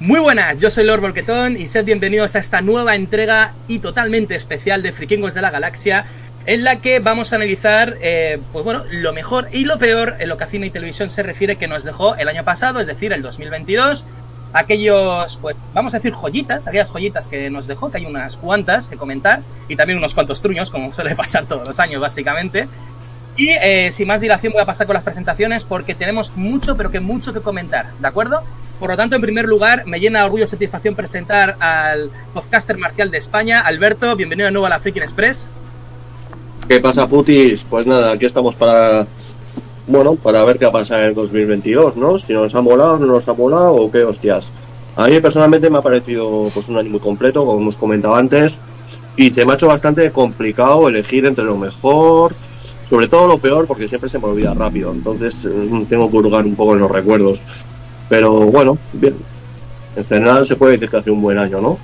Muy 0.00 0.18
buenas, 0.18 0.58
yo 0.58 0.70
soy 0.70 0.84
Lord 0.84 1.02
Volquetón 1.02 1.56
y 1.56 1.68
sed 1.68 1.84
bienvenidos 1.84 2.34
a 2.34 2.40
esta 2.40 2.60
nueva 2.60 2.96
entrega 2.96 3.54
y 3.68 3.78
totalmente 3.78 4.34
especial 4.34 4.82
de 4.82 4.90
Frikingos 4.90 5.34
de 5.34 5.40
la 5.40 5.52
Galaxia, 5.52 6.04
en 6.46 6.64
la 6.64 6.80
que 6.80 6.98
vamos 6.98 7.32
a 7.32 7.36
analizar, 7.36 7.96
eh, 8.02 8.40
pues 8.52 8.64
bueno, 8.64 8.82
lo 8.90 9.12
mejor 9.12 9.46
y 9.52 9.64
lo 9.64 9.78
peor 9.78 10.16
en 10.18 10.28
lo 10.28 10.36
que 10.36 10.44
a 10.44 10.46
cine 10.48 10.66
y 10.66 10.70
televisión 10.70 11.10
se 11.10 11.22
refiere 11.22 11.54
que 11.54 11.68
nos 11.68 11.84
dejó 11.84 12.16
el 12.16 12.26
año 12.26 12.42
pasado, 12.42 12.80
es 12.80 12.88
decir, 12.88 13.12
el 13.12 13.22
2022. 13.22 14.04
Aquellos, 14.52 15.36
pues, 15.36 15.54
vamos 15.72 15.94
a 15.94 15.98
decir 15.98 16.12
joyitas, 16.12 16.66
aquellas 16.66 16.90
joyitas 16.90 17.28
que 17.28 17.48
nos 17.48 17.68
dejó, 17.68 17.92
que 17.92 17.98
hay 17.98 18.06
unas 18.06 18.36
cuantas 18.36 18.88
que 18.88 18.96
comentar, 18.96 19.42
y 19.68 19.76
también 19.76 19.98
unos 19.98 20.12
cuantos 20.12 20.42
truños, 20.42 20.72
como 20.72 20.90
suele 20.90 21.14
pasar 21.14 21.46
todos 21.46 21.64
los 21.64 21.78
años, 21.78 22.00
básicamente. 22.00 22.66
Y 23.36 23.50
eh, 23.50 23.90
sin 23.92 24.08
más 24.08 24.20
dilación 24.20 24.52
voy 24.52 24.62
a 24.62 24.66
pasar 24.66 24.88
con 24.88 24.94
las 24.94 25.04
presentaciones 25.04 25.64
porque 25.64 25.94
tenemos 25.94 26.36
mucho, 26.36 26.76
pero 26.76 26.90
que 26.90 26.98
mucho 26.98 27.32
que 27.32 27.40
comentar, 27.40 27.92
¿de 28.00 28.08
acuerdo? 28.08 28.42
Por 28.78 28.90
lo 28.90 28.96
tanto, 28.96 29.14
en 29.14 29.22
primer 29.22 29.44
lugar, 29.44 29.86
me 29.86 30.00
llena 30.00 30.24
orgullo 30.24 30.44
y 30.44 30.48
satisfacción 30.48 30.96
presentar 30.96 31.56
al 31.60 32.10
podcaster 32.32 32.76
marcial 32.76 33.10
de 33.10 33.18
España, 33.18 33.60
Alberto. 33.60 34.16
Bienvenido 34.16 34.46
de 34.46 34.52
nuevo 34.52 34.66
a 34.66 34.70
la 34.70 34.80
Freaking 34.80 35.02
Express. 35.02 35.48
¿Qué 36.68 36.80
pasa, 36.80 37.06
putis? 37.06 37.64
Pues 37.68 37.86
nada, 37.86 38.12
aquí 38.12 38.26
estamos 38.26 38.54
para. 38.56 39.06
Bueno, 39.86 40.16
para 40.16 40.42
ver 40.44 40.58
qué 40.58 40.66
pasa 40.68 40.98
en 41.00 41.06
el 41.06 41.14
2022, 41.14 41.96
¿no? 41.96 42.18
Si 42.18 42.32
nos 42.32 42.54
ha 42.54 42.62
molado, 42.62 42.98
no 42.98 43.06
nos 43.06 43.28
ha 43.28 43.34
molado 43.34 43.74
o 43.74 43.90
qué 43.90 44.02
hostias. 44.02 44.46
A 44.96 45.08
mí 45.08 45.20
personalmente 45.20 45.70
me 45.70 45.78
ha 45.78 45.82
parecido 45.82 46.48
pues 46.52 46.68
un 46.68 46.78
año 46.78 46.90
muy 46.90 47.00
completo, 47.00 47.44
como 47.44 47.60
hemos 47.60 47.76
comentado 47.76 48.14
antes, 48.14 48.56
y 49.16 49.30
se 49.30 49.44
me 49.44 49.52
ha 49.52 49.54
hecho 49.56 49.68
bastante 49.68 50.10
complicado 50.10 50.88
elegir 50.88 51.26
entre 51.26 51.44
lo 51.44 51.56
mejor, 51.56 52.34
sobre 52.88 53.08
todo 53.08 53.28
lo 53.28 53.38
peor, 53.38 53.66
porque 53.66 53.88
siempre 53.88 54.08
se 54.08 54.18
me 54.18 54.24
olvida 54.24 54.54
rápido. 54.54 54.92
Entonces 54.92 55.36
eh, 55.44 55.86
tengo 55.88 56.10
que 56.10 56.16
hurgar 56.16 56.44
un 56.46 56.56
poco 56.56 56.74
en 56.74 56.80
los 56.80 56.90
recuerdos. 56.90 57.38
Pero 58.14 58.30
bueno, 58.30 58.78
bien. 58.92 59.16
En 59.96 60.06
general 60.06 60.46
se 60.46 60.54
puede 60.54 60.74
decir 60.74 60.88
que 60.88 60.98
hace 60.98 61.10
un 61.10 61.20
buen 61.20 61.36
año, 61.36 61.60
¿no? 61.60 61.80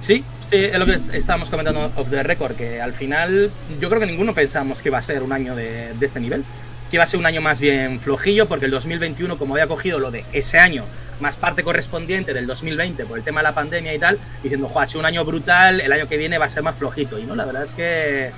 Sí, 0.00 0.24
sí, 0.44 0.56
es 0.56 0.76
lo 0.76 0.86
que 0.86 0.98
estábamos 1.12 1.50
comentando 1.50 1.92
off 1.94 2.10
the 2.10 2.20
record, 2.24 2.56
que 2.56 2.80
al 2.80 2.92
final 2.92 3.48
yo 3.80 3.88
creo 3.88 4.00
que 4.00 4.06
ninguno 4.06 4.34
pensábamos 4.34 4.82
que 4.82 4.88
iba 4.88 4.98
a 4.98 5.02
ser 5.02 5.22
un 5.22 5.32
año 5.32 5.54
de, 5.54 5.94
de 5.94 6.06
este 6.06 6.18
nivel. 6.18 6.42
Que 6.90 6.96
iba 6.96 7.04
a 7.04 7.06
ser 7.06 7.20
un 7.20 7.26
año 7.26 7.40
más 7.40 7.60
bien 7.60 8.00
flojillo, 8.00 8.48
porque 8.48 8.64
el 8.64 8.72
2021, 8.72 9.38
como 9.38 9.54
había 9.54 9.68
cogido 9.68 10.00
lo 10.00 10.10
de 10.10 10.24
ese 10.32 10.58
año, 10.58 10.82
más 11.20 11.36
parte 11.36 11.62
correspondiente 11.62 12.34
del 12.34 12.48
2020 12.48 13.04
por 13.04 13.18
el 13.18 13.24
tema 13.24 13.38
de 13.38 13.44
la 13.44 13.54
pandemia 13.54 13.94
y 13.94 14.00
tal, 14.00 14.18
diciendo, 14.42 14.66
jo, 14.66 14.80
ha 14.80 14.86
sido 14.86 14.98
un 14.98 15.06
año 15.06 15.24
brutal, 15.24 15.80
el 15.80 15.92
año 15.92 16.08
que 16.08 16.16
viene 16.16 16.38
va 16.38 16.46
a 16.46 16.48
ser 16.48 16.64
más 16.64 16.74
flojito. 16.74 17.20
Y 17.20 17.22
no, 17.22 17.36
la 17.36 17.44
verdad 17.44 17.62
es 17.62 17.70
que 17.70 18.32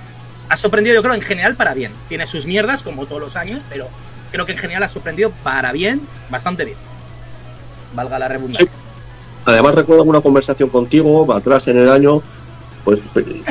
ha 0.50 0.56
sorprendido, 0.58 0.96
yo 0.96 1.02
creo, 1.02 1.14
en 1.14 1.22
general 1.22 1.54
para 1.54 1.72
bien. 1.72 1.92
Tiene 2.10 2.26
sus 2.26 2.44
mierdas, 2.44 2.82
como 2.82 3.06
todos 3.06 3.22
los 3.22 3.36
años, 3.36 3.62
pero 3.70 3.88
creo 4.30 4.46
que 4.46 4.52
en 4.52 4.58
general 4.58 4.82
ha 4.82 4.88
sorprendido 4.88 5.30
para 5.42 5.72
bien, 5.72 6.00
bastante 6.30 6.64
bien. 6.64 6.76
Valga 7.94 8.18
la 8.18 8.28
redundancia. 8.28 8.66
Sí. 8.66 8.70
Además 9.46 9.74
recuerdo 9.74 10.04
una 10.04 10.20
conversación 10.20 10.68
contigo 10.68 11.32
atrás 11.34 11.66
en 11.68 11.78
el 11.78 11.90
año, 11.90 12.22
pues 12.84 13.08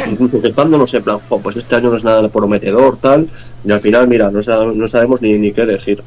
incluso 0.07 0.41
quejándonos 0.41 0.93
en 0.93 1.03
plan, 1.03 1.19
"Jo, 1.27 1.39
pues 1.41 1.55
este 1.57 1.75
año 1.75 1.89
no 1.89 1.97
es 1.97 2.03
nada 2.03 2.27
prometedor, 2.29 2.97
tal, 2.97 3.29
y 3.65 3.71
al 3.71 3.81
final, 3.81 4.07
mira, 4.07 4.29
no, 4.31 4.39
sab- 4.39 4.73
no 4.73 4.87
sabemos 4.87 5.21
ni, 5.21 5.33
ni 5.37 5.51
qué 5.51 5.61
elegir. 5.61 6.01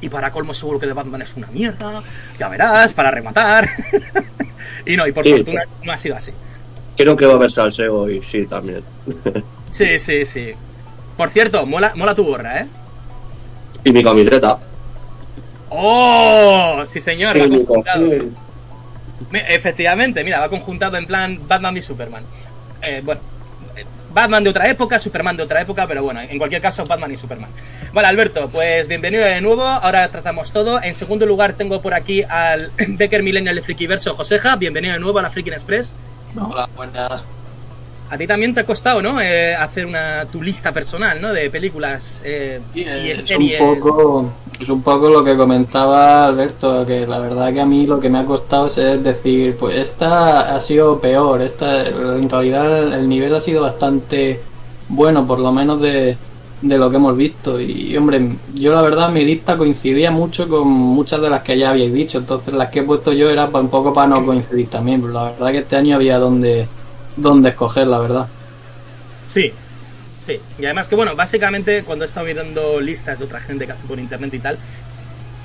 Y 0.00 0.08
para 0.08 0.30
colmo 0.30 0.54
seguro 0.54 0.78
que 0.78 0.86
de 0.86 0.92
Batman 0.92 1.22
es 1.22 1.36
una 1.36 1.48
mierda, 1.48 2.02
ya 2.38 2.48
verás, 2.48 2.92
para 2.92 3.10
rematar. 3.10 3.68
y 4.86 4.96
no, 4.96 5.06
y 5.06 5.12
por 5.12 5.24
Sí. 5.24 5.32
fortuna 5.32 5.62
no 5.82 5.92
ha 5.92 5.98
sido 5.98 6.16
así. 6.16 6.32
Creo 6.96 7.16
que 7.16 7.26
va 7.26 7.32
a 7.32 7.36
haber 7.36 7.50
salseo 7.50 8.08
y 8.10 8.22
sí, 8.22 8.46
también. 8.46 8.82
Sí, 9.70 9.98
sí, 9.98 10.24
sí. 10.26 10.52
Por 11.16 11.30
cierto, 11.30 11.64
mola, 11.66 11.92
mola 11.96 12.14
tu 12.14 12.24
gorra, 12.24 12.60
¿eh? 12.60 12.66
Y 13.84 13.92
mi 13.92 14.02
camiseta. 14.02 14.58
¡Oh! 15.70 16.82
Sí, 16.86 17.00
señor, 17.00 17.36
Sí, 17.36 17.48
conjuntado. 17.48 18.08
Efectivamente, 19.32 20.24
mira, 20.24 20.40
va 20.40 20.48
conjuntado 20.48 20.96
en 20.96 21.06
plan 21.06 21.38
Batman 21.46 21.76
y 21.76 21.82
Superman. 21.82 22.22
Eh, 22.80 23.02
bueno, 23.04 23.20
eh, 23.76 23.84
Batman 24.12 24.44
de 24.44 24.50
otra 24.50 24.68
época, 24.70 24.98
Superman 24.98 25.36
de 25.36 25.42
otra 25.42 25.60
época, 25.60 25.86
pero 25.86 26.02
bueno, 26.02 26.20
en 26.20 26.38
cualquier 26.38 26.62
caso, 26.62 26.84
Batman 26.86 27.12
y 27.12 27.16
Superman. 27.16 27.50
Vale, 27.92 28.08
Alberto, 28.08 28.48
pues 28.48 28.88
bienvenido 28.88 29.24
de 29.24 29.40
nuevo. 29.40 29.64
Ahora 29.64 30.08
tratamos 30.10 30.52
todo. 30.52 30.82
En 30.82 30.94
segundo 30.94 31.26
lugar, 31.26 31.54
tengo 31.54 31.82
por 31.82 31.94
aquí 31.94 32.22
al 32.22 32.72
Becker 32.88 33.22
Millennial 33.22 33.56
de 33.56 33.62
Frikiverso, 33.62 34.14
Joseja. 34.14 34.56
Bienvenido 34.56 34.94
de 34.94 35.00
nuevo 35.00 35.18
a 35.18 35.22
la 35.22 35.30
Freaking 35.30 35.52
Express. 35.52 35.94
Hola, 36.36 36.68
buenas. 36.76 37.24
A 38.10 38.16
ti 38.16 38.26
también 38.26 38.54
te 38.54 38.60
ha 38.60 38.66
costado, 38.66 39.02
¿no? 39.02 39.20
Eh, 39.20 39.54
hacer 39.54 39.84
una 39.84 40.24
tu 40.32 40.42
lista 40.42 40.72
personal, 40.72 41.20
¿no? 41.20 41.32
De 41.32 41.50
películas 41.50 42.20
eh, 42.24 42.60
Sí, 42.72 42.80
y 42.80 43.10
es 43.10 43.22
series. 43.24 43.60
un 43.60 43.78
poco 43.78 44.30
es 44.58 44.68
un 44.68 44.82
poco 44.82 45.08
lo 45.10 45.22
que 45.22 45.36
comentaba 45.36 46.26
Alberto 46.26 46.84
que 46.84 47.06
la 47.06 47.18
verdad 47.20 47.52
que 47.52 47.60
a 47.60 47.66
mí 47.66 47.86
lo 47.86 48.00
que 48.00 48.08
me 48.08 48.18
ha 48.18 48.24
costado 48.24 48.66
es 48.66 49.02
decir 49.04 49.56
pues 49.56 49.76
esta 49.76 50.54
ha 50.56 50.58
sido 50.60 50.98
peor 51.00 51.42
esta 51.42 51.86
en 51.86 52.28
realidad 52.28 52.92
el 52.94 53.08
nivel 53.08 53.32
ha 53.36 53.40
sido 53.40 53.62
bastante 53.62 54.40
bueno 54.88 55.24
por 55.26 55.38
lo 55.38 55.52
menos 55.52 55.80
de, 55.80 56.16
de 56.62 56.76
lo 56.78 56.90
que 56.90 56.96
hemos 56.96 57.16
visto 57.16 57.60
y 57.60 57.96
hombre 57.96 58.32
yo 58.54 58.72
la 58.72 58.82
verdad 58.82 59.10
mi 59.10 59.24
lista 59.24 59.56
coincidía 59.56 60.10
mucho 60.10 60.48
con 60.48 60.66
muchas 60.66 61.20
de 61.20 61.30
las 61.30 61.42
que 61.42 61.56
ya 61.56 61.70
habíais 61.70 61.92
dicho 61.92 62.18
entonces 62.18 62.52
las 62.52 62.70
que 62.70 62.80
he 62.80 62.82
puesto 62.82 63.12
yo 63.12 63.30
era 63.30 63.44
un 63.46 63.68
poco 63.68 63.92
para 63.94 64.08
no 64.08 64.26
coincidir 64.26 64.68
también 64.68 65.00
pero 65.02 65.12
la 65.12 65.24
verdad 65.30 65.52
que 65.52 65.58
este 65.58 65.76
año 65.76 65.94
había 65.94 66.18
donde 66.18 66.66
donde 67.20 67.50
escoger 67.50 67.86
la 67.86 67.98
verdad 67.98 68.28
Sí, 69.28 69.52
sí. 70.16 70.40
Y 70.58 70.64
además 70.64 70.88
que, 70.88 70.96
bueno, 70.96 71.14
básicamente 71.14 71.84
cuando 71.84 72.04
he 72.04 72.08
estado 72.08 72.26
mirando 72.26 72.80
listas 72.80 73.18
de 73.18 73.26
otra 73.26 73.40
gente 73.40 73.66
que 73.66 73.72
hace 73.72 73.86
por 73.86 73.98
internet 73.98 74.32
y 74.32 74.38
tal, 74.38 74.58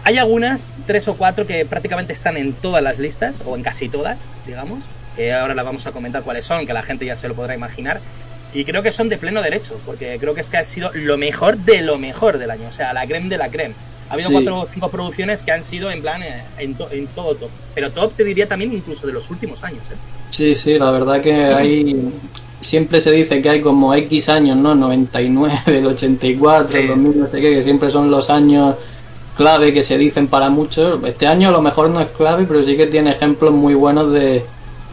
hay 0.05 0.17
algunas, 0.17 0.71
tres 0.87 1.07
o 1.09 1.15
cuatro, 1.15 1.45
que 1.45 1.65
prácticamente 1.65 2.13
están 2.13 2.37
en 2.37 2.53
todas 2.53 2.81
las 2.81 2.97
listas, 2.97 3.43
o 3.45 3.55
en 3.55 3.63
casi 3.63 3.89
todas, 3.89 4.21
digamos. 4.47 4.83
Que 5.15 5.33
ahora 5.33 5.53
las 5.53 5.65
vamos 5.65 5.85
a 5.85 5.91
comentar 5.91 6.23
cuáles 6.23 6.45
son, 6.45 6.65
que 6.65 6.73
la 6.73 6.81
gente 6.81 7.05
ya 7.05 7.15
se 7.15 7.27
lo 7.27 7.35
podrá 7.35 7.53
imaginar. 7.53 7.99
Y 8.53 8.65
creo 8.65 8.83
que 8.83 8.91
son 8.91 9.09
de 9.09 9.17
pleno 9.17 9.41
derecho, 9.41 9.79
porque 9.85 10.17
creo 10.19 10.33
que 10.33 10.41
es 10.41 10.49
que 10.49 10.57
ha 10.57 10.63
sido 10.63 10.91
lo 10.93 11.17
mejor 11.17 11.57
de 11.57 11.81
lo 11.81 11.97
mejor 11.97 12.37
del 12.37 12.51
año, 12.51 12.67
o 12.67 12.71
sea, 12.71 12.93
la 12.93 13.05
creme 13.05 13.29
de 13.29 13.37
la 13.37 13.49
creme. 13.49 13.75
Ha 14.09 14.13
habido 14.13 14.29
Sí. 14.29 14.33
cuatro 14.33 14.59
o 14.61 14.67
cinco 14.71 14.89
producciones 14.89 15.43
que 15.43 15.51
han 15.51 15.63
sido 15.63 15.89
en 15.91 16.01
plan 16.01 16.21
eh, 16.23 16.43
en, 16.59 16.75
to- 16.75 16.89
en 16.91 17.07
todo 17.07 17.35
top. 17.35 17.49
Pero 17.73 17.91
top 17.91 18.13
te 18.15 18.23
diría 18.23 18.47
también 18.47 18.73
incluso 18.73 19.07
de 19.07 19.13
los 19.13 19.29
últimos 19.29 19.63
años, 19.63 19.89
¿eh? 19.91 19.95
Sí, 20.29 20.55
sí, 20.55 20.77
la 20.77 20.91
verdad 20.91 21.21
que 21.21 21.33
hay. 21.33 22.11
Siempre 22.61 23.01
se 23.01 23.11
dice 23.11 23.41
que 23.41 23.49
hay 23.49 23.61
como 23.61 23.93
X 23.93 24.29
años, 24.29 24.55
¿no? 24.57 24.73
99, 24.75 25.53
el 25.67 25.85
84, 25.87 26.69
Sí. 26.69 26.77
el 26.77 26.87
2000, 26.89 27.19
no 27.19 27.27
sé 27.27 27.41
qué, 27.41 27.53
que 27.55 27.61
siempre 27.61 27.89
son 27.91 28.09
los 28.09 28.29
años 28.29 28.75
clave 29.35 29.73
que 29.73 29.83
se 29.83 29.97
dicen 29.97 30.27
para 30.27 30.49
muchos. 30.49 31.03
Este 31.05 31.27
año 31.27 31.49
a 31.49 31.51
lo 31.51 31.61
mejor 31.61 31.89
no 31.89 31.99
es 31.99 32.07
clave, 32.09 32.45
pero 32.47 32.63
sí 32.63 32.77
que 32.77 32.85
tiene 32.87 33.11
ejemplos 33.11 33.51
muy 33.51 33.73
buenos 33.73 34.13
de, 34.13 34.45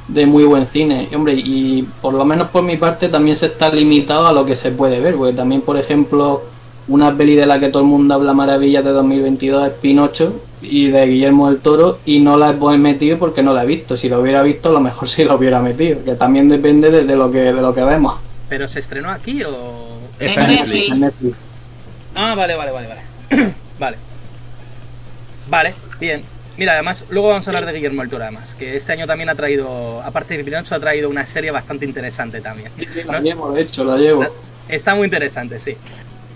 de 0.09 0.27
muy 0.27 0.45
buen 0.45 0.67
cine. 0.67 1.09
Y, 1.11 1.15
hombre, 1.15 1.35
y 1.35 1.83
por 2.01 2.15
lo 2.15 2.25
menos 2.25 2.49
por 2.49 2.63
mi 2.63 2.77
parte 2.77 3.09
también 3.09 3.37
se 3.37 3.47
está 3.47 3.73
limitado 3.73 4.27
a 4.27 4.33
lo 4.33 4.45
que 4.47 4.55
se 4.57 4.71
puede 4.73 4.99
ver, 4.99 5.15
porque 5.15 5.35
también, 5.35 5.61
por 5.61 5.77
ejemplo, 5.77 6.43
una 6.91 7.17
peli 7.17 7.37
de 7.37 7.47
la 7.47 7.61
que 7.61 7.69
todo 7.69 7.83
el 7.83 7.89
mundo 7.89 8.15
habla 8.15 8.35
maravillas 8.35 8.85
de 8.85 8.91
2022 8.91 9.69
es 9.69 9.73
Pinocho 9.75 10.43
y 10.61 10.89
de 10.89 11.07
Guillermo 11.07 11.49
del 11.49 11.61
Toro 11.61 12.01
y 12.05 12.19
no 12.19 12.37
la 12.37 12.51
he 12.51 12.79
metido 12.79 13.17
porque 13.17 13.45
no 13.45 13.55
la 13.55 13.63
he 13.63 13.67
visto. 13.67 13.97
Si 13.97 14.09
lo 14.09 14.21
hubiera 14.21 14.43
visto, 14.43 14.71
a 14.71 14.73
lo 14.73 14.81
mejor 14.81 15.09
sí 15.09 15.23
lo 15.25 15.37
hubiera 15.37 15.63
metido, 15.63 16.05
que 16.05 16.17
también 16.17 16.49
depende 16.49 16.91
de, 16.91 17.05
de 17.05 17.17
lo 17.17 17.31
que 17.31 17.39
de 17.39 17.63
lo 17.63 17.73
que 17.73 17.85
vemos. 17.85 18.19
¿Pero 18.49 18.67
se 18.67 18.81
estrenó 18.81 19.11
aquí 19.11 19.43
o...? 19.45 20.01
En 20.19 20.35
Netflix. 21.01 21.41
Ah, 22.15 22.35
vale, 22.35 22.57
vale, 22.57 22.73
vale, 22.73 22.89
vale. 22.89 23.53
vale. 23.79 23.97
Vale, 25.49 25.75
bien. 26.01 26.23
Mira, 26.57 26.73
además, 26.75 27.05
luego 27.09 27.29
vamos 27.29 27.47
a 27.47 27.51
hablar 27.51 27.65
de 27.65 27.73
Guillermo 27.73 28.03
del 28.03 28.11
Toro, 28.11 28.25
además, 28.25 28.55
que 28.57 28.77
este 28.77 28.93
año 28.93 29.07
también 29.07 29.31
ha 29.31 29.35
traído, 29.37 30.03
aparte 30.03 30.37
de 30.37 30.45
Pinocho, 30.45 30.75
ha 30.75 30.81
traído 30.81 31.09
una 31.09 31.25
serie 31.25 31.53
bastante 31.53 31.87
interesante 31.87 32.41
también. 32.41 32.71
Sí, 32.77 32.87
sí, 32.91 33.01
¿no? 33.07 33.13
la 33.13 33.21
llevo, 33.21 33.53
de 33.53 33.63
hecho, 33.63 33.85
la 33.85 33.97
llevo. 33.97 34.27
Está 34.69 34.95
muy 34.95 35.07
interesante, 35.07 35.59
sí. 35.59 35.77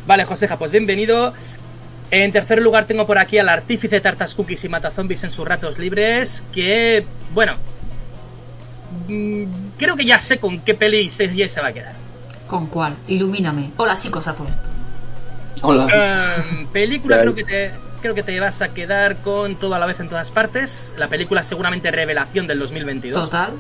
Vale, 0.07 0.25
Joseja, 0.25 0.59
pues 0.59 0.71
bienvenido. 0.71 1.33
En 2.11 2.31
tercer 2.31 2.61
lugar 2.61 2.87
tengo 2.87 3.07
por 3.07 3.19
aquí 3.19 3.39
al 3.39 3.49
artífice 3.49 3.97
de 3.97 4.01
tartas 4.01 4.35
cookies 4.35 4.65
y 4.65 4.69
mata 4.69 4.91
zombies 4.91 5.25
en 5.25 5.31
sus 5.31 5.47
ratos 5.47 5.79
libres, 5.79 6.45
que, 6.53 7.05
bueno, 7.33 7.55
mm, 9.09 9.45
creo 9.79 9.97
que 9.97 10.05
ya 10.05 10.19
sé 10.19 10.39
con 10.39 10.61
qué 10.61 10.75
peli 10.75 10.99
y 10.99 11.11
serie 11.11 11.49
se 11.49 11.61
va 11.61 11.69
a 11.69 11.73
quedar. 11.73 11.95
¿Con 12.47 12.67
cuál? 12.67 12.95
Ilumíname. 13.09 13.73
Hola 13.79 13.97
chicos 13.99 14.29
a 14.29 14.35
todo 14.35 14.47
esto. 14.49 14.63
Hola. 15.63 15.87
Um, 15.87 16.67
película 16.67 17.21
creo 17.21 17.35
que 17.35 17.45
te 17.45 17.71
creo 18.03 18.15
que 18.15 18.23
te 18.23 18.39
vas 18.39 18.61
a 18.61 18.75
quedar 18.75 19.17
con 19.23 19.57
todo 19.57 19.75
a 19.75 19.79
la 19.79 19.87
vez 19.87 19.99
en 19.99 20.11
todas 20.11 20.31
partes. 20.31 20.95
La 20.99 21.09
película 21.09 21.43
seguramente 21.43 21.91
revelación 21.91 22.47
del 22.47 22.59
2022, 22.59 23.25
Total. 23.25 23.55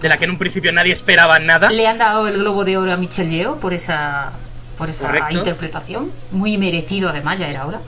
de 0.00 0.08
la 0.08 0.16
que 0.16 0.26
en 0.26 0.30
un 0.30 0.38
principio 0.38 0.70
nadie 0.70 0.92
esperaba 0.92 1.40
nada. 1.40 1.70
Le 1.70 1.88
han 1.88 1.98
dado 1.98 2.28
el 2.28 2.38
globo 2.38 2.64
de 2.64 2.76
oro 2.76 2.92
a 2.92 2.96
Michelle 2.96 3.30
Yeoh 3.30 3.58
por 3.58 3.74
esa 3.74 4.30
por 4.76 4.90
esa 4.90 5.06
Correcto. 5.06 5.32
interpretación. 5.34 6.10
Muy 6.32 6.58
merecido 6.58 7.10
además, 7.10 7.38
ya 7.38 7.48
era 7.48 7.66
hora. 7.66 7.80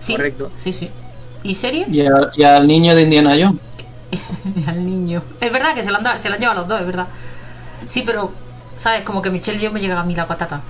Sí, 0.00 0.14
Correcto. 0.14 0.50
Sí, 0.56 0.72
sí. 0.72 0.90
¿Y 1.42 1.54
serie? 1.54 1.86
Y, 1.90 2.00
al- 2.06 2.30
y 2.36 2.42
al 2.44 2.66
niño 2.66 2.94
de 2.94 3.02
Indiana 3.02 3.30
Jones. 3.38 3.60
Al 4.66 4.84
niño. 4.84 5.22
Es 5.40 5.52
verdad 5.52 5.74
que 5.74 5.82
se 5.84 5.90
la 5.92 5.98
han, 5.98 6.18
se 6.18 6.28
la 6.28 6.34
han 6.34 6.40
llevado 6.40 6.60
los 6.60 6.68
dos, 6.68 6.80
es 6.80 6.86
verdad. 6.86 7.06
Sí, 7.86 8.02
pero, 8.04 8.32
¿sabes? 8.76 9.02
Como 9.02 9.22
que 9.22 9.30
Michelle 9.30 9.58
Yeoh 9.58 9.72
me 9.72 9.80
llega 9.80 10.00
a 10.00 10.02
mí 10.04 10.14
la 10.16 10.26
patata. 10.26 10.60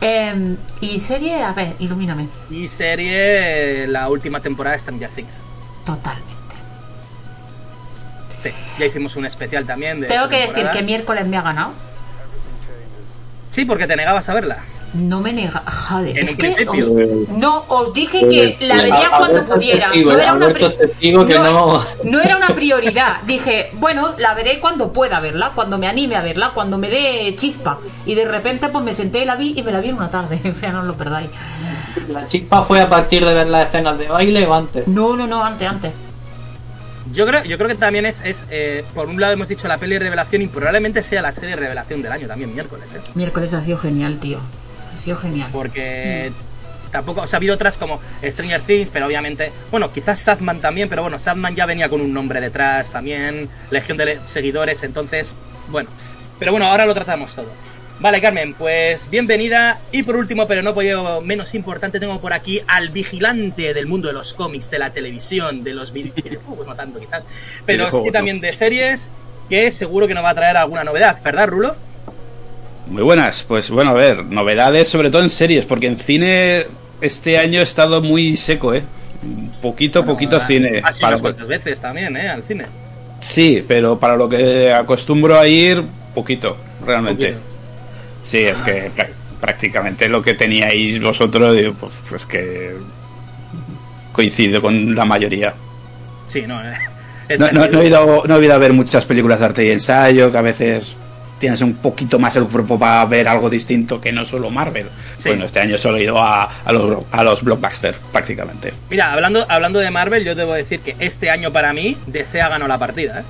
Eh, 0.00 0.56
¿Y 0.80 1.00
serie? 1.00 1.42
A 1.42 1.52
ver, 1.52 1.74
ilumíname. 1.78 2.28
Y 2.50 2.68
serie 2.68 3.86
la 3.86 4.08
última 4.10 4.40
temporada 4.40 4.74
de 4.74 4.80
Stranger 4.80 5.10
Things. 5.10 5.40
Totalmente. 5.86 6.32
Sí, 8.40 8.50
ya 8.78 8.86
hicimos 8.86 9.16
un 9.16 9.24
especial 9.24 9.64
también 9.64 10.00
de 10.00 10.08
Tengo 10.08 10.28
que 10.28 10.46
decir 10.48 10.68
que 10.70 10.82
miércoles 10.82 11.26
me 11.26 11.38
ha 11.38 11.42
ganado. 11.42 11.70
Sí, 13.54 13.64
porque 13.64 13.86
te 13.86 13.94
negabas 13.94 14.28
a 14.28 14.34
verla. 14.34 14.56
No 14.94 15.20
me 15.20 15.32
nega. 15.32 15.62
Joder, 15.88 16.18
En 16.18 16.24
es 16.24 16.34
que 16.36 16.66
os- 16.68 17.28
no 17.28 17.64
os 17.68 17.92
dije 17.92 18.28
que 18.28 18.56
la 18.60 18.76
vería 18.76 19.10
cuando 19.16 19.44
pudiera. 19.44 19.86
testigo, 19.92 20.12
No 20.12 20.18
era 20.18 20.32
una 20.34 20.52
que 20.52 21.38
no- 21.38 21.84
no 22.04 22.20
era 22.20 22.36
una 22.36 22.48
prioridad. 22.48 23.16
Dije, 23.24 23.70
bueno, 23.74 24.10
la 24.18 24.34
veré 24.34 24.58
cuando 24.58 24.92
pueda 24.92 25.20
verla, 25.20 25.52
cuando 25.54 25.78
me 25.78 25.86
anime 25.86 26.16
a 26.16 26.20
verla, 26.22 26.50
cuando 26.52 26.78
me 26.78 26.90
dé 26.90 27.32
chispa. 27.36 27.78
Y 28.06 28.14
de 28.16 28.24
repente 28.24 28.68
pues 28.70 28.84
me 28.84 28.92
senté 28.92 29.22
y 29.22 29.24
la 29.24 29.36
vi 29.36 29.54
y 29.56 29.62
me 29.62 29.70
la 29.70 29.80
vi 29.80 29.90
en 29.90 29.96
una 29.96 30.10
tarde. 30.10 30.40
O 30.50 30.54
sea, 30.56 30.72
no 30.72 30.80
os 30.80 30.86
lo 30.86 30.94
perdáis. 30.94 31.30
La 32.08 32.26
chispa 32.26 32.62
fue 32.62 32.80
a 32.80 32.88
partir 32.88 33.24
de 33.24 33.34
ver 33.34 33.46
las 33.46 33.68
escenas 33.68 33.96
de 33.98 34.08
baile 34.08 34.44
o 34.48 34.54
antes. 34.54 34.88
No, 34.88 35.14
no, 35.16 35.28
no, 35.28 35.44
antes, 35.44 35.68
antes. 35.68 35.92
Yo 37.12 37.26
creo, 37.26 37.44
yo 37.44 37.58
creo 37.58 37.68
que 37.68 37.74
también 37.74 38.06
es, 38.06 38.22
es 38.24 38.44
eh, 38.50 38.84
por 38.94 39.08
un 39.08 39.20
lado 39.20 39.34
hemos 39.34 39.48
dicho 39.48 39.68
la 39.68 39.78
peli 39.78 39.98
revelación 39.98 40.42
y 40.42 40.46
probablemente 40.46 41.02
sea 41.02 41.20
la 41.20 41.32
serie 41.32 41.54
revelación 41.54 42.02
del 42.02 42.12
año 42.12 42.26
también, 42.26 42.54
miércoles, 42.54 42.92
¿eh? 42.92 43.00
Miércoles 43.14 43.52
ha 43.52 43.60
sido 43.60 43.78
genial, 43.78 44.18
tío. 44.20 44.40
Ha 44.92 44.96
sido 44.96 45.16
genial. 45.18 45.48
Porque 45.52 46.32
tampoco, 46.90 47.22
o 47.22 47.26
sea, 47.26 47.36
ha 47.36 47.38
habido 47.38 47.54
otras 47.54 47.76
como 47.76 48.00
Stranger 48.22 48.60
Things, 48.62 48.88
pero 48.88 49.06
obviamente, 49.06 49.52
bueno, 49.70 49.92
quizás 49.92 50.20
Sadman 50.20 50.60
también, 50.60 50.88
pero 50.88 51.02
bueno, 51.02 51.18
Sadman 51.18 51.54
ya 51.56 51.66
venía 51.66 51.88
con 51.88 52.00
un 52.00 52.14
nombre 52.14 52.40
detrás 52.40 52.90
también, 52.90 53.48
Legión 53.70 53.98
de 53.98 54.20
seguidores, 54.24 54.82
entonces, 54.82 55.34
bueno. 55.68 55.90
Pero 56.38 56.52
bueno, 56.52 56.66
ahora 56.66 56.86
lo 56.86 56.94
tratamos 56.94 57.34
todo. 57.34 57.48
Vale, 58.00 58.20
Carmen, 58.20 58.54
pues 58.54 59.08
bienvenida. 59.08 59.78
Y 59.92 60.02
por 60.02 60.16
último, 60.16 60.46
pero 60.46 60.62
no 60.62 60.74
por 60.74 60.84
menos 61.22 61.54
importante, 61.54 62.00
tengo 62.00 62.20
por 62.20 62.32
aquí 62.32 62.60
al 62.66 62.88
vigilante 62.90 63.72
del 63.72 63.86
mundo 63.86 64.08
de 64.08 64.14
los 64.14 64.34
cómics, 64.34 64.70
de 64.70 64.78
la 64.78 64.90
televisión, 64.90 65.62
de 65.64 65.74
los 65.74 65.92
vide- 65.94 66.12
videojuegos, 66.14 66.66
no 66.66 66.74
tanto 66.74 66.98
quizás, 67.00 67.24
pero 67.64 67.90
sí 67.90 68.10
también 68.10 68.40
de 68.40 68.52
series, 68.52 69.10
que 69.48 69.70
seguro 69.70 70.06
que 70.08 70.14
nos 70.14 70.24
va 70.24 70.30
a 70.30 70.34
traer 70.34 70.56
alguna 70.56 70.84
novedad, 70.84 71.22
¿verdad, 71.22 71.46
Rulo? 71.48 71.76
Muy 72.88 73.02
buenas, 73.02 73.42
pues 73.46 73.70
bueno, 73.70 73.90
a 73.90 73.94
ver, 73.94 74.24
novedades 74.24 74.88
sobre 74.88 75.10
todo 75.10 75.22
en 75.22 75.30
series, 75.30 75.64
porque 75.64 75.86
en 75.86 75.96
cine 75.96 76.66
este 77.00 77.38
año 77.38 77.60
he 77.60 77.62
estado 77.62 78.02
muy 78.02 78.36
seco, 78.36 78.74
¿eh? 78.74 78.82
Poquito, 79.62 80.04
poquito 80.04 80.32
Bueno, 80.32 80.46
cine. 80.46 80.80
Ha 80.84 80.92
sido 80.92 81.06
Para- 81.06 81.08
unas 81.16 81.22
cuantas 81.22 81.46
veces 81.48 81.80
también, 81.80 82.14
¿eh? 82.16 82.28
Al 82.28 82.42
cine. 82.42 82.66
Sí, 83.20 83.64
pero 83.66 83.98
para 83.98 84.16
lo 84.16 84.28
que 84.28 84.70
acostumbro 84.70 85.38
a 85.38 85.46
ir, 85.46 85.82
poquito, 86.14 86.58
realmente. 86.84 87.32
Poquito. 87.32 87.53
Sí, 88.24 88.38
es 88.38 88.60
que 88.62 88.90
prá- 88.90 89.08
prácticamente 89.40 90.08
lo 90.08 90.20
que 90.22 90.34
teníais 90.34 91.00
vosotros, 91.00 91.54
digo, 91.56 91.74
pues, 91.74 91.92
pues 92.08 92.26
que 92.26 92.74
coincido 94.12 94.60
con 94.60 94.94
la 94.94 95.04
mayoría. 95.04 95.54
Sí, 96.26 96.42
no, 96.46 96.60
eh, 96.62 96.74
No, 97.38 97.46
así. 97.46 97.54
no- 97.54 97.66
no 97.68 97.80
he 97.80 97.86
ido, 97.86 98.22
no 98.26 98.36
he 98.36 98.44
ido 98.44 98.54
a 98.54 98.58
ver 98.58 98.72
muchas 98.72 99.04
películas 99.04 99.38
de 99.40 99.44
arte 99.46 99.64
y 99.64 99.70
ensayo, 99.70 100.30
que 100.32 100.38
a 100.38 100.42
veces 100.42 100.94
tienes 101.38 101.60
un 101.60 101.74
poquito 101.74 102.18
más 102.18 102.36
el 102.36 102.44
cuerpo 102.44 102.78
para 102.78 103.04
ver 103.06 103.28
algo 103.28 103.50
distinto 103.50 104.00
que 104.00 104.12
no 104.12 104.24
solo 104.24 104.50
Marvel. 104.50 104.86
Sí. 105.16 105.28
Bueno, 105.30 105.44
este 105.46 105.60
año 105.60 105.76
solo 105.78 105.98
he 105.98 106.04
ido 106.04 106.18
a, 106.22 106.44
a 106.64 106.72
los, 106.72 107.02
a 107.10 107.24
los 107.24 107.42
blockbusters, 107.42 107.98
prácticamente. 108.12 108.72
Mira, 108.88 109.12
hablando, 109.12 109.44
hablando 109.48 109.78
de 109.80 109.90
Marvel, 109.90 110.24
yo 110.24 110.34
debo 110.34 110.52
decir 110.54 110.80
que 110.80 110.96
este 111.00 111.30
año 111.30 111.52
para 111.52 111.72
mí 111.72 111.96
DC 112.06 112.40
ha 112.40 112.48
ganado 112.48 112.68
la 112.68 112.78
partida, 112.78 113.20
¿eh? 113.20 113.24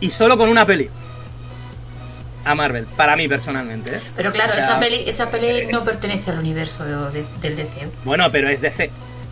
Y 0.00 0.10
solo 0.10 0.36
con 0.38 0.48
una 0.48 0.66
peli. 0.66 0.88
A 2.44 2.54
Marvel, 2.54 2.86
para 2.96 3.16
mí 3.16 3.28
personalmente, 3.28 3.96
¿eh? 3.96 4.00
Pero 4.16 4.32
claro, 4.32 4.50
O 4.52 4.54
sea, 4.54 4.64
esa 4.64 4.80
peli, 4.80 5.04
esa 5.06 5.30
peli 5.30 5.66
no 5.70 5.84
pertenece 5.84 6.30
al 6.30 6.38
universo 6.38 6.84
de- 7.10 7.24
del 7.42 7.56
DC. 7.56 7.88
Bueno, 8.04 8.30
pero 8.32 8.48
es 8.48 8.60
DC. 8.62 8.90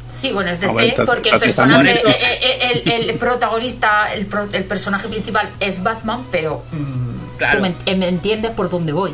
Sí, 0.08 0.32
bueno, 0.32 0.50
es 0.50 0.60
DC 0.60 0.70
entonces- 0.72 1.06
porque 1.06 1.30
el 1.30 1.38
personaje, 1.38 1.90
eh, 1.92 2.02
eh, 2.42 2.82
el, 2.84 3.10
el 3.10 3.16
protagonista, 3.18 4.12
el, 4.12 4.26
pro- 4.26 4.48
el 4.52 4.64
personaje 4.64 5.08
principal 5.08 5.48
es 5.60 5.82
Batman, 5.82 6.24
pero 6.30 6.64
mm, 6.72 7.38
Claro. 7.38 7.56
tú 7.58 7.62
me, 7.62 7.74
eh, 7.86 7.96
me 7.96 8.08
entiendes 8.08 8.50
por 8.52 8.68
dónde 8.70 8.92
voy. 8.92 9.12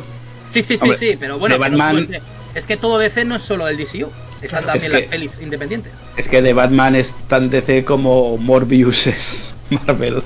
Sí, 0.49 0.61
sí, 0.61 0.77
sí, 0.77 0.83
Hombre, 0.83 0.97
sí, 0.97 1.17
pero 1.19 1.37
bueno, 1.39 1.57
Batman- 1.57 2.07
es, 2.13 2.21
es 2.53 2.67
que 2.67 2.77
todo 2.77 2.97
DC 2.97 3.23
no 3.25 3.35
es 3.35 3.43
solo 3.43 3.67
el 3.67 3.77
DCU. 3.77 4.09
Están 4.41 4.63
Claro. 4.63 4.65
también 4.67 4.83
Es 4.83 4.89
que- 4.89 5.01
las 5.01 5.05
pelis 5.07 5.39
independientes. 5.41 5.93
Es 6.17 6.27
que 6.27 6.41
de 6.41 6.53
Batman 6.53 6.95
es 6.95 7.13
tan 7.29 7.49
DC 7.49 7.83
como 7.85 8.37
Morbius 8.37 9.07
es 9.07 9.49
Marvel. 9.69 10.21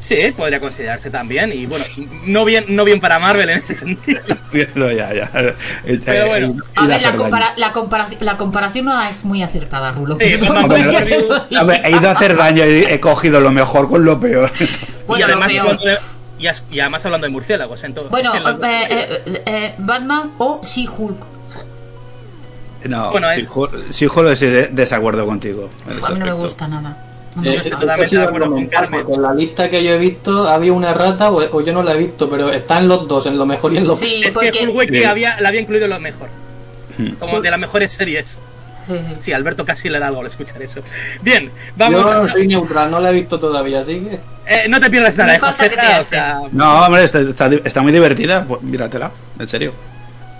Sí, 0.00 0.32
podría 0.36 0.58
considerarse 0.60 1.10
también. 1.10 1.52
Y 1.52 1.66
bueno, 1.66 1.84
no 2.24 2.44
bien, 2.44 2.64
no 2.68 2.84
bien 2.84 3.00
para 3.00 3.18
Marvel 3.18 3.48
en 3.50 3.58
ese 3.58 3.74
sentido. 3.74 4.20
No, 4.74 4.90
ya, 4.90 5.12
ya. 5.14 5.30
Pero 6.04 6.26
bueno. 6.26 6.46
Eh, 6.48 6.62
A 6.74 6.86
ver, 6.86 7.02
la, 7.02 7.12
compara- 7.14 7.52
la, 7.56 7.72
comparaci- 7.72 8.18
la 8.20 8.36
comparación 8.36 8.86
no 8.86 9.02
es 9.02 9.24
muy 9.24 9.42
acertada, 9.42 9.92
Rulo. 9.92 10.16
Sí. 10.18 10.34
A 11.56 11.64
ver, 11.64 11.82
he 11.84 11.90
ido 11.90 12.08
a 12.08 12.12
hacer 12.12 12.36
daño 12.36 12.64
y 12.66 12.84
he 12.88 12.98
cogido 13.00 13.40
lo 13.40 13.52
mejor 13.52 13.88
con 13.88 14.04
lo 14.04 14.18
peor. 14.18 14.50
y, 14.58 14.64
lo 15.06 15.14
además 15.24 15.48
peor. 15.52 15.60
hablando 15.60 15.84
de, 15.84 15.96
y, 16.38 16.46
as- 16.46 16.64
y 16.72 16.80
además 16.80 17.04
hablando 17.04 17.26
de 17.26 17.30
murciélagos. 17.32 17.84
En 17.84 17.94
todo, 17.94 18.08
Bueno, 18.08 18.34
en 18.34 18.42
los 18.42 18.56
dos. 18.58 18.66
eh, 18.66 19.22
eh, 19.26 19.42
eh, 19.46 19.74
Batman 19.78 20.32
o 20.38 20.60
She-Hulk. 20.64 21.18
No, 22.86 23.10
Bueno, 23.10 23.28
si 23.34 23.40
es- 23.40 23.46
estoy 24.32 24.48
de 24.50 24.68
desacuerdo 24.72 25.26
contigo. 25.26 25.68
A 26.02 26.10
mí 26.10 26.18
no 26.18 26.24
me 26.26 26.32
gusta 26.32 26.66
nada. 26.66 26.96
No 27.36 27.44
Eh, 27.50 27.60
totalmente 27.70 28.16
de 28.18 28.22
acuerdo 28.24 28.50
con 28.50 28.66
Carmen. 28.66 29.04
En 29.08 29.22
la 29.22 29.32
lista 29.32 29.70
que 29.70 29.84
yo 29.84 29.92
he 29.92 29.98
visto 29.98 30.48
había 30.48 30.72
una 30.72 30.90
errata 30.90 31.30
o, 31.30 31.40
o 31.40 31.60
yo 31.60 31.72
no 31.72 31.82
la 31.82 31.92
he 31.94 31.98
visto, 31.98 32.28
pero 32.28 32.50
están 32.50 32.88
los 32.88 33.06
dos, 33.06 33.26
en 33.26 33.38
lo 33.38 33.46
mejor 33.46 33.72
y 33.72 33.78
en 33.78 33.84
lo 33.84 33.94
Sí, 33.96 34.22
es 34.24 34.36
que 34.36 34.50
porque... 34.50 34.66
Hulk 34.66 34.74
Wiki 34.76 34.96
Sí. 34.98 35.04
había, 35.04 35.40
la 35.40 35.48
había 35.48 35.60
incluido 35.60 35.84
en 35.84 35.90
lo 35.90 36.00
mejor. 36.00 36.28
Hmm. 36.98 37.10
Como 37.20 37.40
de 37.40 37.50
las 37.50 37.60
mejores 37.60 37.92
series. 37.92 38.38
Sí, 39.20 39.32
Alberto 39.32 39.64
casi 39.64 39.88
le 39.88 40.00
da 40.00 40.08
algo 40.08 40.20
al 40.20 40.26
escuchar 40.26 40.60
eso. 40.62 40.80
Bien, 41.22 41.48
vamos 41.76 42.02
Yo 42.02 42.22
a... 42.24 42.28
soy 42.28 42.48
neutral, 42.48 42.90
no 42.90 42.98
la 42.98 43.10
he 43.10 43.12
visto 43.14 43.38
todavía, 43.38 43.80
así 43.80 44.00
que. 44.00 44.18
Eh, 44.46 44.66
no 44.68 44.80
te 44.80 44.90
pierdas 44.90 45.16
nada, 45.16 45.36
eh, 45.36 45.38
que 45.38 45.46
Joseja, 45.46 46.00
o 46.00 46.04
sea, 46.06 46.40
No, 46.50 46.86
hombre, 46.86 47.04
está, 47.04 47.20
está, 47.20 47.48
está 47.64 47.82
muy 47.82 47.92
divertida. 47.92 48.44
Pues 48.44 48.60
míratela, 48.62 49.12
en 49.38 49.46
serio. 49.46 49.72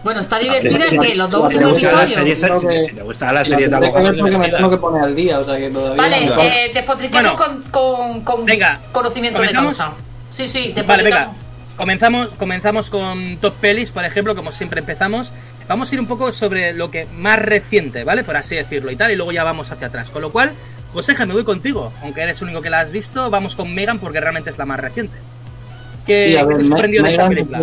Bueno, 0.02 0.20
está 0.20 0.38
divertida 0.38 0.84
en 0.84 0.90
sí. 0.90 0.98
que 0.98 1.14
los 1.14 1.30
dos 1.30 1.48
te 1.50 1.56
últimos 1.58 1.78
episodios. 1.78 2.60
si, 2.86 2.92
te 2.94 3.02
gusta 3.02 3.32
la 3.32 3.44
serie, 3.44 3.68
ver 3.68 3.80
porque 3.92 4.00
me 4.22 4.30
divertida. 4.30 4.56
tengo 4.56 4.70
que 4.70 4.76
poner 4.78 5.02
al 5.04 5.14
día, 5.14 5.38
o 5.40 5.44
sea 5.44 5.58
que 5.58 5.68
todavía. 5.70 5.96
Vale, 6.02 6.66
eh, 6.66 6.70
despotricamos 6.72 7.36
Bueno. 7.36 7.62
con, 7.70 7.70
con, 7.70 8.20
con 8.22 8.44
Venga, 8.46 8.80
conocimiento 8.92 9.40
de 9.40 9.46
¿comenzamos? 9.48 9.76
causa. 9.76 9.92
Sí, 10.30 10.46
sí, 10.46 10.74
Vale, 10.86 11.02
venga. 11.02 11.32
Comenzamos, 11.76 12.28
comenzamos 12.38 12.90
con 12.90 13.36
top 13.38 13.54
pelis, 13.54 13.90
por 13.90 14.04
ejemplo, 14.04 14.34
como 14.34 14.52
siempre 14.52 14.80
empezamos. 14.80 15.32
Vamos 15.68 15.90
a 15.90 15.94
ir 15.94 16.00
un 16.00 16.06
poco 16.06 16.30
sobre 16.32 16.72
lo 16.74 16.90
que 16.90 17.06
más 17.16 17.38
reciente, 17.38 18.04
¿vale? 18.04 18.22
Por 18.24 18.36
así 18.36 18.54
decirlo 18.54 18.90
y 18.90 18.96
tal, 18.96 19.12
y 19.12 19.16
luego 19.16 19.32
ya 19.32 19.44
vamos 19.44 19.70
hacia 19.70 19.86
atrás. 19.86 20.10
Con 20.10 20.20
lo 20.22 20.30
cual, 20.30 20.52
Joseja, 20.92 21.24
me 21.26 21.32
voy 21.34 21.44
contigo. 21.44 21.92
Aunque 22.02 22.20
eres 22.22 22.38
el 22.42 22.48
único 22.48 22.60
que 22.62 22.70
la 22.70 22.80
has 22.80 22.90
visto, 22.90 23.30
vamos 23.30 23.54
con 23.56 23.72
Megan 23.74 23.98
porque 23.98 24.20
realmente 24.20 24.50
es 24.50 24.58
la 24.58 24.66
más 24.66 24.80
reciente. 24.80 25.16
¿Qué, 26.06 26.36
Sí, 26.38 26.46
te 26.46 26.54
Me- 26.54 26.64
sorprendió 26.64 27.02
de 27.02 27.10
esta 27.10 27.28
película? 27.28 27.62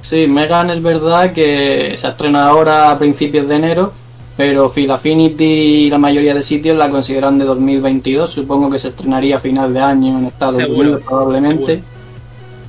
Sí, 0.00 0.26
Megan 0.26 0.70
es 0.70 0.82
verdad 0.82 1.32
que 1.32 1.94
se 1.96 2.08
estrena 2.08 2.48
ahora 2.48 2.90
a 2.90 2.98
principios 2.98 3.46
de 3.46 3.56
enero, 3.56 3.92
pero 4.36 4.70
Phil 4.70 4.90
Affinity 4.90 5.44
y 5.44 5.90
la 5.90 5.98
mayoría 5.98 6.34
de 6.34 6.42
sitios 6.42 6.76
la 6.76 6.90
consideran 6.90 7.38
de 7.38 7.44
2022. 7.44 8.30
Supongo 8.30 8.70
que 8.70 8.78
se 8.78 8.88
estrenaría 8.88 9.36
a 9.36 9.40
final 9.40 9.72
de 9.72 9.80
año 9.80 10.18
en 10.18 10.26
Estados 10.26 10.56
Seguro, 10.56 10.80
Unidos 10.80 11.02
probablemente. 11.06 11.66
seguro. 11.66 11.84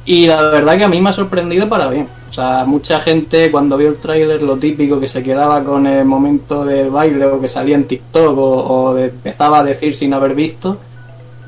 Y 0.06 0.28
la 0.28 0.42
verdad 0.50 0.78
que 0.78 0.84
a 0.84 0.88
mí 0.88 1.00
me 1.00 1.12
ha 1.12 1.14
sorprendido 1.14 1.70
para 1.70 1.88
bien. 1.88 2.08
O 2.30 2.34
sea, 2.34 2.64
mucha 2.66 3.00
gente 3.00 3.52
cuando 3.52 3.78
vio 3.78 3.90
el 3.90 3.98
tráiler 3.98 4.42
lo 4.42 4.58
típico 4.58 5.00
que 5.00 5.08
se 5.08 5.22
quedaba 5.22 5.64
con 5.64 5.86
el 5.86 6.06
momento 6.06 6.66
del 6.66 6.90
baile 6.90 7.26
o 7.26 7.40
que 7.42 7.48
salía 7.48 7.76
en 7.76 7.86
TikTok 7.86 8.38
o, 8.38 8.84
o 8.88 8.94
de- 8.96 9.06
empezaba 9.06 9.60
a 9.60 9.64
decir 9.64 9.96
sin 9.96 10.14
haber 10.14 10.34
visto. 10.34 10.78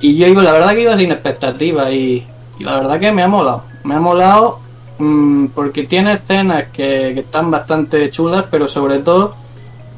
Y 0.02 0.16
yo 0.16 0.28
iba, 0.28 0.44
la 0.44 0.52
verdad 0.52 0.72
que 0.74 0.82
iba 0.82 0.98
sin 0.98 1.12
expectativas 1.12 1.92
y, 1.92 2.24
y 2.60 2.64
la 2.64 2.80
verdad 2.80 3.00
que 3.00 3.12
me 3.12 3.24
ha 3.24 3.28
molado. 3.28 3.64
Me 3.86 3.96
ha 3.96 4.00
molado 4.00 4.60
mm, 5.04 5.48
porque 5.56 5.84
tiene 5.84 6.14
escenas 6.14 6.66
que, 6.74 7.12
que 7.14 7.20
están 7.22 7.52
bastante 7.52 8.10
chulas, 8.10 8.46
pero 8.50 8.68
sobre 8.68 9.00
todo 9.00 9.36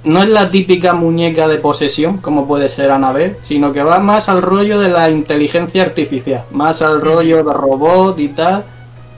no 0.03 0.21
es 0.21 0.29
la 0.29 0.51
típica 0.51 0.93
muñeca 0.93 1.47
de 1.47 1.57
posesión 1.57 2.17
como 2.17 2.47
puede 2.47 2.69
ser 2.69 2.91
Annabelle, 2.91 3.38
sino 3.41 3.74
que 3.74 3.81
va 3.83 4.00
más 4.00 4.29
al 4.29 4.41
rollo 4.41 4.79
de 4.79 4.89
la 4.89 5.09
inteligencia 5.09 5.83
artificial, 5.83 6.43
más 6.51 6.81
al 6.81 7.01
rollo 7.01 7.43
de 7.43 7.53
robot 7.53 8.19
y 8.19 8.29
tal. 8.29 8.63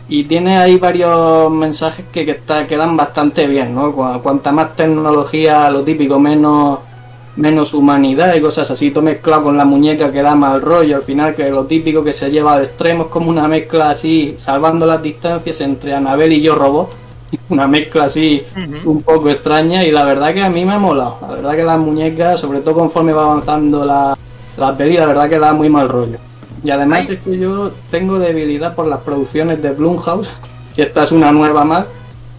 Y 0.09 0.23
tiene 0.23 0.57
ahí 0.57 0.77
varios 0.77 1.51
mensajes 1.51 2.05
que, 2.13 2.23
que, 2.25 2.31
está, 2.31 2.65
que 2.65 2.77
dan 2.77 2.95
bastante 2.95 3.45
bien, 3.45 3.75
¿no? 3.75 3.91
Cu- 3.93 4.21
Cuanta 4.23 4.53
más 4.53 4.73
tecnología, 4.77 5.69
lo 5.69 5.83
típico, 5.83 6.17
menos, 6.17 6.79
menos 7.37 7.73
humanidad 7.73 8.35
y 8.35 8.41
cosas 8.41 8.69
así, 8.69 8.91
todo 8.91 9.03
mezclado 9.03 9.43
con 9.43 9.57
la 9.57 9.65
muñeca 9.65 10.11
que 10.11 10.21
da 10.21 10.35
mal 10.35 10.61
rollo, 10.61 10.97
al 10.97 11.03
final 11.03 11.35
que 11.35 11.49
lo 11.49 11.65
típico 11.65 12.03
que 12.03 12.13
se 12.13 12.29
lleva 12.29 12.53
al 12.53 12.63
extremo. 12.63 13.03
Es 13.03 13.09
como 13.09 13.29
una 13.29 13.47
mezcla 13.47 13.91
así, 13.91 14.35
salvando 14.37 14.85
las 14.85 15.01
distancias 15.01 15.61
entre 15.61 15.93
Anabel 15.93 16.33
y 16.33 16.41
yo 16.41 16.55
robot, 16.55 16.89
una 17.49 17.67
mezcla 17.67 18.05
así 18.05 18.43
un 18.85 19.01
poco 19.01 19.29
extraña 19.29 19.83
y 19.83 19.91
la 19.91 20.03
verdad 20.03 20.33
que 20.33 20.41
a 20.41 20.49
mí 20.49 20.65
me 20.65 20.73
ha 20.73 20.79
molado, 20.79 21.17
la 21.21 21.27
verdad 21.27 21.55
que 21.55 21.63
las 21.63 21.79
muñecas, 21.79 22.39
sobre 22.39 22.59
todo 22.61 22.75
conforme 22.75 23.13
va 23.13 23.23
avanzando 23.23 23.85
la, 23.85 24.17
la 24.57 24.75
peli, 24.75 24.97
la 24.97 25.05
verdad 25.05 25.29
que 25.29 25.39
da 25.39 25.53
muy 25.53 25.69
mal 25.69 25.87
rollo. 25.87 26.17
Y 26.63 26.71
además 26.71 27.05
Ay. 27.07 27.15
es 27.15 27.23
que 27.23 27.37
yo 27.37 27.71
tengo 27.91 28.17
debilidad 28.17 28.75
por 28.75 28.87
las 28.87 29.01
producciones 29.01 29.61
de 29.61 29.71
Blumhouse, 29.71 30.29
que 30.75 30.83
esta 30.83 31.03
es 31.03 31.11
una 31.11 31.31
nueva 31.31 31.63
más, 31.63 31.85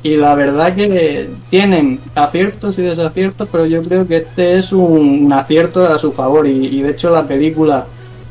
y 0.09 0.17
la 0.17 0.35
verdad 0.35 0.75
que 0.75 1.31
tienen 1.51 2.01
aciertos 2.15 2.79
y 2.79 2.83
desaciertos, 2.83 3.49
pero 3.51 3.67
yo 3.67 3.83
creo 3.83 4.07
que 4.07 4.19
este 4.19 4.59
es 4.59 4.73
un, 4.73 5.33
acierto 5.33 5.87
a 5.87 5.99
su 5.99 6.13
favor 6.13 6.47
y, 6.47 6.67
y 6.67 6.83
de 6.83 6.91
hecho 6.91 7.11
la 7.11 7.27
película 7.27 7.87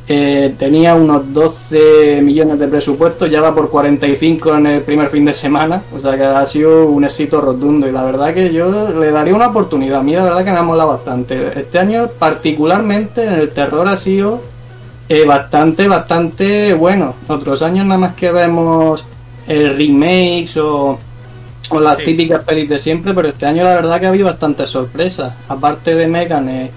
eh, 0.10 0.56
tenía 0.58 0.96
unos 0.96 1.34
12 1.34 2.22
millones 2.22 2.58
de 2.58 2.70
presupuesto, 2.70 3.26
ya 3.26 3.42
va 3.42 3.54
por 3.54 3.70
45 3.70 4.56
en 4.56 4.68
el 4.68 4.82
primer 4.82 5.10
fin 5.10 5.26
de 5.26 5.34
semana, 5.34 5.84
o 5.94 6.00
sea 6.00 6.16
que 6.16 6.24
ha 6.24 6.46
sido 6.46 6.88
un 6.88 7.04
éxito 7.04 7.42
rotundo 7.42 7.90
y 7.90 7.92
la 7.92 8.06
verdad 8.06 8.34
que 8.34 8.54
yo 8.54 8.90
le 8.98 9.12
daría 9.12 9.36
una 9.36 9.48
oportunidad, 9.48 10.00
a 10.00 10.04
mí 10.04 10.14
la 10.14 10.24
verdad 10.24 10.46
que 10.46 10.52
me 10.52 10.60
ha 10.60 10.64
molado 10.64 10.92
bastante. 10.92 11.60
Este 11.60 11.78
año 11.78 12.08
particularmente 12.18 13.26
en 13.26 13.34
el 13.34 13.50
terror 13.50 13.86
ha 13.90 13.98
sido 13.98 14.42
eh, 15.10 15.26
bastante, 15.26 15.90
bastante 15.90 16.74
bueno. 16.74 17.16
Otros 17.28 17.62
años 17.62 17.86
nada 17.86 18.00
más 18.00 18.16
que 18.16 18.32
vemos 18.32 19.06
eh, 19.46 19.74
remakes 19.76 20.56
o, 20.56 21.00
o 21.70 21.80
las 21.80 21.98
Sí. 21.98 22.06
típicas 22.06 22.44
pelis 22.44 22.70
de 22.70 22.78
siempre, 22.78 23.14
pero 23.14 23.28
este 23.30 23.46
año 23.46 23.64
la 23.64 23.76
verdad 23.76 24.00
que 24.00 24.06
ha 24.06 24.10
habido 24.10 24.26
bastantes 24.26 24.70
sorpresas. 24.70 25.34
Aparte 25.48 25.96
de 25.96 26.08
Megan, 26.08 26.50
eh, 26.50 26.72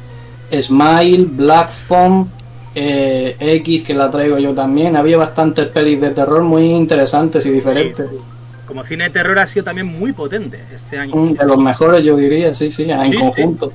Smile, 0.60 1.26
Black 1.30 1.70
Phone, 1.70 2.28
eh, 2.74 3.36
X, 3.38 3.82
que 3.82 3.94
la 3.94 4.10
traigo 4.10 4.38
yo 4.38 4.54
también. 4.54 4.96
Había 4.96 5.16
bastantes 5.16 5.66
pelis 5.68 6.00
de 6.00 6.10
terror 6.10 6.42
muy 6.42 6.64
interesantes 6.70 7.44
y 7.46 7.50
diferentes. 7.50 8.06
Como 8.66 8.84
cine 8.84 9.04
de 9.04 9.10
terror 9.10 9.38
ha 9.38 9.46
sido 9.46 9.64
también 9.64 9.86
muy 9.86 10.12
potente 10.12 10.60
este 10.72 10.98
año. 10.98 11.14
Mm, 11.16 11.28
Sí, 11.30 11.34
De 11.36 11.44
los 11.46 11.58
mejores, 11.58 12.04
yo 12.04 12.16
diría, 12.16 12.54
sí, 12.54 12.70
sí, 12.70 12.84
en 12.90 13.04
sí. 13.04 13.16
conjunto. 13.16 13.72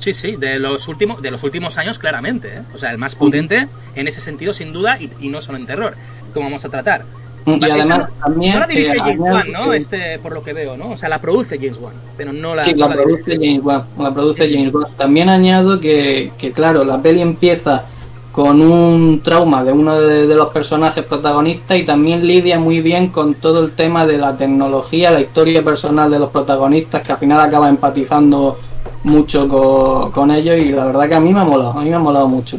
Sí, 0.00 0.12
sí, 0.14 0.34
de 0.34 0.58
los 0.58 0.88
últimos, 0.88 1.22
de 1.22 1.30
los 1.30 1.44
últimos 1.44 1.78
años 1.78 2.00
claramente, 2.00 2.48
¿eh? 2.48 2.62
O 2.74 2.78
sea, 2.78 2.90
el 2.90 2.98
más 2.98 3.14
potente 3.14 3.68
en 3.94 4.08
ese 4.08 4.20
sentido 4.20 4.52
sin 4.52 4.72
duda 4.72 4.98
y, 5.00 5.08
y 5.20 5.28
no 5.28 5.40
solo 5.40 5.58
en 5.58 5.66
terror, 5.66 5.94
como 6.34 6.46
vamos 6.46 6.64
a 6.64 6.68
tratar. 6.70 7.04
Mm, 7.44 7.52
Y 7.54 7.58
Vale, 7.60 7.72
además 7.72 8.08
también... 8.22 8.54
no 8.54 8.60
la 8.60 8.66
dirige 8.66 8.92
eh, 8.92 8.98
James 8.98 9.20
Wan, 9.20 9.52
¿no? 9.52 9.70
que- 9.70 9.76
Este, 9.76 10.18
por 10.20 10.32
lo 10.32 10.42
que 10.44 10.52
veo, 10.52 10.76
¿no? 10.76 10.90
O 10.92 10.96
sea, 10.96 11.08
la 11.08 11.20
produce 11.20 11.56
James 11.58 11.78
Wan, 11.78 11.94
pero 12.16 12.32
no 12.32 12.54
la, 12.54 12.64
Sí, 12.64 12.72
no 12.74 12.88
la 12.88 12.94
la 12.94 13.02
produce. 13.02 13.34
James 13.34 13.62
Wan. 13.64 13.84
La 13.98 14.14
produce 14.14 14.50
James 14.52 14.72
Wan. 14.72 14.86
También 14.96 15.28
añado 15.28 15.80
que, 15.80 16.32
que, 16.38 16.52
claro, 16.52 16.84
la 16.84 17.02
peli 17.02 17.20
empieza 17.20 17.84
con 18.30 18.62
un 18.62 19.20
trauma 19.22 19.62
de 19.62 19.72
uno 19.72 20.00
de, 20.00 20.26
de 20.26 20.34
los 20.34 20.48
personajes 20.48 21.04
protagonistas 21.04 21.76
y 21.78 21.84
también 21.84 22.26
lidia 22.26 22.58
muy 22.58 22.80
bien 22.80 23.08
con 23.08 23.34
todo 23.34 23.60
el 23.62 23.72
tema 23.72 24.06
de 24.06 24.16
la 24.18 24.36
tecnología, 24.36 25.10
la 25.10 25.20
historia 25.20 25.62
personal 25.62 26.10
de 26.10 26.18
los 26.18 26.30
protagonistas, 26.30 27.02
que 27.02 27.12
al 27.12 27.18
final 27.18 27.40
acaba 27.40 27.68
empatizando 27.68 28.58
mucho 29.04 29.48
co- 29.48 30.10
con, 30.14 30.30
ellos 30.30 30.56
y 30.58 30.70
la 30.70 30.86
verdad 30.86 31.08
que 31.08 31.14
a 31.16 31.20
mí 31.20 31.32
me 31.34 31.40
ha 31.40 31.44
molado, 31.44 31.72
a 31.78 31.82
mí 31.82 31.90
me 31.90 31.96
ha 31.96 31.98
molado 31.98 32.26
mucho. 32.28 32.56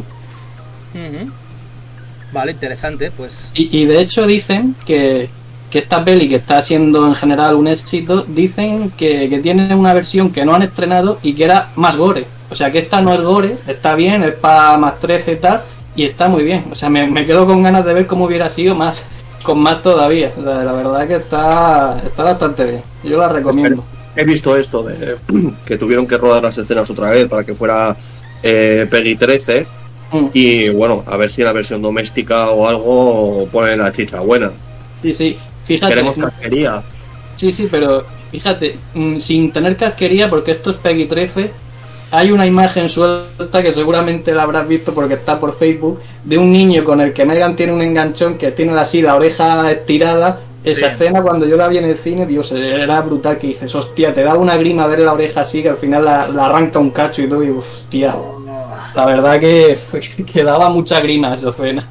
Ujú. 0.93 1.31
Vale, 2.33 2.51
interesante, 2.53 3.11
pues. 3.11 3.51
Y, 3.53 3.77
y 3.81 3.85
de 3.85 4.01
hecho 4.01 4.25
dicen 4.25 4.75
que, 4.85 5.29
que 5.69 5.79
esta 5.79 6.03
peli, 6.03 6.27
que 6.27 6.35
está 6.35 6.61
siendo 6.63 7.07
en 7.07 7.15
general 7.15 7.55
un 7.55 7.67
éxito, 7.67 8.23
dicen 8.27 8.91
que, 8.97 9.29
que 9.29 9.39
tiene 9.39 9.73
una 9.75 9.93
versión 9.93 10.31
que 10.31 10.43
no 10.43 10.55
han 10.55 10.63
estrenado 10.63 11.19
y 11.21 11.33
que 11.33 11.43
era 11.43 11.69
más 11.75 11.95
gore. 11.95 12.25
O 12.49 12.55
sea 12.55 12.71
que 12.71 12.79
esta 12.79 13.01
no 13.01 13.13
es 13.13 13.21
gore, 13.21 13.57
está 13.67 13.95
bien, 13.95 14.23
es 14.23 14.33
para 14.33 14.77
más 14.77 14.99
13 14.99 15.31
y 15.31 15.35
tal, 15.35 15.61
y 15.95 16.05
está 16.05 16.27
muy 16.27 16.43
bien. 16.43 16.65
O 16.71 16.75
sea, 16.75 16.89
me, 16.89 17.05
me 17.07 17.25
quedo 17.25 17.45
con 17.45 17.61
ganas 17.61 17.85
de 17.85 17.93
ver 17.93 18.07
cómo 18.07 18.25
hubiera 18.25 18.49
sido 18.49 18.73
más, 18.75 19.03
con 19.43 19.59
más 19.59 19.81
todavía. 19.83 20.31
O 20.37 20.43
sea, 20.43 20.63
la 20.63 20.73
verdad 20.73 21.07
que 21.07 21.15
está, 21.15 22.01
está 22.05 22.23
bastante 22.23 22.65
bien. 22.65 22.83
Yo 23.03 23.17
la 23.19 23.29
recomiendo. 23.29 23.83
He 24.15 24.25
visto 24.25 24.55
esto 24.55 24.83
de 24.83 25.17
que 25.65 25.77
tuvieron 25.77 26.07
que 26.07 26.17
rodar 26.17 26.43
las 26.43 26.57
escenas 26.57 26.89
otra 26.89 27.09
vez 27.09 27.27
para 27.27 27.43
que 27.43 27.53
fuera 27.53 27.95
eh, 28.43 28.87
Peggy 28.89 29.15
13 29.15 29.82
Mm. 30.13 30.25
y 30.33 30.69
bueno, 30.69 31.03
a 31.07 31.17
ver 31.17 31.29
si 31.31 31.41
en 31.41 31.47
la 31.47 31.53
versión 31.53 31.81
doméstica 31.81 32.49
o 32.51 32.67
algo 32.67 33.47
ponen 33.51 33.79
la 33.79 33.91
chicha 33.91 34.19
buena. 34.19 34.51
Sí, 35.01 35.13
sí. 35.13 35.37
Fíjate. 35.65 35.93
Queremos 35.93 36.15
casquería. 36.17 36.83
Sí, 37.35 37.51
sí, 37.51 37.67
pero 37.71 38.03
fíjate, 38.31 38.77
mm, 38.93 39.17
sin 39.17 39.51
tener 39.51 39.75
casquería, 39.75 40.29
porque 40.29 40.51
esto 40.51 40.69
es 40.69 40.75
Peggy 40.77 41.05
13, 41.05 41.51
hay 42.11 42.31
una 42.31 42.45
imagen 42.45 42.87
suelta 42.89 43.63
que 43.63 43.73
seguramente 43.73 44.33
la 44.33 44.43
habrás 44.43 44.67
visto 44.67 44.93
porque 44.93 45.15
está 45.15 45.39
por 45.39 45.57
Facebook, 45.57 45.99
de 46.23 46.37
un 46.37 46.51
niño 46.51 46.83
con 46.83 47.01
el 47.01 47.11
que 47.11 47.25
Megan 47.25 47.55
tiene 47.55 47.73
un 47.73 47.81
enganchón 47.81 48.37
que 48.37 48.51
tiene 48.51 48.73
así 48.77 49.01
la 49.01 49.15
oreja 49.15 49.71
estirada. 49.71 50.41
Esa 50.63 50.87
Sí. 50.87 50.93
escena 50.93 51.21
cuando 51.21 51.45
yo 51.45 51.57
la 51.57 51.67
vi 51.67 51.77
en 51.79 51.85
el 51.85 51.97
cine, 51.97 52.25
Dios, 52.25 52.51
era 52.53 53.01
brutal 53.01 53.37
que 53.37 53.47
dices, 53.47 53.73
hostia, 53.75 54.13
te 54.13 54.23
da 54.23 54.35
una 54.35 54.55
grima 54.57 54.87
ver 54.87 54.99
la 54.99 55.11
oreja 55.11 55.41
así 55.41 55.61
que 55.61 55.69
al 55.69 55.75
final 55.77 56.05
la, 56.05 56.27
la 56.29 56.45
arranca 56.45 56.79
un 56.79 56.91
cacho 56.91 57.21
y 57.21 57.27
todo, 57.27 57.43
y 57.43 57.49
hostia. 57.49 58.13
La 58.95 59.05
verdad 59.05 59.39
que, 59.39 59.75
fue- 59.75 60.01
que 60.01 60.43
daba 60.43 60.69
mucha 60.69 60.99
grima 61.01 61.33
esa 61.33 61.49
escena. 61.49 61.83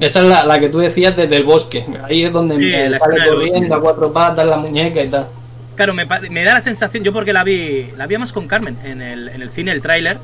Esa 0.00 0.20
es 0.20 0.26
la, 0.26 0.44
la 0.44 0.60
que 0.60 0.68
tú 0.68 0.78
decías 0.78 1.16
desde 1.16 1.36
el 1.36 1.42
bosque. 1.44 1.84
Ahí 2.04 2.24
es 2.24 2.32
donde 2.32 2.56
Sí, 2.56 2.72
eh, 2.72 2.88
la 2.88 3.00
sale 3.00 3.18
corriendo 3.28 3.74
a 3.74 3.80
cuatro 3.80 4.12
patas, 4.12 4.46
la 4.46 4.56
muñeca 4.56 5.02
y 5.02 5.08
tal. 5.08 5.26
Claro, 5.74 5.94
me, 5.94 6.06
me 6.30 6.44
da 6.44 6.54
la 6.54 6.60
sensación, 6.60 7.02
yo 7.04 7.12
porque 7.12 7.32
la 7.32 7.42
vi, 7.44 7.90
la 7.96 8.06
vi 8.06 8.16
más 8.18 8.32
con 8.32 8.46
Carmen 8.48 8.78
en 8.84 9.00
el, 9.02 9.28
en 9.28 9.42
el 9.42 9.50
cine, 9.50 9.70
el 9.72 9.80
tráiler, 9.80 10.18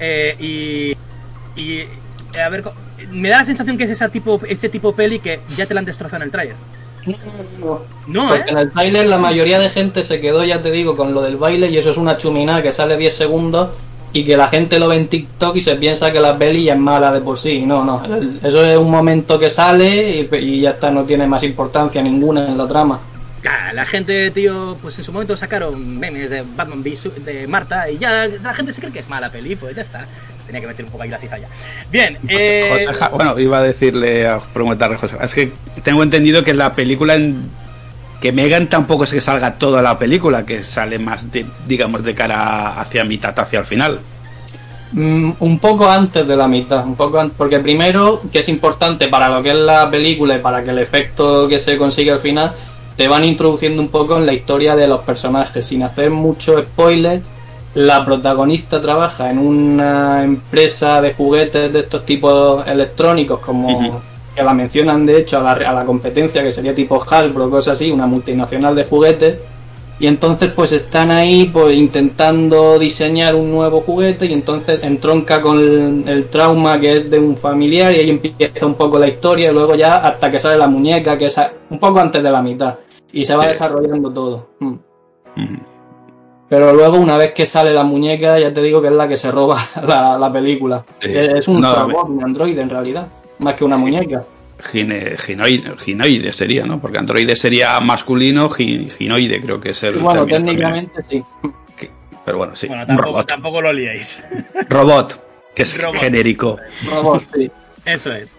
eh, 0.00 0.36
y, 0.40 1.60
y 1.60 1.78
eh, 1.78 1.88
a 2.44 2.48
ver, 2.48 2.64
me 3.10 3.28
da 3.28 3.38
la 3.38 3.44
sensación 3.44 3.78
que 3.78 3.84
es 3.84 3.90
esa 3.90 4.08
tipo, 4.08 4.40
ese 4.48 4.68
tipo 4.68 4.92
peli 4.94 5.20
que 5.20 5.40
ya 5.56 5.66
te 5.66 5.74
la 5.74 5.80
han 5.80 5.86
destrozado 5.86 6.22
en 6.22 6.26
el 6.26 6.30
tráiler. 6.32 6.56
No, 8.06 8.28
Porque 8.28 8.50
en 8.50 8.58
¿eh? 8.58 8.62
el 8.62 8.72
trailer 8.72 9.06
la 9.06 9.18
mayoría 9.18 9.58
de 9.58 9.70
gente 9.70 10.02
se 10.02 10.20
quedó, 10.20 10.44
ya 10.44 10.62
te 10.62 10.70
digo, 10.70 10.96
con 10.96 11.14
lo 11.14 11.22
del 11.22 11.36
baile 11.36 11.68
y 11.68 11.76
eso 11.78 11.90
es 11.90 11.96
una 11.96 12.16
chuminada 12.16 12.62
que 12.62 12.72
sale 12.72 12.96
10 12.96 13.14
segundos 13.14 13.70
y 14.14 14.24
que 14.24 14.36
la 14.36 14.48
gente 14.48 14.78
lo 14.78 14.88
ve 14.88 14.96
en 14.96 15.08
TikTok 15.08 15.56
y 15.56 15.60
se 15.60 15.74
piensa 15.74 16.10
que 16.12 16.20
la 16.20 16.38
peli 16.38 16.64
ya 16.64 16.74
es 16.74 16.78
mala 16.78 17.12
de 17.12 17.20
por 17.20 17.36
sí. 17.36 17.66
No, 17.66 17.84
no. 17.84 18.00
Eso 18.42 18.64
es 18.64 18.78
un 18.78 18.90
momento 18.90 19.38
que 19.38 19.50
sale 19.50 20.28
y, 20.32 20.36
y 20.36 20.60
ya 20.60 20.70
está, 20.70 20.90
no 20.90 21.02
tiene 21.02 21.26
más 21.26 21.42
importancia 21.42 22.00
ninguna 22.00 22.46
en 22.46 22.56
la 22.56 22.66
trama. 22.68 23.00
Claro, 23.42 23.74
la 23.74 23.84
gente, 23.84 24.30
tío, 24.30 24.78
pues 24.80 24.96
en 24.96 25.04
su 25.04 25.12
momento 25.12 25.36
sacaron 25.36 25.98
memes 25.98 26.30
de 26.30 26.42
Batman 26.56 26.80
v 26.82 26.96
de 27.24 27.46
Marta 27.46 27.90
y 27.90 27.98
ya 27.98 28.26
la 28.26 28.54
gente 28.54 28.72
se 28.72 28.80
cree 28.80 28.92
que 28.92 29.00
es 29.00 29.08
mala 29.10 29.30
peli, 29.30 29.56
pues 29.56 29.74
ya 29.76 29.82
está. 29.82 30.06
Tenía 30.46 30.60
que 30.62 30.66
meter 30.68 30.84
un 30.84 30.90
poco 30.92 31.02
ahí 31.02 31.10
la 31.10 31.18
cizalla. 31.18 31.48
Bien, 31.90 32.16
eh, 32.28 32.68
José 32.70 32.94
Ja- 32.98 33.08
bueno, 33.08 33.38
iba 33.38 33.58
a 33.58 33.62
decirle, 33.62 34.26
a 34.28 34.38
preguntarle, 34.38 34.96
José, 34.96 35.16
es 35.20 35.34
que 35.34 35.52
tengo 35.82 36.02
entendido 36.02 36.42
que 36.44 36.54
la 36.54 36.74
película, 36.74 37.16
en- 37.16 37.50
que 38.24 38.32
Megan 38.32 38.68
tampoco 38.68 39.04
es 39.04 39.10
que 39.12 39.20
salga 39.20 39.52
toda 39.56 39.82
la 39.82 39.98
película, 39.98 40.46
que 40.46 40.62
sale 40.62 40.98
más, 40.98 41.30
de, 41.30 41.44
digamos, 41.68 42.02
de 42.02 42.14
cara 42.14 42.80
hacia 42.80 43.04
mitad, 43.04 43.38
hacia 43.38 43.58
el 43.58 43.66
final. 43.66 44.00
Mm, 44.92 45.32
un 45.40 45.58
poco 45.58 45.90
antes 45.90 46.26
de 46.26 46.34
la 46.34 46.48
mitad, 46.48 46.86
un 46.86 46.94
poco 46.96 47.20
an- 47.20 47.32
porque 47.36 47.60
primero, 47.60 48.22
que 48.32 48.38
es 48.38 48.48
importante 48.48 49.08
para 49.08 49.28
lo 49.28 49.42
que 49.42 49.50
es 49.50 49.56
la 49.58 49.90
película 49.90 50.36
y 50.36 50.38
para 50.38 50.64
que 50.64 50.70
el 50.70 50.78
efecto 50.78 51.46
que 51.46 51.58
se 51.58 51.76
consigue 51.76 52.12
al 52.12 52.18
final, 52.18 52.54
te 52.96 53.08
van 53.08 53.24
introduciendo 53.24 53.82
un 53.82 53.88
poco 53.88 54.16
en 54.16 54.24
la 54.24 54.32
historia 54.32 54.74
de 54.74 54.88
los 54.88 55.00
personajes, 55.02 55.66
sin 55.66 55.82
hacer 55.82 56.08
mucho 56.10 56.58
spoiler. 56.62 57.20
La 57.74 58.06
protagonista 58.06 58.80
trabaja 58.80 59.28
en 59.30 59.36
una 59.36 60.24
empresa 60.24 61.02
de 61.02 61.12
juguetes 61.12 61.70
de 61.70 61.80
estos 61.80 62.06
tipos 62.06 62.66
electrónicos, 62.66 63.40
como. 63.40 64.00
Que 64.34 64.42
la 64.42 64.52
mencionan 64.54 65.06
de 65.06 65.18
hecho 65.18 65.38
a 65.38 65.42
la, 65.42 65.52
a 65.70 65.72
la 65.74 65.84
competencia, 65.84 66.42
que 66.42 66.50
sería 66.50 66.74
tipo 66.74 67.02
Hasbro, 67.02 67.50
cosas 67.50 67.74
así, 67.74 67.90
una 67.90 68.06
multinacional 68.06 68.74
de 68.74 68.84
juguetes. 68.84 69.36
Y 70.00 70.08
entonces 70.08 70.50
pues 70.50 70.72
están 70.72 71.12
ahí 71.12 71.48
pues 71.52 71.72
intentando 71.76 72.78
diseñar 72.80 73.36
un 73.36 73.52
nuevo 73.52 73.80
juguete 73.80 74.26
y 74.26 74.32
entonces 74.32 74.80
entronca 74.82 75.40
con 75.40 75.60
el, 75.60 76.02
el 76.08 76.24
trauma 76.28 76.80
que 76.80 76.96
es 76.96 77.10
de 77.10 77.18
un 77.20 77.36
familiar 77.36 77.92
y 77.94 78.00
ahí 78.00 78.10
empieza 78.10 78.66
un 78.66 78.74
poco 78.74 78.98
la 78.98 79.06
historia 79.06 79.50
y 79.50 79.54
luego 79.54 79.76
ya 79.76 79.98
hasta 79.98 80.32
que 80.32 80.40
sale 80.40 80.58
la 80.58 80.66
muñeca 80.66 81.16
que 81.16 81.26
es 81.26 81.38
a- 81.38 81.52
un 81.70 81.78
poco 81.78 82.00
antes 82.00 82.20
de 82.24 82.30
la 82.30 82.42
mitad 82.42 82.74
y 83.12 83.24
se 83.24 83.36
va 83.36 83.46
desarrollando 83.46 84.12
todo. 84.12 84.48
Mm. 84.58 84.74
Pero 86.48 86.72
luego 86.74 86.98
una 86.98 87.16
vez 87.16 87.32
que 87.32 87.46
sale 87.46 87.72
la 87.72 87.84
muñeca 87.84 88.38
ya 88.38 88.52
te 88.52 88.62
digo 88.62 88.82
que 88.82 88.88
es 88.88 88.94
la 88.94 89.08
que 89.08 89.16
se 89.16 89.30
roba 89.30 89.58
la, 89.86 90.18
la 90.18 90.32
película. 90.32 90.84
Sí. 91.00 91.08
Es 91.12 91.46
un 91.48 91.60
No, 91.60 91.72
robot, 91.72 92.08
un 92.08 92.24
androide 92.24 92.60
en 92.60 92.70
realidad, 92.70 93.06
más 93.38 93.54
que 93.54 93.64
una 93.64 93.76
muñeca. 93.76 94.24
Gine- 94.72 95.16
ginoide, 95.18 95.76
ginoide 95.78 96.32
sería, 96.32 96.64
¿no? 96.64 96.80
Porque 96.80 96.98
androide 96.98 97.36
sería 97.36 97.78
masculino, 97.80 98.48
gi- 98.48 98.88
ginoide 98.96 99.40
creo 99.40 99.60
que 99.60 99.70
es 99.70 99.82
el. 99.82 99.96
bueno, 99.98 100.24
técnicamente 100.26 101.02
sí. 101.08 101.22
Pero 102.24 102.38
bueno, 102.38 102.56
sí, 102.56 102.66
bueno, 102.68 102.82
un 102.82 102.86
tampoco, 102.88 103.08
robot. 103.10 103.26
tampoco 103.28 103.60
lo 103.62 103.72
liéis. 103.72 104.24
Robot, 104.70 105.20
que 105.54 105.64
es 105.64 105.82
Robot. 105.82 106.00
genérico. 106.00 106.58
Robot, 106.90 107.22
sí. 107.34 107.50
Eso 107.84 108.12
es. 108.12 108.32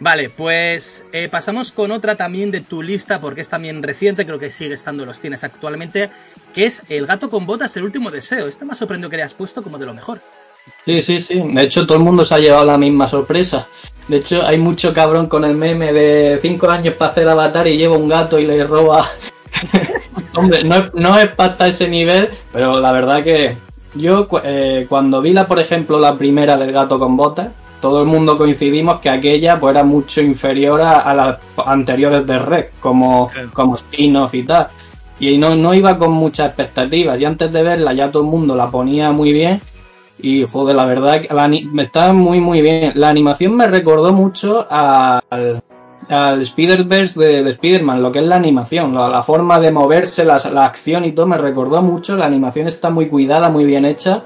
Vale, 0.00 0.28
pues 0.28 1.06
eh, 1.12 1.28
pasamos 1.30 1.72
con 1.72 1.92
otra 1.92 2.16
también 2.16 2.50
de 2.50 2.60
tu 2.60 2.82
lista, 2.82 3.20
porque 3.20 3.40
es 3.40 3.48
también 3.48 3.82
reciente, 3.82 4.26
creo 4.26 4.38
que 4.38 4.50
sigue 4.50 4.74
estando 4.74 5.04
en 5.04 5.08
los 5.08 5.18
cines 5.20 5.44
actualmente, 5.44 6.10
que 6.52 6.66
es 6.66 6.82
El 6.90 7.06
gato 7.06 7.30
con 7.30 7.46
botas, 7.46 7.74
el 7.78 7.84
último 7.84 8.10
deseo. 8.10 8.48
Este 8.48 8.64
me 8.66 8.72
ha 8.72 8.74
sorprendido 8.74 9.08
que 9.08 9.16
le 9.16 9.22
has 9.22 9.32
puesto 9.32 9.62
como 9.62 9.78
de 9.78 9.86
lo 9.86 9.94
mejor. 9.94 10.20
Sí, 10.84 11.00
sí, 11.00 11.20
sí. 11.20 11.40
De 11.42 11.62
hecho, 11.62 11.86
todo 11.86 11.96
el 11.98 12.04
mundo 12.04 12.24
se 12.24 12.34
ha 12.34 12.38
llevado 12.38 12.64
la 12.66 12.76
misma 12.76 13.08
sorpresa. 13.08 13.66
De 14.08 14.16
hecho, 14.18 14.42
hay 14.46 14.58
mucho 14.58 14.92
cabrón 14.92 15.26
con 15.26 15.44
el 15.44 15.54
meme 15.54 15.92
de 15.92 16.38
5 16.42 16.68
años 16.70 16.94
para 16.94 17.12
hacer 17.12 17.28
avatar 17.28 17.66
y 17.68 17.76
lleva 17.76 17.96
un 17.96 18.08
gato 18.08 18.38
y 18.38 18.46
le 18.46 18.64
roba. 18.64 19.06
Hombre, 20.34 20.64
no, 20.64 20.76
es- 20.76 20.94
no 20.94 21.18
es 21.18 21.28
para 21.28 21.66
ese 21.68 21.88
nivel, 21.88 22.30
pero 22.52 22.80
la 22.80 22.92
verdad 22.92 23.22
que 23.22 23.56
yo 23.94 24.26
eh, 24.44 24.86
cuando 24.88 25.20
vi 25.20 25.32
la, 25.32 25.46
por 25.46 25.58
ejemplo, 25.60 25.98
la 25.98 26.16
primera 26.16 26.56
del 26.56 26.72
gato 26.72 26.98
con 26.98 27.16
botas, 27.16 27.48
todo 27.80 28.00
el 28.00 28.06
mundo 28.06 28.38
coincidimos 28.38 29.00
que 29.00 29.10
aquella 29.10 29.58
pues, 29.60 29.74
era 29.74 29.84
mucho 29.84 30.20
inferior 30.20 30.80
a, 30.80 31.00
a 31.00 31.14
las 31.14 31.38
anteriores 31.66 32.26
de 32.26 32.38
Red, 32.38 32.64
como, 32.80 33.30
como 33.52 33.76
spin-off 33.76 34.34
y 34.34 34.44
tal. 34.44 34.68
Y 35.20 35.36
no, 35.36 35.54
no 35.54 35.74
iba 35.74 35.98
con 35.98 36.12
muchas 36.12 36.46
expectativas. 36.48 37.20
Y 37.20 37.24
antes 37.24 37.52
de 37.52 37.62
verla 37.62 37.92
ya 37.92 38.10
todo 38.10 38.22
el 38.22 38.28
mundo 38.28 38.56
la 38.56 38.70
ponía 38.70 39.10
muy 39.12 39.32
bien. 39.32 39.60
Y 40.20 40.44
joder, 40.44 40.76
la 40.76 40.84
verdad 40.84 41.22
la, 41.30 41.82
está 41.82 42.12
muy 42.12 42.40
muy 42.40 42.62
bien. 42.62 42.92
La 42.94 43.08
animación 43.08 43.56
me 43.56 43.66
recordó 43.66 44.12
mucho 44.12 44.66
al, 44.70 45.62
al 46.08 46.42
Spider-Verse 46.42 47.20
de, 47.20 47.42
de 47.42 47.50
Spider-Man, 47.50 48.02
lo 48.02 48.12
que 48.12 48.20
es 48.20 48.26
la 48.26 48.36
animación, 48.36 48.94
la, 48.94 49.22
forma 49.22 49.58
de 49.58 49.72
moverse, 49.72 50.24
la, 50.24 50.38
la, 50.52 50.66
acción 50.66 51.04
y 51.04 51.12
todo, 51.12 51.26
me 51.26 51.38
recordó 51.38 51.82
mucho. 51.82 52.16
La 52.16 52.26
animación 52.26 52.68
está 52.68 52.90
muy 52.90 53.08
cuidada, 53.08 53.48
muy 53.48 53.64
bien 53.64 53.84
hecha. 53.84 54.24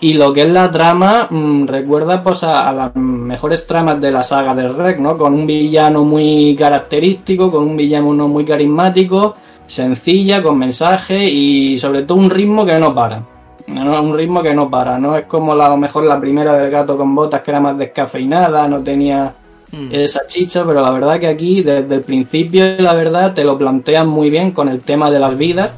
Y 0.00 0.14
lo 0.14 0.32
que 0.32 0.42
es 0.42 0.50
la 0.50 0.68
trama 0.70 1.28
mmm, 1.30 1.66
recuerda 1.66 2.24
pues 2.24 2.42
a, 2.42 2.72
las 2.72 2.96
mejores 2.96 3.66
tramas 3.68 4.00
de 4.00 4.10
la 4.10 4.24
saga 4.24 4.54
del 4.54 4.74
Rec, 4.74 4.98
¿no? 4.98 5.16
Con 5.16 5.32
un 5.32 5.46
villano 5.46 6.04
muy 6.04 6.56
característico, 6.58 7.52
con 7.52 7.62
un 7.68 7.76
villano 7.76 8.26
muy 8.26 8.44
carismático, 8.44 9.36
sencilla, 9.64 10.42
con 10.42 10.58
mensaje 10.58 11.24
y 11.28 11.78
sobre 11.78 12.02
todo 12.02 12.18
un 12.18 12.30
ritmo 12.30 12.66
que 12.66 12.78
no 12.78 12.92
para. 12.94 13.31
Un 13.80 14.16
ritmo 14.16 14.42
que 14.42 14.54
no 14.54 14.70
para, 14.70 14.98
no 14.98 15.16
es 15.16 15.24
como 15.24 15.54
la, 15.54 15.66
a 15.66 15.70
lo 15.70 15.76
mejor 15.76 16.04
la 16.04 16.20
primera 16.20 16.56
del 16.56 16.70
gato 16.70 16.96
con 16.96 17.14
botas 17.14 17.42
que 17.42 17.50
era 17.50 17.60
más 17.60 17.78
descafeinada, 17.78 18.68
no 18.68 18.82
tenía 18.82 19.34
mm. 19.70 19.88
esa 19.90 20.26
chicha, 20.26 20.64
pero 20.66 20.82
la 20.82 20.90
verdad 20.90 21.18
que 21.18 21.28
aquí 21.28 21.62
desde 21.62 21.94
el 21.94 22.02
principio 22.02 22.64
la 22.78 22.94
verdad 22.94 23.34
te 23.34 23.44
lo 23.44 23.56
plantean 23.58 24.08
muy 24.08 24.30
bien 24.30 24.52
con 24.52 24.68
el 24.68 24.82
tema 24.82 25.10
de 25.10 25.18
las 25.18 25.36
vidas 25.36 25.70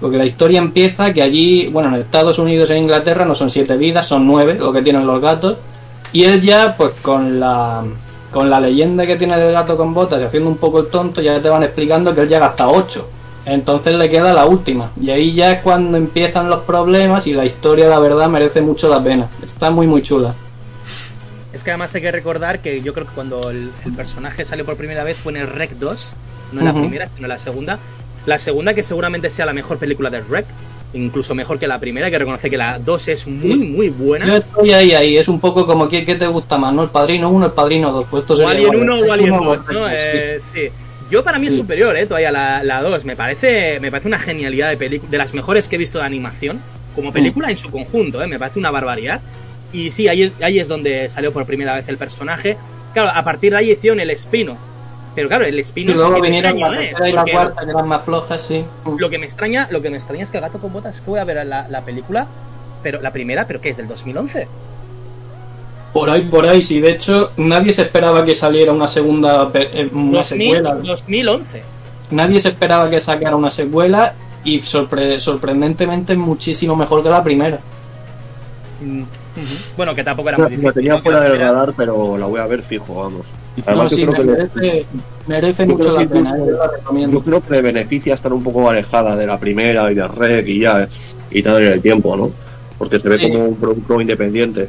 porque 0.00 0.18
la 0.18 0.26
historia 0.26 0.58
empieza 0.58 1.12
que 1.12 1.22
allí, 1.22 1.68
bueno, 1.68 1.88
en 1.88 2.02
Estados 2.02 2.38
Unidos 2.38 2.68
e 2.70 2.78
Inglaterra 2.78 3.24
no 3.24 3.34
son 3.34 3.48
siete 3.48 3.76
vidas, 3.76 4.06
son 4.06 4.26
nueve 4.26 4.54
lo 4.54 4.72
que 4.72 4.82
tienen 4.82 5.06
los 5.06 5.20
gatos. 5.20 5.56
Y 6.12 6.24
él 6.24 6.40
ya, 6.40 6.76
pues 6.76 6.92
con 7.00 7.40
la, 7.40 7.82
con 8.30 8.50
la 8.50 8.60
leyenda 8.60 9.06
que 9.06 9.16
tiene 9.16 9.38
del 9.38 9.52
gato 9.52 9.76
con 9.76 9.94
botas 9.94 10.20
y 10.20 10.24
haciendo 10.24 10.50
un 10.50 10.58
poco 10.58 10.80
el 10.80 10.88
tonto, 10.88 11.22
ya 11.22 11.40
te 11.40 11.48
van 11.48 11.62
explicando 11.62 12.14
que 12.14 12.22
él 12.22 12.28
llega 12.28 12.46
hasta 12.46 12.68
ocho. 12.68 13.08
Entonces 13.46 13.94
le 13.94 14.10
queda 14.10 14.32
la 14.32 14.44
última. 14.44 14.90
Y 15.00 15.10
ahí 15.10 15.32
ya 15.32 15.52
es 15.52 15.62
cuando 15.62 15.96
empiezan 15.96 16.50
los 16.50 16.64
problemas 16.64 17.28
y 17.28 17.32
la 17.32 17.44
historia, 17.44 17.88
la 17.88 18.00
verdad, 18.00 18.28
merece 18.28 18.60
mucho 18.60 18.88
la 18.88 19.02
pena. 19.02 19.28
Está 19.42 19.70
muy, 19.70 19.86
muy 19.86 20.02
chula. 20.02 20.34
Es 21.52 21.62
que 21.62 21.70
además 21.70 21.94
hay 21.94 22.02
que 22.02 22.10
recordar 22.10 22.60
que 22.60 22.82
yo 22.82 22.92
creo 22.92 23.06
que 23.06 23.14
cuando 23.14 23.50
el, 23.50 23.70
personaje 23.96 24.44
salió 24.44 24.66
por 24.66 24.76
primera 24.76 25.04
vez 25.04 25.16
fue 25.16 25.32
en 25.32 25.38
el 25.38 25.46
Rec 25.46 25.70
2, 25.78 26.12
no 26.52 26.60
en 26.60 26.66
la 26.66 26.74
primera, 26.74 27.06
sino 27.06 27.22
en 27.22 27.28
la 27.28 27.38
segunda, 27.38 27.78
la 28.26 28.38
segunda, 28.38 28.74
que 28.74 28.82
seguramente 28.82 29.30
sea 29.30 29.46
la 29.46 29.52
mejor 29.52 29.78
película 29.78 30.10
de 30.10 30.20
Rec, 30.20 30.44
incluso 30.92 31.34
mejor 31.34 31.58
que 31.58 31.68
la 31.68 31.78
primera, 31.78 32.10
que 32.10 32.18
reconoce 32.18 32.50
que 32.50 32.58
la 32.58 32.80
2 32.80 33.08
es 33.08 33.26
muy, 33.28 33.56
muy 33.56 33.88
buena. 33.90 34.26
Yo 34.26 34.36
estoy 34.36 34.72
ahí, 34.72 34.92
ahí, 34.92 35.16
es 35.16 35.28
un 35.28 35.38
poco 35.38 35.66
como 35.66 35.88
¿qué, 35.88 36.04
qué 36.04 36.16
te 36.16 36.26
gusta 36.26 36.58
más, 36.58 36.74
¿no? 36.74 36.82
El 36.82 36.90
Padrino 36.90 37.30
1, 37.30 37.46
el 37.46 37.52
Padrino 37.52 37.92
2. 37.92 38.06
Pues 38.10 38.28
o 38.30 38.48
Alien 38.48 38.74
1 38.74 38.98
o 38.98 39.12
Alien 39.12 39.36
2, 39.36 39.64
¿no? 39.72 39.88
Eh, 39.88 40.40
sí. 40.40 40.68
Yo 41.10 41.22
para 41.22 41.38
mí 41.38 41.46
es 41.46 41.56
superior, 41.56 41.96
¿eh? 41.96 42.06
Todavía 42.06 42.32
la, 42.32 42.62
la 42.62 42.82
2. 42.82 43.04
Me 43.04 43.16
parece, 43.16 43.78
me 43.80 43.90
parece 43.90 44.08
una 44.08 44.18
genialidad 44.18 44.70
de 44.70 44.76
película, 44.76 45.10
de 45.10 45.18
las 45.18 45.34
mejores 45.34 45.68
que 45.68 45.76
he 45.76 45.78
visto 45.78 45.98
de 45.98 46.04
animación, 46.04 46.60
como 46.94 47.12
película 47.12 47.50
en 47.50 47.56
su 47.56 47.70
conjunto, 47.70 48.22
¿eh? 48.22 48.26
Me 48.26 48.38
parece 48.38 48.58
una 48.58 48.70
barbaridad. 48.70 49.20
Y 49.72 49.90
sí, 49.90 50.08
ahí 50.08 50.24
es, 50.24 50.32
ahí 50.42 50.58
es 50.58 50.68
donde 50.68 51.08
salió 51.08 51.32
por 51.32 51.46
primera 51.46 51.74
vez 51.74 51.88
el 51.88 51.98
personaje. 51.98 52.56
Claro, 52.92 53.10
a 53.14 53.22
partir 53.24 53.52
de 53.52 53.58
ahí 53.58 53.70
hicieron 53.70 54.00
el 54.00 54.10
espino 54.10 54.56
pero 55.16 55.28
claro, 55.28 55.46
el 55.46 55.58
espino. 55.58 55.92
Y 55.92 55.94
luego 55.94 56.20
vinieron 56.20 56.60
la 56.60 56.76
tercera 56.76 57.08
y 57.08 57.12
la 57.12 57.24
cuarta, 57.24 57.64
que 57.64 57.70
eran 57.70 57.88
más 57.88 58.02
flojas, 58.02 58.42
sí. 58.42 58.62
Lo 58.98 59.08
que 59.08 59.18
me 59.18 59.24
extraña, 59.24 59.66
lo 59.70 59.80
que 59.80 59.88
me 59.88 59.96
extraña 59.96 60.22
es 60.22 60.30
que 60.30 60.38
Gato 60.38 60.58
con 60.60 60.74
Botas, 60.74 61.00
que 61.00 61.10
voy 61.10 61.18
a 61.18 61.24
ver 61.24 61.44
la, 61.46 61.66
la 61.68 61.80
película, 61.86 62.26
pero 62.82 63.00
la 63.00 63.10
primera, 63.14 63.46
pero 63.46 63.62
que 63.62 63.70
es 63.70 63.78
del 63.78 63.88
2011. 63.88 64.46
Por 65.96 66.10
ahí, 66.10 66.22
por 66.24 66.46
ahí, 66.46 66.62
sí. 66.62 66.78
De 66.78 66.90
hecho, 66.90 67.30
nadie 67.38 67.72
se 67.72 67.80
esperaba 67.80 68.22
que 68.22 68.34
saliera 68.34 68.70
una 68.70 68.86
segunda 68.86 69.50
eh, 69.54 69.88
una 69.94 70.22
secuela. 70.22 70.74
2011. 70.74 71.62
Nadie 72.10 72.38
se 72.38 72.48
esperaba 72.48 72.90
que 72.90 73.00
sacara 73.00 73.34
una 73.34 73.50
secuela 73.50 74.12
y 74.44 74.60
sorpre 74.60 75.18
sorprendentemente 75.18 76.14
muchísimo 76.14 76.76
mejor 76.76 77.02
que 77.02 77.08
la 77.08 77.24
primera. 77.24 77.60
Mm, 78.82 79.04
bueno, 79.78 79.94
que 79.94 80.04
tampoco 80.04 80.28
era 80.28 80.36
muy 80.36 80.48
difícil. 80.50 80.66
La 80.66 80.72
tenía 80.74 80.98
fuera 81.00 81.20
del 81.22 81.38
radar, 81.38 81.72
pero 81.74 82.18
la 82.18 82.26
voy 82.26 82.40
a 82.40 82.46
ver 82.46 82.60
fijo, 82.60 82.94
vamos. 82.94 83.24
Además, 83.64 83.96
yo 83.96 84.12
creo 84.12 84.50
que 84.50 84.86
merece, 85.26 85.64
mucho 85.64 85.98
la 85.98 86.06
pena. 86.06 86.30
Eh, 86.36 87.08
yo 87.10 87.22
creo 87.22 87.42
que 87.42 87.50
le 87.52 87.62
beneficia 87.62 88.12
estar 88.12 88.34
un 88.34 88.42
poco 88.42 88.68
alejada 88.68 89.16
de 89.16 89.26
la 89.26 89.38
primera 89.38 89.90
y 89.90 89.94
de 89.94 90.06
Rec 90.06 90.46
y 90.46 90.58
ya, 90.58 90.86
y 91.30 91.42
tal 91.42 91.62
en 91.62 91.72
el 91.72 91.80
tiempo, 91.80 92.14
¿no? 92.18 92.30
Porque 92.76 93.00
se 93.00 93.08
ve 93.08 93.18
como 93.18 93.46
un 93.46 93.56
producto 93.56 93.98
independiente. 93.98 94.68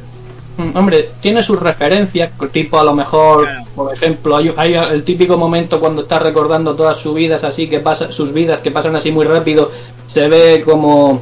Mm, 0.58 0.76
hombre, 0.76 1.10
tiene 1.20 1.40
sus 1.40 1.60
referencias, 1.60 2.32
tipo 2.50 2.80
a 2.80 2.84
lo 2.84 2.92
mejor, 2.92 3.46
por 3.76 3.94
ejemplo, 3.94 4.36
hay, 4.36 4.52
hay, 4.56 4.74
el 4.74 5.04
típico 5.04 5.38
momento 5.38 5.78
cuando 5.78 6.02
está 6.02 6.18
recordando 6.18 6.74
todas 6.74 6.98
sus 6.98 7.14
vidas 7.14 7.44
así 7.44 7.68
que 7.68 7.78
pasa, 7.78 8.10
sus 8.10 8.32
vidas 8.32 8.60
que 8.60 8.72
pasan 8.72 8.96
así 8.96 9.12
muy 9.12 9.24
rápido, 9.24 9.70
se 10.06 10.26
ve 10.26 10.62
como 10.64 11.20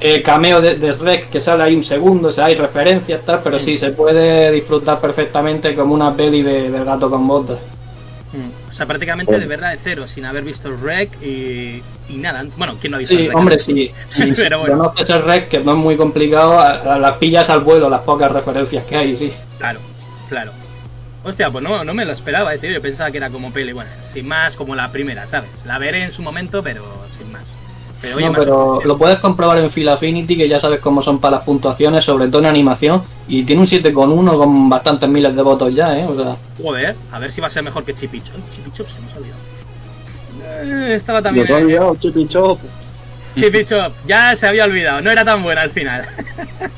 eh, 0.00 0.22
cameo 0.22 0.62
de, 0.62 0.76
de 0.76 1.26
que 1.30 1.38
sale 1.38 1.64
ahí 1.64 1.76
un 1.76 1.82
segundo, 1.82 2.28
o 2.28 2.30
sea, 2.30 2.46
hay 2.46 2.54
referencias, 2.54 3.20
tal, 3.26 3.40
pero 3.44 3.58
sí, 3.58 3.76
se 3.76 3.90
puede 3.90 4.50
disfrutar 4.50 4.98
perfectamente 5.00 5.74
como 5.74 5.92
una 5.92 6.16
peli 6.16 6.42
de, 6.42 6.70
del 6.70 6.84
gato 6.86 7.10
con 7.10 7.28
botas. 7.28 7.58
O 8.72 8.74
sea, 8.74 8.86
prácticamente 8.86 9.38
de 9.38 9.44
verdad 9.44 9.72
de 9.72 9.78
cero, 9.84 10.06
sin 10.06 10.24
haber 10.24 10.44
visto 10.44 10.70
el 10.70 10.80
Rec 10.80 11.10
y, 11.22 11.82
y 12.08 12.16
nada. 12.16 12.42
Bueno, 12.56 12.78
¿quién 12.80 12.92
no 12.92 12.96
ha 12.96 13.00
visto 13.00 13.14
sí, 13.14 13.20
el 13.20 13.28
Rec? 13.28 13.36
Hombre, 13.36 13.58
sí, 13.58 13.92
sí, 14.08 14.32
pero 14.34 14.60
bueno. 14.60 14.78
conoces 14.78 15.10
el 15.10 15.22
Rec, 15.24 15.48
que 15.48 15.60
no 15.60 15.72
es 15.72 15.76
muy 15.76 15.94
complicado, 15.98 16.98
las 16.98 17.12
pillas 17.18 17.50
al 17.50 17.60
vuelo, 17.60 17.90
las 17.90 18.00
pocas 18.00 18.32
referencias 18.32 18.82
que 18.86 18.96
hay, 18.96 19.14
sí. 19.14 19.30
Claro, 19.58 19.78
claro. 20.30 20.52
Hostia, 21.22 21.50
pues 21.50 21.62
no, 21.62 21.84
no 21.84 21.92
me 21.92 22.06
lo 22.06 22.12
esperaba, 22.12 22.56
tío. 22.56 22.70
Yo 22.70 22.80
pensaba 22.80 23.10
que 23.10 23.18
era 23.18 23.28
como 23.28 23.52
peli, 23.52 23.72
bueno, 23.72 23.90
sin 24.02 24.26
más, 24.26 24.56
como 24.56 24.74
la 24.74 24.90
primera, 24.90 25.26
¿sabes? 25.26 25.50
La 25.66 25.76
veré 25.76 26.02
en 26.02 26.10
su 26.10 26.22
momento, 26.22 26.62
pero 26.62 26.82
sin 27.10 27.30
más. 27.30 27.58
Pero, 28.02 28.20
no, 28.20 28.32
pero 28.32 28.80
lo 28.84 28.98
puedes 28.98 29.20
comprobar 29.20 29.58
en 29.58 29.70
Phil 29.70 29.88
Affinity, 29.88 30.36
que 30.36 30.48
ya 30.48 30.58
sabes 30.58 30.80
cómo 30.80 31.00
son 31.00 31.20
para 31.20 31.36
las 31.36 31.44
puntuaciones, 31.44 32.04
sobre 32.04 32.26
todo 32.26 32.40
en 32.40 32.46
animación, 32.46 33.00
y 33.28 33.44
tiene 33.44 33.62
un 33.62 33.68
7,1 33.68 34.36
con 34.36 34.68
bastantes 34.68 35.08
miles 35.08 35.34
de 35.36 35.42
votos 35.42 35.72
ya, 35.72 35.96
¿eh? 35.96 36.04
O 36.04 36.16
sea... 36.16 36.36
Joder, 36.60 36.96
a 37.12 37.18
ver 37.20 37.30
si 37.30 37.40
va 37.40 37.46
a 37.46 37.50
ser 37.50 37.62
mejor 37.62 37.84
que 37.84 37.94
Chippy 37.94 38.20
Chop. 38.20 38.34
Chippy 38.50 38.72
Chop 38.72 38.88
se 38.88 39.00
nos 39.00 39.14
ha 39.14 39.18
olvidado. 39.18 39.40
Eh, 40.64 40.94
estaba 40.94 41.22
también... 41.22 41.46
¿No 41.46 41.56
te 41.56 41.62
olvidado, 41.62 41.96
Chippy 41.96 42.26
Chop? 42.26 42.58
Chippy 43.36 43.64
Chop, 43.64 43.92
ya 44.06 44.34
se 44.34 44.48
había 44.48 44.64
olvidado, 44.64 45.00
no 45.00 45.10
era 45.10 45.24
tan 45.24 45.42
buena 45.44 45.62
al 45.62 45.70
final. 45.70 46.04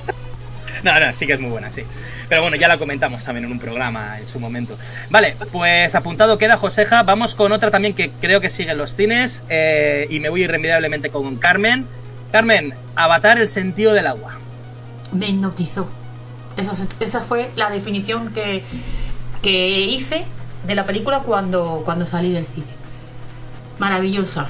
no, 0.85 1.01
no, 1.01 1.13
sí 1.15 1.27
que 1.27 1.33
es 1.33 1.41
muy 1.41 1.51
buena, 1.51 1.71
sí. 1.71 1.83
Pero 2.29 2.43
bueno, 2.43 2.57
ya 2.57 2.69
la 2.69 2.79
comentamos 2.79 3.25
también 3.25 3.45
en 3.47 3.53
un 3.53 3.59
programa 3.59 4.19
en 4.19 4.27
su 4.27 4.41
momento. 4.41 4.77
Vale, 5.11 5.37
pues 5.53 5.95
apuntado 5.95 6.39
queda 6.39 6.57
Joseja. 6.57 7.03
Vamos 7.03 7.35
con 7.35 7.53
otra 7.53 7.71
también 7.71 7.95
que 7.95 8.11
creo 8.21 8.41
que 8.41 8.51
sigue 8.51 8.73
en 8.73 8.79
los 8.79 8.95
cines. 8.95 9.43
Eh, 9.49 10.07
y 10.11 10.21
me 10.21 10.29
voy 10.29 10.45
irremediablemente 10.45 11.11
con 11.11 11.37
Carmen. 11.37 11.87
Carmen, 12.33 12.75
Avatar 12.97 13.39
el 13.39 13.49
sentido 13.49 13.93
del 13.93 14.07
agua. 14.07 14.39
Me 15.13 15.29
hipnotizó. 15.29 15.89
Esa, 16.57 16.73
esa 17.01 17.21
fue 17.21 17.51
la 17.57 17.71
definición 17.71 18.33
que, 18.33 18.65
que 19.43 19.81
hice 19.81 20.25
de 20.67 20.75
la 20.75 20.87
película 20.87 21.21
cuando, 21.21 21.83
cuando 21.85 22.07
salí 22.07 22.33
del 22.33 22.47
cine. 22.47 22.67
Maravillosa. 23.79 24.49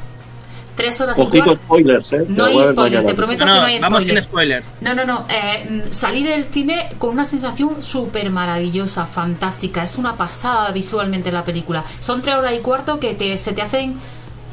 Tres 0.76 1.00
horas 1.00 1.18
y 1.18 1.26
cuarto. 1.26 1.56
spoilers, 1.56 2.12
¿eh? 2.12 2.24
No 2.28 2.46
hay 2.46 2.66
spoilers, 2.66 3.06
te 3.06 3.14
prometo 3.14 3.44
no, 3.44 3.52
que 3.54 3.60
no 3.60 3.66
hay 3.66 3.78
spoilers. 3.78 4.10
Vamos 4.10 4.24
spoilers. 4.24 4.70
No, 4.80 4.94
no, 4.94 5.04
no. 5.04 5.26
Eh, 5.28 5.84
salí 5.90 6.22
del 6.24 6.46
cine 6.46 6.88
con 6.98 7.10
una 7.10 7.24
sensación 7.24 7.82
súper 7.82 8.30
maravillosa, 8.30 9.06
fantástica. 9.06 9.84
Es 9.84 9.98
una 9.98 10.16
pasada 10.16 10.70
visualmente 10.72 11.30
la 11.30 11.44
película. 11.44 11.84
Son 12.00 12.22
tres 12.22 12.34
horas 12.34 12.54
y 12.54 12.58
cuarto 12.58 12.98
que 12.98 13.14
te, 13.14 13.36
se 13.36 13.52
te 13.52 13.62
hacen. 13.62 13.94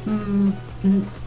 Mmm, 0.06 0.50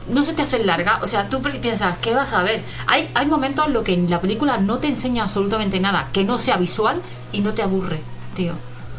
no 0.09 0.23
se 0.23 0.33
te 0.33 0.41
hacen 0.41 0.65
larga, 0.67 0.99
o 1.01 1.07
sea, 1.07 1.29
tú 1.29 1.41
piensas, 1.41 1.97
¿qué 1.99 2.13
vas 2.13 2.33
a 2.33 2.43
ver? 2.43 2.61
Hay, 2.87 3.09
hay 3.13 3.25
momentos 3.25 3.65
en 3.65 3.73
los 3.73 3.83
que 3.83 3.97
la 3.97 4.21
película 4.21 4.57
no 4.57 4.79
te 4.79 4.87
enseña 4.87 5.23
absolutamente 5.23 5.79
nada 5.79 6.09
que 6.11 6.23
no 6.23 6.37
sea 6.37 6.57
visual 6.57 7.01
y 7.31 7.41
no 7.41 7.53
te 7.53 7.61
aburre, 7.61 7.99
tío. 8.35 8.53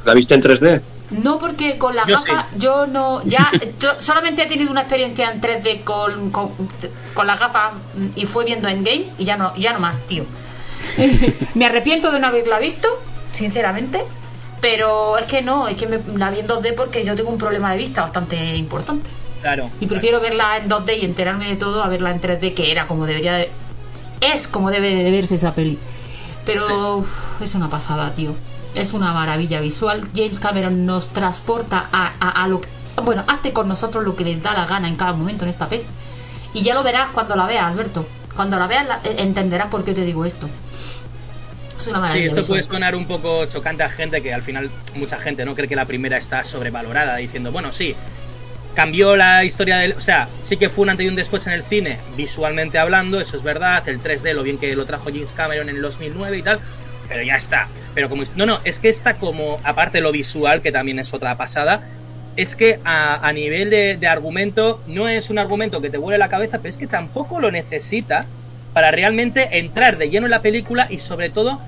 ¿La 0.05 0.15
viste 0.15 0.35
en 0.35 0.43
3D? 0.43 0.81
No, 1.11 1.39
porque 1.39 1.79
con 1.79 1.95
la 1.95 2.05
gafa 2.05 2.49
yo 2.57 2.87
no. 2.87 3.23
Ya, 3.25 3.51
solamente 4.01 4.43
he 4.43 4.47
tenido 4.47 4.71
una 4.71 4.83
experiencia 4.83 5.31
en 5.31 5.41
3D 5.41 5.85
con, 5.85 6.31
con, 6.31 6.51
con 7.15 7.27
la 7.27 7.37
gafa 7.37 7.73
y 8.15 8.25
fue 8.27 8.45
viendo 8.45 8.69
Endgame 8.69 9.07
y 9.19 9.25
ya 9.25 9.37
no, 9.37 9.55
ya 9.57 9.73
no 9.73 9.79
más, 9.79 10.03
tío. 10.03 10.25
me 11.55 11.67
arrepiento 11.67 12.11
de 12.11 12.21
no 12.21 12.27
haberla 12.27 12.59
visto, 12.59 12.89
sinceramente. 13.33 14.03
Pero 14.61 15.19
es 15.19 15.27
que 15.27 15.43
no, 15.43 15.69
es 15.69 15.77
que 15.77 15.87
me, 15.87 16.01
la 16.17 16.31
vi 16.31 16.41
en 16.41 16.49
2D 16.49 16.75
porque 16.75 17.05
yo 17.05 17.15
tengo 17.15 17.31
un 17.31 17.39
problema 17.39 17.73
de 17.73 17.79
vista 17.79 18.03
bastante 18.03 18.57
importante. 18.57 19.09
Claro. 19.43 19.71
Y 19.81 19.87
prefiero 19.87 20.19
verla 20.21 20.57
en 20.57 20.69
2D 20.69 20.99
y 21.03 21.05
enterarme 21.05 21.47
de 21.49 21.57
todo 21.57 21.85
a 21.85 21.89
verla 21.89 22.11
en 22.11 22.21
3D, 22.21 22.55
que 22.55 22.73
era 22.73 22.87
como 22.87 23.07
debería 23.07 23.35
de, 23.35 23.51
Es 24.21 24.49
como 24.49 24.71
debe 24.71 24.95
de 24.95 25.11
verse 25.11 25.37
esa 25.37 25.55
peli. 25.55 25.79
Pero 26.45 27.05
es 27.41 27.55
una 27.55 27.69
pasada, 27.69 28.13
tío 28.15 28.35
es 28.77 28.93
una 28.93 29.13
maravilla 29.13 29.61
visual. 29.61 30.07
James 30.15 30.39
Cameron 30.39 30.87
nos 30.87 31.09
transporta 31.09 31.89
a, 31.91 32.47
lo 32.47 32.61
que. 32.61 32.69
Bueno, 33.03 33.25
hace 33.27 33.53
con 33.53 33.69
nosotros 33.69 34.05
lo 34.05 34.15
que 34.15 34.25
le 34.25 34.37
da 34.37 34.53
la 34.53 34.67
gana 34.67 34.89
en 34.89 34.97
cada 34.97 35.13
momento 35.13 35.45
en 35.45 35.51
esta 35.51 35.69
peli. 35.69 35.85
Y 36.55 36.63
ya 36.63 36.75
lo 36.75 36.83
verás 36.83 37.09
cuando 37.13 37.37
la 37.37 37.47
veas, 37.47 37.65
Alberto. 37.65 38.07
Cuando 38.35 38.59
la 38.59 38.67
veas 38.67 38.87
eh, 39.05 39.17
entenderás 39.19 39.69
por 39.69 39.85
qué 39.85 39.93
te 39.93 40.05
digo 40.05 40.25
esto. 40.25 40.49
Es 41.79 41.87
una 41.89 42.01
maravilla. 42.01 42.31
Sí, 42.31 42.37
esto 42.37 42.47
puede 42.47 42.63
sonar 42.63 42.95
un 42.95 43.07
poco 43.07 43.47
chocante 43.47 43.83
a 43.83 43.89
gente 43.89 44.23
que 44.23 44.33
al 44.33 44.43
final 44.43 44.71
mucha 44.95 45.19
gente 45.19 45.45
no 45.45 45.55
cree 45.55 45.69
que 45.69 45.77
la 45.77 45.87
primera 45.87 46.17
está 46.19 46.45
sobrevalorada, 46.45 47.17
diciendo, 47.17 47.53
bueno, 47.53 47.73
sí, 47.73 47.95
cambió 48.75 49.17
la 49.17 49.45
historia 49.45 49.79
del. 49.79 49.93
O 49.93 50.01
sea, 50.01 50.29
sí 50.41 50.59
que 50.59 50.69
fue 50.69 50.83
un 50.83 50.91
antes 50.91 51.07
y 51.07 51.09
un 51.09 51.17
después 51.17 51.47
en 51.47 51.55
el 51.55 51.65
cine, 51.65 51.99
visualmente 52.17 52.79
hablando, 52.79 53.21
eso 53.21 53.37
es 53.37 53.43
verdad. 53.43 53.87
El 53.89 54.03
3D, 54.03 54.35
lo 54.35 54.43
bien 54.43 54.59
que 54.59 54.77
lo 54.77 54.85
trajo 54.85 55.07
James 55.07 55.33
Cameron 55.33 55.71
en 55.71 55.77
el 55.77 55.83
2009 55.83 56.39
y 56.39 56.43
tal. 56.43 56.61
Pero 57.09 57.23
ya 57.23 57.37
está. 57.37 57.69
Pero 57.95 58.09
como. 58.09 58.23
No, 58.35 58.47
no, 58.47 58.61
es 58.65 58.79
que 58.81 58.89
está 58.89 59.15
como. 59.15 59.61
Aparte 59.65 60.01
lo 60.01 60.13
visual, 60.13 60.63
que 60.63 60.73
también 60.73 60.99
es 60.99 61.13
otra 61.15 61.37
pasada. 61.37 61.83
Es 62.37 62.55
que 62.55 62.81
a, 62.85 63.33
nivel 63.33 63.71
de, 63.71 63.97
de 63.97 64.07
argumento, 64.07 64.83
no 64.87 65.09
es 65.09 65.31
un 65.31 65.39
argumento 65.39 65.81
que 65.81 65.89
te 65.89 65.97
vuele 65.97 66.19
la 66.19 66.29
cabeza, 66.29 66.59
pero 66.59 66.69
es 66.69 66.77
que 66.77 66.87
tampoco 66.87 67.41
lo 67.41 67.51
necesita 67.51 68.27
para 68.75 68.91
realmente 68.91 69.59
entrar 69.59 69.97
de 69.97 70.11
lleno 70.11 70.27
en 70.27 70.33
la 70.33 70.43
película 70.43 70.87
y 70.91 70.99
sobre 70.99 71.31
todo 71.31 71.59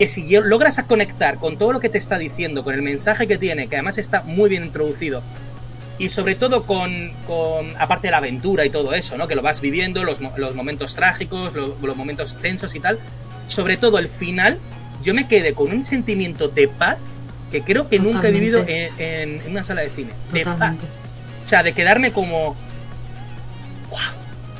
que 0.00 0.08
si 0.08 0.28
logras 0.28 0.82
conectar 0.88 1.36
con 1.36 1.56
todo 1.58 1.72
lo 1.72 1.78
que 1.78 1.88
te 1.88 1.98
está 1.98 2.18
diciendo, 2.18 2.64
con 2.64 2.74
el 2.74 2.82
mensaje 2.82 3.28
que 3.28 3.38
tiene, 3.38 3.68
que 3.68 3.76
además 3.76 3.98
está 3.98 4.22
muy 4.22 4.50
bien 4.50 4.64
introducido, 4.64 5.22
y 5.98 6.08
sobre 6.08 6.34
todo 6.34 6.64
con, 6.64 7.12
con 7.26 7.74
aparte 7.78 8.08
de 8.08 8.10
la 8.10 8.18
aventura 8.18 8.64
y 8.66 8.70
todo 8.70 8.94
eso, 8.94 9.16
¿no? 9.16 9.28
Que 9.28 9.36
lo 9.36 9.42
vas 9.42 9.60
viviendo, 9.60 10.02
los, 10.02 10.20
los 10.36 10.54
momentos 10.56 10.94
trágicos, 10.96 11.54
lo- 11.54 11.76
los, 11.80 11.96
momentos 11.96 12.36
tensos 12.42 12.74
y 12.74 12.80
tal, 12.80 12.98
sobre 13.46 13.76
todo 13.76 13.98
el 13.98 14.08
final, 14.08 14.58
yo 15.06 15.14
me 15.14 15.26
quedé 15.28 15.54
con 15.54 15.70
un 15.72 15.84
sentimiento 15.84 16.48
de 16.48 16.66
paz 16.68 16.98
que 17.50 17.62
creo 17.62 17.88
que 17.88 17.98
nunca 18.00 18.26
he 18.28 18.32
vivido 18.32 18.58
en, 18.66 18.90
Totalmente. 18.90 19.22
en- 19.22 19.40
en 19.42 19.50
una 19.52 19.62
sala 19.62 19.82
de 19.82 19.90
cine. 19.90 20.10
De 20.32 20.44
paz. 20.44 20.74
O 21.44 21.46
sea, 21.46 21.62
de 21.62 21.72
quedarme 21.72 22.10
como... 22.12 22.56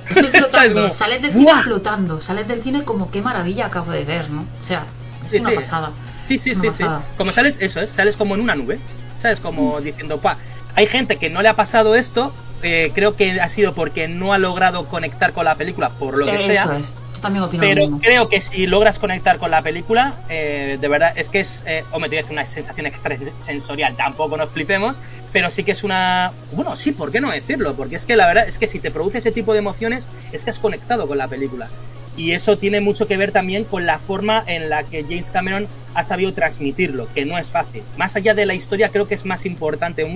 Estoy 0.09 0.28
flotando, 0.32 0.82
Como, 0.82 0.92
sales 0.92 1.22
del 1.22 1.32
cine 1.32 1.52
flotando, 1.64 2.20
sales 2.20 2.46
del 2.46 2.62
cine 2.62 2.85
como 2.85 3.11
qué 3.11 3.20
maravilla 3.22 3.66
acabo 3.66 3.90
de 3.90 4.04
ver, 4.04 4.30
¿no? 4.30 4.42
O 4.42 4.62
sea, 4.62 4.85
es 5.24 5.32
Sí, 5.32 5.38
una 5.40 5.50
sí. 5.50 5.56
pasada. 5.56 5.90
Sí, 6.22 6.38
sí, 6.38 6.54
sí, 6.54 6.68
sí. 6.70 6.85
Como 7.18 7.32
sales, 7.32 7.59
eso 7.61 7.80
es, 7.80 7.90
sales 7.90 8.16
como 8.16 8.35
en 8.37 8.40
una 8.40 8.54
nube. 8.54 8.78
¿Sabes? 9.16 9.40
Como 9.40 9.80
diciendo, 9.80 10.18
pa. 10.20 10.37
Hay 10.76 10.87
gente 10.87 11.16
que 11.16 11.28
no 11.30 11.42
le 11.42 11.48
ha 11.48 11.54
pasado 11.54 11.94
esto. 11.96 12.32
eh, 12.62 12.92
creo 12.94 13.16
que 13.16 13.40
ha 13.40 13.48
sido 13.48 13.74
porque 13.74 14.06
no 14.09 14.32
ha 14.32 14.38
logrado 14.38 14.87
conectar 14.88 15.32
con 15.32 15.44
la 15.44 15.56
película, 15.56 15.90
por 15.90 16.16
lo 16.16 16.26
que 16.26 16.37
Eso 16.37 16.46
sea. 16.46 16.78
es. 16.78 16.94
También 17.20 17.48
Pero 17.59 17.98
creo 17.98 18.29
que 18.29 18.40
si 18.40 18.66
logras 18.66 18.98
conectar 18.98 19.38
con 19.38 19.50
la 19.50 19.62
película, 19.62 20.16
eh, 20.29 20.79
de 20.81 20.88
verdad, 20.88 21.12
es 21.16 21.31
que 21.31 21.40
es. 21.40 21.62
Eh, 21.66 21.85
hombre, 21.92 22.09
te 22.09 22.16
voy 22.16 22.18
a 22.18 22.22
decir 22.22 22.33
una 22.33 22.46
sensación 22.46 22.87
extrasensorial, 22.87 23.96
tampoco 23.96 24.37
nos 24.37 24.50
flipemos, 24.50 25.00
pero 25.33 25.50
sí 25.50 25.64
que 25.64 25.72
es 25.72 25.85
una. 25.85 26.33
Bueno, 26.52 26.76
sí, 26.76 26.92
¿por 26.92 27.12
qué 27.12 27.20
no 27.20 27.31
decirlo? 27.31 27.74
Porque 27.74 27.96
es 27.96 28.07
que 28.07 28.16
la 28.16 28.26
verdad 28.26 28.46
es 28.46 28.59
que 28.59 28.68
si 28.68 28.81
te 28.81 28.90
produce 28.90 29.18
ese 29.18 29.33
tipo 29.33 29.52
de 29.52 29.59
emociones, 29.61 30.09
es 30.33 30.44
que 30.44 30.50
has 30.50 30.59
conectado 30.59 31.07
con 31.07 31.18
la 31.18 31.29
película. 31.29 31.68
Y 32.16 32.33
eso 32.33 32.57
tiene 32.57 32.81
mucho 32.81 33.07
que 33.07 33.16
ver 33.16 33.31
también 33.31 33.64
con 33.64 33.85
la 33.85 33.98
forma 33.98 34.42
en 34.46 34.70
la 34.70 34.85
que 34.85 35.02
James 35.02 35.31
Cameron 35.31 35.68
ha 35.94 36.02
sabido 36.02 36.33
transmitirlo, 36.33 37.09
que 37.14 37.26
no 37.26 37.37
es 37.37 37.50
fácil. 37.50 37.83
Más 37.98 38.16
allá 38.16 38.35
de 38.35 38.46
la 38.46 38.55
historia, 38.55 38.88
creo 38.88 39.07
que 39.07 39.14
es 39.14 39.26
más 39.26 39.44
importante, 39.44 40.07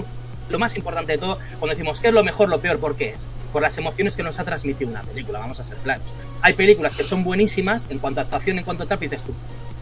lo 0.49 0.59
más 0.59 0.77
importante 0.77 1.13
de 1.13 1.19
todo, 1.19 1.39
cuando 1.59 1.75
decimos 1.75 2.01
qué 2.01 2.09
es 2.09 2.15
lo 2.15 2.25
mejor, 2.25 2.49
lo 2.49 2.61
peor, 2.61 2.79
¿por 2.79 2.97
qué 2.97 3.11
es? 3.11 3.29
Por 3.53 3.63
las 3.63 3.77
emociones 3.79 4.17
que 4.17 4.23
nos 4.23 4.39
ha 4.39 4.45
transmitido 4.45 4.91
una 4.91 5.03
película, 5.03 5.39
vamos 5.39 5.61
a 5.61 5.65
ser 5.65 5.77
claros. 5.79 6.05
Hay 6.43 6.55
películas 6.55 6.95
que 6.95 7.03
son 7.03 7.25
buenísimas 7.25 7.89
en 7.91 7.99
cuanto 7.99 8.21
a 8.21 8.25
actuación, 8.25 8.59
en 8.59 8.65
cuanto 8.65 8.85
a 8.85 8.87
tal, 8.87 8.99
dices 9.01 9.23
tú, 9.23 9.35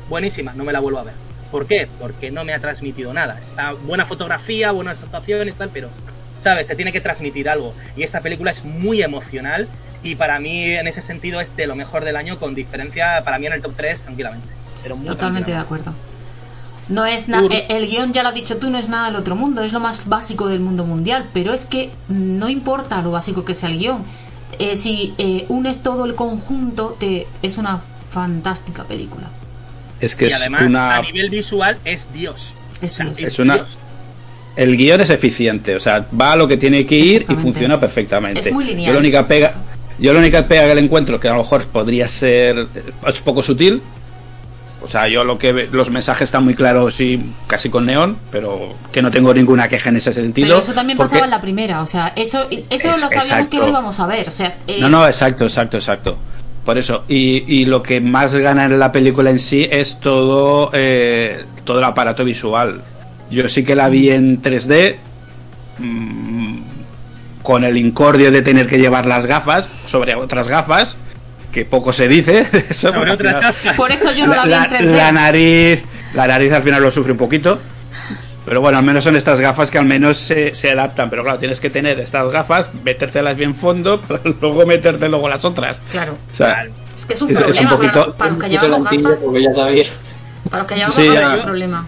buenísima, 0.09 0.53
no 0.55 0.65
me 0.65 0.73
la 0.73 0.81
vuelvo 0.81 0.99
a 0.99 1.05
ver. 1.05 1.15
¿Por 1.51 1.67
qué? 1.67 1.89
Porque 1.99 2.31
no 2.31 2.45
me 2.45 2.53
ha 2.53 2.61
transmitido 2.61 3.13
nada. 3.13 3.41
Está 3.47 3.73
buena 3.73 4.07
fotografía, 4.07 4.71
buenas 4.73 5.01
actuaciones, 5.01 5.57
tal, 5.57 5.71
pero, 5.73 5.89
¿sabes? 6.41 6.67
Te 6.67 6.77
tiene 6.77 6.93
que 6.93 7.01
transmitir 7.01 7.49
algo. 7.49 7.75
Y 7.97 8.03
esta 8.03 8.21
película 8.21 8.51
es 8.51 8.65
muy 8.65 9.03
emocional 9.03 9.69
y 10.03 10.15
para 10.15 10.39
mí, 10.39 10.65
en 10.65 10.87
ese 10.87 11.01
sentido, 11.01 11.41
es 11.41 11.57
de 11.57 11.67
lo 11.67 11.75
mejor 11.75 12.05
del 12.05 12.17
año, 12.17 12.39
con 12.39 12.55
diferencia, 12.55 13.23
para 13.25 13.39
mí 13.39 13.47
en 13.47 13.55
el 13.55 13.63
top 13.63 13.73
3, 13.77 14.03
tranquilamente. 14.03 14.49
Pero 14.83 14.97
muy 14.97 15.07
Totalmente 15.07 15.51
de 15.51 15.57
acuerdo. 15.57 15.93
No 16.89 17.05
es 17.05 17.29
nada. 17.29 17.45
Ur- 17.47 17.65
El 17.69 17.87
guion, 17.87 18.13
ya 18.13 18.23
lo 18.23 18.31
has 18.31 18.35
dicho 18.35 18.57
tú, 18.57 18.71
no 18.71 18.79
es 18.79 18.89
nada 18.89 19.07
del 19.07 19.17
otro 19.17 19.37
mundo, 19.37 19.63
es 19.63 19.73
lo 19.73 19.81
más 19.81 20.07
básico 20.09 20.49
del 20.49 20.61
mundo 20.61 20.85
mundial. 20.85 21.27
Pero 21.35 21.53
es 21.53 21.67
que 21.67 21.91
no 22.09 22.49
importa 22.49 23.03
lo 23.03 23.11
básico 23.11 23.45
que 23.45 23.55
sea 23.55 23.69
el 23.69 23.79
guion. 23.79 24.03
Eh, 24.59 24.77
si 24.77 25.15
eh, 25.19 25.45
unes 25.49 25.83
todo 25.83 26.05
el 26.07 26.15
conjunto, 26.15 26.97
te, 26.99 27.27
es 27.43 27.59
una 27.59 27.81
fantástica 28.11 28.85
película. 28.85 29.29
Es 30.01 30.17
que 30.17 30.25
Y 30.25 30.29
es 30.29 30.35
además, 30.35 30.63
una. 30.63 30.97
a 30.97 31.03
nivel 31.03 31.29
visual, 31.31 31.77
es 31.85 32.09
Dios. 32.13 32.55
Es 32.81 32.93
O 32.93 32.95
sea, 32.97 33.05
Dios. 33.07 33.33
Es 33.33 33.39
una- 33.39 33.55
Dios. 33.57 33.79
El 34.57 34.77
guion 34.77 35.01
es 35.01 35.11
eficiente, 35.11 35.77
o 35.77 35.81
sea, 35.81 36.07
va 36.21 36.33
a 36.33 36.37
lo 36.37 36.49
que 36.49 36.57
tiene 36.57 36.85
que 36.87 36.97
ir 36.97 37.27
y 37.29 37.35
funciona 37.37 37.79
perfectamente. 37.79 38.41
Es 38.41 38.53
muy 38.53 38.65
lineal. 38.65 38.87
Yo 38.89 38.93
la 38.95 38.99
única 38.99 39.29
pega, 39.29 39.55
yo 40.01 40.13
la 40.13 40.19
única 40.19 40.49
pega 40.49 40.67
que 40.67 40.75
le 40.75 40.81
encuentro 40.81 41.21
que 41.21 41.29
a 41.29 41.33
lo 41.33 41.39
mejor 41.43 41.65
podría 41.67 42.09
ser 42.09 42.67
eh, 42.75 42.83
es 43.07 43.21
poco 43.21 43.43
sutil. 43.43 43.81
O 44.81 44.87
sea, 44.89 45.09
yo 45.09 45.25
lo 45.25 45.39
que 45.39 45.69
los 45.73 45.91
mensajes 45.91 46.27
están 46.27 46.45
muy 46.45 46.55
claros 46.55 47.01
y 47.01 47.21
casi 47.49 47.69
con 47.69 47.87
neón, 47.87 48.17
pero 48.31 48.75
que 48.93 49.03
no 49.03 49.11
tengo 49.11 49.35
ninguna 49.35 49.69
queja 49.69 49.89
en 49.89 49.97
ese 49.97 50.13
sentido. 50.13 50.47
Pero 50.49 50.61
eso 50.61 50.73
también 50.73 50.97
pasaba 50.97 51.25
en 51.25 51.31
la 51.31 51.41
primera, 51.41 51.81
o 51.83 51.87
sea, 51.87 52.13
eso, 52.15 52.47
eso 52.51 52.65
Es- 52.71 52.85
lo 52.87 52.95
sabíamos 52.95 53.13
exacto. 53.13 53.51
que 53.51 53.57
lo 53.59 53.69
íbamos 53.69 53.99
a 53.99 54.07
ver, 54.07 54.29
o 54.29 54.31
sea, 54.31 54.57
eh, 54.69 54.79
No, 54.81 54.89
no, 54.89 55.07
exacto, 55.07 55.45
exacto, 55.45 55.77
exacto. 55.79 56.17
Por 56.65 56.77
eso. 56.79 57.05
Y, 57.09 57.45
y 57.53 57.65
lo 57.65 57.83
que 57.83 58.01
más 58.01 58.35
gana 58.35 58.65
en 58.65 58.79
la 58.79 58.93
película 58.93 59.31
en 59.31 59.39
sí 59.39 59.67
es 59.71 59.99
todo, 60.01 60.71
eh, 60.75 61.45
todo 61.65 61.79
el 61.79 61.85
aparato 61.85 62.25
visual. 62.25 62.83
Yo 63.31 63.49
sí 63.49 63.65
que 63.65 63.75
la 63.75 63.89
vi 63.89 64.11
en 64.11 64.41
3D. 64.43 64.97
mm, 65.79 66.59
con 67.43 67.65
el 67.65 67.77
incordio 67.79 68.31
de 68.31 68.43
tener 68.43 68.67
que 68.67 68.79
llevar 68.79 69.07
las 69.07 69.25
gafas 69.27 69.67
sobre 69.87 70.15
otras 70.15 70.49
gafas. 70.49 70.97
Que 71.59 71.65
poco 71.65 71.93
se 71.93 72.07
dice 72.07 72.47
eso. 72.71 72.93
Sobre 72.93 73.11
otras 73.11 73.55
final- 73.57 73.77
por 73.77 73.91
eso 73.91 74.13
yo 74.13 74.27
no 74.29 74.35
la, 74.35 74.45
vi 74.45 74.53
en 74.53 74.63
3D. 74.87 74.97
la 74.97 75.11
nariz. 75.13 75.83
La 76.15 76.27
nariz 76.29 76.53
al 76.53 76.63
final 76.63 76.81
lo 76.83 76.91
sufre 76.93 77.11
un 77.13 77.19
poquito. 77.19 77.59
Pero 78.45 78.61
bueno, 78.61 78.79
al 78.79 78.85
menos 78.85 79.03
son 79.03 79.17
estas 79.17 79.41
gafas 79.41 79.71
que 79.71 79.77
al 79.79 79.85
menos 79.87 80.19
se, 80.19 80.55
se 80.55 80.71
adaptan. 80.71 81.11
Pero 81.11 81.25
claro, 81.25 81.39
tienes 81.41 81.59
que 81.59 81.69
tener 81.69 81.99
estas 81.99 82.31
gafas, 82.31 82.71
metértelas 82.85 83.37
bien 83.37 83.57
fondo, 83.57 84.01
para 84.09 84.21
luego 84.41 84.65
meterte 84.67 85.09
luego 85.09 85.29
las 85.29 85.45
otras. 85.45 85.83
Claro, 85.91 86.17
O 86.33 86.35
sea, 86.35 86.65
es 86.97 87.05
que 87.07 87.15
es 87.15 87.23
un 87.23 87.31
Es- 87.31 87.37
es 87.37 87.41
un 87.43 87.47
problema 87.69 87.71
poquito- 87.71 88.15
para, 88.15 88.15
para 88.17 88.31
los 88.31 88.39
que 88.63 88.69
lentillo, 88.69 89.03
gafas, 89.09 89.19
porque 89.25 89.43
ya 89.43 89.55
sabía. 89.55 89.85
para 90.51 90.59
los 90.63 90.67
que 90.69 90.75
llevamos 90.77 90.95
Sí, 90.97 91.07
gafas 91.09 91.21
ya. 91.21 91.33
es 91.35 91.39
un 91.41 91.45
problema. 91.47 91.87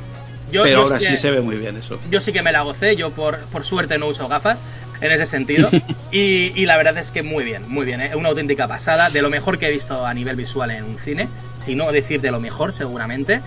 Yo, 0.51 0.63
pero 0.65 0.79
yo 0.79 0.83
ahora 0.85 0.99
sí 0.99 1.05
sí 1.07 1.11
que- 1.13 1.17
se 1.19 1.31
ve 1.31 1.41
muy 1.43 1.57
bien 1.59 1.77
eso. 1.77 2.01
yo 2.11 2.21
sí 2.21 2.33
que 2.33 2.43
me 2.43 2.51
la 2.51 2.63
gocé, 2.63 2.97
yo 2.97 3.11
por, 3.11 3.39
por 3.53 3.65
suerte 3.65 3.99
no 3.99 4.09
uso 4.09 4.27
gafas 4.27 4.61
en 5.01 5.13
ese 5.13 5.27
sentido. 5.27 5.71
Y, 6.13 6.53
y 6.61 6.67
la 6.67 6.77
verdad 6.77 6.99
es 6.99 7.13
que 7.13 7.23
muy 7.23 7.45
bien, 7.45 7.63
muy 7.69 7.87
bien, 7.87 8.01
¿eh? 8.01 8.17
una 8.17 8.31
auténtica 8.31 8.67
pasada, 8.67 9.11
de 9.11 9.23
lo 9.23 9.31
mejor 9.31 9.61
que 9.61 9.69
he 9.69 9.71
visto 9.71 10.05
a 10.05 10.13
nivel 10.13 10.35
visual 10.35 10.73
en 10.73 10.83
un 10.83 10.99
cine, 10.99 11.29
si 11.57 11.77
no 11.77 11.93
decir 11.93 12.21
de 12.21 12.33
lo 12.33 12.41
mejor 12.41 12.73
seguramente. 12.73 13.41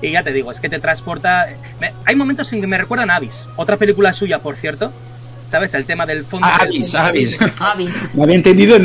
Y 0.00 0.12
ya 0.12 0.22
te 0.22 0.32
digo, 0.32 0.50
es 0.50 0.58
que 0.60 0.70
te 0.70 0.78
transporta... 0.78 1.46
me- 1.78 1.92
hay 2.06 2.16
momentos 2.16 2.50
en 2.54 2.62
que 2.62 2.66
me 2.66 2.78
recuerdan 2.78 3.10
a 3.10 3.16
Avis, 3.16 3.48
otra 3.56 3.76
película 3.76 4.14
suya, 4.14 4.38
por 4.38 4.56
cierto. 4.56 4.90
¿Sabes? 5.46 5.74
El 5.74 5.84
tema 5.84 6.06
del 6.06 6.24
fondo... 6.24 6.46
del 6.46 6.68
Avis, 6.68 6.94
Avis. 6.94 7.36
Avis. 7.60 8.14
Me 8.14 8.22
había 8.22 8.36
entendido 8.36 8.78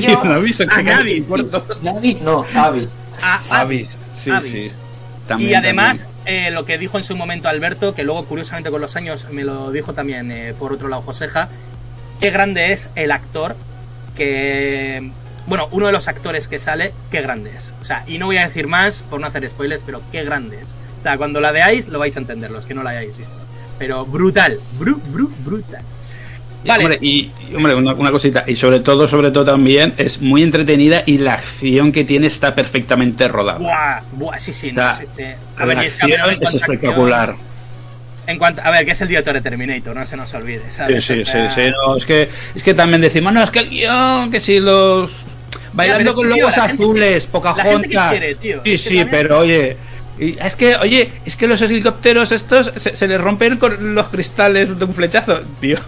Yo- 0.00 0.20
Ah, 0.70 0.80
Navis, 0.82 1.28
Navis 1.82 2.22
no, 2.22 2.46
Avis. 2.54 2.88
A- 3.20 3.40
Avis, 3.60 3.98
sí, 4.14 4.30
Avis. 4.30 4.50
sí. 4.52 4.72
También, 5.28 5.50
y 5.50 5.54
además, 5.54 6.06
eh, 6.24 6.50
lo 6.50 6.64
que 6.64 6.78
dijo 6.78 6.96
en 6.98 7.04
su 7.04 7.14
momento 7.14 7.48
Alberto, 7.48 7.94
que 7.94 8.02
luego 8.02 8.24
curiosamente 8.24 8.70
con 8.70 8.80
los 8.80 8.96
años 8.96 9.26
me 9.30 9.44
lo 9.44 9.70
dijo 9.70 9.92
también 9.92 10.32
eh, 10.32 10.54
por 10.58 10.72
otro 10.72 10.88
lado 10.88 11.02
Joseja, 11.02 11.48
qué 12.18 12.30
grande 12.30 12.72
es 12.72 12.90
el 12.96 13.12
actor 13.12 13.54
que... 14.16 15.12
Bueno, 15.46 15.68
uno 15.70 15.86
de 15.86 15.92
los 15.92 16.08
actores 16.08 16.48
que 16.48 16.58
sale, 16.58 16.92
qué 17.10 17.22
grande 17.22 17.54
es. 17.54 17.74
O 17.80 17.84
sea, 17.84 18.04
y 18.06 18.18
no 18.18 18.26
voy 18.26 18.38
a 18.38 18.46
decir 18.46 18.66
más 18.66 19.02
por 19.02 19.20
no 19.20 19.26
hacer 19.26 19.48
spoilers, 19.48 19.82
pero 19.84 20.02
qué 20.12 20.24
grande 20.24 20.60
es. 20.60 20.76
O 20.98 21.02
sea, 21.02 21.16
cuando 21.16 21.40
la 21.40 21.52
veáis 21.52 21.88
lo 21.88 21.98
vais 21.98 22.16
a 22.16 22.20
entender, 22.20 22.50
los 22.50 22.66
que 22.66 22.74
no 22.74 22.82
la 22.82 22.90
hayáis 22.90 23.16
visto. 23.16 23.36
Pero 23.78 24.04
brutal, 24.04 24.58
bru, 24.78 25.00
bru, 25.10 25.30
brutal. 25.44 25.82
Vale. 26.64 26.84
hombre, 26.84 26.98
y, 27.00 27.30
hombre, 27.54 27.74
una, 27.74 27.94
una 27.94 28.10
cosita, 28.10 28.44
y 28.46 28.56
sobre 28.56 28.80
todo, 28.80 29.06
sobre 29.06 29.30
todo 29.30 29.44
también, 29.44 29.94
es 29.96 30.20
muy 30.20 30.42
entretenida 30.42 31.02
y 31.06 31.18
la 31.18 31.34
acción 31.34 31.92
que 31.92 32.04
tiene 32.04 32.26
está 32.26 32.54
perfectamente 32.54 33.28
rodada. 33.28 33.58
Buah, 33.58 34.00
buah, 34.12 34.38
sí, 34.38 34.52
sí, 34.52 34.72
no, 34.72 34.90
es 34.90 35.00
este... 35.00 35.36
A 35.56 35.64
ver, 35.64 35.76
Cameron 35.98 36.30
es 36.30 36.40
acción- 36.42 36.56
espectacular. 36.56 37.34
En 38.26 38.36
cuanto, 38.38 38.60
a 38.62 38.70
ver, 38.72 38.84
que 38.84 38.92
es 38.92 39.00
el 39.00 39.08
director 39.08 39.32
de 39.34 39.40
Terminator, 39.40 39.96
no 39.96 40.04
se 40.04 40.16
nos 40.16 40.34
olvide, 40.34 40.62
Sí, 40.68 40.76
¿sabes? 40.76 41.04
sí, 41.04 41.16
sí, 41.16 41.24
sea, 41.24 41.48
sí, 41.50 41.62
no, 41.70 41.96
es 41.96 42.04
que, 42.04 42.28
es 42.54 42.62
que 42.62 42.74
también 42.74 43.00
decimos, 43.00 43.32
no, 43.32 43.42
es 43.42 43.50
que 43.50 43.60
el 43.60 43.70
guion, 43.70 44.30
que 44.30 44.40
si 44.40 44.58
los... 44.60 45.10
Bailando 45.72 46.12
con 46.14 46.28
lobos 46.28 46.58
azules, 46.58 47.26
quiere, 48.10 48.34
tío. 48.34 48.60
Sí, 48.64 48.76
sí, 48.76 48.84
también- 48.84 49.08
pero 49.10 49.38
oye... 49.38 49.76
y 50.18 50.36
es 50.38 50.56
que, 50.56 50.74
oye, 50.76 51.12
es 51.24 51.36
que 51.36 51.46
los 51.46 51.62
helicópteros 51.62 52.32
estos 52.32 52.72
se, 52.76 52.96
se 52.96 53.06
les 53.06 53.20
rompen 53.20 53.56
con 53.58 53.94
los 53.94 54.08
cristales 54.08 54.76
de 54.78 54.84
un 54.84 54.92
flechazo. 54.92 55.40
Dios. 55.62 55.80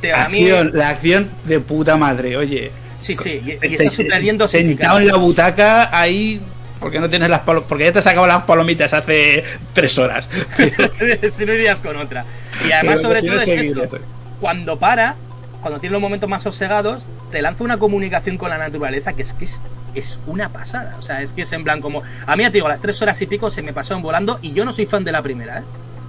Mí- 0.00 0.48
Acción, 0.48 0.70
la 0.74 0.88
acción 0.90 1.28
de 1.44 1.60
puta 1.60 1.96
madre, 1.96 2.36
oye. 2.36 2.70
Sí, 2.98 3.14
sí, 3.16 3.40
y, 3.44 3.50
y 3.66 3.74
está 3.74 3.84
dosificado. 3.84 4.48
Sentado 4.48 4.98
en 5.00 5.06
la 5.06 5.14
butaca 5.16 5.88
ahí 5.98 6.40
porque 6.80 6.98
no 7.00 7.08
tienes 7.10 7.30
las 7.30 7.40
palo- 7.42 7.64
porque 7.68 7.84
ya 7.84 7.92
te 7.92 7.98
has 7.98 8.04
sacado 8.04 8.26
las 8.26 8.42
palomitas 8.44 8.92
hace 8.92 9.44
tres 9.72 9.96
horas. 9.98 10.28
si 11.30 11.44
no 11.46 11.52
irías 11.54 11.80
con 11.80 11.96
otra. 11.96 12.24
Y 12.66 12.72
además, 12.72 13.00
sobre 13.00 13.22
todo, 13.22 13.40
es 13.40 13.48
eso. 13.48 13.84
eso. 13.84 13.98
Cuando 14.40 14.78
para, 14.78 15.16
cuando 15.60 15.80
tiene 15.80 15.92
los 15.92 16.02
momentos 16.02 16.28
más 16.28 16.42
sosegados, 16.42 17.06
te 17.30 17.42
lanza 17.42 17.64
una 17.64 17.78
comunicación 17.78 18.36
con 18.38 18.50
la 18.50 18.58
naturaleza 18.58 19.12
que 19.12 19.22
es 19.22 19.32
que 19.32 19.44
es, 19.44 19.62
es 19.94 20.20
una 20.26 20.48
pasada. 20.50 20.96
O 20.98 21.02
sea, 21.02 21.22
es 21.22 21.32
que 21.32 21.42
es 21.42 21.52
en 21.52 21.64
plan 21.64 21.80
como. 21.80 22.02
A 22.26 22.36
mí, 22.36 22.42
ya 22.42 22.50
te 22.50 22.54
digo, 22.54 22.68
las 22.68 22.80
tres 22.80 23.00
horas 23.02 23.20
y 23.22 23.26
pico 23.26 23.50
se 23.50 23.62
me 23.62 23.72
pasaron 23.72 24.02
volando 24.02 24.38
y 24.42 24.52
yo 24.52 24.64
no 24.64 24.72
soy 24.72 24.86
fan 24.86 25.04
de 25.04 25.12
la 25.12 25.22
primera, 25.22 25.58
¿eh? 25.60 25.62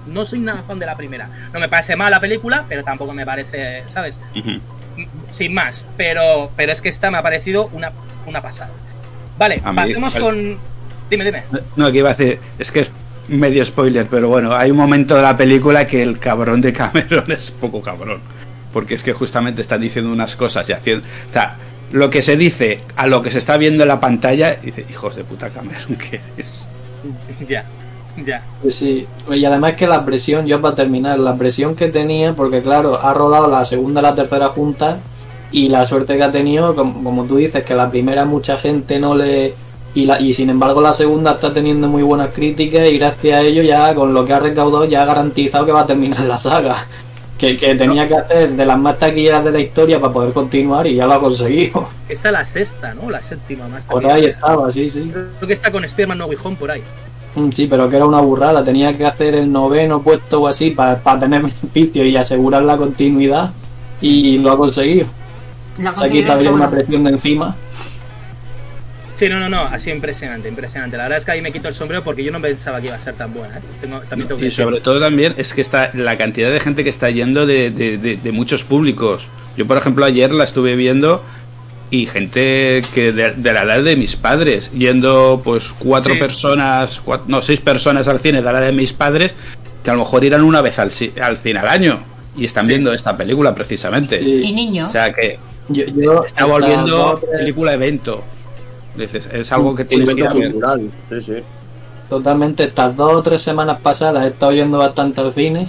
No 0.06 0.24
soy 0.24 0.38
nada 0.40 0.62
fan 0.62 0.78
de 0.78 0.86
la 0.86 0.96
primera. 0.96 1.28
No 1.52 1.60
me 1.60 1.68
parece 1.68 1.96
mala 1.96 2.20
película, 2.20 2.64
pero 2.68 2.82
tampoco 2.84 3.12
me 3.12 3.24
parece, 3.26 3.84
¿sabes? 3.88 4.20
Ujú. 4.36 4.60
Sin 5.32 5.54
más. 5.54 5.84
Pero, 5.96 6.50
pero 6.56 6.72
es 6.72 6.82
que 6.82 6.88
esta 6.88 7.10
me 7.10 7.18
ha 7.18 7.22
parecido 7.22 7.68
una, 7.72 7.92
una 8.26 8.42
pasada. 8.42 8.70
Vale, 9.38 9.60
A 9.64 9.70
mí- 9.72 9.76
pasemos 9.76 10.12
vale. 10.14 10.24
con. 10.24 10.58
Dime, 11.10 11.24
dime. 11.24 11.42
No, 11.76 11.90
que 11.90 11.98
iba 11.98 12.10
a 12.10 12.14
decir, 12.14 12.38
es 12.58 12.70
que 12.70 12.80
es 12.80 12.88
medio 13.28 13.64
spoiler, 13.64 14.06
pero 14.06 14.28
bueno, 14.28 14.54
hay 14.54 14.70
un 14.70 14.76
momento 14.76 15.16
de 15.16 15.22
la 15.22 15.36
película 15.36 15.86
que 15.86 16.02
el 16.02 16.18
cabrón 16.18 16.60
de 16.60 16.72
Cameron 16.72 17.30
es 17.32 17.50
poco 17.50 17.80
cabrón. 17.82 18.20
Porque 18.72 18.94
es 18.94 19.02
que 19.02 19.12
justamente 19.12 19.60
están 19.62 19.80
diciendo 19.80 20.12
unas 20.12 20.36
cosas 20.36 20.68
y 20.68 20.72
haciendo. 20.72 21.06
O 21.28 21.32
sea, 21.32 21.56
lo 21.90 22.08
que 22.10 22.22
se 22.22 22.36
dice 22.36 22.80
a 22.96 23.08
lo 23.08 23.20
que 23.22 23.30
se 23.32 23.38
está 23.38 23.56
viendo 23.56 23.82
en 23.82 23.88
la 23.88 23.98
pantalla, 23.98 24.54
dice, 24.56 24.86
hijos 24.88 25.16
de 25.16 25.24
puta 25.24 25.50
Cameron, 25.50 25.96
que 25.96 26.20
eres. 26.36 26.66
Ya, 27.48 27.64
ya. 28.24 28.42
Pues 28.62 28.74
sí, 28.74 29.06
y 29.30 29.44
además 29.44 29.74
que 29.74 29.86
la 29.86 30.04
presión, 30.04 30.46
yo 30.46 30.60
para 30.60 30.74
terminar, 30.74 31.18
la 31.18 31.36
presión 31.36 31.74
que 31.74 31.88
tenía, 31.88 32.34
porque 32.34 32.62
claro, 32.62 33.00
ha 33.02 33.14
rodado 33.14 33.48
la 33.48 33.64
segunda 33.64 34.00
y 34.00 34.04
la 34.04 34.14
tercera 34.14 34.48
juntas, 34.48 34.96
y 35.52 35.68
la 35.68 35.84
suerte 35.86 36.16
que 36.16 36.22
ha 36.22 36.30
tenido, 36.30 36.74
como, 36.76 37.02
como 37.02 37.24
tú 37.24 37.36
dices, 37.36 37.64
que 37.64 37.74
la 37.74 37.90
primera 37.90 38.24
mucha 38.24 38.56
gente 38.56 38.98
no 38.98 39.14
le... 39.14 39.54
Y, 39.92 40.06
la, 40.06 40.20
y 40.20 40.32
sin 40.32 40.48
embargo 40.50 40.80
la 40.80 40.92
segunda 40.92 41.32
está 41.32 41.52
teniendo 41.52 41.88
muy 41.88 42.04
buenas 42.04 42.30
críticas 42.32 42.88
y 42.88 42.96
gracias 42.96 43.34
a 43.34 43.40
ello 43.40 43.60
ya 43.62 43.92
con 43.92 44.14
lo 44.14 44.24
que 44.24 44.32
ha 44.32 44.38
recaudado 44.38 44.84
ya 44.84 45.02
ha 45.02 45.04
garantizado 45.04 45.66
que 45.66 45.72
va 45.72 45.80
a 45.80 45.86
terminar 45.86 46.20
la 46.20 46.38
saga. 46.38 46.76
Que, 47.40 47.56
que 47.56 47.74
tenía 47.74 48.06
que 48.06 48.14
hacer 48.16 48.50
de 48.50 48.66
las 48.66 48.78
más 48.78 48.98
taquilleras 48.98 49.42
de 49.42 49.50
la 49.50 49.60
historia 49.60 49.98
para 49.98 50.12
poder 50.12 50.34
continuar 50.34 50.86
y 50.86 50.96
ya 50.96 51.06
lo 51.06 51.14
ha 51.14 51.20
conseguido. 51.20 51.88
Esta 52.06 52.28
es 52.28 52.32
la 52.34 52.44
sexta, 52.44 52.92
¿no? 52.92 53.08
La 53.08 53.22
séptima 53.22 53.66
más 53.66 53.86
Por 53.86 54.02
taquillera. 54.02 54.26
ahí 54.26 54.26
estaba, 54.34 54.70
sí, 54.70 54.90
sí. 54.90 55.10
Creo 55.10 55.48
que 55.48 55.54
está 55.54 55.72
con 55.72 55.88
Spearman 55.88 56.18
No 56.18 56.26
Way 56.26 56.36
Home 56.44 56.56
por 56.56 56.70
ahí. 56.70 56.82
Mm, 57.34 57.50
Sí, 57.52 57.66
pero 57.68 57.88
que 57.88 57.96
era 57.96 58.06
una 58.06 58.20
burrada. 58.20 58.64
Tenía 58.64 58.96
que 58.96 59.06
hacer 59.06 59.34
el 59.34 59.50
noveno 59.52 60.02
puesto 60.02 60.42
o 60.42 60.48
así 60.48 60.70
para 60.70 61.00
tener 61.20 61.42
beneficio 61.62 62.04
y 62.04 62.16
asegurar 62.16 62.62
la 62.62 62.76
continuidad. 62.76 63.52
Y 64.00 64.38
lo 64.38 64.50
ha 64.52 64.56
conseguido. 64.56 65.06
La 65.80 65.92
conseguiré 65.92 66.30
había 66.30 66.52
una 66.52 66.70
presión 66.70 67.04
de 67.04 67.10
encima. 67.10 67.54
Sí, 69.14 69.28
no, 69.28 69.38
no, 69.38 69.50
no, 69.50 69.60
ha 69.64 69.78
sido 69.78 69.96
impresionante, 69.96 70.48
impresionante. 70.48 70.96
La 70.96 71.02
verdad 71.02 71.18
es 71.18 71.26
que 71.26 71.32
ahí 71.32 71.42
me 71.42 71.52
quito 71.52 71.68
el 71.68 71.74
sombrero 71.74 72.02
porque 72.02 72.24
yo 72.24 72.32
no 72.32 72.40
pensaba 72.40 72.80
que 72.80 72.86
iba 72.86 72.96
a 72.96 73.00
ser 73.00 73.14
tan 73.14 73.34
buena. 73.34 73.58
¿eh? 73.58 73.62
Tengo- 73.82 74.00
también 74.00 74.28
tengo 74.28 74.38
que 74.38 74.46
Y 74.46 74.48
decir. 74.48 74.64
sobre 74.64 74.80
todo 74.80 74.98
también 74.98 75.34
es 75.36 75.52
que 75.52 75.60
está 75.60 75.90
la 75.92 76.16
cantidad 76.16 76.50
de 76.50 76.58
gente 76.58 76.84
que 76.84 76.88
está 76.90 77.10
yendo 77.10 77.44
de, 77.44 77.70
de- 77.70 77.98
de- 77.98 78.16
de 78.16 78.32
muchos 78.32 78.64
públicos. 78.64 79.26
Yo, 79.58 79.66
por 79.66 79.76
ejemplo, 79.76 80.06
ayer 80.06 80.32
la 80.32 80.44
estuve 80.44 80.74
viendo 80.74 81.22
y 81.90 82.06
gente 82.06 82.82
que 82.94 83.12
de, 83.12 83.32
de 83.32 83.52
la 83.52 83.62
edad 83.62 83.82
de 83.82 83.96
mis 83.96 84.14
padres, 84.16 84.70
yendo 84.72 85.40
pues 85.42 85.72
cuatro 85.78 86.14
Sí. 86.14 86.20
personas, 86.20 87.00
cua- 87.04 87.22
no, 87.26 87.42
seis 87.42 87.60
personas 87.60 88.06
al 88.08 88.20
cine 88.20 88.38
de 88.42 88.44
la 88.44 88.58
edad 88.58 88.66
de 88.66 88.72
mis 88.72 88.92
padres, 88.92 89.34
que 89.82 89.90
a 89.90 89.94
lo 89.94 90.00
mejor 90.00 90.22
irán 90.24 90.42
una 90.42 90.60
vez 90.60 90.78
al, 90.78 90.90
al 91.22 91.38
cine 91.38 91.58
al 91.58 91.68
año 91.68 92.00
y 92.36 92.44
están 92.44 92.66
Sí. 92.66 92.70
viendo 92.70 92.92
esta 92.92 93.16
película 93.16 93.54
precisamente. 93.54 94.20
Sí. 94.20 94.42
Y 94.44 94.52
niños. 94.52 94.88
O 94.88 94.92
sea 94.92 95.12
que 95.12 95.38
Yo, 95.68 95.84
yo 95.86 96.24
está 96.24 96.44
volviendo 96.44 97.20
película 97.38 97.74
evento. 97.74 98.22
Dices, 98.96 99.28
es 99.32 99.50
algo 99.52 99.74
que 99.74 99.84
tienes 99.84 100.08
que 100.08 100.20
ir 100.20 100.26
Invento 100.26 100.36
a 100.36 100.40
ver. 100.42 100.52
cultural, 100.52 100.90
sí, 101.10 101.22
sí. 101.26 101.42
Totalmente, 102.08 102.64
estas 102.64 102.96
dos 102.96 103.12
o 103.14 103.22
tres 103.22 103.40
semanas 103.40 103.78
pasadas 103.80 104.24
he 104.24 104.28
estado 104.28 104.52
yendo 104.52 104.78
bastante 104.78 105.20
al 105.20 105.32
cine 105.32 105.68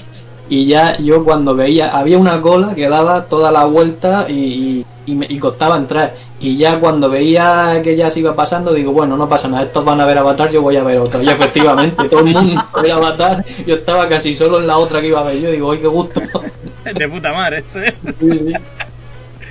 y 0.51 0.65
ya 0.65 0.97
yo 0.97 1.23
cuando 1.23 1.55
veía, 1.55 1.97
había 1.97 2.17
una 2.17 2.41
cola 2.41 2.75
que 2.75 2.89
daba 2.89 3.23
toda 3.25 3.51
la 3.51 3.63
vuelta 3.63 4.25
y, 4.29 4.33
y, 4.33 4.85
y 5.05 5.15
me- 5.15 5.25
y 5.29 5.39
costaba 5.39 5.77
entrar. 5.77 6.13
Y 6.41 6.57
ya 6.57 6.77
cuando 6.79 7.09
veía 7.09 7.79
que 7.81 7.95
ya 7.95 8.09
se 8.09 8.19
iba 8.19 8.35
pasando, 8.35 8.73
digo, 8.73 8.91
bueno, 8.91 9.15
no 9.15 9.29
pasa 9.29 9.47
nada, 9.47 9.63
estos 9.63 9.85
van 9.85 10.01
a 10.01 10.05
ver 10.05 10.17
Avatar, 10.17 10.51
yo 10.51 10.61
voy 10.61 10.75
a 10.75 10.83
ver 10.83 10.99
otro. 10.99 11.21
Y 11.21 11.29
efectivamente, 11.29 12.09
todo 12.09 12.19
el 12.19 12.33
mundo 12.33 12.61
ve 12.83 12.91
Avatar, 12.91 13.45
yo 13.65 13.75
estaba 13.75 14.09
casi 14.09 14.35
solo 14.35 14.59
en 14.59 14.67
la 14.67 14.77
otra 14.77 14.99
que 14.99 15.07
iba 15.07 15.21
a 15.21 15.23
ver 15.23 15.39
yo, 15.39 15.51
digo, 15.51 15.71
¡ay, 15.71 15.79
qué 15.79 15.87
gusto! 15.87 16.19
De 16.83 17.07
puta 17.07 17.31
madre, 17.31 17.59
¿eh? 17.59 17.63
Sí, 18.11 18.13
sí. 18.13 18.53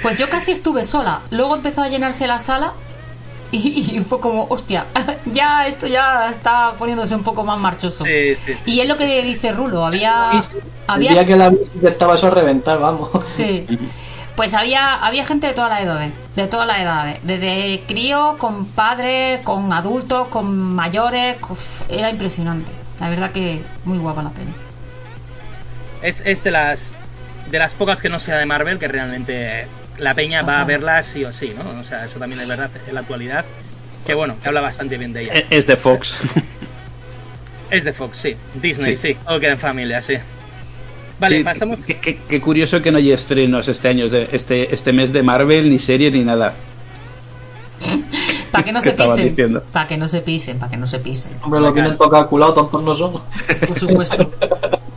Pues 0.03 0.19
yo 0.19 0.29
casi 0.29 0.53
estuve 0.53 0.85
sola. 0.85 1.21
Luego 1.31 1.55
empezó 1.55 1.81
a 1.83 1.89
llenarse 1.89 2.27
la 2.27 2.39
sala 2.41 2.73
y, 3.53 3.97
y 3.97 4.01
fue 4.01 4.21
como, 4.21 4.47
hostia, 4.49 4.87
ya 5.27 5.67
esto 5.67 5.87
ya 5.87 6.31
está 6.31 6.75
poniéndose 6.79 7.15
un 7.15 7.23
poco 7.23 7.45
más 7.45 7.59
marchoso. 7.59 8.05
Sí, 8.05 8.35
sí, 8.37 8.55
sí. 8.55 8.63
Y 8.71 8.81
es 8.81 8.89
lo 8.89 8.97
que 8.97 9.23
dice 9.23 9.53
Rulo, 9.53 9.85
había... 9.85 10.31
El 10.33 10.43
había 10.87 11.11
día 11.11 11.27
que 11.27 11.37
la 11.37 11.51
que 11.51 11.89
estaba 11.89 12.15
eso 12.15 12.29
a 12.29 12.31
reventar, 12.31 12.79
vamos. 12.79 13.11
Sí. 13.33 13.67
Pues 14.37 14.55
había, 14.55 14.95
había 14.95 15.27
gente 15.27 15.49
de 15.49 15.53
todas 15.53 15.71
las 15.71 15.83
edades, 15.83 16.13
de 16.35 16.47
todas 16.47 16.67
las 16.67 16.81
edades, 16.81 17.19
desde 17.25 17.83
crío, 17.87 18.37
con 18.39 18.65
padres, 18.65 19.41
con 19.41 19.71
adultos, 19.73 20.29
con 20.29 20.75
mayores, 20.75 21.37
uf, 21.49 21.83
era 21.91 22.09
impresionante. 22.09 22.71
La 23.01 23.11
verdad 23.11 23.33
que 23.33 23.63
muy 23.85 23.99
guapa 23.99 24.23
la 24.23 24.31
peli. 24.31 24.55
Es, 26.01 26.23
es 26.25 26.43
de 26.43 26.53
las 26.53 26.97
de 27.51 27.59
las 27.59 27.75
pocas 27.75 28.01
que 28.01 28.09
no 28.09 28.19
sea 28.19 28.39
de 28.39 28.47
Marvel 28.47 28.79
que 28.79 28.89
realmente 28.89 29.67
la 30.01 30.15
peña 30.15 30.43
va 30.43 30.61
a 30.61 30.65
verla 30.65 31.03
sí 31.03 31.25
o 31.25 31.33
sí, 31.33 31.53
¿no? 31.57 31.79
O 31.79 31.85
sea, 31.85 32.05
eso 32.05 32.19
también 32.19 32.41
es 32.41 32.49
verdad 32.49 32.71
en 32.89 32.95
la 32.95 33.01
actualidad. 33.01 33.45
Que 34.07 34.15
bueno, 34.15 34.35
que 34.43 34.49
habla 34.49 34.61
bastante 34.63 34.97
bien 34.99 35.13
de 35.13 35.23
ella. 35.25 35.35
Es- 35.35 35.45
Es 35.51 35.67
de 35.67 35.77
Fox. 35.77 36.17
Es 37.71 37.85
de 37.85 37.93
Fox, 37.93 38.19
sí. 38.19 38.37
Disney, 38.61 38.97
Sí. 38.97 39.15
sí. 39.15 39.19
Todo 39.27 39.39
queda 39.39 39.53
en 39.53 39.59
familia, 39.59 40.03
sí. 40.03 40.15
Vale, 41.21 41.39
Sí, 41.39 41.45
pasamos. 41.45 41.81
Qué, 41.81 41.99
qué- 42.01 42.19
qué 42.29 42.41
curioso 42.41 42.83
que 42.83 42.91
no 42.91 42.99
hay 42.99 43.13
estrenos 43.13 43.69
este 43.69 43.89
año, 43.89 44.09
de, 44.09 44.29
este, 44.33 44.75
este 44.75 44.93
mes 44.93 45.13
de 45.13 45.23
Marvel, 45.23 45.71
ni 45.71 45.79
serie, 45.79 46.11
ni 46.11 46.25
nada. 46.25 46.55
Para 48.51 48.65
que 48.65 48.73
no 48.73 48.81
¿Qué 48.83 48.91
se 48.91 48.97
pisen. 48.97 49.29
diciendo? 49.29 49.63
Para 49.73 49.87
que 49.87 49.97
no 49.97 50.09
se 50.09 50.21
pisen, 50.23 50.59
para 50.59 50.71
que 50.71 50.77
no 50.79 50.87
se 50.87 50.99
pisen. 50.99 51.33
Hombre, 51.43 51.61
lo 51.61 51.73
tienen 51.73 51.97
todo 51.97 52.11
calculado, 52.11 52.55
tontos 52.55 52.83
no 52.83 52.95
somos. 52.97 53.23
Por 53.69 53.79
supuesto. 53.79 54.33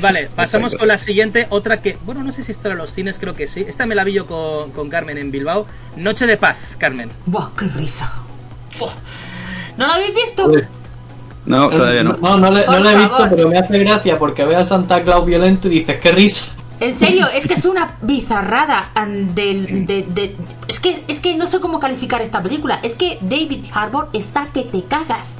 Vale, 0.00 0.28
pasamos 0.34 0.74
con 0.74 0.88
la 0.88 0.98
siguiente, 0.98 1.46
otra 1.50 1.80
que, 1.80 1.96
bueno, 2.04 2.22
no 2.22 2.30
sé 2.32 2.42
si 2.42 2.52
estará 2.52 2.72
en 2.74 2.78
los 2.78 2.92
cines, 2.92 3.18
creo 3.18 3.34
que 3.34 3.48
sí. 3.48 3.64
Esta 3.66 3.86
me 3.86 3.94
la 3.94 4.04
vi 4.04 4.12
yo 4.12 4.26
con, 4.26 4.70
con 4.72 4.88
Carmen 4.90 5.16
en 5.18 5.30
Bilbao. 5.30 5.66
Noche 5.96 6.26
de 6.26 6.36
paz, 6.36 6.56
Carmen. 6.78 7.10
Buah, 7.24 7.48
qué 7.58 7.66
risa. 7.68 8.12
Buah. 8.78 8.92
¿No 9.78 9.86
lo 9.86 9.92
habéis 9.94 10.14
visto? 10.14 10.50
No, 11.46 11.68
todavía 11.70 12.02
no. 12.02 12.16
No, 12.20 12.36
no, 12.38 12.50
le- 12.50 12.66
no 12.66 12.78
lo 12.80 12.90
he 12.90 12.96
visto, 12.96 13.26
pero 13.30 13.48
me 13.48 13.58
hace 13.58 13.78
gracia 13.78 14.18
porque 14.18 14.44
ve 14.44 14.56
a 14.56 14.64
Santa 14.64 15.02
Claus 15.02 15.24
violento 15.24 15.68
y 15.68 15.72
dices, 15.72 15.98
qué 16.00 16.12
risa. 16.12 16.46
En 16.78 16.94
serio, 16.94 17.26
es 17.32 17.46
que 17.46 17.54
es 17.54 17.64
una 17.64 17.96
bizarrada 18.02 18.90
de- 19.34 20.36
es 20.68 20.80
que 20.80 21.02
es 21.08 21.20
que 21.20 21.34
no 21.36 21.46
sé 21.46 21.60
cómo 21.60 21.78
calificar 21.80 22.20
esta 22.20 22.42
película. 22.42 22.80
Es 22.82 22.94
que 22.94 23.18
David 23.22 23.64
Harbour 23.72 24.08
está 24.12 24.48
que 24.52 24.62
te 24.62 24.82
cagas. 24.84 25.32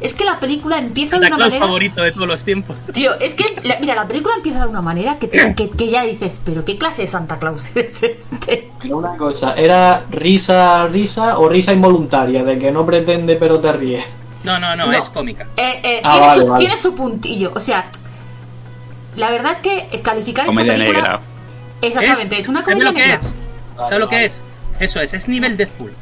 Es 0.00 0.14
que 0.14 0.24
la 0.24 0.38
película 0.38 0.78
empieza 0.78 1.18
de 1.18 1.26
una 1.26 1.36
Claus 1.36 1.48
manera. 1.50 1.64
favorito 1.66 2.02
de 2.02 2.12
todos 2.12 2.28
los 2.28 2.44
tiempos. 2.44 2.76
Tío, 2.92 3.18
es 3.18 3.34
que 3.34 3.44
la- 3.64 3.78
mira, 3.80 3.94
la 3.94 4.06
película 4.06 4.34
empieza 4.36 4.60
de 4.62 4.68
una 4.68 4.80
manera 4.80 5.18
que, 5.18 5.26
te- 5.28 5.54
que, 5.56 5.70
que 5.70 5.88
ya 5.88 6.02
dices, 6.04 6.40
pero 6.44 6.64
qué 6.64 6.76
clase 6.76 7.02
de 7.02 7.08
Santa 7.08 7.38
Claus 7.38 7.70
es 7.76 8.02
este. 8.02 8.70
Pero 8.80 8.98
una 8.98 9.16
cosa, 9.16 9.54
¿era 9.54 10.04
risa, 10.10 10.86
risa 10.86 11.38
o 11.38 11.48
risa 11.48 11.72
involuntaria? 11.72 12.44
De 12.44 12.58
que 12.58 12.70
no 12.70 12.86
pretende 12.86 13.36
pero 13.36 13.58
te 13.60 13.72
ríes. 13.72 14.04
No, 14.44 14.58
no, 14.60 14.76
no, 14.76 14.86
No. 14.86 14.92
es 14.92 15.10
cómica. 15.10 15.48
Eh, 15.56 15.80
eh, 15.82 16.00
Ah, 16.04 16.12
tiene, 16.12 16.26
vale, 16.26 16.40
su, 16.42 16.46
vale. 16.48 16.64
tiene 16.64 16.80
su 16.80 16.94
puntillo, 16.94 17.52
o 17.54 17.60
sea, 17.60 17.86
la 19.16 19.30
verdad 19.30 19.52
es 19.52 19.58
que 19.58 19.88
eh, 19.90 20.00
calificar 20.02 20.44
esta 20.44 20.46
Comedia 20.54 20.74
película 20.74 21.00
negra. 21.02 21.20
exactamente 21.82 22.38
es, 22.38 22.48
una 22.48 22.60
¿Sabes 22.64 22.74
comedia 22.74 22.90
lo 22.90 22.94
que 22.94 23.00
negra. 23.02 23.16
es? 23.16 23.36
¿Sabes 23.76 23.98
lo 23.98 24.08
que 24.08 24.24
es? 24.24 24.42
Eso 24.78 25.00
es, 25.00 25.12
es 25.12 25.26
nivel 25.28 25.56
Deadpool. 25.56 25.92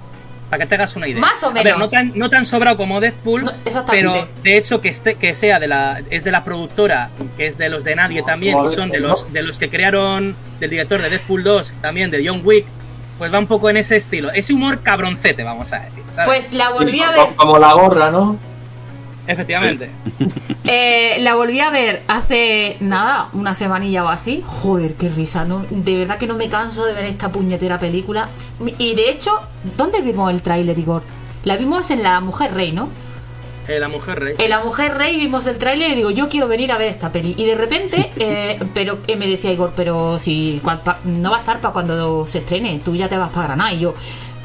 Para 0.51 0.63
que 0.63 0.69
te 0.69 0.75
hagas 0.77 0.95
una 0.97 1.09
idea. 1.09 1.21
Más 1.21 1.43
o 1.43 1.49
A 1.49 1.53
ver, 1.53 1.65
menos. 1.65 1.79
no 1.81 1.89
tan, 1.89 2.13
no 2.15 2.31
tan 2.31 2.47
sobrado 2.47 2.77
como 2.77 3.01
Deadpool, 3.01 3.45
No, 3.45 3.51
exactamente. 3.65 4.09
pero 4.11 4.29
de 4.45 4.57
hecho 4.57 4.81
que 4.81 4.89
esté, 4.89 5.17
que 5.17 5.35
sea 5.35 5.59
de 5.59 5.67
la, 5.67 6.03
es 6.11 6.23
de 6.23 6.31
la 6.31 6.45
productora, 6.45 7.11
que 7.37 7.47
es 7.47 7.59
de 7.59 7.69
los 7.69 7.83
de 7.83 7.97
nadie 7.97 8.23
también, 8.23 8.57
y 8.65 8.73
son 8.75 8.91
de 8.91 9.01
¿no? 9.01 9.09
los, 9.09 9.33
de 9.33 9.43
los 9.43 9.59
que 9.59 9.69
crearon, 9.69 10.37
del 10.61 10.71
director 10.71 11.03
de 11.03 11.11
Deadpool 11.11 11.43
2, 11.43 11.75
también 11.83 12.11
de 12.13 12.25
John 12.27 12.43
Wick, 12.45 12.65
pues 13.19 13.33
va 13.35 13.39
un 13.41 13.47
poco 13.49 13.71
en 13.71 13.77
ese 13.79 13.97
estilo. 13.97 14.31
Ese 14.31 14.53
humor 14.53 14.83
cabroncete, 14.83 15.43
vamos 15.43 15.73
a 15.73 15.81
decir. 15.81 16.05
¿sabes? 16.11 16.27
Pues 16.27 16.53
la 16.53 16.69
volví 16.71 17.01
a 17.01 17.07
Como, 17.13 17.27
ver, 17.27 17.35
como 17.37 17.59
la 17.59 17.73
gorra, 17.73 18.11
¿no? 18.11 18.37
Efectivamente. 19.27 19.91
eh, 20.65 21.17
la 21.21 21.35
volví 21.35 21.61
a 21.61 21.71
ver 21.71 22.03
hace 22.09 22.77
nada, 22.81 23.29
una 23.33 23.55
semanilla 23.55 24.05
o 24.05 24.09
así. 24.09 24.43
Joder, 24.47 24.95
qué 24.95 25.09
risa, 25.09 25.45
no, 25.45 25.65
de 25.71 25.97
verdad 25.99 26.19
que 26.19 26.27
no 26.27 26.35
me 26.35 26.49
canso 26.49 26.85
de 26.85 26.93
ver 26.93 27.05
esta 27.05 27.31
puñetera 27.31 27.79
película. 27.79 28.29
Y 28.79 28.95
de 28.95 29.11
hecho, 29.11 29.33
¿dónde 29.77 30.01
vimos 30.03 30.31
el 30.31 30.43
tráiler, 30.43 30.79
Igor? 30.79 31.03
La 31.45 31.57
vimos 31.57 31.91
en 31.91 32.03
La 32.03 32.21
Mujer 32.21 32.55
Rey, 32.55 32.73
¿no? 32.73 32.89
Eh, 33.69 33.81
la 33.81 33.89
mujer 33.89 34.21
rey. 34.21 34.35
En 34.39 34.49
La 34.51 34.63
Mujer 34.63 34.95
Rey 34.97 35.17
vimos 35.17 35.45
el 35.49 35.59
tráiler 35.59 35.91
y 35.91 35.95
digo, 35.97 36.13
yo 36.13 36.29
quiero 36.29 36.47
venir 36.47 36.71
a 36.71 36.79
ver 36.79 36.87
esta 36.89 37.11
peli. 37.11 37.35
Y 37.37 37.47
de 37.47 37.57
repente, 37.57 38.13
eh, 38.17 38.61
pero 38.75 38.99
eh, 39.09 39.17
me 39.17 39.27
decía 39.27 39.51
Igor, 39.53 39.73
pero 39.75 40.21
si 40.21 40.61
cual- 40.63 40.83
pa- 40.83 41.01
no 41.05 41.31
va 41.33 41.39
a 41.39 41.41
estar 41.41 41.61
para 41.61 41.73
cuando 41.73 42.25
se 42.29 42.39
estrene, 42.39 42.81
tú 42.85 42.95
ya 42.95 43.09
te 43.09 43.17
vas 43.17 43.31
para 43.31 43.49
Granada. 43.49 43.73
Y 43.73 43.81
yo, 43.81 43.95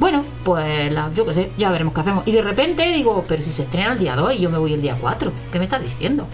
bueno, 0.02 0.26
pues 0.44 0.92
la- 0.92 1.12
yo 1.14 1.28
qué 1.28 1.34
sé, 1.36 1.52
ya 1.60 1.70
veremos 1.70 1.94
qué 1.94 2.02
hacemos. 2.02 2.28
Y 2.28 2.32
de 2.32 2.42
repente 2.42 2.92
digo, 2.92 3.24
pero 3.28 3.44
si 3.44 3.52
se 3.52 3.62
estrena 3.64 3.94
el 3.94 4.00
día 4.00 4.16
2 4.16 4.34
y 4.34 4.40
yo 4.40 4.50
me 4.50 4.58
voy 4.58 4.74
el 4.74 4.82
día 4.82 4.98
4, 5.00 5.32
¿qué 5.52 5.60
me 5.60 5.66
estás 5.66 5.84
diciendo? 5.84 6.28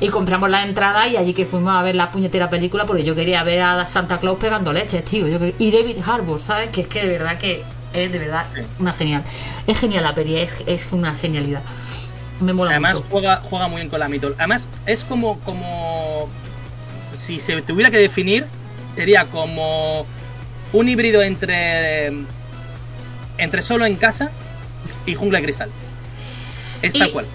Y 0.00 0.08
compramos 0.08 0.48
la 0.48 0.62
entrada 0.62 1.06
y 1.06 1.18
allí 1.18 1.34
que 1.34 1.44
fuimos 1.44 1.74
a 1.76 1.82
ver 1.82 1.94
la 1.94 2.10
puñetera 2.10 2.48
película 2.48 2.86
porque 2.86 3.04
yo 3.04 3.14
quería 3.14 3.44
ver 3.44 3.60
a 3.60 3.86
Santa 3.86 4.18
Claus 4.18 4.38
pegando 4.38 4.72
leches, 4.72 5.04
tío. 5.04 5.28
Yo 5.28 5.38
y 5.58 5.70
David 5.70 5.98
Harbour, 6.06 6.40
¿sabes? 6.40 6.70
Que 6.70 6.80
es 6.80 6.86
que 6.86 7.02
de 7.02 7.08
verdad 7.08 7.36
que 7.38 7.62
es 7.92 8.10
de 8.10 8.18
verdad 8.18 8.46
una 8.78 8.94
genial. 8.94 9.22
Es 9.66 9.78
genial 9.78 10.02
la 10.04 10.14
peli, 10.14 10.36
es, 10.38 10.54
es 10.66 10.88
una 10.92 11.14
genialidad. 11.14 11.60
Me 12.40 12.54
mola 12.54 12.70
Además 12.70 12.94
mucho. 12.94 13.06
juega, 13.10 13.42
juega 13.44 13.68
muy 13.68 13.76
bien 13.82 13.90
con 13.90 14.00
la 14.00 14.08
mitología. 14.08 14.42
Además 14.42 14.66
es 14.86 15.04
como, 15.04 15.38
como... 15.40 16.26
Si 17.18 17.38
se 17.38 17.60
tuviera 17.60 17.90
que 17.90 17.98
definir, 17.98 18.46
sería 18.96 19.26
como 19.26 20.06
un 20.72 20.88
híbrido 20.88 21.20
entre... 21.22 22.12
Entre 23.40 23.62
solo 23.62 23.84
en 23.86 23.96
casa 23.96 24.30
y 25.06 25.14
jungla 25.14 25.38
de 25.38 25.44
cristal. 25.44 25.70
Es 26.82 26.92
tal 26.92 27.08
Y- 27.08 27.12
cual. 27.12 27.26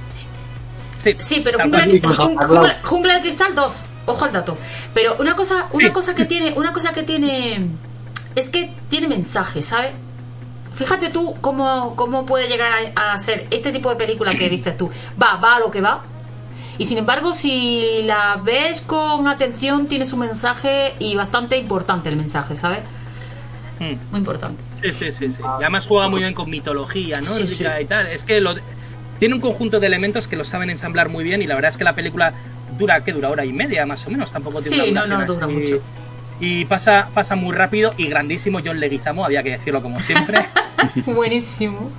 Sí, 0.97 1.15
Sí, 1.19 1.41
pero 1.43 1.59
jungla, 1.59 1.85
jungla- 1.85 2.77
jungla 2.83 3.13
de 3.15 3.21
cristal 3.21 3.53
2. 3.53 3.73
Ojo 4.07 4.25
al 4.25 4.31
dato. 4.31 4.57
Pero 4.93 5.15
una 5.19 5.35
cosa, 5.35 5.67
una 5.73 5.87
Sí. 5.87 5.91
cosa 5.91 6.15
que 6.15 6.25
tiene, 6.25 6.53
una 6.53 6.71
cosa 6.73 6.93
que 6.93 7.03
tiene 7.03 7.67
es 8.35 8.49
que 8.49 8.73
tiene 8.89 9.07
mensaje, 9.07 9.61
¿sabes? 9.61 9.91
Fíjate 10.75 11.09
tú 11.09 11.35
cómo, 11.41 11.95
cómo 11.95 12.25
puede 12.25 12.47
llegar 12.47 12.71
a, 12.95 13.13
a 13.13 13.17
ser 13.19 13.47
este 13.49 13.71
tipo 13.71 13.89
de 13.89 13.95
película 13.95 14.31
que 14.31 14.49
dices 14.49 14.75
tú. 14.77 14.89
Va, 15.21 15.37
va 15.37 15.55
a 15.55 15.59
lo 15.59 15.71
que 15.71 15.81
va. 15.81 16.03
Y 16.77 16.85
sin 16.85 16.97
embargo, 16.97 17.33
si 17.33 18.01
la 18.03 18.39
ves 18.43 18.81
con 18.81 19.27
atención, 19.27 19.87
tiene 19.87 20.05
su 20.05 20.17
mensaje 20.17 20.93
y 20.99 21.15
bastante 21.15 21.57
importante 21.57 22.09
el 22.09 22.17
mensaje, 22.17 22.55
¿sabes? 22.57 22.79
Mm. 23.79 23.93
Muy 24.11 24.19
importante. 24.19 24.61
Sí, 24.81 24.91
sí, 24.93 25.11
sí, 25.11 25.29
sí. 25.29 25.41
Y 25.41 25.63
además 25.63 25.85
juega 25.87 26.07
muy 26.09 26.21
bien 26.21 26.33
con 26.33 26.49
mitología, 26.49 27.21
¿no? 27.21 27.27
Sí, 27.27 27.41
Nórdica 27.43 27.77
sí. 27.77 27.83
y 27.83 27.85
tal. 27.85 28.07
Es 28.07 28.23
que 28.23 28.39
lo, 28.41 28.55
tiene 29.19 29.35
un 29.35 29.41
conjunto 29.41 29.79
de 29.79 29.87
elementos 29.87 30.27
que 30.27 30.35
lo 30.35 30.45
saben 30.45 30.69
ensamblar 30.69 31.09
muy 31.09 31.23
bien 31.23 31.41
y 31.41 31.47
la 31.47 31.55
verdad 31.55 31.71
es 31.71 31.77
que 31.77 31.83
la 31.83 31.95
película 31.95 32.33
dura, 32.77 33.03
¿qué 33.03 33.11
dura? 33.13 33.29
Hora 33.29 33.45
y 33.45 33.53
media 33.53 33.85
más 33.85 34.05
o 34.07 34.09
menos, 34.09 34.31
tampoco 34.31 34.61
tiene 34.61 34.83
Sí, 34.85 34.91
una 34.91 35.05
no, 35.05 35.17
no, 35.19 35.25
dura 35.25 35.45
así. 35.45 35.55
mucho. 35.55 35.81
Y 36.41 36.65
pasa, 36.65 37.09
pasa 37.13 37.37
muy 37.37 37.55
rápido 37.55 37.93
y 37.97 38.07
grandísimo 38.07 38.59
John 38.63 38.81
Leguizamo, 38.81 39.23
había 39.23 39.41
que 39.41 39.51
decirlo 39.51 39.81
como 39.81 40.01
siempre. 40.01 40.45
Buenísimo. 41.05 41.89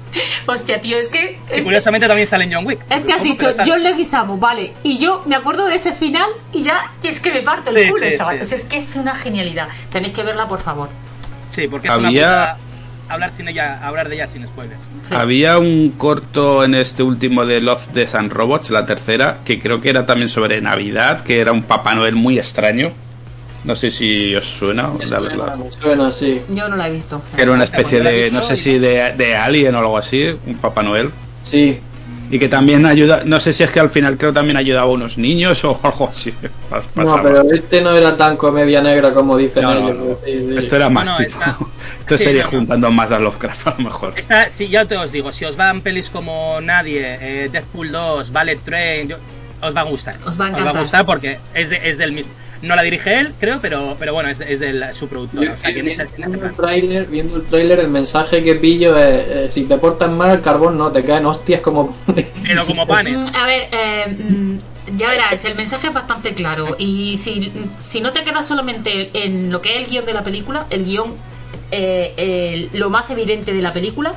Hostia, 0.46 0.78
tío, 0.80 0.98
es 0.98 1.08
que... 1.08 1.38
y 1.56 1.62
curiosamente 1.62 2.06
también 2.06 2.28
sale 2.28 2.44
en 2.44 2.52
John 2.52 2.66
Wick. 2.66 2.80
Es 2.90 3.04
que 3.04 3.14
has 3.14 3.22
dicho 3.22 3.50
John 3.64 3.82
Leguizamo, 3.82 4.36
vale. 4.38 4.74
Y 4.82 4.98
yo 4.98 5.22
me 5.26 5.36
acuerdo 5.36 5.66
de 5.66 5.76
ese 5.76 5.92
final 5.92 6.28
y 6.52 6.62
ya 6.62 6.92
es 7.02 7.18
que 7.20 7.32
me 7.32 7.40
parto 7.42 7.70
el 7.70 7.78
Sí, 7.78 7.88
culo, 7.90 8.06
sí, 8.06 8.16
chaval. 8.18 8.36
sí. 8.38 8.42
O 8.42 8.46
sea, 8.46 8.58
es 8.58 8.64
que 8.64 8.76
es 8.76 8.94
una 8.96 9.14
genialidad. 9.14 9.68
Tenéis 9.90 10.12
que 10.12 10.22
verla, 10.22 10.46
por 10.46 10.60
favor. 10.60 10.90
Sí, 11.50 11.68
porque 11.68 11.88
es 11.88 11.92
Había- 11.94 12.08
una 12.08 12.10
puta 12.54 12.56
hablar 13.08 13.32
sin 13.32 13.48
ella, 13.48 13.86
hablar 13.86 14.08
de 14.08 14.16
ella 14.16 14.26
sin 14.26 14.46
spoilers. 14.46 14.80
Sí. 15.02 15.14
Había 15.14 15.58
un 15.58 15.90
corto 15.96 16.64
en 16.64 16.74
este 16.74 17.02
último 17.02 17.44
de 17.46 17.60
Love, 17.60 17.88
Death 17.92 18.14
and 18.16 18.32
Robots, 18.32 18.70
la 18.70 18.84
tercera, 18.86 19.38
que 19.44 19.60
creo 19.60 19.80
que 19.80 19.90
era 19.90 20.06
también 20.06 20.28
sobre 20.28 20.60
Navidad, 20.60 21.22
que 21.22 21.40
era 21.40 21.52
un 21.52 21.62
Papá 21.62 21.94
Noel 21.94 22.16
muy 22.16 22.38
extraño. 22.38 22.92
No 23.64 23.74
sé 23.74 23.90
si 23.90 24.34
os 24.34 24.44
suena. 24.44 24.88
Me 24.88 24.98
me 25.06 25.70
suena, 25.72 26.10
sí. 26.10 26.40
Yo 26.50 26.68
no 26.68 26.76
la 26.76 26.88
he 26.88 26.92
visto. 26.92 27.20
Era 27.36 27.50
una 27.50 27.64
especie 27.64 28.02
la 28.02 28.10
de, 28.10 28.30
no 28.30 28.40
sé 28.40 28.56
si 28.56 28.78
de, 28.78 29.12
de 29.16 29.36
Alien 29.36 29.74
o 29.74 29.78
algo 29.78 29.98
así, 29.98 30.36
un 30.46 30.54
Papá 30.56 30.82
Noel. 30.84 31.10
Sí. 31.42 31.80
Y 32.30 32.38
que 32.40 32.48
también 32.48 32.84
ayuda, 32.86 33.22
no 33.24 33.38
sé 33.38 33.52
si 33.52 33.62
es 33.62 33.70
que 33.70 33.78
al 33.78 33.90
final 33.90 34.16
creo 34.16 34.32
también 34.32 34.56
ayudaba 34.56 34.86
a 34.86 34.90
unos 34.92 35.16
niños 35.16 35.64
o 35.64 35.78
algo 35.84 36.08
así. 36.08 36.32
Pas- 36.70 36.82
No, 36.94 37.04
pasaba. 37.04 37.22
pero 37.22 37.42
este 37.52 37.80
no 37.80 37.96
era 37.96 38.16
tan 38.16 38.36
comedia 38.36 38.82
negra 38.82 39.12
como 39.12 39.36
dicen 39.36 39.62
No, 39.62 39.74
no, 39.74 39.88
ellos. 39.88 39.96
no. 39.98 40.18
Sí, 40.24 40.38
sí. 40.50 40.56
Esto 40.58 40.76
era 40.76 40.88
más 40.90 41.06
No, 41.06 41.12
no, 41.12 41.18
tipo. 41.18 41.30
está- 41.40 41.56
Esto 42.00 42.18
sí, 42.18 42.24
sería 42.24 42.44
no, 42.44 42.50
no. 42.52 42.58
juntando 42.58 42.90
más 42.90 43.10
a 43.12 43.18
Lovecraft 43.18 43.66
a 43.68 43.70
lo 43.78 43.84
mejor. 43.84 44.14
Esta, 44.16 44.50
sí, 44.50 44.68
ya 44.68 44.84
te 44.86 44.96
os 44.96 45.12
digo, 45.12 45.32
si 45.32 45.44
os 45.44 45.56
van 45.56 45.80
pelis 45.82 46.10
como 46.10 46.60
Nadie, 46.60 47.16
eh, 47.20 47.48
Deathpool 47.50 47.90
2, 47.92 48.32
Ballet 48.32 48.58
Train, 48.64 49.08
yo- 49.08 49.16
os 49.62 49.74
va 49.74 49.80
a 49.80 49.84
gustar. 49.84 50.16
Os 50.26 50.38
va 50.40 50.46
a 50.46 50.48
encantar. 50.50 50.78
gustar 50.78 51.06
porque 51.06 51.38
es, 51.54 51.70
de- 51.70 51.88
es 51.88 51.96
del 51.98 52.12
mismo. 52.12 52.32
No 52.66 52.76
la 52.76 52.82
dirige 52.82 53.18
él, 53.20 53.32
creo, 53.38 53.60
pero, 53.60 53.96
pero 53.98 54.12
bueno, 54.12 54.28
es, 54.28 54.40
es 54.40 54.60
de 54.60 54.92
su 54.94 55.08
productora. 55.08 55.52
O 55.52 55.56
sea, 55.56 55.72
que 55.72 55.80
en 55.80 55.88
ese, 55.88 56.02
en 56.02 56.24
ese 56.24 56.36
viendo, 56.36 56.38
plan. 56.38 56.50
el 56.50 56.56
tráiler, 56.56 57.06
viendo 57.06 57.36
el 57.36 57.46
tráiler, 57.46 57.80
el 57.80 57.88
mensaje 57.90 58.42
que 58.42 58.56
pillo 58.56 58.96
es: 58.98 59.26
eh, 59.28 59.46
si 59.50 59.64
te 59.64 59.78
portas 59.78 60.10
mal, 60.10 60.30
el 60.32 60.40
carbón 60.42 60.76
no 60.76 60.90
te 60.90 61.04
caen 61.04 61.26
hostias 61.26 61.60
como. 61.60 61.96
Pero 62.42 62.66
como 62.66 62.86
panes. 62.86 63.18
Mm, 63.18 63.26
A 63.34 63.46
ver, 63.46 63.68
eh, 63.72 64.16
mm, 64.18 64.58
ya 64.96 65.08
verás, 65.08 65.44
el 65.44 65.54
mensaje 65.54 65.88
es 65.88 65.92
bastante 65.94 66.34
claro. 66.34 66.76
Y 66.78 67.16
si, 67.18 67.52
si 67.78 68.00
no 68.00 68.12
te 68.12 68.24
quedas 68.24 68.46
solamente 68.46 69.10
en 69.24 69.50
lo 69.50 69.60
que 69.60 69.74
es 69.74 69.76
el 69.84 69.86
guion 69.86 70.06
de 70.06 70.12
la 70.12 70.22
película, 70.24 70.66
el 70.70 70.84
guion, 70.84 71.14
eh, 71.70 72.68
lo 72.72 72.90
más 72.90 73.10
evidente 73.10 73.52
de 73.52 73.62
la 73.62 73.72
película, 73.72 74.14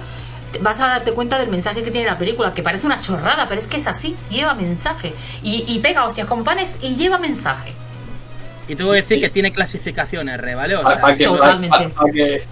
vas 0.61 0.79
a 0.79 0.87
darte 0.87 1.11
cuenta 1.11 1.37
del 1.39 1.49
mensaje 1.49 1.83
que 1.83 1.91
tiene 1.91 2.07
la 2.07 2.17
película, 2.17 2.53
que 2.53 2.63
parece 2.63 2.85
una 2.85 3.01
chorrada, 3.01 3.47
pero 3.47 3.59
es 3.59 3.67
que 3.67 3.77
es 3.77 3.87
así, 3.87 4.15
lleva 4.29 4.53
mensaje. 4.53 5.13
Y, 5.43 5.63
y 5.67 5.79
pega 5.79 6.05
hostias 6.05 6.27
con 6.27 6.43
panes 6.43 6.77
y 6.81 6.95
lleva 6.95 7.17
mensaje. 7.19 7.73
Y 8.69 8.75
tengo 8.75 8.91
que 8.91 8.97
decir 8.97 9.19
que 9.19 9.29
tiene 9.29 9.51
clasificación 9.51 10.29
R, 10.29 10.55
¿vale? 10.55 10.75
O 10.77 10.87
sea, 10.87 10.95
Pa- 10.95 11.07
pa 11.07 11.13
que- 11.13 11.25
Totalmente. 11.25 11.77
que- 12.13 12.43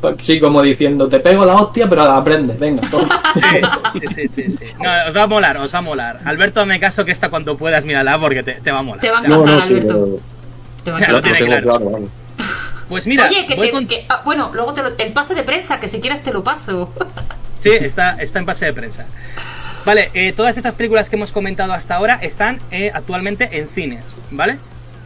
pa- 0.00 0.14
sí, 0.22 0.38
como 0.38 0.60
diciendo: 0.62 1.08
te 1.08 1.18
pego 1.18 1.44
la 1.44 1.54
hostia, 1.54 1.88
pero 1.88 2.04
la 2.04 2.18
aprendes. 2.18 2.58
Venga, 2.58 2.88
toma. 2.90 3.22
sí, 3.34 3.40
sí, 4.14 4.14
sí, 4.14 4.28
sí, 4.28 4.50
sí. 4.58 4.64
No, 4.80 4.90
os 5.08 5.16
va 5.16 5.22
a 5.22 5.26
molar, 5.26 5.56
os 5.56 5.74
va 5.74 5.78
a 5.78 5.82
molar. 5.82 6.18
Alberto, 6.24 6.64
me 6.66 6.78
caso 6.78 7.04
que 7.04 7.12
esta 7.12 7.30
cuando 7.30 7.56
puedas, 7.56 7.84
mírala 7.84 8.20
porque 8.20 8.42
te, 8.42 8.54
te 8.60 8.70
va 8.70 8.80
a 8.80 8.82
molar. 8.82 9.00
Te 9.00 9.10
va 9.10 9.18
a 9.18 9.22
No, 9.22 9.42
encantar, 9.42 9.54
no, 9.56 9.62
sí, 9.66 9.72
Alberto. 9.72 10.20
Te 10.84 10.90
va 10.90 10.96
a 10.98 11.00
Ya 11.00 11.08
lo 11.08 11.18
encantar. 11.18 11.38
tiene 11.38 11.62
claro. 11.62 11.80
claro. 11.88 12.08
Pues 12.88 13.06
mira, 13.06 13.26
Oye, 13.28 13.46
que, 13.46 13.54
voy 13.54 13.68
te- 13.68 13.72
con- 13.72 13.86
que- 13.86 14.04
ah, 14.10 14.20
bueno, 14.24 14.50
luego 14.52 14.74
te 14.74 14.82
lo- 14.82 14.96
el 14.98 15.12
pase 15.14 15.34
de 15.34 15.42
prensa, 15.44 15.80
que 15.80 15.88
si 15.88 16.00
quieres 16.00 16.22
te 16.22 16.32
lo 16.32 16.44
paso. 16.44 16.92
Sí, 17.58 17.70
está, 17.70 18.20
está 18.20 18.38
en 18.40 18.44
pase 18.44 18.66
de 18.66 18.72
prensa. 18.74 19.06
Vale, 19.86 20.10
eh, 20.14 20.32
todas 20.36 20.56
estas 20.56 20.74
películas 20.74 21.08
que 21.08 21.16
hemos 21.16 21.32
comentado 21.32 21.72
hasta 21.72 21.94
ahora 21.94 22.18
están 22.20 22.60
eh, 22.70 22.90
actualmente 22.92 23.48
en 23.58 23.68
cines, 23.68 24.18
¿vale? 24.30 24.58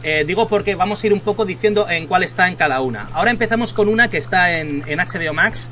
Eh, 0.03 0.23
digo 0.27 0.47
porque 0.47 0.75
vamos 0.75 1.03
a 1.03 1.07
ir 1.07 1.13
un 1.13 1.19
poco 1.19 1.43
diciendo 1.45 1.89
en 1.89 2.07
cuál 2.07 2.23
está 2.23 2.47
en 2.47 2.55
cada 2.55 2.81
una. 2.81 3.09
Ahora 3.13 3.31
empezamos 3.31 3.73
con 3.73 3.89
una 3.89 4.09
que 4.09 4.17
está 4.17 4.59
en, 4.59 4.83
en 4.87 4.99
HBO 4.99 5.33
Max. 5.33 5.69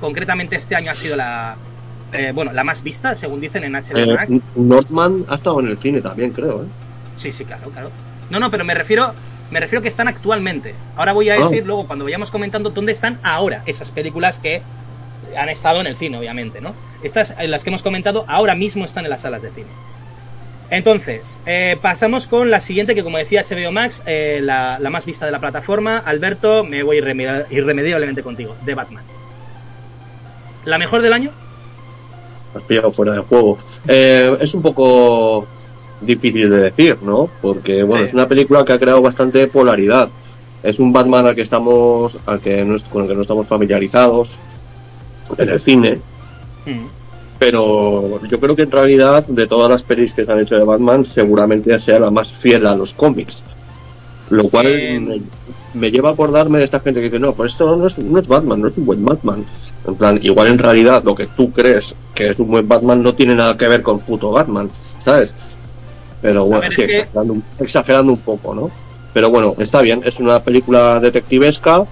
Concretamente 0.00 0.56
este 0.56 0.74
año 0.74 0.90
ha 0.90 0.94
sido 0.94 1.16
la, 1.16 1.56
eh, 2.12 2.32
bueno, 2.34 2.52
la 2.52 2.64
más 2.64 2.82
vista, 2.82 3.14
según 3.14 3.40
dicen 3.40 3.64
en 3.64 3.72
HBO 3.72 3.96
Eh, 3.98 4.14
Max. 4.14 4.32
Northman 4.54 5.24
ha 5.28 5.34
estado 5.36 5.60
en 5.60 5.68
el 5.68 5.78
cine 5.78 6.00
también, 6.00 6.32
creo, 6.32 6.62
¿eh? 6.62 6.66
Sí, 7.16 7.32
sí, 7.32 7.44
claro, 7.44 7.70
claro. 7.70 7.90
No, 8.30 8.40
no, 8.40 8.50
pero 8.50 8.64
me 8.64 8.74
refiero, 8.74 9.14
me 9.50 9.60
refiero 9.60 9.82
que 9.82 9.88
están 9.88 10.08
actualmente. 10.08 10.74
Ahora 10.96 11.12
voy 11.12 11.30
a 11.30 11.34
Ah. 11.34 11.48
decir 11.48 11.64
luego 11.66 11.86
cuando 11.86 12.04
vayamos 12.04 12.30
comentando 12.30 12.70
dónde 12.70 12.92
están 12.92 13.18
ahora 13.22 13.62
esas 13.66 13.90
películas 13.90 14.38
que 14.38 14.62
han 15.36 15.48
estado 15.48 15.80
en 15.80 15.86
el 15.86 15.96
cine, 15.96 16.18
obviamente, 16.18 16.60
¿no? 16.60 16.72
Estas, 17.02 17.34
eh, 17.38 17.46
las 17.46 17.62
que 17.62 17.70
hemos 17.70 17.82
comentado, 17.82 18.24
ahora 18.26 18.54
mismo 18.54 18.84
están 18.84 19.04
en 19.04 19.10
las 19.10 19.20
salas 19.22 19.42
de 19.42 19.50
cine. 19.50 19.66
Entonces, 20.70 21.38
eh, 21.46 21.76
pasamos 21.80 22.26
con 22.26 22.50
la 22.50 22.60
siguiente, 22.60 22.94
que 22.94 23.04
como 23.04 23.18
decía 23.18 23.44
HBO 23.48 23.70
Max, 23.70 24.02
eh, 24.06 24.40
la, 24.42 24.78
la 24.80 24.90
más 24.90 25.04
vista 25.06 25.24
de 25.24 25.32
la 25.32 25.38
plataforma. 25.38 25.98
Alberto, 25.98 26.64
me 26.64 26.82
voy 26.82 26.98
irremedi- 26.98 27.46
irremediablemente 27.50 28.22
contigo, 28.22 28.56
de 28.64 28.74
Batman. 28.74 29.04
¿La 30.64 30.78
mejor 30.78 31.02
del 31.02 31.12
año? 31.12 31.30
Has 32.54 32.62
pillado 32.62 32.90
fuera 32.90 33.12
de 33.12 33.20
juego. 33.20 33.58
Eh, 33.86 34.36
es 34.40 34.54
un 34.54 34.62
poco 34.62 35.46
difícil 36.00 36.50
de 36.50 36.56
decir, 36.58 36.98
¿no? 37.02 37.30
Porque, 37.40 37.82
bueno, 37.84 38.02
Sí. 38.02 38.08
es 38.08 38.14
una 38.14 38.26
película 38.26 38.64
que 38.64 38.72
ha 38.72 38.78
creado 38.78 39.00
bastante 39.00 39.46
polaridad. 39.46 40.08
Es 40.64 40.80
un 40.80 40.92
Batman 40.92 41.26
al 41.26 41.34
que 41.36 41.42
estamos, 41.42 42.16
al 42.26 42.40
que 42.40 42.64
no, 42.64 42.76
con 42.90 43.02
el 43.02 43.08
que 43.08 43.14
no 43.14 43.20
estamos 43.22 43.46
familiarizados 43.46 44.30
en 45.38 45.48
el 45.48 45.60
cine. 45.60 46.00
Mm. 46.64 46.86
Pero 47.38 48.24
yo 48.26 48.40
creo 48.40 48.56
que 48.56 48.62
en 48.62 48.70
realidad, 48.70 49.26
de 49.26 49.46
todas 49.46 49.70
las 49.70 49.82
pelis 49.82 50.14
que 50.14 50.24
se 50.24 50.32
han 50.32 50.40
hecho 50.40 50.56
de 50.56 50.64
Batman, 50.64 51.04
seguramente 51.04 51.78
sea 51.80 51.98
la 51.98 52.10
más 52.10 52.32
fiel 52.32 52.66
a 52.66 52.74
los 52.74 52.94
cómics. 52.94 53.44
Lo 54.28 54.48
cual 54.48 54.66
me, 54.66 55.22
me 55.72 55.90
lleva 55.90 56.08
a 56.08 56.12
acordarme 56.12 56.58
de 56.58 56.64
esta 56.64 56.80
gente 56.80 57.00
que 57.00 57.04
dice, 57.06 57.18
no, 57.20 57.34
pues 57.34 57.52
esto 57.52 57.76
no 57.76 57.86
es, 57.86 57.96
no 57.98 58.18
es 58.18 58.26
Batman, 58.26 58.60
no 58.60 58.68
es 58.68 58.76
un 58.76 58.84
buen 58.86 59.04
Batman. 59.04 59.46
En 59.84 59.96
plan, 59.96 60.18
igual 60.22 60.48
en 60.48 60.58
realidad 60.58 61.04
lo 61.04 61.14
que 61.14 61.28
tú 61.28 61.52
crees 61.52 61.94
que 62.12 62.30
es 62.30 62.38
un 62.38 62.48
buen 62.48 62.66
Batman 62.66 63.02
no 63.02 63.14
tiene 63.14 63.34
nada 63.34 63.56
que 63.56 63.68
ver 63.68 63.82
con 63.82 64.00
puto 64.00 64.30
Batman, 64.32 64.70
¿sabes? 64.98 65.34
Pero 66.20 66.46
bueno, 66.46 66.62
ver, 66.62 66.72
sí, 66.74 66.82
es 66.82 66.86
que- 66.88 66.96
exagerando, 66.96 67.32
un- 67.34 67.44
exagerando 67.58 68.12
un 68.12 68.22
poco, 68.22 68.54
¿no? 68.54 68.70
Pero 69.12 69.30
bueno, 69.30 69.54
está 69.58 69.80
bien, 69.82 70.02
es 70.04 70.18
una 70.18 70.42
película 70.42 70.98
detectivesca, 70.98 71.86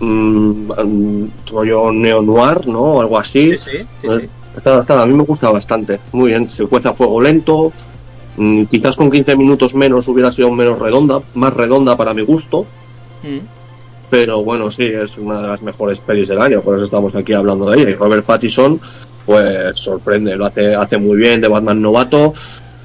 mm, 0.00 0.72
mm, 0.72 1.30
rollo 1.50 1.90
neo-noir, 1.92 2.66
¿no? 2.66 2.82
O 2.82 3.00
algo 3.00 3.18
así. 3.18 3.56
Sí, 3.56 3.70
sí, 3.70 3.88
sí, 4.00 4.08
sí. 4.20 4.30
Está, 4.56 4.80
está- 4.80 5.02
a 5.02 5.06
mí 5.06 5.14
me 5.14 5.22
gusta 5.24 5.50
bastante. 5.50 5.98
Muy 6.12 6.30
bien, 6.30 6.48
se 6.48 6.64
cuesta 6.66 6.90
a 6.90 6.94
fuego 6.94 7.20
lento. 7.20 7.72
mm, 8.38 8.64
quizás 8.64 8.96
con 8.96 9.10
15 9.10 9.34
minutos 9.36 9.74
menos 9.74 10.06
hubiera 10.08 10.30
sido 10.30 10.50
menos 10.50 10.78
redonda, 10.78 11.20
más 11.34 11.54
redonda 11.54 11.96
para 11.96 12.12
mi 12.12 12.20
gusto. 12.22 12.66
Mm. 13.22 13.38
Pero 14.10 14.42
bueno, 14.44 14.70
sí, 14.70 14.84
es 14.84 15.16
una 15.18 15.40
de 15.40 15.48
las 15.48 15.62
mejores 15.62 15.98
pelis 16.00 16.28
del 16.28 16.40
año, 16.40 16.60
por 16.60 16.74
eso 16.76 16.84
estamos 16.84 17.14
aquí 17.14 17.32
hablando 17.32 17.68
de 17.70 17.80
ella. 17.80 17.90
Y 17.90 17.94
Robert 17.94 18.24
Pattinson, 18.26 18.78
pues 19.24 19.76
sorprende, 19.78 20.36
lo 20.36 20.46
hace, 20.46 20.74
hace 20.74 20.96
muy 20.98 21.16
bien 21.16 21.40
de 21.40 21.48
Batman 21.48 21.80
novato. 21.82 22.34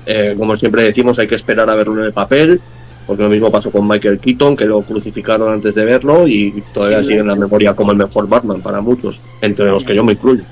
Eh, 0.05 0.35
como 0.37 0.55
siempre 0.55 0.83
decimos, 0.83 1.19
hay 1.19 1.27
que 1.27 1.35
esperar 1.35 1.69
a 1.69 1.75
verlo 1.75 1.99
en 1.99 2.05
el 2.05 2.13
papel, 2.13 2.59
porque 3.05 3.21
lo 3.23 3.29
mismo 3.29 3.51
pasó 3.51 3.69
con 3.71 3.87
Michael 3.87 4.19
Keaton, 4.19 4.55
que 4.55 4.65
lo 4.65 4.81
crucificaron 4.81 5.51
antes 5.53 5.75
de 5.75 5.85
verlo 5.85 6.27
y 6.27 6.63
todavía 6.73 7.03
sigue 7.03 7.19
en 7.19 7.27
la 7.27 7.35
memoria 7.35 7.75
como 7.75 7.91
el 7.91 7.97
mejor 7.97 8.27
Batman 8.27 8.61
para 8.61 8.81
muchos, 8.81 9.19
entre 9.41 9.65
los 9.67 9.83
que 9.83 9.93
yo 9.95 10.03
me 10.03 10.13
incluyo. 10.13 10.43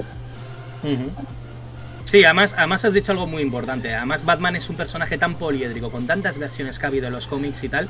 Sí, 2.03 2.23
además, 2.23 2.55
además 2.57 2.85
has 2.85 2.93
dicho 2.93 3.11
algo 3.11 3.27
muy 3.27 3.43
importante. 3.43 3.93
Además, 3.93 4.25
Batman 4.25 4.55
es 4.55 4.69
un 4.69 4.75
personaje 4.75 5.17
tan 5.17 5.35
poliédrico, 5.35 5.91
con 5.91 6.07
tantas 6.07 6.39
versiones 6.39 6.79
que 6.79 6.85
ha 6.85 6.89
habido 6.89 7.07
en 7.07 7.13
los 7.13 7.27
cómics 7.27 7.63
y 7.63 7.69
tal, 7.69 7.87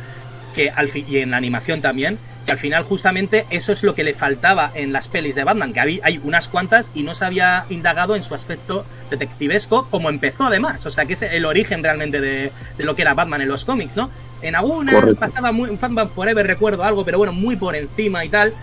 que 0.54 0.70
al 0.70 0.90
y 0.94 1.20
en 1.20 1.32
la 1.32 1.38
animación 1.38 1.80
también, 1.82 2.18
que 2.46 2.52
al 2.52 2.58
final 2.58 2.84
justamente 2.84 3.46
eso 3.50 3.72
es 3.72 3.84
lo 3.84 3.96
que 3.96 4.04
le 4.04 4.14
faltaba 4.14 4.72
en 4.74 4.92
las 4.92 5.08
pelis 5.08 5.36
de 5.36 5.44
Batman, 5.44 5.72
que 5.72 5.80
había, 5.80 6.02
hay 6.04 6.20
unas 6.24 6.48
cuantas 6.48 6.92
y 6.94 7.04
no 7.04 7.14
se 7.14 7.24
había 7.24 7.66
indagado 7.70 8.16
en 8.16 8.24
su 8.24 8.34
aspecto 8.34 8.86
detectivesco 9.10 9.88
como 9.90 10.10
empezó 10.10 10.46
además, 10.46 10.86
o 10.86 10.92
sea 10.92 11.06
que 11.06 11.14
es 11.14 11.22
el 11.22 11.46
origen 11.46 11.84
realmente 11.84 12.20
de, 12.20 12.52
de 12.78 12.84
lo 12.84 12.96
que 12.96 13.04
era 13.04 13.14
Batman 13.14 13.42
en 13.42 13.48
los 13.48 13.64
cómics, 13.64 13.96
¿no? 13.96 14.10
En 14.42 14.56
algunas 14.56 14.96
Correcto. 14.96 15.20
pasaba 15.20 15.52
muy, 15.52 15.70
en 15.70 15.80
Batman 15.80 16.10
Forever 16.10 16.46
recuerdo 16.46 16.84
algo, 16.84 17.06
pero 17.06 17.20
bueno, 17.20 17.32
muy 17.34 17.56
por 17.56 17.76
encima 17.76 18.26
y 18.26 18.30
tal, 18.30 18.54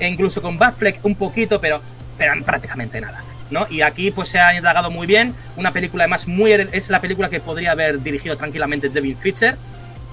e 0.00 0.08
incluso 0.08 0.40
con 0.42 0.58
Batfleck 0.58 1.04
un 1.04 1.14
poquito, 1.14 1.60
pero, 1.60 1.80
pero 2.16 2.42
prácticamente 2.42 3.00
nada. 3.00 3.22
¿No? 3.54 3.66
Y 3.70 3.80
aquí 3.80 4.10
pues 4.10 4.28
se 4.28 4.38
ha 4.38 4.54
indagado 4.54 4.90
muy 4.90 5.06
bien, 5.06 5.32
una 5.56 5.72
película 5.72 6.04
además 6.04 6.28
muy 6.28 6.50
her- 6.52 6.68
es 6.72 6.90
la 6.90 7.00
película 7.00 7.30
que 7.30 7.40
podría 7.40 7.70
haber 7.72 8.02
dirigido 8.02 8.36
tranquilamente 8.36 8.90
David 8.90 9.16
Fincher, 9.18 9.56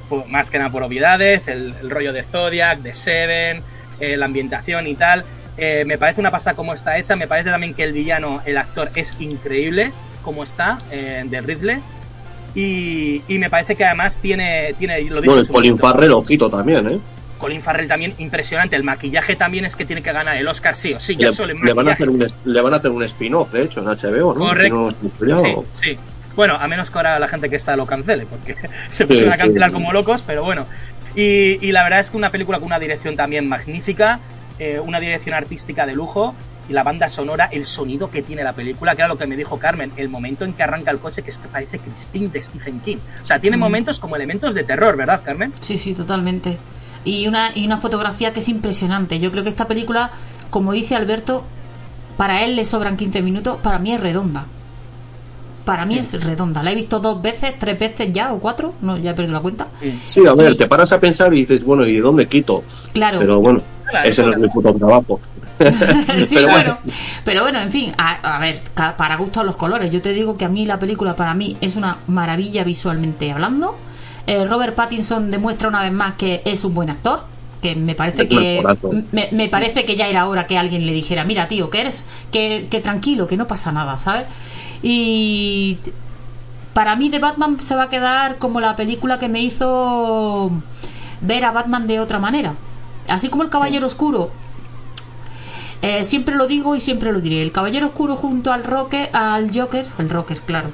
por- 0.08 0.26
más 0.28 0.50
que 0.50 0.58
nada 0.60 0.70
por 0.72 0.84
obviedades, 0.84 1.50
el, 1.50 1.74
el 1.82 1.90
rollo 1.90 2.14
de 2.14 2.24
Zodiac, 2.24 2.80
de 2.80 2.94
Seven, 2.94 3.62
eh, 4.00 4.16
la 4.16 4.26
ambientación 4.26 4.88
y 4.88 4.96
tal. 4.96 5.26
Eh, 5.58 5.84
me 5.86 5.98
parece 5.98 6.22
una 6.22 6.32
pasada 6.32 6.56
como 6.56 6.74
está 6.74 6.98
hecha, 6.98 7.16
me 7.18 7.28
parece 7.28 7.50
también 7.50 7.74
que 7.74 7.84
el 7.84 7.92
villano, 7.92 8.42
el 8.46 8.58
actor, 8.58 8.90
es 8.96 9.16
increíble 9.20 9.92
como 10.24 10.44
está, 10.44 10.78
eh, 10.92 11.24
de 11.26 11.42
Ridley. 11.42 11.80
Y, 12.54 13.22
y 13.28 13.40
me 13.40 13.50
parece 13.50 13.76
que 13.76 13.86
además 13.86 14.20
tiene, 14.22 14.74
tiene 14.78 15.02
lo 15.04 15.22
en 15.34 15.40
el 15.40 15.46
su 15.46 15.54
Colin 15.54 15.78
Farrell, 15.78 16.12
ojito 16.14 16.50
también, 16.50 16.88
¿eh? 16.88 17.00
Colin 17.42 17.62
Farrell 17.62 17.88
también 17.88 18.14
impresionante. 18.20 18.76
El 18.78 18.84
maquillaje 18.84 19.36
también 19.36 19.66
es 19.66 19.76
que 19.76 19.84
tiene 19.84 20.02
que 20.02 20.14
ganar 20.14 20.38
el 20.38 20.48
Oscar 20.48 20.76
sí 20.76 20.94
o 20.94 21.00
sí. 21.00 21.16
Ya 21.18 21.28
Le, 21.28 21.34
solo 21.34 21.52
en 21.52 21.60
le 21.62 21.74
van 21.74 21.90
a 21.90 21.94
hacer 21.94 22.10
un, 22.10 22.26
le 22.46 22.62
van 22.62 22.74
a 22.74 22.78
hacer 22.78 22.92
un 22.92 23.04
spin-off, 23.04 23.52
de 23.52 23.64
hecho, 23.64 23.82
en 23.82 23.88
HBO, 23.88 24.34
¿no? 24.34 24.40
Correcto. 24.40 24.94
No. 25.20 25.38
Sí, 25.38 25.56
sí. 25.74 25.98
Bueno, 26.36 26.56
a 26.56 26.68
menos 26.70 26.90
que 26.90 26.98
ahora 27.00 27.20
la 27.20 27.28
gente 27.28 27.50
que 27.50 27.58
está 27.58 27.76
lo 27.76 27.86
cancele, 27.86 28.26
porque 28.26 28.56
se 28.90 29.06
pusieron 29.08 29.34
a 29.34 29.38
cancelar 29.38 29.70
sí. 29.72 29.74
como 29.74 29.92
locos, 29.92 30.24
pero 30.26 30.44
bueno. 30.46 30.66
Y, 31.16 31.58
y 31.66 31.72
la 31.74 31.84
verdad 31.84 32.00
es 32.00 32.12
que 32.12 32.16
una 32.18 32.30
película 32.30 32.60
con 32.60 32.68
una 32.68 32.80
dirección 32.80 33.18
también 33.18 33.50
magnífica, 33.50 34.20
eh, 34.60 34.80
una 34.80 35.00
dirección 35.02 35.36
artística 35.36 35.86
de 35.86 35.94
lujo, 35.96 36.34
y 36.70 36.74
la 36.74 36.84
banda 36.84 37.10
sonora, 37.10 37.50
el 37.52 37.66
sonido 37.66 38.10
que 38.12 38.22
tiene 38.22 38.44
la 38.44 38.54
película, 38.54 38.96
que 38.96 39.02
era 39.02 39.10
lo 39.10 39.18
que 39.18 39.26
me 39.26 39.36
dijo 39.36 39.58
Carmen, 39.58 39.92
el 39.98 40.08
momento 40.08 40.46
en 40.46 40.54
que 40.54 40.64
arranca 40.64 40.92
el 40.92 41.00
coche, 41.00 41.22
que 41.22 41.32
es 41.32 41.38
que 41.38 41.48
parece 41.50 41.80
Christine 41.80 42.30
de 42.30 42.42
Stephen 42.42 42.80
King. 42.80 42.98
O 43.22 43.26
sea, 43.26 43.40
tiene 43.40 43.58
Mm. 43.58 43.60
momentos 43.60 44.00
como 44.00 44.16
elementos 44.16 44.54
de 44.54 44.64
terror, 44.64 44.96
¿verdad, 44.96 45.22
Carmen? 45.26 45.52
Sí, 45.60 45.78
sí, 45.78 45.94
totalmente. 45.94 46.58
Y 47.04 47.28
una, 47.28 47.52
y 47.56 47.66
una 47.66 47.78
fotografía 47.78 48.34
que 48.34 48.40
es 48.40 48.50
impresionante. 48.50 49.20
Yo 49.20 49.32
creo 49.32 49.44
que 49.44 49.50
esta 49.50 49.68
película, 49.68 50.12
como 50.50 50.72
dice 50.72 50.96
Alberto, 50.96 51.44
para 52.18 52.44
él 52.44 52.56
le 52.56 52.66
sobran 52.66 52.98
15 52.98 53.22
minutos, 53.22 53.58
para 53.64 53.80
mí 53.80 53.92
es 53.92 54.00
redonda. 54.00 54.46
Para 55.66 55.86
mí 55.86 55.98
es 55.98 56.24
redonda. 56.24 56.64
La 56.64 56.72
he 56.72 56.76
visto 56.76 57.00
dos 57.00 57.22
veces, 57.22 57.56
tres 57.58 57.80
veces 57.80 58.12
ya, 58.12 58.34
o 58.34 58.40
cuatro, 58.40 58.74
no, 58.82 58.98
ya 58.98 59.12
he 59.12 59.14
perdido 59.14 59.34
la 59.34 59.42
cuenta. 59.42 59.68
Sí, 60.06 60.26
a 60.28 60.34
ver, 60.34 60.56
te 60.56 60.68
paras 60.68 60.92
a 60.92 61.00
pensar 61.00 61.34
y 61.34 61.42
dices, 61.42 61.64
bueno, 61.64 61.86
¿y 61.86 61.94
de 61.94 62.02
dónde 62.02 62.28
quito? 62.28 62.64
Claro. 62.94 63.20
Pero 63.20 63.40
bueno, 63.40 63.62
ese 64.04 64.10
eso 64.10 64.26
no 64.26 64.34
es 64.34 64.38
mi 64.40 64.48
puto 64.50 64.74
trabajo. 64.74 65.20
sí, 66.26 66.36
Pero 66.36 66.50
bueno. 66.50 66.78
Pero 67.24 67.42
bueno, 67.44 67.60
en 67.60 67.72
fin, 67.72 67.94
a, 67.98 68.38
a 68.38 68.40
ver, 68.40 68.62
para 68.76 69.16
gustos 69.18 69.46
los 69.46 69.56
colores. 69.56 69.92
Yo 69.92 70.02
te 70.02 70.14
digo 70.14 70.36
que 70.36 70.46
a 70.46 70.50
mí 70.50 70.66
la 70.66 70.80
película 70.80 71.16
para 71.16 71.34
mí 71.34 71.58
es 71.62 71.76
una 71.76 71.98
maravilla 72.08 72.64
visualmente 72.64 73.32
hablando. 73.32 73.76
Eh, 74.32 74.46
Robert 74.46 74.76
Pattinson 74.76 75.30
demuestra 75.30 75.68
una 75.68 75.82
vez 75.84 75.92
más 75.92 76.14
que 76.14 76.42
es 76.46 76.64
un 76.64 76.74
buen 76.74 76.90
actor. 76.90 77.20
Que 77.62 77.76
me 77.76 77.96
parece 77.96 78.30
que 78.30 78.64
me, 79.12 79.28
me 79.32 79.50
parece 79.50 79.84
que 79.84 79.98
ya 79.98 80.08
era 80.08 80.28
hora 80.28 80.48
que 80.48 80.58
alguien 80.58 80.86
le 80.86 80.94
dijera, 80.94 81.26
mira 81.26 81.50
tío, 81.50 81.70
que 81.70 81.82
eres, 81.82 82.08
que, 82.32 82.68
que 82.72 82.80
tranquilo, 82.80 83.28
que 83.28 83.36
no 83.36 83.46
pasa 83.46 83.74
nada, 83.74 84.00
¿sabes? 84.00 84.28
Y 84.82 85.78
para 86.74 86.96
mí 86.96 87.10
de 87.10 87.20
Batman 87.20 87.60
se 87.60 87.76
va 87.76 87.84
a 87.84 87.90
quedar 87.90 88.38
como 88.38 88.62
la 88.62 88.76
película 88.78 89.20
que 89.20 89.28
me 89.28 89.42
hizo 89.42 90.50
ver 91.20 91.44
a 91.44 91.52
Batman 91.52 91.86
de 91.86 92.00
otra 92.00 92.18
manera. 92.18 92.56
Así 93.10 93.28
como 93.28 93.44
el 93.44 93.50
Caballero 93.50 93.86
Oscuro 93.86 94.32
eh, 95.82 96.04
siempre 96.06 96.36
lo 96.36 96.48
digo 96.48 96.76
y 96.76 96.80
siempre 96.80 97.12
lo 97.12 97.20
diré. 97.20 97.42
El 97.42 97.52
Caballero 97.52 97.88
Oscuro 97.88 98.16
junto 98.16 98.54
al 98.54 98.64
Rocker, 98.64 99.10
al 99.14 99.52
Joker, 99.54 99.86
el 100.00 100.10
Rocker, 100.10 100.40
claro. 100.40 100.70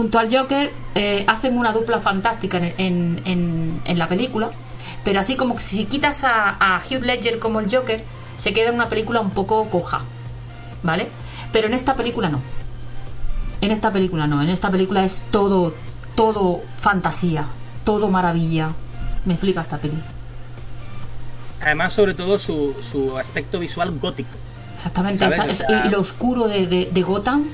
Junto 0.00 0.18
al 0.18 0.34
Joker 0.34 0.72
eh, 0.94 1.26
hacen 1.28 1.58
una 1.58 1.72
dupla 1.74 2.00
fantástica 2.00 2.56
en, 2.56 2.72
en, 2.78 3.20
en- 3.26 3.82
en 3.84 3.98
la 3.98 4.08
película. 4.08 4.48
Pero 5.04 5.20
así 5.20 5.36
como 5.36 5.56
que 5.56 5.60
si 5.62 5.84
quitas 5.84 6.24
a, 6.24 6.56
a 6.58 6.80
Hugh 6.88 7.02
Ledger 7.02 7.38
como 7.38 7.60
el 7.60 7.70
Joker, 7.70 8.02
se 8.38 8.54
queda 8.54 8.70
en 8.70 8.76
una 8.76 8.88
película 8.88 9.20
un 9.20 9.28
poco 9.28 9.66
coja. 9.68 10.00
¿Vale? 10.82 11.08
Pero 11.52 11.66
en 11.66 11.74
esta 11.74 11.96
película 11.96 12.30
no. 12.30 12.40
En 13.60 13.72
esta 13.72 13.92
película 13.92 14.26
no. 14.26 14.40
En 14.40 14.48
esta 14.48 14.70
película 14.70 15.04
es 15.04 15.22
todo, 15.30 15.74
todo 16.14 16.62
fantasía. 16.80 17.44
Todo 17.84 18.08
maravilla. 18.08 18.70
Me 19.26 19.36
flipa 19.36 19.60
esta 19.60 19.76
peli. 19.76 19.98
Además, 21.60 21.92
sobre 21.92 22.14
todo 22.14 22.38
su, 22.38 22.74
su 22.80 23.18
aspecto 23.18 23.58
visual 23.58 23.90
gótico. 24.00 24.30
Exactamente. 24.76 25.26
Esa- 25.26 25.86
y 25.86 25.90
lo 25.90 26.00
oscuro 26.00 26.48
de, 26.48 26.66
de, 26.66 26.88
de 26.90 27.02
Gotham. 27.02 27.44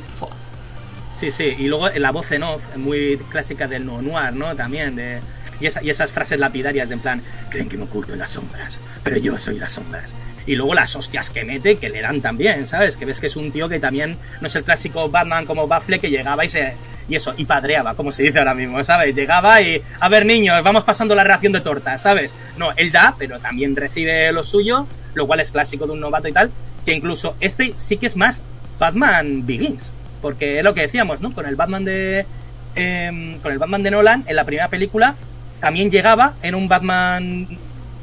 Sí, 1.16 1.30
sí, 1.30 1.44
y 1.58 1.66
luego 1.66 1.88
la 1.88 2.10
voz 2.10 2.30
en 2.32 2.42
off, 2.42 2.62
muy 2.76 3.16
clásica 3.30 3.66
del 3.66 3.86
no 3.86 4.02
noir, 4.02 4.34
¿no? 4.34 4.54
También, 4.54 4.94
de, 4.96 5.18
y, 5.60 5.66
esa- 5.66 5.82
y 5.82 5.88
esas 5.88 6.12
frases 6.12 6.38
lapidarias 6.38 6.90
de 6.90 6.94
en 6.96 7.00
plan, 7.00 7.22
creen 7.48 7.70
que 7.70 7.78
me 7.78 7.84
oculto 7.84 8.12
en 8.12 8.18
las 8.18 8.30
sombras, 8.32 8.78
pero 9.02 9.16
yo 9.16 9.38
soy 9.38 9.58
las 9.58 9.72
sombras. 9.72 10.14
Y 10.46 10.56
luego 10.56 10.74
las 10.74 10.94
hostias 10.94 11.30
que 11.30 11.42
mete, 11.42 11.78
que 11.78 11.88
le 11.88 12.02
dan 12.02 12.20
también, 12.20 12.66
¿sabes? 12.66 12.98
Que 12.98 13.06
ves 13.06 13.18
que 13.18 13.28
es 13.28 13.36
un 13.36 13.50
tío 13.50 13.66
que 13.66 13.80
también 13.80 14.18
no 14.42 14.46
es 14.48 14.54
el 14.56 14.64
clásico 14.64 15.08
Batman 15.08 15.46
como 15.46 15.66
Batfleck 15.66 16.02
que 16.02 16.10
llegaba 16.10 16.44
y 16.44 16.50
se... 16.50 16.74
Y 17.08 17.14
eso, 17.14 17.32
y 17.36 17.44
padreaba, 17.46 17.94
como 17.94 18.12
se 18.12 18.22
dice 18.24 18.38
ahora 18.40 18.52
mismo, 18.54 18.82
¿sabes? 18.84 19.14
Llegaba 19.16 19.62
y, 19.62 19.80
a 20.00 20.08
ver 20.10 20.26
niños, 20.26 20.60
vamos 20.62 20.84
pasando 20.84 21.14
la 21.14 21.24
ración 21.24 21.52
de 21.52 21.60
tortas, 21.62 22.02
¿sabes? 22.02 22.34
No, 22.58 22.72
él 22.76 22.90
da, 22.92 23.14
pero 23.16 23.38
también 23.38 23.74
recibe 23.76 24.30
lo 24.32 24.42
suyo, 24.44 24.86
lo 25.14 25.26
cual 25.26 25.40
es 25.40 25.50
clásico 25.52 25.86
de 25.86 25.92
un 25.92 26.00
novato 26.00 26.26
y 26.28 26.32
tal, 26.32 26.50
que 26.84 26.92
incluso 26.92 27.36
este 27.40 27.72
sí 27.76 27.96
que 27.96 28.06
es 28.06 28.16
más 28.16 28.42
Batman 28.80 29.46
Begins, 29.46 29.92
porque 30.20 30.58
es 30.58 30.64
lo 30.64 30.74
que 30.74 30.82
decíamos, 30.82 31.20
¿no? 31.20 31.32
Con 31.32 31.46
el 31.46 31.56
Batman 31.56 31.84
de 31.84 32.26
em, 32.74 33.38
con 33.40 33.52
el 33.52 33.58
Batman 33.58 33.82
de 33.82 33.90
Nolan 33.90 34.24
en 34.26 34.36
la 34.36 34.44
primera 34.44 34.68
película 34.68 35.16
también 35.60 35.90
llegaba 35.90 36.34
en 36.42 36.54
un 36.54 36.68
Batman 36.68 37.48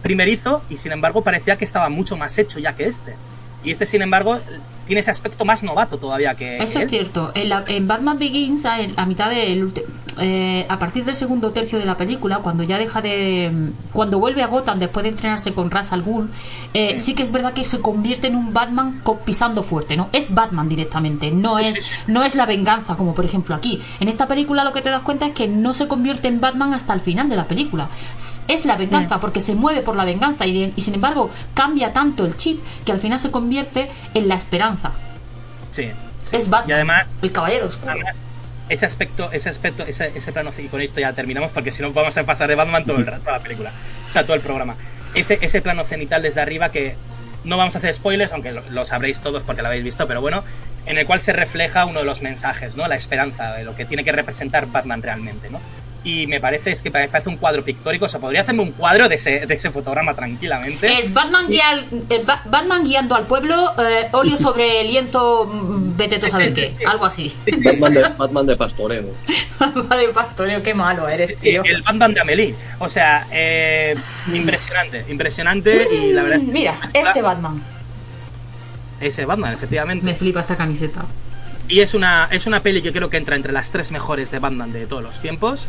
primerizo 0.02 0.64
y 0.70 0.78
sin 0.78 0.92
embargo 0.92 1.24
parecía 1.24 1.58
que 1.58 1.66
estaba 1.66 1.90
mucho 1.90 2.18
más 2.18 2.38
hecho 2.38 2.60
ya 2.60 2.74
que 2.74 2.86
este. 2.86 3.16
Y 3.64 3.72
este 3.72 3.86
sin 3.86 4.02
embargo 4.02 4.40
tiene 4.88 5.02
ese 5.02 5.12
aspecto 5.12 5.46
más 5.46 5.64
novato 5.64 5.98
todavía 5.98 6.36
que 6.36 6.58
Eso 6.58 6.80
él. 6.80 6.86
es 6.86 6.90
cierto. 6.90 7.32
En, 7.36 7.50
la- 7.50 7.64
en 7.68 7.88
Batman 7.88 8.20
Begins, 8.20 8.66
a, 8.66 8.78
a 8.98 9.06
mitad 9.06 9.30
del 9.30 9.72
eh, 10.20 10.68
a 10.70 10.78
partir 10.78 11.06
del 11.06 11.16
segundo 11.16 11.52
tercio 11.54 11.80
de 11.80 11.86
la 11.86 11.98
película, 11.98 12.38
cuando 12.38 12.62
ya 12.62 12.78
deja 12.78 13.02
de, 13.02 13.52
cuando 13.92 14.20
vuelve 14.20 14.44
a 14.44 14.48
Gotham 14.48 14.78
después 14.78 15.02
de 15.04 15.10
entrenarse 15.10 15.54
con 15.54 15.72
Ra's 15.72 15.92
al 15.92 16.04
Ghul, 16.04 16.30
eh, 16.76 17.00
sí 17.00 17.16
que 17.16 17.24
es 17.24 17.32
verdad 17.32 17.54
que 17.54 17.64
se 17.64 17.80
convierte 17.80 18.28
en 18.28 18.36
un 18.36 18.54
Batman 18.54 19.02
pisando 19.26 19.64
fuerte, 19.64 19.98
¿no? 19.98 20.10
Es 20.14 20.32
Batman 20.32 20.70
directamente, 20.70 21.32
no 21.32 21.58
es, 21.58 21.74
sí, 21.74 21.82
sí. 21.82 21.94
no 22.08 22.24
es 22.24 22.36
la 22.36 22.46
venganza 22.46 22.96
como 22.96 23.16
por 23.16 23.26
ejemplo 23.26 23.56
aquí. 23.56 23.82
En 24.00 24.08
esta 24.08 24.28
película 24.28 24.64
lo 24.64 24.72
que 24.72 24.84
te 24.84 24.92
das 24.92 25.02
cuenta 25.02 25.26
es 25.26 25.34
que 25.34 25.48
no 25.48 25.74
se 25.74 25.88
convierte 25.88 26.28
en 26.28 26.40
Batman 26.40 26.74
hasta 26.76 26.94
el 26.94 27.00
final 27.00 27.28
de 27.28 27.36
la 27.36 27.46
película. 27.46 27.90
Es 28.48 28.66
la 28.66 28.78
venganza 28.78 29.20
porque 29.20 29.40
se 29.40 29.56
mueve 29.56 29.82
por 29.82 29.96
la 29.96 30.06
venganza 30.06 30.46
y, 30.46 30.74
y 30.76 30.82
sin 30.82 30.94
embargo 30.94 31.32
cambia 31.56 31.92
tanto 31.92 32.24
el 32.26 32.38
chip 32.38 32.60
que 32.86 32.92
al 32.92 33.00
final 33.00 33.20
se 33.20 33.32
convierte 33.32 33.90
en 34.14 34.28
la 34.28 34.36
esperanza. 34.36 34.73
Sí, 35.72 35.92
sí. 36.24 36.36
Es 36.36 36.50
Batman. 36.50 36.70
Y 36.70 36.74
además 36.74 37.10
el 37.22 37.32
caballero 37.32 37.68
oscuro. 37.68 37.92
Además, 37.92 38.16
ese 38.70 38.86
aspecto, 38.86 39.32
ese 39.32 39.50
aspecto, 39.50 39.84
ese, 39.84 40.12
ese 40.16 40.32
plano, 40.32 40.52
y 40.58 40.68
con 40.68 40.82
esto 40.82 41.00
ya 41.00 41.14
terminamos, 41.14 41.52
porque 41.52 41.72
si 41.72 41.82
no 41.82 41.92
vamos 41.92 42.16
a 42.18 42.24
pasar 42.24 42.48
de 42.48 42.56
Batman 42.56 42.86
todo 42.86 42.98
el 42.98 43.06
rato, 43.06 43.22
toda 43.22 43.38
la 43.38 43.44
película, 43.44 43.72
o 44.10 44.14
sea, 44.14 44.24
todo 44.24 44.36
el 44.36 44.42
programa. 44.42 44.76
Ese, 45.14 45.38
ese 45.42 45.62
plano 45.62 45.84
cenital 45.84 46.22
desde 46.22 46.42
arriba 46.42 46.72
que 46.72 46.96
no 47.44 47.58
vamos 47.58 47.76
a 47.76 47.80
hacer 47.80 47.94
spoilers, 47.94 48.32
aunque 48.32 48.52
lo, 48.52 48.64
lo 48.70 48.86
sabréis 48.86 49.20
todos 49.20 49.44
porque 49.44 49.62
lo 49.62 49.68
habéis 49.68 49.84
visto, 49.84 50.08
pero 50.08 50.22
bueno, 50.22 50.44
en 50.86 50.98
el 50.98 51.06
cual 51.06 51.20
se 51.22 51.34
refleja 51.34 51.86
uno 51.86 52.00
de 52.00 52.06
los 52.06 52.22
mensajes, 52.22 52.76
¿no? 52.76 52.88
La 52.88 52.96
esperanza 52.96 53.54
de 53.54 53.64
lo 53.64 53.76
que 53.76 53.86
tiene 53.86 54.04
que 54.04 54.12
representar 54.12 54.68
Batman 54.68 55.02
realmente, 55.02 55.50
¿no? 55.50 55.60
Y 56.06 56.28
me 56.28 56.42
parece, 56.42 56.72
es 56.72 56.82
que 56.84 56.92
parece 56.92 57.30
un 57.30 57.38
cuadro 57.38 57.64
pictórico, 57.64 58.04
o 58.06 58.10
sea, 58.10 58.20
podría 58.20 58.42
hacerme 58.42 58.62
un 58.62 58.72
cuadro 58.74 59.08
de 59.08 59.16
ese, 59.16 59.46
de 59.46 59.54
ese 59.56 59.72
fotograma 59.72 60.14
tranquilamente. 60.14 61.00
Es 61.00 61.14
Batman, 61.14 61.46
Y- 61.48 61.56
eh, 61.60 62.24
Ba- 62.26 62.42
Batman 62.44 62.84
guiando 62.84 63.16
al 63.16 63.26
pueblo, 63.26 63.72
eh, 63.80 64.10
óleo 64.12 64.36
sobre 64.38 64.84
lienzo, 64.84 65.46
mm, 65.46 65.96
vete 65.96 66.20
tú 66.20 66.26
Sí, 66.26 66.50
sí, 66.50 66.56
qué, 66.56 66.68
sí, 66.78 66.84
algo 66.86 67.06
así. 67.06 67.34
Batman 67.64 67.94
de, 67.94 68.02
Batman 68.18 68.46
de 68.46 68.58
pastoreo. 68.58 69.04
de 69.98 70.08
pastoreo, 70.14 70.62
qué 70.62 70.74
malo 70.74 71.08
eres, 71.08 71.38
Sí, 71.38 71.52
tío. 71.52 71.64
el 71.64 71.82
Batman 71.84 72.14
de 72.14 72.20
Amelie. 72.20 72.56
O 72.80 72.90
sea, 72.90 73.26
eh, 73.32 73.96
impresionante, 74.34 75.06
impresionante 75.10 75.88
y 75.90 76.12
la 76.12 76.24
verdad 76.24 76.40
es 76.40 76.46
que- 76.46 76.52
Mira, 76.52 76.76
este 76.94 77.22
Batman. 77.22 77.64
Ese 79.00 79.26
Batman, 79.26 79.54
efectivamente. 79.54 80.06
Me 80.06 80.16
flipa 80.16 80.40
esta 80.42 80.56
camiseta. 80.56 81.06
Y 81.68 81.80
es 81.80 81.94
una, 81.94 82.28
es 82.30 82.46
una 82.46 82.62
peli 82.62 82.82
que 82.82 82.92
creo 82.92 83.10
que 83.10 83.18
entra 83.18 83.36
entre 83.38 83.54
las 83.54 83.72
tres 83.72 83.90
mejores 83.92 84.32
de 84.32 84.40
Batman 84.40 84.72
de 84.74 84.86
todos 84.86 85.02
los 85.02 85.20
tiempos. 85.22 85.68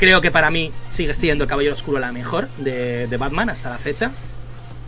Creo 0.00 0.22
que 0.22 0.30
para 0.30 0.50
mí 0.50 0.72
sigue 0.88 1.12
siendo 1.12 1.44
el 1.44 1.50
Caballero 1.50 1.74
Oscuro 1.74 1.98
la 1.98 2.10
mejor 2.10 2.48
de, 2.56 3.06
Batman 3.18 3.50
hasta 3.50 3.68
la 3.68 3.76
fecha. 3.76 4.10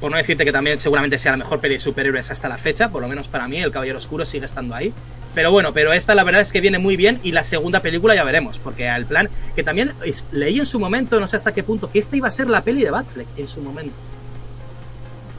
Por 0.01 0.11
no 0.11 0.17
decirte 0.17 0.47
que 0.47 0.53
también 0.53 0.81
seguramente 0.81 1.19
sea 1.19 1.33
la 1.33 1.37
mejor 1.37 1.61
peli 1.61 1.75
de 1.75 1.81
superhéroes 1.81 2.31
hasta 2.31 2.49
la 2.49 2.57
fecha, 2.57 2.89
por 2.89 3.03
lo 3.03 3.09
menos 3.09 3.29
para 3.29 3.47
mí 3.47 3.59
el 3.59 3.71
Caballero 3.71 3.99
Oscuro 3.99 4.25
sigue 4.25 4.47
estando 4.47 4.75
ahí. 4.75 4.95
Pero 5.35 5.53
bueno, 5.53 5.75
pero 5.75 5.93
esta 5.93 6.15
la 6.15 6.25
verdad 6.25 6.41
es 6.41 6.51
que 6.51 6.63
viene 6.63 6.79
muy 6.79 6.97
bien 6.97 7.21
y 7.23 7.33
la 7.33 7.45
segunda 7.45 7.81
película 7.81 8.15
ya 8.15 8.25
veremos, 8.25 8.59
porque 8.59 8.89
al 8.89 9.05
plan, 9.05 9.29
que 9.55 9.63
también 9.63 9.93
leí 10.33 10.59
en 10.59 10.67
su 10.67 10.81
momento, 10.81 11.21
no 11.21 11.27
sé 11.27 11.37
hasta 11.37 11.53
qué 11.53 11.63
punto, 11.63 11.91
que 11.91 11.99
esta 11.99 12.17
iba 12.17 12.29
a 12.29 12.31
ser 12.31 12.49
la 12.49 12.65
peli 12.65 12.83
de 12.83 12.91
Batfleck 12.91 13.29
en 13.37 13.47
su 13.47 13.61
momento. 13.61 13.95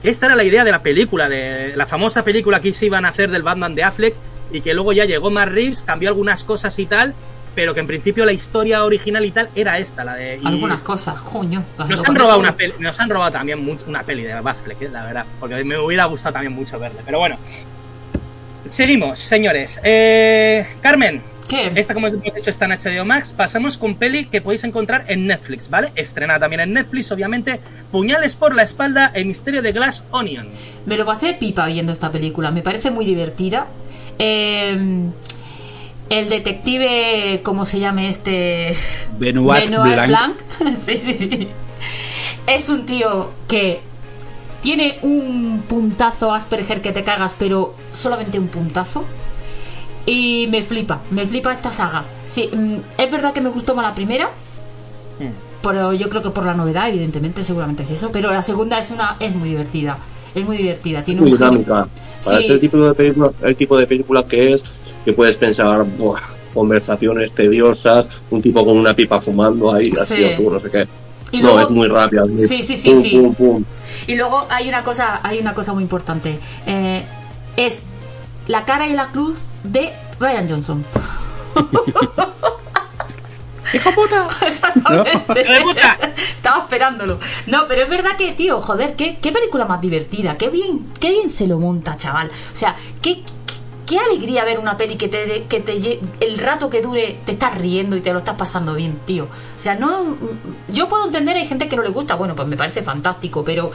Esta 0.04 0.28
era 0.28 0.36
la 0.36 0.44
idea 0.44 0.64
de 0.64 0.72
la 0.72 0.84
película, 0.84 1.28
de 1.30 1.76
la 1.76 1.88
famosa 1.88 2.24
película 2.24 2.62
que 2.62 2.74
se 2.74 2.86
iban 2.86 3.06
a 3.06 3.10
hacer 3.10 3.32
del 3.32 3.42
Batman 3.42 3.74
de 3.74 3.84
Affleck 3.84 4.14
y 4.52 4.62
que 4.62 4.76
luego 4.76 4.94
ya 4.94 5.06
llegó 5.06 5.32
Matt 5.32 5.50
Reeves, 5.50 5.82
cambió 5.82 6.10
algunas 6.10 6.44
cosas 6.44 6.78
y 6.78 6.86
tal, 6.86 7.16
pero 7.56 7.74
que 7.74 7.80
en 7.80 7.88
principio 7.88 8.26
la 8.26 8.32
historia 8.34 8.84
original 8.84 9.24
y 9.26 9.32
tal 9.32 9.50
era 9.56 9.78
esta, 9.78 10.04
la 10.04 10.16
de... 10.16 10.40
y- 10.42 10.46
Algunas 10.48 10.84
cosas, 10.84 11.20
coño. 11.22 11.64
nos 11.88 12.04
han 12.08 12.16
robado 12.16 12.40
una 12.40 12.56
peli, 12.56 12.74
nos 12.80 13.00
han 13.00 13.10
robado 13.10 13.32
también 13.32 13.64
mucho- 13.64 13.86
una 13.88 14.04
peli 14.04 14.24
de 14.24 14.40
Batfleck, 14.40 14.82
eh, 14.82 14.90
la 14.92 15.06
verdad, 15.06 15.26
porque 15.40 15.64
me 15.64 15.78
hubiera 15.78 16.06
gustado 16.06 16.34
también 16.34 16.54
mucho 16.54 16.80
verla, 16.80 17.02
pero 17.06 17.20
bueno. 17.20 17.38
Seguimos, 18.70 19.20
señores. 19.20 19.80
Eh, 19.84 20.66
Carmen, 20.82 21.22
¿Qué? 21.48 21.72
esta 21.76 21.94
como 21.94 22.08
hemos 22.08 22.22
dicho 22.24 22.50
está 22.50 22.66
en 22.66 22.72
HBO 22.72 23.06
Max, 23.06 23.34
pasamos 23.36 23.78
con 23.78 23.96
peli 23.96 24.26
que 24.26 24.42
podéis 24.42 24.64
encontrar 24.64 25.04
en 25.08 25.28
Netflix, 25.28 25.70
¿vale? 25.70 25.92
Estrenada 25.96 26.40
también 26.40 26.62
en 26.62 26.74
Netflix, 26.74 27.12
obviamente, 27.12 27.60
Puñales 27.92 28.36
por 28.36 28.56
la 28.56 28.64
espalda, 28.64 29.12
El 29.14 29.26
misterio 29.26 29.62
de 29.62 29.72
Glass 29.74 30.06
Onion. 30.12 30.48
Me 30.86 30.98
lo 30.98 31.06
pasé 31.06 31.34
pipa 31.36 31.68
viendo 31.68 31.92
esta 31.94 32.12
película. 32.12 32.50
Me 32.50 32.62
parece 32.64 32.90
muy 32.90 33.06
divertida. 33.06 33.68
Eh, 34.18 34.78
el 36.10 36.30
detective, 36.30 37.42
¿cómo 37.44 37.66
se 37.66 37.80
llame 37.80 38.10
este? 38.10 38.76
Benoit 39.18 39.70
Blanc. 39.70 40.08
Blanc. 40.08 40.36
sí, 40.86 40.96
sí, 40.98 41.14
sí. 41.14 41.48
Es 42.48 42.70
un 42.70 42.86
tío 42.86 43.32
que 43.48 43.82
tiene 44.62 44.98
un 45.02 45.64
puntazo 45.68 46.34
Asperger 46.34 46.82
que 46.82 46.92
te 46.92 47.04
cagas, 47.04 47.34
pero 47.38 47.74
solamente 47.92 48.38
un 48.40 48.48
puntazo. 48.48 49.04
Y 50.06 50.48
me 50.52 50.62
flipa, 50.62 51.00
me 51.12 51.26
flipa 51.26 51.52
esta 51.54 51.72
saga. 51.72 52.04
Sí, 52.26 52.50
mm, 52.54 52.76
es 52.98 53.12
verdad 53.12 53.32
que 53.34 53.40
me 53.42 53.50
gustó 53.50 53.74
más 53.74 53.86
la 53.86 53.96
primera, 53.96 54.30
pero 55.62 55.94
yo 55.94 56.10
creo 56.10 56.22
que 56.22 56.30
por 56.30 56.46
la 56.46 56.54
novedad, 56.54 56.90
evidentemente, 56.90 57.46
seguramente 57.46 57.84
es 57.84 57.92
eso. 57.92 58.12
Pero 58.12 58.30
la 58.32 58.42
segunda 58.42 58.78
es 58.80 58.92
una 58.92 59.16
es 59.22 59.34
muy 59.34 59.50
divertida. 59.50 59.98
Es 60.36 60.44
muy 60.46 60.58
divertida. 60.58 61.04
Tiene 61.04 61.22
muy 61.22 61.32
un 61.32 61.38
giro- 61.38 61.50
dinámica. 61.52 61.88
Para 62.24 62.38
Sí. 62.38 62.44
este 62.48 62.60
tipo 62.60 62.78
de 62.78 62.94
película, 62.94 63.32
el 63.44 63.56
tipo 63.56 63.78
de 63.78 63.88
película 63.88 64.24
que 64.28 64.54
es, 64.54 64.64
que 65.06 65.14
puedes 65.14 65.36
pensar, 65.38 65.84
"Buah, 65.98 66.20
conversaciones 66.54 67.32
tediosas, 67.34 68.06
un 68.30 68.42
tipo 68.42 68.64
con 68.66 68.78
una 68.78 68.94
pipa 68.96 69.20
fumando 69.22 69.74
ahí, 69.74 69.92
así 70.00 70.16
Sí. 70.18 70.24
o 70.24 70.38
tú, 70.38 70.50
no 70.52 70.60
sé 70.60 70.70
qué. 70.70 70.88
Y 71.32 71.38
no, 71.38 71.44
luego- 71.54 71.60
es 71.62 71.70
muy 71.72 71.88
rápida. 71.88 72.24
es 72.24 72.30
muy 72.30 72.48
Sí, 72.48 72.62
sí, 72.62 72.78
sí, 72.78 72.90
pum, 72.92 73.02
sí. 73.02 73.10
pum, 73.18 73.34
pum. 73.34 73.64
Y 74.08 74.16
luego 74.16 74.46
hay 74.50 74.68
una 74.70 74.84
cosa, 74.84 75.20
hay 75.24 75.40
una 75.40 75.54
cosa 75.56 75.74
muy 75.74 75.82
importante. 75.84 76.38
Eh, 76.68 77.04
es 77.58 77.84
la 78.48 78.66
cara 78.66 78.88
y 78.88 78.94
la 78.94 79.08
cruz 79.08 79.40
de 79.64 79.94
Ryan 80.20 80.48
Johnson. 80.50 80.86
¡Hijo 83.74 83.92
puta! 83.96 84.28
Exactamente. 84.48 85.42
¡Hijo 85.42 85.52
de 85.54 85.62
puta! 85.62 85.98
Estaba 86.36 86.60
esperándolo. 86.60 87.20
No, 87.48 87.66
pero 87.68 87.84
es 87.84 87.90
verdad 87.90 88.12
que, 88.18 88.34
tío, 88.34 88.62
joder, 88.62 88.96
qué, 88.96 89.18
qué 89.20 89.32
película 89.32 89.66
más 89.66 89.82
divertida. 89.82 90.38
Qué 90.38 90.50
bien, 90.50 90.86
qué 91.00 91.10
bien 91.12 91.30
se 91.30 91.48
lo 91.48 91.58
monta, 91.58 91.98
chaval. 91.98 92.30
O 92.54 92.56
sea, 92.56 92.76
qué, 93.02 93.24
qué 93.86 94.00
alegría 94.00 94.44
ver 94.46 94.60
una 94.60 94.78
peli 94.78 94.96
que 94.96 95.08
te, 95.08 95.44
que 95.50 95.60
te 95.60 96.00
el 96.20 96.38
rato 96.38 96.70
que 96.70 96.82
dure 96.82 97.20
te 97.26 97.34
estás 97.34 97.58
riendo 97.58 97.96
y 97.96 98.02
te 98.02 98.14
lo 98.14 98.20
estás 98.20 98.36
pasando 98.36 98.76
bien, 98.76 98.98
tío. 99.06 99.26
O 99.26 99.62
sea, 99.62 99.76
no. 99.76 100.16
Yo 100.70 100.88
puedo 100.88 101.06
entender, 101.06 101.38
hay 101.38 101.48
gente 101.48 101.68
que 101.68 101.76
no 101.76 101.84
le 101.84 101.90
gusta, 101.90 102.16
bueno, 102.16 102.36
pues 102.36 102.48
me 102.48 102.58
parece 102.58 102.82
fantástico, 102.82 103.44
pero. 103.44 103.72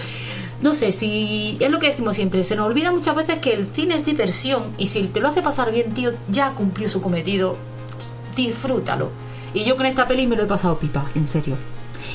No 0.60 0.74
sé, 0.74 0.90
si 0.90 1.56
es 1.60 1.70
lo 1.70 1.78
que 1.78 1.86
decimos 1.86 2.16
siempre, 2.16 2.42
se 2.42 2.56
nos 2.56 2.66
olvida 2.66 2.90
muchas 2.90 3.14
veces 3.14 3.38
que 3.38 3.52
el 3.52 3.68
cine 3.72 3.94
es 3.94 4.04
diversión 4.04 4.64
y 4.76 4.88
si 4.88 5.04
te 5.04 5.20
lo 5.20 5.28
hace 5.28 5.40
pasar 5.40 5.70
bien, 5.70 5.94
tío, 5.94 6.10
ya 6.28 6.50
cumplió 6.50 6.88
su 6.88 7.00
cometido, 7.00 7.56
disfrútalo. 8.34 9.10
Y 9.54 9.62
yo 9.62 9.76
con 9.76 9.86
esta 9.86 10.08
peli 10.08 10.26
me 10.26 10.34
lo 10.34 10.42
he 10.42 10.46
pasado 10.46 10.76
pipa, 10.76 11.06
en 11.14 11.28
serio. 11.28 11.54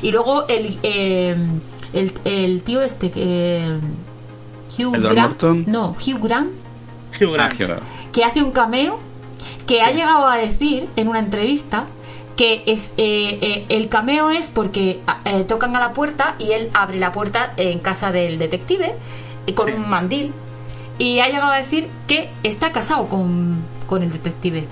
Y 0.02 0.12
luego 0.12 0.46
el, 0.50 0.78
eh, 0.84 1.38
el, 1.94 2.14
el 2.26 2.62
tío 2.64 2.82
este 2.82 3.12
que... 3.12 3.78
Hugh 4.78 4.96
¿Edward 4.96 5.38
Grant. 5.38 5.68
No, 5.68 5.92
Hugh 5.92 6.20
Grant, 6.22 6.52
Hugh 7.20 7.36
Ah, 7.40 7.50
Grant. 7.58 7.82
que 8.12 8.24
hace 8.24 8.42
un 8.44 8.52
cameo, 8.52 9.00
que 9.68 9.82
ha 9.82 9.92
llegado 9.92 10.28
a 10.28 10.38
decir 10.38 10.88
en 10.96 11.08
una 11.08 11.20
entrevista 11.20 11.86
que 12.36 12.64
es 12.66 12.96
eh, 12.98 13.38
eh, 13.42 13.66
el 13.70 13.90
cameo 13.90 14.32
es 14.32 14.50
porque 14.50 15.00
eh, 15.26 15.44
tocan 15.48 15.76
a 15.76 15.80
la 15.80 15.94
puerta 15.94 16.36
y 16.40 16.52
él 16.54 16.70
abre 16.74 16.98
la 17.00 17.12
puerta 17.12 17.54
en 17.58 17.78
casa 17.80 18.12
del 18.12 18.40
detective 18.40 18.94
eh, 19.46 19.54
con 19.54 19.68
Sí. 19.68 19.74
un 19.74 19.88
mandil 19.88 20.32
y 20.98 21.20
ha 21.20 21.28
llegado 21.28 21.52
a 21.52 21.58
decir 21.58 21.88
que 22.08 22.30
está 22.42 22.72
casado 22.72 23.06
con, 23.08 23.58
con 23.88 24.02
el 24.02 24.12
detective 24.12 24.66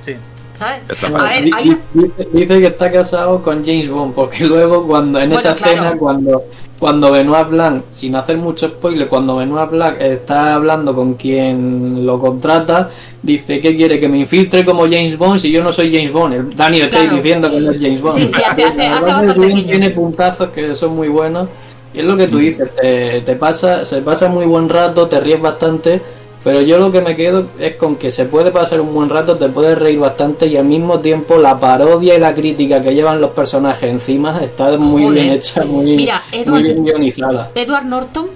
Sí. 0.00 0.14
¿sabes? 0.54 0.82
A 1.02 1.22
ver 1.24 1.50
hay 1.52 1.76
dice, 1.92 2.28
dice 2.32 2.46
que 2.60 2.66
está 2.66 2.90
casado 2.92 3.42
con 3.42 3.64
James 3.64 3.90
Bond, 3.90 4.14
porque 4.14 4.44
luego 4.46 4.86
cuando 4.86 5.18
en 5.18 5.30
Bueno, 5.30 5.40
esa 5.40 5.54
claro. 5.56 5.72
escena, 5.72 5.98
cuando, 5.98 6.44
cuando 6.78 7.10
Benoit 7.10 7.48
Blanc, 7.48 7.84
sin 7.90 8.14
hacer 8.16 8.36
mucho 8.36 8.68
spoiler, 8.68 9.08
cuando 9.08 9.36
Benoit 9.36 9.70
Blanc 9.70 10.00
está 10.00 10.54
hablando 10.54 10.94
con 10.94 11.14
quien 11.14 12.04
lo 12.04 12.18
contrata, 12.20 12.90
dice 13.22 13.60
que 13.60 13.74
quiere 13.76 13.98
que 13.98 14.08
me 14.08 14.18
infiltre 14.18 14.64
como 14.64 14.82
James 14.84 15.16
Bond 15.16 15.40
si 15.40 15.50
yo 15.50 15.62
no 15.64 15.72
soy 15.72 15.90
James 15.90 16.12
Bond. 16.12 16.34
El 16.34 16.56
Daniel 16.56 16.90
Claro. 16.90 17.06
Craig 17.06 17.16
diciendo 17.16 17.48
que 17.50 17.60
no 17.60 17.70
es 17.72 17.80
James 17.80 18.00
Bond. 18.02 18.14
Sí, 18.18 18.28
sí, 18.28 18.42
hace- 18.46 18.64
hace- 18.64 18.86
hace 18.86 19.32
Bond 19.38 19.66
tiene 19.66 19.90
puntazos 19.90 20.50
que 20.50 20.74
son 20.74 20.94
muy 20.96 21.08
buenos. 21.08 21.48
Y 21.94 22.00
es 22.00 22.04
lo 22.04 22.14
que 22.16 22.28
tú 22.28 22.36
dices, 22.38 22.68
te, 22.78 23.22
te 23.22 23.36
pasa, 23.36 23.84
se 23.86 24.02
pasa 24.02 24.28
muy 24.28 24.44
buen 24.44 24.68
rato, 24.68 25.06
te 25.08 25.18
ríes 25.18 25.40
bastante, 25.40 26.02
pero 26.46 26.60
yo 26.62 26.78
lo 26.78 26.92
que 26.92 27.00
me 27.00 27.16
quedo 27.16 27.46
es 27.58 27.74
con 27.74 27.96
que 27.96 28.12
se 28.12 28.24
puede 28.26 28.52
pasar 28.52 28.80
un 28.80 28.94
buen 28.94 29.08
rato, 29.10 29.36
te 29.36 29.48
puedes 29.48 29.76
reír 29.76 29.98
bastante 29.98 30.46
y 30.46 30.56
al 30.56 30.64
mismo 30.64 31.00
tiempo 31.00 31.38
la 31.38 31.58
parodia 31.58 32.14
y 32.14 32.20
la 32.20 32.32
crítica 32.36 32.80
que 32.80 32.94
llevan 32.94 33.20
los 33.20 33.32
personajes 33.32 33.90
encima 33.90 34.38
está 34.40 34.78
muy 34.78 35.02
Joder. 35.02 35.22
bien 35.24 35.34
hecha, 35.34 35.64
muy, 35.64 35.96
Mira, 35.96 36.22
muy 36.30 36.38
Edward- 36.40 36.62
bien 36.62 36.84
guionizada. 36.84 37.50
Edward 37.56 37.84
Norton 37.86 38.26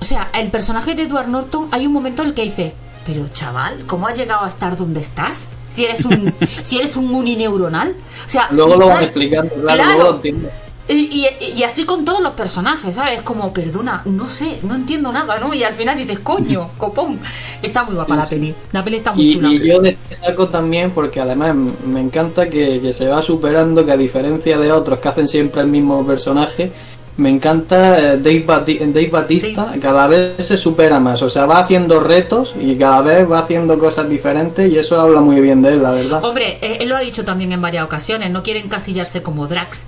o 0.00 0.04
sea 0.04 0.30
el 0.34 0.50
personaje 0.50 0.96
de 0.96 1.02
Edward 1.04 1.28
Norton 1.28 1.68
hay 1.70 1.86
un 1.86 1.92
momento 1.92 2.22
en 2.22 2.28
el 2.30 2.34
que 2.34 2.42
dice 2.42 2.72
pero 3.06 3.28
chaval 3.28 3.84
¿cómo 3.86 4.08
has 4.08 4.16
llegado 4.18 4.44
a 4.44 4.48
estar 4.48 4.76
donde 4.76 4.98
estás? 5.00 5.46
si 5.70 5.84
eres 5.84 6.04
un 6.04 6.34
si 6.64 6.78
eres 6.78 6.96
un 6.96 7.14
unineuronal 7.14 7.94
o 8.26 8.28
sea 8.28 8.48
Luego 8.50 8.74
lo 8.76 8.86
van 8.88 9.04
explicando, 9.04 9.54
claro, 9.54 9.76
Claro. 9.82 9.92
luego 9.94 10.10
lo 10.10 10.16
entiendo. 10.16 10.48
Y, 10.92 11.26
y- 11.40 11.58
y 11.58 11.62
así 11.62 11.84
con 11.84 12.04
todos 12.04 12.20
los 12.20 12.32
personajes, 12.34 12.94
¿sabes? 12.94 13.22
Como, 13.22 13.52
perdona, 13.52 14.02
no 14.04 14.26
sé, 14.28 14.58
no 14.62 14.74
entiendo 14.74 15.12
nada, 15.12 15.38
¿no? 15.38 15.52
Y 15.54 15.62
al 15.64 15.74
final 15.74 15.96
dices, 15.96 16.18
coño, 16.20 16.70
copón. 16.78 17.18
Está 17.62 17.84
muy 17.84 17.94
guapa 17.94 18.16
la 18.16 18.26
peli. 18.26 18.54
La 18.72 18.82
peli 18.84 18.96
está 18.96 19.12
muy 19.12 19.24
Y, 19.24 19.34
chula. 19.34 19.48
y 19.52 19.68
yo 19.68 19.80
destaco 19.80 20.48
también 20.48 20.90
porque 20.90 21.20
además 21.20 21.54
me 21.54 22.00
encanta 22.00 22.48
que, 22.50 22.80
que 22.80 22.92
se 22.92 23.08
va 23.08 23.22
superando, 23.22 23.84
que 23.86 23.92
a 23.92 23.96
diferencia 23.96 24.58
de 24.58 24.72
otros 24.72 24.98
que 25.00 25.08
hacen 25.08 25.28
siempre 25.28 25.60
el 25.62 25.68
mismo 25.68 26.04
personaje, 26.06 26.72
me 27.18 27.28
encanta 27.28 27.98
eh, 28.14 28.16
Dave, 28.18 28.46
Bati- 28.46 28.78
Dave 28.90 29.08
Batista, 29.10 29.74
cada 29.82 30.06
vez 30.06 30.42
se 30.44 30.56
supera 30.56 30.98
más, 30.98 31.20
o 31.22 31.28
sea, 31.28 31.44
va 31.44 31.58
haciendo 31.58 32.00
retos 32.00 32.54
y 32.58 32.74
cada 32.76 33.02
vez 33.02 33.30
va 33.30 33.40
haciendo 33.40 33.78
cosas 33.78 34.08
diferentes 34.08 34.72
y 34.72 34.78
eso 34.78 34.98
habla 34.98 35.20
muy 35.20 35.40
bien 35.42 35.60
de 35.60 35.74
él, 35.74 35.82
la 35.82 35.90
verdad. 35.90 36.24
Hombre, 36.24 36.58
eh, 36.62 36.78
él 36.80 36.88
lo 36.88 36.96
ha 36.96 37.00
dicho 37.00 37.22
también 37.22 37.52
en 37.52 37.60
varias 37.60 37.84
ocasiones, 37.84 38.30
no 38.30 38.42
quiere 38.42 38.60
encasillarse 38.60 39.22
como 39.22 39.46
Drax. 39.46 39.84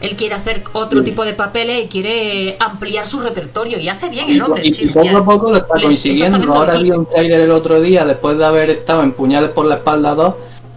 Él 0.00 0.14
quiere 0.16 0.34
hacer 0.36 0.62
otro 0.74 1.00
Sí. 1.00 1.06
tipo 1.06 1.24
de 1.24 1.34
papeles 1.34 1.84
y 1.84 1.88
quiere 1.88 2.56
ampliar 2.60 3.04
su 3.06 3.20
repertorio. 3.20 3.78
Y 3.80 3.88
hace 3.88 4.08
bien 4.08 4.28
Y, 4.28 4.32
el 4.34 4.42
hombre, 4.42 4.62
y- 4.64 4.86
poco 4.90 5.16
a 5.16 5.24
poco 5.24 5.50
lo 5.50 5.56
está 5.56 5.74
Les- 5.76 5.84
consiguiendo. 5.86 6.54
Ahora 6.54 6.74
vi 6.78 6.90
un 6.92 7.04
tráiler 7.06 7.40
el 7.40 7.50
otro 7.50 7.80
día, 7.80 8.04
después 8.04 8.38
de 8.38 8.44
haber 8.44 8.70
estado 8.70 9.02
en 9.02 9.12
Puñales 9.12 9.50
por 9.50 9.66
la 9.66 9.76
Espalda 9.76 10.14
2. 10.14 10.34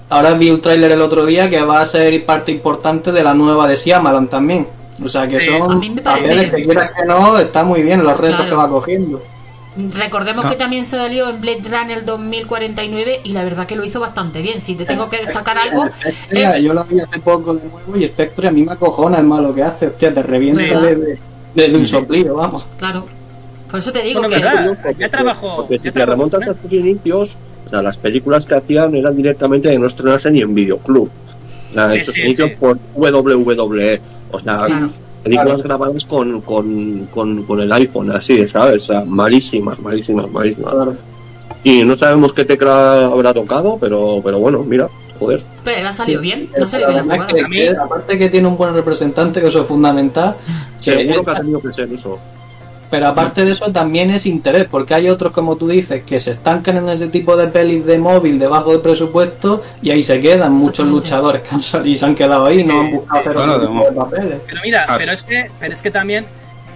Ahora 0.10 0.34
vi 0.34 0.50
un 0.50 0.60
tráiler 0.60 0.92
el 0.92 1.02
otro 1.02 1.26
día 1.26 1.50
que 1.50 1.62
va 1.62 1.82
a 1.82 1.86
ser 1.86 2.26
parte 2.26 2.52
importante 2.52 3.12
de 3.12 3.24
la 3.24 3.34
nueva 3.34 3.68
de 3.68 3.76
Shyamalan 3.76 4.28
también. 4.28 4.68
O 5.04 5.08
sea 5.08 5.28
que 5.28 5.40
Sí, 5.40 5.50
a 5.54 5.60
son 5.60 5.80
mí 5.80 5.90
me 5.90 6.02
parece- 6.02 6.28
papeles 6.28 6.52
que 6.54 6.64
quieras 6.64 6.92
que 6.92 7.06
no, 7.06 7.38
está 7.38 7.64
muy 7.64 7.82
bien 7.82 8.04
los 8.04 8.18
retos 8.20 8.38
Claro. 8.42 8.50
que 8.52 8.56
va 8.56 8.70
cogiendo. 8.70 9.22
Recordemos 9.94 10.46
Ah. 10.46 10.50
que 10.50 10.56
también 10.58 10.86
salió 10.86 11.30
en 11.30 11.40
Blade 11.40 11.62
Runner 11.64 12.04
2049 12.04 13.22
y 13.24 13.32
la 13.32 13.44
verdad 13.44 13.66
que 13.66 13.76
lo 13.78 13.86
hizo 13.86 14.00
bastante 14.02 14.42
bien. 14.42 14.60
Si 14.60 14.76
te 14.76 14.84
tengo 14.86 15.10
que 15.10 15.18
destacar 15.26 15.58
algo, 15.58 15.86
Spectre, 16.00 16.44
es- 16.44 16.62
Yo 16.62 16.74
lo 16.74 16.84
vi 16.84 17.00
hace 17.00 17.20
poco 17.20 17.54
de 17.54 17.62
nuevo 17.70 17.96
y 17.98 18.06
Spectre 18.08 18.50
a 18.50 18.52
mí 18.52 18.64
me 18.64 18.74
acojona 18.74 19.18
el 19.20 19.26
malo 19.26 19.56
que 19.56 19.64
hace. 19.64 19.88
Hostia, 19.88 20.14
te 20.14 20.22
revienta 20.24 20.62
Sí. 20.62 20.70
de, 20.70 21.20
de, 21.56 21.68
de 21.70 21.78
un 21.78 21.86
soplido, 21.86 22.36
vamos. 22.36 22.66
claro. 22.78 23.06
Por 23.70 23.80
eso 23.80 23.94
te 23.94 24.02
digo 24.02 24.20
Bueno, 24.20 24.36
que. 24.36 24.42
verdad. 24.42 24.58
curioso, 24.68 24.84
ya 25.00 25.10
trabajó- 25.10 25.56
Porque 25.56 25.80
si 25.80 25.92
te 25.92 26.06
remontas 26.06 26.46
a 26.46 26.58
sus 26.58 26.70
inicios, 26.74 27.38
o 27.66 27.70
sea, 27.70 27.82
las 27.82 27.96
películas 27.96 28.46
que 28.46 28.56
hacían 28.56 28.94
eran 28.96 29.16
directamente 29.16 29.70
de 29.70 29.80
no 29.80 29.88
estrenarse 29.88 30.30
ni 30.30 30.42
en 30.42 30.54
videoclub. 30.54 31.10
O 31.70 31.74
sea, 31.74 31.90
Sí, 31.90 32.02
sus 32.02 32.14
sí, 32.16 32.22
inicios 32.24 32.50
sí. 32.50 32.56
por 32.60 32.78
WWE. 32.96 34.02
O 34.32 34.40
sea, 34.42 34.66
Claro. 34.66 34.90
Películas 35.24 35.62
grabadas 35.62 36.06
con, 36.06 36.42
con, 36.42 37.08
con, 37.14 37.44
con 37.44 37.62
el 37.62 37.72
iPhone, 37.72 38.12
así, 38.12 38.48
¿sabes? 38.48 38.84
O 38.84 38.86
sea, 38.88 39.04
malísimas, 39.06 39.80
malísimas, 39.80 40.30
malísimas. 40.32 40.74
Claro. 40.74 40.96
Y 41.64 41.84
no 41.84 41.96
sabemos 41.96 42.34
qué 42.34 42.44
tecla 42.44 43.06
habrá 43.06 43.34
tocado, 43.34 43.78
pero, 43.80 44.20
pero 44.24 44.40
bueno, 44.40 44.64
mira, 44.64 44.90
joder. 45.20 45.44
Pero 45.64 45.88
ha 45.88 45.94
salido 45.94 46.22
bien. 46.22 46.50
Ha 46.60 46.68
salido 46.68 46.90
bien 46.90 47.08
la 47.08 47.28
jugada. 47.28 47.84
aparte 47.84 48.18
que 48.18 48.30
tiene 48.30 48.48
un 48.48 48.58
buen 48.58 48.74
representante, 48.74 49.42
que 49.42 49.48
eso 49.48 49.62
es 49.62 49.68
fundamental. 49.68 50.36
Seguro 50.78 51.24
que 51.24 51.32
ha 51.32 51.36
tenido 51.36 51.62
que 51.62 51.72
ser 51.72 51.94
eso. 51.94 52.18
Pero 52.92 53.08
aparte 53.08 53.44
de 53.46 53.54
eso 53.54 53.72
también 53.72 54.12
es 54.12 54.26
interés, 54.28 54.68
porque 54.70 54.94
hay 54.94 55.10
otros, 55.10 55.32
como 55.32 55.56
tú 55.56 55.68
dices, 55.68 56.04
que 56.04 56.20
se 56.20 56.32
estancan 56.32 56.78
en 56.78 56.90
ese 56.90 57.08
tipo 57.08 57.36
de 57.36 57.48
pelis 57.48 57.84
de 57.86 57.98
móvil 57.98 58.38
de 58.38 58.46
bajo 58.48 58.72
de 58.74 58.80
presupuesto 58.80 59.64
y 59.82 59.90
ahí 59.90 60.04
se 60.04 60.20
quedan 60.22 60.52
muchos 60.54 60.86
luchadores 60.88 61.42
que 61.42 61.56
han 61.56 61.64
salido 61.64 61.90
y 61.94 61.98
se 61.98 62.06
han 62.06 62.14
quedado 62.16 62.46
ahí, 62.46 62.64
no 62.64 62.82
han 62.82 62.92
buscado 62.92 63.20
hacer 63.22 63.34
Bueno, 63.34 63.54
otro 63.54 63.68
tipo 63.70 63.84
de- 63.84 63.90
de 63.90 63.96
papeles. 63.96 64.40
Pero 64.46 64.62
mira, 64.64 64.86
pero 64.98 65.12
es 65.12 65.24
que, 65.24 65.50
pero 65.60 65.74
es 65.74 65.82
que 65.82 65.90
también 65.90 66.26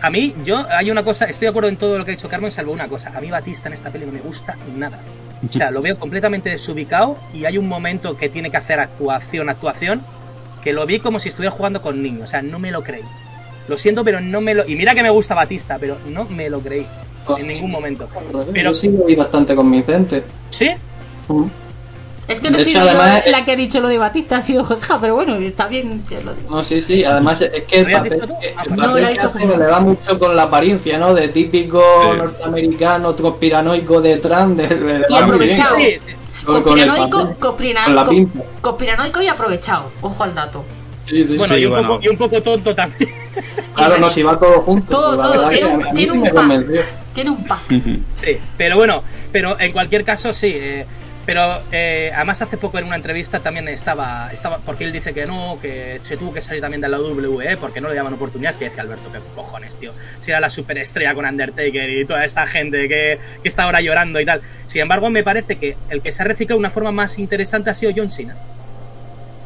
a 0.02 0.10
mí, 0.10 0.34
yo 0.44 0.66
hay 0.70 0.90
una 0.92 1.04
cosa, 1.04 1.26
estoy 1.26 1.48
de 1.48 1.50
acuerdo 1.50 1.70
en 1.70 1.78
todo 1.78 1.98
lo 1.98 2.06
que 2.06 2.12
ha 2.12 2.16
dicho 2.16 2.30
Carmen, 2.30 2.52
salvo 2.52 2.72
una 2.72 2.88
cosa. 2.88 3.12
A 3.16 3.20
mí 3.22 3.30
Batista 3.30 3.68
en 3.70 3.74
esta 3.74 3.90
peli 3.90 4.06
no 4.06 4.12
me 4.12 4.20
gusta 4.22 4.56
nada. 4.78 5.00
O 5.48 5.52
sea, 5.52 5.70
lo 5.70 5.82
veo 5.82 5.98
completamente 6.00 6.50
desubicado 6.50 7.18
y 7.34 7.46
hay 7.46 7.58
un 7.58 7.68
momento 7.68 8.16
que 8.18 8.30
tiene 8.30 8.50
que 8.50 8.58
hacer 8.58 8.80
actuación, 8.80 9.50
actuación, 9.50 10.02
que 10.64 10.74
lo 10.74 10.86
vi 10.86 11.00
como 11.00 11.20
si 11.20 11.30
estuviera 11.30 11.52
jugando 11.56 11.82
con 11.82 12.02
niños. 12.02 12.24
O 12.24 12.28
sea, 12.28 12.42
no 12.42 12.58
me 12.58 12.72
lo 12.72 12.84
creí. 12.84 13.04
Lo 13.68 13.78
siento, 13.78 14.04
pero 14.04 14.22
no 14.22 14.42
me 14.42 14.54
lo... 14.54 14.68
Y 14.68 14.76
mira 14.76 14.94
que 14.94 15.02
me 15.04 15.10
gusta 15.10 15.34
Batista, 15.36 15.78
pero 15.80 15.98
no 16.10 16.26
me 16.26 16.50
lo 16.50 16.60
creí 16.60 16.86
en 17.38 17.48
ningún 17.48 17.72
momento. 17.72 18.08
Pero 18.54 18.74
sí 18.74 18.90
lo 18.90 19.06
vi 19.06 19.16
bastante 19.16 19.56
convincente. 19.56 20.24
sí, 20.50 20.70
Mm. 21.28 21.46
Es 22.28 22.40
que 22.40 22.50
no 22.50 22.58
hecho, 22.58 22.80
además, 22.82 23.22
la 23.28 23.46
que 23.46 23.52
ha 23.52 23.56
dicho 23.56 23.80
lo 23.82 23.88
de 23.88 24.00
Batista, 24.00 24.38
ha 24.38 24.42
sido 24.42 24.64
Josja, 24.66 24.98
pero 25.00 25.14
bueno, 25.14 25.36
está 25.36 25.68
bien 25.68 26.04
que 26.10 26.24
lo 26.24 26.34
diga. 26.34 26.50
No, 26.50 26.64
sí, 26.64 26.82
sí, 26.82 27.04
además 27.04 27.40
es 27.42 27.64
que 27.66 27.80
el 27.82 27.94
Ah, 27.94 27.98
papel 28.00 28.20
no, 28.76 28.88
lo 28.98 29.06
ha 29.06 29.10
dicho 29.10 29.32
le 29.58 29.64
da 29.66 29.80
mucho 29.80 30.18
con 30.18 30.36
la 30.36 30.44
apariencia, 30.44 30.98
¿no? 30.98 31.14
De 31.14 31.28
típico 31.28 31.80
Sí. 32.02 32.18
norteamericano 32.18 33.16
conspiranoico 33.16 34.02
de 34.02 34.18
Trump, 34.18 34.58
de, 34.58 34.68
de- 34.68 35.06
Y 35.08 35.16
aprovechado. 35.16 35.76
sí, 35.78 35.98
sí. 36.00 36.14
Con- 36.44 36.64
con 36.64 36.80
el 36.80 36.88
Conspiranoico, 36.88 37.18
papel. 37.20 37.36
conspirana- 37.40 37.86
Con 37.86 37.96
la 37.96 38.06
co- 38.06 38.10
pinza. 38.12 38.40
conspiranoico 38.62 39.22
y 39.22 39.28
aprovechado. 39.28 39.92
Ojo 40.02 40.24
al 40.24 40.34
dato. 40.34 40.64
Sí, 41.06 41.24
sí, 41.26 41.38
Bueno, 41.38 41.56
sí. 41.56 41.62
y, 41.62 41.66
un 41.66 41.72
bueno. 41.74 41.88
Poco, 41.90 42.02
y 42.04 42.08
un 42.08 42.18
poco 42.18 42.42
tonto 42.42 42.76
también. 42.76 43.10
Claro, 43.76 43.98
no, 43.98 44.10
si 44.10 44.24
va 44.24 44.38
todo 44.40 44.62
junto. 44.62 44.88
Todo, 44.96 45.16
la 45.18 45.24
todo, 45.38 45.50
tiene 45.50 45.68
que 45.68 45.76
un- 45.76 45.94
tiene 45.96 46.12
un 46.12 46.24
pack. 46.24 46.86
Tiene 47.14 47.30
un 47.32 47.44
pack. 47.46 47.62
Sí, 48.16 48.38
pero 48.58 48.76
bueno, 48.76 49.04
pero 49.32 49.60
en 49.60 49.72
cualquier 49.72 50.04
caso 50.04 50.34
sí. 50.34 50.52
eh, 50.54 50.86
pero 51.26 51.64
eh, 51.72 52.12
además 52.14 52.40
hace 52.44 52.56
poco 52.56 52.78
en 52.78 52.86
una 52.86 52.96
entrevista 52.98 53.40
también 53.40 53.68
estaba, 53.68 54.30
estaba, 54.32 54.60
porque 54.60 54.84
él 54.84 54.92
dice 54.94 55.12
que 55.12 55.26
no, 55.26 55.58
que 55.60 56.00
se 56.04 56.18
tuvo 56.18 56.32
que 56.32 56.40
salir 56.40 56.62
también 56.62 56.82
de 56.82 56.88
la 56.88 57.00
WWE 57.00 57.58
porque 57.58 57.82
no 57.82 57.90
le 57.90 57.96
daban 57.96 58.14
oportunidades, 58.14 58.58
que 58.58 58.66
decía 58.66 58.84
Alberto, 58.84 59.12
qué 59.12 59.18
cojones, 59.36 59.76
tío. 59.80 59.92
Si 60.20 60.30
era 60.30 60.40
la 60.40 60.52
superestrella 60.52 61.16
con 61.16 61.26
Undertaker 61.26 61.90
y 61.90 62.06
toda 62.06 62.24
esta 62.26 62.46
gente 62.46 62.88
que, 62.88 63.18
que 63.42 63.50
está 63.50 63.64
ahora 63.64 63.82
llorando 63.82 64.20
y 64.20 64.26
tal. 64.26 64.42
Sin 64.68 64.82
embargo, 64.84 65.10
me 65.10 65.24
parece 65.24 65.56
que 65.58 65.76
el 65.90 66.04
que 66.04 66.12
se 66.12 66.22
ha 66.22 66.26
reciclado 66.26 66.58
de 66.58 66.60
una 66.60 66.70
forma 66.70 66.92
más 66.92 67.18
interesante 67.18 67.72
ha 67.72 67.74
sido 67.74 67.92
John 67.96 68.12
Cena. 68.12 68.36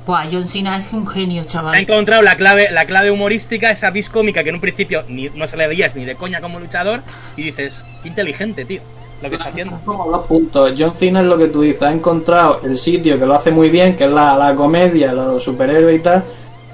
Buah, 0.09 0.25
John 0.31 0.47
Cena 0.47 0.75
es 0.75 0.91
un 0.91 1.05
genio, 1.05 1.43
Ha 1.43 1.45
chaval. 1.45 1.75
encontrado 1.77 2.23
la 2.23 2.35
clave, 2.35 2.71
la 2.71 2.85
clave 2.85 3.11
humorística, 3.11 3.69
esa 3.69 3.91
vis 3.91 4.09
cómica 4.09 4.41
que 4.43 4.49
en 4.49 4.55
un 4.55 4.61
principio 4.61 5.03
ni, 5.07 5.29
no 5.29 5.45
se 5.45 5.55
le 5.55 5.67
veías 5.67 5.95
ni 5.95 6.03
de 6.03 6.15
coña 6.15 6.41
como 6.41 6.59
luchador, 6.59 7.03
y 7.37 7.43
dices, 7.43 7.85
qué 8.01 8.09
inteligente, 8.09 8.65
tío, 8.65 8.81
lo 9.21 9.29
que 9.29 9.35
está 9.35 9.49
haciendo. 9.49 9.75
Son 9.75 9.85
como 9.85 10.09
dos 10.09 10.25
puntos. 10.25 10.73
John 10.75 10.95
Cena 10.95 11.19
es 11.19 11.27
lo 11.27 11.37
que 11.37 11.45
tú 11.49 11.61
dices, 11.61 11.83
ha 11.83 11.91
encontrado 11.91 12.61
el 12.63 12.75
sitio 12.75 13.19
que 13.19 13.25
lo 13.27 13.35
hace 13.35 13.51
muy 13.51 13.69
bien, 13.69 13.95
que 13.95 14.05
es 14.05 14.11
la, 14.11 14.35
la 14.35 14.55
comedia, 14.55 15.13
los 15.13 15.43
superhéroes 15.43 15.99
y 15.99 16.01
tal. 16.01 16.23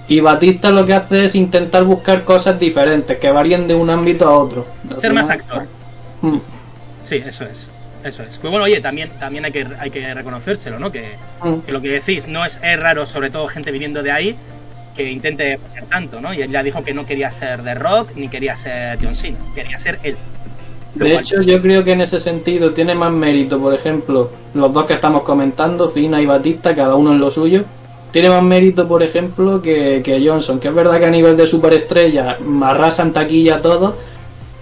Y 0.07 0.21
Batista 0.21 0.71
lo 0.71 0.85
que 0.85 0.93
hace 0.93 1.25
es 1.25 1.35
intentar 1.35 1.83
buscar 1.83 2.23
cosas 2.23 2.57
diferentes, 2.57 3.17
que 3.17 3.31
varíen 3.31 3.67
de 3.67 3.75
un 3.75 3.89
ámbito 3.89 4.29
a 4.29 4.37
otro. 4.39 4.65
Ser 4.95 5.11
más 5.11 5.29
actor. 5.29 5.65
Mm. 6.21 6.37
Sí, 7.03 7.15
eso 7.17 7.43
es. 7.43 7.69
Eso 8.05 8.21
es. 8.23 8.37
Pues 8.37 8.51
bueno, 8.51 8.63
oye, 8.65 8.79
también, 8.81 9.09
también 9.19 9.43
hay, 9.45 9.51
que, 9.51 9.65
hay 9.79 9.89
que 9.89 10.13
reconocérselo, 10.13 10.79
¿no? 10.79 10.91
Que, 10.91 11.13
Mm. 11.43 11.59
que 11.65 11.71
lo 11.71 11.81
que 11.81 11.89
decís 11.89 12.27
no 12.27 12.45
es, 12.45 12.59
es 12.63 12.79
raro, 12.79 13.05
sobre 13.05 13.29
todo 13.31 13.47
gente 13.47 13.71
viniendo 13.71 14.01
de 14.03 14.11
ahí, 14.11 14.35
que 14.95 15.11
intente 15.11 15.59
hacer 15.71 15.85
tanto, 15.85 16.21
¿no? 16.21 16.33
Y 16.33 16.41
él 16.41 16.51
ya 16.51 16.63
dijo 16.63 16.83
que 16.83 16.93
no 16.93 17.05
quería 17.05 17.31
ser 17.31 17.61
The 17.63 17.73
Rock 17.75 18.11
ni 18.15 18.29
quería 18.29 18.55
ser 18.55 18.97
John 19.01 19.15
Cena, 19.15 19.37
quería 19.55 19.77
ser 19.77 19.99
él. 20.03 20.15
De 20.93 21.09
cual- 21.11 21.19
hecho, 21.21 21.41
yo 21.41 21.61
creo 21.61 21.83
que 21.83 21.91
en 21.93 22.01
ese 22.01 22.19
sentido 22.19 22.71
tiene 22.71 22.95
más 22.95 23.11
mérito, 23.11 23.59
por 23.59 23.73
ejemplo, 23.73 24.31
los 24.53 24.71
dos 24.71 24.85
que 24.85 24.93
estamos 24.93 25.23
comentando, 25.23 25.87
Cena 25.89 26.21
y 26.21 26.25
Batista, 26.25 26.73
cada 26.75 26.95
uno 26.95 27.11
en 27.11 27.19
lo 27.19 27.29
suyo. 27.31 27.65
Tiene 28.11 28.29
más 28.29 28.43
mérito, 28.43 28.87
por 28.87 29.03
ejemplo, 29.03 29.61
que, 29.61 30.01
que 30.05 30.25
Johnson, 30.25 30.59
que 30.59 30.69
es 30.69 30.73
verdad 30.75 30.99
que 30.99 31.05
a 31.07 31.09
nivel 31.11 31.35
de 31.35 31.45
superestrella 31.45 32.37
arrasan 32.63 33.11
taquilla 33.11 33.61
todo, 33.61 33.97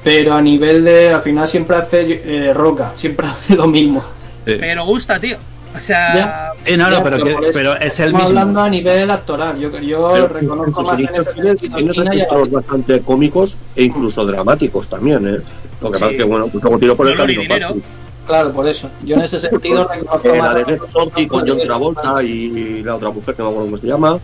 pero 0.04 0.34
a 0.34 0.42
nivel 0.42 0.84
de, 0.84 1.14
al 1.14 1.22
final 1.22 1.48
siempre 1.48 1.76
hace 1.78 2.22
eh, 2.48 2.54
roca, 2.54 2.92
siempre 2.96 3.28
hace 3.32 3.56
lo 3.56 3.68
mismo. 3.68 4.04
Sí. 4.46 4.56
Pero 4.60 4.86
gusta, 4.86 5.20
tío. 5.20 5.38
O 5.76 5.80
sea. 5.80 6.52
Sí, 6.66 6.78
no, 6.78 6.90
no, 6.90 6.98
Ya, 6.98 7.04
pero, 7.04 7.24
que- 7.24 7.36
pero 7.54 7.76
es 7.78 8.00
el 8.00 8.08
Estamos 8.08 8.12
mismo. 8.28 8.40
hablando 8.40 8.62
a 8.62 8.70
nivel 8.70 9.10
actoral, 9.10 9.58
yo, 9.60 9.72
yo 9.80 10.10
Pero 10.14 10.28
reconozco 10.28 10.82
más 10.84 10.94
en 10.94 11.00
inicios 11.00 11.28
ese 11.28 12.50
bastante 12.52 13.00
cómicos 13.02 13.58
e 13.76 13.84
incluso 13.86 14.24
dramáticos 14.26 14.88
también, 14.88 15.28
¿eh? 15.28 15.38
Lo 15.82 15.90
que 15.90 15.98
Sí. 15.98 16.02
pasa 16.04 16.12
es 16.12 16.18
que, 16.18 16.24
bueno, 16.24 16.48
pues 16.48 16.64
luego 16.64 16.78
tiro 16.80 16.96
por 16.96 17.08
el 17.08 17.18
camino 17.18 17.42
fácil. 17.48 17.84
Claro, 18.28 18.52
por 18.54 18.68
eso. 18.68 18.90
Yo 19.04 19.16
en 19.16 19.22
ese 19.24 19.40
sentido 19.40 19.86
reconozco 19.92 20.34
Eh, 20.34 20.38
más 20.40 20.54
la 20.54 20.64
de 20.64 20.80
Zombie 20.92 21.28
con 21.28 21.48
John 21.48 21.58
Travolta 21.60 22.24
y 22.24 22.82
la 22.84 22.96
otra 22.96 23.10
mujer 23.10 23.36
que 23.36 23.42
no 23.42 23.50
me 23.50 23.56
acuerdo 23.56 23.72
cómo 23.72 23.82
se 23.82 23.88
llama. 23.88 24.20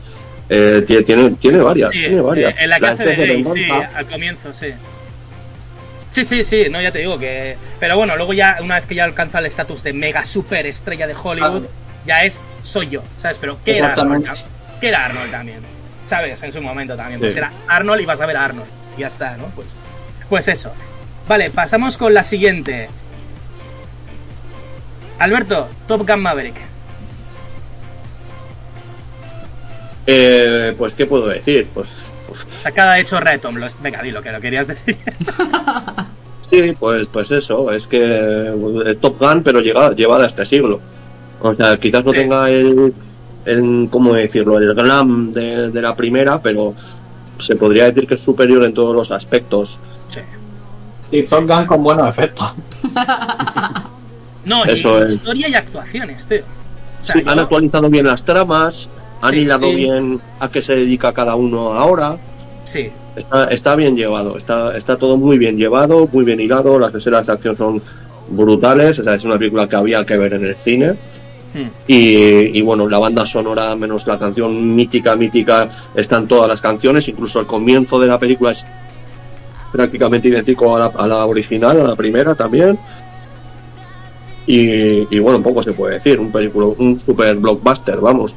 Eh, 0.48 0.84
tiene, 0.88 1.04
tiene, 1.04 1.30
tiene 1.32 1.58
varias, 1.60 1.92
sí, 1.92 2.00
tiene 2.00 2.22
varias. 2.22 2.54
eh, 2.54 2.58
en 2.62 2.70
la 2.70 2.80
que 2.80 2.86
hace 2.88 3.06
de 3.06 3.16
Day, 3.28 3.44
sí, 3.44 3.64
al 3.96 4.06
comienzo, 4.08 4.54
sí. 4.54 4.68
Sí, 6.26 6.26
sí, 6.26 6.44
sí, 6.44 6.70
no, 6.70 6.82
ya 6.82 6.92
te 6.92 7.00
digo 7.00 7.18
que... 7.18 7.56
Pero 7.80 7.96
bueno, 7.96 8.16
luego 8.18 8.34
ya, 8.34 8.58
una 8.62 8.76
vez 8.76 8.86
que 8.86 8.96
ya 8.96 9.06
alcanza 9.06 9.40
el 9.40 9.46
estatus 9.46 9.84
de 9.84 9.94
mega 9.94 10.26
super 10.26 10.66
estrella 10.66 11.08
de 11.08 11.16
Hollywood, 11.16 11.64
Ah. 11.66 12.04
ya 12.06 12.24
es, 12.26 12.40
soy 12.62 12.90
yo, 12.90 13.02
¿sabes? 13.16 13.38
Pero 13.40 13.58
¿qué 13.64 13.78
era 13.78 13.94
Arnold? 13.94 14.28
¿Qué 14.82 14.90
era 14.90 15.06
Arnold 15.06 15.32
también? 15.32 15.60
¿Sabes? 16.06 16.42
En 16.44 16.52
su 16.52 16.62
momento 16.62 16.96
también. 16.98 17.20
Pues 17.22 17.36
era 17.36 17.52
Arnold 17.68 18.02
y 18.02 18.06
vas 18.06 18.20
a 18.20 18.26
ver 18.26 18.36
a 18.36 18.46
Arnold. 18.46 18.68
Y 18.98 19.02
ya 19.02 19.08
está, 19.08 19.38
¿no? 19.38 19.46
Pues, 19.56 19.82
pues 20.28 20.48
eso. 20.50 20.74
Vale, 21.28 21.52
pasamos 21.52 21.98
con 21.98 22.14
la 22.14 22.24
siguiente. 22.24 22.90
Alberto, 25.20 25.70
Top 25.88 26.06
Gun 26.06 26.22
Maverick. 26.22 26.56
Eh, 30.08 30.74
pues, 30.78 30.94
¿qué 30.96 31.06
puedo 31.06 31.28
decir? 31.28 31.68
Pues 31.74 31.88
Sacada 32.62 32.94
de 32.94 33.02
hecho 33.02 33.20
Retom. 33.20 33.56
Los... 33.56 33.82
Venga, 33.82 34.02
di 34.02 34.12
lo 34.12 34.22
que 34.22 34.32
lo 34.32 34.40
querías 34.42 34.68
decir. 34.68 34.98
sí, 36.50 36.74
pues, 36.80 37.08
pues 37.08 37.32
eso, 37.32 37.72
es 37.72 37.88
que 37.88 38.00
eh, 38.02 38.98
Top 39.00 39.20
Gun, 39.20 39.44
pero 39.44 39.62
llega, 39.62 39.92
llevada 39.94 40.24
a 40.26 40.28
este 40.28 40.46
siglo. 40.46 40.80
O 41.42 41.54
sea, 41.56 41.78
quizás 41.78 42.04
no 42.04 42.12
Sí. 42.12 42.18
tenga 42.18 42.50
el, 42.50 42.94
el, 43.46 43.88
¿cómo 43.90 44.14
decirlo? 44.14 44.58
El 44.58 44.74
glam 44.74 45.32
de, 45.32 45.70
de 45.72 45.82
la 45.82 45.96
primera, 45.96 46.42
pero 46.42 46.74
se 47.40 47.56
podría 47.56 47.86
decir 47.86 48.06
que 48.08 48.16
es 48.16 48.22
superior 48.22 48.64
en 48.66 48.74
todos 48.74 48.94
los 48.96 49.12
aspectos. 49.12 49.80
Sí. 50.10 50.20
Y 51.12 51.24
Top 51.24 51.48
Gun 51.48 51.66
con 51.66 51.82
buenos 51.84 52.10
efectos. 52.10 52.52
No, 54.46 54.66
y 54.66 54.70
Eso 54.72 55.02
es. 55.04 55.12
historia 55.12 55.48
y 55.50 55.54
actuaciones, 55.56 56.26
tío. 56.28 56.40
O 57.02 57.04
sea, 57.04 57.16
Sí, 57.16 57.24
han 57.26 57.40
actualizado 57.40 57.90
bien 57.90 58.06
las 58.06 58.24
tramas, 58.24 58.90
han 59.22 59.32
Sí, 59.32 59.38
hilado 59.40 59.68
sí. 59.70 59.76
bien 59.76 60.20
a 60.40 60.50
qué 60.50 60.62
se 60.62 60.76
dedica 60.76 61.14
cada 61.14 61.36
uno 61.36 61.74
ahora. 61.74 62.18
Sí, 62.70 62.92
Está, 63.16 63.46
está 63.46 63.76
bien 63.76 63.98
llevado, 63.98 64.38
está, 64.38 64.78
está 64.78 64.96
todo 64.96 65.18
muy 65.18 65.40
bien 65.40 65.58
llevado, 65.58 66.08
muy 66.14 66.24
bien 66.24 66.40
hilado, 66.40 66.78
las 66.78 66.94
escenas 66.94 67.26
de 67.26 67.34
acción 67.34 67.58
son 67.58 67.82
brutales, 68.30 69.00
o 69.00 69.04
sea, 69.04 69.16
es 69.16 69.24
una 69.24 69.40
película 69.40 69.68
que 69.68 69.76
había 69.76 70.06
que 70.06 70.16
ver 70.16 70.34
en 70.34 70.46
el 70.46 70.56
cine. 70.56 70.92
Hmm. 71.52 71.70
Y, 71.88 72.60
y 72.60 72.62
bueno, 72.62 72.88
la 72.88 73.00
banda 73.00 73.26
sonora, 73.26 73.76
menos 73.76 74.06
la 74.06 74.20
canción 74.20 74.76
mítica, 74.76 75.16
mítica, 75.16 75.68
están 75.96 76.28
todas 76.28 76.48
las 76.48 76.62
canciones, 76.62 77.08
incluso 77.08 77.40
el 77.40 77.48
comienzo 77.48 78.00
de 78.00 78.08
la 78.08 78.20
película 78.20 78.52
es 78.52 78.64
prácticamente 79.72 80.28
idéntico 80.28 80.76
a 80.76 80.80
la, 80.80 80.86
a 80.96 81.08
la 81.08 81.26
original, 81.26 81.82
a 81.82 81.84
la 81.86 81.96
primera 81.96 82.36
también. 82.36 82.78
Y, 84.46 85.16
y 85.16 85.20
bueno, 85.20 85.42
poco 85.42 85.64
se 85.64 85.74
puede 85.74 85.96
decir, 85.96 86.20
un 86.20 86.32
película, 86.32 86.68
un 86.68 87.00
super 87.00 87.36
blockbuster, 87.36 87.98
vamos. 87.98 88.36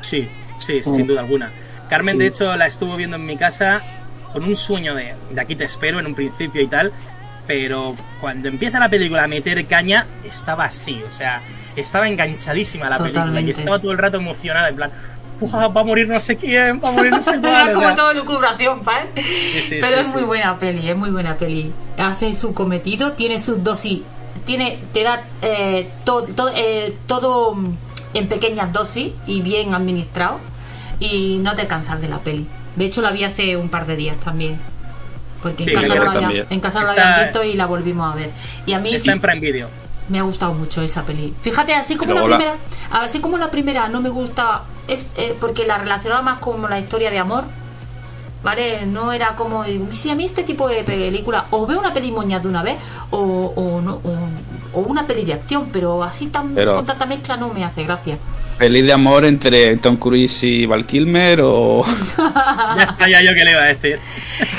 sí, 0.00 0.28
sí, 0.58 0.82
sin 0.82 1.06
duda 1.06 1.20
alguna. 1.20 1.50
Carmen, 1.92 2.16
de 2.16 2.24
Sí. 2.24 2.28
hecho, 2.28 2.56
la 2.56 2.66
estuvo 2.66 2.96
viendo 2.96 3.16
en 3.16 3.26
mi 3.26 3.36
casa 3.36 3.82
con 4.32 4.44
un 4.44 4.56
sueño 4.56 4.94
de, 4.94 5.14
de 5.30 5.40
aquí 5.40 5.54
te 5.56 5.64
espero 5.64 6.00
en 6.00 6.06
un 6.06 6.14
principio 6.14 6.62
y 6.62 6.66
tal, 6.66 6.90
pero 7.46 7.94
cuando 8.18 8.48
empieza 8.48 8.78
la 8.80 8.88
película 8.88 9.24
a 9.24 9.28
meter 9.28 9.66
caña, 9.66 10.06
estaba 10.24 10.64
así, 10.64 11.02
o 11.06 11.10
sea, 11.10 11.42
estaba 11.76 12.08
enganchadísima 12.08 12.88
la 12.88 12.96
película 12.98 13.40
y 13.42 13.50
estaba 13.50 13.78
todo 13.78 13.92
el 13.92 13.98
rato 13.98 14.16
emocionada, 14.16 14.70
en 14.70 14.76
plan, 14.76 14.90
"Buah, 15.38 15.68
va 15.68 15.80
a 15.82 15.84
morir 15.84 16.08
no 16.08 16.18
sé 16.18 16.36
quién, 16.36 16.80
va 16.82 16.88
a 16.88 16.92
morir 16.92 17.12
no 17.12 17.22
sé 17.22 17.38
cuál. 17.40 17.52
Era 17.68 17.70
o 17.72 17.74
como 17.74 17.86
sea, 17.88 17.96
todo 17.96 18.14
lucubración, 18.14 18.82
¿vale? 18.84 19.10
sí, 19.60 19.76
Pero 19.80 19.96
sí, 19.98 20.02
es 20.02 20.08
sí. 20.08 20.14
muy 20.14 20.22
buena 20.22 20.56
peli, 20.58 20.88
es 20.88 20.96
muy 20.96 21.10
buena 21.10 21.36
peli. 21.36 21.72
Hace 21.98 22.32
su 22.34 22.54
cometido, 22.54 23.12
tiene 23.12 23.38
sus 23.38 23.62
dosis, 23.62 24.00
tiene, 24.46 24.78
te 24.94 25.02
da 25.02 25.24
eh, 25.42 25.90
to- 26.04 26.22
to- 26.24 26.50
eh, 26.54 26.96
todo 27.06 27.54
en 28.14 28.28
pequeñas 28.28 28.72
dosis 28.72 29.12
y 29.26 29.42
bien 29.42 29.74
administrado 29.74 30.38
y 31.04 31.38
no 31.38 31.54
te 31.54 31.66
cansas 31.66 32.00
de 32.00 32.08
la 32.08 32.18
peli. 32.18 32.46
De 32.76 32.84
hecho 32.84 33.02
la 33.02 33.10
vi 33.10 33.24
hace 33.24 33.56
un 33.56 33.68
par 33.68 33.86
de 33.86 33.96
días 33.96 34.16
también. 34.18 34.58
Porque 35.42 35.64
Sí, 35.64 35.70
en, 35.70 35.80
casa 35.80 35.94
no 35.96 36.10
había- 36.10 36.46
en 36.48 36.60
casa 36.60 36.80
no 36.80 36.86
la 36.86 36.92
habían 36.92 37.20
visto 37.20 37.42
y 37.44 37.54
la 37.54 37.66
volvimos 37.66 38.12
a 38.12 38.16
ver. 38.16 38.30
Y 38.66 38.72
a 38.74 38.78
mí 38.78 38.94
Está 38.94 39.12
en 39.12 39.20
Prime 39.20 39.40
Video. 39.40 39.68
me 40.08 40.18
ha 40.18 40.22
gustado 40.22 40.54
mucho 40.54 40.82
esa 40.82 41.02
peli. 41.04 41.34
Fíjate, 41.42 41.74
así 41.74 41.96
como 41.96 42.14
la 42.14 42.22
primera, 42.24 42.54
así 42.92 43.20
como 43.20 43.38
la 43.38 43.50
primera 43.50 43.88
no 43.88 44.00
me 44.00 44.08
gusta, 44.08 44.62
es 44.86 45.12
eh, 45.16 45.34
porque 45.40 45.66
la 45.66 45.78
relacionaba 45.78 46.22
más 46.22 46.38
como 46.38 46.68
la 46.68 46.78
historia 46.78 47.10
de 47.10 47.18
amor. 47.18 47.44
¿vale? 48.42 48.86
No 48.86 49.12
era 49.12 49.36
como, 49.36 49.62
digo, 49.64 49.86
si 49.92 50.10
a 50.10 50.16
mí 50.16 50.24
este 50.24 50.42
tipo 50.42 50.68
de 50.68 50.82
película, 50.82 51.46
o 51.52 51.64
veo 51.64 51.78
una 51.78 51.92
peli 51.92 52.10
moña 52.10 52.40
de 52.40 52.48
una 52.48 52.62
vez, 52.64 52.76
o, 53.10 53.18
o, 53.54 53.80
no, 53.80 53.94
o, 54.02 54.16
o 54.74 54.80
una 54.80 55.06
peli 55.06 55.24
de 55.24 55.34
acción, 55.34 55.68
pero 55.72 56.02
así 56.02 56.26
tan, 56.28 56.54
Pero- 56.54 56.76
con 56.76 56.86
tanta 56.86 57.06
mezcla 57.06 57.36
no 57.36 57.52
me 57.52 57.64
hace 57.64 57.84
gracia. 57.84 58.18
¿Feliz 58.58 58.84
de 58.84 58.92
amor 58.92 59.24
entre 59.24 59.76
Tom 59.78 59.96
Cruise 59.96 60.44
y 60.44 60.66
Val 60.66 60.84
Kilmer 60.86 61.40
o...? 61.42 61.84
Ya 62.76 62.86
sabía 62.86 63.22
yo 63.22 63.34
que 63.34 63.44
le 63.44 63.50
iba 63.52 63.62
a 63.62 63.66
decir. 63.66 63.98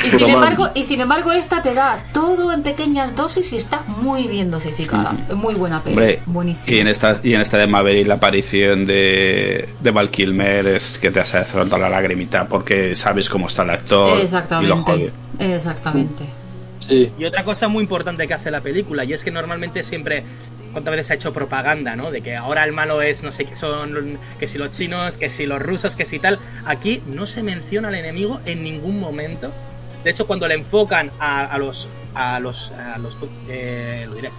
Y 0.06 0.10
sin, 0.10 0.30
embargo, 0.30 0.70
y 0.76 0.84
sin 0.84 1.02
embargo, 1.02 1.32
esta 1.32 1.62
te 1.62 1.74
da 1.74 1.98
todo 2.14 2.52
en 2.52 2.62
pequeñas 2.64 3.16
dosis 3.16 3.54
y 3.54 3.58
está 3.58 3.82
muy 3.88 4.28
bien 4.28 4.52
dosificada. 4.52 5.14
Muy 5.36 5.56
buena 5.56 5.82
peli, 5.82 5.96
Hombre, 5.96 6.20
buenísima. 6.26 6.76
y 6.78 6.80
en 6.80 6.88
esta 6.88 7.20
y 7.24 7.34
en 7.34 7.42
esta 7.42 7.58
de 7.58 7.68
Maverick 7.68 8.08
la 8.08 8.16
aparición 8.16 8.86
de, 8.86 9.70
de 9.80 9.92
Val 9.92 10.10
Kilmer 10.12 10.68
es 10.68 10.98
que 11.00 11.10
te 11.12 11.20
hace 11.22 11.44
soltar 11.46 11.80
la 11.80 11.90
lagrimita 11.90 12.48
porque 12.48 12.96
sabes 12.96 13.30
cómo 13.30 13.48
está 13.48 13.64
el 13.64 13.72
actor 13.72 14.10
y 14.10 14.18
lo 14.18 14.24
Exactamente, 14.24 14.76
jode. 14.84 15.12
exactamente. 15.40 16.24
Sí. 16.88 17.12
Y 17.18 17.26
otra 17.26 17.44
cosa 17.44 17.68
muy 17.68 17.84
importante 17.84 18.28
que 18.28 18.34
hace 18.34 18.52
la 18.52 18.62
película, 18.62 19.04
y 19.04 19.14
es 19.14 19.24
que 19.24 19.32
normalmente 19.32 19.84
siempre, 19.84 20.24
¿cuántas 20.72 20.92
veces 20.92 21.08
se 21.08 21.14
ha 21.14 21.16
hecho 21.16 21.34
propaganda, 21.34 21.96
no? 21.96 22.12
De 22.12 22.22
que 22.22 22.36
ahora 22.36 22.64
el 22.66 22.72
malo 22.72 23.02
es, 23.02 23.24
no 23.24 23.32
sé 23.32 23.46
qué 23.46 23.56
son, 23.56 24.18
que 24.40 24.48
si 24.48 24.58
los 24.58 24.72
chinos, 24.72 25.18
que 25.18 25.30
si 25.30 25.46
los 25.46 25.62
rusos, 25.62 25.96
que 25.96 26.06
si 26.06 26.20
tal. 26.20 26.40
Aquí 26.66 27.02
no 27.08 27.26
se 27.26 27.44
menciona 27.44 27.88
al 27.88 27.96
enemigo 27.96 28.40
en 28.46 28.64
ningún 28.64 29.00
momento. 29.00 29.52
De 30.04 30.10
hecho, 30.10 30.28
cuando 30.28 30.48
le 30.48 30.56
enfocan 30.56 31.12
a, 31.20 31.46
a 31.46 31.58
los, 31.58 31.88
a 32.14 32.40
los, 32.40 32.72
a 32.72 32.98
los, 32.98 33.18
eh, 33.48 34.06
lo 34.08 34.16
diré, 34.16 34.32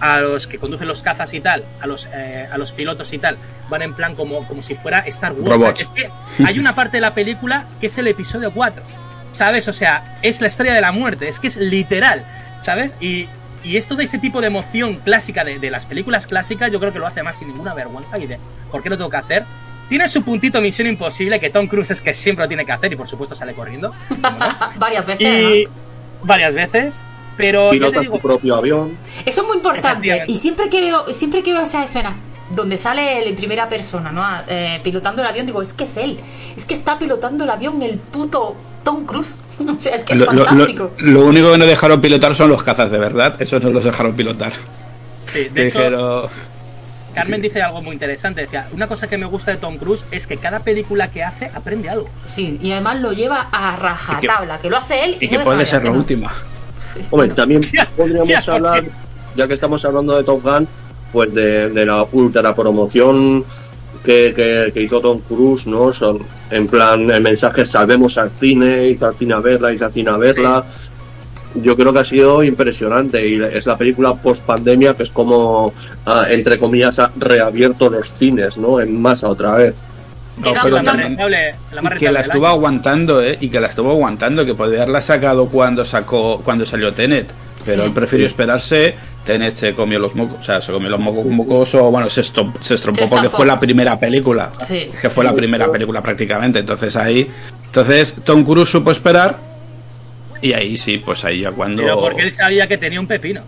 a 0.00 0.20
los 0.20 0.46
que 0.46 0.58
conducen 0.58 0.88
los 0.88 1.02
cazas 1.02 1.32
y 1.32 1.40
tal, 1.40 1.64
a 1.80 1.86
los, 1.86 2.08
eh, 2.12 2.46
a 2.50 2.58
los 2.58 2.72
pilotos 2.72 3.12
y 3.12 3.18
tal, 3.18 3.38
van 3.70 3.82
en 3.82 3.94
plan 3.94 4.14
como, 4.14 4.46
como 4.46 4.62
si 4.62 4.74
fuera 4.74 5.00
Star 5.00 5.32
Wars. 5.32 5.80
Es 5.80 5.88
que 5.88 6.10
hay 6.44 6.58
una 6.58 6.74
parte 6.74 6.98
de 6.98 7.00
la 7.00 7.14
película 7.14 7.66
que 7.80 7.86
es 7.86 7.98
el 7.98 8.06
episodio 8.08 8.52
4. 8.52 8.82
¿Sabes? 9.36 9.68
O 9.68 9.72
sea, 9.74 10.18
es 10.22 10.40
la 10.40 10.46
estrella 10.46 10.74
de 10.74 10.80
la 10.80 10.92
muerte, 10.92 11.28
es 11.28 11.40
que 11.40 11.48
es 11.48 11.58
literal, 11.58 12.24
¿sabes? 12.60 12.94
Y, 13.00 13.28
y 13.62 13.76
esto 13.76 13.94
de 13.94 14.04
ese 14.04 14.18
tipo 14.18 14.40
de 14.40 14.46
emoción 14.46 14.94
clásica 14.96 15.44
de, 15.44 15.58
de 15.58 15.70
las 15.70 15.84
películas 15.84 16.26
clásicas, 16.26 16.72
yo 16.72 16.80
creo 16.80 16.90
que 16.90 16.98
lo 16.98 17.06
hace 17.06 17.22
más 17.22 17.38
sin 17.38 17.48
ninguna 17.48 17.74
vergüenza 17.74 18.18
y 18.18 18.26
de 18.26 18.38
¿por 18.70 18.82
qué 18.82 18.88
lo 18.88 18.96
tengo 18.96 19.10
que 19.10 19.18
hacer? 19.18 19.44
Tiene 19.90 20.08
su 20.08 20.22
puntito 20.22 20.60
Misión 20.62 20.88
Imposible, 20.88 21.38
que 21.38 21.50
Tom 21.50 21.66
Cruise 21.66 21.90
es 21.90 22.00
que 22.00 22.14
siempre 22.14 22.46
lo 22.46 22.48
tiene 22.48 22.64
que 22.64 22.72
hacer 22.72 22.92
y 22.92 22.96
por 22.96 23.08
supuesto 23.08 23.34
sale 23.34 23.52
corriendo. 23.52 23.92
Varias 24.76 25.06
veces. 25.06 25.20
y 25.20 25.68
varias 26.22 26.54
veces. 26.54 27.00
Pero 27.36 27.68
Pilota 27.70 28.00
digo, 28.00 28.16
su 28.16 28.22
propio 28.22 28.56
avión. 28.56 28.96
Eso 29.26 29.42
es 29.42 29.46
muy 29.46 29.58
importante. 29.58 30.24
Y 30.26 30.36
siempre 30.36 30.70
que 30.70 30.80
veo, 30.80 31.12
siempre 31.12 31.42
que 31.42 31.52
veo 31.52 31.62
esa 31.62 31.84
escena 31.84 32.16
donde 32.50 32.76
sale 32.76 33.18
él 33.18 33.28
en 33.28 33.36
primera 33.36 33.68
persona, 33.68 34.12
¿no? 34.12 34.24
Eh, 34.48 34.80
pilotando 34.82 35.22
el 35.22 35.28
avión, 35.28 35.46
digo, 35.46 35.62
es 35.62 35.72
que 35.72 35.84
es 35.84 35.96
él. 35.96 36.18
Es 36.56 36.64
que 36.64 36.74
está 36.74 36.98
pilotando 36.98 37.44
el 37.44 37.50
avión 37.50 37.82
el 37.82 37.98
puto 37.98 38.56
Tom 38.84 39.04
Cruise. 39.04 39.36
o 39.58 39.78
sea, 39.78 39.94
es 39.94 40.04
que 40.04 40.12
es 40.12 40.18
Lo, 40.18 40.44
fantástico. 40.44 40.92
lo 40.98 41.26
único 41.26 41.52
que 41.52 41.58
no 41.58 41.66
dejaron 41.66 42.00
pilotar 42.00 42.34
son 42.34 42.50
los 42.50 42.62
cazas 42.62 42.90
de 42.90 42.98
verdad, 42.98 43.40
esos 43.40 43.62
no 43.62 43.70
los 43.70 43.84
dejaron 43.84 44.14
pilotar. 44.14 44.52
sí, 45.26 45.44
Que 45.44 45.50
de 45.50 45.66
hecho, 45.66 45.78
dijeron, 45.78 46.28
Carmen 47.14 47.40
dice 47.40 47.62
algo 47.62 47.82
muy 47.82 47.94
interesante. 47.94 48.42
Decía, 48.42 48.68
una 48.72 48.86
cosa 48.86 49.08
que 49.08 49.16
me 49.16 49.24
gusta 49.24 49.50
de 49.50 49.56
Tom 49.56 49.78
Cruise 49.78 50.04
es 50.10 50.26
que 50.26 50.36
cada 50.36 50.60
película 50.60 51.10
que 51.10 51.24
hace 51.24 51.50
aprende 51.54 51.88
algo. 51.88 52.10
Sí, 52.26 52.58
y 52.62 52.72
además 52.72 53.00
lo 53.00 53.12
lleva 53.12 53.48
a 53.50 53.74
rajatabla, 53.74 54.58
que, 54.58 54.68
lo 54.68 54.76
hace 54.76 55.04
él 55.04 55.16
y, 55.18 55.24
y 55.24 55.28
que 55.28 55.38
no 55.38 55.44
puede 55.44 55.58
de 55.58 55.66
ser 55.66 55.82
la 55.82 55.92
última. 55.92 56.30
Sí, 56.92 57.00
Hombre, 57.00 57.08
bueno. 57.10 57.34
también 57.34 57.60
podríamos 57.96 58.48
hablar, 58.48 58.84
ya 59.34 59.48
que 59.48 59.54
estamos 59.54 59.82
hablando 59.86 60.14
de 60.14 60.24
Top 60.24 60.42
Gun, 60.42 60.68
pues 61.16 61.32
de, 61.32 61.70
de 61.70 61.86
la 61.86 62.06
ultra 62.12 62.54
promoción 62.54 63.42
que, 64.04 64.34
que- 64.36 64.70
que 64.74 64.82
hizo 64.82 65.00
Tom 65.00 65.20
Cruise, 65.26 65.66
¿no? 65.66 65.90
Son, 65.90 66.18
en 66.50 66.66
plan, 66.68 67.10
el 67.10 67.22
mensaje 67.22 67.64
salvemos 67.64 68.18
al 68.18 68.30
cine, 68.30 68.86
hizo 68.88 69.06
al 69.06 69.14
cine 69.14 69.32
a 69.32 69.40
verla, 69.40 69.72
hizo 69.72 69.86
al 69.86 69.92
cine 69.94 70.10
a 70.10 70.18
verla. 70.18 70.64
Yo 71.54 71.74
creo 71.74 71.90
que 71.90 72.00
ha 72.00 72.04
sido 72.04 72.44
impresionante 72.44 73.26
y 73.26 73.40
es 73.42 73.64
la 73.64 73.78
película 73.78 74.12
post 74.12 74.44
pandemia 74.44 74.92
que 74.94 75.04
es 75.04 75.10
como, 75.10 75.72
ah, 76.04 76.26
entre 76.28 76.58
comillas, 76.58 76.98
ha 76.98 77.10
reabierto 77.16 77.88
los 77.88 78.12
cines, 78.12 78.58
¿no? 78.58 78.78
En 78.78 79.00
masa 79.00 79.26
otra 79.30 79.54
vez. 79.54 79.74
Que 80.44 80.52
no 80.52 80.60
pero 80.62 80.82
la 80.82 80.92
rentable, 80.92 81.54
la 81.72 81.80
más 81.80 81.94
que 81.98 82.12
la 82.12 82.20
estuvo 82.20 82.46
aguantando, 82.46 83.22
¿eh? 83.22 83.38
Y 83.40 83.48
que 83.48 83.58
la 83.58 83.68
estuvo 83.68 83.90
aguantando, 83.90 84.44
que 84.44 84.54
podría 84.54 84.82
haberla 84.82 85.00
sacado 85.00 85.46
cuando 85.48 85.82
sacó 85.86 86.42
cuando 86.44 86.66
salió 86.66 86.92
Tenet. 86.92 87.26
Pero 87.64 87.82
Sí. 87.84 87.88
él 87.88 87.94
prefirió 87.94 88.26
esperarse. 88.26 88.94
Tenet 89.26 89.56
se 89.56 89.74
comió 89.74 89.98
los 89.98 90.14
mocos, 90.14 90.38
o 90.40 90.42
sea, 90.42 90.62
se 90.62 90.72
comió 90.72 90.88
los 90.88 91.00
mocos, 91.00 91.26
mocos 91.26 91.74
o 91.74 91.90
bueno, 91.90 92.08
se, 92.08 92.22
estop- 92.22 92.62
se 92.62 92.74
estrompó 92.74 93.02
Se 93.02 93.08
porque 93.08 93.28
fue 93.28 93.44
la 93.44 93.58
primera 93.60 93.98
película. 93.98 94.52
Sí. 94.66 94.88
Que 95.00 95.10
fue 95.10 95.24
la 95.24 95.34
primera 95.34 95.70
película 95.70 96.00
prácticamente. 96.02 96.60
Entonces 96.60 96.94
ahí. 96.96 97.28
Entonces 97.66 98.14
Tom 98.24 98.44
Cruise 98.44 98.68
supo 98.70 98.90
esperar. 98.90 99.38
Y 100.40 100.52
ahí 100.52 100.76
sí, 100.76 100.98
pues 100.98 101.24
ahí 101.24 101.40
ya 101.40 101.50
cuando. 101.52 101.82
Pero 101.82 102.00
porque 102.00 102.22
él 102.22 102.32
sabía 102.32 102.66
que 102.66 102.78
tenía 102.78 103.00
un 103.00 103.06
pepino. 103.06 103.42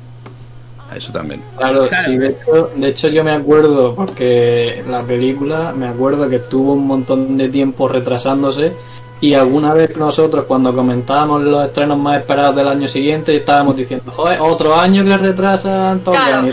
Eso 0.96 1.12
también. 1.12 1.42
Claro, 1.56 1.86
Claro. 1.86 2.04
sí, 2.04 2.16
de 2.16 2.28
hecho, 2.28 2.70
de 2.74 2.88
hecho 2.88 3.08
yo 3.08 3.22
me 3.22 3.32
acuerdo, 3.32 3.94
porque 3.94 4.82
la 4.88 5.02
película, 5.02 5.72
me 5.76 5.86
acuerdo 5.86 6.28
que 6.30 6.36
estuvo 6.36 6.72
un 6.72 6.86
montón 6.86 7.36
de 7.36 7.50
tiempo 7.50 7.88
retrasándose 7.88 8.72
y 9.20 9.34
alguna 9.34 9.74
vez 9.74 9.96
nosotros 9.96 10.44
cuando 10.46 10.72
comentábamos 10.74 11.42
los 11.42 11.64
estrenos 11.66 11.98
más 11.98 12.20
esperados 12.20 12.54
del 12.54 12.68
año 12.68 12.86
siguiente 12.86 13.34
estábamos 13.36 13.76
diciendo, 13.76 14.12
joder, 14.14 14.40
otro 14.40 14.74
año 14.74 15.04
que 15.04 15.16
retrasan 15.16 16.00
Top 16.00 16.14
Gun", 16.14 16.48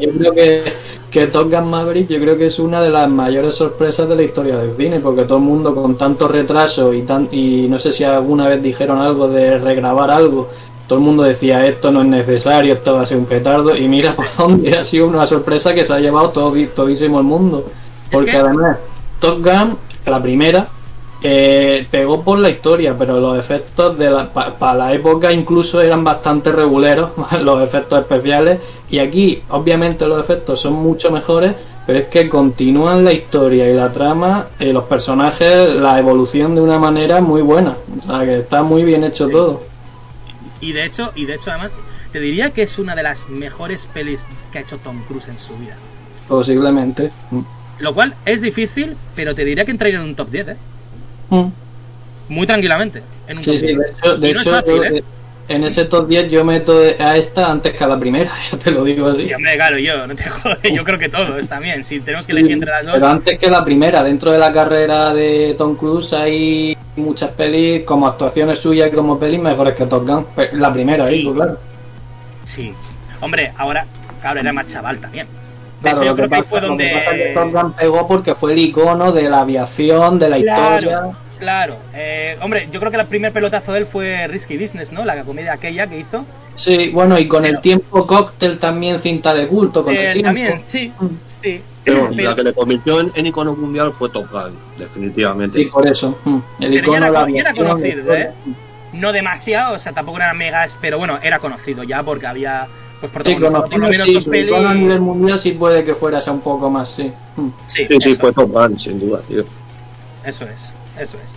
y 0.00 0.06
yo 0.06 0.12
creo 0.18 0.32
que, 0.32 0.72
que 1.10 1.26
Top 1.26 1.50
Gun 1.52 1.68
Maverick 1.68 2.08
yo 2.08 2.18
creo 2.20 2.38
que 2.38 2.46
es 2.46 2.58
una 2.58 2.80
de 2.80 2.88
las 2.90 3.10
mayores 3.10 3.54
sorpresas 3.54 4.08
de 4.08 4.16
la 4.16 4.22
historia 4.22 4.56
del 4.56 4.74
cine, 4.74 5.00
porque 5.00 5.24
todo 5.24 5.38
el 5.38 5.44
mundo 5.44 5.74
con 5.74 5.96
tanto 5.96 6.26
retraso 6.26 6.94
y, 6.94 7.02
tan, 7.02 7.28
y 7.32 7.66
no 7.68 7.78
sé 7.78 7.92
si 7.92 8.04
alguna 8.04 8.48
vez 8.48 8.62
dijeron 8.62 8.98
algo 8.98 9.28
de 9.28 9.58
regrabar 9.58 10.10
algo, 10.10 10.48
todo 10.88 10.98
el 10.98 11.04
mundo 11.04 11.22
decía 11.22 11.66
esto 11.66 11.92
no 11.92 12.00
es 12.00 12.08
necesario, 12.08 12.74
esto 12.74 12.94
va 12.94 13.02
a 13.02 13.06
ser 13.06 13.18
un 13.18 13.26
petardo 13.26 13.76
y 13.76 13.86
mira 13.88 14.14
por 14.14 14.26
dónde 14.38 14.76
ha 14.76 14.84
sido 14.84 15.06
una 15.06 15.26
sorpresa 15.26 15.74
que 15.74 15.84
se 15.84 15.92
ha 15.92 16.00
llevado 16.00 16.30
todo, 16.30 16.54
todísimo 16.74 17.18
el 17.18 17.26
mundo. 17.26 17.64
Porque 18.10 18.30
que- 18.32 18.36
además 18.38 18.78
Top 19.20 19.44
Gun, 19.44 19.76
la 20.06 20.20
primera, 20.22 20.66
eh, 21.22 21.86
pegó 21.90 22.22
por 22.22 22.38
la 22.38 22.48
historia, 22.48 22.96
pero 22.96 23.20
los 23.20 23.38
efectos 23.38 23.98
de 23.98 24.10
la, 24.10 24.32
para 24.32 24.74
la 24.74 24.92
época 24.94 25.30
incluso 25.30 25.82
eran 25.82 26.02
bastante 26.02 26.50
reguleros, 26.50 27.10
los 27.42 27.62
efectos 27.62 28.00
especiales. 28.00 28.58
Y 28.90 28.98
aquí, 28.98 29.42
obviamente, 29.50 30.06
los 30.06 30.18
efectos 30.18 30.60
son 30.60 30.74
mucho 30.74 31.10
mejores, 31.10 31.54
pero 31.86 31.98
es 31.98 32.06
que 32.06 32.28
continúan 32.28 33.04
la 33.04 33.12
historia 33.12 33.68
y 33.68 33.74
la 33.74 33.92
trama, 33.92 34.46
y 34.58 34.72
los 34.72 34.84
personajes, 34.84 35.68
la 35.68 35.98
evolución 35.98 36.54
de 36.54 36.60
una 36.62 36.78
manera 36.78 37.20
muy 37.20 37.42
buena. 37.42 37.76
O 38.02 38.06
sea, 38.06 38.24
que 38.24 38.38
está 38.38 38.62
muy 38.62 38.82
bien 38.82 39.04
hecho 39.04 39.28
todo. 39.28 39.62
Y 40.60 40.72
de 40.72 40.86
hecho, 40.86 41.12
y 41.14 41.26
de 41.26 41.34
hecho 41.34 41.50
además, 41.50 41.70
te 42.12 42.20
diría 42.20 42.50
que 42.50 42.62
es 42.62 42.78
una 42.78 42.94
de 42.94 43.02
las 43.02 43.28
mejores 43.28 43.86
pelis 43.86 44.26
que 44.52 44.58
ha 44.58 44.60
hecho 44.62 44.78
Tom 44.78 45.02
Cruise 45.06 45.28
en 45.28 45.38
su 45.38 45.56
vida. 45.56 45.76
Posiblemente. 46.28 47.10
Lo 47.78 47.94
cual 47.94 48.14
es 48.24 48.40
difícil, 48.40 48.96
pero 49.14 49.34
te 49.34 49.44
diría 49.44 49.64
que 49.64 49.70
entraría 49.70 50.00
en 50.00 50.06
un 50.06 50.14
top 50.14 50.30
10, 50.30 50.48
¿eh? 50.48 50.56
Mm. 51.30 51.46
Muy 52.28 52.46
tranquilamente. 52.46 53.02
En 53.26 53.38
un 53.38 53.44
Sí, 53.44 53.50
top 53.52 53.60
sí, 53.60 53.66
10. 53.66 53.78
de 53.78 53.84
hecho, 53.90 54.16
de 54.18 54.28
Y 54.28 54.32
no 54.34 54.40
es 54.40 54.46
hecho, 54.46 54.54
fácil, 54.56 54.74
yo, 54.76 54.82
¿eh? 54.84 54.98
eh, 54.98 55.04
en 55.48 55.64
ese 55.64 55.84
top 55.84 56.06
10 56.08 56.30
yo 56.30 56.44
meto 56.44 56.78
a 57.00 57.16
esta 57.16 57.50
antes 57.50 57.74
que 57.74 57.82
a 57.82 57.88
la 57.88 57.98
primera, 57.98 58.30
ya 58.52 58.58
te 58.58 58.70
lo 58.70 58.84
digo 58.84 59.08
así. 59.08 59.22
Y 59.22 59.34
hombre, 59.34 59.54
claro, 59.56 59.78
yo, 59.78 60.06
no 60.06 60.14
te 60.14 60.24
jodes, 60.28 60.72
yo 60.72 60.84
creo 60.84 60.98
que 60.98 61.08
todos 61.08 61.48
también. 61.48 61.82
Si 61.84 62.00
tenemos 62.00 62.26
que 62.26 62.32
elegir 62.32 62.52
entre 62.52 62.70
las 62.70 62.80
Pero 62.82 62.94
dos, 63.00 63.02
antes 63.02 63.38
que 63.38 63.50
la 63.50 63.64
primera, 63.64 64.02
dentro 64.04 64.30
de 64.30 64.38
la 64.38 64.52
carrera 64.52 65.12
de 65.12 65.54
Tom 65.58 65.74
Cruise 65.76 66.12
hay 66.12 66.76
muchas 66.96 67.30
pelis, 67.30 67.84
como 67.84 68.06
actuaciones 68.06 68.58
suyas 68.58 68.92
y 68.92 68.94
como 68.94 69.18
pelis 69.18 69.40
mejores 69.40 69.74
que 69.74 69.86
Top 69.86 70.06
Gun. 70.06 70.24
Pe- 70.36 70.50
La 70.52 70.72
primera, 70.72 71.04
Sí. 71.06 71.28
claro. 71.34 71.58
sí. 72.44 72.72
Hombre, 73.20 73.52
ahora, 73.58 73.86
claro, 74.20 74.40
era 74.40 74.52
más 74.52 74.66
chaval 74.66 74.98
también. 74.98 75.26
De 75.26 75.82
Claro, 75.90 75.96
hecho, 75.96 76.04
yo 76.04 76.10
lo 76.10 76.16
que 76.16 76.20
creo 76.22 76.28
que 76.30 76.34
ahí 76.36 76.40
pasa- 76.42 76.50
fue 76.50 76.60
que 76.60 76.66
donde. 76.66 77.32
Top 77.34 77.52
Gun 77.52 77.72
pegó 77.74 78.06
porque 78.08 78.34
fue 78.34 78.52
el 78.52 78.58
icono 78.60 79.12
de 79.12 79.28
la 79.28 79.40
aviación, 79.40 80.18
de 80.18 80.28
la 80.30 80.38
historia. 80.38 81.02
Claro. 81.40 81.76
Eh, 81.94 82.36
hombre, 82.42 82.68
yo 82.70 82.78
creo 82.78 82.92
que 82.92 82.98
el 82.98 83.06
primer 83.06 83.32
pelotazo 83.32 83.72
de 83.72 83.80
él 83.80 83.86
fue 83.86 84.28
Risky 84.28 84.56
Business, 84.58 84.92
¿no? 84.92 85.04
La 85.04 85.24
comedia 85.24 85.54
aquella 85.54 85.88
que 85.88 85.98
hizo. 85.98 86.24
Sí, 86.54 86.90
bueno, 86.90 87.18
y 87.18 87.26
con 87.26 87.42
Pero- 87.42 87.56
el 87.56 87.62
tiempo 87.62 88.06
cóctel 88.06 88.58
también 88.58 88.98
cinta 89.00 89.32
de 89.34 89.46
culto. 89.48 89.82
Con 89.82 89.94
Eh, 89.94 90.08
el 90.08 90.12
tiempo. 90.12 90.26
también, 90.28 90.60
sí, 90.64 90.92
Mm. 91.00 91.06
sí. 91.26 91.62
Pero 91.82 92.10
Pero- 92.14 92.28
la 92.28 92.36
que 92.36 92.42
le 92.44 92.52
convirtió 92.52 93.00
en, 93.00 93.10
en 93.14 93.26
icono 93.26 93.56
mundial 93.56 93.92
fue 93.92 94.10
Top 94.10 94.30
Gun, 94.30 94.52
definitivamente. 94.78 95.58
Sí, 95.58 95.64
por 95.64 95.86
eso. 95.88 96.18
mm, 96.24 96.34
El 96.36 96.42
Pero 96.58 96.70
ya 96.74 96.78
icono 96.78 96.96
era, 97.06 97.26
ya 97.30 97.40
era 97.40 97.54
conocido. 97.54 98.14
¿eh? 98.14 98.30
No 98.92 99.12
demasiado, 99.12 99.76
o 99.76 99.78
sea, 99.78 99.92
tampoco 99.92 100.18
era 100.18 100.34
megas, 100.34 100.78
pero 100.80 100.98
bueno, 100.98 101.18
era 101.22 101.38
conocido 101.38 101.82
ya 101.84 102.02
porque 102.02 102.26
había 102.26 102.66
pues 103.00 103.10
Sí, 103.10 103.14
protagonizado 103.14 103.52
por 103.62 103.62
lo 103.62 103.68
conocido, 103.78 103.88
menos 103.88 104.06
sí, 104.08 104.12
dos 104.14 104.26
pero 104.28 104.46
icono 104.48 104.68
a 104.68 104.74
nivel 104.74 105.00
mundial 105.00 105.38
sí 105.38 105.52
puede 105.52 105.84
que 105.84 105.94
fuera 105.94 106.18
ese 106.18 106.30
un 106.30 106.40
poco 106.42 106.68
más, 106.68 106.90
sí. 106.90 107.10
Mm. 107.36 107.48
Sí, 107.64 107.86
Sí, 107.88 107.96
sí, 107.98 108.14
fue 108.16 108.30
Top 108.32 108.50
Gun, 108.52 108.78
sin 108.78 109.00
duda, 109.00 109.22
tío. 109.26 109.42
eso 110.22 110.44
es, 110.44 110.74
eso 110.98 111.18
es. 111.24 111.36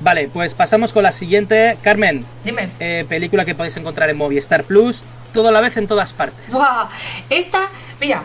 Vale, 0.00 0.28
pues 0.32 0.52
pasamos 0.54 0.92
con 0.92 1.02
la 1.02 1.12
siguiente. 1.12 1.78
Carmen, 1.82 2.24
Dime. 2.44 2.70
eh, 2.80 3.06
película 3.08 3.44
que 3.44 3.54
podéis 3.54 3.76
encontrar 3.76 4.10
en 4.10 4.16
Movistar 4.18 4.64
Plus, 4.64 5.04
todo 5.32 5.48
a 5.48 5.52
la 5.52 5.60
vez 5.60 5.76
en 5.76 5.86
todas 5.86 6.12
partes. 6.12 6.52
Buah, 6.52 6.88
esta, 7.30 7.68
mira, 8.00 8.24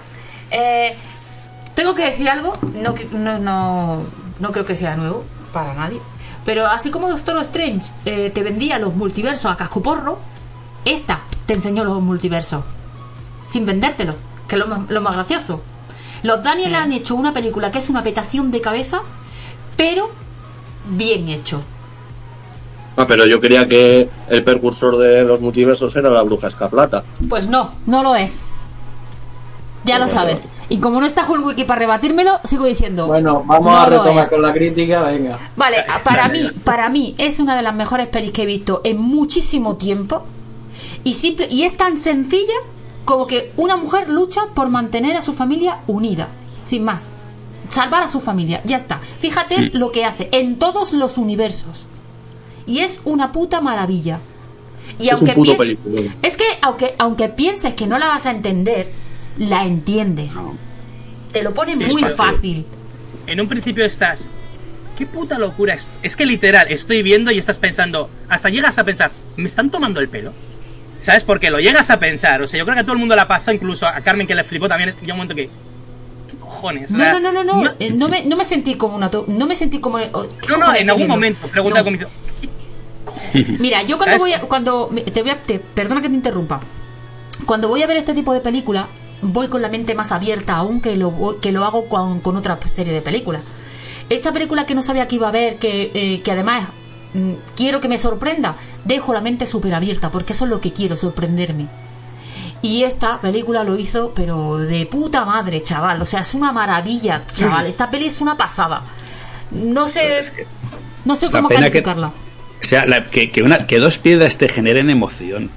eh, 0.51 0.95
tengo 1.73 1.95
que 1.95 2.03
decir 2.05 2.29
algo, 2.29 2.57
no, 2.73 2.93
no, 3.11 3.39
no, 3.39 4.03
no 4.39 4.51
creo 4.51 4.65
que 4.65 4.75
sea 4.75 4.95
nuevo 4.97 5.23
para 5.53 5.73
nadie, 5.73 5.99
Pero 6.45 6.65
así 6.65 6.91
como 6.91 7.09
Doctor 7.09 7.37
Strange 7.41 7.89
eh, 8.05 8.31
te 8.33 8.43
vendía 8.43 8.77
los 8.79 8.93
multiversos 8.95 9.51
a 9.51 9.55
cascoporro, 9.55 10.19
esta 10.85 11.21
te 11.45 11.53
enseñó 11.53 11.83
los 11.83 12.01
multiversos. 12.01 12.63
Sin 13.47 13.65
vendértelo, 13.65 14.15
que 14.47 14.55
es 14.55 14.59
lo 14.59 14.67
más, 14.67 14.89
lo 14.89 15.01
más 15.01 15.13
gracioso. 15.13 15.61
Los 16.23 16.43
Daniel 16.43 16.75
han 16.75 16.91
hecho 16.91 17.15
una 17.15 17.33
película 17.33 17.71
que 17.71 17.79
es 17.79 17.89
una 17.89 18.03
petación 18.03 18.51
de 18.51 18.61
cabeza, 18.61 19.01
pero 19.75 20.11
bien 20.91 21.27
hecho. 21.29 21.61
Ah, 22.97 23.05
pero 23.07 23.25
yo 23.25 23.39
creía 23.39 23.67
que 23.67 24.09
el 24.29 24.43
precursor 24.43 24.97
de 24.97 25.23
los 25.23 25.39
multiversos 25.39 25.95
era 25.95 26.09
la 26.09 26.21
bruja 26.21 26.47
escarlata. 26.47 27.03
Pues 27.29 27.47
no, 27.47 27.71
no 27.85 28.03
lo 28.03 28.15
es. 28.15 28.43
Ya 29.83 29.97
lo 29.97 30.07
sabes. 30.07 30.41
Y 30.69 30.77
como 30.77 30.99
no 30.99 31.05
está 31.05 31.29
Hulk 31.29 31.47
Wiki 31.47 31.63
para 31.63 31.79
rebatírmelo, 31.79 32.39
sigo 32.43 32.65
diciendo. 32.65 33.07
Bueno, 33.07 33.43
vamos 33.45 33.71
no 33.71 33.77
a 33.77 33.85
retomar 33.87 34.29
con 34.29 34.41
la 34.41 34.53
crítica, 34.53 35.01
venga. 35.01 35.39
Vale, 35.55 35.77
para 36.03 36.29
mí, 36.29 36.49
para 36.63 36.89
mí 36.89 37.15
es 37.17 37.39
una 37.39 37.55
de 37.55 37.61
las 37.61 37.75
mejores 37.75 38.07
pelis 38.07 38.31
que 38.31 38.43
he 38.43 38.45
visto 38.45 38.81
en 38.83 38.97
muchísimo 38.97 39.77
tiempo 39.77 40.23
y 41.03 41.15
simple 41.15 41.47
y 41.49 41.63
es 41.63 41.75
tan 41.75 41.97
sencilla 41.97 42.53
como 43.05 43.25
que 43.27 43.51
una 43.57 43.75
mujer 43.75 44.09
lucha 44.09 44.41
por 44.53 44.69
mantener 44.69 45.17
a 45.17 45.21
su 45.21 45.33
familia 45.33 45.79
unida, 45.87 46.27
sin 46.63 46.83
más. 46.83 47.09
Salvar 47.71 48.03
a 48.03 48.07
su 48.07 48.19
familia, 48.19 48.61
ya 48.65 48.77
está. 48.77 48.99
Fíjate 49.19 49.69
lo 49.73 49.91
que 49.91 50.05
hace 50.05 50.29
en 50.31 50.59
todos 50.59 50.91
los 50.93 51.17
universos. 51.17 51.85
Y 52.67 52.79
es 52.79 52.99
una 53.05 53.31
puta 53.31 53.61
maravilla. 53.61 54.19
Y 54.99 55.07
Es 55.07 55.13
un 55.13 55.17
aunque 55.19 55.33
puto 55.33 55.51
piens- 55.53 55.57
peliculón. 55.57 56.15
es 56.21 56.37
que 56.37 56.43
aunque 56.61 56.95
aunque 56.99 57.29
pienses 57.29 57.73
que 57.73 57.87
no 57.87 57.97
la 57.97 58.07
vas 58.07 58.25
a 58.25 58.31
entender, 58.31 58.91
la 59.37 59.65
entiendes. 59.65 60.33
Te 61.31 61.43
lo 61.43 61.53
pone 61.53 61.73
Sí, 61.75 61.85
muy 61.85 62.03
fácil. 62.03 62.65
En 63.25 63.39
un 63.39 63.47
principio 63.47 63.85
estás. 63.85 64.27
¿Qué 64.97 65.05
puta 65.05 65.39
locura 65.39 65.73
es? 65.73 65.87
Es 66.03 66.15
que 66.17 66.25
literal, 66.25 66.67
estoy 66.69 67.01
viendo 67.01 67.31
y 67.31 67.37
estás 67.37 67.57
pensando. 67.57 68.09
Hasta 68.29 68.49
llegas 68.49 68.77
a 68.77 68.83
pensar, 68.83 69.11
¿me 69.37 69.47
están 69.47 69.69
tomando 69.71 69.99
el 70.01 70.09
pelo? 70.09 70.33
¿Sabes? 70.99 71.23
Porque 71.23 71.49
lo 71.49 71.59
llegas 71.59 71.89
a 71.89 71.99
pensar. 71.99 72.41
O 72.41 72.47
sea, 72.47 72.59
yo 72.59 72.65
creo 72.65 72.75
que 72.75 72.81
a 72.81 72.83
todo 72.83 72.93
el 72.93 72.99
mundo 72.99 73.15
la 73.15 73.27
pasa, 73.27 73.53
incluso 73.53 73.87
a 73.87 74.01
Carmen 74.01 74.27
que 74.27 74.35
le 74.35 74.43
flipó 74.43 74.67
también. 74.67 74.93
Llega 75.01 75.13
un 75.13 75.19
momento 75.19 75.33
que. 75.35 75.49
¿Qué 76.61 76.67
cojones? 76.67 76.91
O 76.91 76.97
No, 76.97 77.03
sea, 77.03 77.13
no, 77.13 77.19
no, 77.31 77.43
no, 77.43 77.43
no. 77.63 77.69
eh, 77.79 77.91
No 77.91 78.07
me, 78.09 78.23
no 78.25 78.37
me 78.37 78.45
sentí 78.45 78.75
como 78.75 78.95
una. 78.95 79.09
to- 79.09 79.25
No 79.27 79.45
me 79.47 79.55
sentí 79.55 79.79
como. 79.79 79.97
oh, 79.97 80.25
¿qué 80.41 80.47
No, 80.49 80.57
no, 80.57 80.65
en 80.69 80.75
estoy 80.75 80.79
algún 80.89 80.97
viendo? 80.97 81.13
momento 81.15 81.47
pregunta 81.47 81.83
No. 81.83 82.07
Mira, 83.59 83.81
yo 83.83 83.97
cuando 83.97 84.17
¿Sabes? 84.17 84.19
voy 84.21 84.33
a. 84.33 84.41
Cuando, 84.41 84.89
me- 84.91 85.01
te 85.01 85.21
voy 85.21 85.31
a 85.31 85.41
te- 85.41 85.59
perdona 85.59 86.01
que 86.01 86.09
te 86.09 86.15
interrumpa. 86.15 86.61
Cuando 87.45 87.67
voy 87.67 87.81
a 87.83 87.87
ver 87.87 87.97
este 87.97 88.13
tipo 88.13 88.33
de 88.33 88.41
película, 88.41 88.87
voy 89.21 89.47
con 89.47 89.61
la 89.61 89.69
mente 89.69 89.93
más 89.95 90.11
abierta 90.11 90.55
aún 90.57 90.81
que 90.81 90.95
lo, 90.95 91.11
voy- 91.11 91.37
que 91.41 91.51
lo 91.51 91.65
hago 91.65 91.87
con, 91.87 92.19
con 92.19 92.35
otra 92.37 92.59
serie 92.71 92.93
de 92.93 93.01
películas. 93.01 93.41
Esta 94.09 94.31
película 94.33 94.65
que 94.65 94.75
no 94.75 94.81
sabía 94.81 95.07
que 95.07 95.15
iba 95.15 95.29
a 95.29 95.31
ver, 95.31 95.55
que, 95.57 95.91
eh, 95.93 96.21
que 96.21 96.31
además 96.31 96.67
mm, 97.13 97.33
quiero 97.55 97.79
que 97.79 97.87
me 97.87 97.97
sorprenda, 97.97 98.55
dejo 98.83 99.13
la 99.13 99.21
mente 99.21 99.45
súper 99.45 99.73
abierta, 99.73 100.09
porque 100.11 100.33
eso 100.33 100.45
es 100.45 100.51
lo 100.51 100.59
que 100.59 100.73
quiero, 100.73 100.95
sorprenderme. 100.97 101.67
Y 102.61 102.83
esta 102.83 103.19
película 103.19 103.63
lo 103.63 103.77
hizo, 103.79 104.11
pero 104.15 104.57
de 104.57 104.85
puta 104.85 105.25
madre, 105.25 105.63
chaval. 105.63 106.01
O 106.01 106.05
sea, 106.05 106.19
es 106.21 106.33
una 106.35 106.51
maravilla, 106.51 107.23
chaval. 107.33 107.65
Esta 107.65 107.89
peli 107.89 108.05
es 108.05 108.21
una 108.21 108.37
pasada. 108.37 108.83
No 109.51 109.87
sé, 109.87 110.19
Es 110.19 110.31
que- 110.31 110.45
no 111.05 111.15
sé 111.15 111.29
cómo 111.31 111.47
pena 111.49 111.61
que- 111.61 111.81
calificarla. 111.81 112.07
O 112.07 112.63
sea, 112.63 112.85
la- 112.85 113.09
que, 113.09 113.31
que 113.31 113.41
una, 113.41 113.65
que 113.65 113.79
dos 113.79 113.97
piedras 113.97 114.37
te 114.37 114.47
generen 114.47 114.89
emoción. 114.91 115.49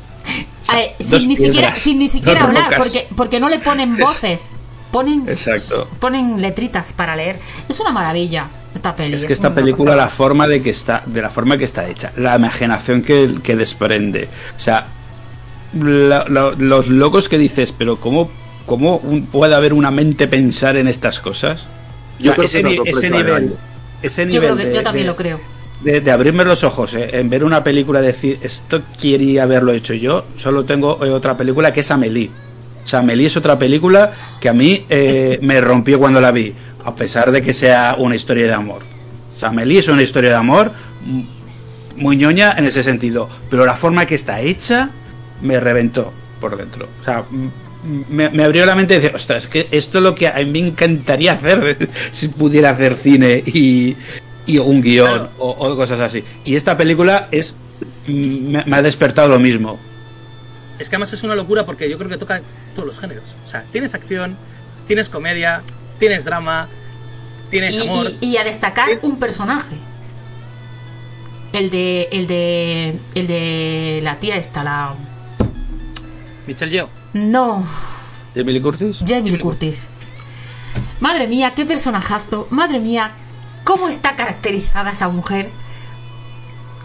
Eh, 0.75 0.95
dos 0.99 1.21
sin, 1.21 1.29
ni 1.29 1.37
siquiera, 1.37 1.75
sin 1.75 1.99
ni 1.99 2.09
siquiera 2.09 2.45
hablar, 2.45 2.75
porque, 2.79 3.07
porque 3.15 3.39
no 3.39 3.51
le 3.51 3.59
ponen 3.59 3.99
voces, 3.99 4.49
ponen, 4.91 5.25
Exacto. 5.29 5.87
ponen 6.01 6.41
letritas 6.41 6.93
para 6.93 7.15
leer. 7.15 7.37
Es 7.69 7.79
una 7.81 7.93
maravilla 7.93 8.47
esta 8.75 8.97
peli. 8.97 9.17
Es 9.17 9.27
que 9.27 9.35
esta 9.35 9.55
película, 9.55 9.91
pasada. 9.91 10.05
la 10.07 10.09
forma 10.11 10.49
de 10.49 10.63
que 10.63 10.71
está, 10.71 11.03
de 11.05 11.21
la 11.21 11.29
forma 11.29 11.59
que 11.59 11.65
está 11.65 11.87
hecha, 11.87 12.13
la 12.17 12.35
imaginación 12.37 13.03
que, 13.03 13.35
que 13.43 13.55
desprende, 13.55 14.29
o 14.57 14.61
sea, 14.61 14.87
la- 15.75 16.27
la- 16.29 16.55
los 16.57 16.89
locos 16.89 17.29
que 17.29 17.39
dices, 17.39 17.73
pero 17.77 17.97
cómo, 17.97 18.31
cómo 18.67 18.97
un- 18.99 19.27
puede 19.27 19.55
haber 19.55 19.73
una 19.73 19.91
mente 19.91 20.27
pensar 20.29 20.77
en 20.77 20.89
estas 20.89 21.19
cosas. 21.21 21.67
Yo 22.19 22.33
O 22.33 22.35
sea, 22.35 22.35
creo 22.35 22.47
ese, 22.47 22.63
que 22.63 22.91
ese 22.91 23.11
nivel, 23.11 23.55
ese 24.03 24.23
Yo, 24.23 24.41
nivel 24.41 24.43
creo 24.43 24.57
que- 24.57 24.67
de- 24.67 24.75
yo 24.75 24.83
también 24.83 25.07
de- 25.07 25.11
lo 25.13 25.17
creo. 25.17 25.41
de, 25.83 26.01
de 26.01 26.11
abrirme 26.11 26.45
los 26.45 26.63
ojos 26.65 26.95
eh, 26.95 27.11
en 27.19 27.29
ver 27.29 27.45
una 27.45 27.63
película 27.65 28.01
y 28.01 28.07
decir 28.07 28.39
esto 28.43 28.81
quería 29.03 29.43
haberlo 29.43 29.73
hecho 29.73 29.93
yo 29.93 30.25
solo 30.39 30.65
tengo 30.65 31.05
eh, 31.05 31.11
otra 31.11 31.37
película 31.37 31.75
que 31.75 31.81
es 31.81 31.91
Amelie 31.91 32.31
o 32.85 32.89
sea, 32.89 33.01
Amelie 33.01 33.27
es 33.27 33.37
otra 33.37 33.59
película 33.59 34.13
que 34.41 34.49
a 34.49 34.55
mí 34.55 34.85
eh, 34.89 35.39
me 35.43 35.61
rompió 35.61 35.99
cuando 35.99 36.21
la 36.23 36.31
vi 36.31 36.55
a 36.85 36.95
pesar 36.95 37.31
de 37.33 37.43
que 37.43 37.53
sea 37.53 37.97
una 37.99 38.15
historia 38.15 38.47
de 38.47 38.53
amor 38.55 38.81
o 39.37 39.39
sea, 39.41 39.51
Amelie 39.51 39.81
es 39.81 39.89
una 39.89 40.03
historia 40.03 40.31
de 40.31 40.37
amor 40.37 40.73
mm, 41.05 41.21
muy 41.97 42.17
ñoña 42.17 42.55
en 42.57 42.67
ese 42.67 42.83
sentido 42.83 43.29
pero 43.51 43.67
la 43.67 43.75
forma 43.75 44.07
que 44.07 44.15
está 44.15 44.41
hecha 44.41 44.91
me 45.45 45.61
reventó 45.61 46.13
por 46.41 46.57
dentro 46.57 46.89
o 47.01 47.05
sea 47.05 47.23
mm, 47.31 47.49
me, 48.09 48.31
me 48.31 48.43
abrió 48.45 48.65
la 48.67 48.75
mente 48.75 48.95
y 48.95 48.97
decir, 48.97 49.15
ostras, 49.15 49.45
es 49.45 49.49
que 49.51 49.69
esto 49.71 49.99
es 49.99 50.05
lo 50.05 50.15
que 50.15 50.27
a 50.27 50.33
mí 50.39 50.47
me 50.47 50.59
encantaría 50.61 51.33
hacer 51.35 51.91
si 52.13 52.29
pudiera 52.29 52.71
hacer 52.71 52.97
cine 52.97 53.43
y, 53.47 53.95
y 54.47 54.57
un 54.59 54.81
guion 54.81 55.07
Claro. 55.07 55.31
o, 55.39 55.51
o 55.51 55.77
cosas 55.77 56.01
así. 56.01 56.25
Y 56.47 56.57
esta 56.57 56.77
película 56.79 57.29
es 57.31 57.55
me, 58.07 58.65
me 58.65 58.77
ha 58.77 58.81
despertado 58.83 59.29
lo 59.29 59.39
mismo. 59.39 59.79
Es 60.79 60.89
que 60.89 60.97
además 60.97 61.13
es 61.13 61.23
una 61.25 61.35
locura 61.35 61.67
porque 61.67 61.91
yo 61.91 61.99
creo 61.99 62.09
que 62.09 62.17
toca 62.17 62.41
todos 62.75 62.87
los 62.89 62.99
géneros. 62.99 63.37
O 63.45 63.47
sea, 63.47 63.65
tienes 63.71 63.95
acción, 63.95 64.35
tienes 64.87 65.11
comedia, 65.11 65.61
tienes 65.99 66.25
drama, 66.25 66.69
tienes 67.51 67.77
Y, 67.77 67.81
amor. 67.83 68.13
y- 68.19 68.27
y 68.29 68.37
a 68.39 68.45
destacar 68.45 68.89
Sí. 68.89 68.99
un 69.03 69.19
personaje. 69.19 69.77
El 71.53 71.71
de, 71.71 72.09
el 72.13 72.27
de, 72.27 72.95
el 73.15 73.27
de 73.27 74.01
la 74.03 74.17
tía 74.17 74.37
esta, 74.37 74.65
la... 74.65 74.95
Michelle 76.47 76.71
Yeoh. 76.71 76.89
No, 77.15 77.65
Emily 78.35 78.61
Curtis. 78.61 78.99
Jamie 79.07 79.33
Lee 79.33 79.39
Curtis. 79.39 79.87
Madre 81.01 81.27
mía, 81.27 81.53
qué 81.55 81.65
personajazo. 81.65 82.47
Madre 82.51 82.81
mía, 82.81 83.13
cómo 83.63 83.89
está 83.89 84.17
caracterizada 84.17 84.91
esa 84.91 85.09
mujer. 85.09 85.51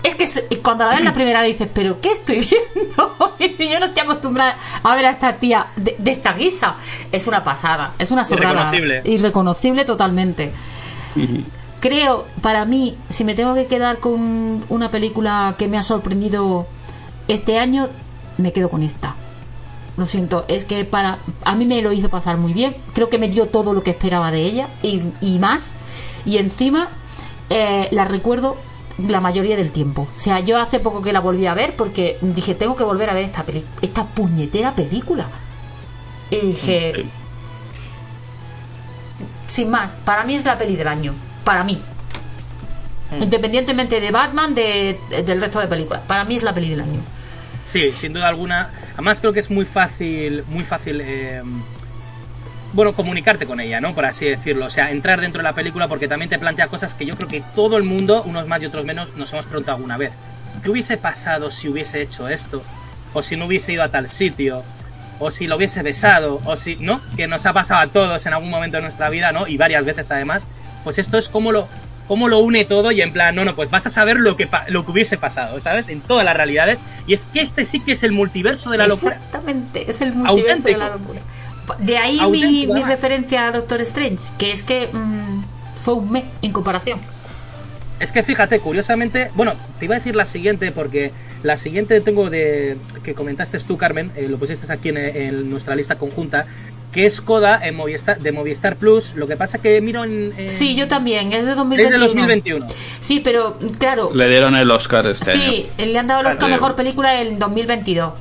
Es 0.04 0.16
que 0.16 0.58
cuando 0.60 0.86
la 0.86 0.92
ves 0.92 1.04
la 1.04 1.14
primera 1.14 1.42
vez 1.42 1.54
dices, 1.54 1.70
pero 1.74 2.00
¿qué 2.00 2.12
estoy 2.12 2.40
viendo? 2.40 3.16
Y 3.40 3.70
yo 3.70 3.80
no 3.80 3.88
estoy 3.88 4.04
acostumbrada 4.04 4.58
a 4.84 4.96
ver 4.96 5.06
a 5.06 5.12
esta 5.12 5.38
tía 5.38 5.68
de, 5.76 5.96
de 5.98 6.12
esta 6.12 6.34
guisa. 6.34 6.76
Es 7.12 7.26
una 7.28 7.44
pasada, 7.44 7.94
es 7.98 8.12
una 8.12 8.26
sobrada. 8.26 8.54
Irreconocible. 8.54 9.02
Irreconocible 9.06 9.86
totalmente. 9.86 10.52
Creo, 11.80 12.26
para 12.42 12.66
mí, 12.66 12.98
si 13.10 13.24
me 13.24 13.36
tengo 13.36 13.56
que 13.56 13.66
quedar 13.68 14.00
con 14.00 14.64
una 14.68 14.92
película 14.92 15.56
que 15.58 15.68
me 15.68 15.78
ha 15.78 15.84
sorprendido 15.84 16.68
este 17.30 17.58
año, 17.60 17.88
me 18.38 18.52
quedo 18.52 18.70
con 18.70 18.84
esta. 18.84 19.16
Lo 20.00 20.06
siento, 20.06 20.46
es 20.48 20.64
que 20.64 20.86
para 20.86 21.18
a 21.44 21.56
mí 21.56 21.66
me 21.66 21.82
lo 21.82 21.92
hizo 21.92 22.08
pasar 22.08 22.38
muy 22.38 22.54
bien. 22.54 22.74
Creo 22.94 23.10
que 23.10 23.18
me 23.18 23.28
dio 23.28 23.48
todo 23.48 23.74
lo 23.74 23.84
que 23.84 23.92
esperaba 23.92 24.32
de 24.32 24.44
ella 24.44 24.70
y, 24.82 25.04
y 25.20 25.40
más. 25.40 25.76
Y 26.26 26.38
encima 26.38 26.88
eh, 27.50 27.90
la 27.92 28.06
recuerdo 28.06 28.56
la 28.98 29.20
mayoría 29.20 29.58
del 29.58 29.72
tiempo. 29.72 30.08
O 30.16 30.20
sea, 30.20 30.40
yo 30.40 30.58
hace 30.58 30.80
poco 30.80 31.02
que 31.02 31.12
la 31.12 31.20
volví 31.20 31.48
a 31.48 31.54
ver 31.54 31.76
porque 31.76 32.18
dije, 32.22 32.56
tengo 32.56 32.78
que 32.78 32.84
volver 32.84 33.10
a 33.10 33.14
ver 33.14 33.26
esta, 33.26 33.44
peli 33.44 33.66
esta 33.82 34.06
puñetera 34.06 34.74
película. 34.74 35.28
Y 36.30 36.38
dije, 36.38 37.06
sin 39.48 39.70
más, 39.70 39.96
para 40.06 40.24
mí 40.24 40.36
es 40.36 40.46
la 40.46 40.58
peli 40.58 40.78
del 40.78 40.88
año. 40.88 41.14
Para 41.44 41.66
mí. 41.66 41.82
Independientemente 43.20 44.00
de 44.00 44.12
Batman, 44.12 44.56
de, 44.56 44.98
del 45.26 45.42
resto 45.42 45.60
de 45.60 45.68
películas. 45.68 46.04
Para 46.08 46.24
mí 46.24 46.38
es 46.38 46.44
la 46.44 46.54
peli 46.54 46.70
del 46.70 46.82
año. 46.82 47.02
Sí, 47.70 47.92
sin 47.92 48.14
duda 48.14 48.28
alguna. 48.28 48.72
Además 48.94 49.22
creo 49.22 49.32
que 49.32 49.40
es 49.40 49.52
muy 49.52 49.64
fácil, 49.64 50.44
muy 50.48 50.64
fácil, 50.64 51.02
eh, 51.06 51.44
bueno, 52.74 52.96
comunicarte 52.96 53.46
con 53.46 53.60
ella, 53.60 53.80
¿no? 53.80 53.94
Por 53.94 54.06
así 54.06 54.26
decirlo. 54.26 54.66
O 54.66 54.70
sea, 54.72 54.90
entrar 54.90 55.22
dentro 55.22 55.38
de 55.38 55.44
la 55.44 55.54
película 55.54 55.88
porque 55.88 56.08
también 56.08 56.32
te 56.32 56.40
plantea 56.40 56.66
cosas 56.66 56.96
que 56.96 57.06
yo 57.06 57.16
creo 57.16 57.28
que 57.28 57.44
todo 57.54 57.78
el 57.78 57.84
mundo, 57.84 58.24
unos 58.24 58.48
más 58.48 58.60
y 58.64 58.66
otros 58.66 58.86
menos, 58.86 59.16
nos 59.18 59.32
hemos 59.34 59.46
preguntado 59.46 59.76
alguna 59.76 59.98
vez. 59.98 60.14
¿Qué 60.64 60.72
hubiese 60.72 60.98
pasado 60.98 61.52
si 61.52 61.70
hubiese 61.70 62.02
hecho 62.02 62.28
esto? 62.28 62.64
O 63.14 63.22
si 63.22 63.38
no 63.38 63.46
hubiese 63.46 63.72
ido 63.72 63.84
a 63.84 63.90
tal 63.90 64.08
sitio. 64.08 64.64
O 65.20 65.30
si 65.30 65.46
lo 65.46 65.56
hubiese 65.56 65.84
besado. 65.84 66.42
O 66.46 66.58
si, 66.58 66.76
¿no? 66.78 67.02
Que 67.16 67.28
nos 67.28 67.46
ha 67.46 67.54
pasado 67.54 67.82
a 67.82 67.88
todos 67.88 68.26
en 68.26 68.34
algún 68.34 68.50
momento 68.50 68.78
de 68.78 68.82
nuestra 68.82 69.12
vida, 69.12 69.32
¿no? 69.32 69.48
Y 69.48 69.58
varias 69.58 69.86
veces 69.86 70.10
además. 70.10 70.48
Pues 70.84 70.98
esto 70.98 71.20
es 71.20 71.30
como 71.30 71.52
lo, 71.52 71.68
cómo 72.10 72.28
lo 72.28 72.40
une 72.40 72.66
todo 72.66 72.92
y 72.92 73.04
en 73.04 73.14
plan, 73.14 73.36
no, 73.36 73.46
no, 73.46 73.56
pues 73.56 73.70
vas 73.70 73.86
a 73.86 73.92
saber 73.92 74.20
lo 74.20 74.36
que, 74.36 74.50
lo 74.68 74.84
que 74.84 74.92
hubiese 74.92 75.20
pasado, 75.20 75.60
¿sabes? 75.60 75.90
En 75.90 76.02
todas 76.02 76.26
las 76.26 76.36
realidades. 76.36 76.82
Y 77.06 77.14
es 77.14 77.26
que 77.32 77.40
este 77.40 77.66
sí 77.66 77.82
que 77.82 77.92
es 77.92 78.02
el 78.02 78.12
multiverso 78.12 78.72
de 78.72 78.80
la 78.80 78.88
locura. 78.88 79.16
Exactamente, 79.16 79.86
es 79.88 80.02
el 80.02 80.16
multiverso 80.16 80.64
de 80.64 80.78
la 80.78 80.90
locura. 80.90 81.22
De 81.78 82.00
ahí 82.00 82.20
mi, 82.32 82.66
mi 82.66 82.82
referencia 82.82 83.48
a 83.48 83.52
Doctor 83.52 83.82
Strange, 83.82 84.24
que 84.40 84.52
es 84.52 84.64
que 84.64 84.90
mm, 84.92 85.44
fue 85.86 85.94
un 85.94 86.12
mes 86.12 86.24
en 86.42 86.52
comparación. 86.52 87.00
Es 88.00 88.12
que 88.12 88.24
fíjate, 88.24 88.60
curiosamente, 88.60 89.30
bueno, 89.36 89.54
te 89.78 89.86
iba 89.86 89.94
a 89.94 90.00
decir 90.00 90.16
la 90.16 90.26
siguiente 90.26 90.72
porque 90.72 91.12
la 91.44 91.58
siguiente 91.58 92.02
tengo 92.02 92.32
de 92.32 92.78
que 93.04 93.14
comentaste 93.14 93.60
tú, 93.60 93.78
Carmen, 93.78 94.12
eh, 94.16 94.28
lo 94.28 94.40
pusiste 94.40 94.74
aquí 94.74 94.90
en, 94.90 94.98
en 94.98 95.50
nuestra 95.52 95.76
lista 95.76 95.96
conjunta, 95.96 96.48
que 96.92 97.06
es 97.06 97.22
Coda 97.22 97.60
en 97.64 97.76
Movistar, 97.76 98.20
de 98.20 98.32
Movistar 98.32 98.76
Plus. 98.76 99.14
Lo 99.16 99.28
que 99.28 99.38
pasa 99.38 99.60
que 99.60 99.80
miro 99.82 100.04
en. 100.04 100.34
en- 100.38 100.52
Sí, 100.52 100.76
yo 100.76 100.88
también, 100.88 101.32
es 101.34 101.46
de 101.46 101.52
Es 101.52 101.58
2021. 101.58 101.92
de 101.92 101.98
2021. 102.00 102.66
Sí, 103.00 103.20
pero 103.20 103.58
claro, 103.78 104.10
Le 104.14 104.28
dieron 104.30 104.56
el 104.56 104.70
Oscar 104.72 105.06
este 105.08 105.32
año. 105.32 105.42
sí, 105.52 105.70
le 105.78 105.98
han 106.00 106.08
dado 106.08 106.22
el 106.22 106.28
Oscar. 106.28 106.50
Mejor 106.50 106.76
Película 106.76 107.22
en 107.22 107.38
2022. 107.40 108.14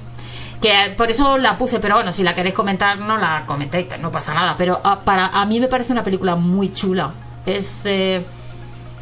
Que 0.60 0.70
eh, 0.72 0.94
por 0.96 1.08
eso 1.10 1.38
la 1.38 1.56
puse, 1.56 1.78
pero 1.78 1.94
bueno, 1.94 2.12
si 2.12 2.22
la 2.24 2.34
queréis 2.34 2.54
comentar, 2.54 2.98
no 2.98 3.16
la 3.16 3.44
comentéis, 3.46 3.86
no 4.00 4.10
pasa 4.10 4.34
nada. 4.34 4.56
Pero 4.58 4.80
ah, 4.82 5.00
para 5.04 5.26
a 5.28 5.46
mí 5.46 5.60
me 5.60 5.68
parece 5.68 5.92
una 5.92 6.02
película 6.02 6.34
muy 6.34 6.72
chula. 6.72 7.12
Es. 7.46 7.82
eh, 7.86 8.24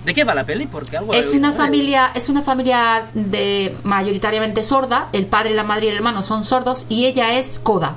¿De 0.04 0.14
qué 0.14 0.22
va 0.22 0.34
la 0.36 0.44
peli? 0.44 0.66
Porque 0.66 0.96
algo. 0.98 1.12
Es 1.14 1.32
una 1.32 1.52
familia, 1.52 2.12
es 2.14 2.28
una 2.28 2.42
familia 2.42 3.02
de 3.14 3.74
mayoritariamente 3.82 4.62
sorda. 4.62 5.08
El 5.12 5.26
padre, 5.26 5.54
la 5.54 5.64
madre 5.64 5.86
y 5.86 5.88
el 5.88 5.96
hermano 5.96 6.22
son 6.22 6.44
sordos 6.44 6.86
y 6.88 7.06
ella 7.06 7.36
es 7.38 7.58
coda, 7.58 7.96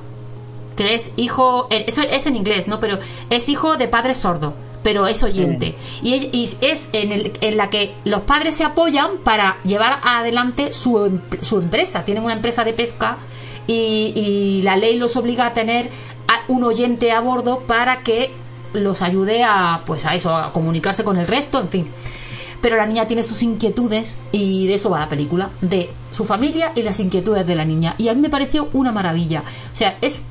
que 0.79 0.93
es 0.95 1.11
hijo, 1.17 1.67
eh, 1.69 1.83
eso 1.87 2.01
es 2.01 2.25
en 2.25 2.35
inglés, 2.37 2.67
¿no? 2.67 2.79
Pero 2.79 2.97
es 3.29 3.49
hijo 3.49 3.75
de 3.77 3.87
padre 3.89 4.13
sordo, 4.13 4.53
pero 4.81 5.07
es 5.07 5.21
oyente. 5.23 5.75
Y, 6.01 6.55
es 6.61 6.89
en, 6.93 7.11
el- 7.11 7.33
en 7.41 7.57
la 7.57 7.69
que 7.69 7.93
los 8.05 8.21
padres 8.21 8.55
se 8.55 8.63
apoyan 8.63 9.17
para 9.23 9.57
llevar 9.65 9.99
adelante 10.03 10.71
su, 10.71 11.19
su 11.41 11.57
empresa. 11.59 12.05
Tienen 12.05 12.23
una 12.23 12.33
empresa 12.33 12.63
de 12.63 12.71
pesca 12.73 13.17
y, 13.67 14.13
y 14.15 14.61
la 14.63 14.77
ley 14.77 14.95
los 14.95 15.15
obliga 15.17 15.47
a 15.47 15.53
tener 15.53 15.89
a 16.29 16.41
un 16.47 16.63
oyente 16.63 17.11
a 17.11 17.19
bordo 17.19 17.59
para 17.67 17.99
que 18.01 18.31
los 18.73 19.01
ayude 19.01 19.43
a 19.43 19.81
pues 19.85 20.05
a 20.05 20.13
eso 20.15 20.33
a 20.35 20.53
comunicarse 20.53 21.03
con 21.03 21.17
el 21.17 21.25
resto 21.27 21.59
en 21.59 21.69
fin 21.69 21.87
pero 22.61 22.75
la 22.75 22.85
niña 22.85 23.07
tiene 23.07 23.23
sus 23.23 23.41
inquietudes 23.41 24.13
y 24.31 24.67
de 24.67 24.75
eso 24.75 24.89
va 24.91 24.99
la 24.99 25.09
película 25.09 25.49
de 25.61 25.89
su 26.11 26.23
familia 26.25 26.71
y 26.75 26.83
las 26.83 26.99
inquietudes 26.99 27.47
de 27.47 27.55
la 27.55 27.65
niña 27.65 27.95
y 27.97 28.09
a 28.09 28.13
mí 28.13 28.21
me 28.21 28.29
pareció 28.29 28.69
una 28.73 28.91
maravilla 28.91 29.41
o 29.71 29.75
sea 29.75 29.97
es 30.01 30.21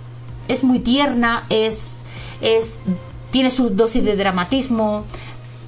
es 0.49 0.65
muy 0.65 0.81
tierna 0.81 1.45
es 1.51 2.05
es 2.41 2.81
tiene 3.31 3.51
su 3.51 3.71
dosis 3.71 4.05
de 4.05 4.17
dramatismo 4.17 5.05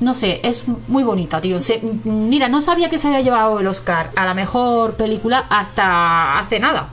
no 0.01 0.15
sé, 0.15 0.41
es 0.45 0.65
muy 0.89 1.03
bonita, 1.03 1.43
tío. 1.43 1.61
Se- 1.61 1.83
mira, 2.05 2.49
no 2.49 2.63
sabía 2.63 2.89
que 2.89 2.97
se 2.97 3.09
había 3.09 3.21
llevado 3.21 3.61
el 3.61 3.67
Oscar 3.67 4.11
a 4.17 4.25
la 4.25 4.33
mejor 4.33 4.95
película 4.95 5.45
hasta 5.51 6.39
hace 6.39 6.59
nada. 6.59 6.89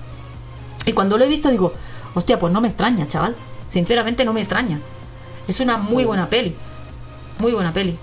Y 0.86 0.92
cuando 0.92 1.18
lo 1.18 1.24
he 1.24 1.28
visto 1.30 1.48
digo, 1.50 1.72
hostia, 2.16 2.38
pues 2.38 2.52
no 2.52 2.60
me 2.60 2.68
extraña, 2.68 3.08
chaval. 3.08 3.34
Sinceramente 3.70 4.26
no 4.26 4.34
me 4.34 4.42
extraña. 4.42 4.80
Es 5.48 5.62
una 5.62 5.78
muy 5.78 6.04
buena 6.04 6.28
peli. 6.28 6.54
Muy 7.40 7.54
buena 7.54 7.72
peli. 7.72 7.98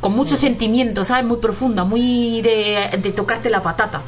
Con 0.00 0.16
mucho 0.16 0.36
sentimiento, 0.36 1.04
¿sabes? 1.04 1.24
Muy 1.24 1.36
profunda, 1.36 1.84
muy 1.84 2.42
de, 2.42 2.98
de 3.00 3.12
tocarte 3.12 3.50
la 3.50 3.62
patata. 3.62 4.02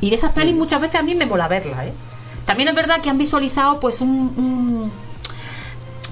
Y 0.00 0.10
de 0.10 0.16
esas 0.16 0.32
pelis 0.32 0.56
muchas 0.56 0.80
veces 0.80 0.98
a 0.98 1.04
mí 1.04 1.14
me 1.14 1.24
mola 1.26 1.46
verlas, 1.46 1.86
¿eh? 1.86 1.92
También 2.44 2.68
es 2.68 2.74
verdad 2.74 3.00
que 3.00 3.10
han 3.10 3.18
visualizado 3.18 3.80
pues 3.80 4.00
un... 4.00 4.90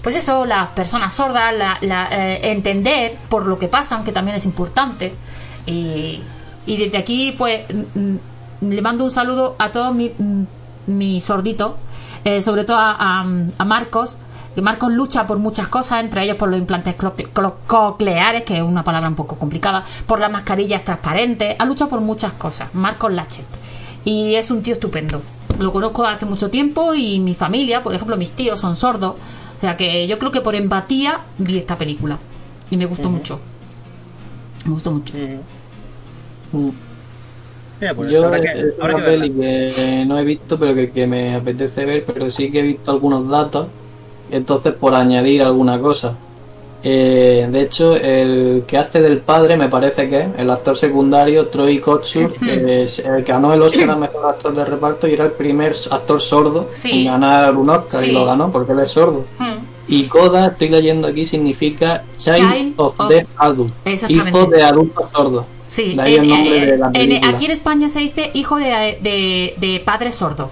pues 0.02 0.16
eso, 0.16 0.44
las 0.44 0.68
personas 0.70 1.14
sordas, 1.14 1.54
la, 1.56 1.78
la, 1.80 2.08
eh, 2.10 2.50
entender 2.52 3.16
por 3.28 3.46
lo 3.46 3.58
que 3.58 3.68
pasan, 3.68 4.02
que 4.04 4.12
también 4.12 4.36
es 4.36 4.44
importante. 4.46 5.12
Y, 5.66 6.20
y 6.66 6.76
desde 6.76 6.98
aquí, 6.98 7.34
pues, 7.36 7.62
le 8.60 8.82
mando 8.82 9.04
un 9.04 9.10
saludo 9.10 9.56
a 9.58 9.70
todos 9.70 9.94
mis 9.94 10.10
mis 10.84 11.22
sorditos, 11.24 11.74
eh, 12.24 12.42
sobre 12.42 12.64
todo 12.64 12.76
a, 12.78 13.20
a- 13.20 13.64
Marcos, 13.64 14.16
que 14.54 14.60
Marcos 14.62 14.90
lucha 14.92 15.26
por 15.28 15.38
muchas 15.38 15.68
cosas, 15.68 16.00
entre 16.00 16.24
ellos 16.24 16.36
por 16.36 16.48
los 16.48 16.58
implantes 16.58 16.96
cocleares, 17.68 18.42
que 18.42 18.56
es 18.56 18.62
una 18.64 18.82
palabra 18.82 19.08
un 19.08 19.14
poco 19.14 19.36
complicada, 19.36 19.84
por 20.06 20.18
las 20.18 20.30
mascarillas 20.32 20.84
transparentes, 20.84 21.54
ha 21.58 21.64
luchado 21.64 21.90
por 21.90 22.00
muchas 22.00 22.32
cosas, 22.32 22.74
Marcos 22.74 23.12
Lachet. 23.12 23.46
Y 24.04 24.34
es 24.34 24.50
un 24.50 24.60
tío 24.64 24.74
estupendo. 24.74 25.22
Lo 25.62 25.72
conozco 25.72 26.04
hace 26.04 26.26
mucho 26.26 26.50
tiempo 26.50 26.92
y 26.94 27.20
mi 27.20 27.34
familia, 27.34 27.82
por 27.82 27.94
ejemplo, 27.94 28.16
mis 28.16 28.30
tíos 28.32 28.60
son 28.60 28.76
sordos. 28.76 29.14
O 29.58 29.60
sea 29.60 29.76
que 29.76 30.06
yo 30.08 30.18
creo 30.18 30.30
que 30.32 30.40
por 30.40 30.54
empatía 30.54 31.20
vi 31.38 31.56
esta 31.58 31.76
película. 31.78 32.18
Y 32.70 32.76
me 32.76 32.86
gustó 32.86 33.08
mucho. 33.08 33.38
Me 34.64 34.72
gustó 34.72 34.90
mucho. 34.92 35.14
Mira, 37.80 37.94
pues 37.94 38.10
Yo 38.12 38.30
que- 38.30 38.36
es 38.38 38.64
una 38.78 38.94
que 38.94 38.94
verla. 38.94 39.04
peli 39.04 39.30
que 39.30 40.04
no 40.06 40.18
he 40.18 40.24
visto, 40.24 40.58
pero 40.58 40.74
que, 40.74 40.90
que 40.90 41.06
me 41.06 41.34
apetece 41.34 41.84
ver, 41.84 42.04
pero 42.04 42.30
sí 42.30 42.50
que 42.50 42.60
he 42.60 42.62
visto 42.62 42.90
algunos 42.92 43.28
datos, 43.28 43.66
entonces 44.30 44.72
por 44.74 44.94
añadir 44.94 45.42
alguna 45.42 45.80
cosa. 45.80 46.16
Eh, 46.84 47.46
de 47.50 47.60
hecho, 47.62 47.94
el 47.94 48.64
que 48.66 48.76
hace 48.76 49.00
del 49.00 49.18
padre 49.18 49.56
me 49.56 49.68
parece 49.68 50.08
que 50.08 50.20
es 50.20 50.26
el 50.36 50.50
actor 50.50 50.76
secundario 50.76 51.46
Troy 51.46 51.78
Kotsur, 51.78 52.34
que 52.34 52.82
es 52.82 52.98
el 52.98 53.22
que 53.22 53.30
ganó 53.32 53.54
el 53.54 53.62
Oscar 53.62 53.90
a 53.90 53.96
Mejor 53.96 54.26
Actor 54.26 54.54
de 54.54 54.64
Reparto 54.64 55.06
y 55.06 55.12
era 55.12 55.24
el 55.26 55.30
primer 55.32 55.76
actor 55.90 56.20
sordo 56.20 56.68
Sí. 56.72 56.90
en 57.06 57.12
ganar 57.12 57.56
un 57.56 57.70
Oscar 57.70 58.00
Sí. 58.02 58.08
y 58.08 58.12
lo 58.12 58.24
ganó 58.24 58.50
porque 58.50 58.72
él 58.72 58.80
es 58.80 58.90
sordo. 58.90 59.24
Hmm. 59.38 59.58
Y 59.86 60.04
Coda, 60.08 60.48
estoy 60.48 60.70
leyendo 60.70 61.06
aquí, 61.08 61.24
significa 61.24 62.02
Child, 62.16 62.36
Child 62.36 62.72
of, 62.76 62.98
of- 62.98 63.08
Deaf 63.08 63.26
Adult, 63.36 63.72
hijo 64.08 64.46
de 64.46 64.62
adultos 64.62 65.04
sordos. 65.12 65.44
Sí, 65.66 65.94
De 65.94 66.02
ahí 66.02 66.14
el 66.14 66.22
en- 66.24 66.28
nombre 66.28 66.56
eh, 66.58 66.66
de 66.66 66.76
la 66.78 66.86
en- 66.86 66.92
película. 66.92 67.30
aquí 67.32 67.44
en 67.46 67.50
España 67.52 67.88
se 67.88 67.98
dice 68.00 68.30
hijo 68.34 68.56
de, 68.56 68.98
de, 69.00 69.54
de 69.58 69.80
padre 69.84 70.10
sordo. 70.12 70.50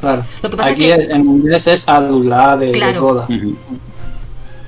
Claro. 0.00 0.22
Lo 0.42 0.50
que 0.50 0.56
pasa 0.56 0.70
Aquí 0.70 0.84
es 0.90 0.96
que- 0.98 1.12
en 1.12 1.20
inglés 1.22 1.66
es 1.66 1.88
Adult, 1.88 2.26
la 2.26 2.52
A 2.52 2.56
de, 2.56 2.66
de 2.66 2.72
Claro. 2.72 3.00
Coda. 3.00 3.24
Ujú. 3.24 3.56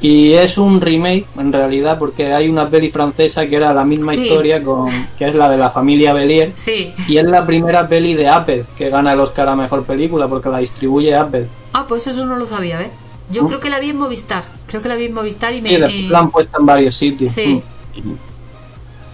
Y 0.00 0.34
es 0.34 0.58
un 0.58 0.80
remake, 0.80 1.24
en 1.38 1.52
realidad, 1.52 1.98
porque 1.98 2.32
hay 2.34 2.48
una 2.48 2.68
peli 2.68 2.90
francesa 2.90 3.46
que 3.46 3.56
era 3.56 3.72
la 3.72 3.82
misma 3.84 4.12
Sí. 4.12 4.22
historia, 4.24 4.62
con, 4.62 4.90
que 5.18 5.26
es 5.28 5.34
la 5.34 5.48
de 5.48 5.56
la 5.56 5.70
familia 5.70 6.12
Belier. 6.12 6.52
Sí. 6.54 6.92
Y 7.08 7.16
es 7.16 7.24
la 7.24 7.46
primera 7.46 7.88
peli 7.88 8.14
de 8.14 8.28
Apple 8.28 8.64
que 8.76 8.90
gana 8.90 9.14
el 9.14 9.20
Oscar 9.20 9.48
a 9.48 9.56
Mejor 9.56 9.84
Película, 9.84 10.28
porque 10.28 10.50
la 10.50 10.58
distribuye 10.58 11.14
Apple. 11.14 11.46
Ah, 11.72 11.86
pues 11.88 12.06
eso 12.06 12.26
no 12.26 12.36
lo 12.36 12.46
sabía, 12.46 12.78
¿ves? 12.78 12.90
Yo 13.30 13.42
¿No? 13.42 13.48
creo 13.48 13.60
que 13.60 13.70
la 13.70 13.80
vi 13.80 13.90
en 13.90 13.96
Movistar. 13.96 14.44
Creo 14.66 14.82
que 14.82 14.88
la 14.88 14.96
vi 14.96 15.06
en 15.06 15.14
Movistar 15.14 15.54
y 15.54 15.62
me... 15.62 15.70
Y 15.72 15.76
después 15.76 15.94
eh, 15.94 16.08
la 16.10 16.18
han 16.20 16.30
puesto 16.30 16.60
en 16.60 16.66
varios 16.66 16.94
sitios. 16.94 17.32
Sí. 17.32 17.62
Mm. 17.96 18.12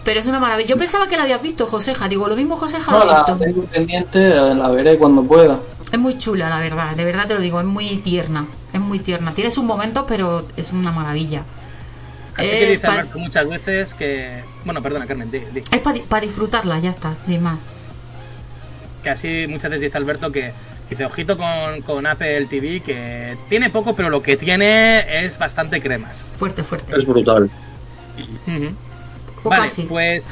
Pero 0.04 0.18
es 0.20 0.26
una 0.26 0.40
maravilla. 0.40 0.68
Yo 0.68 0.76
pensaba 0.76 1.06
que 1.06 1.16
la 1.16 1.22
habías 1.22 1.40
visto, 1.40 1.66
Joseja. 1.68 2.08
Digo, 2.08 2.26
lo 2.26 2.34
mismo 2.36 2.56
Joseja 2.56 2.90
No, 2.90 3.04
la 3.04 3.18
visto. 3.24 3.36
tengo 3.36 3.62
pendiente, 3.66 4.18
eh, 4.28 4.54
la 4.54 4.68
veré 4.70 4.98
cuando 4.98 5.22
pueda. 5.22 5.58
Es 5.92 5.98
muy 5.98 6.18
chula, 6.18 6.48
la 6.48 6.58
verdad. 6.58 6.96
De 6.96 7.04
verdad 7.04 7.28
te 7.28 7.34
lo 7.34 7.40
digo. 7.40 7.60
Es 7.60 7.66
muy 7.66 7.86
tierna. 7.98 8.46
Es 8.72 8.80
muy 8.80 8.98
tierna. 8.98 9.34
Tiene 9.34 9.50
sus 9.50 9.64
momentos, 9.64 10.04
pero 10.08 10.46
es 10.56 10.72
una 10.72 10.92
maravilla. 10.92 11.42
Así 12.36 12.48
que 12.48 12.66
dice 12.70 12.86
pa- 12.86 12.92
Alberto 12.94 13.18
muchas 13.18 13.48
veces 13.48 13.94
que. 13.94 14.42
Bueno, 14.64 14.82
perdona, 14.82 15.06
Carmen, 15.06 15.30
di- 15.30 15.40
di. 15.52 15.62
Es 15.70 15.80
para 16.08 16.20
disfrutarla, 16.22 16.78
ya 16.78 16.90
está, 16.90 17.14
sin 17.26 17.42
más. 17.42 17.58
que 19.02 19.10
así 19.10 19.46
muchas 19.48 19.70
veces 19.70 19.82
dice 19.82 19.98
Alberto 19.98 20.30
que 20.32 20.52
dice 20.88 21.04
ojito 21.04 21.36
con, 21.36 21.82
con 21.82 22.06
Apple 22.06 22.46
TV 22.46 22.80
que 22.80 23.36
tiene 23.48 23.68
poco 23.68 23.96
pero 23.96 24.10
lo 24.10 24.22
que 24.22 24.36
tiene 24.36 25.24
es 25.26 25.38
bastante 25.38 25.80
cremas 25.82 26.24
Fuerte, 26.38 26.62
fuerte. 26.62 26.96
Es 26.96 27.04
brutal. 27.04 27.50
Vale 29.44 29.62
casi. 29.64 29.82
pues 29.82 30.26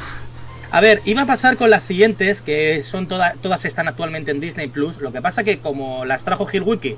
a 0.70 0.80
ver 0.80 1.03
iba 1.05 1.22
a 1.22 1.26
pasar 1.26 1.57
con 1.57 1.68
las 1.70 1.82
siguientes 1.82 2.41
que 2.43 2.80
son 2.82 3.09
todas 3.09 3.34
todas 3.43 3.64
están 3.64 3.88
actualmente 3.88 4.30
en 4.30 4.38
Disney 4.41 4.68
Plus 4.68 4.99
lo 5.01 5.11
que 5.12 5.20
pasa 5.20 5.43
que 5.43 5.59
como 5.59 6.05
las 6.05 6.24
trajo 6.24 6.47
Hilwiki 6.51 6.97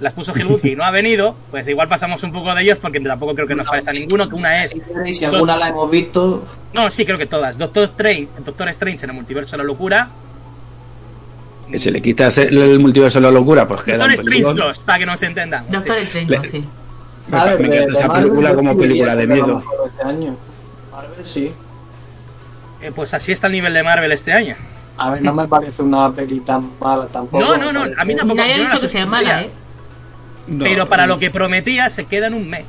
las 0.00 0.12
puso 0.12 0.32
Hilwiki 0.36 0.72
y 0.72 0.76
no 0.76 0.84
ha 0.84 0.90
venido 0.90 1.36
pues 1.50 1.66
igual 1.68 1.88
pasamos 1.88 2.22
un 2.24 2.32
poco 2.32 2.54
de 2.54 2.62
ellos 2.62 2.78
porque 2.78 3.00
tampoco 3.00 3.34
creo 3.34 3.46
que 3.46 3.54
nos 3.54 3.66
parezca 3.66 3.92
ninguno 3.92 4.28
que 4.28 4.34
una 4.34 4.62
es 4.64 4.74
Si 5.12 5.24
alguna 5.24 5.56
la 5.56 5.68
hemos 5.68 5.90
visto, 5.90 6.44
no 6.72 6.90
sí 6.90 7.04
creo 7.06 7.16
que 7.16 7.26
todas 7.26 7.56
Doctor 7.56 7.84
Strange 7.84 8.28
Doctor 8.44 8.68
Strange 8.70 9.04
en 9.04 9.10
el 9.10 9.16
multiverso 9.16 9.52
de 9.52 9.58
la 9.58 9.64
locura 9.64 10.08
Que 11.70 11.78
si 11.78 11.90
le 11.90 12.02
quitas 12.02 12.36
el, 12.38 12.56
el 12.58 12.78
multiverso 12.80 13.18
de 13.20 13.22
la 13.26 13.30
locura, 13.30 13.66
pues 13.68 13.82
queda 13.82 13.98
Doctor 13.98 14.14
Strange 14.14 14.42
película. 14.42 14.64
2 14.66 14.78
para 14.80 14.98
que 14.98 15.06
nos 15.06 15.22
entendamos 15.22 15.70
Doctor 15.70 15.96
sí. 15.98 16.02
Strange, 16.04 16.30
Le- 16.30 16.36
no, 16.38 16.44
sí. 16.44 16.64
Me, 17.28 17.38
A 17.38 17.44
ver, 17.44 17.60
me 17.60 17.68
de- 17.68 17.76
encanta 17.76 17.92
de 17.92 17.98
esa 17.98 18.08
Marvel 18.08 18.24
película 18.28 18.54
como 18.54 18.76
película 18.76 19.16
de 19.16 19.26
miedo. 19.26 19.62
Este 19.86 20.02
año. 20.02 20.36
Marvel 20.92 21.24
sí. 21.24 21.52
Eh, 22.82 22.92
pues 22.94 23.14
así 23.14 23.32
está 23.32 23.46
el 23.46 23.54
nivel 23.54 23.72
de 23.72 23.82
Marvel 23.82 24.12
este 24.12 24.30
año 24.32 24.56
A 24.98 25.12
ver, 25.12 25.22
no 25.22 25.32
me 25.32 25.48
parece 25.48 25.82
una 25.82 26.12
peli 26.12 26.40
tan 26.40 26.68
mala 26.78 27.06
tampoco. 27.06 27.42
No, 27.42 27.56
no, 27.56 27.72
no, 27.72 27.84
a 27.96 28.04
mí 28.04 28.14
tampoco. 28.14 28.36
Nadie 28.40 28.54
ha 28.54 28.58
no 28.58 28.64
dicho 28.64 28.80
que 28.80 28.88
sea 28.88 29.06
mala, 29.06 29.42
¿eh? 29.42 29.50
No, 30.46 30.64
Pero 30.64 30.88
para 30.88 31.06
lo 31.06 31.18
que 31.18 31.30
prometía 31.30 31.88
se 31.90 32.04
queda 32.04 32.26
en 32.28 32.34
un 32.34 32.48
mes. 32.50 32.64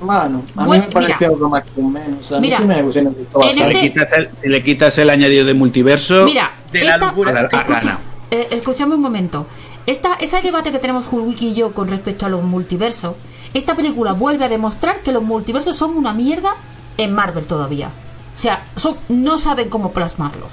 Bueno, 0.00 0.42
a 0.56 0.64
Bueno, 0.64 0.82
mí 0.82 0.88
me 0.88 0.92
pareció 0.94 1.16
mira. 1.28 1.30
algo 1.34 1.48
más 1.48 1.64
que 1.64 1.80
un 1.80 1.92
menos. 1.92 2.32
A 2.32 2.34
mí 2.36 2.40
Mira, 2.48 2.56
sí 2.58 2.64
me, 2.64 2.74
sí 2.74 2.78
me 2.80 2.82
gustó 2.82 2.98
en 3.00 3.06
Si 3.14 3.24
bastante. 3.24 3.54
le, 3.54 3.62
este- 3.62 3.80
quitas 3.80 4.12
el, 4.12 4.28
si 4.42 4.48
le 4.48 4.62
quitas 4.62 4.98
el 4.98 5.10
añadido 5.10 5.44
de 5.46 5.54
multiverso, 5.54 6.24
Mira, 6.24 6.50
de 6.72 6.82
la 6.84 6.94
esta, 6.94 7.06
locura. 7.06 7.32
La- 7.32 7.42
la 7.42 7.48
escucha, 7.48 7.78
gana. 7.80 7.98
eh, 8.30 8.48
escúchame 8.50 8.94
un 8.94 9.00
momento. 9.00 9.46
Esta, 9.86 10.14
ese 10.14 10.40
debate 10.42 10.72
que 10.72 10.78
tenemos 10.78 11.06
Hulwiki 11.10 11.48
y 11.48 11.54
yo 11.54 11.72
con 11.72 11.88
respecto 11.88 12.26
a 12.26 12.28
los 12.28 12.42
multiversos, 12.42 13.14
esta 13.54 13.74
película 13.74 14.12
vuelve 14.12 14.44
a 14.44 14.48
demostrar 14.48 15.00
que 15.02 15.12
los 15.12 15.22
multiversos 15.22 15.76
son 15.76 15.96
una 15.96 16.12
mierda 16.12 16.54
en 16.96 17.12
Marvel 17.12 17.46
todavía. 17.46 17.88
O 18.36 18.38
sea, 18.38 18.64
son, 18.76 18.96
no 19.08 19.38
saben 19.38 19.68
cómo 19.68 19.92
plasmarlos. 19.92 20.50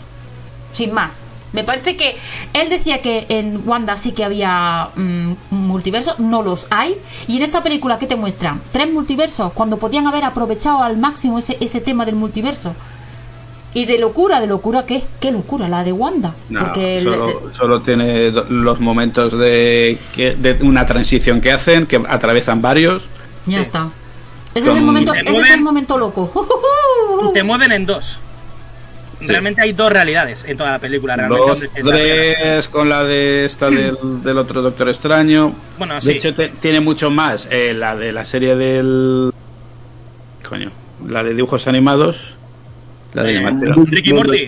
Sin 0.71 0.93
más. 0.93 1.15
Me 1.53 1.63
parece 1.63 1.95
que 1.95 2.17
él 2.53 2.69
decía 2.69 3.01
que 3.01 3.25
en 3.29 3.61
Wanda 3.67 3.95
sí 3.95 4.11
que 4.11 4.23
había 4.25 4.89
mm, 4.95 5.31
multiversos, 5.51 6.19
no 6.19 6.41
los 6.43 6.67
hay. 6.69 6.95
Y 7.27 7.37
en 7.37 7.43
esta 7.43 7.63
película, 7.63 7.97
¿qué 7.97 8.05
te 8.05 8.15
muestran? 8.17 8.61
Tres 8.71 8.91
multiversos, 8.91 9.53
cuando 9.53 9.77
podían 9.77 10.07
haber 10.07 10.25
aprovechado 10.25 10.83
al 10.83 10.97
máximo 10.97 11.39
ese, 11.39 11.57
ese 11.61 11.79
tema 11.81 12.05
del 12.05 12.15
multiverso. 12.15 12.75
¿Y 13.73 13.85
de 13.85 13.97
locura? 13.99 14.39
¿De 14.39 14.47
locura 14.47 14.85
qué? 14.85 15.03
¿Qué 15.19 15.31
locura? 15.31 15.69
La 15.69 15.83
de 15.83 15.91
Wanda. 15.93 16.33
No, 16.49 16.61
Porque 16.65 16.97
el- 16.97 17.03
solo, 17.03 17.41
solo 17.55 17.81
tiene 17.81 18.31
los 18.49 18.79
momentos 18.79 19.37
de, 19.37 19.97
que- 20.15 20.35
de 20.35 20.57
una 20.65 20.85
transición 20.85 21.41
que 21.41 21.51
hacen, 21.51 21.85
que 21.85 22.01
atraviesan 22.09 22.61
varios. 22.61 23.03
ya 23.45 23.57
sí. 23.57 23.61
está. 23.61 23.89
Ese, 24.55 24.67
Con- 24.67 24.77
es 24.77 24.81
el 24.81 24.85
momento, 24.85 25.13
Se 25.13 25.19
ese 25.21 25.39
es 25.39 25.51
el 25.51 25.61
momento 25.61 25.97
loco. 25.97 26.31
Y 27.25 27.29
se 27.29 27.43
mueven 27.43 27.71
en 27.71 27.85
dos. 27.85 28.19
Realmente 29.19 29.61
hay 29.61 29.73
dos 29.73 29.91
realidades 29.91 30.45
en 30.45 30.57
toda 30.57 30.71
la 30.71 30.79
película. 30.79 31.15
Realmente, 31.15 31.45
Los 31.47 31.59
tres 31.83 32.67
con 32.67 32.87
la 32.89 33.03
de 33.03 33.45
esta 33.45 33.69
del, 33.69 33.97
del 34.23 34.37
otro 34.37 34.61
Doctor 34.61 34.89
Extraño. 34.89 35.53
Bueno, 35.77 35.95
de 35.95 36.01
sí. 36.01 36.11
hecho, 36.11 36.33
te- 36.35 36.49
tiene 36.49 36.79
mucho 36.81 37.09
más. 37.09 37.47
eh, 37.49 37.73
la 37.73 37.95
de 37.95 38.11
la 38.11 38.23
serie 38.25 38.55
del. 38.55 39.31
Coño. 40.47 40.71
La 41.07 41.23
de 41.23 41.33
dibujos 41.33 41.67
animados. 41.67 42.35
La 43.13 43.23
de 43.23 43.33
Eh, 43.33 43.37
animación. 43.37 43.85
Ricky 43.87 44.13
Morty. 44.13 44.47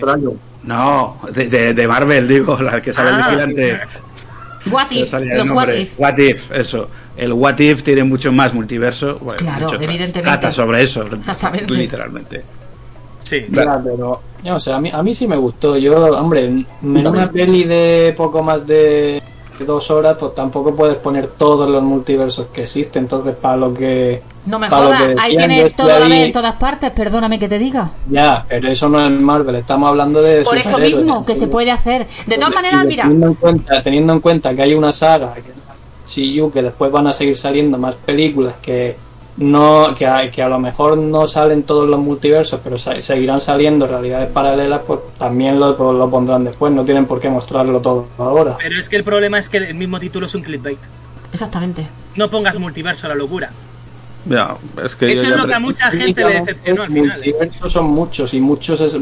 No, 0.62 1.20
de, 1.32 1.48
de- 1.48 1.74
de 1.74 1.88
Marvel, 1.88 2.28
digo, 2.28 2.56
la 2.60 2.80
que 2.82 2.92
sale 2.92 3.10
Ah. 3.12 3.30
el 3.30 3.36
vigilante. 3.48 3.80
What 4.70 4.90
if, 4.90 5.12
los 5.12 5.50
what 5.50 5.68
if. 5.72 5.98
What 5.98 6.18
if, 6.18 6.50
eso. 6.52 6.90
El 7.16 7.32
What 7.32 7.58
if 7.60 7.82
tiene 7.82 8.04
mucho 8.04 8.30
más 8.30 8.52
multiverso. 8.54 9.18
Bueno, 9.18 9.38
Claro, 9.40 9.68
evidentemente. 9.74 10.20
Trata 10.22 10.52
sobre 10.52 10.82
eso. 10.82 11.06
Exactamente. 11.12 11.72
Literalmente. 11.72 12.42
Sí. 13.20 13.46
Pero, 13.52 14.22
yo, 14.42 14.56
o 14.56 14.60
sea, 14.60 14.76
a 14.76 14.80
mí, 14.80 14.90
a 14.92 15.02
mí 15.02 15.14
sí 15.14 15.26
me 15.26 15.36
gustó. 15.36 15.76
Yo, 15.76 15.96
hombre, 16.16 16.44
en 16.44 16.66
una 16.82 17.30
peli 17.30 17.64
de 17.64 18.14
poco 18.16 18.42
más 18.42 18.66
de 18.66 19.22
dos 19.66 19.90
horas, 19.90 20.16
pues 20.18 20.34
tampoco 20.34 20.74
puedes 20.74 20.96
poner 20.96 21.26
todos 21.28 21.68
los 21.68 21.82
multiversos 21.82 22.46
que 22.52 22.62
existen. 22.62 23.04
Entonces, 23.04 23.34
para 23.34 23.56
lo 23.56 23.74
que. 23.74 24.22
No 24.46 24.58
me 24.58 24.70
para 24.70 24.82
lo 24.84 24.86
jodas, 24.88 25.14
que 25.14 25.20
ahí 25.20 25.36
tienes 25.36 25.76
todo 25.76 25.94
a 25.94 25.98
la 25.98 26.04
ahí- 26.06 26.10
vez 26.12 26.20
en 26.26 26.32
todas 26.32 26.54
partes, 26.54 26.90
perdóname 26.92 27.38
que 27.38 27.46
te 27.48 27.58
diga. 27.58 27.90
Ya, 28.08 28.44
pero 28.48 28.68
eso 28.68 28.88
no 28.88 29.04
es 29.04 29.10
Marvel, 29.12 29.56
estamos 29.56 29.88
hablando 29.90 30.22
de. 30.22 30.42
Por 30.42 30.56
eso 30.56 30.78
mismo, 30.78 31.24
que 31.26 31.36
se 31.36 31.46
puede 31.46 31.70
hacer. 31.70 32.06
De 32.26 32.36
todas 32.36 32.54
maneras, 32.54 32.84
mira, 32.86 33.02
Teniendo 33.04 33.26
en, 33.28 33.34
cuenta, 33.34 33.82
teniendo 33.82 34.12
en 34.14 34.20
cuenta 34.20 34.54
que 34.54 34.62
hay 34.62 34.74
una 34.74 34.92
saga, 34.92 35.34
que 35.34 35.42
CU, 36.40 36.50
que 36.50 36.62
después 36.62 36.90
van 36.90 37.06
a 37.08 37.12
seguir 37.12 37.36
saliendo 37.36 37.76
más 37.78 37.94
películas 37.94 38.54
que 38.62 38.96
no 39.40 39.94
que 39.96 40.06
a, 40.06 40.30
que 40.30 40.42
a 40.42 40.48
lo 40.48 40.58
mejor 40.58 40.96
no 40.96 41.26
salen 41.26 41.64
todos 41.64 41.88
los 41.88 41.98
multiversos, 41.98 42.60
pero 42.62 42.78
sa- 42.78 43.00
seguirán 43.02 43.40
saliendo 43.40 43.86
realidades 43.86 44.28
paralelas, 44.30 44.82
pues 44.86 45.00
también 45.18 45.58
lo, 45.58 45.76
pues, 45.76 45.96
lo 45.96 46.08
pondrán 46.10 46.44
después. 46.44 46.72
No 46.72 46.84
tienen 46.84 47.06
por 47.06 47.20
qué 47.20 47.28
mostrarlo 47.30 47.80
todo 47.80 48.06
ahora. 48.18 48.56
Pero 48.58 48.78
es 48.78 48.88
que 48.88 48.96
el 48.96 49.04
problema 49.04 49.38
es 49.38 49.48
que 49.48 49.56
el 49.56 49.74
mismo 49.74 49.98
título 49.98 50.26
es 50.26 50.34
un 50.34 50.42
clickbait. 50.42 50.78
exactamente. 51.32 51.86
No 52.16 52.28
pongas 52.30 52.58
multiverso 52.58 53.06
a 53.06 53.10
la 53.10 53.14
locura. 53.16 53.50
Ya, 54.26 54.54
es 54.84 54.94
que 54.96 55.10
Eso 55.12 55.22
es 55.22 55.30
lo 55.30 55.46
que 55.46 55.54
a 55.54 55.58
mucha 55.60 55.90
gente 55.90 56.22
le 56.22 56.40
decepcionó 56.40 56.82
al 56.82 56.88
final. 56.92 57.16
Multiversos 57.16 57.72
son 57.72 57.86
muchos 57.86 58.34
y 58.34 58.40
muchos 58.40 58.78
es, 58.82 58.98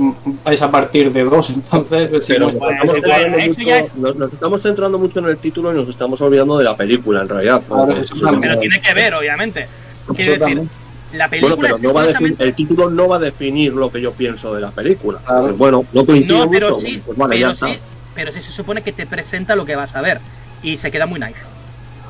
es 0.49 0.63
a 0.63 0.71
partir 0.71 1.13
de 1.13 1.25
dos, 1.25 1.51
entonces 1.51 2.07
pues, 2.09 2.25
si 2.25 2.35
estamos 2.35 2.55
Bueno, 2.55 2.85
mucho- 2.85 3.71
es- 3.73 3.95
nos, 3.97 4.15
nos 4.15 4.33
estamos 4.33 4.63
centrando 4.63 4.97
mucho 4.97 5.19
en 5.19 5.27
el 5.27 5.39
título 5.39 5.73
y 5.73 5.77
nos 5.77 5.89
estamos 5.89 6.21
olvidando 6.21 6.57
de 6.59 6.63
la 6.65 6.77
película, 6.77 7.23
en 7.23 7.29
realidad. 7.29 7.61
Claro, 7.67 7.95
también. 8.23 8.41
Pero 8.43 8.59
tiene 8.61 8.81
que 8.81 8.95
ver, 8.95 9.15
obviamente. 9.15 9.67
Quiero 10.15 10.33
decir, 10.33 10.39
también. 10.47 10.71
la 11.13 11.29
Bueno, 11.29 11.31
película 11.31 11.57
pero 11.63 11.75
es 11.77 11.81
no 11.83 11.93
va 11.93 12.01
curiosamente- 12.03 12.45
el 12.45 12.55
título 12.55 12.91
no 12.91 13.09
va 13.09 13.17
a 13.17 13.21
definir 13.21 13.73
lo 13.73 13.91
que 13.91 14.01
yo 14.01 14.13
pienso 14.13 14.55
de 14.55 14.61
la 14.61 14.71
película. 14.71 15.21
Pues 15.27 15.57
bueno, 15.57 15.85
no 15.93 16.05
coincido 16.05 16.39
No, 16.45 16.51
pero 16.51 16.69
mucho, 16.71 16.81
sí, 16.81 17.03
pues 17.05 17.17
vale, 17.19 17.37
pero 17.37 17.49
ya 17.49 17.53
está. 17.55 17.69
sí, 17.69 17.79
pero 18.15 18.33
sí 18.33 18.41
se 18.41 18.51
supone 18.53 18.83
que 18.83 18.93
te 18.93 19.07
presenta 19.07 19.55
lo 19.57 19.65
que 19.65 19.77
vas 19.77 19.95
a 19.97 20.01
ver 20.01 20.21
y 20.63 20.77
se 20.77 20.91
queda 20.91 21.07
muy 21.07 21.21
nice. 21.21 21.41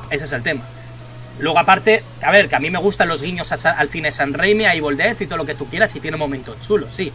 Ese 0.09 0.25
es 0.25 0.31
el 0.31 0.43
tema. 0.43 0.61
Luego 1.39 1.57
aparte, 1.59 2.03
a 2.21 2.31
ver, 2.31 2.49
que 2.49 2.55
a 2.55 2.59
mí 2.59 2.69
me 2.69 2.79
gustan 2.79 3.07
los 3.07 3.21
guiños 3.21 3.49
al 3.51 3.89
cine 3.89 4.11
San 4.11 4.33
Raimi, 4.33 4.65
a 4.65 4.73
Evil 4.75 4.97
Dead 4.97 5.15
y 5.19 5.25
todo 5.25 5.37
lo 5.37 5.45
que 5.45 5.55
tú 5.55 5.65
quieras 5.67 5.95
y 5.95 5.99
tiene 6.01 6.17
momentos 6.17 6.59
chulos, 6.61 6.93
sí. 6.93 7.13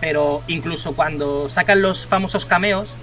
Pero 0.00 0.42
incluso 0.46 0.94
cuando 0.94 1.48
sacan 1.48 1.82
los 1.82 2.06
famosos 2.06 2.46
cameos 2.46 2.96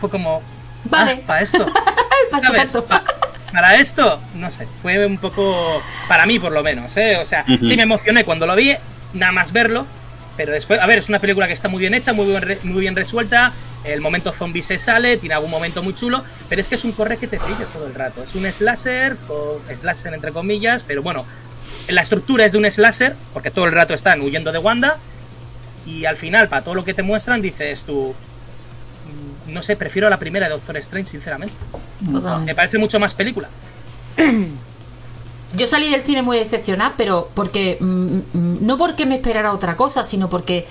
fue 0.00 0.08
como 0.08 0.40
Vale. 0.84 1.22
para 1.26 1.40
esto. 1.42 1.66
Para 2.30 2.46
¿Sabes? 2.46 2.72
tanto. 2.72 2.86
Pa- 2.86 3.04
para 3.52 3.74
esto, 3.76 4.20
no 4.34 4.48
sé, 4.52 4.68
fue 4.80 5.04
un 5.04 5.18
poco 5.18 5.82
para 6.06 6.24
mí 6.26 6.38
por 6.38 6.52
lo 6.52 6.62
menos, 6.62 6.96
¿eh? 6.96 7.16
O 7.16 7.26
sea, 7.26 7.44
sí 7.60 7.76
me 7.76 7.82
emocioné 7.82 8.24
cuando 8.24 8.46
lo 8.46 8.54
vi, 8.54 8.76
nada 9.14 9.32
más 9.32 9.50
verlo, 9.50 9.84
pero 10.36 10.52
después, 10.52 10.78
a 10.78 10.86
ver, 10.86 10.98
es 11.00 11.08
una 11.08 11.18
película 11.18 11.48
que 11.48 11.52
está 11.52 11.68
muy 11.68 11.80
bien 11.80 11.92
hecha, 11.92 12.12
muy 12.12 12.26
bien, 12.26 12.40
re- 12.42 12.58
muy 12.62 12.80
bien 12.82 12.94
resuelta, 12.94 13.52
el 13.82 14.00
momento 14.00 14.30
zombie 14.30 14.62
se 14.62 14.78
sale, 14.78 15.16
tiene 15.16 15.34
algún 15.34 15.50
momento 15.50 15.82
muy 15.82 15.92
chulo, 15.94 16.22
pero 16.48 16.60
es 16.60 16.68
que 16.68 16.76
es 16.76 16.84
un 16.84 16.92
corre 16.92 17.16
que 17.16 17.26
te 17.26 17.38
pilla 17.38 17.64
todo 17.72 17.88
el 17.88 17.94
rato. 17.94 18.22
Es 18.22 18.36
un 18.36 18.46
slasher, 18.52 19.16
con 19.26 19.58
slasher 19.76 20.14
entre 20.14 20.30
comillas, 20.30 20.84
pero 20.84 21.02
bueno, 21.02 21.26
la 21.88 22.02
estructura 22.02 22.44
es 22.44 22.52
de 22.52 22.58
un 22.58 22.70
slasher, 22.70 23.16
porque 23.32 23.50
todo 23.50 23.64
el 23.64 23.72
rato 23.72 23.94
están 23.94 24.20
huyendo 24.20 24.52
de 24.52 24.58
Wanda, 24.58 24.98
y 25.86 26.04
al 26.04 26.16
final, 26.16 26.48
para 26.48 26.62
todo 26.62 26.76
lo 26.76 26.84
que 26.84 26.94
te 26.94 27.02
muestran, 27.02 27.42
dices 27.42 27.82
tú, 27.82 28.14
no 29.46 29.62
sé, 29.62 29.76
prefiero 29.76 30.08
la 30.10 30.18
primera 30.18 30.46
de 30.46 30.52
Doctor 30.52 30.76
Strange, 30.78 31.10
sinceramente. 31.10 31.54
Me 32.44 32.54
parece 32.54 32.78
mucho 32.78 32.98
más 32.98 33.14
película. 33.14 33.48
Yo 35.56 35.66
salí 35.66 35.90
del 35.90 36.02
cine 36.02 36.22
muy 36.22 36.38
decepcionada, 36.38 36.94
pero 36.96 37.28
porque 37.34 37.76
mm, 37.80 37.84
mm, 37.84 38.58
no 38.60 38.78
porque 38.78 39.04
me 39.04 39.16
esperara 39.16 39.52
otra 39.52 39.76
cosa, 39.76 40.04
sino 40.04 40.28
porque 40.30 40.66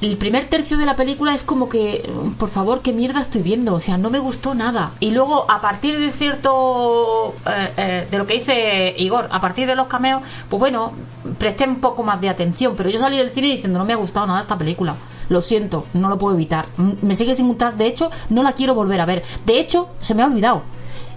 el 0.00 0.16
primer 0.16 0.46
tercio 0.46 0.78
de 0.78 0.86
la 0.86 0.96
película 0.96 1.34
es 1.34 1.42
como 1.42 1.68
que, 1.68 2.08
mm, 2.08 2.30
por 2.32 2.48
favor, 2.48 2.80
qué 2.80 2.94
mierda 2.94 3.20
estoy 3.20 3.42
viendo, 3.42 3.74
o 3.74 3.80
sea, 3.80 3.98
no 3.98 4.08
me 4.08 4.18
gustó 4.18 4.54
nada. 4.54 4.92
Y 5.00 5.10
luego, 5.10 5.50
a 5.50 5.60
partir 5.60 5.98
de 5.98 6.12
cierto, 6.12 7.34
eh, 7.46 7.72
eh, 7.76 8.08
de 8.10 8.18
lo 8.18 8.26
que 8.26 8.34
dice 8.34 8.94
Igor, 8.96 9.28
a 9.30 9.40
partir 9.40 9.66
de 9.66 9.74
los 9.74 9.88
cameos, 9.88 10.22
pues 10.48 10.58
bueno, 10.58 10.92
presté 11.38 11.64
un 11.64 11.80
poco 11.80 12.02
más 12.02 12.20
de 12.22 12.30
atención, 12.30 12.74
pero 12.76 12.88
yo 12.88 12.98
salí 12.98 13.18
del 13.18 13.30
cine 13.30 13.48
diciendo, 13.48 13.78
no 13.78 13.84
me 13.84 13.92
ha 13.92 13.96
gustado 13.96 14.26
nada 14.26 14.40
esta 14.40 14.56
película. 14.56 14.94
Lo 15.30 15.40
siento, 15.40 15.86
no 15.94 16.08
lo 16.08 16.18
puedo 16.18 16.34
evitar. 16.34 16.66
Mm, 16.76 16.92
Me 17.02 17.14
sigue 17.14 17.34
sin 17.34 17.46
gustar, 17.46 17.76
de 17.76 17.86
hecho, 17.86 18.10
no 18.28 18.42
la 18.42 18.52
quiero 18.52 18.74
volver 18.74 19.00
a 19.00 19.06
ver. 19.06 19.22
De 19.46 19.58
hecho, 19.58 19.88
se 20.00 20.14
me 20.14 20.22
ha 20.22 20.26
olvidado. 20.26 20.62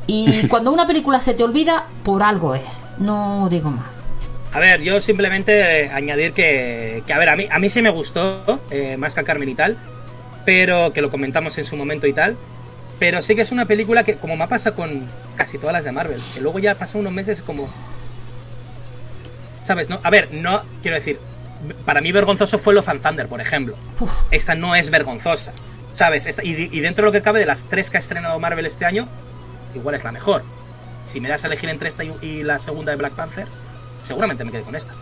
Y 0.08 0.48
cuando 0.48 0.72
una 0.72 0.88
película 0.88 1.20
se 1.20 1.34
te 1.34 1.44
olvida, 1.44 1.88
por 2.04 2.24
algo 2.24 2.54
es. 2.56 2.84
No 3.00 3.50
digo 3.50 3.72
más. 3.72 3.88
A 4.54 4.60
ver, 4.60 4.82
yo 4.82 5.02
simplemente 5.02 5.86
eh, 5.86 5.90
añadir 5.90 6.34
que, 6.34 7.02
que, 7.08 7.14
a 7.14 7.18
ver, 7.18 7.30
a 7.30 7.36
mí, 7.36 7.48
a 7.50 7.58
mí 7.58 7.72
sí 7.72 7.82
me 7.82 7.90
gustó, 7.90 8.60
eh, 8.70 8.98
más 8.98 9.16
que 9.16 9.22
a 9.22 9.24
Carmen 9.24 9.50
y 9.50 9.56
tal, 9.56 9.78
pero 10.46 10.94
que 10.94 11.02
lo 11.02 11.10
comentamos 11.10 11.58
en 11.58 11.66
su 11.66 11.76
momento 11.76 12.06
y 12.06 12.14
tal. 12.14 12.38
Pero 13.00 13.24
sí 13.24 13.36
que 13.36 13.42
es 13.42 13.52
una 13.52 13.66
película 13.66 14.04
que, 14.04 14.18
como 14.18 14.38
me 14.38 14.48
pasa 14.48 14.74
con 14.74 15.08
casi 15.36 15.58
todas 15.58 15.74
las 15.74 15.84
de 15.84 15.92
Marvel, 15.92 16.22
que 16.36 16.40
luego 16.40 16.60
ya 16.60 16.76
pasan 16.76 17.02
unos 17.02 17.14
meses 17.14 17.42
como. 17.42 17.68
¿Sabes? 19.64 19.90
No, 19.90 20.00
a 20.04 20.10
ver, 20.12 20.30
no, 20.32 20.62
quiero 20.84 20.98
decir, 20.98 21.18
para 21.86 22.02
mí 22.02 22.12
vergonzoso 22.12 22.58
fue 22.60 22.74
lo 22.74 22.84
Fan 22.84 23.00
Thunder, 23.00 23.28
por 23.28 23.42
ejemplo. 23.42 23.76
Uf. 24.00 24.12
Esta 24.32 24.56
no 24.56 24.76
es 24.76 24.90
vergonzosa, 24.90 25.54
¿sabes? 25.92 26.26
Esta- 26.26 26.44
y, 26.44 26.70
y 26.72 26.80
dentro 26.80 27.04
de 27.04 27.08
lo 27.08 27.12
que 27.12 27.22
cabe 27.22 27.40
de 27.40 27.46
las 27.46 27.66
tres 27.66 27.90
que 27.90 27.98
ha 27.98 28.00
estrenado 28.00 28.40
Marvel 28.40 28.66
este 28.66 28.86
año, 28.86 29.08
igual 29.76 29.96
es 29.96 30.04
la 30.04 30.12
mejor. 30.12 30.44
Si 31.06 31.20
me 31.20 31.30
das 31.30 31.44
a 31.44 31.48
elegir 31.48 31.70
entre 31.70 31.90
esta 31.90 32.04
y, 32.04 32.14
y 32.22 32.44
la 32.44 32.60
segunda 32.60 32.92
de 32.92 32.98
Black 32.98 33.14
Panther, 33.14 33.48
seguramente 34.02 34.44
me 34.44 34.52
quedé 34.52 34.62
con 34.64 34.76
esta. 34.76 34.94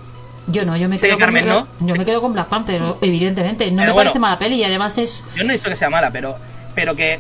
Yo 0.47 0.65
no, 0.65 0.75
yo 0.75 0.89
me 0.89 0.97
Sí, 0.97 1.05
quedo 1.05 1.19
Carmen, 1.19 1.45
con 1.45 1.53
¿no? 1.53 1.67
yo 1.87 1.95
me 1.95 2.03
quedo 2.03 2.19
con 2.21 2.33
Black 2.33 2.47
Panther, 2.47 2.81
evidentemente. 3.01 3.69
No 3.71 3.77
Pero 3.83 3.91
me 3.93 3.95
parece 3.95 4.13
bueno. 4.13 4.21
mala 4.21 4.39
peli 4.39 4.55
y 4.55 4.63
además 4.63 4.97
es 4.97 5.23
Yo 5.35 5.43
no 5.43 5.51
he 5.51 5.57
dicho 5.57 5.69
que 5.69 5.75
sea 5.75 5.89
mala, 5.91 6.09
pero, 6.11 6.35
pero 6.73 6.95
que, 6.95 7.19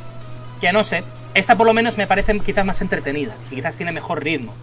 que 0.59 0.73
no 0.73 0.83
sé. 0.83 1.03
Esta 1.35 1.55
por 1.55 1.67
lo 1.67 1.73
menos 1.73 1.97
me 1.97 2.07
parece 2.07 2.39
quizás 2.39 2.65
más 2.65 2.81
entretenida 2.81 3.33
y 3.51 3.55
quizás 3.55 3.77
tiene 3.77 3.91
mejor 3.91 4.23
ritmo. 4.23 4.53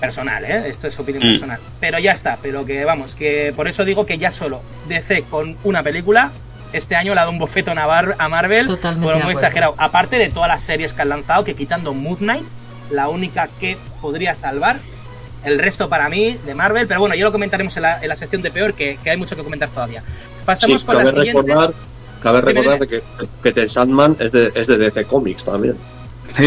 Personal, 0.00 0.44
¿eh? 0.44 0.64
Esto 0.68 0.86
es 0.86 0.98
opinión 0.98 1.24
Mm. 1.24 1.30
personal. 1.30 1.58
Pero 1.80 1.98
ya 1.98 2.12
está, 2.12 2.38
pero 2.40 2.64
que 2.64 2.84
vamos, 2.84 3.14
que 3.16 3.52
por 3.56 3.66
eso 3.68 3.84
digo 3.84 4.06
que 4.06 4.18
ya 4.18 4.30
solo 4.30 4.60
DC 4.88 5.24
con 5.30 5.56
una 5.64 5.82
película 5.82 6.30
este 6.72 6.94
año 6.96 7.14
le 7.14 7.20
ha 7.20 7.22
dado 7.22 7.32
un 7.32 7.38
bofetón 7.38 7.78
a, 7.78 7.86
Bar- 7.86 8.14
a 8.18 8.28
Marvel 8.28 8.66
Totalmente 8.66 9.12
por 9.12 9.24
muy 9.24 9.32
exagerado. 9.32 9.74
Aparte 9.78 10.18
de 10.18 10.28
todas 10.28 10.48
las 10.48 10.62
series 10.62 10.92
que 10.92 11.02
han 11.02 11.08
lanzado, 11.08 11.42
que 11.42 11.54
quitando 11.54 11.94
Moon 11.94 12.16
Knight, 12.18 12.44
la 12.90 13.08
única 13.08 13.48
que 13.58 13.76
podría 14.00 14.34
salvar. 14.34 14.78
El 15.44 15.58
resto 15.60 15.88
para 15.88 16.08
mí 16.08 16.36
de 16.44 16.54
Marvel, 16.54 16.86
pero 16.88 16.98
bueno, 17.00 17.14
ya 17.14 17.22
lo 17.24 17.30
comentaremos 17.32 17.74
en 17.76 17.84
la, 17.84 18.02
en 18.02 18.08
la 18.08 18.16
sección 18.16 18.42
de 18.42 18.50
peor, 18.50 18.74
que, 18.74 18.98
que 19.02 19.10
hay 19.10 19.16
mucho 19.16 19.36
que 19.36 19.42
comentar 19.44 19.68
todavía. 19.70 20.02
Pasamos 20.44 20.80
Sí, 20.80 20.86
con 20.86 20.96
la 20.98 21.06
siguiente. 21.10 21.42
recordar, 21.42 21.72
cabe 22.22 22.40
recordar 22.40 22.86
que, 22.88 23.02
que 23.42 23.52
The 23.52 23.68
Sandman 23.68 24.16
es 24.18 24.32
de, 24.32 24.50
es 24.54 24.66
de 24.66 24.76
DC 24.78 25.04
Comics 25.04 25.44
también. 25.44 25.76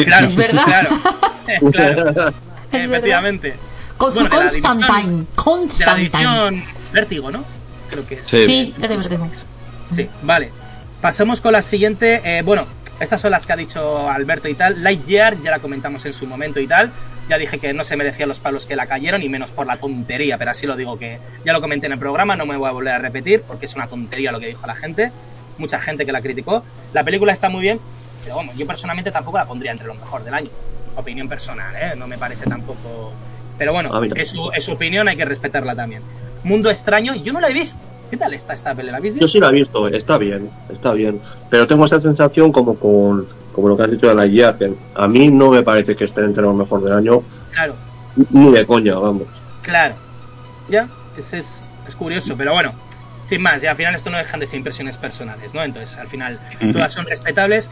Claro, 0.06 0.28
Es 0.28 0.36
verdad. 0.36 0.64
Claro, 0.65 1.72
claro. 1.72 2.34
Efectivamente. 2.77 3.56
con 3.98 4.11
su 4.14 4.19
Bueno, 4.22 4.39
de 4.39 4.45
la 4.45 4.52
Constantine, 4.52 5.11
De 5.11 5.23
la 5.23 5.43
Constantine. 5.43 5.98
división 6.10 6.64
Vértigo, 6.93 7.31
¿no? 7.31 7.43
Creo 7.89 8.07
que 8.07 8.15
es. 8.15 8.27
Sí. 8.27 8.45
Sí, 8.45 8.73
es 8.76 8.89
de 8.89 8.98
Vértigo. 8.98 9.27
Sí, 9.91 10.10
vale. 10.23 10.52
Pasemos 11.02 11.41
con 11.41 11.52
la 11.53 11.61
siguiente. 11.61 12.22
eh, 12.23 12.41
bueno, 12.43 12.65
estas 12.99 13.19
son 13.22 13.31
las 13.31 13.45
que 13.48 13.53
ha 13.53 13.56
dicho 13.57 14.10
Alberto 14.10 14.48
y 14.48 14.53
tal. 14.53 14.84
Lightyear, 14.84 15.39
ya 15.41 15.52
la 15.52 15.60
comentamos 15.60 16.06
en 16.06 16.14
su 16.14 16.27
momento 16.27 16.60
y 16.60 16.68
tal. 16.68 16.91
Ya 17.30 17.38
dije 17.38 17.60
que 17.60 17.73
no 17.73 17.84
se 17.84 17.95
merecía 17.95 18.26
los 18.27 18.39
palos 18.39 18.65
que 18.68 18.76
la 18.76 18.88
cayeron, 18.88 19.22
y 19.23 19.30
menos 19.30 19.52
por 19.52 19.65
la 19.65 19.77
tontería, 19.77 20.38
pero 20.38 20.52
así 20.52 20.68
lo 20.68 20.76
digo 20.76 20.98
que 20.99 21.19
ya 21.45 21.53
lo 21.53 21.61
comenté 21.61 21.85
en 21.85 21.93
el 21.93 21.99
programa, 21.99 22.35
no 22.35 22.45
me 22.45 22.57
voy 22.57 22.68
a 22.68 22.72
volver 22.72 22.93
a 22.93 22.98
repetir, 22.98 23.41
porque 23.43 23.68
es 23.68 23.76
una 23.76 23.88
tontería 23.88 24.31
lo 24.31 24.39
que 24.39 24.48
dijo 24.48 24.68
la 24.68 24.76
gente. 24.76 25.11
Mucha 25.57 25.80
gente 25.80 26.06
que 26.06 26.11
la 26.11 26.22
criticó. 26.22 26.64
La 26.93 27.03
película 27.03 27.31
está 27.31 27.48
muy 27.49 27.61
bien, 27.61 27.80
pero 28.23 28.35
bueno, 28.35 28.52
yo 28.56 28.68
personalmente 28.68 29.11
tampoco 29.11 29.38
la 29.38 29.45
pondría 29.45 29.72
entre 29.72 29.88
lo 29.88 29.93
mejor 29.95 30.23
del 30.23 30.34
año. 30.34 30.49
Opinión 30.96 31.28
personal, 31.30 31.74
¿eh? 31.76 31.94
No 31.98 32.08
me 32.08 32.18
parece 32.18 32.46
tampoco. 32.50 33.12
Pero 33.58 33.74
bueno, 33.74 33.94
A 33.94 34.02
mí 34.02 34.10
tampoco. 34.10 34.22
es 34.22 34.30
su, 34.30 34.52
es 34.52 34.66
su 34.66 34.72
opinión, 34.74 35.08
hay 35.08 35.16
que 35.18 35.26
respetarla 35.26 35.76
también. 35.76 36.02
Mundo 36.44 36.70
extraño, 36.70 37.16
yo 37.16 37.32
no 37.34 37.40
la 37.40 37.50
he 37.50 37.54
visto. 37.54 37.80
¿Qué 38.10 38.18
tal 38.18 38.34
está 38.34 38.54
esta 38.54 38.76
peli? 38.76 38.92
¿La 38.92 38.98
habéis 38.98 39.14
Yo 39.14 39.20
visto? 39.22 39.28
sí 39.30 39.40
la 39.40 39.50
he 39.50 39.54
visto, 39.54 39.88
está 39.88 40.18
bien, 40.18 40.50
está 40.70 40.92
bien. 40.94 41.22
Pero 41.50 41.66
tengo 41.68 41.86
esa 41.86 42.00
sensación 42.00 42.52
como 42.52 42.76
con 42.76 43.28
como 43.54 43.68
lo 43.68 43.76
que 43.76 43.84
has 43.84 43.92
dicho 43.92 44.08
de 44.08 44.16
la 44.16 44.26
guía, 44.26 44.58
que 44.58 44.74
a 44.96 45.08
mí 45.10 45.28
no 45.30 45.50
me 45.52 45.62
parece 45.62 45.94
que 45.96 46.06
esté 46.06 46.22
entre 46.22 46.42
lo 46.42 46.54
mejor 46.54 46.82
del 46.84 46.94
año, 46.94 47.22
Claro, 47.54 47.76
ni 48.30 48.50
de 48.50 48.66
coña, 48.66 48.96
vamos. 48.96 49.28
claro. 49.62 49.96
Ya, 50.70 50.88
ese 51.18 51.40
es, 51.40 51.62
es 51.86 51.96
curioso, 51.98 52.36
pero 52.38 52.54
bueno, 52.54 52.72
sin 53.28 53.42
más, 53.42 53.62
y 53.62 53.68
al 53.68 53.76
final 53.76 53.94
esto 53.94 54.10
no 54.10 54.18
dejan 54.18 54.40
de 54.40 54.48
ser 54.48 54.56
impresiones 54.58 54.96
personales, 54.98 55.54
¿no? 55.54 55.64
Entonces, 55.64 55.98
al 55.98 56.08
final, 56.08 56.40
todas 56.72 56.94
son 56.94 57.06
respetables. 57.06 57.70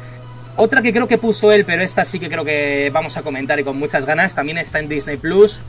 Otra 0.62 0.82
que 0.82 0.92
creo 0.92 1.08
que 1.08 1.18
puso 1.18 1.52
él, 1.54 1.64
pero 1.64 1.82
esta 1.82 2.04
sí 2.04 2.20
que 2.20 2.28
creo 2.28 2.44
que 2.44 2.90
vamos 2.94 3.16
a 3.16 3.22
comentar 3.22 3.58
y 3.60 3.64
con 3.64 3.80
muchas 3.80 4.06
ganas, 4.06 4.36
también 4.36 4.58
está 4.58 4.80
en 4.80 4.90
Disney 4.90 5.16
Plus, 5.16 5.60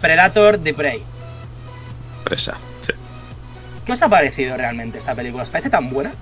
Predator 0.00 0.56
The 0.58 0.72
Prey. 0.72 1.02
Presa. 2.24 2.54
Sí. 2.86 2.92
¿Qué 3.84 3.92
os 3.92 4.00
ha 4.02 4.08
parecido 4.08 4.56
realmente 4.56 4.96
esta 4.98 5.14
película? 5.14 5.42
¿Os 5.42 5.50
parece 5.50 5.68
tan 5.68 5.90
buena? 5.90 6.12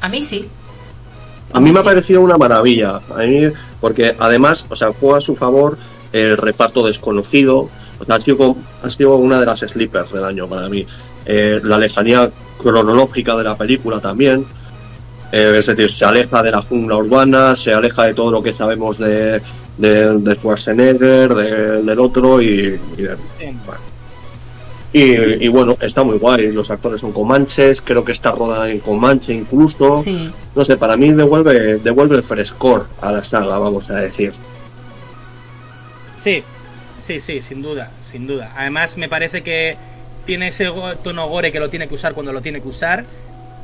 A 0.00 0.08
mí 0.08 0.20
sí. 0.20 0.48
A 1.52 1.60
mí 1.60 1.70
me 1.72 1.78
ha 1.78 1.82
parecido 1.84 2.22
una 2.22 2.36
maravilla, 2.36 3.00
a 3.08 3.18
mí, 3.18 3.52
porque 3.80 4.16
además, 4.18 4.66
o 4.68 4.74
sea, 4.74 4.88
juega 4.98 5.18
a 5.18 5.20
su 5.20 5.36
favor 5.36 5.78
el 6.12 6.36
reparto 6.36 6.84
desconocido, 6.84 7.70
o 8.00 8.04
sea, 8.04 8.16
ha 8.16 8.20
sido, 8.20 8.36
como- 8.36 8.56
ha 8.82 8.90
sido 8.90 9.14
una 9.14 9.38
de 9.38 9.46
las 9.46 9.60
sleepers 9.60 10.12
del 10.12 10.24
año 10.24 10.48
para 10.48 10.68
mí. 10.68 10.84
Eh, 11.24 11.60
la 11.62 11.78
lejanía 11.78 12.30
cronológica 12.60 13.36
de 13.36 13.44
la 13.44 13.56
película 13.56 14.00
también, 14.00 14.44
eh, 15.32 15.54
es 15.58 15.66
decir, 15.66 15.90
se 15.92 16.04
aleja 16.04 16.42
de 16.42 16.50
la 16.50 16.62
jungla 16.62 16.96
urbana, 16.96 17.56
se 17.56 17.72
aleja 17.72 18.04
de 18.04 18.14
todo 18.14 18.30
lo 18.30 18.42
que 18.42 18.52
sabemos 18.52 18.98
de, 18.98 19.40
de, 19.76 20.18
de 20.18 20.34
Schwarzenegger, 20.36 21.34
de- 21.34 21.82
del 21.82 21.98
otro 22.00 22.40
y, 22.40 22.78
y 22.96 23.02
de- 23.02 23.16
y, 24.92 25.44
y 25.44 25.48
bueno, 25.48 25.76
está 25.80 26.02
muy 26.04 26.16
guay, 26.16 26.52
los 26.52 26.70
actores 26.70 27.00
son 27.02 27.12
comanches, 27.12 27.82
creo 27.82 28.02
que 28.04 28.12
está 28.12 28.30
rodada 28.30 28.70
en 28.70 28.78
comanche 28.78 29.32
incluso 29.34 30.02
Sí. 30.02 30.32
no 30.54 30.64
sé, 30.64 30.76
para 30.78 30.96
mí 30.96 31.12
devuelve, 31.12 31.76
devuelve 31.78 32.16
el 32.16 32.22
frescor 32.22 32.86
a 33.02 33.12
la 33.12 33.22
saga, 33.22 33.58
vamos 33.58 33.90
a 33.90 33.94
decir. 33.96 34.32
Sí, 36.16 36.42
sí, 37.00 37.20
sí, 37.20 37.42
sin 37.42 37.60
duda, 37.60 37.90
sin 38.00 38.26
duda. 38.26 38.52
Además, 38.56 38.96
me 38.96 39.08
parece 39.08 39.42
que 39.42 39.76
tiene 40.24 40.48
ese 40.48 40.70
tono 41.04 41.28
gore 41.28 41.52
que 41.52 41.60
lo 41.60 41.68
tiene 41.68 41.88
que 41.88 41.94
usar 41.94 42.14
cuando 42.14 42.32
lo 42.32 42.40
tiene 42.40 42.62
que 42.62 42.68
usar. 42.68 43.04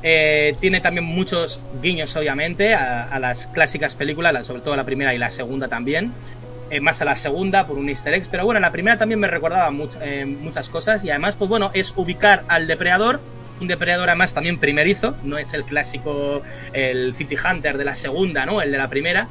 Eh, 0.03 0.57
tiene 0.61 0.81
también 0.81 1.05
muchos 1.05 1.61
guiños, 1.81 2.15
obviamente, 2.17 2.75
a, 2.75 3.19
las 3.21 3.47
clásicas 3.47 3.95
películas, 3.95 4.33
la- 4.33 4.45
sobre 4.45 4.63
todo 4.63 4.75
la 4.77 4.85
primera 4.85 5.15
y 5.15 5.19
la 5.19 5.31
segunda 5.31 5.69
también. 5.69 6.13
Eh, 6.71 6.81
más 6.81 7.03
a 7.03 7.05
la 7.05 7.17
segunda 7.17 7.67
por 7.67 7.77
un 7.77 7.89
easter 7.91 8.15
egg, 8.15 8.27
pero 8.31 8.47
bueno, 8.47 8.59
la 8.59 8.73
primera 8.73 8.97
también 8.99 9.21
me 9.21 9.29
recordaba 9.29 9.71
eh, 10.01 10.25
muchas 10.25 10.71
cosas 10.71 11.05
y 11.05 11.11
además, 11.11 11.35
pues 11.37 11.51
bueno, 11.51 11.71
es 11.75 11.93
ubicar 11.97 12.45
al 12.49 12.67
depredador, 12.67 13.21
un 13.61 13.69
depredador 13.69 14.09
además 14.09 14.33
también 14.33 14.59
primerizo, 14.59 15.15
no 15.23 15.37
es 15.37 15.53
el 15.53 15.65
clásico, 15.65 16.41
el 16.73 17.15
City 17.15 17.37
Hunter 17.37 17.77
de 17.77 17.85
la 17.85 17.95
segunda, 17.95 18.47
¿no? 18.47 18.63
El 18.63 18.73
de 18.73 18.79
la 18.79 18.89
primera, 18.89 19.29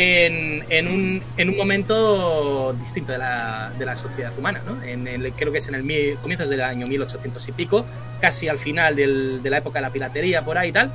en, 0.00 0.62
en, 0.70 0.86
un, 0.86 1.22
en 1.36 1.48
un 1.48 1.56
momento 1.56 2.72
distinto 2.78 3.10
de 3.10 3.18
la, 3.18 3.72
de 3.76 3.84
la 3.84 3.96
sociedad 3.96 4.32
humana, 4.38 4.60
¿no? 4.64 4.80
En 4.84 5.08
el, 5.08 5.32
creo 5.32 5.50
que 5.50 5.58
es 5.58 5.66
en 5.66 5.74
el 5.74 5.82
mil- 5.82 6.16
comienzos 6.22 6.48
del 6.48 6.60
año 6.60 6.86
1800 6.86 7.48
y 7.48 7.52
pico, 7.52 7.84
casi 8.20 8.46
al 8.48 8.60
final 8.60 8.94
del- 8.94 9.42
de 9.42 9.50
la 9.50 9.58
época 9.58 9.80
de 9.80 9.82
la 9.82 9.90
piratería 9.90 10.44
por 10.44 10.56
ahí 10.56 10.68
y 10.68 10.72
tal. 10.72 10.92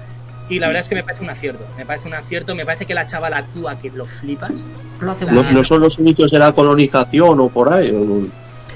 Y 0.50 0.60
la 0.60 0.68
verdad 0.68 0.84
es 0.84 0.90
que 0.90 0.96
me 0.96 1.04
parece 1.04 1.22
un 1.22 1.30
acierto, 1.30 1.66
me 1.78 1.86
parece 1.86 2.08
un 2.08 2.14
acierto, 2.14 2.56
me 2.56 2.66
parece 2.66 2.86
que 2.86 2.94
la 2.94 3.06
chavala 3.06 3.38
actúa 3.40 3.78
que 3.78 3.90
lo 3.92 4.06
flipas. 4.06 4.66
Lo 5.02 5.12
hace 5.12 5.26
muy 5.26 5.34
No, 5.36 5.52
no 5.52 5.64
son 5.66 5.82
los 5.82 6.00
inicios 6.00 6.32
de 6.32 6.40
la 6.40 6.54
colonización 6.54 7.42
o 7.42 7.50
por 7.50 7.74
ahí. 7.74 7.92
o- 7.92 8.28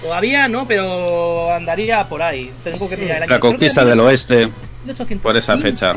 Todavía 0.02 0.50
no, 0.50 0.68
pero 0.68 1.54
andaría 1.54 2.04
por 2.04 2.22
ahí. 2.22 2.52
Tengo 2.66 2.90
que 2.90 2.96
Sí. 2.98 3.08
La 3.28 3.40
conquista 3.40 3.86
del 3.86 4.00
oeste. 4.02 4.48
1815, 4.86 5.24
por 5.24 5.38
esa 5.38 5.58
fecha. 5.58 5.96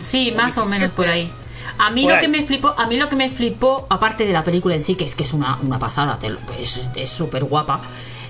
Sí, 0.00 0.32
más 0.36 0.58
o 0.58 0.66
menos 0.66 0.90
por 0.90 1.08
ahí. 1.08 1.30
A 1.78 1.90
mí 1.90 2.02
Por 2.02 2.10
lo 2.10 2.16
ahí. 2.16 2.22
que 2.22 2.28
me 2.28 2.42
flipó, 2.42 2.74
a 2.76 2.86
mí 2.86 2.96
lo 2.96 3.08
que 3.08 3.16
me 3.16 3.30
flipó, 3.30 3.86
aparte 3.88 4.26
de 4.26 4.32
la 4.32 4.42
película 4.44 4.74
en 4.74 4.82
sí, 4.82 4.94
que 4.96 5.04
es 5.04 5.14
que 5.14 5.22
es 5.22 5.32
una, 5.32 5.58
una 5.62 5.78
pasada, 5.78 6.18
te 6.18 6.28
lo- 6.30 6.38
es 6.60 6.88
es 6.96 7.10
súper 7.10 7.44
guapa, 7.44 7.80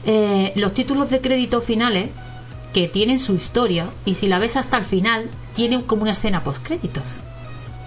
eh, 0.06 0.52
los 0.56 0.74
títulos 0.74 1.08
de 1.10 1.20
crédito 1.20 1.60
finales 1.62 2.10
que 2.72 2.88
tienen 2.88 3.18
su 3.18 3.34
historia 3.34 3.86
y 4.04 4.14
si 4.14 4.28
la 4.28 4.38
ves 4.38 4.56
hasta 4.56 4.76
el 4.76 4.84
final, 4.84 5.30
tienen 5.54 5.80
como 5.82 6.02
una 6.02 6.12
escena 6.12 6.44
post 6.44 6.62
créditos. 6.64 7.02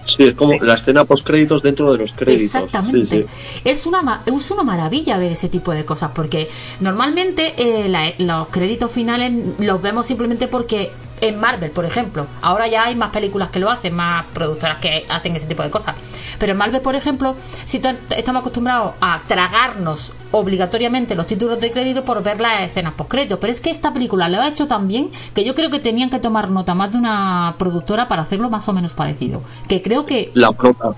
Sí, 0.07 0.23
es 0.23 0.33
como 0.35 0.53
Sí. 0.53 0.57
la 0.61 0.73
escena 0.73 1.05
post 1.05 1.25
créditos 1.25 1.61
dentro 1.61 1.91
de 1.91 1.99
los 1.99 2.11
créditos. 2.13 2.43
Exactamente. 2.55 3.05
Sí, 3.05 3.21
sí. 3.21 3.59
Es, 3.63 3.85
una, 3.85 4.01
ma- 4.01 4.23
es 4.25 4.49
una 4.51 4.63
maravilla 4.63 5.17
ver 5.19 5.31
ese 5.31 5.47
tipo 5.47 5.71
de 5.71 5.85
cosas, 5.85 6.09
porque 6.15 6.49
normalmente 6.79 7.53
eh, 7.57 7.87
la- 7.87 8.11
los 8.17 8.47
créditos 8.49 8.89
finales 8.91 9.31
los 9.59 9.79
vemos 9.81 10.07
simplemente 10.07 10.47
porque 10.47 10.91
en 11.21 11.39
Marvel, 11.39 11.69
por 11.69 11.85
ejemplo, 11.85 12.25
ahora 12.41 12.67
ya 12.67 12.85
hay 12.85 12.95
más 12.95 13.11
películas 13.11 13.51
que 13.51 13.59
lo 13.59 13.69
hacen, 13.69 13.93
más 13.93 14.25
productoras 14.33 14.79
que 14.79 15.05
hacen 15.07 15.35
ese 15.35 15.45
tipo 15.45 15.61
de 15.61 15.69
cosas. 15.69 15.95
Pero 16.39 16.53
en 16.53 16.57
Marvel, 16.57 16.81
por 16.81 16.95
ejemplo, 16.95 17.35
si 17.65 17.79
estamos 18.09 18.41
acostumbrados 18.41 18.93
a 18.99 19.21
tragarnos 19.27 20.13
obligatoriamente 20.31 21.13
los 21.13 21.27
títulos 21.27 21.59
de 21.61 21.71
crédito 21.71 22.03
por 22.03 22.23
ver 22.23 22.41
las 22.41 22.61
escenas 22.61 22.93
post 22.95 23.11
créditos. 23.11 23.37
Pero 23.39 23.53
es 23.53 23.61
que 23.61 23.69
esta 23.69 23.93
película 23.93 24.27
lo 24.29 24.41
ha 24.41 24.47
hecho 24.47 24.67
tan 24.67 24.87
bien 24.87 25.11
que 25.35 25.43
yo 25.43 25.53
creo 25.53 25.69
que 25.69 25.79
tenían 25.79 26.09
que 26.09 26.19
tomar 26.19 26.49
nota 26.49 26.73
más 26.73 26.91
de 26.91 26.97
una 26.97 27.55
productora 27.59 28.07
para 28.07 28.23
hacerlo 28.23 28.49
más 28.49 28.67
o 28.67 28.73
menos 28.73 28.93
parecido. 28.93 29.43
Que 29.67 29.81
creo 29.81 30.05
que 30.07 30.31
La 30.33 30.51
prota. 30.51 30.93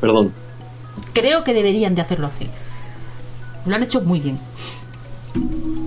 Perdón. 0.00 0.32
creo 1.12 1.44
que 1.44 1.52
deberían 1.52 1.94
de 1.94 2.00
hacerlo 2.00 2.26
así. 2.26 2.48
Lo 3.66 3.74
han 3.74 3.82
hecho 3.82 4.00
muy 4.00 4.20
bien. 4.20 4.38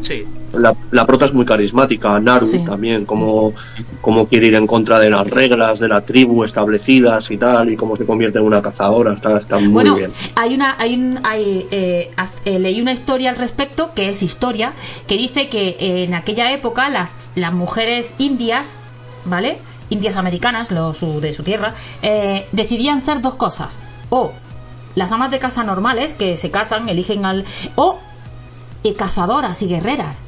Sí, 0.08 0.24
La, 0.54 0.74
la 0.92 1.06
prota 1.06 1.26
es 1.26 1.34
muy 1.34 1.46
carismática. 1.46 2.20
Naru 2.20 2.46
Sí. 2.48 2.60
también, 2.60 3.06
como, 3.06 3.54
como 4.02 4.28
quiere 4.28 4.48
ir 4.48 4.56
en 4.56 4.66
contra 4.66 4.98
de 5.00 5.10
las 5.10 5.28
reglas 5.30 5.80
de 5.80 5.88
la 5.90 6.02
tribu 6.02 6.44
establecidas 6.46 7.30
y 7.32 7.38
tal, 7.38 7.70
y 7.72 7.76
cómo 7.76 7.96
se 7.98 8.06
convierte 8.06 8.40
en 8.40 8.46
una 8.46 8.62
cazadora. 8.62 9.14
Está, 9.14 9.38
está 9.38 9.58
muy 9.60 9.68
bueno, 9.68 9.96
bien. 9.96 10.10
hay 10.36 10.56
una, 10.56 10.76
hay 10.80 10.96
un, 10.96 11.20
hay, 11.24 11.68
eh, 11.72 12.12
eh, 12.46 12.60
leí 12.60 12.80
una 12.82 12.94
historia 12.94 13.30
al 13.30 13.36
respecto 13.36 13.92
que 13.94 14.08
es 14.10 14.24
historia 14.24 14.72
que 15.08 15.18
dice 15.18 15.50
que 15.50 15.76
eh, 15.80 16.04
en 16.06 16.14
aquella 16.14 16.52
época 16.54 16.88
las, 16.90 17.30
las 17.36 17.54
mujeres 17.54 18.16
indias, 18.18 18.78
¿vale? 19.26 19.58
Indias 19.90 20.16
americanas, 20.16 20.72
lo, 20.72 20.94
su- 20.94 21.20
de 21.20 21.34
su 21.34 21.44
tierra, 21.44 21.76
eh, 22.02 22.46
decidían 22.54 23.02
ser 23.02 23.22
dos 23.22 23.36
cosas. 23.36 23.80
O 24.10 24.32
las 24.96 25.12
amas 25.12 25.30
de 25.32 25.40
casa 25.40 25.64
normales 25.66 26.14
que 26.14 26.38
se 26.38 26.50
casan, 26.52 26.88
eligen 26.90 27.26
al. 27.26 27.44
O 27.76 28.00
eh, 28.90 28.94
cazadoras 28.96 29.62
y 29.62 29.68
guerreras. 29.68 30.20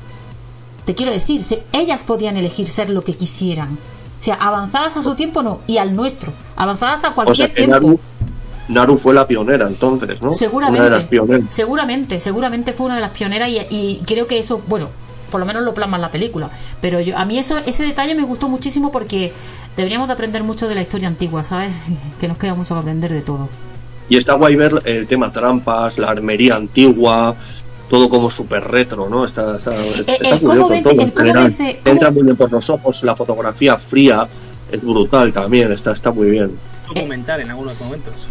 Te 0.85 0.95
quiero 0.95 1.11
decir, 1.11 1.43
se- 1.43 1.63
ellas 1.73 2.03
podían 2.03 2.37
elegir 2.37 2.67
ser 2.67 2.89
lo 2.89 3.03
que 3.03 3.13
quisieran. 3.15 3.77
O 4.19 4.23
sea, 4.23 4.35
avanzadas 4.35 4.97
a 4.97 5.01
su 5.01 5.15
tiempo 5.15 5.43
no, 5.43 5.61
y 5.67 5.77
al 5.77 5.95
nuestro. 5.95 6.33
Avanzadas 6.55 7.03
a 7.03 7.09
O 7.09 7.15
cualquier 7.15 7.35
sea 7.37 7.47
que 7.49 7.53
tiempo. 7.55 7.73
Naru, 7.73 7.99
Naru 8.67 8.97
fue 8.97 9.13
la 9.13 9.25
pionera 9.27 9.67
entonces, 9.67 10.21
¿no? 10.21 10.33
Seguramente. 10.33 10.81
Una 10.81 10.89
de 10.89 10.95
las 10.95 11.05
pioneras. 11.05 11.45
Seguramente, 11.49 12.19
seguramente 12.19 12.73
fue 12.73 12.87
una 12.87 12.95
de 12.95 13.01
las 13.01 13.11
pioneras 13.11 13.49
y, 13.49 13.59
y 13.69 14.01
creo 14.05 14.27
que 14.27 14.39
eso, 14.39 14.61
bueno, 14.67 14.89
por 15.31 15.39
lo 15.39 15.45
menos 15.45 15.63
lo 15.63 15.73
plasma 15.73 15.97
en 15.97 16.01
la 16.01 16.09
película. 16.09 16.49
Pero 16.81 16.99
yo, 16.99 17.17
a 17.17 17.23
mí 17.25 17.37
eso, 17.39 17.57
ese 17.59 17.83
detalle 17.83 18.13
me 18.15 18.23
gustó 18.23 18.49
muchísimo 18.49 18.91
porque 18.91 19.31
deberíamos 19.77 20.07
de 20.07 20.13
aprender 20.15 20.43
mucho 20.43 20.67
de 20.67 20.75
la 20.75 20.81
historia 20.81 21.07
antigua, 21.07 21.43
¿sabes? 21.43 21.69
Que 22.19 22.27
nos 22.27 22.37
queda 22.37 22.55
mucho 22.55 22.73
que 22.75 22.79
aprender 22.81 23.11
de 23.11 23.21
todo. 23.21 23.47
Y 24.09 24.17
está 24.17 24.33
guay 24.33 24.55
ver 24.55 24.81
el 24.85 25.05
tema 25.07 25.31
trampas, 25.31 25.99
la 25.99 26.09
armería 26.09 26.55
antigua, 26.55 27.35
todo 27.89 28.07
como 28.09 28.29
súper 28.29 28.63
retro, 28.63 29.09
¿no? 29.09 29.25
Está, 29.25 29.57
está, 29.57 29.75
está 29.83 30.13
el 30.15 30.25
Eh, 30.25 30.39
curioso 30.39 30.69
vence- 30.69 30.83
todo 30.83 30.91
el 30.93 30.99
en 31.01 31.15
general. 31.15 31.55
vence- 31.55 31.79
entra 31.85 32.11
muy 32.11 32.23
bien 32.23 32.35
por 32.35 32.51
los 32.51 32.69
ojos, 32.69 33.03
la 33.03 33.15
fotografía 33.15 33.77
fría 33.77 34.27
es 34.71 34.81
brutal 34.83 35.33
también, 35.33 35.71
está, 35.71 35.91
está 35.91 36.11
muy 36.11 36.29
bien. 36.29 36.57
documental 36.87 37.41
en 37.41 37.49
algunos 37.51 37.79
momentos. 37.81 38.27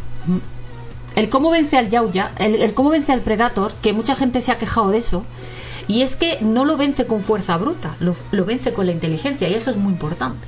El 1.17 1.29
cómo 1.29 1.51
vence 1.51 1.77
al 1.77 1.89
Yauya, 1.89 2.31
el, 2.39 2.57
el 2.57 2.75
cómo 2.75 2.91
vence 2.91 3.13
al 3.13 3.21
Predator, 3.21 3.73
que 3.83 3.93
mucha 3.93 4.15
gente 4.15 4.41
se 4.41 4.53
ha 4.53 4.59
quejado 4.59 4.91
de 4.91 4.99
eso, 4.99 5.25
y 5.89 6.03
es 6.03 6.17
que 6.17 6.39
no 6.41 6.65
lo 6.65 6.77
vence 6.77 7.07
con 7.07 7.23
fuerza 7.23 7.57
bruta, 7.57 7.97
lo, 8.01 8.15
lo 8.31 8.45
vence 8.45 8.73
con 8.73 8.87
la 8.87 8.93
inteligencia, 8.93 9.49
y 9.49 9.55
eso 9.55 9.71
es 9.71 9.77
muy 9.77 9.93
importante. 9.93 10.47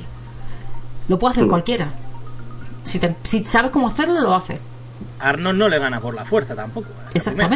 Lo 1.09 1.19
puede 1.19 1.33
hacer 1.33 1.47
Mm. 1.47 1.49
cualquiera. 1.49 1.93
Si, 2.85 2.99
te- 2.99 3.17
si 3.25 3.45
sabes 3.45 3.71
cómo 3.73 3.89
hacerlo, 3.89 4.21
lo 4.21 4.35
hace. 4.35 4.59
Arnold 5.19 5.59
no 5.59 5.69
le 5.69 5.79
gana 5.79 6.01
por 6.01 6.15
la 6.15 6.25
fuerza 6.25 6.55
tampoco. 6.55 6.89
primera. 7.13 7.49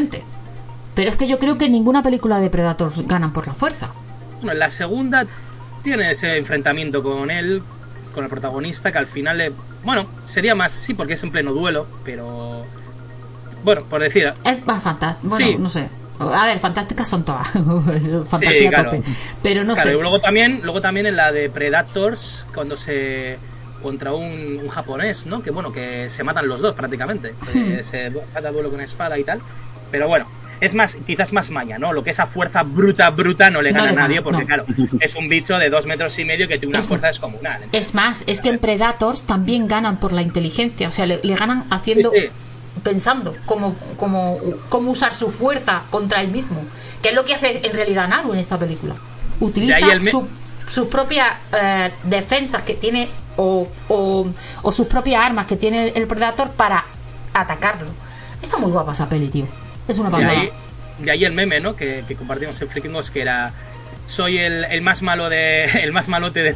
Pero 0.94 1.08
es 1.08 1.16
que 1.16 1.26
yo 1.26 1.38
creo 1.38 1.58
que 1.58 1.68
ninguna 1.68 2.02
película 2.02 2.38
de 2.40 2.50
Predators 2.50 3.06
ganan 3.06 3.32
por 3.32 3.46
la 3.46 3.54
fuerza. 3.54 3.88
Bueno, 4.36 4.52
en 4.52 4.58
la 4.58 4.70
segunda 4.70 5.26
tiene 5.82 6.10
ese 6.10 6.36
enfrentamiento 6.36 7.02
con 7.02 7.30
él, 7.30 7.62
con 8.14 8.24
el 8.24 8.30
protagonista, 8.30 8.92
que 8.92 8.98
al 8.98 9.06
final 9.06 9.38
le... 9.38 9.52
Bueno, 9.84 10.06
sería 10.24 10.54
más, 10.54 10.72
sí, 10.72 10.94
porque 10.94 11.14
es 11.14 11.22
en 11.24 11.30
pleno 11.30 11.52
duelo, 11.52 11.86
pero... 12.04 12.64
Bueno, 13.64 13.82
por 13.84 14.00
decir... 14.02 14.32
Es 14.44 14.64
más 14.66 14.82
fantástica. 14.82 15.28
Bueno, 15.28 15.46
Sí. 15.46 15.56
no 15.58 15.68
sé. 15.68 15.88
A 16.20 16.46
ver, 16.46 16.58
fantásticas 16.60 17.08
son 17.08 17.24
todas. 17.24 17.48
Fantasía 17.52 18.52
Sí, 18.52 18.68
claro. 18.68 18.90
tope. 18.92 19.02
Pero 19.42 19.64
no 19.64 19.74
claro, 19.74 19.90
sé. 19.90 19.96
y 19.96 20.00
luego 20.00 20.20
también, 20.20 20.60
luego 20.62 20.80
también 20.80 21.06
en 21.06 21.16
la 21.16 21.32
de 21.32 21.50
Predators, 21.50 22.46
cuando 22.54 22.76
se... 22.76 23.36
contra 23.82 24.12
un, 24.14 24.60
un 24.62 24.68
japonés, 24.68 25.26
¿no? 25.26 25.42
Que 25.42 25.50
bueno, 25.50 25.72
que 25.72 26.08
se 26.08 26.22
matan 26.22 26.46
los 26.46 26.60
dos 26.60 26.74
prácticamente. 26.74 27.34
Hmm. 27.52 27.72
Eh, 27.72 27.82
se 27.82 28.10
da 28.10 28.50
duelo 28.52 28.70
con 28.70 28.80
espada 28.80 29.18
y 29.18 29.24
tal. 29.24 29.40
Pero 29.90 30.06
bueno, 30.08 30.26
es 30.60 30.74
más, 30.74 30.96
quizás 31.06 31.32
más 31.32 31.50
maña, 31.50 31.78
¿no? 31.78 31.92
Lo 31.92 32.02
que 32.04 32.10
esa 32.10 32.26
fuerza 32.26 32.62
bruta, 32.62 33.10
bruta 33.10 33.50
no 33.50 33.60
le 33.62 33.72
gana 33.72 33.90
a 33.90 33.92
nadie, 33.92 34.22
porque 34.22 34.40
no. 34.42 34.46
claro, 34.46 34.64
es 35.00 35.14
un 35.16 35.28
bicho 35.28 35.58
de 35.58 35.70
dos 35.70 35.86
metros 35.86 36.18
y 36.18 36.24
medio 36.24 36.48
que 36.48 36.58
tiene 36.58 36.70
una 36.72 36.78
Es- 36.80 36.86
fuerza 36.86 37.08
descomunal. 37.08 37.62
Es 37.72 37.94
más, 37.94 38.24
es 38.26 38.40
que 38.40 38.50
en 38.50 38.58
Predators 38.58 39.22
también 39.22 39.68
ganan 39.68 39.98
por 39.98 40.12
la 40.12 40.22
inteligencia, 40.22 40.88
o 40.88 40.92
sea, 40.92 41.06
le, 41.06 41.20
le 41.22 41.34
ganan 41.34 41.64
haciendo, 41.70 42.10
Sí, 42.12 42.20
sí. 42.22 42.28
pensando 42.82 43.34
cómo, 43.46 43.76
cómo, 43.96 44.38
cómo 44.68 44.90
usar 44.90 45.14
su 45.14 45.30
fuerza 45.30 45.82
contra 45.90 46.20
él 46.20 46.30
mismo, 46.30 46.62
que 47.02 47.10
es 47.10 47.14
lo 47.14 47.24
que 47.24 47.34
hace 47.34 47.60
en 47.66 47.72
realidad 47.72 48.08
Naru 48.08 48.32
en 48.32 48.38
esta 48.38 48.58
película. 48.58 48.94
Utiliza 49.40 49.78
su- 50.10 50.26
sus 50.68 50.86
propias 50.88 51.28
eh, 51.52 51.90
defensas 52.04 52.62
que 52.62 52.74
tiene 52.74 53.10
o, 53.36 53.68
o, 53.88 54.26
o 54.62 54.72
sus 54.72 54.86
propias 54.86 55.22
armas 55.24 55.46
que 55.46 55.56
tiene 55.56 55.88
el 55.88 56.06
Predator 56.06 56.50
para 56.52 56.84
atacarlo. 57.34 57.88
Está 58.40 58.56
muy 58.58 58.70
guapa 58.70 58.92
esa 58.92 59.08
peli, 59.08 59.28
tío. 59.28 59.46
Es 59.88 59.98
una 59.98 60.08
De 60.10 60.16
pasada. 60.16 60.32
ahí, 60.40 60.50
de 60.98 61.10
ahí 61.10 61.24
el 61.24 61.32
meme, 61.32 61.60
¿no? 61.60 61.76
Que, 61.76 62.04
que 62.06 62.14
compartimos 62.14 62.60
en 62.62 62.68
Freakingos, 62.68 63.10
que 63.10 63.22
era 63.22 63.52
soy 64.06 64.38
el, 64.38 64.64
el 64.64 64.82
más 64.82 65.02
malo 65.02 65.28
de. 65.28 65.64
el 65.82 65.92
más 65.92 66.08
malote 66.08 66.42
de, 66.42 66.54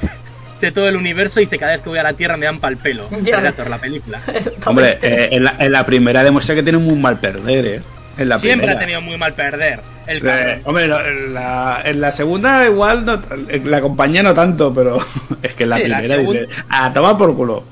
de 0.60 0.72
todo 0.72 0.88
el 0.88 0.96
universo 0.96 1.40
y 1.40 1.44
dice 1.44 1.58
cada 1.58 1.72
vez 1.72 1.82
que 1.82 1.88
voy 1.88 1.98
a 1.98 2.02
la 2.02 2.12
Tierra 2.14 2.36
me 2.36 2.46
dan 2.46 2.58
pal 2.60 2.76
pelo. 2.76 3.08
Predator, 3.08 3.68
la 3.70 3.78
película. 3.78 4.20
Hombre, 4.66 4.98
eh, 5.02 5.28
en, 5.32 5.44
la, 5.44 5.56
en 5.58 5.72
la 5.72 5.84
primera 5.86 6.22
demuestra 6.24 6.54
que 6.54 6.62
tiene 6.62 6.78
muy 6.78 6.96
mal 6.96 7.18
perder, 7.18 7.66
¿eh? 7.66 7.82
En 8.16 8.28
la 8.28 8.36
Siempre 8.36 8.66
primera. 8.66 8.72
ha 8.80 8.80
tenido 8.80 9.00
muy 9.00 9.16
mal 9.16 9.32
perder. 9.34 9.80
El 10.08 10.26
Eh, 10.26 10.60
hombre, 10.64 10.88
no, 10.88 10.98
en 11.00 11.34
la, 11.34 11.82
en 11.84 12.00
la 12.00 12.10
segunda 12.10 12.64
igual 12.66 13.04
no, 13.04 13.22
en 13.48 13.70
la 13.70 13.80
compañía 13.80 14.24
no 14.24 14.34
tanto, 14.34 14.74
pero 14.74 14.98
es 15.42 15.54
que 15.54 15.62
en 15.64 15.68
la 15.68 15.76
Sí, 15.76 15.86
la 15.86 15.98
primera 16.00 16.22
dice, 16.22 16.48
a 16.68 16.92
tomar 16.92 17.16
por 17.16 17.36
culo. 17.36 17.62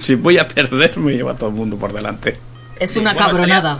si 0.00 0.14
voy 0.16 0.36
a 0.36 0.46
perder 0.46 0.98
me 0.98 1.12
lleva 1.12 1.32
a 1.32 1.36
todo 1.36 1.48
el 1.48 1.54
mundo 1.54 1.76
por 1.78 1.94
delante. 1.94 2.36
Es 2.78 2.96
una 2.98 3.14
Bueno, 3.14 3.28
cabronada. 3.28 3.78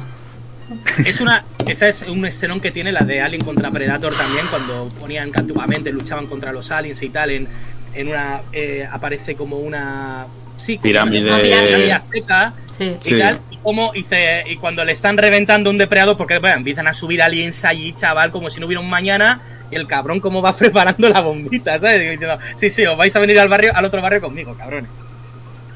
Es 1.04 1.20
una, 1.20 1.44
esa 1.66 1.88
es 1.88 2.02
un 2.02 2.24
escenón 2.26 2.60
que 2.60 2.70
tiene 2.70 2.92
la 2.92 3.00
de 3.00 3.20
Alien 3.20 3.42
contra 3.44 3.70
Predator 3.70 4.16
también, 4.16 4.46
cuando 4.48 4.88
ponían 5.00 5.32
que 5.32 5.40
antiguamente 5.40 5.90
luchaban 5.92 6.26
contra 6.26 6.52
los 6.52 6.70
aliens 6.70 7.02
y 7.02 7.08
tal, 7.10 7.30
en, 7.30 7.48
en 7.94 8.08
una 8.08 8.40
eh, 8.52 8.86
aparece 8.90 9.34
como 9.34 9.56
una 9.58 10.26
sí, 10.56 10.74
como 10.76 10.82
Pirámide. 10.82 11.28
una 11.30 11.40
Pirámide. 11.40 11.92
azteca 11.92 12.52
Sí. 12.76 12.84
y 12.84 12.96
Sí. 13.04 13.18
tal, 13.18 13.40
y 13.50 13.56
como 13.56 13.92
dice, 13.92 14.44
y 14.46 14.56
cuando 14.56 14.84
le 14.84 14.92
están 14.92 15.16
reventando 15.18 15.68
un 15.70 15.78
depredador, 15.78 16.16
porque 16.16 16.38
bueno, 16.38 16.56
empiezan 16.58 16.86
a 16.86 16.94
subir 16.94 17.20
aliens 17.22 17.64
allí, 17.64 17.92
chaval, 17.92 18.30
como 18.30 18.50
si 18.50 18.60
no 18.60 18.66
hubiera 18.66 18.80
un 18.80 18.88
mañana, 18.88 19.40
y 19.70 19.74
el 19.76 19.86
cabrón 19.88 20.20
como 20.20 20.42
va 20.42 20.54
preparando 20.56 21.08
la 21.08 21.20
bombita, 21.20 21.78
¿sabes? 21.78 22.02
Y 22.02 22.08
diciendo, 22.10 22.38
sí, 22.56 22.70
sí, 22.70 22.86
os 22.86 22.96
vais 22.96 23.14
a 23.16 23.18
venir 23.18 23.38
al 23.40 23.48
barrio, 23.48 23.72
al 23.74 23.84
otro 23.84 24.00
barrio 24.00 24.20
conmigo, 24.20 24.54
cabrones. 24.56 24.90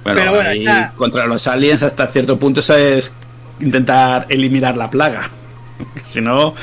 Bueno, 0.05 0.19
Pero 0.21 0.33
bueno, 0.33 0.51
ahí 0.51 0.59
está- 0.61 0.93
contra 0.97 1.27
los 1.27 1.47
aliens 1.49 1.83
hasta 1.83 2.07
cierto 2.09 2.39
punto 2.39 2.61
eso 2.61 2.77
es 2.77 3.13
intentar 3.63 4.27
eliminar 4.29 4.77
la 4.77 4.91
plaga. 4.91 5.23
si 6.05 6.21
no, 6.21 6.55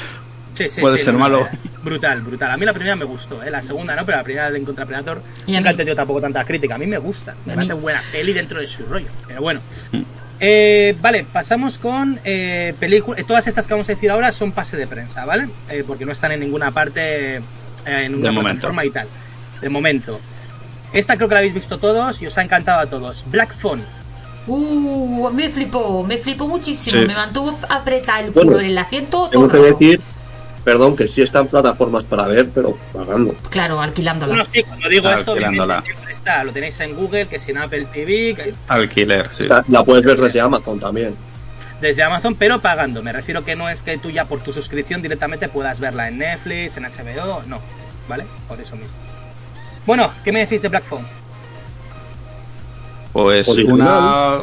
Sí, 0.53 0.67
sí, 0.67 0.81
Puede 0.81 0.97
sí, 0.97 1.05
ser 1.05 1.13
malo. 1.13 1.45
eh, 1.45 1.57
Brutal, 1.83 2.21
brutal. 2.21 2.51
A 2.51 2.57
mí 2.57 2.65
la 2.65 2.73
primera 2.73 2.93
me 2.97 3.05
gustó, 3.05 3.41
¿eh? 3.41 3.49
la 3.49 3.61
segunda 3.61 3.95
no, 3.95 4.05
pero 4.05 4.17
la 4.17 4.23
primera 4.25 4.49
en 4.49 4.65
contra 4.65 4.85
Predator 4.85 5.21
nunca 5.47 5.69
he 5.69 5.73
tenido 5.73 5.95
tampoco 5.95 6.19
tanta 6.19 6.43
crítica. 6.43 6.75
A 6.75 6.77
mí 6.77 6.85
me 6.85 6.97
gusta, 6.97 7.33
me 7.45 7.55
parece 7.55 7.73
buena 7.73 8.01
peli 8.11 8.33
dentro 8.33 8.59
de 8.59 8.67
su 8.67 8.85
rollo. 8.85 9.07
Pero 9.25 9.41
bueno. 9.41 9.61
Mm. 9.93 10.01
Eh, 10.41 10.95
vale, 11.01 11.25
pasamos 11.31 11.77
con 11.77 12.19
eh, 12.25 12.73
películas. 12.77 13.25
Todas 13.25 13.47
estas 13.47 13.67
que 13.67 13.73
vamos 13.73 13.87
a 13.89 13.93
decir 13.93 14.11
ahora 14.11 14.33
son 14.33 14.51
pase 14.51 14.75
de 14.75 14.85
prensa, 14.87 15.23
¿vale? 15.25 15.47
Eh, 15.69 15.83
porque 15.87 16.05
no 16.05 16.11
están 16.11 16.33
en 16.33 16.41
ninguna 16.41 16.71
parte, 16.71 17.35
eh, 17.37 17.41
en 17.85 18.15
una 18.15 18.25
De 18.29 18.31
momento. 18.31 18.43
plataforma 18.67 18.83
y 18.85 18.89
tal. 18.89 19.07
De 19.61 19.69
momento. 19.69 20.19
Esta 20.91 21.15
creo 21.15 21.29
que 21.29 21.35
la 21.35 21.39
habéis 21.39 21.53
visto 21.53 21.77
todos 21.77 22.21
y 22.21 22.27
os 22.27 22.37
ha 22.37 22.41
encantado 22.41 22.79
a 22.81 22.85
todos. 22.87 23.23
Black 23.31 23.53
Phone. 23.53 23.83
Uh, 24.51 25.29
me 25.31 25.49
flipó, 25.49 26.03
me 26.03 26.17
flipó 26.17 26.47
muchísimo. 26.47 27.01
Sí. 27.01 27.07
Me 27.07 27.13
mantuvo 27.13 27.57
apretar 27.69 28.23
el 28.23 28.31
Bueno, 28.31 28.51
culo 28.51 28.59
en 28.61 28.67
el 28.67 28.77
asiento. 28.77 29.29
Tengo 29.29 29.47
todo 29.47 29.61
que 29.63 29.69
decir, 29.71 30.01
perdón, 30.63 30.95
que 30.95 31.07
sí 31.07 31.21
están 31.21 31.47
plataformas 31.47 32.03
para 32.03 32.25
ver, 32.27 32.49
pero 32.53 32.77
pagando. 32.91 33.35
Claro, 33.49 33.79
alquilándola. 33.79 34.33
Bueno, 34.33 34.45
sí, 34.51 34.63
cuando 34.63 34.89
digo 34.89 35.09
esto, 35.09 35.35
está. 36.09 36.43
Lo 36.43 36.51
tenéis 36.51 36.79
en 36.79 36.95
Google, 36.95 37.27
que 37.27 37.37
si 37.39 37.51
en 37.51 37.59
Apple 37.59 37.85
TV, 37.93 38.33
que- 38.35 38.53
alquiler, 38.67 39.29
sí. 39.31 39.43
Esta 39.43 39.63
La 39.67 39.83
puedes 39.83 40.03
ver 40.03 40.19
desde 40.19 40.41
Amazon 40.41 40.79
también. 40.79 41.15
desde 41.79 42.03
Amazon, 42.03 42.35
pero 42.35 42.59
pagando. 42.59 43.01
Me 43.03 43.13
refiero 43.13 43.45
que 43.45 43.55
no 43.55 43.69
es 43.69 43.83
que 43.83 43.97
tú 43.97 44.09
ya 44.09 44.25
por 44.25 44.41
tu 44.41 44.51
suscripción 44.51 45.01
directamente 45.01 45.47
puedas 45.47 45.79
verla 45.79 46.07
en 46.09 46.17
Netflix, 46.17 46.75
en 46.77 46.83
HBO, 46.85 47.43
no, 47.47 47.59
¿vale? 48.07 48.25
Por 48.47 48.59
eso 48.59 48.75
mismo. 48.75 48.93
Bueno, 49.85 50.11
¿qué 50.23 50.31
me 50.31 50.39
decís 50.41 50.61
de 50.61 50.67
Black 50.69 50.83
Phone? 50.83 51.05
Pues 53.13 53.47
Original. 53.49 53.75
una 53.79 54.37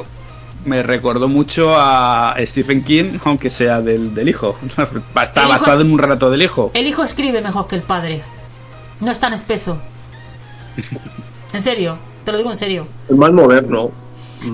me 0.65 0.83
recordó 0.83 1.29
mucho 1.29 1.75
a 1.77 2.35
Stephen 2.41 2.83
King, 2.83 3.19
aunque 3.25 3.51
sea 3.51 3.81
del, 3.81 4.15
del 4.15 4.29
hijo. 4.29 4.57
Está 5.23 5.43
El 5.43 5.47
hijo 5.47 5.49
basado 5.49 5.79
es- 5.81 5.85
en 5.87 5.93
un 5.93 5.99
relato 5.99 6.31
del 6.31 6.43
hijo. 6.43 6.71
El 6.75 6.87
hijo 6.87 7.05
escribe 7.05 7.41
mejor 7.41 7.67
que 7.69 7.77
el 7.77 7.83
padre. 7.83 8.23
No 9.01 9.11
es 9.13 9.21
tan 9.21 9.33
espeso. 9.33 9.79
En 11.53 11.63
serio, 11.63 11.97
te 12.25 12.33
lo 12.33 12.39
digo 12.39 12.51
en 12.51 12.57
serio. 12.57 12.87
Es 13.09 13.17
más 13.17 13.33
moderno. 13.33 13.91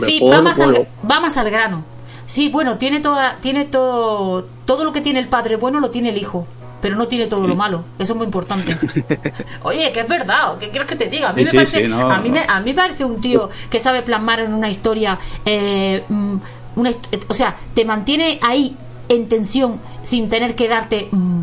Sí, 0.06 0.20
va 0.22 0.40
más, 0.42 0.56
bueno, 0.58 0.76
al, 0.76 1.10
va 1.10 1.20
más 1.20 1.36
al 1.36 1.50
grano. 1.50 1.84
Sí, 2.26 2.48
bueno, 2.48 2.78
tiene 2.78 3.00
toda, 3.00 3.38
tiene 3.40 3.64
todo, 3.64 4.44
todo 4.64 4.84
lo 4.84 4.92
que 4.92 5.00
tiene 5.00 5.18
el 5.18 5.28
padre 5.28 5.56
bueno 5.56 5.80
lo 5.80 5.90
tiene 5.90 6.10
el 6.10 6.18
hijo, 6.18 6.46
pero 6.82 6.96
no 6.96 7.08
tiene 7.08 7.26
todo 7.28 7.46
lo 7.46 7.54
malo. 7.54 7.84
Eso 7.98 8.12
es 8.12 8.16
muy 8.16 8.26
importante. 8.26 8.76
Oye, 9.62 9.90
que 9.92 10.00
es 10.00 10.08
verdad. 10.08 10.58
¿Qué 10.58 10.68
quieres 10.68 10.88
que 10.88 10.96
te 10.96 11.06
diga? 11.06 11.30
A 11.30 11.32
mí 11.32 11.46
Sí, 11.46 11.56
me 11.56 11.62
parece, 11.62 11.82
sí, 11.84 11.88
no, 11.88 12.10
a 12.10 12.18
mí 12.18 12.28
me, 12.28 12.40
a 12.46 12.60
mí 12.60 12.70
me 12.72 12.74
parece 12.76 13.04
un 13.04 13.20
tío 13.20 13.48
que 13.70 13.78
sabe 13.78 14.02
plasmar 14.02 14.40
en 14.40 14.52
una 14.52 14.68
historia, 14.68 15.18
eh, 15.46 16.02
mm, 16.08 16.34
una, 16.76 16.90
eh, 16.90 16.96
o 17.28 17.34
sea, 17.34 17.56
te 17.74 17.84
mantiene 17.84 18.38
ahí 18.42 18.76
en 19.08 19.28
tensión 19.28 19.78
sin 20.02 20.28
tener 20.28 20.54
que 20.54 20.68
darte 20.68 21.08
mm, 21.10 21.42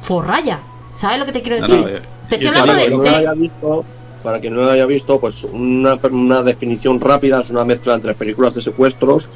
forraya. 0.00 0.60
¿Sabes 0.96 1.18
lo 1.18 1.26
que 1.26 1.32
te 1.32 1.42
quiero 1.42 1.60
decir? 1.60 1.76
no, 1.80 1.88
yo- 1.90 1.98
te 2.28 2.36
estoy 2.36 2.40
yo 2.40 2.52
te 2.52 2.58
hablando 2.60 2.72
para 2.72 2.78
de, 2.78 2.88
que 2.88 2.96
no 2.96 3.02
de- 3.02 3.10
lo 3.10 3.16
haya 3.16 3.32
visto, 3.34 3.84
para 4.22 4.40
que 4.40 4.50
no 4.50 4.56
lo 4.62 4.70
haya 4.70 4.86
visto, 4.86 5.20
pues 5.20 5.44
una, 5.44 5.98
una 6.10 6.42
definición 6.42 7.00
rápida 7.00 7.40
es 7.42 7.50
una 7.50 7.64
mezcla 7.64 7.94
entre 7.94 8.14
películas 8.14 8.54
de 8.54 8.62
secuestros 8.62 9.28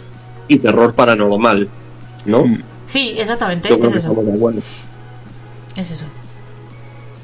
y 0.48 0.58
terror 0.58 0.94
paranormal, 0.94 1.68
¿no? 2.24 2.44
Sí, 2.86 3.14
exactamente, 3.16 3.68
Yo 3.68 3.76
creo 3.76 3.86
es 3.86 3.92
que 3.92 3.98
eso, 4.00 4.10
estamos 4.10 4.54
de. 4.56 4.62
Es 5.80 5.90
eso. 5.90 6.04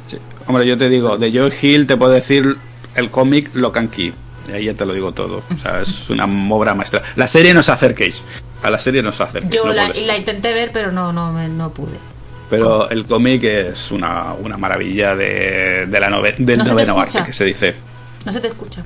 Sí. 0.06 0.18
Hombre, 0.46 0.66
yo 0.66 0.76
te 0.78 0.88
digo, 0.88 1.16
de 1.18 1.32
Joe 1.32 1.52
Hill 1.60 1.86
te 1.86 1.96
puedo 1.96 2.12
decir 2.12 2.56
el 2.94 3.10
cómic 3.10 3.50
Locan 3.54 3.88
Key. 3.88 4.12
Y 4.48 4.52
ahí 4.52 4.64
ya 4.66 4.74
te 4.74 4.86
lo 4.86 4.92
digo 4.94 5.10
todo. 5.12 5.42
O 5.52 5.56
sea, 5.58 5.80
es 5.82 6.08
una 6.08 6.24
obra 6.54 6.74
maestra. 6.74 7.02
La 7.16 7.26
serie 7.26 7.52
no 7.52 7.60
os 7.60 7.68
acerquéis. 7.68 8.22
A 8.62 8.70
la 8.70 8.78
serie 8.78 9.02
no 9.02 9.08
os 9.10 9.20
acerquéis. 9.20 9.52
Yo 9.54 9.64
no 9.66 9.72
la, 9.72 10.16
intenté 10.16 10.52
ver, 10.54 10.70
pero 10.72 10.92
no, 10.92 11.12
no, 11.12 11.32
me- 11.32 11.48
no 11.48 11.70
pude. 11.70 11.96
Pero 12.48 12.88
el 12.90 13.06
cómic 13.06 13.42
es 13.42 13.90
una, 13.90 14.32
una 14.34 14.56
maravilla 14.56 15.16
de, 15.16 15.86
de 15.88 16.00
la 16.00 16.06
nove- 16.08 16.36
del 16.36 16.58
No 16.58 16.64
noveno 16.64 17.00
arte, 17.00 17.24
que 17.24 17.32
se 17.32 17.44
dice. 17.44 17.74
No 18.24 18.30
se 18.32 18.40
te 18.40 18.46
escucha. 18.46 18.84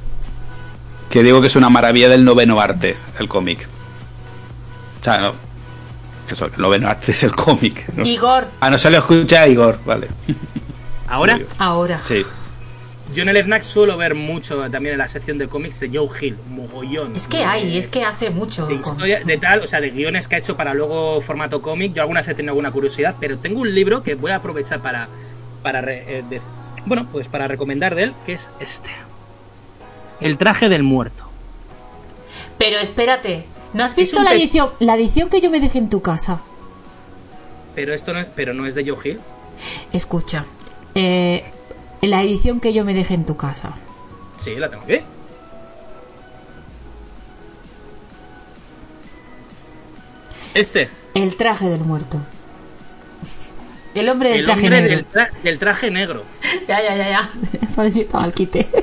Que 1.10 1.22
digo 1.22 1.42
que 1.42 1.48
es 1.48 1.56
una 1.56 1.68
maravilla 1.68 2.08
del 2.08 2.24
noveno 2.24 2.58
arte, 2.58 2.96
el 3.18 3.28
cómic. 3.28 3.68
O 5.00 5.04
sea, 5.04 5.18
no. 5.18 5.34
Que 6.30 6.34
Eso, 6.34 6.46
el 6.46 6.52
noveno 6.58 6.88
arte 6.88 7.10
es 7.10 7.22
el 7.24 7.32
cómic. 7.34 7.88
¿no? 7.96 8.04
Igor, 8.06 8.46
Ah, 8.60 8.70
no 8.70 8.78
se 8.78 8.88
lo 8.90 8.98
escucha 8.98 9.46
Igor, 9.48 9.78
vale. 9.84 10.06
Ahora, 11.08 11.40
ahora. 11.58 12.00
Sí. 12.04 12.24
yo 13.12 13.22
en 13.22 13.28
el 13.30 13.36
FNAC 13.38 13.64
suelo 13.64 13.96
ver 13.96 14.14
mucho 14.14 14.56
también 14.70 14.92
en 14.92 14.98
la 14.98 15.08
sección 15.08 15.38
de 15.38 15.48
cómics 15.48 15.80
de 15.80 15.90
Joe 15.92 16.08
Hill, 16.20 16.36
mogollón. 16.50 17.16
Es 17.16 17.26
que 17.26 17.38
de- 17.38 17.44
hay, 17.44 17.76
es 17.78 17.88
que 17.88 18.04
hace 18.04 18.30
mucho. 18.30 18.66
de 18.66 18.74
historia, 18.76 19.20
de 19.24 19.36
tal, 19.38 19.60
o 19.62 19.66
sea, 19.66 19.80
de 19.80 19.90
guiones 19.90 20.28
que 20.28 20.36
ha 20.36 20.38
hecho 20.38 20.56
para 20.56 20.72
luego 20.72 21.20
formato 21.20 21.60
cómic. 21.60 21.92
Yo 21.94 22.02
alguna 22.02 22.20
vez 22.20 22.28
he 22.28 22.34
tenido 22.34 22.52
alguna 22.52 22.70
curiosidad, 22.70 23.16
pero 23.18 23.38
tengo 23.38 23.60
un 23.62 23.74
libro 23.74 24.04
que 24.04 24.14
voy 24.14 24.30
a 24.30 24.36
aprovechar 24.36 24.78
para, 24.80 25.08
para 25.64 25.80
eh, 25.92 26.22
de- 26.30 26.40
bueno, 26.86 27.08
pues 27.10 27.26
para 27.26 27.48
recomendar 27.48 27.96
de 27.96 28.04
él, 28.04 28.14
que 28.24 28.34
es 28.34 28.50
este. 28.60 28.90
El 30.20 30.38
traje 30.38 30.68
del 30.68 30.84
muerto. 30.84 31.24
Pero 32.56 32.78
espérate, 32.78 33.44
¿no 33.72 33.84
has 33.84 33.94
visto 33.96 34.22
la 34.22 34.34
edición, 34.34 34.70
la 34.78 34.94
edición 34.96 35.28
que 35.28 35.40
yo 35.40 35.50
me 35.50 35.60
dejé 35.60 35.78
en 35.78 35.88
tu 35.90 36.00
casa? 36.02 36.40
Pero 37.74 37.94
esto 37.94 38.12
no 38.12 38.20
es, 38.20 38.26
pero 38.34 38.52
no 38.54 38.66
es 38.66 38.74
de 38.74 38.88
Joe 38.88 38.98
Hill. 39.10 39.20
Escucha, 39.92 40.44
eh, 40.94 41.44
la 42.02 42.22
edición 42.22 42.60
que 42.60 42.72
yo 42.72 42.84
me 42.84 42.94
dejé 42.94 43.14
en 43.14 43.24
tu 43.24 43.36
casa. 43.36 43.72
Sí, 44.36 44.54
la 44.56 44.68
tengo 44.68 44.82
aquí. 44.84 45.00
Este, 50.54 50.88
El 51.14 51.36
traje 51.36 51.68
del 51.68 51.80
muerto. 51.80 52.18
El 53.94 54.08
hombre 54.08 54.30
del 54.30 54.38
el 54.40 54.44
traje 54.46 54.60
hombre 54.66 54.82
negro. 54.82 54.96
del, 54.96 55.08
tra- 55.08 55.30
del 55.42 55.58
traje 55.58 55.90
negro. 55.90 56.24
Ya, 56.68 56.80
ya, 56.82 56.96
ya, 56.96 57.08
ya. 57.08 57.30
Estaba 57.86 58.24
al 58.24 58.32
quite. 58.32 58.68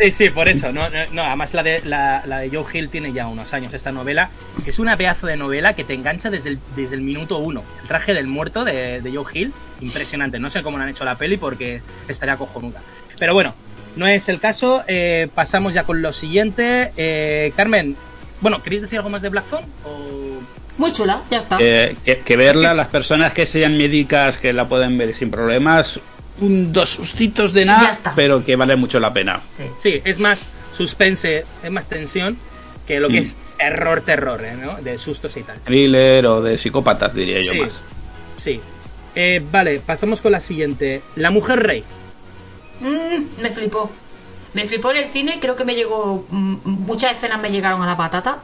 Sí, 0.00 0.12
sí, 0.12 0.30
por 0.30 0.46
eso. 0.48 0.72
No, 0.72 0.90
no, 0.90 0.98
no, 1.12 1.22
además 1.22 1.54
la 1.54 1.62
de, 1.62 1.80
la, 1.84 2.22
la 2.26 2.38
de 2.40 2.50
Joe 2.50 2.64
Hill 2.72 2.88
tiene 2.90 3.12
ya 3.12 3.28
unos 3.28 3.54
años 3.54 3.72
esta 3.72 3.92
novela, 3.92 4.28
que 4.62 4.70
es 4.70 4.78
una 4.78 4.96
pedazo 4.96 5.26
de 5.26 5.36
novela 5.36 5.74
que 5.74 5.84
te 5.84 5.94
engancha 5.94 6.28
desde 6.30 6.50
el, 6.50 6.58
desde 6.76 6.96
el 6.96 7.00
minuto 7.00 7.38
uno. 7.38 7.62
El 7.82 7.88
traje 7.88 8.12
del 8.12 8.26
muerto 8.26 8.64
de, 8.64 9.00
de 9.00 9.10
Joe 9.14 9.24
Hill, 9.32 9.52
impresionante. 9.80 10.38
No 10.38 10.50
sé 10.50 10.62
cómo 10.62 10.76
le 10.76 10.84
han 10.84 10.90
hecho 10.90 11.04
la 11.04 11.16
peli 11.16 11.38
porque 11.38 11.80
estaría 12.08 12.36
cojonuda. 12.36 12.82
Pero 13.18 13.32
bueno, 13.32 13.54
no 13.96 14.06
es 14.06 14.28
el 14.28 14.38
caso. 14.38 14.84
eh, 14.86 15.28
pasamos 15.34 15.72
ya 15.72 15.84
con 15.84 16.02
lo 16.02 16.12
siguiente. 16.12 16.92
Eh, 16.98 17.52
Carmen, 17.56 17.96
bueno, 18.42 18.62
¿queréis 18.62 18.82
decir 18.82 18.98
algo 18.98 19.08
más 19.10 19.22
de 19.22 19.30
Black 19.30 19.46
Phone? 19.46 19.64
O... 19.84 20.36
Muy 20.76 20.92
chula, 20.92 21.22
ya 21.30 21.38
está. 21.38 21.56
Eh, 21.58 21.96
que, 22.04 22.18
que 22.18 22.36
verla, 22.36 22.68
Es 22.68 22.72
que- 22.72 22.76
las 22.76 22.88
personas 22.88 23.32
que 23.32 23.46
sean 23.46 23.78
médicas 23.78 24.36
que 24.36 24.52
la 24.52 24.68
pueden 24.68 24.98
ver 24.98 25.14
sin 25.14 25.30
problemas, 25.30 26.00
dos 26.38 26.90
sustitos 26.90 27.52
de 27.52 27.64
nada, 27.64 27.98
pero 28.14 28.44
que 28.44 28.56
vale 28.56 28.76
mucho 28.76 29.00
la 29.00 29.12
pena. 29.12 29.40
Sí. 29.56 29.64
Sí, 29.76 30.02
es 30.04 30.18
más 30.20 30.48
suspense, 30.72 31.44
es 31.62 31.70
más 31.70 31.86
tensión 31.88 32.36
que 32.86 33.00
lo 33.00 33.08
que 33.08 33.14
Mm. 33.18 33.22
es 33.22 33.36
terror, 33.58 34.00
terror, 34.02 34.44
¿eh? 34.44 34.54
¿no? 34.54 34.76
De 34.82 34.98
sustos 34.98 35.36
y 35.36 35.42
tal. 35.42 35.58
Thriller 35.60 36.26
o 36.26 36.42
de 36.42 36.58
psicópatas, 36.58 37.14
diría 37.14 37.40
yo 37.40 37.52
Sí, 37.52 37.60
más. 37.60 37.78
sí. 38.36 38.60
Eh, 39.14 39.42
vale, 39.50 39.80
pasamos 39.80 40.20
con 40.20 40.32
la 40.32 40.40
siguiente. 40.40 41.00
La 41.16 41.30
mujer 41.30 41.60
rey. 41.62 41.82
Mm, 42.80 43.40
me 43.42 43.50
flipó. 43.50 43.90
Me 44.52 44.66
flipó 44.66 44.90
en 44.90 44.98
el 44.98 45.10
cine, 45.10 45.38
creo 45.40 45.56
que 45.56 45.64
me 45.64 45.74
llegó. 45.74 46.26
mm, 46.30 46.56
muchas 46.64 47.16
escenas 47.16 47.40
me 47.40 47.50
llegaron 47.50 47.82
a 47.82 47.86
la 47.86 47.96
patata. 47.96 48.38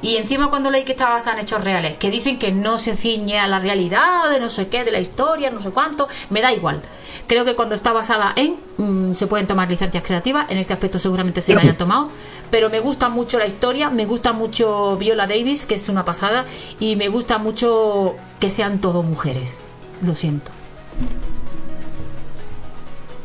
Y 0.00 0.16
encima, 0.16 0.48
cuando 0.48 0.70
leí 0.70 0.84
que 0.84 0.92
estaba 0.92 1.14
basada 1.14 1.36
en 1.36 1.42
hechos 1.42 1.64
reales, 1.64 1.96
que 1.98 2.10
dicen 2.10 2.38
que 2.38 2.52
no 2.52 2.78
se 2.78 2.96
ciñe 2.96 3.38
a 3.38 3.46
la 3.48 3.58
realidad, 3.58 4.30
de 4.30 4.38
no 4.38 4.48
sé 4.48 4.68
qué, 4.68 4.84
de 4.84 4.92
la 4.92 5.00
historia, 5.00 5.50
no 5.50 5.60
sé 5.60 5.70
cuánto, 5.70 6.08
me 6.30 6.40
da 6.40 6.52
igual. 6.52 6.82
Creo 7.26 7.44
que 7.44 7.54
cuando 7.56 7.74
está 7.74 7.92
basada 7.92 8.32
en. 8.36 8.56
mm, 8.76 9.14
se 9.14 9.26
pueden 9.26 9.46
tomar 9.46 9.68
licencias 9.68 10.02
creativas, 10.04 10.50
en 10.50 10.58
este 10.58 10.72
aspecto 10.72 10.98
seguramente 10.98 11.40
se 11.40 11.54
la 11.54 11.60
hayan 11.60 11.76
tomado. 11.76 12.10
Pero 12.50 12.70
me 12.70 12.80
gusta 12.80 13.08
mucho 13.08 13.38
la 13.38 13.46
historia, 13.46 13.90
me 13.90 14.06
gusta 14.06 14.32
mucho 14.32 14.96
Viola 14.96 15.26
Davis, 15.26 15.66
que 15.66 15.74
es 15.74 15.88
una 15.88 16.04
pasada, 16.04 16.46
y 16.80 16.96
me 16.96 17.08
gusta 17.08 17.38
mucho 17.38 18.16
que 18.40 18.50
sean 18.50 18.80
todo 18.80 19.02
mujeres. 19.02 19.58
Lo 20.00 20.14
siento. 20.14 20.50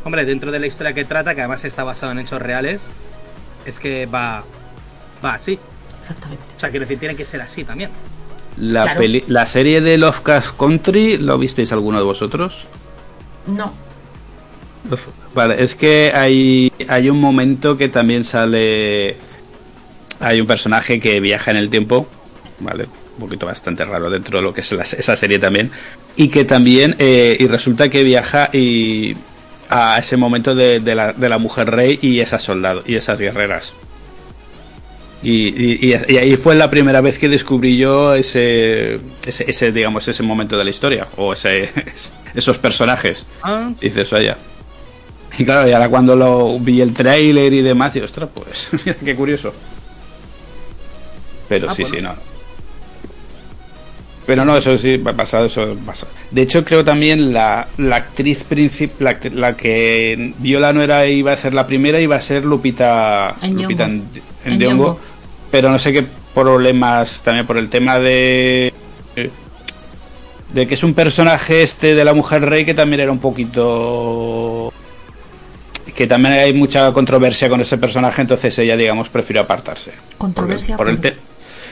Hombre, 0.04 0.26
dentro 0.26 0.52
de 0.52 0.60
la 0.60 0.68
historia 0.68 0.94
que 0.94 1.06
trata, 1.06 1.34
que 1.34 1.41
además 1.41 1.64
está 1.64 1.84
basado 1.84 2.12
en 2.12 2.20
hechos 2.20 2.41
reales, 2.41 2.90
es 3.66 3.80
que 3.80 4.06
va. 4.06 4.44
Va 5.24 5.36
así. 5.36 5.60
Exactamente. 6.04 6.44
O 6.56 6.60
sea, 6.60 6.70
quiero 6.70 6.86
decir, 6.86 7.00
tiene 7.00 7.16
que 7.16 7.26
ser 7.26 7.42
así 7.42 7.64
también. 7.64 7.90
La, 8.58 8.84
Claro. 8.84 9.00
peli- 9.00 9.24
la 9.28 9.46
serie 9.48 9.82
de 9.82 9.98
Lovecraft 9.98 10.58
Country, 10.58 11.18
¿lo 11.18 11.38
visteis 11.40 11.72
alguno 11.72 11.98
de 11.98 12.04
vosotros? 12.04 12.66
No. 13.48 13.74
Vale, 15.34 15.64
es 15.64 15.76
que 15.76 16.12
hay, 16.14 16.72
hay 16.88 17.10
un 17.10 17.20
momento 17.20 17.78
que 17.78 17.88
también 17.90 18.24
sale. 18.24 19.16
Hay 20.20 20.40
un 20.42 20.48
personaje 20.48 21.00
que 21.00 21.20
viaja 21.20 21.52
en 21.52 21.58
el 21.58 21.70
tiempo, 21.70 22.06
¿vale? 22.60 22.86
Un 23.16 23.20
poquito 23.26 23.46
bastante 23.46 23.84
raro 23.86 24.10
dentro 24.10 24.38
de 24.40 24.44
lo 24.44 24.54
que 24.54 24.62
es 24.62 24.72
la- 24.74 24.84
esa 24.84 25.16
serie 25.16 25.40
también. 25.40 25.72
Y 26.16 26.28
que 26.28 26.44
también. 26.46 26.96
eh, 27.00 27.38
y 27.40 27.48
resulta 27.48 27.90
que 27.90 28.04
viaja 28.04 28.50
y. 28.54 29.16
a 29.70 29.98
ese 29.98 30.18
momento 30.18 30.54
de, 30.54 30.80
de 30.82 30.94
la, 30.94 31.14
de 31.14 31.30
la 31.30 31.38
mujer 31.40 31.72
rey 31.72 31.98
y 32.02 32.20
esas 32.20 32.44
soldados 32.44 32.84
y 32.88 32.96
esas 32.96 33.18
guerreras. 33.18 33.74
Y, 35.24 35.48
y- 35.48 35.94
y- 35.94 36.14
y 36.14 36.18
ahí 36.18 36.36
fue 36.36 36.54
la 36.56 36.70
primera 36.70 37.00
vez 37.02 37.18
que 37.18 37.30
descubrí 37.30 37.78
yo 37.78 38.14
ese, 38.14 39.00
ese, 39.26 39.45
ese, 39.50 39.72
digamos, 39.72 40.08
ese 40.08 40.22
momento 40.24 40.58
de 40.58 40.64
la 40.66 40.70
historia. 40.70 41.08
O 41.18 41.32
ese, 41.34 41.70
esos 42.36 42.58
personajes. 42.58 43.26
Ah, 43.41 43.72
Dices, 43.80 44.10
vaya. 44.12 44.38
Y 45.38 45.45
claro, 45.45 45.68
y 45.68 45.72
ahora 45.74 45.90
cuando 45.90 46.16
lo 46.16 46.60
vi 46.60 46.82
el 46.82 46.94
tráiler 46.94 47.52
y 47.54 47.62
demás, 47.62 47.94
digo, 47.94 48.06
ostras, 48.06 48.30
pues, 48.34 48.68
mira 48.86 48.98
qué 49.04 49.16
curioso. 49.16 49.54
Pero 51.50 51.70
Ah, 51.70 51.76
sí, 51.76 51.84
bueno. 51.84 51.95
sí, 51.98 52.02
no. 52.04 52.34
Pero 54.26 54.45
no, 54.45 54.56
eso 54.56 54.78
sí, 54.78 54.95
va 54.98 55.12
pasado, 55.12 55.48
eso 55.48 55.76
pasa. 55.86 56.08
De 56.32 56.44
hecho, 56.44 56.64
creo 56.64 56.84
también 56.84 57.34
la, 57.34 57.68
la 57.78 57.98
actriz 57.98 58.44
principal, 58.45 59.18
la, 59.34 59.58
que 59.58 60.34
Viola 60.38 60.72
no 60.72 60.82
era, 60.82 61.06
iba 61.08 61.34
a 61.34 61.38
ser 61.38 61.54
la 61.54 61.68
primera, 61.68 62.00
iba 62.00 62.16
a 62.16 62.22
ser 62.22 62.45
Lupita, 62.45 63.36
Nyong'o. 63.41 63.62
Lupita 63.64 63.84
en, 63.84 64.04
en. 64.45 64.60
Pero 65.54 65.70
no 65.70 65.78
sé 65.78 65.94
qué 65.94 66.04
problemas, 66.34 67.22
también 67.22 67.46
por 67.46 67.60
el 67.60 67.70
tema 67.70 68.00
de 68.00 68.74
de 70.52 70.66
que 70.68 70.74
es 70.74 70.84
un 70.84 70.96
personaje 70.96 71.62
este 71.62 71.94
de 71.94 72.04
la 72.04 72.16
mujer 72.16 72.44
rey 72.44 72.66
que 72.66 72.74
también 72.74 73.00
era 73.02 73.12
un 73.12 73.20
poquito 73.20 74.74
que 75.96 76.08
también 76.08 76.34
hay 76.34 76.54
mucha 76.54 76.92
controversia 76.92 77.50
con 77.50 77.62
ese 77.62 77.78
personaje 77.78 78.22
entonces 78.24 78.58
ella 78.58 78.76
digamos 78.76 79.10
prefirió 79.10 79.44
apartarse. 79.44 79.92
Controversia 80.18 80.76
por 80.76 80.90
el, 80.90 80.96
por- 80.98 81.02
te- 81.12 81.18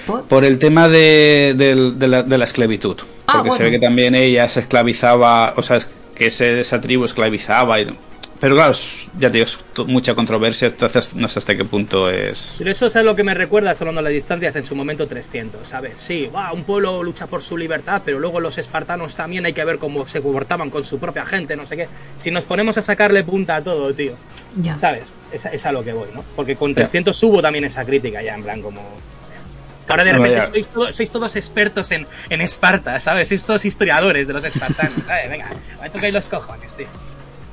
¿Por? 0.06 0.24
por 0.26 0.46
el 0.46 0.60
tema 0.60 0.88
de, 0.88 1.56
de 1.58 2.08
la, 2.08 2.22
de 2.22 2.38
la 2.38 2.44
esclavitud. 2.44 2.98
Ah, 3.28 3.40
porque 3.44 3.58
se 3.58 3.64
ve 3.64 3.72
que 3.72 3.80
también 3.80 4.14
ella 4.14 4.48
se 4.48 4.60
esclavizaba 4.60 5.54
o 5.58 5.64
sea 5.64 5.80
que 6.16 6.28
ese- 6.28 6.60
esa 6.62 6.80
tribu 6.80 7.06
esclavizaba 7.06 7.80
y- 7.82 7.96
pero 8.42 8.56
claro 8.56 8.72
es- 8.74 9.08
ya 9.18 9.32
te 9.32 9.38
digo 9.38 9.86
mucha 9.88 10.14
controversia 10.16 10.68
entonces 10.68 11.16
no 11.16 11.30
sé 11.30 11.40
hasta 11.40 11.56
qué 11.56 11.64
punto 11.64 12.10
es 12.10 12.56
Pero 12.58 12.72
eso 12.72 12.88
es 12.88 12.96
lo 12.96 13.16
que 13.16 13.24
me 13.24 13.34
recuerda, 13.34 13.72
hablando 13.72 14.00
de 14.00 14.04
las 14.04 14.12
distancias, 14.14 14.56
en 14.58 14.66
su 14.66 14.76
momento 14.76 15.08
300, 15.08 15.66
¿sabes? 15.68 15.98
Sí, 15.98 16.30
va, 16.36 16.52
un 16.52 16.64
pueblo 16.66 17.02
lucha 17.04 17.28
por 17.28 17.42
su 17.44 17.56
libertad, 17.58 18.02
pero 18.04 18.20
luego 18.20 18.40
los 18.42 18.58
espartanos 18.58 19.16
también 19.16 19.46
hay 19.46 19.54
que 19.54 19.64
ver 19.64 19.78
cómo 19.78 20.06
se 20.08 20.22
comportaban 20.22 20.70
con 20.70 20.84
su 20.84 21.00
propia 21.00 21.26
gente, 21.26 21.56
no 21.56 21.66
sé 21.66 21.78
qué. 21.78 21.88
Si 22.18 22.32
nos 22.32 22.44
ponemos 22.44 22.78
a 22.78 22.82
sacarle 22.82 23.24
punta 23.24 23.56
a 23.58 23.64
todo, 23.64 23.94
tío, 23.94 24.16
Ya. 24.58 24.78
¿sabes? 24.78 25.14
Es, 25.32 25.46
es 25.46 25.66
a 25.66 25.72
lo 25.72 25.84
que 25.84 25.94
voy, 25.94 26.10
¿no? 26.14 26.24
Porque 26.36 26.56
con 26.58 26.74
300 26.74 27.22
hubo 27.24 27.42
también 27.42 27.64
esa 27.64 27.86
crítica 27.86 28.22
ya, 28.22 28.36
en 28.36 28.44
plan 28.44 28.62
como... 28.62 28.82
Ahora 29.88 30.04
de 30.06 30.14
No, 30.14 30.20
repente 30.20 30.38
ya. 30.40 30.46
sois, 30.48 30.68
todo- 30.70 30.92
sois 30.94 31.12
todos 31.12 31.36
expertos 31.36 31.92
en, 31.92 32.08
en 32.30 32.42
Esparta, 32.42 33.00
¿sabes? 33.00 33.28
Sois 33.28 33.46
todos 33.46 33.66
historiadores 33.66 34.26
de 34.28 34.34
los 34.34 34.44
espartanos, 34.44 35.04
¿sabes? 35.06 35.30
Venga, 35.30 35.50
me 35.82 35.90
tocáis 35.90 36.14
los 36.14 36.30
cojones, 36.30 36.74
tío. 36.76 36.88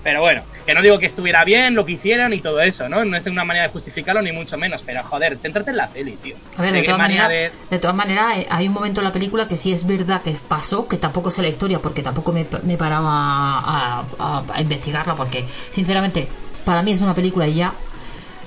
Pero 0.08 0.22
bueno, 0.22 0.40
que 0.64 0.72
no 0.72 0.80
digo 0.80 0.98
que 0.98 1.04
estuviera 1.04 1.44
bien 1.44 1.74
lo 1.74 1.84
que 1.84 1.92
hicieron 1.92 2.32
y 2.32 2.38
todo 2.40 2.62
eso, 2.62 2.88
¿no? 2.88 3.04
No 3.04 3.14
es 3.18 3.26
una 3.26 3.44
manera 3.44 3.66
de 3.66 3.72
justificarlo 3.72 4.22
ni 4.22 4.32
mucho 4.32 4.56
menos, 4.56 4.82
pero 4.82 5.04
joder, 5.04 5.36
céntrate 5.36 5.70
en 5.70 5.76
la 5.76 5.88
peli, 5.88 6.12
tío. 6.12 6.34
A 6.56 6.62
ver, 6.62 6.72
de, 6.72 6.80
qué 6.80 6.86
todas 6.86 6.98
manera 6.98 7.24
maneras, 7.24 7.52
de... 7.68 7.78
todas 7.78 7.94
maneras, 7.94 8.38
eh, 8.38 8.46
hay 8.48 8.68
un 8.68 8.72
momento 8.72 9.00
en 9.00 9.04
la 9.04 9.12
película 9.12 9.46
que 9.48 9.58
sí 9.58 9.70
es 9.70 9.86
verdad 9.86 10.22
que 10.22 10.34
pasó, 10.48 10.88
que 10.88 10.96
tampoco 10.96 11.30
sé 11.30 11.42
la 11.42 11.48
historia 11.48 11.78
porque 11.80 12.02
tampoco 12.02 12.32
me, 12.32 12.46
me 12.62 12.78
paraba 12.78 13.10
a, 13.10 14.04
a- 14.18 14.42
a 14.50 14.62
investigarla 14.62 15.14
porque, 15.14 15.44
sinceramente, 15.72 16.26
para 16.64 16.82
mí 16.82 16.92
es 16.92 17.02
una 17.02 17.12
película 17.14 17.46
y 17.46 17.52
ya. 17.56 17.74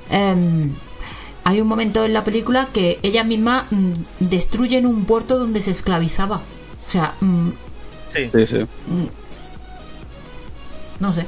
Em, 0.10 0.74
hay 1.44 1.62
un 1.62 1.68
momento 1.68 2.04
en 2.06 2.14
la 2.14 2.24
película 2.24 2.70
que 2.74 2.98
ellas 3.04 3.28
mismas 3.28 3.66
mm, 3.72 3.92
destruyen 4.20 4.88
un 4.88 5.06
puerto 5.06 5.38
donde 5.38 5.62
se 5.62 5.70
esclavizaba. 5.70 6.38
O 6.38 6.90
sea, 6.90 7.14
mm, 7.22 7.50
Sí. 8.08 8.32
sí, 8.34 8.48
sí. 8.48 8.66
no 11.00 11.14
sé. 11.14 11.26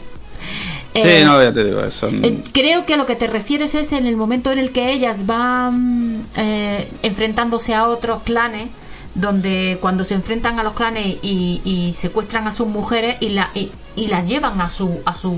Sí, 0.94 1.02
Eh, 1.04 1.24
no, 1.26 1.42
ya 1.42 1.52
te 1.52 1.64
digo, 1.64 1.90
son... 1.92 2.24
Eh, 2.24 2.42
creo 2.52 2.86
que 2.86 2.94
a 2.94 2.98
lo 2.98 3.06
que 3.06 3.16
te 3.16 3.28
refieres 3.28 3.74
es 3.76 3.94
en 3.94 4.06
el 4.06 4.16
momento 4.16 4.52
en 4.52 4.60
el 4.60 4.72
que 4.72 4.92
ellas 4.92 5.26
van 5.26 6.26
eh, 6.36 6.88
enfrentándose 7.02 7.74
a 7.74 7.88
otros 7.88 8.22
clanes, 8.24 8.70
donde 9.16 9.78
cuando 9.82 10.04
se 10.04 10.14
enfrentan 10.14 10.60
a 10.60 10.64
los 10.64 10.74
clanes 10.74 11.18
y, 11.22 11.62
y 11.64 11.94
secuestran 11.94 12.48
a 12.48 12.52
sus 12.52 12.68
mujeres 12.68 13.18
y, 13.22 13.30
la, 13.30 13.50
y, 13.56 13.72
y 13.96 14.08
las 14.08 14.28
llevan 14.28 14.60
a 14.62 14.70
su 14.70 15.00
a 15.06 15.16
su 15.16 15.36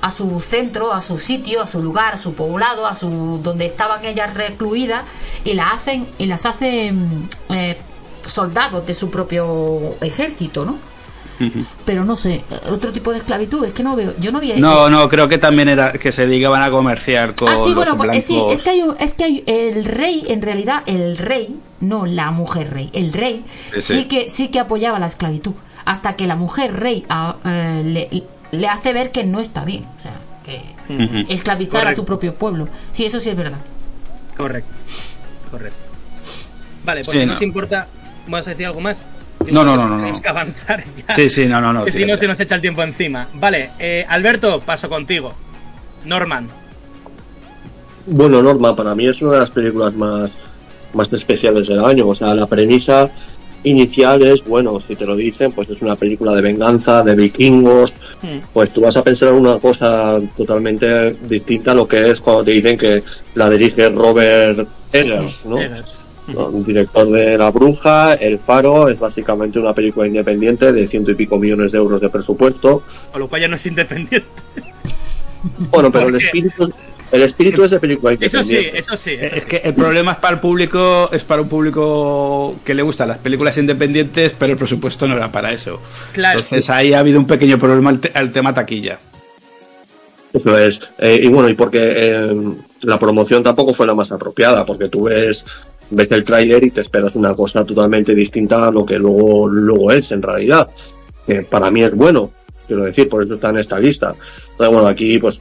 a 0.00 0.10
su 0.12 0.40
centro, 0.40 0.92
a 0.92 1.00
su 1.00 1.18
sitio, 1.18 1.60
a 1.62 1.66
su 1.66 1.82
lugar, 1.82 2.14
a 2.14 2.16
su 2.16 2.34
poblado, 2.34 2.86
a 2.86 2.94
su 2.94 3.40
donde 3.42 3.66
estaban 3.66 4.04
ellas 4.04 4.32
recluidas 4.34 5.02
y 5.44 5.54
las 5.54 5.72
hacen 5.74 6.06
y 6.18 6.26
las 6.26 6.46
hacen 6.46 7.28
eh, 7.50 7.76
soldados 8.24 8.86
de 8.86 8.94
su 8.94 9.10
propio 9.10 9.96
ejército, 10.00 10.64
¿no? 10.64 10.76
Pero 11.84 12.04
no 12.04 12.16
sé, 12.16 12.42
otro 12.70 12.92
tipo 12.92 13.12
de 13.12 13.18
esclavitud, 13.18 13.64
es 13.64 13.72
que 13.72 13.82
no 13.82 13.94
veo, 13.94 14.12
yo 14.18 14.32
no 14.32 14.40
vi 14.40 14.52
No, 14.54 14.90
no, 14.90 15.08
creo 15.08 15.28
que 15.28 15.38
también 15.38 15.68
era 15.68 15.92
que 15.92 16.10
se 16.12 16.26
dedicaban 16.26 16.62
a 16.62 16.70
comerciar 16.70 17.34
con 17.34 17.48
Ah, 17.48 17.56
sí, 17.62 17.66
los 17.66 17.74
bueno, 17.74 17.96
pues, 17.96 18.16
eh, 18.16 18.20
sí, 18.20 18.40
es 18.50 18.62
que, 18.62 18.70
hay 18.70 18.82
un- 18.82 18.96
es 18.98 19.14
que 19.14 19.24
hay 19.24 19.44
el 19.46 19.84
rey, 19.84 20.24
en 20.28 20.42
realidad, 20.42 20.82
el 20.86 21.16
rey, 21.16 21.56
no 21.80 22.06
la 22.06 22.30
mujer 22.32 22.72
rey, 22.72 22.90
el 22.92 23.12
rey 23.12 23.44
Sí, 23.74 23.80
sí, 23.82 23.92
sí. 24.00 24.04
que 24.06 24.28
sí 24.30 24.48
que 24.48 24.58
apoyaba 24.60 24.98
la 24.98 25.06
esclavitud, 25.06 25.52
hasta 25.84 26.16
que 26.16 26.26
la 26.26 26.34
mujer 26.36 26.74
rey 26.74 27.04
ah, 27.08 27.36
eh, 27.44 27.82
le, 27.84 28.24
le 28.58 28.68
hace 28.68 28.92
ver 28.92 29.12
que 29.12 29.22
no 29.24 29.38
está 29.40 29.64
bien, 29.64 29.86
o 29.96 30.00
sea, 30.00 30.14
que 30.44 30.60
Ujú. 30.92 31.24
esclavizar 31.32 31.86
a 31.86 31.94
tu 31.94 32.04
propio 32.04 32.34
pueblo. 32.34 32.66
Sí, 32.92 33.04
eso 33.04 33.20
sí 33.20 33.30
es 33.30 33.36
verdad. 33.36 33.58
Correcto. 34.36 34.70
Correcto. 35.50 35.78
Vale, 36.84 37.04
pues 37.04 37.14
Sí, 37.14 37.20
si 37.20 37.26
no. 37.26 37.32
nos 37.34 37.42
importa, 37.42 37.86
¿vas 38.26 38.46
a 38.46 38.50
decir 38.50 38.66
algo 38.66 38.80
más? 38.80 39.06
No, 39.46 39.64
no, 39.64 39.76
no, 39.76 39.88
no, 39.88 39.96
Tenemos 39.96 40.20
que 40.20 40.28
avanzar 40.28 40.84
ya. 40.94 41.14
Sí, 41.14 41.30
sí, 41.30 41.46
no, 41.46 41.60
no, 41.60 41.72
no. 41.72 41.84
que 41.84 41.92
si 41.92 42.04
no 42.04 42.16
se 42.16 42.26
nos 42.26 42.38
echa 42.40 42.54
el 42.54 42.60
tiempo 42.60 42.82
encima. 42.82 43.28
Vale, 43.34 43.70
eh, 43.78 44.04
Alberto, 44.08 44.60
paso 44.60 44.88
contigo. 44.88 45.34
Norman. 46.04 46.48
Bueno, 48.06 48.42
Norma, 48.42 48.74
para 48.74 48.94
mí 48.94 49.06
es 49.06 49.20
una 49.22 49.32
de 49.32 49.38
las 49.40 49.50
películas 49.50 49.94
más, 49.94 50.32
más 50.94 51.12
especiales 51.12 51.68
del 51.68 51.84
año. 51.84 52.08
O 52.08 52.14
sea, 52.14 52.34
la 52.34 52.46
premisa 52.46 53.10
inicial 53.64 54.22
es, 54.22 54.44
bueno, 54.44 54.78
si 54.80 54.96
te 54.96 55.04
lo 55.04 55.16
dicen, 55.16 55.52
pues 55.52 55.68
es 55.70 55.82
una 55.82 55.96
película 55.96 56.34
de 56.34 56.42
venganza, 56.42 57.02
de 57.02 57.14
vikingos. 57.14 57.94
Hmm. 58.22 58.38
Pues 58.52 58.72
tú 58.72 58.82
vas 58.82 58.96
a 58.96 59.02
pensar 59.02 59.30
en 59.30 59.36
una 59.36 59.58
cosa 59.58 60.18
totalmente 60.36 61.16
distinta 61.28 61.72
a 61.72 61.74
lo 61.74 61.86
que 61.86 62.10
es 62.10 62.20
cuando 62.20 62.44
te 62.44 62.52
dicen 62.52 62.78
que 62.78 63.02
la 63.34 63.50
dirige 63.50 63.88
Robert 63.90 64.66
Eggers, 64.92 65.44
¿no? 65.44 65.58
Eggers. 65.58 66.04
¿No? 66.28 66.46
Un 66.48 66.64
director 66.64 67.10
de 67.10 67.36
La 67.38 67.50
Bruja, 67.50 68.14
El 68.14 68.38
Faro, 68.38 68.88
es 68.88 68.98
básicamente 69.00 69.58
una 69.58 69.72
película 69.72 70.06
independiente 70.06 70.72
de 70.72 70.86
ciento 70.88 71.10
y 71.10 71.14
pico 71.14 71.38
millones 71.38 71.72
de 71.72 71.78
euros 71.78 72.00
de 72.00 72.08
presupuesto. 72.08 72.82
Con 73.12 73.20
lo 73.20 73.28
cual 73.28 73.42
ya 73.42 73.48
no 73.48 73.56
es 73.56 73.66
independiente. 73.66 74.26
Bueno, 75.70 75.90
pero 75.92 76.08
el 76.08 76.16
espíritu, 76.16 76.72
El 77.12 77.22
espíritu 77.22 77.64
es 77.64 77.70
de 77.70 77.78
película 77.78 78.12
Eso 78.20 78.42
sí, 78.42 78.54
independiente. 78.56 78.78
eso 78.78 78.96
sí. 78.96 79.10
eso 79.18 79.34
Es 79.36 79.42
sí. 79.44 79.48
que 79.48 79.56
el 79.58 79.74
problema 79.74 80.12
es 80.12 80.18
para 80.18 80.34
el 80.34 80.40
público, 80.40 81.08
es 81.12 81.22
para 81.24 81.42
un 81.42 81.48
público 81.48 82.56
que 82.64 82.74
le 82.74 82.82
gustan 82.82 83.08
las 83.08 83.18
películas 83.18 83.56
independientes, 83.56 84.34
pero 84.38 84.52
el 84.52 84.58
presupuesto 84.58 85.06
no 85.06 85.16
era 85.16 85.30
para 85.32 85.52
eso. 85.52 85.80
Claro. 86.12 86.40
Entonces 86.40 86.68
ahí 86.70 86.92
ha 86.92 86.98
habido 86.98 87.18
un 87.20 87.26
pequeño 87.26 87.58
problema 87.58 87.90
al, 87.90 88.00
te- 88.00 88.12
al 88.14 88.32
tema 88.32 88.52
taquilla. 88.52 88.98
Eso 90.32 90.58
es. 90.58 90.80
Eh, 90.98 91.20
y 91.22 91.28
bueno, 91.28 91.48
y 91.48 91.54
porque 91.54 91.78
eh, 91.80 92.36
la 92.82 92.98
promoción 92.98 93.42
tampoco 93.42 93.72
fue 93.72 93.86
la 93.86 93.94
más 93.94 94.12
apropiada, 94.12 94.66
porque 94.66 94.88
tú 94.88 95.04
ves, 95.04 95.46
ves 95.90 96.10
el 96.10 96.24
tráiler 96.24 96.64
y 96.64 96.70
te 96.70 96.80
esperas 96.80 97.14
una 97.16 97.34
cosa 97.34 97.64
totalmente 97.64 98.14
distinta 98.14 98.68
a 98.68 98.72
lo 98.72 98.84
que 98.84 98.98
luego, 98.98 99.48
luego 99.48 99.92
es 99.92 100.12
en 100.12 100.22
realidad. 100.22 100.68
Para 101.50 101.70
mí 101.70 101.82
es 101.82 101.94
bueno, 101.94 102.30
quiero 102.66 102.84
decir, 102.84 103.08
por 103.08 103.22
eso 103.22 103.34
está 103.34 103.50
en 103.50 103.58
esta 103.58 103.78
lista. 103.78 104.14
Entonces, 104.52 104.74
bueno, 104.74 104.86
aquí 104.86 105.18
pues 105.18 105.40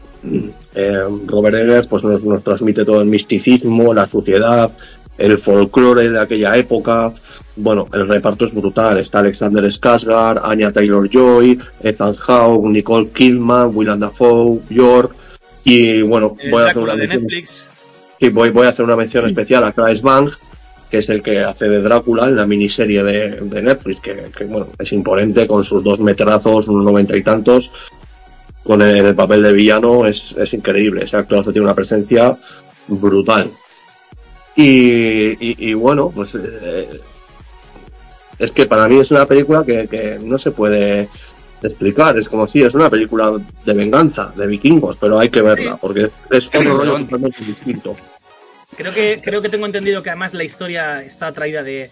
eh, 0.75 1.03
Robert 1.25 1.55
Eggers 1.55 1.87
pues, 1.87 2.03
nos, 2.03 2.23
nos 2.23 2.43
transmite 2.43 2.83
todo 2.83 3.01
el 3.01 3.07
misticismo, 3.07 3.93
la 3.93 4.07
suciedad, 4.07 4.71
el 5.17 5.37
folclore 5.37 6.09
de 6.09 6.19
aquella 6.19 6.55
época. 6.57 7.13
Bueno, 7.55 7.87
el 7.93 8.07
reparto 8.07 8.45
es 8.45 8.53
brutal. 8.53 8.99
Está 8.99 9.19
Alexander 9.19 9.63
Skarsgård, 9.63 10.41
Anya 10.43 10.71
Taylor-Joy, 10.71 11.59
Ethan 11.83 12.15
Hawke, 12.15 12.67
Nicole 12.67 13.09
Kidman, 13.09 13.71
Willem 13.73 13.99
Dafoe, 13.99 14.59
York. 14.69 15.15
Y 15.63 16.01
bueno, 16.01 16.35
El 16.39 16.51
voy 16.51 16.63
a 16.63 16.67
hacer 16.67 16.77
una 16.77 16.95
de 16.95 17.07
Netflix. 17.07 17.69
Sí, 18.19 18.29
voy, 18.29 18.49
voy 18.49 18.67
a 18.67 18.69
hacer 18.69 18.85
una 18.85 18.95
mención 18.95 19.25
especial 19.25 19.63
a 19.63 19.71
Chris 19.71 20.01
Bang, 20.01 20.29
que 20.89 20.99
es 20.99 21.09
el 21.09 21.21
que 21.21 21.39
hace 21.39 21.67
de 21.67 21.81
Drácula 21.81 22.27
en 22.27 22.35
la 22.35 22.45
miniserie 22.45 23.03
de, 23.03 23.29
de 23.41 23.61
Netflix, 23.61 23.99
que, 23.99 24.31
que, 24.37 24.45
bueno, 24.45 24.69
es 24.79 24.91
imponente 24.93 25.45
con 25.45 25.63
sus 25.63 25.83
dos 25.83 25.99
metrazos, 25.99 26.67
unos 26.67 26.85
noventa 26.85 27.15
y 27.17 27.23
tantos. 27.23 27.71
Con 28.63 28.81
el, 28.81 29.05
el 29.05 29.15
papel 29.15 29.43
de 29.43 29.53
villano 29.53 30.05
es, 30.05 30.35
es 30.37 30.53
increíble. 30.53 31.05
Ese 31.05 31.17
actor 31.17 31.43
tiene 31.43 31.61
una 31.61 31.75
presencia 31.75 32.37
brutal. 32.87 33.49
Y, 34.55 35.29
y, 35.39 35.69
y 35.69 35.73
bueno, 35.73 36.11
pues 36.13 36.35
eh, 36.35 36.99
es 38.39 38.51
que 38.51 38.65
para 38.65 38.87
mí 38.87 38.99
es 38.99 39.11
una 39.11 39.25
película 39.25 39.63
que, 39.63 39.87
que 39.87 40.19
no 40.21 40.37
se 40.37 40.51
puede 40.51 41.09
explicar. 41.63 42.17
Es 42.17 42.29
como 42.29 42.47
si 42.47 42.61
es 42.61 42.73
una 42.73 42.89
película 42.89 43.33
de 43.65 43.73
venganza, 43.73 44.31
de 44.35 44.47
vikingos, 44.47 44.97
pero 44.97 45.19
hay 45.19 45.29
que 45.29 45.41
verla, 45.41 45.73
Sí. 45.73 45.77
porque 45.81 46.09
es 46.31 46.47
otro 46.47 46.77
rollo 46.77 46.99
totalmente 46.99 47.43
distinto. 47.43 47.95
Creo 48.75 48.93
que, 48.93 49.19
creo 49.23 49.41
que 49.41 49.49
tengo 49.49 49.65
entendido 49.65 50.03
que 50.03 50.09
además 50.11 50.33
la 50.33 50.43
historia 50.43 51.01
está 51.03 51.31
traída 51.31 51.63
de. 51.63 51.89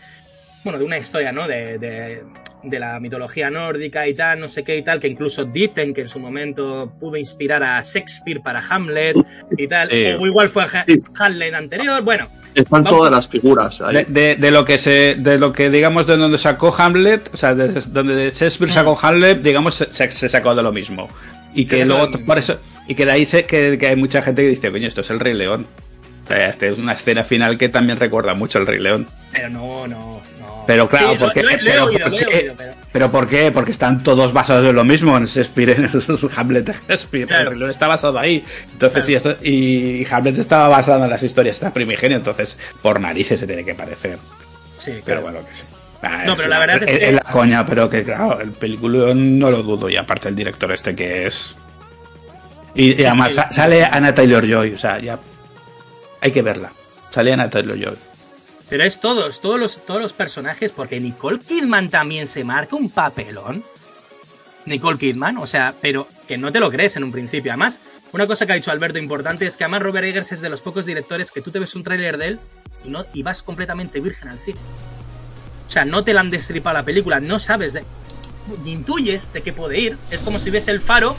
Bueno, 0.66 0.78
de 0.80 0.84
una 0.86 0.98
historia, 0.98 1.32
¿no? 1.32 1.48
De, 1.48 1.78
de, 1.78 2.24
de 2.64 2.80
la 2.80 3.00
mitología 3.00 3.50
nórdica 3.52 4.08
y 4.08 4.16
tal, 4.16 4.40
no 4.40 4.50
sé 4.50 4.64
qué 4.64 4.76
y 4.78 4.82
tal, 4.82 5.00
que 5.00 5.08
incluso 5.08 5.46
dicen 5.46 5.94
que 5.94 6.02
en 6.02 6.08
su 6.10 6.20
momento 6.20 6.92
pudo 7.00 7.16
inspirar 7.18 7.64
a 7.64 7.80
Shakespeare 7.82 8.42
para 8.42 8.62
Hamlet 8.68 9.16
y 9.58 9.68
tal. 9.68 9.90
O 10.20 10.26
igual 10.26 10.50
fue 10.50 10.64
a 10.64 10.66
Ha- 10.66 10.86
Sí. 10.86 11.02
Hamlet 11.20 11.54
anterior. 11.54 12.02
Bueno, 12.04 12.28
Están 12.56 12.84
Vamos. 12.84 12.98
todas 13.00 13.12
las 13.12 13.28
figuras 13.28 13.80
ahí. 13.82 13.96
De, 13.96 14.06
de- 14.06 14.36
de 14.38 14.50
lo 14.52 14.66
que 14.66 14.78
se, 14.78 15.16
de 15.16 15.38
lo 15.38 15.52
que 15.54 15.70
digamos 15.70 16.08
de 16.08 16.16
donde 16.18 16.38
sacó 16.38 16.74
Hamlet, 16.76 17.30
o 17.34 17.38
sea, 17.38 17.54
de, 17.54 17.68
donde 17.88 18.32
Shakespeare 18.32 18.72
sacó 18.72 18.98
Hamlet, 19.02 19.42
digamos 19.44 19.76
se, 19.76 20.10
se 20.10 20.30
sacó 20.30 20.56
de 20.56 20.64
lo 20.64 20.72
mismo. 20.72 21.08
Y 21.54 21.66
que 21.68 21.86
luego 21.86 22.10
por 22.26 22.38
eso, 22.40 22.60
y 22.88 22.96
que 22.96 23.06
de 23.06 23.12
ahí 23.12 23.26
sé 23.26 23.46
que, 23.46 23.78
que 23.78 23.88
hay 23.88 23.96
mucha 23.96 24.22
gente 24.22 24.42
que 24.42 24.48
dice, 24.50 24.72
coño, 24.72 24.88
esto 24.88 25.02
es 25.02 25.10
el 25.12 25.20
Rey 25.20 25.34
León. 25.36 25.68
O 26.24 26.28
sea, 26.28 26.50
esta 26.50 26.66
es 26.66 26.78
una 26.80 26.94
escena 26.94 27.24
final 27.24 27.58
que 27.58 27.70
también 27.70 28.00
recuerda 28.00 28.34
mucho 28.34 28.58
al 28.58 28.66
Rey 28.66 28.80
León. 28.80 29.08
pero 29.32 29.50
no, 29.50 29.86
no. 29.88 30.22
Pero 30.68 30.90
claro, 30.90 31.12
Sí, 31.12 31.18
porque 31.20 31.44
lo, 31.44 31.52
lo 31.52 31.58
pero 31.64 31.86
oído, 31.86 32.00
porque- 32.10 32.26
oído, 32.26 32.54
pero. 32.58 32.74
¿Pero 32.92 33.12
por 33.12 33.28
qué? 33.28 33.52
Porque 33.52 33.72
están 33.72 34.02
todos 34.04 34.32
basados 34.34 34.66
en 34.68 34.76
lo 34.76 34.84
mismo. 34.84 35.16
En 35.18 35.26
Shakespeare, 35.26 35.72
en 35.72 35.84
el 35.86 35.92
Hamlet 36.36 36.66
de 36.66 36.74
Shakespeare. 36.74 37.28
Claro. 37.28 37.70
Está 37.70 37.88
basado 37.88 38.18
ahí. 38.18 38.44
Entonces, 38.72 39.06
Claro. 39.06 39.06
sí, 39.06 39.14
esto, 39.16 39.38
y 39.44 40.08
Hamlet 40.10 40.38
estaba 40.40 40.68
basado 40.70 41.04
en 41.04 41.10
las 41.10 41.22
historias 41.24 41.58
esta 41.58 41.74
primigenio. 41.74 42.18
Entonces, 42.18 42.58
por 42.82 43.00
narices 43.00 43.40
se 43.40 43.48
tiene 43.48 43.64
que 43.66 43.76
parecer. 43.76 44.18
Sí, 44.78 44.92
Pero 44.92 45.04
claro. 45.04 45.22
bueno, 45.22 45.48
que 45.48 45.54
sí. 45.54 45.64
Ah, 46.02 46.24
No, 46.26 46.34
es 46.34 46.38
pero 46.38 46.50
la 46.50 46.60
verdad 46.60 46.84
es 46.84 47.00
que- 47.00 47.12
la 47.12 47.22
coña, 47.22 47.66
pero 47.66 47.90
que 47.90 48.04
claro, 48.04 48.40
el 48.42 48.52
película 48.52 49.14
no 49.14 49.52
lo 49.52 49.64
dudo. 49.64 49.90
Y 49.90 49.98
aparte, 49.98 50.30
el 50.30 50.36
director 50.36 50.72
este 50.72 50.96
que 50.96 51.28
es. 51.28 51.56
Y, 52.76 52.92
y 52.94 52.98
Sí, 52.98 53.06
además 53.06 53.34
sí. 53.34 53.42
sale 53.52 53.84
Anna 53.84 54.14
Taylor 54.14 54.46
Joy. 54.48 54.74
O 54.74 54.78
sea, 54.78 55.00
ya. 55.00 55.18
Hay 56.22 56.32
que 56.32 56.42
verla. 56.42 56.72
Sale 57.10 57.34
Anna 57.34 57.50
Taylor 57.50 57.78
Joy. 57.78 57.96
Pero 58.70 58.84
es 58.84 59.00
todos, 59.00 59.42
todos 59.42 59.60
los, 59.60 59.86
todos 59.86 60.02
los 60.02 60.14
personajes, 60.14 60.72
porque 60.72 61.00
Nicole 61.00 61.40
Kidman 61.40 61.90
también 61.90 62.28
se 62.28 62.44
marca 62.44 62.76
un 62.76 62.90
papelón. 62.90 63.64
Nicole 64.66 64.98
Kidman, 64.98 65.38
o 65.38 65.46
sea, 65.46 65.76
pero 65.82 66.08
que 66.28 66.38
no 66.38 66.52
te 66.52 66.60
lo 66.60 66.72
crees 66.72 66.96
en 66.98 67.04
un 67.04 67.12
principio. 67.12 67.52
Además, 67.52 67.80
una 68.12 68.26
cosa 68.28 68.46
que 68.46 68.54
ha 68.54 68.56
dicho 68.56 68.72
Alberto 68.72 68.98
importante 68.98 69.46
es 69.46 69.58
que 69.58 69.66
además 69.66 69.84
Robert 69.84 70.08
Eggers 70.08 70.32
es 70.32 70.42
de 70.42 70.50
los 70.50 70.62
pocos 70.62 70.86
directores 70.86 71.32
que 71.32 71.42
tú 71.42 71.52
te 71.52 71.60
ves 71.60 71.76
un 71.76 71.84
tráiler 71.84 72.18
de 72.18 72.28
él 72.28 72.40
y, 72.84 72.90
no, 72.90 73.06
y 73.14 73.24
vas 73.24 73.44
completamente 73.44 74.00
virgen 74.00 74.30
al 74.30 74.40
cine. 74.40 74.58
O 75.68 75.72
sea, 75.72 75.86
no 75.86 76.04
te 76.04 76.14
la 76.14 76.22
han 76.22 76.32
destripado 76.32 76.76
la 76.76 76.84
película, 76.84 77.20
no 77.20 77.40
sabes 77.40 77.74
de... 77.74 77.84
Intuyes 78.64 79.34
de 79.34 79.42
qué 79.42 79.54
puede 79.54 79.80
ir. 79.80 79.98
Es 80.12 80.22
como 80.22 80.40
si 80.40 80.50
ves 80.50 80.68
el 80.68 80.80
faro, 80.80 81.16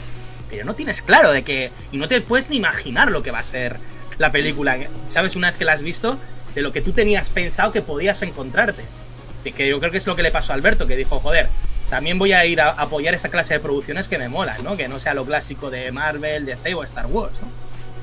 pero 0.49 0.65
no 0.65 0.75
tienes 0.75 1.01
claro 1.01 1.31
de 1.31 1.43
qué... 1.43 1.71
Y 1.91 1.97
no 1.97 2.07
te 2.07 2.19
puedes 2.21 2.49
ni 2.49 2.57
imaginar 2.57 3.11
lo 3.11 3.21
que 3.21 3.31
va 3.31 3.39
a 3.39 3.43
ser 3.43 3.77
la 4.17 4.31
película. 4.31 4.77
¿Sabes? 5.07 5.35
Una 5.35 5.49
vez 5.49 5.57
que 5.57 5.65
la 5.65 5.73
has 5.73 5.83
visto, 5.83 6.17
de 6.57 6.63
lo 6.63 6.71
que 6.71 6.81
tú 6.81 6.91
tenías 6.91 7.29
pensado 7.29 7.71
que 7.71 7.83
podías 7.83 8.19
encontrarte. 8.23 8.81
Que 9.55 9.69
yo 9.69 9.79
creo 9.79 9.91
que 9.91 9.99
es 9.99 10.07
lo 10.07 10.15
que 10.15 10.23
le 10.23 10.31
pasó 10.31 10.53
a 10.53 10.55
Alberto, 10.55 10.87
que 10.87 10.95
dijo, 10.95 11.19
joder, 11.19 11.47
también 11.87 12.17
voy 12.17 12.31
a 12.33 12.43
ir 12.47 12.59
a 12.59 12.71
apoyar 12.71 13.13
esa 13.13 13.29
clase 13.29 13.53
de 13.53 13.59
producciones 13.59 14.07
que 14.07 14.17
me 14.17 14.27
molan, 14.27 14.63
¿no? 14.63 14.75
Que 14.75 14.87
no 14.87 14.99
sea 14.99 15.13
lo 15.13 15.23
clásico 15.23 15.69
de 15.69 15.91
Marvel, 15.91 16.47
DC 16.47 16.73
o 16.73 16.83
Star 16.83 17.05
Wars, 17.05 17.35
¿no? 17.43 17.47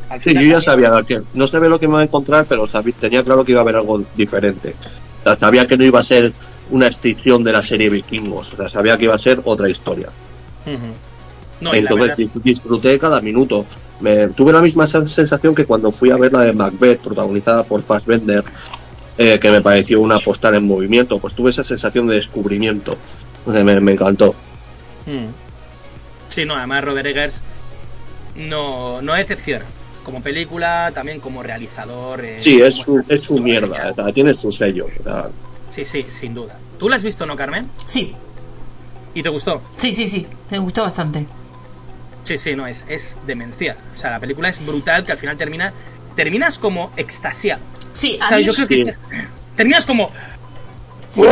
Al 0.09 0.23
Sí, 0.23 0.33
yo 0.35 0.41
ya 0.41 0.61
sabía 0.61 0.93
que 1.05 1.21
no 1.35 1.49
sabía 1.49 1.69
lo 1.69 1.81
que 1.81 1.89
me 1.89 1.95
iba 1.95 2.01
a 2.03 2.05
encontrar, 2.05 2.47
pero 2.49 2.69
sabía- 2.69 2.95
tenía 3.01 3.25
claro 3.25 3.45
que 3.45 3.51
iba 3.51 3.61
a 3.61 3.63
haber 3.63 3.75
algo 3.75 4.05
diferente. 4.15 4.77
O 5.21 5.23
sea, 5.25 5.35
sabía 5.35 5.67
que 5.67 5.77
no 5.77 5.83
iba 5.83 5.99
a 5.99 6.05
ser 6.05 6.33
una 6.71 6.87
extinción 6.87 7.43
de 7.43 7.53
la 7.53 7.63
serie 7.63 7.91
Vikingos, 7.91 8.55
o 8.55 8.57
sea, 8.57 8.69
sabía 8.69 8.97
que 8.97 9.05
iba 9.05 9.17
a 9.17 9.19
ser 9.19 9.41
otra 9.45 9.69
historia. 9.69 10.11
No, 11.61 11.75
Entonces 11.75 12.07
verdad- 12.09 12.17
dis- 12.17 12.43
disfruté 12.43 12.99
cada 13.01 13.21
minuto. 13.21 13.67
Me, 14.01 14.29
tuve 14.29 14.53
la 14.53 14.61
misma 14.61 14.85
sen- 14.85 15.07
sensación 15.07 15.55
que 15.55 15.65
cuando 15.67 15.91
fui 15.93 16.11
a 16.11 16.17
ver 16.17 16.33
la 16.33 16.41
de 16.43 16.53
Macbeth, 16.53 17.01
protagonizada 17.01 17.63
por 17.63 17.83
Fassbender, 17.83 18.45
eh, 19.17 19.39
que 19.39 19.51
me 19.51 19.61
pareció 19.61 20.01
una 20.01 20.19
postal 20.19 20.57
en 20.57 20.65
movimiento. 20.67 21.19
Pues 21.19 21.35
tuve 21.35 21.51
esa 21.51 21.63
sensación 21.65 22.07
de 22.09 22.17
descubrimiento. 22.17 22.93
Eh, 23.47 23.63
Me, 23.65 23.79
me 23.81 23.93
encantó. 23.93 24.35
Mm. 25.07 25.27
Sí, 26.29 26.45
no, 26.45 26.55
además 26.57 26.83
Robert 26.85 27.07
Eggers 27.07 27.41
no, 28.37 29.01
no 29.03 29.15
decepciona. 29.15 29.65
Como 30.05 30.21
película, 30.23 30.91
también 30.95 31.21
como 31.21 31.43
realizador. 31.43 32.25
eh, 32.25 32.37
Sí, 32.39 32.61
es 32.61 32.75
su, 32.75 33.03
es 33.09 33.23
su 33.23 33.39
mierda, 33.39 33.91
o 33.91 33.95
sea, 33.95 34.13
tiene 34.13 34.35
su 34.35 34.51
sello. 34.53 34.87
o 35.01 35.03
sea, 35.03 35.29
Sí, 35.71 35.85
sí, 35.85 36.05
sin 36.09 36.35
duda. 36.35 36.57
¿Tú 36.79 36.89
la 36.89 36.97
has 36.97 37.03
visto, 37.03 37.25
no, 37.27 37.37
Carmen? 37.37 37.69
Sí, 37.87 38.15
¿Y 39.15 39.23
te 39.23 39.29
gustó? 39.29 39.63
sí, 39.79 39.93
sí, 39.93 40.07
sí. 40.09 40.27
Me 40.51 40.59
gustó 40.59 40.83
bastante. 40.83 41.27
Sí, 42.25 42.37
sí, 42.39 42.57
no, 42.57 42.67
es, 42.67 42.85
es 42.89 43.19
demencial. 43.27 43.77
O 43.95 43.99
sea, 43.99 44.11
la 44.11 44.19
película 44.21 44.49
es 44.49 44.65
brutal 44.65 45.05
que 45.05 45.13
al 45.13 45.19
final 45.19 45.37
termina. 45.37 45.73
Terminas 46.17 46.59
como 46.59 46.91
extasiado. 46.97 47.61
Sí, 47.93 48.19
O 48.21 48.25
a 48.25 48.29
sea, 48.29 48.39
mí, 48.39 48.45
yo 48.45 48.53
creo 48.55 48.67
que 48.69 48.93
sí. 48.93 49.01
terminas 49.57 49.85
como. 49.87 50.11
sí, 51.11 51.23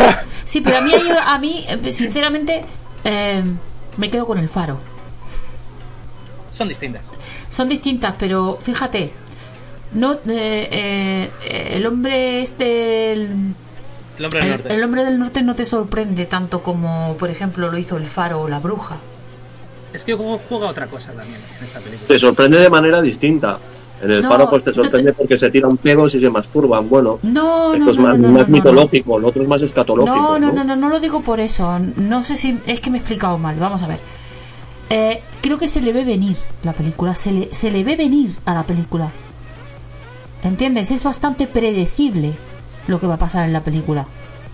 sí, 0.44 0.60
pero 0.60 0.76
a 0.78 0.80
mí, 0.80 0.92
a 1.24 1.38
mí 1.38 1.64
eh, 1.68 1.92
sinceramente, 1.92 2.64
eh, 3.04 3.42
me 3.96 4.10
quedo 4.10 4.26
con 4.26 4.38
el 4.38 4.48
faro. 4.48 4.78
Son 6.50 6.68
distintas. 6.68 7.10
Son 7.48 7.68
distintas, 7.68 8.14
pero 8.18 8.58
fíjate, 8.62 9.12
no, 9.94 10.14
eh, 10.28 11.30
eh, 11.40 11.70
el 11.76 11.86
hombre 11.86 12.42
este, 12.42 13.12
el, 13.12 13.54
El 14.18 14.24
hombre 14.24 14.40
del 14.40 14.48
el- 14.48 14.56
norte. 14.58 14.74
el 14.74 14.82
hombre 14.84 15.04
del 15.04 15.18
norte 15.18 15.42
no 15.42 15.54
te 15.54 15.64
sorprende 15.64 16.26
tanto 16.26 16.62
como, 16.62 17.16
por 17.18 17.30
ejemplo, 17.30 17.70
lo 17.70 17.78
hizo 17.78 17.96
el 17.96 18.06
faro 18.06 18.42
o 18.42 18.48
la 18.48 18.58
bruja. 18.58 18.96
Es 19.92 20.04
que 20.04 20.14
juega, 20.14 20.38
juega 20.48 20.68
otra 20.68 20.86
cosa 20.86 21.08
también 21.08 21.26
en 21.28 21.64
esta 21.64 21.80
película. 21.80 22.08
te 22.08 22.18
sorprende 22.18 22.58
de 22.58 22.70
manera 22.70 23.00
distinta. 23.02 23.58
En 24.02 24.10
el 24.10 24.22
No, 24.22 24.28
faro 24.30 24.50
pues 24.50 24.64
te 24.64 24.70
no 24.70 24.74
te- 24.76 24.82
sorprende 24.82 25.12
porque 25.12 25.38
se 25.38 25.48
tiran 25.50 25.76
pedos 25.76 26.14
y 26.16 26.20
se 26.20 26.28
masturban. 26.28 26.88
Bueno, 26.88 27.20
No, 27.22 27.72
esto 27.74 27.84
no, 27.84 27.90
es 27.92 27.96
no, 27.98 28.02
más, 28.02 28.18
no, 28.18 28.28
no, 28.28 28.34
más 28.34 28.42
no, 28.42 28.48
no. 28.48 28.52
mitológico, 28.52 29.18
el 29.18 29.24
otro 29.26 29.42
es 29.42 29.48
más 29.48 29.62
escatológico. 29.62 30.16
No, 30.16 30.38
no, 30.40 30.52
no, 30.52 30.64
no, 30.64 30.74
no 30.74 30.88
lo 30.88 30.98
digo 30.98 31.20
por 31.22 31.38
eso. 31.38 31.78
No 31.78 32.24
sé 32.24 32.34
si 32.36 32.58
es 32.66 32.80
que 32.80 32.90
me 32.90 32.98
he 32.98 33.00
explicado 33.00 33.38
mal. 33.38 33.56
Vamos 33.60 33.82
a 33.84 33.86
ver. 33.86 34.00
Eh, 34.90 35.22
creo 35.40 35.56
que 35.56 35.68
se 35.68 35.80
le 35.80 35.92
ve 35.92 36.04
venir 36.04 36.36
la 36.64 36.72
película. 36.72 37.14
Se 37.14 37.30
le, 37.30 37.54
se 37.54 37.70
le 37.70 37.84
ve 37.84 37.94
venir 37.96 38.34
a 38.44 38.54
la 38.54 38.64
película. 38.64 39.10
¿Entiendes? 40.42 40.90
Es 40.90 41.04
bastante 41.04 41.46
predecible 41.46 42.32
lo 42.88 42.98
que 42.98 43.06
va 43.06 43.14
a 43.14 43.18
pasar 43.18 43.44
en 43.44 43.52
la 43.52 43.62
película. 43.62 44.06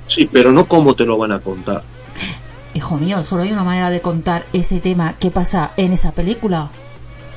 Sí, 0.07 0.29
pero 0.31 0.53
no 0.53 0.67
cómo 0.67 0.95
te 0.95 1.05
lo 1.07 1.17
van 1.17 1.33
a 1.33 1.39
contar. 1.41 1.83
Hijo 2.75 2.97
mío, 2.97 3.23
solo 3.23 3.43
hay 3.43 3.53
una 3.53 3.65
manera 3.65 3.91
de 3.91 4.01
contar 4.01 4.45
ese 4.53 4.81
tema 4.81 5.15
que 5.19 5.31
pasa 5.31 5.73
en 5.77 5.93
esa 5.93 6.13
película. 6.13 6.71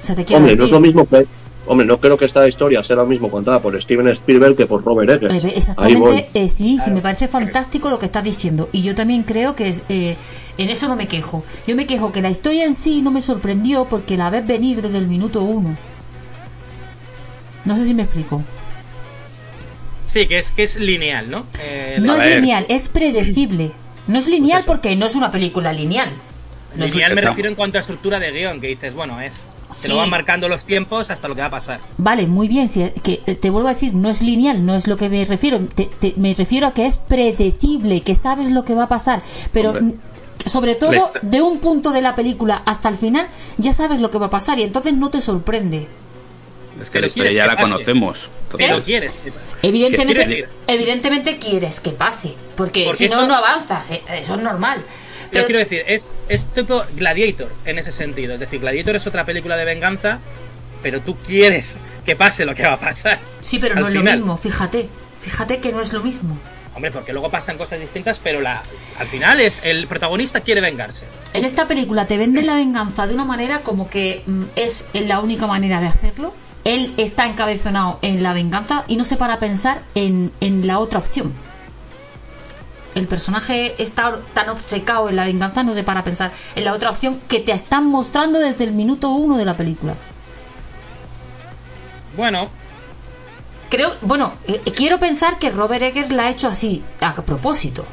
O 0.02 0.06
sea, 0.06 0.16
te 0.16 0.26
quiero 0.26 0.40
Hombre, 0.40 0.56
no 0.56 0.64
es 0.66 0.72
lo 0.72 0.80
mismo 0.80 1.08
que... 1.08 1.26
Hombre, 1.68 1.86
no 1.86 1.99
creo 1.99 2.18
que 2.18 2.26
esta 2.26 2.48
historia 2.48 2.84
sea 2.84 2.95
lo 2.95 3.06
mismo 3.06 3.30
contada 3.30 3.62
por 3.62 3.80
Steven 3.80 4.08
Spielberg 4.10 4.58
que 4.58 4.66
por 4.66 4.84
Robert 4.84 5.10
Eggers. 5.12 5.44
Eh. 5.44 5.53
Exactamente, 5.56 6.30
eh, 6.34 6.48
sí, 6.48 6.80
sí, 6.84 6.90
me 6.90 7.02
parece 7.02 7.28
fantástico 7.28 7.90
lo 7.90 7.99
que 7.99 8.08
estás 8.08 8.24
diciendo. 8.24 8.68
Y 8.72 8.82
yo 8.82 8.95
también 8.95 9.24
creo 9.24 9.56
que 9.56 9.70
es, 9.70 9.84
eh, 9.88 10.18
en 10.58 10.70
eso 10.70 10.88
no 10.88 10.95
me 10.95 11.08
quejo. 11.08 11.44
Yo 11.68 11.76
me 11.76 11.86
quejo 11.86 12.12
que 12.12 12.22
la 12.22 12.32
historia 12.32 12.66
en 12.66 12.74
sí 12.74 13.03
no 13.03 13.12
me 13.12 13.22
sorprendió 13.22 13.86
porque 13.86 14.18
la 14.18 14.32
ves 14.32 14.45
venir 14.45 14.82
desde 14.82 14.98
el 14.98 15.08
minuto 15.08 15.44
uno. 15.44 15.78
No 17.64 17.76
sé 17.78 17.86
si 17.86 17.94
me 17.94 18.03
explico. 18.03 18.41
Sí, 20.08 20.28
que 20.28 20.40
es, 20.40 20.52
que 20.52 20.64
es 20.64 20.78
lineal, 20.78 21.30
¿no? 21.30 21.45
Eh, 21.62 21.98
No 22.02 22.14
es 22.14 22.20
ver. 22.20 22.41
lineal, 22.41 22.66
es 22.70 22.90
predecible. 22.90 23.72
No 24.11 24.19
es 24.19 24.27
lineal 24.27 24.57
Pues 24.57 24.63
eso. 24.63 24.71
porque 24.71 24.95
no 24.95 25.05
es 25.05 25.15
una 25.15 25.31
película 25.31 25.71
lineal. 25.73 26.09
No 26.75 26.85
es- 26.85 26.91
lineal 26.91 27.13
me 27.15 27.21
refiero 27.21 27.49
en 27.49 27.55
cuanto 27.55 27.77
a 27.77 27.81
estructura 27.81 28.19
de 28.19 28.31
guion, 28.31 28.59
que 28.61 28.67
dices, 28.67 28.93
bueno, 28.93 29.19
es... 29.21 29.43
Te 29.69 29.77
Sí. 29.77 29.88
lo 29.88 29.95
van 29.97 30.09
marcando 30.09 30.49
los 30.49 30.65
tiempos 30.65 31.09
hasta 31.11 31.29
lo 31.29 31.35
que 31.35 31.39
va 31.39 31.47
a 31.47 31.51
pasar. 31.51 31.79
Vale, 31.97 32.27
muy 32.27 32.49
bien. 32.49 32.67
Si, 32.67 32.89
que 33.03 33.21
eh, 33.25 33.35
te 33.35 33.49
vuelvo 33.49 33.69
a 33.69 33.73
decir, 33.73 33.93
no 33.93 34.09
es 34.09 34.21
lineal, 34.21 34.65
no 34.65 34.75
es 34.75 34.85
lo 34.85 34.97
que 34.97 35.09
me 35.09 35.23
refiero. 35.23 35.59
Te- 35.73 35.85
te- 35.97 36.13
me 36.17 36.33
refiero 36.33 36.67
a 36.67 36.73
que 36.73 36.85
es 36.85 36.97
predecible, 36.97 38.01
que 38.01 38.13
sabes 38.13 38.51
lo 38.51 38.65
que 38.65 38.73
va 38.75 38.83
a 38.83 38.88
pasar. 38.89 39.21
Pero 39.53 39.69
Hombre. 39.69 39.95
sobre 40.45 40.75
todo, 40.75 41.13
de 41.21 41.41
un 41.41 41.59
punto 41.59 41.91
de 41.91 42.01
la 42.01 42.15
película 42.15 42.61
hasta 42.65 42.89
el 42.89 42.97
final, 42.97 43.29
ya 43.57 43.71
sabes 43.71 44.01
lo 44.01 44.11
que 44.11 44.17
va 44.17 44.25
a 44.25 44.29
pasar 44.29 44.59
y 44.59 44.63
entonces 44.63 44.93
no 44.93 45.09
te 45.09 45.21
sorprende. 45.21 45.88
Es 46.81 46.89
que 46.89 46.99
la 46.99 47.07
historia 47.07 47.31
ya 47.31 47.47
la 47.47 47.55
pase. 47.55 47.71
conocemos. 47.71 48.27
Pero 48.57 48.78
Entonces, 48.78 48.86
quieres. 48.86 49.14
que- 49.14 49.68
Evidentemente, 49.68 50.14
quiero 50.15 50.30
decir? 50.30 50.49
evidentemente 50.68 51.38
quieres 51.38 51.80
que 51.80 51.91
pase, 51.91 52.34
porque, 52.56 52.86
Porque 52.86 52.98
si 52.98 53.07
no, 53.10 53.15
eso- 53.19 53.28
no 53.28 53.36
avanzas. 53.36 53.91
eh, 53.91 54.02
Eso 54.18 54.36
es 54.36 54.41
normal. 54.41 54.80
Yo 54.80 55.28
Pero- 55.32 55.45
quiero 55.45 55.60
decir, 55.60 55.84
es, 55.88 56.11
es 56.28 56.45
tipo 56.45 56.84
Gladiator 56.95 57.49
en 57.65 57.80
ese 57.80 57.91
sentido. 57.91 58.34
Es 58.34 58.40
decir, 58.40 58.60
Gladiator 58.60 58.95
es 58.98 59.07
otra 59.07 59.26
película 59.26 59.56
de 59.56 59.64
venganza, 59.65 60.19
pero 60.84 60.99
tú 61.02 61.15
quieres 61.15 61.76
que 62.06 62.15
pase 62.15 62.44
lo 62.45 62.53
que 62.56 62.64
va 62.64 62.73
a 62.73 62.80
pasar. 62.80 63.19
sí, 63.41 63.57
pero 63.60 63.76
no 63.76 63.88
es 63.88 63.94
lo 63.94 64.03
mismo, 64.03 64.36
fíjate. 64.38 64.90
Fíjate 65.22 65.60
que 65.60 65.72
no 65.72 65.82
es 65.82 65.94
lo 65.94 66.02
mismo. 66.02 66.38
Hombre, 66.73 66.90
porque 66.91 67.11
luego 67.14 67.30
pasan 67.30 67.57
cosas 67.57 67.80
distintas, 67.82 68.18
pero 68.19 68.41
la, 68.41 68.64
al 68.98 69.06
final 69.07 69.40
es 69.41 69.60
el 69.64 69.88
protagonista 69.88 70.40
quiere 70.40 70.61
vengarse. 70.61 71.06
En 71.34 71.45
esta 71.45 71.68
película 71.68 72.07
te 72.07 72.18
venden 72.18 72.45
la 72.48 72.56
venganza 72.56 73.06
de 73.07 73.14
una 73.14 73.26
manera 73.26 73.60
como 73.61 73.90
que 73.90 74.23
mm, 74.26 74.44
es 74.56 74.86
la 74.94 75.19
única 75.19 75.48
manera 75.48 75.80
de 75.82 75.88
hacerlo. 75.88 76.34
Él 76.63 76.93
está 76.97 77.25
encabezonado 77.25 77.97
en 78.01 78.21
la 78.23 78.33
venganza 78.33 78.83
y 78.88 78.95
no 78.95 79.03
se 79.05 79.17
para 79.17 79.35
a 79.35 79.39
pensar 79.39 79.81
en, 79.95 80.31
en 80.41 80.67
la 80.67 80.79
otra 80.79 80.99
opción. 80.99 81.33
El 82.93 83.07
personaje 83.07 83.81
está 83.81 84.19
tan 84.33 84.49
obcecado 84.49 85.09
en 85.09 85.15
la 85.15 85.25
venganza, 85.25 85.63
no 85.63 85.73
se 85.73 85.83
para 85.83 86.01
a 86.01 86.03
pensar 86.03 86.31
en 86.55 86.65
la 86.65 86.73
otra 86.73 86.89
opción 86.91 87.19
que 87.29 87.39
te 87.39 87.51
están 87.53 87.85
mostrando 87.88 88.38
desde 88.38 88.65
el 88.65 88.71
minuto 88.73 89.09
uno 89.09 89.38
de 89.38 89.45
la 89.45 89.55
película. 89.57 89.95
Bueno, 92.15 92.49
Creo, 93.69 93.89
bueno, 94.01 94.33
eh, 94.49 94.59
quiero 94.75 94.99
pensar 94.99 95.39
que 95.39 95.49
Robert 95.49 95.81
Eggers 95.81 96.09
la 96.11 96.23
ha 96.25 96.29
hecho 96.29 96.49
así, 96.49 96.83
a 96.99 97.13
propósito. 97.15 97.85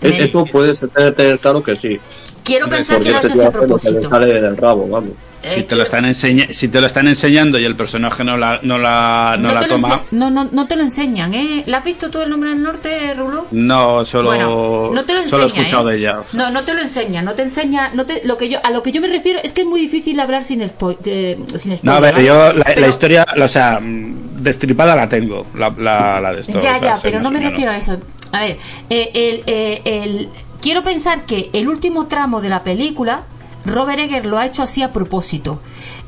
Me- 0.00 0.10
Eso 0.10 0.46
puedes 0.46 0.78
tener 1.16 1.38
claro 1.40 1.64
que 1.64 1.74
sí. 1.74 2.00
Quiero 2.44 2.68
pensar 2.68 2.98
que 3.00 3.10
Porque 3.10 3.10
lo 3.10 3.16
ha 3.16 3.20
hecho 3.20 3.32
este 3.34 3.46
a 3.46 3.50
propósito. 3.50 4.08
sale 4.10 4.26
del 4.40 4.56
rabo, 4.56 4.86
vamos. 4.88 5.10
Eh, 5.46 5.56
si, 5.56 5.62
te 5.64 5.76
lo 5.76 5.82
están 5.82 6.06
enseña 6.06 6.46
si 6.52 6.68
te 6.68 6.80
lo 6.80 6.86
están 6.86 7.06
enseñando 7.06 7.58
y 7.58 7.66
el 7.66 7.76
personaje 7.76 8.24
no 8.24 8.38
la, 8.38 8.60
no 8.62 8.78
la, 8.78 9.36
no 9.38 9.52
la 9.52 9.66
toma, 9.68 10.00
no, 10.12 10.30
no, 10.30 10.44
no 10.50 10.66
te 10.66 10.74
lo 10.74 10.82
enseñan, 10.84 11.34
¿eh? 11.34 11.64
¿La 11.66 11.78
has 11.78 11.84
visto 11.84 12.10
tú 12.10 12.22
el 12.22 12.30
nombre 12.30 12.48
del 12.48 12.62
norte, 12.62 13.12
Rulo? 13.12 13.46
no, 13.50 14.06
solo, 14.06 14.30
Bueno, 14.30 14.90
no 14.94 15.04
te 15.04 15.12
lo 15.12 15.22
solo 15.28 15.42
he 15.42 15.46
enseña, 15.48 15.62
escuchado 15.64 15.90
¿eh? 15.90 15.92
de 15.92 15.98
ella. 15.98 16.20
o 16.20 16.24
sea. 16.30 16.44
No, 16.44 16.50
no 16.50 16.64
te 16.64 16.72
lo 16.72 16.80
enseña, 16.80 17.20
no 17.20 17.34
te 17.34 17.42
enseña, 17.42 17.90
no 17.92 18.06
te, 18.06 18.22
lo 18.24 18.38
que 18.38 18.48
yo, 18.48 18.58
a 18.64 18.70
lo 18.70 18.82
que 18.82 18.90
yo 18.92 19.02
me 19.02 19.08
refiero 19.08 19.38
es 19.44 19.52
que 19.52 19.60
es 19.60 19.66
muy 19.66 19.80
difícil 19.82 20.18
hablar 20.18 20.44
sin 20.44 20.66
spoiler. 20.66 21.36
sin 21.58 21.78
No, 21.82 21.92
a 21.92 21.96
spoiler, 21.96 22.00
ver, 22.00 22.12
¿vale? 22.14 22.24
yo 22.24 22.52
la, 22.54 22.64
Pero- 22.64 22.80
la 22.80 22.88
historia, 22.88 23.26
o 23.38 23.48
sea, 23.48 23.80
destripada 23.82 24.96
la 24.96 25.10
tengo, 25.10 25.46
la, 25.58 25.68
la, 25.78 26.20
la 26.22 26.32
de 26.32 26.40
esto. 26.40 26.58
Ya, 26.58 26.80
ya, 26.80 26.98
pero 27.02 27.20
no 27.20 27.30
me 27.30 27.40
refiero 27.40 27.70
a 27.70 27.76
eso. 27.76 27.98
A 28.32 28.40
ver, 28.40 28.56
eh, 28.90 29.10
el, 29.14 29.42
eh, 29.46 29.82
el- 29.84 30.28
quiero 30.64 30.82
pensar 30.82 31.26
que 31.26 31.50
el 31.52 31.68
último 31.68 32.06
tramo 32.06 32.40
de 32.40 32.48
la 32.48 32.64
película, 32.64 33.24
Robert 33.66 33.98
Eggers 33.98 34.24
lo 34.24 34.38
ha 34.38 34.46
hecho 34.46 34.62
así 34.62 34.82
a 34.82 34.92
propósito. 34.92 35.60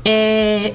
Eh, 0.03 0.73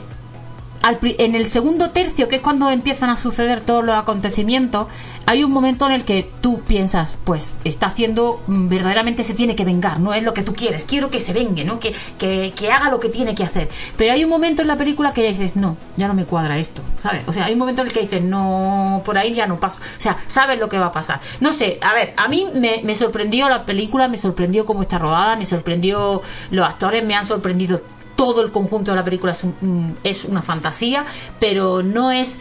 al 0.83 0.99
en 1.03 1.35
el 1.35 1.47
segundo 1.47 1.91
tercio, 1.91 2.29
que 2.29 2.37
es 2.37 2.43
cuando 2.43 2.71
empiezan 2.71 3.11
a 3.11 3.17
suceder 3.17 3.61
todos 3.61 3.85
los 3.85 3.95
acontecimientos, 3.95 4.87
hay 5.27 5.45
un 5.45 5.53
momento 5.53 5.87
en 5.87 5.93
el 5.93 6.05
que 6.05 6.29
tú 6.41 6.63
piensas, 6.63 7.17
pues 7.25 7.55
está 7.65 7.87
haciendo, 7.87 8.43
mm, 8.47 8.69
verdaderamente 8.69 9.23
se 9.25 9.35
tiene 9.35 9.55
que 9.55 9.65
vengar, 9.65 10.01
no 10.01 10.15
es 10.15 10.23
lo 10.23 10.35
que 10.35 10.43
tú 10.43 10.55
quieres, 10.55 10.85
quiero 10.85 11.11
que 11.11 11.21
se 11.21 11.33
vengue, 11.33 11.65
¿no? 11.65 11.79
Que, 11.79 11.95
que, 12.19 12.73
haga 12.73 12.91
lo 12.91 12.99
que 12.99 13.09
tiene 13.09 13.35
que 13.35 13.45
hacer. 13.45 13.69
Pero 13.97 14.13
hay 14.13 14.25
un 14.25 14.31
momento 14.31 14.63
en 14.63 14.69
la 14.69 14.77
película 14.77 15.13
que 15.13 15.29
dices, 15.29 15.57
no, 15.57 15.77
ya 15.97 16.09
no 16.09 16.15
me 16.15 16.25
cuadra 16.25 16.59
esto, 16.59 16.83
¿sabes? 16.99 17.23
O 17.27 17.33
sea, 17.33 17.45
hay 17.45 17.53
un 17.53 17.59
momento 17.59 17.83
en 17.83 17.89
el 17.89 17.93
que 17.93 18.01
dices, 18.01 18.23
no, 18.23 19.03
por 19.05 19.19
ahí 19.19 19.35
ya 19.35 19.47
no 19.47 19.61
paso. 19.61 19.79
O 19.81 20.01
sea, 20.01 20.17
sabes 20.27 20.59
lo 20.59 20.69
que 20.69 20.79
va 20.79 20.87
a 20.87 20.93
pasar. 20.93 21.21
No 21.41 21.53
sé, 21.53 21.79
a 21.83 21.95
ver, 21.95 22.15
a 22.17 22.29
mí 22.29 22.49
me, 22.55 22.81
me 22.83 22.95
sorprendió 22.95 23.49
la 23.49 23.65
película, 23.65 24.09
me 24.09 24.17
sorprendió 24.17 24.65
cómo 24.65 24.83
está 24.83 24.99
rodada, 24.99 25.37
me 25.37 25.47
sorprendió 25.47 26.23
los 26.51 26.67
actores, 26.67 27.05
me 27.05 27.15
han 27.15 27.27
sorprendido 27.27 27.83
todo 28.17 28.43
el 28.43 28.53
conjunto 28.53 28.91
de 28.93 28.97
la 28.97 29.05
película 29.05 29.33
es, 29.33 29.45
un- 29.45 29.97
es 30.05 30.25
una 30.25 30.43
fantasía, 30.43 31.05
pero 31.41 31.83
no 31.83 32.11
es 32.13 32.39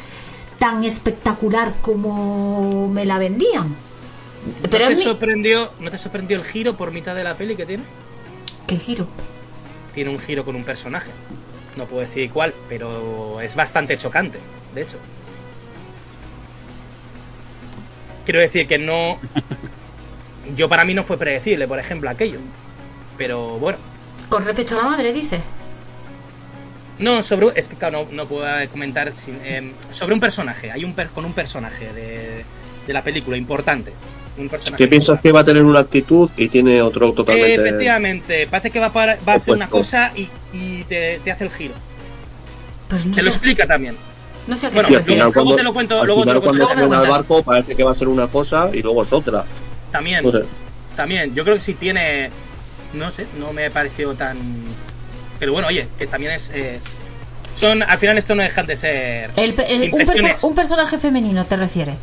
tan 0.60 0.84
espectacular 0.84 1.74
como 1.82 2.88
me 2.88 3.06
la 3.06 3.18
vendían. 3.18 3.76
Pero 4.70 4.86
¿no, 4.86 4.90
te 4.92 4.96
sorprendió, 4.98 5.72
¿no 5.80 5.92
te 5.92 5.98
sorprendió 5.98 6.38
el 6.38 6.44
giro 6.44 6.76
por 6.76 6.92
mitad 6.92 7.16
de 7.16 7.24
la 7.24 7.36
peli 7.36 7.56
que 7.56 7.66
tiene? 7.66 7.84
¿Qué 8.68 8.78
giro? 8.78 9.08
Tiene 9.94 10.10
un 10.10 10.20
giro 10.20 10.46
con 10.46 10.56
un 10.56 10.64
personaje. 10.64 11.12
No 11.78 11.86
puedo 11.86 12.02
decir 12.02 12.30
cuál, 12.32 12.54
pero 12.68 13.40
es 13.42 13.56
bastante 13.56 13.98
chocante, 13.98 14.40
de 14.76 14.82
hecho. 14.82 14.98
Quiero 18.26 18.40
decir 18.40 18.68
que 18.68 18.78
no... 18.78 19.20
Yo 20.56 20.68
para 20.68 20.86
mí 20.86 20.94
no 20.94 21.04
fue 21.04 21.18
predecible, 21.18 21.68
por 21.68 21.80
ejemplo, 21.80 22.10
aquello. 22.10 22.40
Pero 23.18 23.58
bueno. 23.60 23.78
Con 24.30 24.44
respecto 24.44 24.76
a 24.76 24.84
la 24.84 24.90
madre, 24.90 25.14
dice. 25.14 25.40
No, 27.02 27.22
sobre... 27.24 27.48
Es 27.56 27.68
que 27.68 27.76
claro, 27.76 28.08
no, 28.12 28.16
no 28.24 28.28
puedo 28.28 28.46
comentar 28.72 29.12
sin- 29.16 29.40
em, 29.44 29.72
sobre 29.92 30.14
un 30.14 30.20
personaje. 30.20 30.72
Hay 30.72 30.84
un 30.86 30.94
per- 30.94 31.10
con 31.10 31.26
un 31.26 31.34
personaje 31.34 31.92
de, 31.94 32.44
de 32.88 32.94
la 32.94 33.04
película 33.04 33.36
importante. 33.38 33.92
Un 34.38 34.48
personaje 34.48 34.82
Que 34.84 34.88
piensas 34.88 35.20
que 35.20 35.32
va 35.32 35.42
a 35.42 35.44
tener 35.44 35.64
una 35.64 35.80
actitud 35.82 36.30
y 36.38 36.48
tiene 36.48 36.82
otro 36.82 37.12
totalmente. 37.12 37.56
Efectivamente, 37.56 38.48
parece 38.48 38.70
que 38.72 38.80
va, 38.80 38.92
para- 38.94 39.18
va 39.28 39.34
a 39.34 39.40
ser 39.40 39.56
una 39.56 39.70
cosa 39.70 40.12
y, 40.16 40.30
y 40.54 40.84
te, 40.86 41.20
te 41.24 41.32
hace 41.32 41.44
el 41.44 41.52
giro. 41.52 41.74
Pues 42.88 43.06
no 43.06 43.16
Te 43.16 43.24
lo 43.24 43.32
sé, 43.32 43.38
explica 43.38 43.66
también. 43.68 43.96
no 44.48 44.56
sé 44.56 44.68
a 44.68 44.70
qué 44.70 44.76
Bueno, 44.76 44.90
te 44.90 45.04
final, 45.04 45.18
luego 45.20 45.34
cuando, 45.34 45.56
te 45.56 45.64
lo 45.64 45.74
cuento, 45.74 46.00
al 46.02 46.06
luego 46.08 46.24
te 46.26 46.34
lo 46.34 46.42
cuento, 46.42 46.66
cuando 46.66 46.76
lo 46.82 46.86
suben 46.86 47.00
al 47.00 47.08
barco 47.10 47.44
parece 47.44 47.76
que 47.76 47.84
va 47.84 47.92
a 47.92 47.96
ser 47.96 48.08
una 48.08 48.28
cosa 48.28 48.70
y 48.74 48.82
luego 48.82 49.04
es 49.04 49.12
otra. 49.14 49.44
También, 49.92 50.24
No 50.24 50.32
sé. 50.32 50.44
también. 50.96 51.34
Yo 51.36 51.44
creo 51.44 51.56
que 51.56 51.62
sí 51.62 51.74
tiene. 51.74 52.30
No 52.94 53.10
sé, 53.12 53.26
no 53.40 53.54
me 53.54 53.70
pareció 53.72 54.14
tan. 54.14 54.38
Pero 55.42 55.54
bueno, 55.54 55.70
oye, 55.70 55.88
que 55.98 56.06
también 56.06 56.34
es. 56.34 56.52
es- 56.52 57.00
son, 57.56 57.82
al 57.82 57.98
final 57.98 58.16
esto 58.20 58.36
no 58.36 58.44
dejan 58.44 58.68
de 58.68 58.78
ser. 58.78 59.32
El 59.36 59.56
pe- 59.56 59.74
el- 59.74 59.80
un, 59.92 60.00
impresiones. 60.00 60.38
perso- 60.40 60.48
un 60.48 60.54
personaje 60.56 61.00
femenino 61.00 61.46
te 61.48 61.56
refieres. 61.58 61.96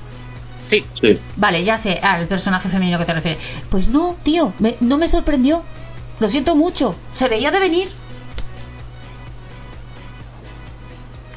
Sí, 0.65 0.85
Sí. 1.01 1.16
Vale, 1.36 1.62
ya 1.62 1.78
sé 1.78 2.01
al 2.02 2.27
personaje 2.27 2.69
femenino 2.69 2.98
que 2.98 3.05
te 3.05 3.15
refieres. 3.15 3.40
Pues 3.70 3.86
no, 3.89 4.16
tío, 4.24 4.52
me- 4.59 4.74
no 4.81 4.98
me 4.98 5.06
sorprendió. 5.06 5.62
Lo 6.19 6.28
siento 6.28 6.56
mucho. 6.56 6.97
Se 7.12 7.28
veía 7.28 7.52
de 7.52 7.60
venir. 7.60 7.89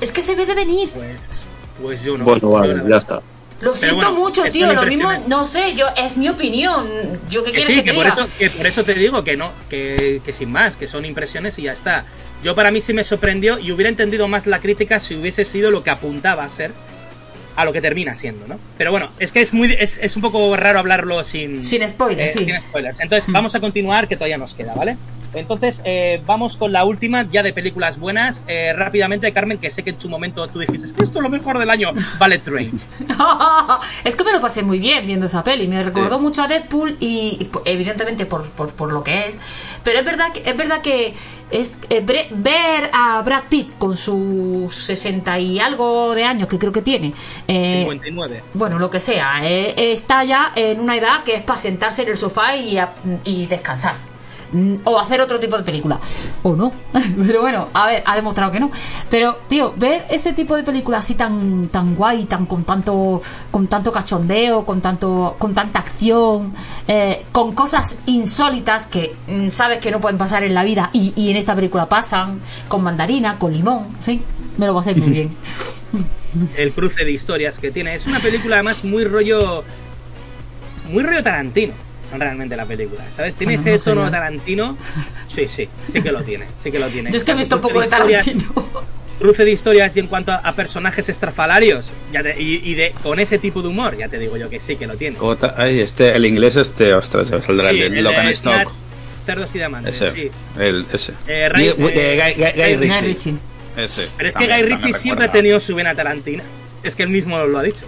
Es 0.02 0.12
que 0.12 0.24
se 0.24 0.34
ve 0.36 0.48
de 0.48 0.56
venir. 0.56 0.90
pues. 0.94 1.44
Pues 1.82 2.04
yo 2.04 2.18
no. 2.18 2.26
Bueno, 2.26 2.50
vale, 2.50 2.82
ya 2.90 2.98
está. 2.98 3.22
Lo 3.62 3.76
siento 3.76 3.98
bueno, 3.98 4.14
mucho, 4.14 4.44
tío. 4.46 4.74
Lo 4.74 4.86
mismo, 4.86 5.12
no 5.28 5.46
sé, 5.46 5.76
yo 5.76 5.88
es 5.96 6.18
mi 6.18 6.30
opinión. 6.30 6.90
Yo 7.30 7.44
qué 7.44 7.52
Que 7.52 7.64
sí, 7.64 7.76
que, 7.76 7.84
que 7.84 7.94
por, 7.94 8.06
diga? 8.06 8.16
eso, 8.16 8.30
que 8.38 8.50
por 8.50 8.66
eso 8.66 8.84
te 8.84 8.94
digo 8.96 9.24
que 9.24 9.38
no, 9.38 9.52
que, 9.70 10.22
que 10.26 10.34
sin 10.34 10.52
más, 10.52 10.78
que 10.78 10.88
son 10.88 11.06
impresiones 11.06 11.58
y 11.60 11.64
ya 11.64 11.72
está. 11.72 12.06
Yo 12.44 12.56
para 12.56 12.72
mí 12.72 12.82
sí 12.82 12.94
me 12.94 13.04
sorprendió 13.04 13.60
y 13.60 13.72
hubiera 13.72 13.90
entendido 13.90 14.28
más 14.28 14.48
la 14.48 14.60
crítica 14.60 15.00
si 15.00 15.16
hubiese 15.16 15.46
sido 15.46 15.70
lo 15.70 15.84
que 15.84 15.92
apuntaba 15.92 16.44
a 16.44 16.50
ser 16.50 16.72
a 17.56 17.66
lo 17.66 17.74
que 17.74 17.82
termina 17.82 18.14
siendo, 18.14 18.48
¿no? 18.48 18.58
Pero 18.78 18.92
bueno, 18.92 19.10
es 19.20 19.32
que 19.32 19.42
es 19.42 19.54
muy 19.54 19.76
es, 19.80 19.98
es 19.98 20.16
un 20.16 20.22
poco 20.22 20.56
raro 20.56 20.80
hablarlo 20.80 21.24
sin 21.24 21.64
Sin 21.64 21.88
spoilers, 21.88 22.32
sí. 22.34 22.46
sin 22.46 22.60
spoilers. 22.62 23.00
Entonces 23.00 23.28
Mm. 23.30 23.34
vamos 23.34 23.56
a 23.56 23.60
continuar 23.60 24.08
que 24.08 24.16
todavía 24.16 24.38
nos 24.38 24.54
queda, 24.54 24.74
¿vale? 24.74 24.98
Entonces 25.34 25.82
eh, 25.86 26.22
vamos 26.26 26.58
con 26.58 26.74
la 26.74 26.84
última 26.84 27.26
ya 27.32 27.42
de 27.42 27.54
películas 27.54 27.98
buenas. 28.00 28.44
Eh, 28.50 28.74
rápidamente, 28.74 29.32
Carmen, 29.32 29.58
que 29.60 29.72
sé 29.72 29.82
que 29.84 29.92
en 29.92 30.00
su 30.00 30.10
momento 30.10 30.46
tú 30.50 30.60
dijiste 30.60 30.88
esto 31.02 31.20
es 31.20 31.24
lo 31.24 31.30
mejor 31.30 31.58
del 31.58 31.70
año, 31.70 31.92
Ballet 32.20 32.44
Train. 32.44 32.80
es 34.04 34.16
que 34.16 34.24
me 34.24 34.32
lo 34.34 34.42
pasé 34.42 34.62
muy 34.64 34.80
bien 34.80 35.06
viendo 35.08 35.26
esa 35.28 35.44
peli. 35.44 35.68
Me 35.68 35.82
recordó 35.84 36.18
Sí. 36.18 36.22
mucho 36.24 36.44
a 36.44 36.48
Deadpool 36.48 36.98
y, 37.00 37.38
y, 37.40 37.50
evidentemente 37.66 38.26
por, 38.26 38.50
por, 38.50 38.72
por 38.74 38.92
lo 38.92 39.04
que 39.04 39.28
es. 39.30 39.36
Pero 39.84 40.00
es 40.00 40.06
verdad 40.06 40.34
que 40.34 40.50
es 40.50 40.58
verdad 40.58 40.82
que 40.82 41.14
es 41.52 41.78
eh, 41.90 42.02
ver 42.32 42.90
a 42.94 43.22
Brad 43.22 43.44
Pitt 43.50 43.78
con 43.78 43.98
sus 43.98 44.74
60 44.76 45.40
y 45.40 45.60
algo 45.60 46.14
de 46.16 46.24
años 46.24 46.48
que 46.48 46.58
creo 46.58 46.72
que 46.72 46.82
tiene. 46.82 47.14
eh, 47.48 47.82
59. 47.82 48.44
bueno, 48.54 48.80
lo 48.80 48.90
que 48.90 49.00
sea, 49.00 49.42
eh, 49.48 49.92
está 49.92 50.24
ya 50.24 50.52
en 50.56 50.80
una 50.80 50.96
edad 50.96 51.24
que 51.24 51.36
es 51.36 51.44
para 51.44 51.60
sentarse 51.60 52.04
en 52.04 52.10
el 52.10 52.18
sofá 52.18 52.56
y, 52.56 52.78
a- 52.78 52.94
y 53.24 53.46
descansar. 53.48 53.96
Mm, 54.54 54.76
O 54.84 55.00
hacer 55.00 55.22
otro 55.22 55.40
tipo 55.40 55.58
de 55.58 55.64
película. 55.64 56.00
O 56.44 56.56
no. 56.56 56.72
Pero 57.26 57.42
bueno, 57.42 57.70
a 57.74 57.88
ver, 57.88 58.04
ha 58.06 58.16
demostrado 58.16 58.52
que 58.52 58.60
no. 58.60 58.70
Pero, 59.10 59.38
tío, 59.48 59.74
ver 59.78 60.06
ese 60.10 60.34
tipo 60.34 60.56
de 60.56 60.64
película 60.64 60.98
así 60.98 61.16
tan, 61.16 61.70
tan 61.70 61.96
guay, 61.96 62.26
tan 62.26 62.46
con 62.46 62.64
tanto, 62.64 63.22
con 63.50 63.68
tanto 63.68 63.92
cachondeo, 63.92 64.66
con 64.66 64.82
tanto, 64.82 65.36
con 65.40 65.54
tanta 65.54 65.80
acción, 65.80 66.54
eh, 66.88 67.26
con 67.32 67.54
cosas 67.54 68.00
insólitas 68.08 68.86
que 68.88 69.16
mm, 69.28 69.50
sabes 69.50 69.80
que 69.80 69.92
no 69.92 70.00
pueden 70.02 70.18
pasar 70.18 70.44
en 70.44 70.54
la 70.54 70.64
vida 70.64 70.90
y, 70.94 71.14
y 71.16 71.30
en 71.32 71.38
esta 71.38 71.56
película 71.56 71.88
pasan, 71.88 72.40
con 72.68 72.84
mandarina, 72.84 73.38
con 73.40 73.54
limón, 73.54 73.86
en 73.98 74.02
fin. 74.04 74.24
Me 74.58 74.66
lo 74.66 74.76
pasé 74.76 74.94
muy 74.96 75.10
bien. 75.12 75.36
el 76.58 76.72
cruce 76.74 77.06
de 77.06 77.12
historias 77.12 77.58
que 77.60 77.72
tiene. 77.72 77.96
Es 77.96 78.06
una 78.08 78.20
película 78.20 78.56
además 78.58 78.84
muy 78.84 79.06
rollo. 79.06 79.64
Muy 80.90 81.04
rollo 81.04 81.24
Tarantino, 81.24 81.74
realmente 82.20 82.56
la 82.58 82.66
película. 82.66 83.10
¿Sabes? 83.12 83.36
Tiene 83.36 83.56
Bueno, 83.58 83.76
ese 83.76 83.90
no 83.90 83.96
tono 83.96 84.06
yo. 84.06 84.12
Tarantino. 84.12 84.78
Sí, 85.28 85.48
sí, 85.48 85.70
sí 85.84 86.02
que 86.02 86.12
lo 86.12 86.24
tiene. 86.24 86.46
Sí 86.56 86.72
que 86.72 86.80
lo 86.80 86.88
tiene. 86.88 87.12
Yo 87.12 87.18
es 87.18 87.24
que 87.24 87.32
he 87.32 87.36
visto 87.36 87.56
un 87.56 87.62
Cruce 87.62 87.74
poco 87.74 87.82
de 87.82 87.88
historias- 87.88 88.26
Tarantino. 88.26 88.92
Cruce 89.20 89.46
de 89.46 89.52
historias 89.52 89.96
y 89.98 90.00
en 90.00 90.08
cuanto 90.08 90.32
a, 90.32 90.38
a 90.38 90.56
personajes 90.56 91.08
estrafalarios 91.08 91.94
ya 92.12 92.24
te- 92.24 92.42
y, 92.42 92.60
y 92.66 92.74
de, 92.74 92.92
con 93.04 93.20
ese 93.20 93.38
tipo 93.38 93.62
de 93.62 93.68
humor, 93.68 93.96
ya 93.96 94.08
te 94.10 94.18
digo 94.18 94.36
yo 94.36 94.50
que 94.50 94.60
sí 94.60 94.78
que 94.78 94.88
lo 94.88 94.96
tiene. 94.98 95.18
Otra- 95.20 95.54
ay, 95.58 95.80
este, 95.80 96.16
el 96.16 96.26
inglés 96.26 96.56
este, 96.56 96.92
ostras, 96.96 97.28
se 97.28 97.40
saldrá 97.42 97.70
Sí, 97.72 97.82
el 97.84 98.04
Logan 98.04 98.26
de 98.26 98.32
Stock. 98.32 98.54
Snatch, 98.56 98.70
Cerdos 99.28 99.54
y 99.54 99.58
Diamantes, 99.60 100.02
Ese, 100.02 100.12
sí. 100.12 100.32
el, 100.60 100.88
ese. 100.92 101.14
Eh, 101.28 101.48
Ray- 101.50 101.68
eh, 101.68 101.74
Guy, 101.78 102.44
Guy- 102.44 102.54
Guy 102.56 102.56
Guy 102.56 102.76
Ritchie. 102.78 102.88
Guy 102.88 103.02
Ritchie. 103.08 103.36
Ese. 103.78 104.08
Pero 104.18 104.30
es 104.30 104.36
que 104.36 104.48
Guy 104.48 104.62
Ritchie 104.64 104.94
siempre 104.94 105.26
ha 105.26 105.32
tenido 105.32 105.60
su 105.60 105.76
vena 105.76 105.94
tarantina. 105.94 106.44
Es 106.82 106.96
que 106.96 107.04
él 107.04 107.10
mismo 107.10 107.38
lo 107.46 107.60
ha 107.60 107.64
dicho. 107.64 107.86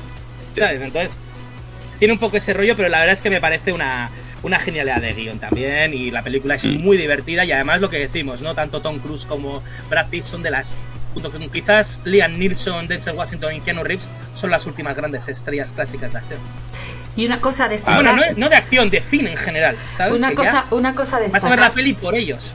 ¿Sabes? 0.52 0.82
Entonces, 0.82 1.18
tiene 2.04 2.12
un 2.16 2.20
poco 2.20 2.36
ese 2.36 2.52
rollo, 2.52 2.76
pero 2.76 2.90
la 2.90 3.00
verdad 3.00 3.14
es 3.14 3.22
que 3.22 3.30
me 3.30 3.40
parece 3.40 3.72
una, 3.72 4.10
una 4.42 4.60
genialidad 4.60 5.00
de 5.00 5.14
guion 5.14 5.40
también. 5.40 5.94
Y 5.94 6.12
la 6.12 6.22
película 6.22 6.56
es 6.56 6.66
Mm. 6.66 6.82
muy 6.82 6.98
divertida. 6.98 7.46
Y 7.46 7.54
además, 7.54 7.80
lo 7.80 7.90
que 7.90 7.98
decimos, 7.98 8.42
¿no? 8.42 8.54
Tanto 8.56 8.82
Tom 8.82 9.00
Cruise 9.00 9.26
como 9.26 9.64
Brad 9.90 10.08
Pitt 10.10 10.24
son 10.24 10.44
de 10.44 10.52
las. 10.52 10.76
Junto 11.14 11.32
con 11.32 11.48
quizás 11.50 12.02
Liam 12.04 12.38
Neeson, 12.38 12.90
Denzel 12.90 13.16
Washington 13.16 13.56
y 13.56 13.62
Keanu 13.62 13.86
Reeves, 13.86 14.10
son 14.34 14.52
las 14.52 14.66
últimas 14.66 14.98
grandes 14.98 15.30
estrellas 15.30 15.72
clásicas 15.72 16.12
de 16.12 16.18
acción. 16.18 16.40
Y 17.16 17.26
una 17.26 17.40
cosa 17.40 17.66
a 17.66 17.70
destacar. 17.70 18.04
Bueno, 18.04 18.16
no, 18.18 18.24
no 18.36 18.50
de 18.50 18.56
acción, 18.58 18.90
de 18.90 19.00
cine 19.00 19.32
en 19.32 19.38
general. 19.38 19.78
¿Sabes? 19.96 20.18
una 20.20 20.28
Que 20.32 20.36
cosa, 20.36 20.66
una 20.72 20.96
cosa 20.96 21.16
a 21.16 21.20
Vas 21.22 21.30
a 21.46 21.50
ver 21.50 21.60
la 21.60 21.68
destacar. 21.68 21.72
peli 21.74 21.94
por 21.94 22.16
ellos. 22.16 22.54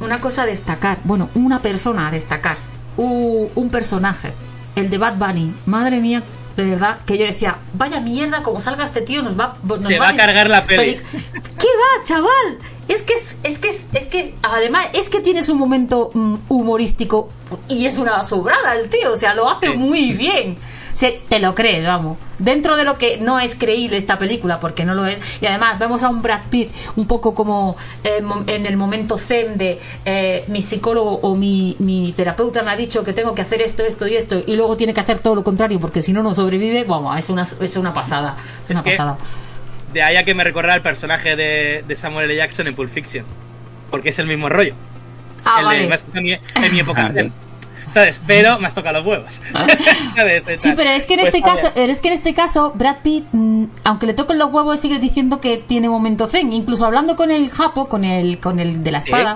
Una 0.00 0.20
cosa 0.20 0.42
a 0.42 0.46
destacar. 0.46 0.98
Bueno, 1.04 1.30
una 1.34 1.62
persona 1.62 2.08
a 2.08 2.10
destacar. 2.10 2.58
U- 2.98 3.48
un 3.54 3.70
personaje. 3.70 4.32
El 4.76 4.90
de 4.90 4.98
Bad 4.98 5.14
Bunny. 5.14 5.54
Madre 5.64 6.00
mía, 6.00 6.22
de 6.56 6.64
verdad, 6.64 6.98
que 7.06 7.18
yo 7.18 7.24
decía, 7.26 7.56
vaya 7.74 8.00
mierda, 8.00 8.42
como 8.42 8.60
salga 8.60 8.84
este 8.84 9.00
tío, 9.00 9.22
nos 9.22 9.38
va, 9.38 9.54
nos 9.64 9.84
Se 9.84 9.98
va 9.98 10.08
a 10.10 10.16
cargar 10.16 10.48
la 10.48 10.64
peli. 10.64 10.94
¿Qué 10.94 11.68
va, 11.68 12.04
chaval? 12.04 12.58
Es 12.86 13.02
que 13.02 13.14
es, 13.14 13.38
es 13.42 13.58
que 13.58 13.68
es, 13.68 13.88
es 13.94 14.06
que 14.08 14.34
además 14.42 14.86
es 14.92 15.08
que 15.08 15.20
tienes 15.20 15.48
un 15.48 15.58
momento 15.58 16.10
mm, 16.12 16.34
humorístico 16.48 17.30
y 17.68 17.86
es 17.86 17.96
una 17.96 18.22
sobrada 18.24 18.74
el 18.74 18.88
tío, 18.90 19.12
o 19.12 19.16
sea, 19.16 19.34
lo 19.34 19.48
hace 19.50 19.68
Sí. 19.68 19.76
muy 19.76 20.12
bien. 20.12 20.58
Se, 20.94 21.20
te 21.28 21.40
lo 21.40 21.54
crees, 21.54 21.84
vamos. 21.84 22.16
Dentro 22.38 22.76
de 22.76 22.84
lo 22.84 22.96
que 22.98 23.18
no 23.18 23.38
es 23.40 23.54
creíble 23.56 23.96
esta 23.96 24.16
película, 24.16 24.60
porque 24.60 24.84
no 24.84 24.94
lo 24.94 25.04
es. 25.06 25.18
Y 25.40 25.46
además 25.46 25.78
vemos 25.78 26.02
a 26.04 26.08
un 26.08 26.22
Brad 26.22 26.42
Pitt 26.50 26.70
un 26.96 27.06
poco 27.06 27.34
como 27.34 27.76
eh, 28.04 28.22
en 28.46 28.64
el 28.64 28.76
momento 28.76 29.18
zen 29.18 29.58
de 29.58 29.80
eh, 30.04 30.44
mi 30.48 30.62
psicólogo 30.62 31.16
o 31.22 31.34
mi, 31.34 31.74
mi 31.80 32.12
terapeuta 32.12 32.62
me 32.62 32.70
ha 32.70 32.76
dicho 32.76 33.02
que 33.04 33.12
tengo 33.12 33.34
que 33.34 33.42
hacer 33.42 33.60
esto, 33.60 33.82
esto 33.82 34.06
y 34.06 34.14
esto, 34.16 34.40
y 34.46 34.54
luego 34.56 34.76
tiene 34.76 34.94
que 34.94 35.00
hacer 35.00 35.18
todo 35.18 35.34
lo 35.34 35.42
contrario 35.44 35.78
porque 35.80 36.00
si 36.00 36.12
no, 36.12 36.22
no 36.22 36.32
sobrevive. 36.32 36.84
Vamos, 36.84 37.18
es 37.18 37.28
una, 37.28 37.42
es 37.42 37.76
una 37.76 37.92
pasada. 37.92 38.36
Es, 38.62 38.70
Es 38.70 38.76
una 38.76 38.84
que- 38.84 38.90
pasada. 38.92 39.18
De 39.92 40.02
ahí 40.02 40.16
a 40.16 40.24
que 40.24 40.34
me 40.34 40.42
recordará 40.44 40.74
el 40.76 40.82
personaje 40.82 41.36
de, 41.36 41.84
de 41.86 41.94
Samuel 41.96 42.26
L. 42.30 42.36
Jackson 42.36 42.66
en 42.68 42.74
Pulp 42.74 42.90
Fiction. 42.90 43.24
Porque 43.90 44.08
es 44.10 44.18
el 44.18 44.26
mismo 44.26 44.48
rollo. 44.48 44.74
Ah, 45.44 45.58
el 45.60 45.64
vale. 45.88 45.98
en 46.14 46.22
mi, 46.22 46.32
en 46.32 46.72
mi 46.72 46.80
época 46.80 47.12
Ah. 47.16 47.24
¿Sabes? 47.88 48.20
Pero 48.26 48.58
me 48.58 48.66
has 48.66 48.74
tocado 48.74 48.98
los 48.98 49.06
huevos. 49.06 49.40
¿Sabes? 50.16 50.44
Sí, 50.58 50.72
pero 50.76 50.90
es 50.90 51.06
que 51.06 51.14
en 51.14 51.20
Pues, 51.20 51.34
este 51.34 51.42
caso, 51.42 51.70
es 51.74 52.00
que 52.00 52.08
en 52.08 52.14
este 52.14 52.34
caso 52.34 52.72
Brad 52.74 52.96
Pitt, 53.02 53.24
mm, 53.32 53.64
aunque 53.84 54.06
le 54.06 54.14
toquen 54.14 54.38
los 54.38 54.52
huevos, 54.52 54.80
sigue 54.80 54.98
diciendo 54.98 55.40
que 55.40 55.58
tiene 55.58 55.88
momento 55.88 56.26
zen. 56.26 56.52
Incluso 56.52 56.86
hablando 56.86 57.16
con 57.16 57.30
el 57.30 57.50
japo, 57.50 57.88
con 57.88 58.04
el, 58.04 58.38
con 58.40 58.58
el 58.60 58.82
de 58.82 58.90
la 58.90 58.98
espada. 58.98 59.34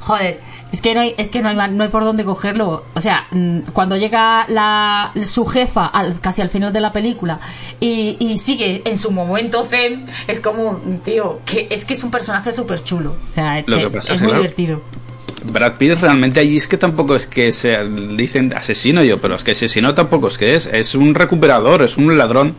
Joder, 0.00 0.40
es 0.72 0.80
que 0.80 0.94
no 0.94 1.00
hay, 1.00 1.14
es 1.18 1.28
que 1.28 1.42
no 1.42 1.48
hay, 1.48 1.56
ma- 1.56 1.66
no 1.68 1.82
hay 1.82 1.90
por 1.90 2.04
dónde 2.04 2.24
cogerlo. 2.24 2.84
O 2.94 3.00
sea, 3.00 3.26
mm, 3.30 3.60
cuando 3.72 3.96
llega 3.96 4.46
la, 4.48 5.10
su 5.24 5.44
jefa 5.44 5.86
al, 5.86 6.20
casi 6.20 6.40
al 6.40 6.48
final 6.48 6.72
de 6.72 6.80
la 6.80 6.92
película 6.92 7.40
y, 7.80 8.16
y 8.20 8.38
sigue 8.38 8.82
en 8.84 8.96
su 8.96 9.10
momento 9.10 9.64
zen, 9.64 10.06
es 10.28 10.40
como, 10.40 10.80
tío, 11.04 11.40
que 11.44 11.66
es 11.70 11.84
que 11.84 11.94
es 11.94 12.04
un 12.04 12.10
personaje 12.10 12.52
súper 12.52 12.82
chulo. 12.84 13.16
O 13.30 13.34
sea, 13.34 13.62
Lo 13.66 13.76
te- 13.76 13.82
que 13.82 13.90
pasa 13.90 14.14
es 14.14 14.20
muy 14.20 14.28
claro, 14.28 14.42
divertido. 14.42 14.82
Brad 15.44 15.74
Pitt 15.74 16.00
realmente 16.00 16.40
allí 16.40 16.56
es 16.56 16.66
que 16.66 16.76
tampoco 16.76 17.14
es 17.14 17.26
que 17.26 17.52
sea, 17.52 17.84
dicen 17.84 18.52
asesino 18.56 19.02
yo, 19.02 19.18
pero 19.18 19.36
es 19.36 19.44
que 19.44 19.52
asesino 19.52 19.94
tampoco 19.94 20.28
es 20.28 20.38
que 20.38 20.54
es, 20.54 20.66
es 20.66 20.94
un 20.94 21.14
recuperador, 21.14 21.82
es 21.82 21.96
un 21.96 22.16
ladrón. 22.16 22.54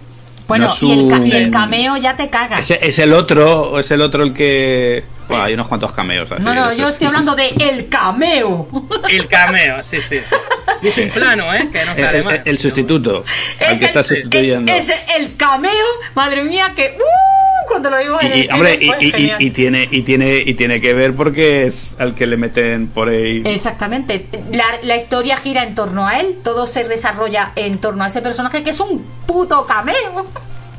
Bueno, 0.48 0.68
No 0.68 0.88
y, 0.88 0.92
el 0.92 1.28
y 1.28 1.32
el 1.32 1.52
cameo 1.52 1.98
ya 1.98 2.16
te 2.16 2.30
cagas. 2.30 2.70
Es, 2.70 2.82
es 2.82 3.00
el 3.00 3.14
otro, 3.14 3.80
es 3.80 3.92
el 3.92 4.02
otro 4.02 4.24
el 4.24 4.34
que... 4.34 5.04
Bueno, 5.30 5.44
hay 5.44 5.54
unos 5.54 5.68
cuantos 5.68 5.92
cameos. 5.94 6.30
así, 6.32 6.44
no, 6.44 6.54
no, 6.54 6.74
yo 6.74 6.88
es- 6.88 6.96
estoy 6.96 7.08
hablando 7.08 7.36
de 7.36 7.48
el 7.50 7.88
cameo. 7.88 8.68
El 9.10 9.28
cameo, 9.28 9.82
sí, 9.84 10.02
sí, 10.02 10.20
sí. 10.24 10.36
Y 10.82 10.88
es 10.90 10.98
un 10.98 11.10
plano, 11.10 11.54
¿eh? 11.54 11.70
Que 11.72 11.86
no 11.86 11.92
El, 11.92 11.98
sale 11.98 12.18
el- 12.20 12.24
mal. 12.24 12.42
el 12.46 12.58
sustituto, 12.58 13.24
al 13.60 13.74
Es 13.74 13.80
que 13.80 13.86
está 13.86 14.00
el- 14.02 14.06
sustituyendo. 14.06 14.72
Es 14.72 14.92
el 15.18 15.36
cameo, 15.38 15.72
madre 16.16 16.44
mía, 16.44 16.74
que 16.76 16.96
¡uh! 16.98 17.68
cuando 17.68 17.90
lo 17.92 17.98
digo 18.00 18.18
en 18.22 18.36
Y, 18.38 18.42
el 18.42 18.52
hombre, 18.52 18.80
y, 18.82 19.34
y 19.46 19.50
tiene 19.52 19.88
y 19.92 20.02
tiene 20.02 20.38
y 20.44 20.54
tiene 20.56 20.82
que 20.82 20.94
ver 20.96 21.14
porque 21.16 21.66
es 21.66 21.96
al 22.00 22.16
que 22.16 22.26
le 22.26 22.36
meten 22.38 22.88
por 22.88 23.10
ahí. 23.10 23.44
Exactamente. 23.46 24.26
La, 24.52 24.66
la 24.82 24.96
historia 24.96 25.38
gira 25.38 25.64
en 25.64 25.76
torno 25.76 26.08
a 26.08 26.20
él, 26.20 26.38
todo 26.44 26.66
se 26.66 26.84
desarrolla 26.86 27.52
en 27.56 27.78
torno 27.78 28.04
a 28.04 28.08
ese 28.08 28.22
personaje 28.24 28.64
que 28.64 28.72
es 28.72 28.80
un 28.80 29.06
puto 29.28 29.66
cameo. 29.68 30.26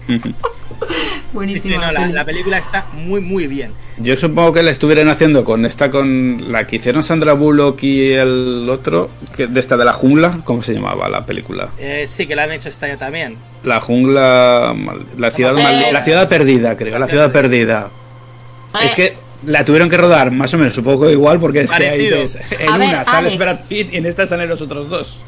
Buenísimo. 1.32 1.74
sí, 1.76 1.80
no, 1.80 1.92
la, 1.92 2.06
la 2.08 2.24
película 2.24 2.58
está 2.58 2.86
muy, 2.92 3.20
muy 3.20 3.46
bien. 3.46 3.72
Yo 3.98 4.16
supongo 4.16 4.52
que 4.52 4.62
la 4.62 4.70
estuvieran 4.70 5.08
haciendo 5.08 5.44
con 5.44 5.64
esta, 5.66 5.90
con 5.90 6.50
la 6.50 6.66
que 6.66 6.76
hicieron 6.76 7.02
Sandra 7.02 7.34
Bullock 7.34 7.82
y 7.82 8.12
el 8.12 8.66
otro, 8.68 9.10
que 9.36 9.46
de 9.46 9.60
esta 9.60 9.76
de 9.76 9.84
la 9.84 9.92
jungla, 9.92 10.40
¿cómo 10.44 10.62
se 10.62 10.72
llamaba 10.74 11.08
la 11.08 11.24
película? 11.26 11.68
Eh, 11.78 12.06
sí, 12.08 12.26
que 12.26 12.34
la 12.34 12.44
han 12.44 12.52
hecho 12.52 12.68
este 12.68 12.86
año 12.86 12.98
también. 12.98 13.36
La 13.62 13.80
jungla, 13.80 14.74
la 15.18 15.30
ciudad, 15.30 15.56
Eh, 15.58 15.62
mal- 15.62 15.92
la 15.92 16.02
ciudad 16.04 16.28
perdida, 16.28 16.76
creo, 16.76 16.98
la 16.98 17.06
ciudad 17.08 17.30
perdida. 17.30 17.88
Eh, 18.80 18.86
Es 18.86 18.92
que 18.94 19.16
la 19.46 19.64
tuvieron 19.64 19.88
que 19.90 19.96
rodar 19.96 20.30
más 20.30 20.52
o 20.54 20.58
menos, 20.58 20.74
supongo 20.74 21.08
igual, 21.10 21.38
porque 21.38 21.60
es 21.60 21.70
que 21.70 21.76
ahí 21.86 21.90
Parecido. 22.10 22.22
dices, 22.22 22.42
en 22.58 22.68
A 22.68 22.78
ver, 22.78 22.88
una 22.88 23.04
sale 23.04 23.28
Alex. 23.28 23.38
Brad 23.38 23.60
Pitt 23.68 23.92
y 23.92 23.96
en 23.98 24.06
esta 24.06 24.26
salen 24.26 24.48
los 24.48 24.60
otros 24.62 24.88
dos. 24.88 25.18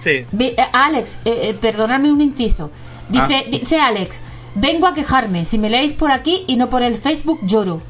Sí. 0.00 0.24
Eh, 0.38 0.56
Alex, 0.72 1.20
eh, 1.24 1.38
eh, 1.50 1.54
perdonadme 1.60 2.10
un 2.10 2.20
inciso. 2.20 2.70
Dice, 3.08 3.36
Ah. 3.46 3.50
dice 3.50 3.78
Alex, 3.78 4.20
vengo 4.54 4.86
a 4.86 4.94
quejarme. 4.94 5.44
Si 5.44 5.58
me 5.58 5.70
leéis 5.70 5.92
por 5.92 6.10
aquí 6.10 6.44
y 6.46 6.56
no 6.56 6.68
por 6.70 6.82
el 6.82 6.96
Facebook, 6.96 7.38
lloro. 7.42 7.80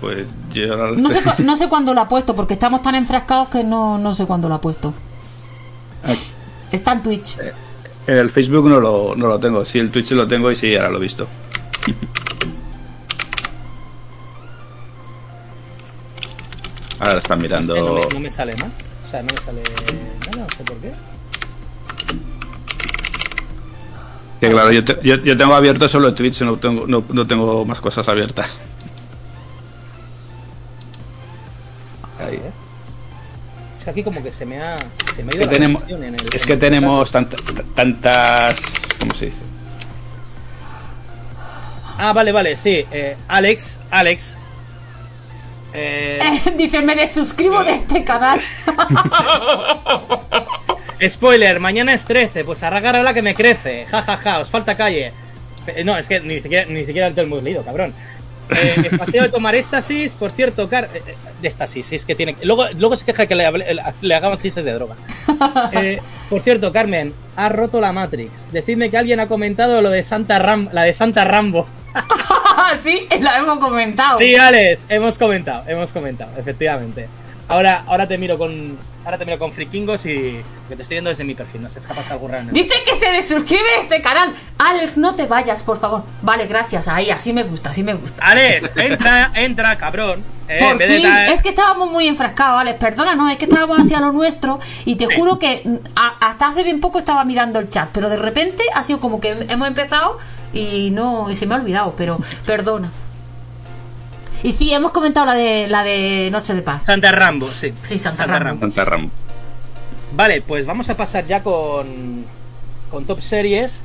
Pues 0.00 0.26
yo 0.52 0.72
ahora 0.72 0.90
lo 0.90 0.96
No 0.96 1.10
sé, 1.10 1.22
no 1.38 1.56
sé 1.56 1.68
cuándo 1.68 1.94
lo 1.94 2.00
ha 2.02 2.08
puesto, 2.08 2.36
porque 2.36 2.54
estamos 2.54 2.82
tan 2.82 2.94
enfrascados 2.94 3.48
que 3.48 3.64
no, 3.64 3.98
no 3.98 4.14
sé 4.14 4.26
cuándo 4.26 4.48
lo 4.48 4.54
ha 4.56 4.60
puesto. 4.60 4.92
Está 6.70 6.92
en 6.92 7.02
Twitch. 7.02 7.36
En 8.06 8.16
el 8.18 8.30
Facebook 8.30 8.68
no 8.68 8.78
lo, 8.78 9.14
no 9.16 9.26
lo 9.26 9.38
tengo, 9.40 9.64
sí, 9.64 9.78
el 9.78 9.90
Twitch 9.90 10.12
lo 10.12 10.28
tengo 10.28 10.50
y 10.50 10.56
sí, 10.56 10.76
ahora 10.76 10.90
lo 10.90 10.98
he 10.98 11.00
visto. 11.00 11.26
Ahora 16.98 17.18
están 17.18 17.38
Eh, 17.44 17.48
no, 17.48 17.58
mirando. 17.60 17.94
me, 17.94 18.14
no 18.14 18.20
me 18.20 18.30
sale, 18.30 18.54
¿no? 18.56 18.64
O 18.66 19.10
sea, 19.10 19.22
no 19.22 19.32
me 19.34 19.40
sale 19.40 19.62
nada, 20.32 20.46
no 20.48 20.56
sé 20.56 20.64
por 20.64 20.76
qué. 20.78 20.92
Que 24.40 24.50
claro, 24.50 24.70
yo, 24.70 24.84
te- 24.84 24.98
yo, 25.02 25.16
yo 25.16 25.36
tengo 25.36 25.54
abierto 25.54 25.88
solo 25.88 26.12
Twitch, 26.14 26.42
no 26.42 26.56
tengo, 26.56 26.86
no, 26.86 27.02
no 27.08 27.26
tengo 27.26 27.64
más 27.64 27.80
cosas 27.80 28.06
abiertas. 28.08 28.48
Ahí. 32.20 32.40
Es 33.78 33.84
que 33.84 33.90
aquí 33.90 34.02
como 34.02 34.22
que 34.22 34.30
se 34.32 34.44
me 34.44 34.60
ha, 34.60 34.76
se 35.14 35.22
me 35.22 35.32
ha 35.32 35.36
ido 35.36 35.40
Que 35.40 35.46
la 35.46 35.50
tenemos, 35.52 35.82
en 35.88 36.02
el- 36.04 36.14
es 36.34 36.42
en 36.42 36.46
que 36.46 36.52
el- 36.54 36.58
tenemos 36.58 37.10
tanta- 37.10 37.36
tantas. 37.74 38.60
¿Cómo 39.00 39.14
se 39.14 39.26
dice? 39.26 39.38
Ah, 41.98 42.12
vale, 42.12 42.30
vale, 42.32 42.56
sí. 42.58 42.84
eh, 42.90 43.16
Alex, 43.28 43.78
Alex. 43.90 44.36
Eh, 45.72 46.18
Dice, 46.56 46.82
me 46.82 46.94
desuscribo 46.94 47.62
de 47.64 47.74
este 47.74 48.04
canal. 48.04 48.40
spoiler, 51.08 51.60
mañana 51.60 51.92
es 51.92 52.04
13, 52.06 52.44
pues 52.44 52.62
arragar 52.62 52.96
a 52.96 53.02
la 53.02 53.14
que 53.14 53.22
me 53.22 53.34
crece. 53.34 53.86
Ja, 53.86 54.02
ja, 54.02 54.16
ja, 54.16 54.40
os 54.40 54.50
falta 54.50 54.76
calle. 54.76 55.12
No, 55.84 55.96
es 55.98 56.08
que 56.08 56.20
ni 56.20 56.40
siquiera, 56.40 56.66
ni 56.66 56.86
siquiera 56.86 57.10
te 57.10 57.22
lo 57.22 57.26
hemos 57.26 57.42
leído, 57.42 57.62
cabrón. 57.64 57.92
Eh, 58.50 58.88
el 58.90 58.98
paseo 58.98 59.24
de 59.24 59.28
tomar 59.28 59.54
éxtasis, 59.54 60.12
por 60.12 60.30
cierto, 60.30 60.68
Car 60.68 60.84
eh, 60.84 61.02
eh, 61.06 61.14
de 61.40 61.48
éxtasis, 61.48 61.92
es 61.92 62.04
que 62.04 62.14
tiene. 62.14 62.36
Luego, 62.42 62.66
luego 62.76 62.96
se 62.96 63.04
queja 63.04 63.26
que 63.26 63.34
le, 63.34 63.44
le 64.00 64.14
hagamos 64.14 64.38
chistes 64.38 64.64
de 64.64 64.72
droga. 64.72 64.96
Eh, 65.72 66.00
por 66.30 66.40
cierto, 66.40 66.72
Carmen, 66.72 67.12
ha 67.36 67.48
roto 67.48 67.80
la 67.80 67.92
Matrix. 67.92 68.50
Decidme 68.52 68.90
que 68.90 68.96
alguien 68.96 69.20
ha 69.20 69.28
comentado 69.28 69.82
lo 69.82 69.90
de 69.90 70.02
Santa 70.02 70.38
Ram, 70.38 70.68
la 70.72 70.82
de 70.82 70.94
Santa 70.94 71.24
Rambo. 71.24 71.66
sí, 72.82 73.06
la 73.20 73.38
hemos 73.38 73.58
comentado. 73.58 74.16
Sí, 74.16 74.34
Alex, 74.34 74.86
hemos 74.88 75.18
comentado, 75.18 75.64
hemos 75.68 75.92
comentado, 75.92 76.30
efectivamente. 76.38 77.08
Ahora, 77.48 77.84
ahora 77.86 78.06
te 78.08 78.18
miro 78.18 78.36
con. 78.38 78.78
Ahora 79.04 79.18
te 79.18 79.24
miro 79.24 79.38
con 79.38 79.52
frikingos 79.52 80.04
y 80.06 80.42
que 80.68 80.74
te 80.74 80.82
estoy 80.82 80.96
viendo 80.96 81.10
desde 81.10 81.22
mi 81.22 81.36
perfil, 81.36 81.62
no 81.62 81.68
sé, 81.68 81.78
escapas 81.78 82.10
algo 82.10 82.26
raro. 82.26 82.48
Dice 82.50 82.74
que 82.84 82.96
se 82.96 83.06
desuscribe 83.12 83.62
este 83.80 84.00
canal. 84.02 84.34
Alex, 84.58 84.96
no 84.96 85.14
te 85.14 85.26
vayas, 85.26 85.62
por 85.62 85.78
favor. 85.78 86.02
Vale, 86.22 86.46
gracias. 86.48 86.88
Ahí, 86.88 87.08
así 87.10 87.32
me 87.32 87.44
gusta, 87.44 87.70
así 87.70 87.84
me 87.84 87.94
gusta. 87.94 88.20
Alex, 88.24 88.72
entra, 88.74 89.30
entra, 89.36 89.78
cabrón. 89.78 90.24
Eh, 90.48 90.58
Por 90.60 90.78
fin, 90.78 91.02
tal- 91.02 91.28
es 91.28 91.40
que 91.40 91.50
estábamos 91.50 91.88
muy 91.92 92.08
enfrascados, 92.08 92.60
Alex. 92.60 92.78
Perdónanos, 92.80 93.30
es 93.30 93.38
que 93.38 93.44
estábamos 93.44 93.78
hacia 93.78 94.00
lo 94.00 94.10
nuestro. 94.10 94.58
Y 94.84 94.96
te 94.96 95.06
Sí. 95.06 95.14
juro 95.14 95.38
que 95.38 95.62
mm, 95.64 95.76
a- 95.94 96.16
hasta 96.28 96.48
hace 96.48 96.64
bien 96.64 96.80
poco 96.80 96.98
estaba 96.98 97.24
mirando 97.24 97.60
el 97.60 97.68
chat. 97.68 97.90
Pero 97.92 98.08
de 98.08 98.16
repente 98.16 98.64
ha 98.74 98.82
sido 98.82 98.98
como 98.98 99.20
que 99.20 99.30
hemos 99.48 99.68
empezado 99.68 100.18
y 100.52 100.90
no 100.90 101.30
y 101.30 101.36
se 101.36 101.46
me 101.46 101.54
ha 101.54 101.58
olvidado. 101.58 101.94
Pero 101.96 102.18
perdona. 102.44 102.90
Y 104.42 104.52
sí, 104.52 104.72
hemos 104.72 104.92
comentado 104.92 105.26
la 105.26 105.34
de 105.34 105.66
la 105.66 105.82
de 105.82 106.28
Noche 106.30 106.54
de 106.54 106.62
Paz. 106.62 106.84
Santa 106.84 107.12
Rambo, 107.12 107.46
sí. 107.46 107.72
Sí, 107.82 107.98
Santa 107.98 108.26
Rambo. 108.26 108.60
Santa 108.60 108.84
Rambo. 108.84 109.10
Vale, 110.12 110.42
pues 110.42 110.66
vamos 110.66 110.88
a 110.88 110.96
pasar 110.96 111.26
ya 111.26 111.42
con, 111.42 112.24
con 112.90 113.04
top 113.04 113.20
series. 113.20 113.82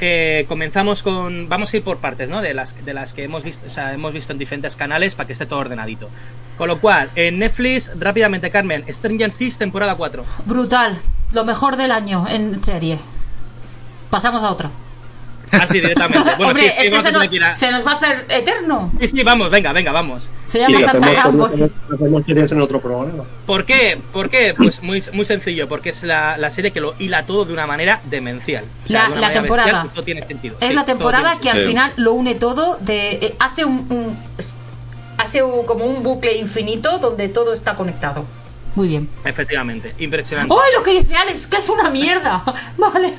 Eh, 0.00 0.46
comenzamos 0.48 1.02
con. 1.02 1.48
Vamos 1.48 1.72
a 1.72 1.76
ir 1.76 1.84
por 1.84 1.98
partes, 1.98 2.30
¿no? 2.30 2.40
De 2.40 2.54
las, 2.54 2.82
de 2.84 2.94
las 2.94 3.12
que 3.12 3.24
hemos 3.24 3.44
visto, 3.44 3.66
o 3.66 3.70
sea, 3.70 3.92
hemos 3.92 4.14
visto 4.14 4.32
en 4.32 4.38
diferentes 4.38 4.74
canales 4.74 5.14
para 5.14 5.26
que 5.26 5.34
esté 5.34 5.44
todo 5.44 5.58
ordenadito. 5.58 6.08
Con 6.56 6.68
lo 6.68 6.80
cual, 6.80 7.10
en 7.14 7.38
Netflix, 7.38 7.92
rápidamente, 7.98 8.50
Carmen, 8.50 8.84
Stranger 8.88 9.30
Things, 9.30 9.58
temporada 9.58 9.94
4. 9.94 10.24
Brutal. 10.46 10.98
Lo 11.32 11.44
mejor 11.44 11.76
del 11.76 11.92
año 11.92 12.26
en 12.28 12.62
serie. 12.64 12.98
Pasamos 14.08 14.42
a 14.42 14.50
otra. 14.50 14.70
Así 15.52 15.80
directamente. 15.80 16.18
Bueno, 16.36 16.48
Hombre, 16.48 16.62
sí, 16.62 16.68
es 16.68 16.74
que 16.84 16.90
vamos 16.90 17.06
se 17.06 17.16
a 17.16 17.28
que 17.28 17.36
ir 17.36 17.44
a- 17.44 17.56
se 17.56 17.70
nos 17.70 17.86
va 17.86 17.92
a 17.92 17.94
hacer 17.96 18.26
eterno. 18.28 18.92
Sí, 19.00 19.08
sí, 19.08 19.22
vamos, 19.24 19.50
venga, 19.50 19.72
venga, 19.72 19.90
vamos. 19.92 20.30
Se 20.46 20.58
llama 20.60 20.78
Sí, 20.78 20.84
Santa 20.84 21.10
hacemos, 21.10 22.24
series 22.26 22.52
en 22.52 22.60
otro 22.60 22.80
programa. 22.80 23.24
¿Por 23.46 23.64
qué? 23.64 24.00
¿Por 24.12 24.30
qué? 24.30 24.54
Pues 24.56 24.82
muy, 24.82 25.02
muy 25.12 25.24
sencillo, 25.24 25.68
porque 25.68 25.88
es 25.90 26.02
la, 26.04 26.36
la 26.36 26.50
serie 26.50 26.70
que 26.72 26.80
lo 26.80 26.94
hila 26.98 27.26
todo 27.26 27.44
de 27.44 27.52
una 27.52 27.66
manera 27.66 28.00
demencial. 28.04 28.64
O 28.84 28.88
sea, 28.88 29.02
La- 29.02 29.06
de 29.08 29.12
una 29.12 29.20
la 29.20 29.26
manera 29.26 29.42
temporada. 29.42 29.72
bestial, 29.72 29.94
todo 29.94 30.04
tiene 30.04 30.22
sentido. 30.22 30.56
Es 30.60 30.68
Sí, 30.68 30.74
la 30.74 30.84
temporada 30.84 31.38
que 31.40 31.50
al 31.50 31.66
final 31.66 31.92
lo 31.96 32.12
une 32.12 32.34
todo 32.34 32.76
de 32.80 33.12
eh, 33.12 33.34
hace 33.38 33.64
un, 33.64 33.86
un- 33.90 34.18
hace 35.18 35.42
un- 35.42 35.66
como 35.66 35.84
un 35.84 36.02
bucle 36.02 36.36
infinito 36.36 36.98
donde 36.98 37.28
todo 37.28 37.52
está 37.52 37.74
conectado. 37.74 38.24
Muy 38.76 38.86
bien. 38.86 39.08
Efectivamente, 39.24 39.94
impresionante. 39.98 40.54
¡Ay, 40.54 40.72
lo 40.76 40.82
que 40.84 40.92
dice 41.00 41.14
Alex! 41.16 41.46
¡Que 41.48 41.56
es 41.56 41.68
una 41.68 41.90
mierda! 41.90 42.42
vale. 42.78 43.14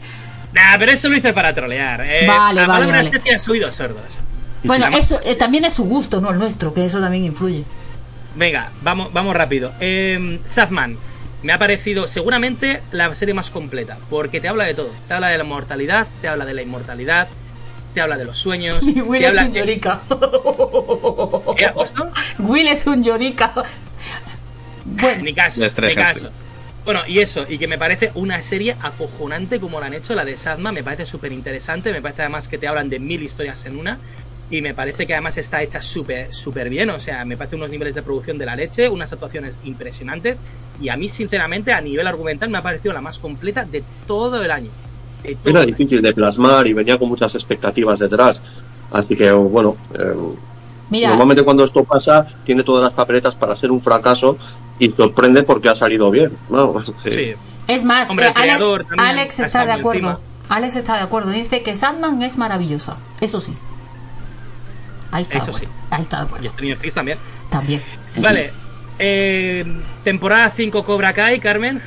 Nah, 0.53 0.77
pero 0.77 0.91
eso 0.91 1.07
lo 1.09 1.15
hice 1.15 1.33
para 1.33 1.53
trolear. 1.55 2.01
Eh, 2.01 2.25
Vale, 2.27 2.61
a 2.61 2.67
vale, 2.67 2.79
palabra 2.79 2.97
vale. 2.97 3.09
especie 3.09 3.35
has 3.35 3.47
oídos 3.49 3.73
sordos. 3.75 4.19
Bueno, 4.63 4.87
eso 4.95 5.19
eh, 5.23 5.35
también 5.35 5.65
es 5.65 5.73
su 5.73 5.85
gusto, 5.85 6.21
no 6.21 6.29
el 6.29 6.37
nuestro, 6.37 6.73
que 6.73 6.85
eso 6.85 6.99
también 6.99 7.23
influye. 7.25 7.63
Venga, 8.35 8.69
vamos, 8.81 9.11
vamos 9.13 9.35
rápido. 9.35 9.71
Eh, 9.79 10.39
Sazman, 10.45 10.97
me 11.41 11.53
ha 11.53 11.57
parecido 11.59 12.07
seguramente 12.07 12.81
la 12.91 13.13
serie 13.15 13.33
más 13.33 13.49
completa, 13.49 13.97
porque 14.09 14.39
te 14.39 14.47
habla 14.47 14.65
de 14.65 14.73
todo. 14.75 14.91
Te 15.07 15.13
habla 15.13 15.29
de 15.29 15.37
la 15.37 15.43
mortalidad, 15.43 16.07
te 16.21 16.27
habla 16.27 16.45
de 16.45 16.53
la 16.53 16.61
inmortalidad, 16.61 17.27
te 17.93 18.01
habla 18.01 18.17
de 18.17 18.25
los 18.25 18.37
sueños. 18.37 18.83
Y 18.87 19.01
Will 19.01 19.21
te 19.21 19.27
es 19.27 19.29
habla... 19.31 19.45
un 19.45 19.53
llorica. 19.53 20.01
¿Qué 21.57 21.65
ha 21.65 21.73
puesto? 21.73 22.11
Will 22.39 22.67
es 22.67 22.85
un 22.85 23.03
llorica. 23.03 23.53
Bueno, 24.85 25.23
Ni 25.23 25.33
caso, 25.33 25.61
ni 25.63 25.95
caso. 25.95 26.29
Bueno, 26.83 27.01
y 27.07 27.19
eso, 27.19 27.45
y 27.47 27.59
que 27.59 27.67
me 27.67 27.77
parece 27.77 28.11
una 28.15 28.41
serie 28.41 28.75
acojonante 28.81 29.59
como 29.59 29.79
la 29.79 29.85
han 29.85 29.93
hecho, 29.93 30.15
la 30.15 30.25
de 30.25 30.35
Sadma, 30.35 30.71
me 30.71 30.83
parece 30.83 31.05
súper 31.05 31.31
interesante, 31.31 31.91
me 31.91 32.01
parece 32.01 32.23
además 32.23 32.47
que 32.47 32.57
te 32.57 32.67
hablan 32.67 32.89
de 32.89 32.99
mil 32.99 33.21
historias 33.21 33.65
en 33.67 33.77
una, 33.77 33.99
y 34.49 34.61
me 34.61 34.73
parece 34.73 35.05
que 35.05 35.13
además 35.13 35.37
está 35.37 35.61
hecha 35.61 35.81
súper, 35.81 36.33
súper 36.33 36.69
bien, 36.69 36.89
o 36.89 36.99
sea, 36.99 37.23
me 37.23 37.37
parece 37.37 37.55
unos 37.55 37.69
niveles 37.69 37.93
de 37.93 38.01
producción 38.01 38.37
de 38.37 38.45
la 38.47 38.55
leche, 38.55 38.89
unas 38.89 39.13
actuaciones 39.13 39.59
impresionantes, 39.63 40.41
y 40.81 40.89
a 40.89 40.97
mí, 40.97 41.07
sinceramente, 41.07 41.71
a 41.71 41.81
nivel 41.81 42.07
argumental, 42.07 42.49
me 42.49 42.57
ha 42.57 42.61
parecido 42.63 42.93
la 42.93 43.01
más 43.01 43.19
completa 43.19 43.63
de 43.63 43.83
todo 44.07 44.43
el 44.43 44.49
año. 44.49 44.71
Todo 45.21 45.35
Era 45.43 45.49
el 45.51 45.57
año. 45.57 45.65
difícil 45.67 46.01
de 46.01 46.13
plasmar 46.13 46.65
y 46.65 46.73
venía 46.73 46.97
con 46.97 47.09
muchas 47.09 47.35
expectativas 47.35 47.99
detrás. 47.99 48.41
Así 48.91 49.15
que, 49.15 49.31
bueno, 49.31 49.77
eh, 49.93 50.15
mira, 50.91 51.09
normalmente 51.09 51.43
cuando 51.43 51.63
esto 51.63 51.83
pasa, 51.83 52.27
tiene 52.43 52.61
todas 52.63 52.83
las 52.83 52.93
papeletas 52.93 53.33
para 53.33 53.55
ser 53.55 53.71
un 53.71 53.81
fracaso 53.81 54.37
y 54.77 54.91
sorprende 54.91 55.41
porque 55.41 55.69
ha 55.69 55.75
salido 55.75 56.11
bien. 56.11 56.37
¿no? 56.49 56.75
Sí. 57.03 57.33
es 57.67 57.83
más, 57.83 58.09
Hombre, 58.09 58.27
eh, 58.27 58.87
Alex, 58.97 59.39
está 59.39 59.65
de 59.65 59.71
acuerdo. 59.71 60.09
encima. 60.09 60.19
Alex 60.49 60.75
está 60.75 60.95
de 60.97 61.01
acuerdo. 61.01 61.31
Dice 61.31 61.63
que 61.63 61.73
Sandman 61.73 62.21
es 62.21 62.37
maravillosa. 62.37 62.97
Eso 63.19 63.39
sí. 63.39 63.55
Ahí 65.11 65.23
está. 65.23 65.37
Eso 65.37 65.53
sí. 65.53 65.65
Ahí 65.89 66.01
está 66.01 66.17
de 66.17 66.23
acuerdo. 66.23 66.45
Y 66.45 66.49
Stranger 66.49 66.77
Things 66.77 66.93
también. 66.93 67.17
También. 67.49 67.81
Vale, 68.17 68.51
eh, 68.99 69.65
temporada 70.03 70.51
5 70.55 70.83
Cobra 70.83 71.13
Kai, 71.13 71.39
Carmen. 71.39 71.81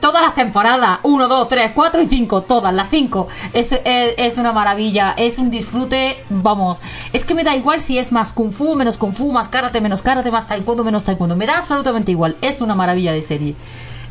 Todas 0.00 0.22
las 0.22 0.34
temporadas, 0.34 0.98
1, 1.02 1.28
2, 1.28 1.48
3, 1.48 1.70
4 1.74 2.02
y 2.02 2.06
5, 2.06 2.42
todas 2.42 2.72
las 2.74 2.88
5. 2.90 3.28
Es, 3.52 3.72
es, 3.72 4.14
es 4.16 4.38
una 4.38 4.52
maravilla, 4.52 5.14
es 5.16 5.38
un 5.38 5.50
disfrute, 5.50 6.18
vamos. 6.28 6.78
Es 7.12 7.24
que 7.24 7.34
me 7.34 7.44
da 7.44 7.54
igual 7.56 7.80
si 7.80 7.98
es 7.98 8.12
más 8.12 8.32
kung 8.32 8.52
fu, 8.52 8.74
menos 8.74 8.96
kung 8.98 9.12
fu, 9.12 9.32
más 9.32 9.48
karate, 9.48 9.80
menos 9.80 10.02
karate, 10.02 10.30
más 10.30 10.46
taekwondo, 10.46 10.84
menos 10.84 11.04
taekwondo. 11.04 11.36
Me 11.36 11.46
da 11.46 11.58
absolutamente 11.58 12.10
igual, 12.12 12.36
es 12.40 12.60
una 12.60 12.74
maravilla 12.74 13.12
de 13.12 13.22
serie. 13.22 13.54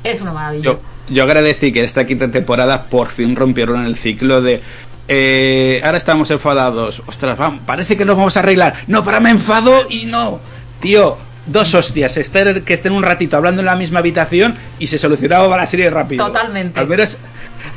Es 0.04 0.22
una 0.22 0.34
maravilla. 0.34 0.64
Yo, 0.64 0.80
yo 1.10 1.24
agradecí 1.24 1.72
que 1.72 1.80
en 1.80 1.86
esta 1.86 2.06
quinta 2.06 2.30
temporada 2.32 2.84
por 2.84 3.10
fin 3.10 3.36
rompieron 3.36 3.86
el 3.86 3.96
ciclo 3.96 4.42
de. 4.42 4.62
eh, 5.08 5.82
ahora 5.84 5.98
estamos 5.98 6.32
enfadados. 6.32 7.04
Ostras, 7.06 7.38
vamos, 7.38 7.62
parece 7.66 7.96
que 7.96 8.06
nos 8.06 8.18
vamos 8.18 8.36
a 8.36 8.40
arreglar. 8.40 8.76
No, 8.88 9.04
para 9.04 9.20
me 9.20 9.30
enfado 9.30 9.74
y 9.90 10.06
no. 10.06 10.40
Tío, 10.80 11.18
dos 11.52 11.74
hostias. 11.74 12.18
Estar, 12.18 12.62
que 12.62 12.74
estén 12.74 12.92
un 12.94 13.04
ratito 13.04 13.38
hablando 13.38 13.62
en 13.62 13.66
la 13.66 13.76
misma 13.76 14.00
habitación 14.00 14.56
y 14.80 14.88
se 14.88 14.98
solucionaba 14.98 15.56
la 15.58 15.66
serie 15.68 15.90
rápido. 15.90 16.26
Totalmente. 16.26 16.80
Al 16.80 16.88
menos 16.88 17.18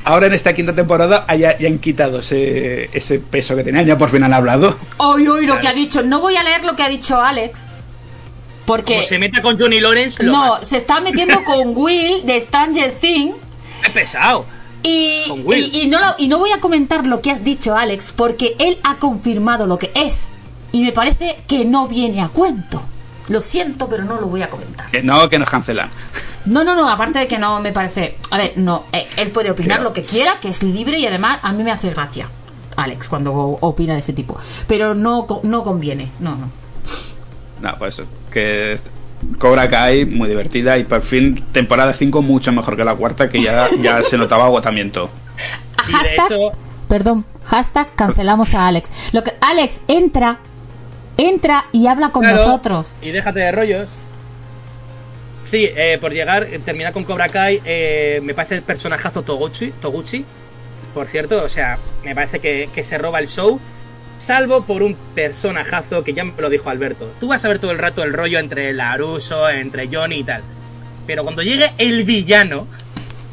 ahora 0.05 0.27
en 0.27 0.33
esta 0.35 0.53
quinta 0.55 0.75
temporada 0.75 1.27
ya, 1.37 1.59
ya 1.59 1.69
han 1.69 1.79
quitado 1.79 2.21
ese, 2.21 2.91
ese 2.97 3.19
peso 3.19 3.55
que 3.57 3.65
tenían. 3.65 3.87
Ya 3.87 3.99
por 3.99 4.11
fin 4.11 4.23
han 4.25 4.33
hablado. 4.35 4.77
Hoy, 4.99 5.27
hoy, 5.29 5.47
lo 5.47 5.59
que 5.61 5.69
ha 5.69 5.73
dicho. 5.73 6.03
No 6.03 6.21
voy 6.21 6.37
a 6.37 6.43
leer 6.45 6.65
lo 6.65 6.75
que 6.77 6.83
ha 6.83 6.89
dicho 6.89 7.21
Alex. 7.21 7.67
Porque. 8.67 8.95
Como 8.95 9.07
se 9.07 9.19
meta 9.19 9.43
con 9.43 9.59
Johnny 9.59 9.81
Lawrence, 9.81 10.23
lo 10.23 10.33
No, 10.33 10.63
se 10.63 10.77
está 10.79 11.01
metiendo 11.01 11.43
con 11.45 11.73
Will 11.77 12.25
de 12.25 12.41
Stranger 12.41 12.93
Things. 12.93 13.37
¡Qué 13.83 13.91
pesado! 13.91 14.47
Y, 14.83 15.25
Con 15.29 15.47
Will. 15.47 15.71
y, 15.75 15.81
y 15.83 15.87
no 15.87 15.99
lo- 15.99 16.15
y 16.19 16.29
no 16.29 16.39
voy 16.39 16.51
a 16.53 16.61
comentar 16.61 17.07
lo 17.07 17.21
que 17.23 17.31
has 17.31 17.43
dicho, 17.43 17.75
Alex, 17.77 18.13
porque 18.15 18.55
él 18.59 18.79
ha 18.85 18.97
confirmado 18.97 19.67
lo 19.67 19.79
que 19.79 19.91
es. 19.95 20.29
Y 20.73 20.83
me 20.83 20.93
parece 20.93 21.37
que 21.47 21.65
no 21.65 21.89
viene 21.89 22.21
a 22.21 22.29
cuento. 22.29 22.83
Lo 23.29 23.41
siento, 23.41 23.89
pero 23.89 24.05
no 24.05 24.21
lo 24.21 24.27
voy 24.27 24.43
a 24.43 24.51
comentar. 24.51 24.91
Que 24.91 25.03
no, 25.03 25.29
que 25.29 25.39
nos 25.39 25.49
cancelan. 25.49 25.89
No, 26.45 26.63
no, 26.63 26.75
no, 26.75 26.89
aparte 26.89 27.21
de 27.21 27.27
que 27.27 27.39
no 27.39 27.61
me 27.61 27.73
parece. 27.73 28.17
A 28.31 28.37
ver, 28.39 28.53
no, 28.57 28.85
eh, 28.93 29.07
él 29.17 29.31
puede 29.31 29.51
opinar 29.51 29.79
Claro. 29.79 29.85
lo 29.85 29.93
que 29.95 30.03
quiera, 30.05 30.39
que 30.41 30.49
es 30.49 30.63
libre 30.63 30.99
y 30.99 31.07
además 31.07 31.39
a 31.43 31.53
mí 31.53 31.63
me 31.63 31.73
hace 31.73 31.89
gracia, 31.91 32.29
Alex, 32.77 33.09
cuando 33.09 33.33
opina 33.35 33.95
de 33.95 34.01
ese 34.01 34.13
tipo. 34.13 34.39
Pero 34.67 34.95
no, 34.95 35.27
co- 35.27 35.41
no 35.43 35.63
conviene, 35.63 36.11
no, 36.21 36.37
no. 36.37 36.51
No, 37.63 37.75
pues 37.79 37.97
que 38.31 38.79
Cobra 39.39 39.71
Kai, 39.71 40.05
muy 40.05 40.29
divertida 40.29 40.77
y 40.77 40.85
por 40.85 41.01
fin 41.01 41.43
temporada 41.53 41.95
5 41.95 42.21
mucho 42.21 42.53
mejor 42.53 42.77
que 42.77 42.85
la 42.85 42.95
cuarta 42.95 43.31
que 43.31 43.41
ya, 43.43 43.71
ya 43.81 44.03
se 44.09 44.19
notaba 44.19 44.45
agotamiento. 44.45 45.09
Y 45.89 45.93
de 45.93 45.97
Hashtag, 45.99 46.27
hecho, 46.33 46.53
perdón, 46.89 47.25
hashtag 47.45 47.95
cancelamos 47.95 48.53
a 48.55 48.67
Alex. 48.67 48.91
Lo 49.13 49.25
que, 49.25 49.33
Alex, 49.41 49.81
entra, 49.89 50.41
entra 51.17 51.67
y 51.73 51.87
habla 51.87 52.11
con 52.11 52.23
claro, 52.23 52.39
nosotros. 52.39 52.95
Y 53.03 53.11
déjate 53.11 53.41
de 53.41 53.53
rollos. 53.53 53.91
Sí, 55.45 55.69
eh, 55.77 55.99
por 56.01 56.13
llegar, 56.13 56.45
eh, 56.45 56.59
terminar 56.59 56.93
con 56.93 57.05
Cobra 57.05 57.29
Kai, 57.29 57.61
eh, 57.65 58.21
me 58.23 58.33
parece 58.33 58.57
el 58.57 58.63
personajazo 58.63 59.23
Toguchi, 59.23 59.73
Toguchi, 59.81 60.25
por 60.95 61.07
cierto, 61.07 61.43
o 61.43 61.49
sea, 61.49 61.79
me 62.03 62.15
parece 62.15 62.41
que, 62.41 62.71
que 62.75 62.83
se 62.83 62.97
roba 62.97 63.19
el 63.19 63.29
show, 63.29 63.61
salvo 64.17 64.63
por 64.63 64.83
un 64.83 64.97
personajazo 65.15 66.03
que 66.03 66.15
ya 66.15 66.25
me 66.25 66.33
lo 66.39 66.49
dijo 66.49 66.71
Alberto. 66.71 67.13
Tú 67.21 67.29
vas 67.29 67.45
a 67.45 67.49
ver 67.49 67.59
todo 67.59 67.73
el 67.73 67.79
rato 67.79 68.03
el 68.03 68.15
rollo 68.15 68.39
entre 68.39 68.73
Laruso, 68.73 69.49
entre 69.51 69.89
Johnny 69.95 70.21
y 70.21 70.25
tal. 70.25 70.43
Pero 71.07 71.25
cuando 71.25 71.43
llegue 71.43 71.73
el 71.77 72.05
villano, 72.05 72.67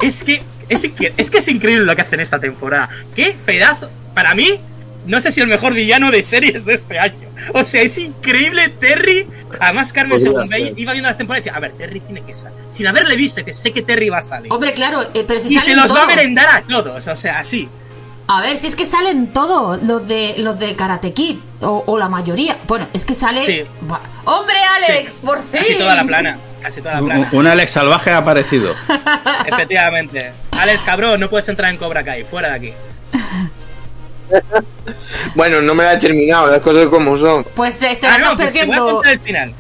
es 0.02 0.24
que 0.24 0.42
es, 0.68 0.84
es 1.18 1.32
que 1.32 1.38
es 1.38 1.48
increíble 1.48 1.86
lo 1.86 1.96
que 1.96 2.02
hacen 2.02 2.20
esta 2.20 2.40
temporada. 2.40 2.90
¡Qué 3.16 3.38
pedazo! 3.46 3.90
Para 4.14 4.36
mí, 4.36 4.60
no 5.06 5.20
sé 5.22 5.32
si 5.32 5.42
el 5.42 5.48
mejor 5.48 5.74
villano 5.74 6.12
de 6.12 6.24
series 6.24 6.66
de 6.66 6.74
este 6.74 7.00
año. 7.00 7.30
O 7.54 7.66
sea, 7.66 7.82
es 7.82 7.98
increíble 7.98 8.70
Terry. 8.70 9.28
Además, 9.60 9.92
Carmen, 9.94 10.20
según 10.20 10.48
ser. 10.48 10.74
iba 10.78 10.92
viendo 10.94 11.10
las 11.10 11.18
temporadas, 11.18 11.44
decía, 11.44 11.58
a 11.58 11.60
ver, 11.62 11.72
Terry 11.74 12.00
tiene 12.02 12.22
que 12.24 12.34
salir. 12.36 12.58
Sin 12.70 12.88
haberle 12.88 13.16
visto, 13.16 13.40
dice, 13.42 13.54
sé 13.54 13.72
que 13.74 13.82
Terry 13.82 14.10
va 14.10 14.20
a 14.20 14.24
salir. 14.24 14.52
Hombre, 14.54 14.74
claro, 14.74 15.02
eh, 15.14 15.24
pero 15.28 15.40
si 15.40 15.56
y 15.56 15.60
se 15.60 15.76
los 15.76 15.94
va 15.94 16.04
a 16.04 16.08
merendar 16.08 16.48
a 16.50 16.62
todos, 16.62 17.08
o 17.08 17.18
sea, 17.18 17.40
así. 17.40 17.68
A 18.28 18.42
ver, 18.42 18.56
si 18.58 18.68
es 18.68 18.76
que 18.78 18.86
salen 18.86 19.34
todos 19.34 19.82
los 19.84 20.08
de 20.08 20.36
los 20.38 20.58
de 20.58 20.76
Karate 20.76 21.12
Kid 21.12 21.38
o, 21.60 21.84
o 21.86 21.98
la 21.98 22.08
mayoría. 22.08 22.58
Bueno, 22.68 22.88
es 22.94 23.04
que 23.04 23.14
sale. 23.14 23.42
Sí. 23.42 23.64
Hombre, 24.24 24.56
Alex, 24.76 25.14
Sí. 25.14 25.26
por 25.26 25.40
fin. 25.44 25.60
Casi 25.60 25.76
toda 25.76 25.96
la 25.96 26.06
plana. 26.06 26.38
Casi 26.62 26.80
toda 26.80 26.94
la 26.96 27.02
Un, 27.02 27.08
plana. 27.08 27.30
un 27.34 27.48
Alex 27.48 27.72
salvaje 27.72 28.12
ha 28.12 28.18
aparecido. 28.18 28.74
Efectivamente. 29.48 30.32
Alex, 30.52 30.84
cabrón, 30.84 31.20
no 31.20 31.30
puedes 31.30 31.50
entrar 31.50 31.72
en 31.72 31.78
Cobra 31.78 32.04
Kai. 32.06 32.24
Fuera 32.24 32.50
de 32.50 32.56
aquí. 32.56 32.74
Bueno, 35.36 35.62
no 35.62 35.74
me 35.76 35.84
la 35.84 35.94
he 35.94 35.98
terminado, 35.98 36.48
las 36.50 36.62
cosas 36.62 36.88
como 36.88 37.18
son. 37.18 37.44
Pues 37.56 37.82
este 37.82 38.08
Ah, 38.08 38.18
no, 38.18 38.36
pues 38.36 38.54
te 38.54 38.66
voy 38.66 38.76
a 38.76 38.78
perdiendo. 38.78 38.94
contar 38.96 39.14
el 39.14 39.20
final. 39.20 39.54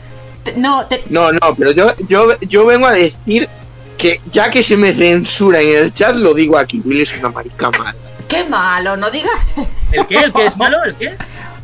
Te- 0.44 0.54
No, 0.54 0.86
te- 0.88 1.04
No, 1.10 1.32
no, 1.32 1.56
pero 1.58 1.72
yo, 1.72 1.88
yo, 2.08 2.28
yo 2.42 2.66
vengo 2.66 2.88
a 2.88 2.92
decir 2.94 3.48
que 3.98 4.20
ya 4.32 4.50
que 4.50 4.64
se 4.64 4.76
me 4.78 4.92
censura 4.94 5.62
en 5.62 5.70
el 5.86 5.94
chat, 5.94 6.16
lo 6.16 6.34
digo 6.34 6.58
aquí. 6.58 6.82
Will 6.84 7.02
es 7.02 7.16
una 7.18 7.30
marica 7.30 7.70
mala. 7.72 7.96
qué 8.28 8.44
malo, 8.46 8.98
no 8.98 9.12
digas 9.12 9.54
eso. 9.76 10.02
¿El 10.02 10.08
qué? 10.08 10.18
¿El 10.18 10.34
qué 10.34 10.46
es 10.48 10.58
malo? 10.58 10.78
¿El 10.84 10.96
qué? 10.96 11.16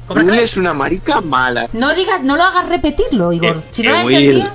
¿Cómo 0.08 0.20
Will 0.22 0.30
sabes? 0.30 0.44
es 0.44 0.58
una 0.58 0.74
marica 0.74 1.20
mala. 1.22 1.68
No 1.74 1.94
digas, 1.96 2.22
no 2.22 2.38
lo 2.38 2.44
hagas 2.44 2.70
repetirlo, 2.70 3.34
Igor. 3.34 3.58
Eh, 3.58 3.62
Si 3.72 3.84
no 3.84 3.90
eh, 3.90 4.00
lo 4.02 4.06
Will. 4.06 4.16
entendía. 4.16 4.54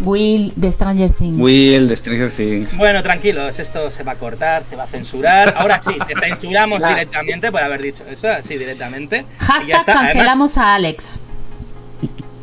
Will 0.00 0.52
de 0.56 0.72
Stranger 0.72 1.10
Things. 1.10 1.38
Will 1.38 1.88
de 1.88 1.96
Stranger 1.96 2.30
Things. 2.30 2.76
Bueno, 2.76 3.02
tranquilos, 3.02 3.58
esto 3.58 3.90
se 3.90 4.02
va 4.02 4.12
a 4.12 4.16
cortar, 4.16 4.64
se 4.64 4.76
va 4.76 4.84
a 4.84 4.86
censurar. 4.86 5.54
Ahora 5.56 5.78
sí, 5.80 5.92
te 6.08 6.14
censuramos 6.28 6.82
directamente 6.86 7.50
por 7.52 7.62
haber 7.62 7.82
dicho 7.82 8.04
eso, 8.10 8.28
así 8.28 8.56
directamente. 8.56 9.24
Y 9.64 9.68
ya 9.68 9.78
Hashtag. 9.78 9.84
Además, 9.88 10.06
cancelamos 10.12 10.58
a 10.58 10.74
Alex. 10.74 11.18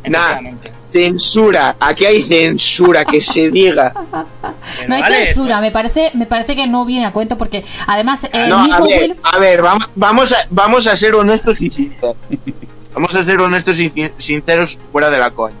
efectivamente. 0.02 0.72
Censura. 0.92 1.76
Aquí 1.78 2.06
hay 2.06 2.22
censura, 2.22 3.04
que 3.04 3.20
se 3.20 3.50
diga. 3.50 3.92
Pero 4.78 4.88
No 4.88 4.94
hay 4.94 5.02
vale, 5.02 5.26
censura, 5.26 5.60
me 5.60 5.70
parece, 5.70 6.10
me 6.14 6.24
parece 6.26 6.56
que 6.56 6.66
no 6.66 6.84
viene 6.86 7.04
a 7.04 7.12
cuento 7.12 7.36
porque 7.36 7.64
además 7.86 8.20
el 8.32 8.48
No, 8.48 8.58
a 8.58 8.62
mismo 8.62 8.84
ver, 8.86 9.02
Will 9.02 9.16
a 9.22 9.38
ver, 9.38 9.62
vamos, 9.62 9.90
vamos, 9.94 10.32
a, 10.32 10.36
vamos 10.50 10.86
a 10.86 10.96
ser 10.96 11.14
honestos 11.14 11.60
y 11.60 11.70
sinceros. 11.70 12.16
Vamos 12.94 13.14
a 13.14 13.22
ser 13.22 13.38
honestos 13.38 13.78
y 13.78 13.92
sinceros 14.16 14.78
fuera 14.90 15.08
de 15.08 15.18
la 15.20 15.30
coña. 15.30 15.54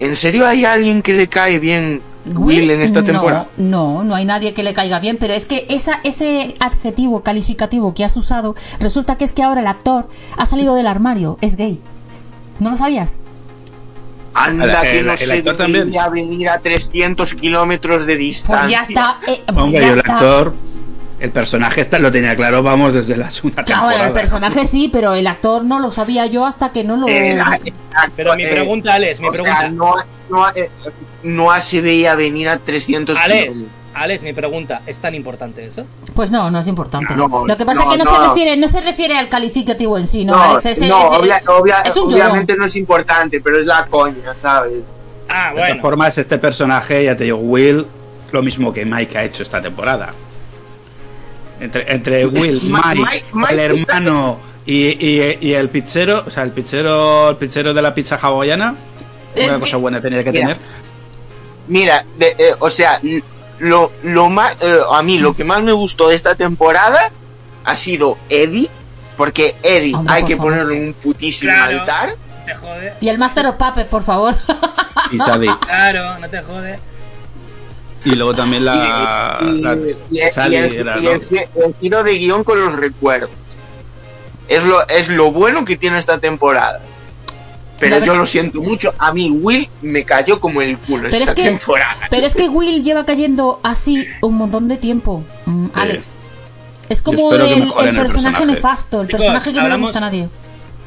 ¿En 0.00 0.16
serio 0.16 0.46
hay 0.46 0.64
alguien 0.64 1.02
que 1.02 1.12
le 1.14 1.28
cae 1.28 1.58
bien 1.58 2.00
Will 2.34 2.70
en 2.70 2.80
esta 2.80 3.00
no, 3.00 3.06
temporada? 3.06 3.48
No, 3.56 4.02
no 4.02 4.14
hay 4.14 4.24
nadie 4.24 4.54
que 4.54 4.62
le 4.62 4.72
caiga 4.74 4.98
bien, 5.00 5.16
pero 5.20 5.34
es 5.34 5.44
que 5.44 5.66
esa, 5.68 6.00
ese 6.04 6.54
adjetivo 6.58 7.22
calificativo 7.22 7.94
que 7.94 8.04
has 8.04 8.16
usado, 8.16 8.54
resulta 8.78 9.16
que 9.16 9.24
es 9.24 9.32
que 9.32 9.42
ahora 9.42 9.60
el 9.60 9.66
actor 9.66 10.08
ha 10.36 10.46
salido 10.46 10.74
del 10.74 10.86
armario, 10.86 11.38
es 11.40 11.56
gay. 11.56 11.80
¿No 12.58 12.70
lo 12.70 12.76
sabías? 12.76 13.14
Anda, 14.32 14.82
El- 14.82 14.90
que 14.90 14.98
el- 15.00 15.06
no 15.06 15.12
el 15.12 15.18
se 15.18 15.32
actor 15.32 15.56
también. 15.56 15.80
debería 15.90 16.08
venir 16.08 16.48
a 16.48 16.58
300 16.60 17.34
kilómetros 17.34 18.06
de 18.06 18.16
distancia. 18.16 18.78
Pues 18.86 18.96
ya 18.96 19.02
está. 19.02 19.18
eh, 19.32 19.42
pues 19.46 19.58
Hombre, 19.58 19.80
ya 19.80 19.86
y 19.86 19.90
el 19.90 19.98
está. 19.98 20.12
actor, 20.14 20.54
el 21.20 21.30
personaje 21.30 21.80
está, 21.82 21.98
lo 21.98 22.10
tenía 22.10 22.34
claro, 22.34 22.62
vamos, 22.62 22.94
desde 22.94 23.16
la 23.16 23.30
segunda 23.30 23.62
Claro, 23.64 23.82
temporada. 23.82 24.06
el 24.08 24.12
personaje 24.12 24.64
sí, 24.64 24.88
pero 24.92 25.14
el 25.14 25.26
actor 25.26 25.64
no 25.64 25.78
lo 25.78 25.90
sabía 25.90 26.26
yo 26.26 26.46
hasta 26.46 26.72
que 26.72 26.82
no 26.82 26.96
lo. 26.96 27.06
El 27.08 27.40
Pero 28.16 28.34
mi 28.34 28.42
actor, 28.44 28.56
pregunta, 28.58 28.94
Alex, 28.94 29.20
mi 29.20 29.28
o 29.28 29.32
sea, 29.34 29.42
pregunta. 29.42 29.70
no, 29.70 29.94
no, 30.30 30.48
eh, 30.54 30.70
no 31.22 31.60
se 31.60 31.80
veía 31.80 32.14
venir 32.14 32.48
a 32.48 32.58
300 32.58 33.16
Alex. 33.18 33.64
Alex, 33.92 34.22
mi 34.22 34.32
pregunta, 34.32 34.82
¿es 34.86 35.00
tan 35.00 35.14
importante 35.16 35.64
eso? 35.66 35.84
Pues 36.14 36.30
no, 36.30 36.48
no 36.50 36.60
es 36.60 36.68
importante. 36.68 37.12
No, 37.16 37.44
lo 37.44 37.56
que 37.56 37.64
pasa 37.66 37.84
no, 37.84 37.92
es 37.92 37.98
que 37.98 38.04
no, 38.04 38.10
no. 38.10 38.16
se 38.22 38.28
refiere, 38.28 38.56
no 38.56 38.68
se 38.68 38.80
refiere 38.80 39.18
al 39.18 39.28
calificativo 39.28 39.98
en 39.98 40.06
sí, 40.06 40.24
no, 40.24 40.36
No, 40.36 40.42
Alex, 40.52 40.66
es, 40.66 40.78
no, 40.88 41.12
es- 41.12 41.18
obvia- 41.20 41.36
es- 41.38 41.48
obvia- 41.48 41.82
es 41.84 41.96
un 41.96 42.12
obviamente 42.14 42.54
no 42.56 42.66
es 42.66 42.76
importante, 42.76 43.40
pero 43.40 43.58
es 43.58 43.66
la 43.66 43.86
coña, 43.86 44.32
¿sabes? 44.34 44.82
Ah, 45.28 45.48
De 45.50 45.54
todas 45.54 45.68
bueno. 45.68 45.82
formas, 45.82 46.16
este 46.18 46.38
personaje, 46.38 47.04
ya 47.04 47.16
te 47.16 47.24
digo, 47.24 47.38
Will, 47.38 47.84
lo 48.30 48.42
mismo 48.42 48.72
que 48.72 48.84
Mike 48.84 49.18
ha 49.18 49.24
hecho 49.24 49.42
esta 49.42 49.60
temporada. 49.60 50.14
Entre, 51.60 51.92
entre 51.92 52.26
Will, 52.26 52.58
Mike, 52.64 53.24
el 53.50 53.58
hermano 53.60 54.38
y, 54.66 54.86
y- 54.88 55.38
y 55.40 55.52
el 55.54 55.68
pizzero, 55.68 56.24
o 56.26 56.30
sea, 56.30 56.42
el 56.42 56.50
pizzero, 56.52 57.30
el 57.30 57.36
pizzero 57.36 57.74
de 57.74 57.82
la 57.82 57.94
pizza 57.94 58.16
hawaiana, 58.20 58.74
Es 59.34 59.44
una 59.44 59.54
que- 59.56 59.60
cosa 59.60 59.76
buena 59.76 60.00
tenía 60.00 60.24
que 60.24 60.30
Mira. 60.32 60.40
tener. 60.42 60.58
Mira, 61.68 62.04
de- 62.18 62.34
eh, 62.38 62.54
o 62.58 62.70
sea, 62.70 63.00
lo, 63.58 63.92
lo 64.02 64.28
más, 64.30 64.56
eh, 64.62 64.78
a 64.92 65.02
mí 65.02 65.18
lo 65.18 65.34
que 65.34 65.44
más 65.44 65.62
me 65.62 65.72
gustó 65.72 66.08
de 66.08 66.14
esta 66.16 66.34
temporada 66.34 67.10
ha 67.64 67.76
sido 67.76 68.16
Eddie, 68.28 68.68
porque 69.16 69.54
Eddie 69.62 69.94
Hombre, 69.94 70.14
hay 70.14 70.24
que 70.24 70.36
favor. 70.36 70.52
ponerle 70.52 70.80
un 70.88 70.92
putísimo 70.94 71.52
Claro. 71.52 71.80
altar. 71.80 72.16
Te 72.46 72.54
jode. 72.54 72.94
Y 73.00 73.08
el 73.08 73.18
Master 73.18 73.46
of 73.46 73.56
Puppets, 73.56 73.88
por 73.88 74.02
favor. 74.02 74.34
Y 75.12 75.18
Sadie. 75.18 75.50
Claro, 75.60 76.18
no 76.18 76.28
te 76.28 76.40
jode. 76.42 76.78
Y 78.04 78.14
luego 78.14 78.34
también 78.34 78.64
la. 78.64 79.38
y, 79.42 79.48
y- 79.58 79.60
la- 79.62 79.76
y- 79.76 80.18
el, 80.56 80.72
era, 80.74 80.98
y 80.98 81.02
¿no? 81.02 81.10
el 81.10 81.20
gi- 81.20 81.44
el 81.64 81.74
giro 81.80 82.02
de 82.02 82.14
guion 82.18 82.44
con 82.44 82.60
los 82.60 82.76
recuerdos. 82.76 83.30
Es 84.48 84.64
lo, 84.64 84.86
es 84.88 85.08
lo 85.08 85.30
bueno 85.30 85.64
que 85.64 85.76
tiene 85.76 85.98
esta 85.98 86.18
temporada. 86.18 86.80
Pero 87.78 87.98
La 87.98 88.04
yo 88.04 88.14
lo 88.14 88.26
siento 88.26 88.60
mucho, 88.60 88.92
a 88.98 89.12
mí 89.12 89.30
Will 89.30 89.68
me 89.80 90.04
cayó 90.04 90.38
como 90.38 90.60
el 90.60 90.76
culo 90.76 91.04
Pero 91.10 91.16
esta 91.24 91.30
es 91.30 91.34
que- 91.36 91.44
temporada. 91.44 91.96
Pero 92.10 92.26
es 92.26 92.34
que 92.34 92.48
Will 92.48 92.82
lleva 92.82 93.06
cayendo 93.06 93.58
así 93.62 94.06
un 94.20 94.34
montón 94.36 94.68
de 94.68 94.76
tiempo, 94.76 95.24
mm, 95.46 95.66
Alex. 95.74 96.14
Es 96.90 97.00
como 97.00 97.32
el, 97.32 97.70
personaje 97.94 98.44
nefasto, 98.44 99.00
el 99.02 99.06
Chicos, 99.06 99.20
personaje 99.20 99.52
que 99.52 99.60
no 99.60 99.68
le 99.68 99.76
gusta 99.76 99.98
a 99.98 100.00
nadie. 100.02 100.28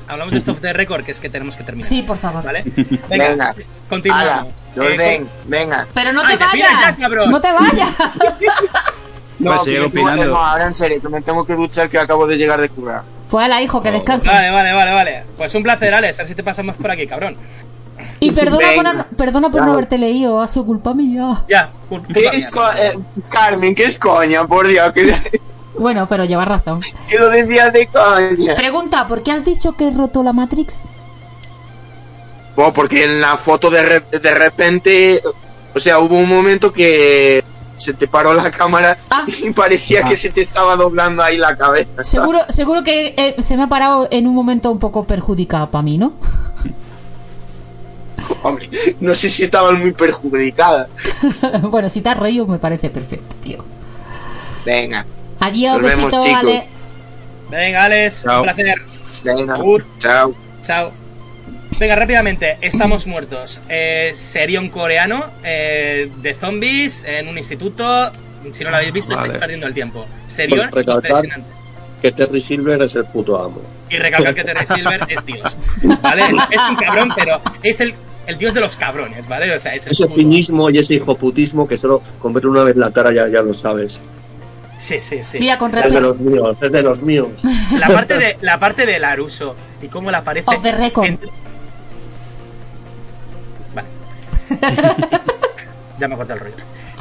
Hablamos 0.08 0.34
de 0.34 0.40
esto 0.40 0.54
de 0.54 0.74
récord, 0.74 1.04
que 1.06 1.12
es 1.14 1.20
que 1.22 1.30
tenemos 1.30 1.56
que 1.56 1.64
terminar. 1.64 1.90
Sí, 1.90 2.04
por 2.04 2.18
favor. 2.18 2.44
¿Vale? 2.44 2.64
Venga, 3.10 3.30
Venga. 3.30 3.46
Ala, 3.50 3.56
continuamos. 3.90 4.54
Jordan, 4.76 5.00
Eh, 5.02 5.26
venga. 5.46 5.88
Pero 5.94 6.12
no 6.14 6.24
te 6.24 6.38
te 6.38 6.44
vayas. 6.44 6.70
ya, 6.82 6.96
cabrón. 6.96 7.30
no 7.32 7.40
te 7.42 7.52
vayas. 7.52 7.90
No, 9.40 9.56
Pues 9.56 9.66
me 9.68 9.74
tengo- 9.74 9.88
opinando. 9.88 10.26
no, 10.28 10.38
ahora 10.38 10.66
en 10.66 10.74
serio, 10.74 11.02
que 11.02 11.10
me 11.10 11.22
tengo 11.22 11.44
que 11.46 11.54
duchar 11.56 11.90
que 11.90 11.98
acabo 12.00 12.26
de 12.28 12.38
llegar 12.38 12.62
de 12.62 12.70
curar. 12.70 13.04
Fue 13.28 13.44
a 13.44 13.48
la 13.48 13.62
hijo 13.62 13.82
que 13.82 13.90
Oh, 13.90 13.92
descansa. 13.92 14.32
Vale, 14.32 14.52
vale, 14.52 14.72
vale, 14.74 14.92
vale. 14.94 15.24
Pues 15.36 15.54
un 15.56 15.64
placer, 15.64 15.94
Alex. 15.94 16.20
A 16.20 16.22
ver 16.22 16.28
si 16.30 16.36
te 16.36 16.44
pasamos 16.44 16.76
por 16.78 16.90
aquí, 16.92 17.08
cabrón. 17.08 17.36
Y 18.20 18.32
perdona 18.32 18.68
Venga. 18.70 18.94
por, 19.10 19.18
perdona 19.18 19.50
por 19.50 19.66
no 19.66 19.74
haberte 19.74 19.98
leído, 19.98 20.42
ha 20.42 20.48
sido 20.48 20.66
culpa 20.66 20.94
mía. 20.94 21.44
Ya, 21.50 21.72
cul- 21.90 22.06
¿Qué 22.08 22.14
culpa 22.30 22.38
es 22.38 22.54
mía. 22.56 22.64
eh, 22.84 23.22
Carmen, 23.30 23.76
¿qué 23.76 23.86
es 23.86 23.98
coña? 23.98 24.46
Por 24.46 24.68
Dios, 24.68 24.94
que, 24.94 25.14
Bueno, 25.78 26.08
pero 26.08 26.24
llevas 26.26 26.48
razón. 26.48 26.82
que 27.10 27.18
lo 27.18 27.30
decías 27.30 27.74
de 27.74 27.88
coña. 27.88 28.56
Pregunta, 28.56 29.08
¿por 29.08 29.24
qué 29.24 29.32
has 29.32 29.44
dicho 29.44 29.74
que 29.74 29.88
he 29.88 29.92
roto 29.92 30.24
la 30.24 30.32
Matrix? 30.32 30.84
Bueno, 32.56 32.74
porque 32.74 33.04
en 33.06 33.20
la 33.22 33.38
foto 33.38 33.70
de, 33.70 33.82
re- 33.82 34.20
de 34.20 34.34
repente, 34.36 35.22
o 35.74 35.80
sea, 35.80 36.00
hubo 36.00 36.18
un 36.18 36.30
momento 36.30 36.72
que 36.72 37.44
se 37.78 37.94
te 37.94 38.08
paró 38.08 38.34
la 38.34 38.52
cámara 38.52 38.98
Ah. 39.10 39.26
y 39.28 39.50
parecía 39.52 40.04
que 40.04 40.16
se 40.16 40.30
te 40.30 40.42
estaba 40.42 40.76
doblando 40.76 41.24
ahí 41.24 41.38
la 41.38 41.56
cabeza. 41.58 42.04
Seguro, 42.04 42.40
seguro 42.50 42.84
que 42.84 43.14
eh, 43.18 43.36
se 43.42 43.58
me 43.58 43.64
ha 43.64 43.68
parado 43.68 44.08
en 44.12 44.28
un 44.28 44.36
momento 44.36 44.70
un 44.72 44.80
poco 44.80 45.06
perjudicado 45.06 45.70
para 45.70 45.82
mí, 45.82 45.98
¿no? 45.98 46.14
Hombre, 48.44 48.70
no 49.00 49.14
sé 49.16 49.30
si 49.30 49.44
estaban 49.44 49.80
muy 49.80 49.92
perjudicadas. 49.94 50.88
bueno, 51.64 51.90
si 51.90 52.02
te 52.02 52.10
has 52.10 52.18
reído 52.18 52.46
me 52.48 52.60
parece 52.60 52.90
perfecto, 52.90 53.36
tío. 53.42 53.64
Venga, 54.66 55.06
Adiós, 55.40 55.82
vemos, 55.82 56.12
besito. 56.12 56.72
Venga, 57.50 57.84
Alex. 57.84 58.24
Chao. 58.24 58.38
Un 58.38 58.44
placer. 58.44 58.82
venga, 59.24 59.58
chao. 60.00 60.34
Chao. 60.62 61.03
Venga, 61.84 61.98
rápidamente, 61.98 62.58
estamos 62.62 63.08
muertos. 63.08 63.60
Eh, 63.68 64.12
serión 64.16 64.70
coreano 64.70 65.22
eh, 65.44 66.10
de 66.22 66.34
zombies 66.34 67.04
en 67.04 67.28
un 67.28 67.38
instituto. 67.38 68.10
Si 68.52 68.64
no 68.64 68.70
lo 68.70 68.78
habéis 68.78 68.94
visto, 68.94 69.14
Vale. 69.14 69.24
estáis 69.28 69.38
perdiendo 69.42 69.68
el 69.68 69.74
tiempo. 69.74 70.06
Serión 70.26 70.70
Pues 70.72 70.88
impresionante. 70.88 71.46
Que 72.02 72.14
Terry 72.14 72.40
Silver 72.40 72.82
es 72.84 72.96
el 72.96 73.04
puto 73.04 73.38
amo. 73.38 73.62
Y 73.90 73.98
recalcar 73.98 74.34
que 74.34 74.46
Terry 74.46 74.66
Silver 74.66 75.02
es 75.10 75.26
Dios. 75.26 75.58
¿Vale? 76.02 76.22
Es, 76.22 76.38
es 76.52 76.62
un 76.70 76.76
cabrón, 76.78 77.10
pero 77.18 77.42
es 77.62 77.82
el, 77.82 77.94
el 78.28 78.38
dios 78.38 78.54
de 78.54 78.62
los 78.62 78.78
cabrones, 78.78 79.28
¿vale? 79.28 79.54
O 79.54 79.60
sea, 79.60 79.76
es 79.76 79.86
el 79.86 79.92
Ese 79.92 80.06
puto- 80.06 80.16
cinismo 80.16 80.70
y 80.70 80.78
ese 80.78 80.94
hijoputismo 80.94 81.68
que 81.68 81.78
solo 81.78 82.02
con 82.20 82.32
ver 82.32 82.48
una 82.48 82.64
vez 82.64 82.78
la 82.78 82.92
cara 82.92 83.12
ya, 83.14 83.28
ya 83.28 83.42
lo 83.42 83.54
sabes. 83.54 84.00
Sí, 84.80 85.02
sí, 85.02 85.22
sí. 85.22 85.38
Mira, 85.38 85.58
con 85.58 85.78
Es 85.78 85.92
de 85.94 86.00
los 86.00 86.18
míos, 86.18 86.56
es 86.62 86.72
de 86.72 86.82
los 86.82 87.02
míos. 87.02 87.28
La 87.78 87.88
parte 87.90 88.18
de 88.18 88.38
la 88.40 88.58
parte 88.58 88.86
de 88.86 89.00
Laruso 89.00 89.54
y 89.82 89.88
cómo 89.90 90.12
le 90.12 90.18
aparece. 90.18 90.46
Off 90.50 90.64
the 90.64 90.72
record. 90.72 91.08
entre- 91.08 91.30
ya 96.00 96.08
me 96.08 96.16
corté 96.16 96.34
el 96.34 96.40
rollo. 96.40 96.56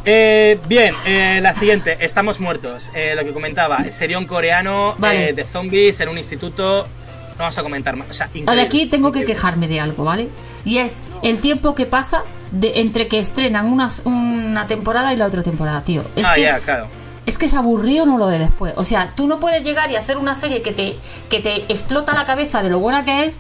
Eh, 0.05 0.59
bien, 0.66 0.95
eh, 1.07 1.39
la 1.43 1.55
siguiente, 1.55 1.97
estamos 2.01 2.41
muertos. 2.41 2.91
Eh, 2.95 3.15
lo 3.15 3.24
que 3.24 3.33
comentaba, 3.33 3.85
sería 3.91 4.19
un 4.19 4.27
coreano 4.27 4.95
Vale. 4.99 5.29
eh, 5.29 5.33
de 5.33 5.45
zombies 5.45 6.01
en 6.01 6.09
un 6.09 6.19
instituto. 6.19 6.87
No 7.33 7.39
vamos 7.39 7.57
a 7.59 7.62
comentar 7.62 7.97
más. 7.97 8.11
O 8.11 8.12
sea, 8.12 8.29
Ahora, 8.47 8.62
aquí 8.62 8.87
tengo 8.87 9.11
que 9.12 9.20
increíble. 9.20 9.35
quejarme 9.35 9.69
de 9.69 9.81
algo, 9.81 10.05
¿vale? 10.05 10.29
Y 10.65 10.79
es 10.79 10.99
el 11.23 11.39
tiempo 11.39 11.74
que 11.74 11.87
pasa 11.87 12.23
de, 12.51 12.81
entre 12.81 13.09
que 13.09 13.19
estrenan 13.19 13.66
unas- 13.73 14.03
una 14.05 14.66
temporada 14.66 15.12
y 15.15 15.16
la 15.16 15.27
otra 15.27 15.43
temporada, 15.43 15.83
tío. 15.83 16.05
Es 16.16 16.27
Ah, 16.27 16.35
que 16.35 16.43
ya, 16.43 16.57
es, 16.57 16.65
claro. 16.65 16.87
es 17.24 17.39
que 17.39 17.47
es 17.47 17.55
aburrido 17.55 18.05
no 18.05 18.19
lo 18.19 18.27
de 18.27 18.39
después. 18.39 18.74
O 18.77 18.85
sea, 18.85 19.12
tú 19.16 19.27
no 19.29 19.41
puedes 19.41 19.65
llegar 19.65 19.91
y 19.91 19.97
hacer 19.97 20.19
una 20.19 20.35
serie 20.35 20.62
que 20.62 20.73
te, 20.73 20.97
que 21.31 21.41
te 21.41 21.62
explota 21.73 22.12
la 22.12 22.27
cabeza 22.27 22.62
de 22.62 22.70
lo 22.70 22.79
buena 22.81 23.05
que 23.05 23.24
es 23.24 23.35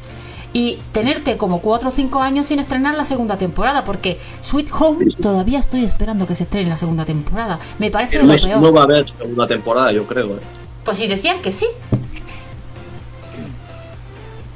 y 0.54 0.78
tenerte 0.92 1.36
como 1.36 1.60
4 1.60 1.88
o 1.88 1.92
5 1.92 2.20
años 2.20 2.46
sin 2.46 2.58
estrenar 2.58 2.94
la 2.94 3.04
segunda 3.04 3.36
temporada, 3.38 3.84
porque 3.84 4.20
Sweet 4.42 4.68
Home 4.78 5.06
todavía 5.22 5.58
estoy 5.58 5.84
esperando 5.84 6.26
que 6.26 6.34
se 6.34 6.44
estrene 6.44 6.68
la 6.68 6.76
segunda 6.76 7.04
temporada. 7.04 7.58
Me 7.78 7.90
parece 7.90 8.22
lo 8.22 8.34
peor. 8.36 8.60
no 8.60 8.72
va 8.72 8.80
a 8.82 8.84
haber 8.84 9.08
segunda 9.08 9.46
temporada, 9.46 9.92
yo 9.92 10.04
creo. 10.06 10.26
¿eh? 10.26 10.40
Pues 10.84 10.98
si 10.98 11.06
decían 11.06 11.40
que 11.40 11.52
sí, 11.52 11.66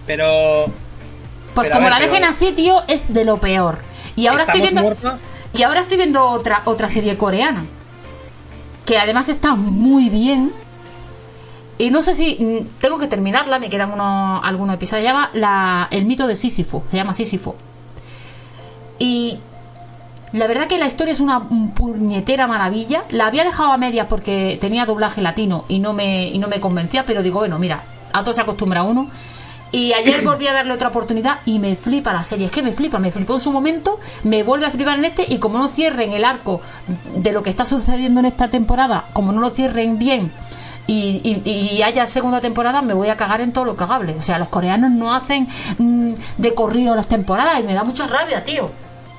Pero. 0.07 0.67
pues 1.55 1.69
Pero 1.69 1.77
como 1.79 1.85
ver, 1.85 1.91
la 1.93 1.99
pero- 1.99 2.13
dejen 2.13 2.25
así, 2.29 2.53
tío, 2.53 2.83
es 2.89 3.13
de 3.13 3.25
lo 3.25 3.39
peor. 3.39 3.79
Y 4.15 4.27
ahora 4.27 4.43
estoy 4.45 4.61
¿Estamos 4.63 4.73
viendo 4.73 4.83
muertos? 5.07 5.21
y 5.53 5.63
ahora 5.63 5.81
estoy 5.81 5.97
viendo 5.97 6.25
otra 6.25 6.63
otra 6.65 6.89
serie 6.89 7.17
coreana 7.17 7.67
que 8.85 8.99
además 8.99 9.29
está 9.29 9.55
muy 9.55 10.09
bien. 10.09 10.53
Y 11.79 11.91
no 11.91 12.03
sé 12.03 12.15
si 12.15 12.37
mm, 12.39 12.81
tengo 12.81 12.99
que 12.99 13.07
terminarla, 13.07 13.59
me 13.59 13.69
quedan 13.69 13.93
unos 13.93 14.41
algunos 14.45 14.75
episodios. 14.77 15.03
Se 15.03 15.09
llama 15.09 15.31
la, 15.35 15.89
el 15.91 16.05
mito 16.07 16.27
de 16.27 16.37
Sísifo, 16.37 16.85
se 16.91 16.97
llama 16.97 17.15
Sísifo. 17.15 17.57
Y 18.99 19.39
la 20.33 20.47
verdad 20.47 20.69
que 20.69 20.79
la 20.79 20.87
historia 20.87 21.13
es 21.13 21.21
una 21.21 21.49
puñetera 21.49 22.47
maravilla. 22.47 23.05
La 23.11 23.27
había 23.27 23.45
dejado 23.45 23.73
a 23.73 23.79
media 23.79 24.09
porque 24.09 24.59
tenía 24.61 24.87
doblaje 24.87 25.21
latino 25.21 25.65
y 25.69 25.79
no 25.79 25.93
me, 25.93 26.29
y 26.29 26.39
no 26.39 26.49
me 26.49 26.61
convencía, 26.61 27.05
pero 27.05 27.23
digo, 27.23 27.41
bueno, 27.41 27.59
mira, 27.59 27.83
a 28.13 28.23
todo 28.23 28.33
se 28.33 28.41
acostumbra 28.41 28.83
uno. 28.83 29.11
Y 29.73 29.93
ayer 29.93 30.25
volví 30.25 30.47
a 30.47 30.55
darle 30.55 30.73
otra 30.73 30.89
oportunidad 30.89 31.41
y 31.45 31.59
me 31.59 31.77
flipa 31.77 32.13
la 32.13 32.25
serie. 32.25 32.47
Es 32.47 32.53
que 32.53 32.63
me 32.63 32.73
flipa, 32.73 32.99
me 32.99 33.13
flipó 33.13 33.35
en 33.35 33.41
su 33.41 33.53
momento, 33.53 33.99
me 34.23 34.43
vuelve 34.43 34.65
a 34.65 34.71
flipar 34.71 34.99
en 34.99 35.05
este 35.05 35.27
y 35.29 35.39
como 35.39 35.59
no 35.59 35.69
cierren 35.69 36.13
el 36.15 36.25
arco 36.25 36.63
de 37.17 37.33
lo 37.33 37.43
que 37.43 37.51
está 37.51 37.67
sucediendo 37.67 38.21
en 38.21 38.27
esta 38.27 38.49
temporada, 38.49 39.07
como 39.13 39.33
no 39.33 39.41
lo 39.41 39.51
cierren 39.51 39.99
bien 39.99 40.33
y, 40.87 41.21
y- 41.45 41.51
y 41.77 41.83
haya 41.83 42.07
segunda 42.07 42.41
temporada, 42.41 42.81
me 42.83 42.95
voy 42.95 43.09
a 43.09 43.17
cagar 43.17 43.41
en 43.41 43.53
todo 43.53 43.65
lo 43.65 43.77
cagable. 43.77 44.15
O 44.19 44.23
sea, 44.23 44.39
los 44.39 44.49
coreanos 44.49 44.91
no 44.93 45.15
hacen 45.15 45.49
mm, 45.79 46.13
de 46.39 46.55
corrido 46.55 46.95
las 46.95 47.09
temporadas 47.09 47.61
y 47.61 47.65
me 47.65 47.75
da 47.75 47.85
mucha 47.85 48.07
rabia, 48.07 48.45
tío. 48.45 48.71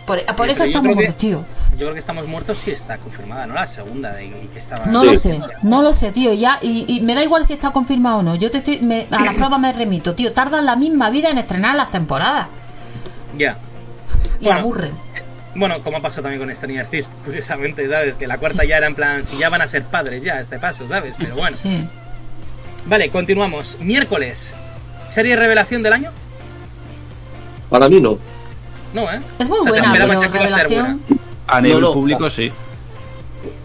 Por, 0.06 0.20
eso 0.50 0.64
estamos 0.64 0.96
muertos, 0.96 1.18
tío. 1.18 1.44
Yo 1.74 1.80
creo 1.80 1.92
que 1.94 2.00
estamos 2.00 2.26
muertos 2.28 2.56
si 2.56 2.72
está 2.72 2.98
confirmada, 2.98 3.46
¿no? 3.46 3.54
La 3.56 3.66
segunda 3.66 4.14
de, 4.14 4.28
y 4.28 4.50
que 4.54 4.60
estaba. 4.60 4.86
No 4.86 5.04
lo 5.04 5.14
sé, 5.20 5.38
no 5.64 5.82
lo 5.82 5.92
sé, 5.92 6.14
tío. 6.14 6.32
Ya, 6.34 6.60
y, 6.62 6.86
y 6.88 7.02
me 7.02 7.14
da 7.14 7.22
igual 7.24 7.46
si 7.46 7.52
está 7.52 7.72
confirmado 7.72 8.20
o 8.20 8.24
no. 8.24 8.36
Yo 8.36 8.50
te 8.50 8.60
estoy, 8.60 8.80
me- 8.80 9.08
a 9.12 9.22
las 9.22 9.36
pruebas 9.36 9.60
me 9.60 9.74
remito, 9.74 10.16
tío. 10.16 10.32
Tardan 10.32 10.66
la 10.66 10.78
misma 10.78 11.10
vida 11.10 11.30
en 11.30 11.38
estrenar 11.40 11.76
las 11.76 11.92
temporadas 11.92 12.48
Ya. 13.38 13.58
y 14.40 14.46
Bueno. 14.46 14.60
aburren. 14.62 14.92
Bueno, 15.58 15.82
como 15.82 16.02
pasó 16.02 16.22
también 16.22 16.40
con 16.40 16.56
Stranger 16.56 16.86
Things, 16.86 17.10
curiosamente, 17.26 17.90
¿sabes? 17.90 18.16
Que 18.16 18.28
la 18.28 18.38
cuarta 18.38 18.64
ya 18.64 18.78
era 18.78 18.86
en 18.86 18.94
plan, 18.94 19.26
si 19.26 19.40
ya 19.40 19.50
van 19.50 19.62
a 19.62 19.68
ser 19.68 19.84
padres 19.84 20.22
ya 20.24 20.36
a 20.36 20.40
este 20.40 20.60
paso, 20.60 20.88
¿sabes? 20.88 21.16
Pero 21.18 21.36
bueno. 21.36 21.58
Sí. 21.58 21.88
Vale, 22.86 23.10
continuamos. 23.10 23.78
Miércoles. 23.80 24.56
¿Serie 25.10 25.36
revelación 25.36 25.82
del 25.82 25.94
año? 25.94 26.12
Para 27.70 27.90
mí 27.90 28.00
no. 28.00 28.20
No, 28.94 29.12
¿eh? 29.12 29.20
Es 29.40 29.50
muy 29.50 29.60
O 29.60 29.64
sea, 29.64 29.74
te 29.74 29.80
buena, 29.80 29.94
pero 29.94 30.22
que 30.22 30.28
revelación. 30.28 31.02
A 31.48 31.60
nivel 31.60 31.82
no, 31.82 31.94
público, 31.94 32.30
sí. 32.30 32.52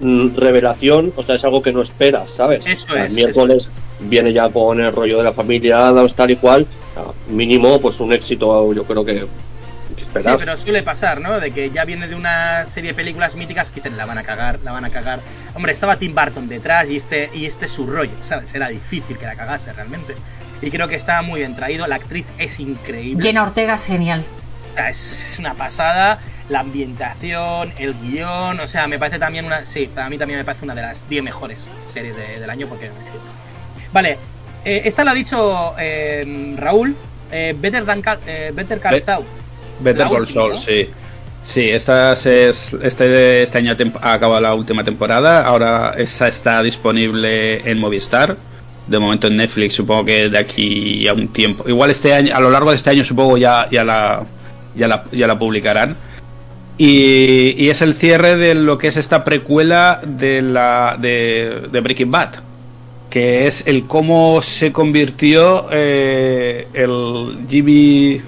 Mm, 0.01 0.37
Revelación, 0.37 1.13
o 1.17 1.23
sea, 1.23 1.35
es 1.35 1.45
algo 1.45 1.63
que 1.63 1.73
no 1.73 1.83
esperas, 1.83 2.31
¿sabes? 2.31 2.65
Eso 2.67 2.97
es, 2.97 3.11
El 3.11 3.17
miércoles 3.17 3.71
viene 4.01 4.33
ya 4.33 4.49
con 4.49 4.81
el 4.81 4.93
rollo 4.93 5.19
de 5.19 5.25
la 5.25 5.33
familia 5.33 5.89
Adams, 5.89 6.15
tal 6.15 6.31
y 6.31 6.37
cual. 6.37 6.67
O 6.91 6.95
sea, 6.95 7.13
mínimo, 7.29 7.81
pues 7.81 8.01
un 8.01 8.13
éxito, 8.13 8.73
yo 8.73 8.85
creo 8.85 9.05
que 9.05 9.27
Sí, 10.21 10.29
pero 10.39 10.57
suele 10.57 10.83
pasar, 10.83 11.21
¿no? 11.21 11.41
De 11.41 11.51
que 11.53 11.71
ya 11.71 11.85
viene 11.85 12.07
de 12.09 12.15
una 12.15 12.65
serie 12.67 12.91
de 12.91 12.95
películas 12.95 13.35
míticas 13.35 13.71
que 13.71 13.77
dicen, 13.81 13.97
la 13.97 14.05
van 14.07 14.19
a 14.19 14.23
cagar, 14.23 14.59
la 14.63 14.73
van 14.73 14.85
a 14.85 14.91
cagar. 14.91 15.21
Hombre, 15.55 15.73
estaba 15.73 15.97
Tim 15.97 16.15
Burton 16.15 16.49
detrás 16.49 16.89
y 16.91 16.97
este, 16.97 17.31
y 17.35 17.47
este 17.47 17.65
es 17.67 17.73
su 17.73 17.87
rollo, 17.87 18.13
¿sabes? 18.23 18.55
Era 18.55 18.69
difícil 18.69 19.17
que 19.19 19.27
la 19.27 19.35
cagase 19.37 19.73
realmente. 19.73 20.15
Y 20.61 20.71
creo 20.71 20.87
que 20.89 20.95
está 20.97 21.23
muy 21.23 21.41
bien 21.41 21.57
traído. 21.57 21.87
La 21.87 21.97
actriz 21.97 22.25
es 22.39 22.61
increíble. 22.61 23.23
Jenna 23.23 23.43
Ortega 23.43 23.75
es 23.75 23.85
genial. 23.87 24.25
Es, 24.89 25.33
es 25.33 25.39
una 25.39 25.55
pasada. 25.55 26.19
La 26.49 26.61
ambientación, 26.61 27.73
el 27.79 27.95
guion, 27.95 28.61
o 28.61 28.69
sea, 28.69 28.87
me 28.87 28.99
parece 28.99 29.19
también 29.19 29.45
una. 29.45 29.65
Sí, 29.65 29.91
a 29.97 30.09
mí 30.09 30.19
también 30.19 30.39
me 30.39 30.45
parece 30.45 30.65
una 30.65 30.75
de 30.75 30.83
las 30.83 31.09
10 31.09 31.23
mejores 31.25 31.67
series 31.87 32.15
de- 32.17 32.39
del 32.41 32.51
año, 32.51 32.67
porque. 32.67 32.91
Vale, 33.93 34.19
eh, 34.65 34.83
esta 34.85 35.05
la 35.05 35.13
ha 35.13 35.15
dicho 35.15 35.75
eh, 35.79 36.55
Raúl. 36.59 36.95
eh, 37.31 37.55
Better, 37.59 37.85
than 37.87 38.03
Cal- 38.03 38.21
eh, 38.27 38.51
Better 38.55 38.79
Call 38.79 38.95
Be- 38.95 39.01
Saul. 39.01 39.25
Better 39.83 40.09
Call 40.09 40.29
Saul, 40.29 40.59
sí. 40.59 40.89
Sí, 41.43 41.69
esta 41.71 42.13
es, 42.13 42.73
este, 42.83 43.43
este 43.43 43.59
año 43.59 43.77
ha 44.01 44.13
acabado 44.13 44.41
la 44.41 44.55
última 44.55 44.85
temporada. 44.85 45.45
Ahora 45.45 45.95
esa 45.99 46.29
está 46.29 46.63
disponible 46.63 47.69
en 47.69 47.79
Movistar. 47.79 48.37
De 48.87 48.99
momento 48.99 49.27
en 49.27 49.37
Netflix, 49.37 49.75
supongo 49.75 50.05
que 50.05 50.29
de 50.29 50.39
aquí 50.39 51.07
a 51.09 51.15
un 51.15 51.29
tiempo. 51.29 51.69
Igual 51.69 51.91
este 51.91 52.15
año, 52.15 52.35
a 52.35 52.41
lo 52.41 52.51
largo 52.51 52.71
de 52.71 52.77
este 52.77 52.91
año, 52.91 53.05
supongo 53.05 53.39
ya, 53.39 53.69
ya 53.71 53.85
la, 53.85 54.25
ya 54.77 54.87
la, 54.87 55.05
ya 55.11 55.27
la 55.27 55.39
publicarán. 55.39 55.97
Y, 56.79 57.55
y 57.57 57.71
es 57.71 57.83
el 57.83 57.95
cierre 57.95 58.37
de 58.37 58.55
lo 58.55 58.79
que 58.79 58.89
es 58.89 58.97
esta 58.97 59.25
precuela 59.25 60.01
de 60.05 60.43
la 60.43 60.97
de, 60.99 61.69
de 61.71 61.81
Breaking 61.81 62.11
Bad 62.11 62.35
que 63.13 63.47
es 63.47 63.67
el 63.67 63.87
cómo 63.87 64.41
se 64.41 64.73
convirtió 64.73 65.67
eh, 65.71 66.67
el 66.73 67.41
Jimmy 67.47 68.23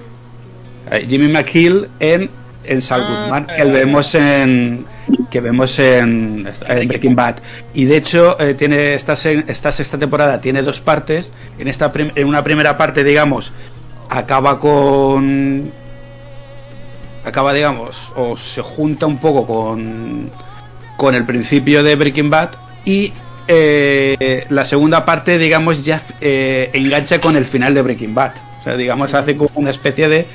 Jimmy 1.07 1.27
McKill 1.27 1.89
en, 1.99 2.29
en 2.63 2.81
Saul 2.81 3.03
Ah, 3.03 3.07
Goodman 3.09 3.47
que 3.47 3.63
vemos 3.63 4.15
en 4.15 4.85
que 5.29 5.39
vemos 5.39 5.77
en, 5.79 6.49
en 6.67 6.87
Breaking 6.87 7.15
Bad. 7.15 7.35
Y 7.73 7.85
de 7.85 7.97
hecho 7.97 8.39
eh, 8.39 8.53
tiene 8.53 8.93
esta, 8.93 9.13
esta 9.13 9.71
sexta 9.71 9.97
temporada 9.97 10.41
tiene 10.41 10.61
dos 10.61 10.79
partes. 10.79 11.31
En 11.59 11.67
esta 11.67 11.91
en 11.95 12.27
una 12.27 12.43
primera 12.43 12.77
parte 12.77 13.03
digamos 13.03 13.51
acaba 14.09 14.59
con 14.59 15.71
acaba 17.23 17.53
digamos 17.53 18.11
o 18.15 18.37
se 18.37 18.61
junta 18.61 19.05
un 19.05 19.17
poco 19.17 19.45
con 19.47 20.29
con 20.97 21.15
el 21.15 21.25
principio 21.25 21.83
de 21.83 21.95
Breaking 21.95 22.29
Bad 22.29 22.49
y 22.85 23.11
eh, 23.47 24.45
la 24.49 24.65
segunda 24.65 25.05
parte 25.05 25.37
digamos 25.37 25.83
ya 25.85 26.01
eh, 26.21 26.69
engancha 26.73 27.19
con 27.19 27.35
el 27.35 27.45
final 27.45 27.73
de 27.73 27.81
Breaking 27.81 28.15
Bad. 28.15 28.33
O 28.59 28.63
sea 28.63 28.77
digamos 28.77 29.13
hace 29.13 29.35
como 29.35 29.49
una 29.55 29.71
especie 29.71 30.07
de 30.07 30.25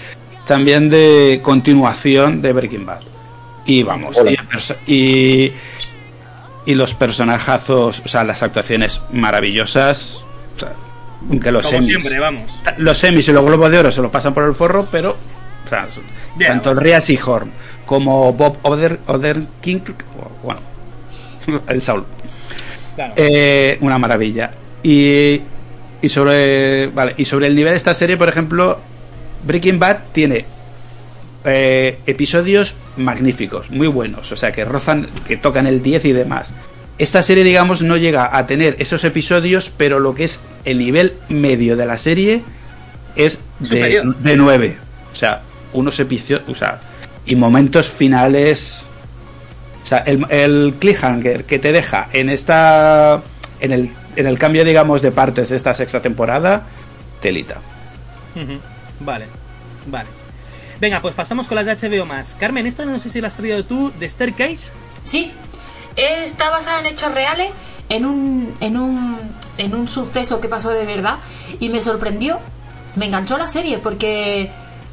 también 0.50 0.90
de 0.90 1.38
continuación 1.44 2.42
de 2.42 2.52
Breaking 2.52 2.84
Bad 2.84 3.00
y 3.66 3.84
vamos 3.84 4.16
y, 4.86 4.92
y 4.92 5.52
y 6.66 6.74
los 6.74 6.92
personajazos 6.94 8.02
o 8.04 8.08
sea 8.08 8.24
las 8.24 8.42
actuaciones 8.42 9.00
maravillosas 9.12 10.24
o 10.56 10.58
sea, 10.58 10.72
aunque 11.30 11.52
los 11.52 11.64
Como 11.64 11.82
semis 11.82 11.86
siempre, 12.02 12.18
vamos. 12.18 12.60
los 12.78 12.98
semis 12.98 13.28
y 13.28 13.32
los 13.32 13.44
globos 13.44 13.70
de 13.70 13.78
oro 13.78 13.92
se 13.92 14.02
lo 14.02 14.10
pasan 14.10 14.34
por 14.34 14.42
el 14.44 14.54
forro, 14.56 14.88
pero 14.90 15.10
o 15.66 15.68
sea, 15.68 15.86
Bien. 16.34 16.50
tanto 16.52 16.74
Rias 16.74 17.08
y 17.10 17.16
Horn 17.24 17.52
como 17.86 18.32
Bob 18.32 18.56
Oder, 18.62 18.98
King, 19.60 19.80
bueno, 20.42 20.60
el 21.68 21.80
Saul, 21.80 22.04
Claro. 22.96 23.12
eh, 23.16 23.78
una 23.82 23.98
maravilla. 23.98 24.50
Y, 24.82 25.40
y 26.02 26.08
sobre 26.08 26.88
vale, 26.88 27.14
y 27.16 27.24
sobre 27.24 27.46
el 27.46 27.54
nivel 27.54 27.72
de 27.72 27.76
esta 27.76 27.94
serie, 27.94 28.16
por 28.16 28.28
ejemplo, 28.28 28.78
Breaking 29.44 29.78
Bad 29.78 29.98
tiene 30.12 30.44
eh, 31.44 31.98
episodios 32.06 32.74
magníficos, 32.96 33.70
muy 33.70 33.88
buenos, 33.88 34.30
o 34.32 34.36
sea, 34.36 34.52
que 34.52 34.64
rozan, 34.64 35.08
que 35.26 35.36
tocan 35.36 35.66
el 35.66 35.82
10 35.82 36.04
y 36.04 36.12
demás. 36.12 36.52
Esta 36.98 37.22
serie, 37.22 37.44
digamos, 37.44 37.80
no 37.80 37.96
llega 37.96 38.36
a 38.36 38.46
tener 38.46 38.76
esos 38.78 39.04
episodios, 39.04 39.72
pero 39.74 40.00
lo 40.00 40.14
que 40.14 40.24
es 40.24 40.40
el 40.66 40.78
nivel 40.78 41.14
medio 41.30 41.76
de 41.76 41.86
la 41.86 41.96
serie 41.96 42.42
es 43.16 43.40
de, 43.60 44.02
de 44.18 44.36
9. 44.36 44.76
O 45.10 45.16
sea, 45.16 45.40
unos 45.72 45.98
episodios, 45.98 46.42
o 46.46 46.54
sea, 46.54 46.80
y 47.24 47.36
momentos 47.36 47.88
finales. 47.88 48.86
O 49.82 49.86
sea, 49.86 49.98
el, 50.00 50.26
el 50.28 50.74
cliffhanger 50.78 51.44
que 51.44 51.58
te 51.58 51.72
deja 51.72 52.08
en 52.12 52.28
esta. 52.28 53.22
En 53.60 53.72
el, 53.72 53.90
en 54.16 54.26
el 54.26 54.38
cambio, 54.38 54.64
digamos, 54.64 55.00
de 55.00 55.10
partes 55.10 55.48
de 55.48 55.56
esta 55.56 55.72
sexta 55.72 56.02
temporada, 56.02 56.64
telita. 57.22 57.56
Ujú. 58.36 58.58
Vale, 59.00 59.26
vale. 59.86 60.08
Venga, 60.80 61.02
pues 61.02 61.14
pasamos 61.14 61.46
con 61.46 61.56
las 61.56 61.66
de 61.66 61.76
HBO 61.76 62.06
más. 62.06 62.34
Carmen, 62.34 62.66
esta 62.66 62.84
no 62.84 62.98
sé 62.98 63.10
si 63.10 63.20
la 63.20 63.28
has 63.28 63.36
traído 63.36 63.64
tú, 63.64 63.92
de 63.98 64.08
Staircase. 64.08 64.72
Sí, 65.02 65.32
está 65.96 66.50
basada 66.50 66.80
en 66.80 66.86
hechos 66.86 67.12
reales, 67.12 67.50
en 67.88 68.06
un, 68.06 68.54
en 68.60 68.78
un, 68.78 69.18
en 69.58 69.74
un 69.74 69.88
suceso 69.88 70.40
que 70.40 70.48
pasó 70.48 70.70
de 70.70 70.84
verdad 70.84 71.18
y 71.58 71.68
me 71.68 71.80
sorprendió, 71.80 72.38
me 72.96 73.06
enganchó 73.06 73.36
la 73.36 73.46
serie 73.46 73.78
porque 73.78 74.50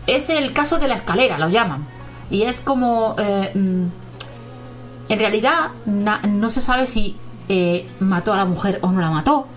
es 0.07 0.29
el 0.29 0.51
caso 0.53 0.79
de 0.79 0.87
la 0.87 0.95
escalera, 0.95 1.37
lo 1.37 1.49
llaman. 1.49 1.85
Y 2.29 2.43
es 2.43 2.59
como, 2.59 3.15
eh, 3.17 3.51
mm, 3.53 3.85
en 5.09 5.19
realidad 5.19 5.71
no 5.85 6.49
se 6.49 6.59
sabe 6.59 6.85
si 6.85 7.15
eh, 7.49 7.87
mató 8.01 8.33
a 8.33 8.37
la 8.37 8.45
mujer 8.45 8.79
o 8.81 8.91
no 8.91 8.99
la 8.99 9.09
mató. 9.09 9.47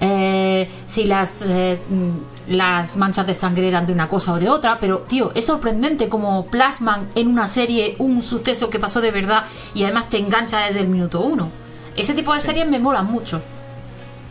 Eh, 0.00 0.68
si 0.86 1.04
las 1.04 1.48
eh, 1.48 1.78
mm, 1.88 2.10
las 2.48 2.96
manchas 2.96 3.26
de 3.26 3.34
sangre 3.34 3.68
eran 3.68 3.86
de 3.86 3.92
una 3.92 4.08
cosa 4.08 4.32
o 4.32 4.38
de 4.38 4.48
otra, 4.48 4.78
pero 4.80 5.00
tío, 5.00 5.32
es 5.34 5.46
sorprendente 5.46 6.08
como 6.08 6.46
plasman 6.46 7.08
en 7.14 7.28
una 7.28 7.46
serie 7.46 7.96
un 7.98 8.22
suceso 8.22 8.70
que 8.70 8.78
pasó 8.78 9.00
de 9.00 9.10
verdad 9.10 9.44
y 9.74 9.84
además 9.84 10.08
te 10.08 10.18
engancha 10.18 10.60
desde 10.60 10.80
el 10.80 10.88
minuto 10.88 11.20
uno. 11.20 11.48
Ese 11.96 12.14
tipo 12.14 12.34
de 12.34 12.40
series 12.40 12.68
me 12.68 12.78
molan 12.78 13.06
mucho. 13.06 13.40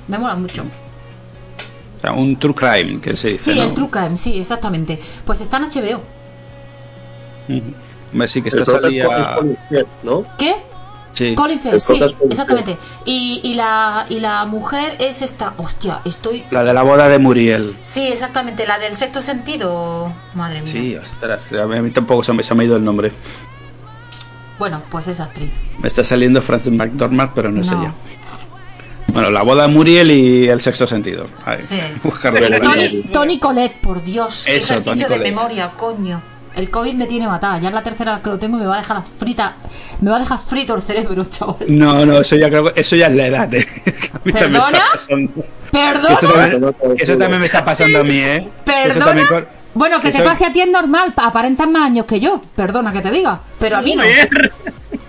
Me 0.07 0.18
molan 0.18 0.41
mucho. 0.41 0.64
O 0.64 2.02
sea, 2.02 2.11
un 2.11 2.35
true 2.38 2.53
crime, 2.53 2.99
que 2.99 3.15
se 3.15 3.30
dice. 3.30 3.53
Sí, 3.53 3.57
¿no? 3.57 3.64
el 3.64 3.73
True 3.73 3.90
Crime, 3.90 4.18
sí, 4.18 4.38
exactamente. 4.38 4.99
Pues 5.26 5.40
está 5.40 5.57
en 5.57 5.64
HBO. 5.69 6.02
Hombre, 8.11 8.27
sí, 8.27 8.41
que 8.41 8.49
esta 8.49 8.65
salía. 8.65 9.07
¿Qué? 10.38 10.56
Sí. 11.14 11.35
Colin 11.35 11.60
Firth, 11.60 11.80
sí, 11.80 11.99
exactamente. 12.30 12.77
Y, 13.06 13.40
y, 13.44 13.53
la, 13.53 14.06
y 14.10 14.19
la 14.19 14.45
mujer 14.45 14.95
es 14.99 15.22
esta. 15.22 15.53
Hostia, 15.57 15.99
estoy. 16.06 16.44
La 16.52 16.64
de 16.64 16.73
la 16.73 16.81
boda 16.81 17.07
de 17.07 17.19
Muriel. 17.19 17.76
Sí, 17.84 18.02
exactamente, 18.07 18.65
la 18.65 18.80
del 18.80 18.95
sexto 18.95 19.22
sentido. 19.22 20.11
Madre 20.34 20.61
mía. 20.64 20.72
Sí, 20.72 20.95
ostras, 20.95 21.52
a 21.53 21.68
mí 21.68 21.91
tampoco 21.91 22.23
se 22.23 22.34
me, 22.34 22.41
se 22.44 22.56
me 22.56 22.64
ha 22.64 22.65
ido 22.65 22.77
el 22.77 22.84
nombre. 22.84 23.11
Bueno, 24.57 24.81
pues 24.90 25.07
es 25.07 25.19
actriz. 25.19 25.52
Me 25.80 25.88
está 25.88 26.03
saliendo 26.03 26.41
Frances 26.41 26.72
McDormand, 26.72 27.31
pero 27.35 27.52
no, 27.52 27.61
es 27.61 27.69
No. 27.72 27.81
ella. 27.81 27.94
Bueno, 29.07 29.30
la 29.30 29.44
boda 29.44 29.64
de 29.64 29.68
Muriel 29.68 30.10
y 30.10 30.48
el 30.49 30.60
sexto 30.61 30.88
sentido. 30.88 31.27
Ahí, 31.45 31.61
Sí. 31.61 31.77
Tony, 32.64 33.03
Tony 33.11 33.40
Colette, 33.40 33.80
por 33.81 34.02
Dios. 34.02 34.44
qué 34.48 34.57
Eso, 34.57 34.73
ejercicio 34.73 35.07
Toni 35.07 35.19
de 35.19 35.23
memoria, 35.31 35.72
coño. 35.77 36.22
El 36.56 36.70
COVID 36.70 36.94
me 36.94 37.08
tiene 37.08 37.28
matada. 37.28 37.60
Ya 37.60 37.70
es 37.70 37.74
la 37.74 37.82
tercera 37.84 38.20
que 38.24 38.30
lo 38.30 38.38
tengo 38.38 38.58
y 38.58 38.62
me 38.62 38.68
va 38.68 38.76
a 38.76 38.82
dejar 38.82 38.98
la 38.98 39.04
frita. 39.04 39.56
Me 40.02 40.12
va 40.12 40.18
a 40.18 40.20
dejar 40.20 40.38
frito 40.40 40.76
el 40.76 40.82
cerebro, 40.82 41.24
chaval. 41.30 41.58
No, 41.68 42.06
no, 42.06 42.20
eso 42.22 42.36
ya 42.36 42.50
creo 42.50 42.72
que 42.74 42.80
eso 42.80 42.96
ya 42.96 43.08
es 43.08 43.16
la 43.16 43.28
edad, 43.28 43.54
¿eh? 43.54 43.66
¿Perdona? 44.24 44.82
¿Perdona? 45.72 46.14
Eso 46.20 46.28
también, 46.32 46.76
eso 47.00 47.18
también 47.18 47.40
me 47.40 47.46
está 47.46 47.66
pasando 47.66 48.00
a 48.00 48.04
mí, 48.04 48.18
¿eh? 48.18 48.48
¿Perdona? 48.64 49.06
también 49.06 49.28
Bueno, 49.74 50.00
que 50.00 50.12
te 50.12 50.18
eso- 50.20 50.26
pase 50.26 50.46
a 50.46 50.54
ti 50.54 50.62
es 50.62 50.70
normal. 50.70 51.14
Aparentas 51.16 51.68
más 51.68 51.88
años 51.88 52.06
que 52.06 52.20
yo. 52.20 52.40
Perdona 52.56 52.92
que 52.94 53.02
te 53.02 53.10
diga. 53.10 53.40
Pero 53.60 53.78
a 53.78 53.82
mí 53.82 53.96
no. 53.96 54.04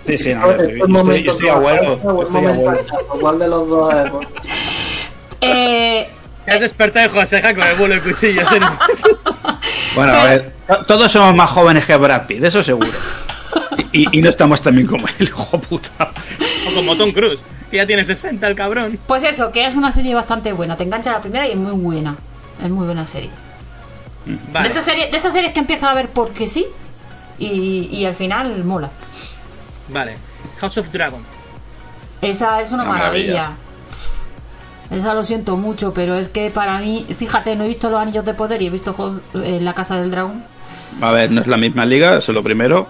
Sí, 0.07 0.17
sí, 0.19 0.33
no, 0.33 0.45
yo 0.47 0.51
estoy, 0.63 0.77
yo 0.79 0.85
estoy, 0.85 1.23
yo 1.23 1.31
estoy 1.31 1.49
abuelo. 1.49 1.99
yo 2.03 2.21
estoy 2.23 2.41
momento, 2.41 2.69
abuelo. 2.69 2.83
¿Cuál 3.19 3.39
de 3.39 3.47
los 3.47 3.67
dos 3.69 3.93
es? 3.93 4.11
Eh, 5.41 6.07
Te 6.45 6.51
has 6.51 6.59
despertado 6.59 7.07
de 7.09 7.19
Joseja 7.19 7.53
con 7.55 7.63
el 7.67 7.75
vuelo 7.75 7.95
de 7.95 8.01
cuchillos. 8.01 8.49
¿eh? 8.51 8.59
Bueno, 9.95 10.11
a 10.13 10.23
ver, 10.25 10.53
to- 10.67 10.85
todos 10.85 11.11
somos 11.11 11.35
más 11.35 11.49
jóvenes 11.49 11.85
que 11.85 11.95
Brad 11.95 12.25
Pitt, 12.27 12.43
eso 12.43 12.63
seguro. 12.63 12.89
Y, 13.91 14.17
y- 14.17 14.21
no 14.21 14.29
estamos 14.29 14.61
tan 14.61 14.75
bien 14.75 14.87
como 14.87 15.07
él, 15.07 15.13
hijo 15.19 15.59
puta. 15.59 16.11
o 16.69 16.73
como 16.73 16.95
Tom 16.97 17.11
Cruise, 17.11 17.43
que 17.71 17.77
ya 17.77 17.85
tiene 17.87 18.03
60 18.03 18.47
el 18.47 18.55
cabrón. 18.55 18.99
pues 19.07 19.23
eso, 19.23 19.51
que 19.51 19.65
es 19.65 19.75
una 19.75 19.91
serie 19.91 20.13
bastante 20.13 20.53
buena. 20.53 20.75
Te 20.77 20.83
engancha 20.83 21.11
la 21.13 21.21
primera 21.21 21.47
y 21.47 21.51
es 21.51 21.57
muy 21.57 21.71
buena. 21.73 22.15
Es 22.63 22.69
muy 22.69 22.85
buena 22.85 23.05
serie. 23.07 23.29
Vale. 24.51 24.67
De 24.67 24.73
esas 24.73 24.85
series 24.85 25.11
de 25.11 25.17
esas 25.17 25.33
series 25.33 25.53
que 25.53 25.59
empieza 25.59 25.89
a 25.89 25.93
ver 25.93 26.09
porque 26.09 26.47
sí. 26.47 26.65
Y, 27.37 27.89
y 27.91 28.05
al 28.05 28.15
final 28.15 28.63
mola. 28.63 28.89
Vale. 29.89 30.17
House 30.59 30.77
of 30.77 30.89
Dragon. 30.91 31.21
Esa 32.21 32.61
es 32.61 32.71
una, 32.71 32.83
Una 32.83 32.91
maravilla. 32.93 33.33
maravilla. 33.33 33.57
Esa 34.91 35.13
lo 35.13 35.23
siento 35.23 35.57
mucho, 35.57 35.93
pero 35.93 36.15
es 36.15 36.29
que 36.29 36.49
para 36.51 36.79
mí, 36.79 37.05
fíjate, 37.15 37.55
no 37.55 37.63
he 37.63 37.67
visto 37.67 37.89
los 37.89 37.99
anillos 37.99 38.23
de 38.25 38.33
poder 38.33 38.61
y 38.61 38.67
he 38.67 38.69
visto 38.69 39.21
eh, 39.33 39.59
la 39.61 39.73
casa 39.73 39.99
del 39.99 40.11
dragón. 40.11 40.43
A 41.01 41.11
ver, 41.11 41.31
no 41.31 41.41
es 41.41 41.47
la 41.47 41.57
misma 41.57 41.85
liga, 41.85 42.17
eso 42.17 42.31
es 42.31 42.35
lo 42.35 42.43
primero. 42.43 42.87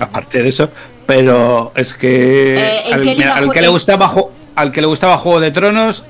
Aparte 0.00 0.42
de 0.42 0.48
eso, 0.48 0.70
pero 1.06 1.72
es 1.74 1.94
que 1.94 2.56
Eh, 2.56 2.82
¿en 2.88 2.94
al, 2.94 3.02
liga 3.04 3.50
que 3.52 3.60
le 3.60 3.68
gustaba 3.68 4.12
al 4.56 4.72
que 4.72 4.80
le 4.80 4.86
gustaba 4.86 5.18
Juego 5.18 5.40
de 5.40 5.50
Tronos 5.50 6.02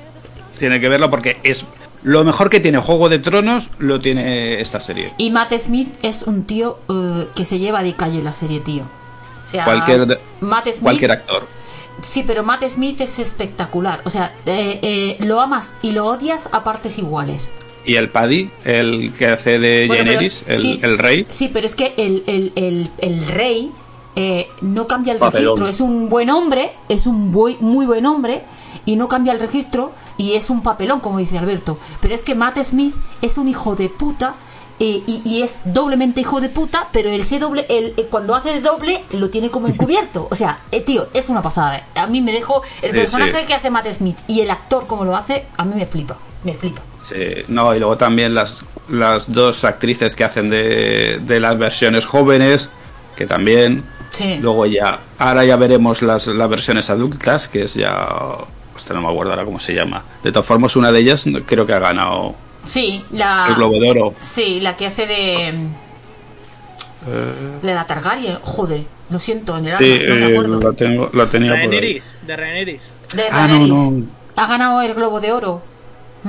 tiene 0.57 0.79
que 0.79 0.89
verlo 0.89 1.09
porque 1.09 1.37
es 1.43 1.63
lo 2.03 2.23
mejor 2.23 2.49
que 2.49 2.59
tiene 2.59 2.79
Juego 2.79 3.09
de 3.09 3.19
Tronos 3.19 3.69
lo 3.77 3.99
tiene 3.99 4.59
esta 4.61 4.79
serie. 4.79 5.13
Y 5.17 5.31
Matt 5.31 5.53
Smith 5.57 5.93
es 6.01 6.23
un 6.23 6.45
tío 6.45 6.79
eh, 6.89 7.27
que 7.35 7.45
se 7.45 7.59
lleva 7.59 7.83
de 7.83 7.93
calle 7.93 8.21
la 8.21 8.31
serie, 8.31 8.59
tío. 8.59 8.83
O 9.45 9.47
sea, 9.49 9.65
Cualquier 9.65 10.19
Matt 10.39 10.65
Smith, 10.65 10.81
Cualquier 10.81 11.11
actor. 11.11 11.47
Sí, 12.01 12.23
pero 12.25 12.43
Matt 12.43 12.63
Smith 12.69 12.99
es 13.01 13.19
espectacular. 13.19 14.01
O 14.05 14.09
sea, 14.09 14.33
eh, 14.45 14.79
eh, 14.81 15.17
lo 15.25 15.39
amas 15.41 15.75
y 15.81 15.91
lo 15.91 16.05
odias 16.07 16.49
a 16.53 16.63
partes 16.63 16.97
iguales. 16.97 17.49
Y 17.85 17.95
el 17.95 18.09
Paddy, 18.09 18.49
el 18.65 19.13
que 19.17 19.27
hace 19.27 19.57
de 19.59 19.85
Bueno, 19.87 20.03
pero- 20.03 20.13
Daenerys, 20.19 20.43
el, 20.47 20.57
sí, 20.57 20.79
el 20.83 20.97
rey. 20.97 21.25
Sí, 21.29 21.49
pero 21.51 21.65
es 21.65 21.75
que 21.75 21.93
el, 21.97 22.23
el, 22.27 22.51
el, 22.55 22.89
el 22.99 23.25
rey 23.25 23.71
eh, 24.15 24.47
no 24.61 24.85
cambia 24.87 25.13
el 25.13 25.19
Papelón. 25.19 25.57
registro. 25.59 25.67
Es 25.67 25.81
un 25.81 26.09
buen 26.09 26.29
hombre, 26.29 26.73
es 26.89 27.07
un 27.07 27.31
muy 27.31 27.85
buen 27.85 28.05
hombre 28.05 28.43
y 28.85 28.95
no 28.95 29.07
cambia 29.07 29.33
el 29.33 29.39
registro 29.39 29.91
y 30.17 30.33
es 30.33 30.49
un 30.49 30.61
papelón, 30.61 30.99
como 30.99 31.19
dice 31.19 31.37
Alberto. 31.37 31.77
Pero 32.01 32.13
es 32.13 32.21
que 32.23 32.35
Matt 32.35 32.61
Smith 32.63 32.93
es 33.21 33.37
un 33.37 33.47
hijo 33.47 33.75
de 33.75 33.89
puta. 33.89 34.35
Eh, 34.79 35.03
y, 35.05 35.21
y 35.25 35.41
es 35.41 35.59
doblemente 35.65 36.21
hijo 36.21 36.41
de 36.41 36.49
puta, 36.49 36.87
pero 36.91 37.09
el, 37.09 37.21
ese 37.21 37.39
doble, 37.39 37.65
el, 37.69 37.93
eh, 37.97 38.07
cuando 38.09 38.35
hace 38.35 38.49
de 38.49 38.61
doble 38.61 39.03
lo 39.11 39.29
tiene 39.29 39.49
como 39.49 39.67
encubierto. 39.67 40.27
O 40.31 40.35
sea, 40.35 40.59
eh, 40.71 40.81
tío, 40.81 41.07
es 41.13 41.29
una 41.29 41.41
pasada. 41.41 41.85
A 41.95 42.07
mí 42.07 42.21
me 42.21 42.31
dejó 42.31 42.63
el 42.81 42.91
personaje 42.91 43.41
sí. 43.41 43.47
que 43.47 43.53
hace 43.53 43.69
Matt 43.69 43.91
Smith 43.91 44.17
y 44.27 44.41
el 44.41 44.49
actor 44.51 44.87
como 44.87 45.05
lo 45.05 45.15
hace, 45.15 45.45
a 45.57 45.65
mí 45.65 45.73
me 45.75 45.85
flipa, 45.85 46.17
me 46.43 46.53
flipa. 46.53 46.81
Sí, 47.01 47.15
no, 47.47 47.73
y 47.75 47.79
luego 47.79 47.97
también 47.97 48.35
las, 48.35 48.61
las 48.89 49.31
dos 49.31 49.63
actrices 49.63 50.15
que 50.15 50.23
hacen 50.23 50.49
de, 50.49 51.19
de 51.21 51.39
las 51.39 51.57
versiones 51.57 52.05
jóvenes, 52.05 52.69
que 53.15 53.25
también. 53.25 53.83
Sí. 54.11 54.37
Luego 54.41 54.65
ya, 54.65 54.99
ahora 55.19 55.45
ya 55.45 55.55
veremos 55.55 56.01
las, 56.01 56.27
las 56.27 56.49
versiones 56.49 56.89
adultas, 56.89 57.47
que 57.47 57.63
es 57.63 57.75
ya. 57.75 58.07
Hostia, 58.75 58.95
no 58.95 59.01
me 59.01 59.09
acuerdo 59.09 59.33
ahora 59.33 59.45
cómo 59.45 59.59
se 59.59 59.73
llama. 59.73 60.03
De 60.23 60.31
todas 60.31 60.45
formas, 60.45 60.75
una 60.75 60.91
de 60.91 60.99
ellas 60.99 61.25
creo 61.45 61.65
que 61.67 61.73
ha 61.73 61.79
ganado 61.79 62.33
Sí, 62.69 63.03
la... 63.11 63.47
el 63.49 63.55
Globo 63.55 63.79
de 63.79 63.89
Oro. 63.91 64.13
Sí, 64.21 64.59
la 64.59 64.77
que 64.77 64.87
hace 64.87 65.07
de. 65.07 65.53
De 67.63 67.73
la 67.73 67.85
Targaryen, 67.87 68.37
joder, 68.43 68.83
lo 69.09 69.19
siento, 69.19 69.57
en 69.57 69.67
el 69.67 69.73
alma, 69.75 69.79
Sí, 69.85 69.99
no 70.07 70.15
me 70.15 70.27
eh, 70.27 70.31
acuerdo. 70.33 70.59
lo, 70.59 70.73
tengo, 70.73 71.09
lo 71.13 71.27
tenía 71.27 71.51
por 71.51 71.59
ahí. 71.73 71.99
De 72.27 72.35
Rhaenyra. 72.35 72.71
De 73.13 73.23
Ah, 73.31 73.47
no, 73.47 73.53
Daenerys. 73.53 73.69
no. 73.73 74.03
Ha 74.35 74.47
ganado 74.47 74.81
el 74.81 74.93
Globo 74.93 75.19
de 75.19 75.31
Oro. 75.31 75.61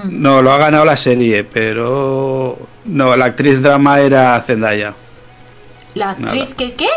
No, 0.04 0.40
lo 0.40 0.52
ha 0.52 0.58
ganado 0.58 0.84
la 0.84 0.96
serie, 0.96 1.44
pero. 1.44 2.56
No, 2.86 3.16
la 3.16 3.24
actriz 3.26 3.60
drama 3.60 4.00
era 4.00 4.40
Zendaya. 4.40 4.94
La 5.94 6.10
actriz, 6.10 6.42
Nada. 6.44 6.54
¿qué? 6.56 6.72
¿Qué? 6.74 6.88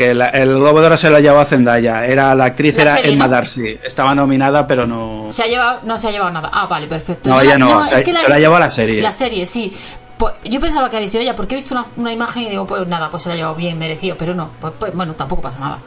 Que 0.00 0.14
la- 0.14 0.28
el 0.28 0.48
Globo 0.54 0.80
de 0.80 0.86
Oro 0.86 0.96
se 0.96 1.10
lo 1.10 1.18
llevó 1.18 1.40
a 1.40 1.44
Zendaya. 1.44 2.06
Era, 2.06 2.34
la 2.34 2.46
actriz 2.46 2.74
La 2.76 2.82
era 2.82 2.96
serie, 2.96 3.12
Emma 3.12 3.26
¿no? 3.26 3.32
Darcy. 3.32 3.78
Estaba 3.84 4.14
nominada, 4.14 4.66
pero 4.66 4.86
no. 4.86 5.26
Se 5.30 5.42
ha 5.42 5.46
llevado, 5.46 5.80
no 5.84 5.98
se 5.98 6.08
ha 6.08 6.10
llevado 6.10 6.30
nada. 6.30 6.48
Ah, 6.50 6.66
vale, 6.66 6.86
perfecto. 6.86 7.28
No, 7.28 7.38
ella 7.38 7.50
la- 7.50 7.58
no, 7.58 7.84
se- 7.86 8.02
se 8.02 8.28
la 8.28 8.38
llevó 8.38 8.56
a 8.56 8.60
la 8.60 8.70
serie. 8.70 9.02
La 9.02 9.12
serie, 9.12 9.44
sí. 9.44 9.76
Pues, 10.16 10.32
yo 10.44 10.58
pensaba 10.58 10.88
que 10.88 10.96
había 10.96 11.08
sido 11.10 11.22
ella, 11.22 11.36
porque 11.36 11.54
he 11.54 11.58
visto 11.58 11.74
una, 11.74 11.84
una 11.96 12.12
imagen 12.14 12.44
y 12.44 12.48
digo, 12.50 12.66
pues 12.66 12.86
nada, 12.88 13.10
pues 13.10 13.22
se 13.24 13.28
la 13.28 13.34
ha 13.34 13.36
llevado 13.36 13.54
bien 13.56 13.78
merecido, 13.78 14.16
pero 14.18 14.32
no, 14.34 14.48
pues, 14.58 14.72
pues, 14.78 14.94
bueno, 14.94 15.12
tampoco 15.12 15.42
pasa 15.42 15.58
nada. 15.58 15.78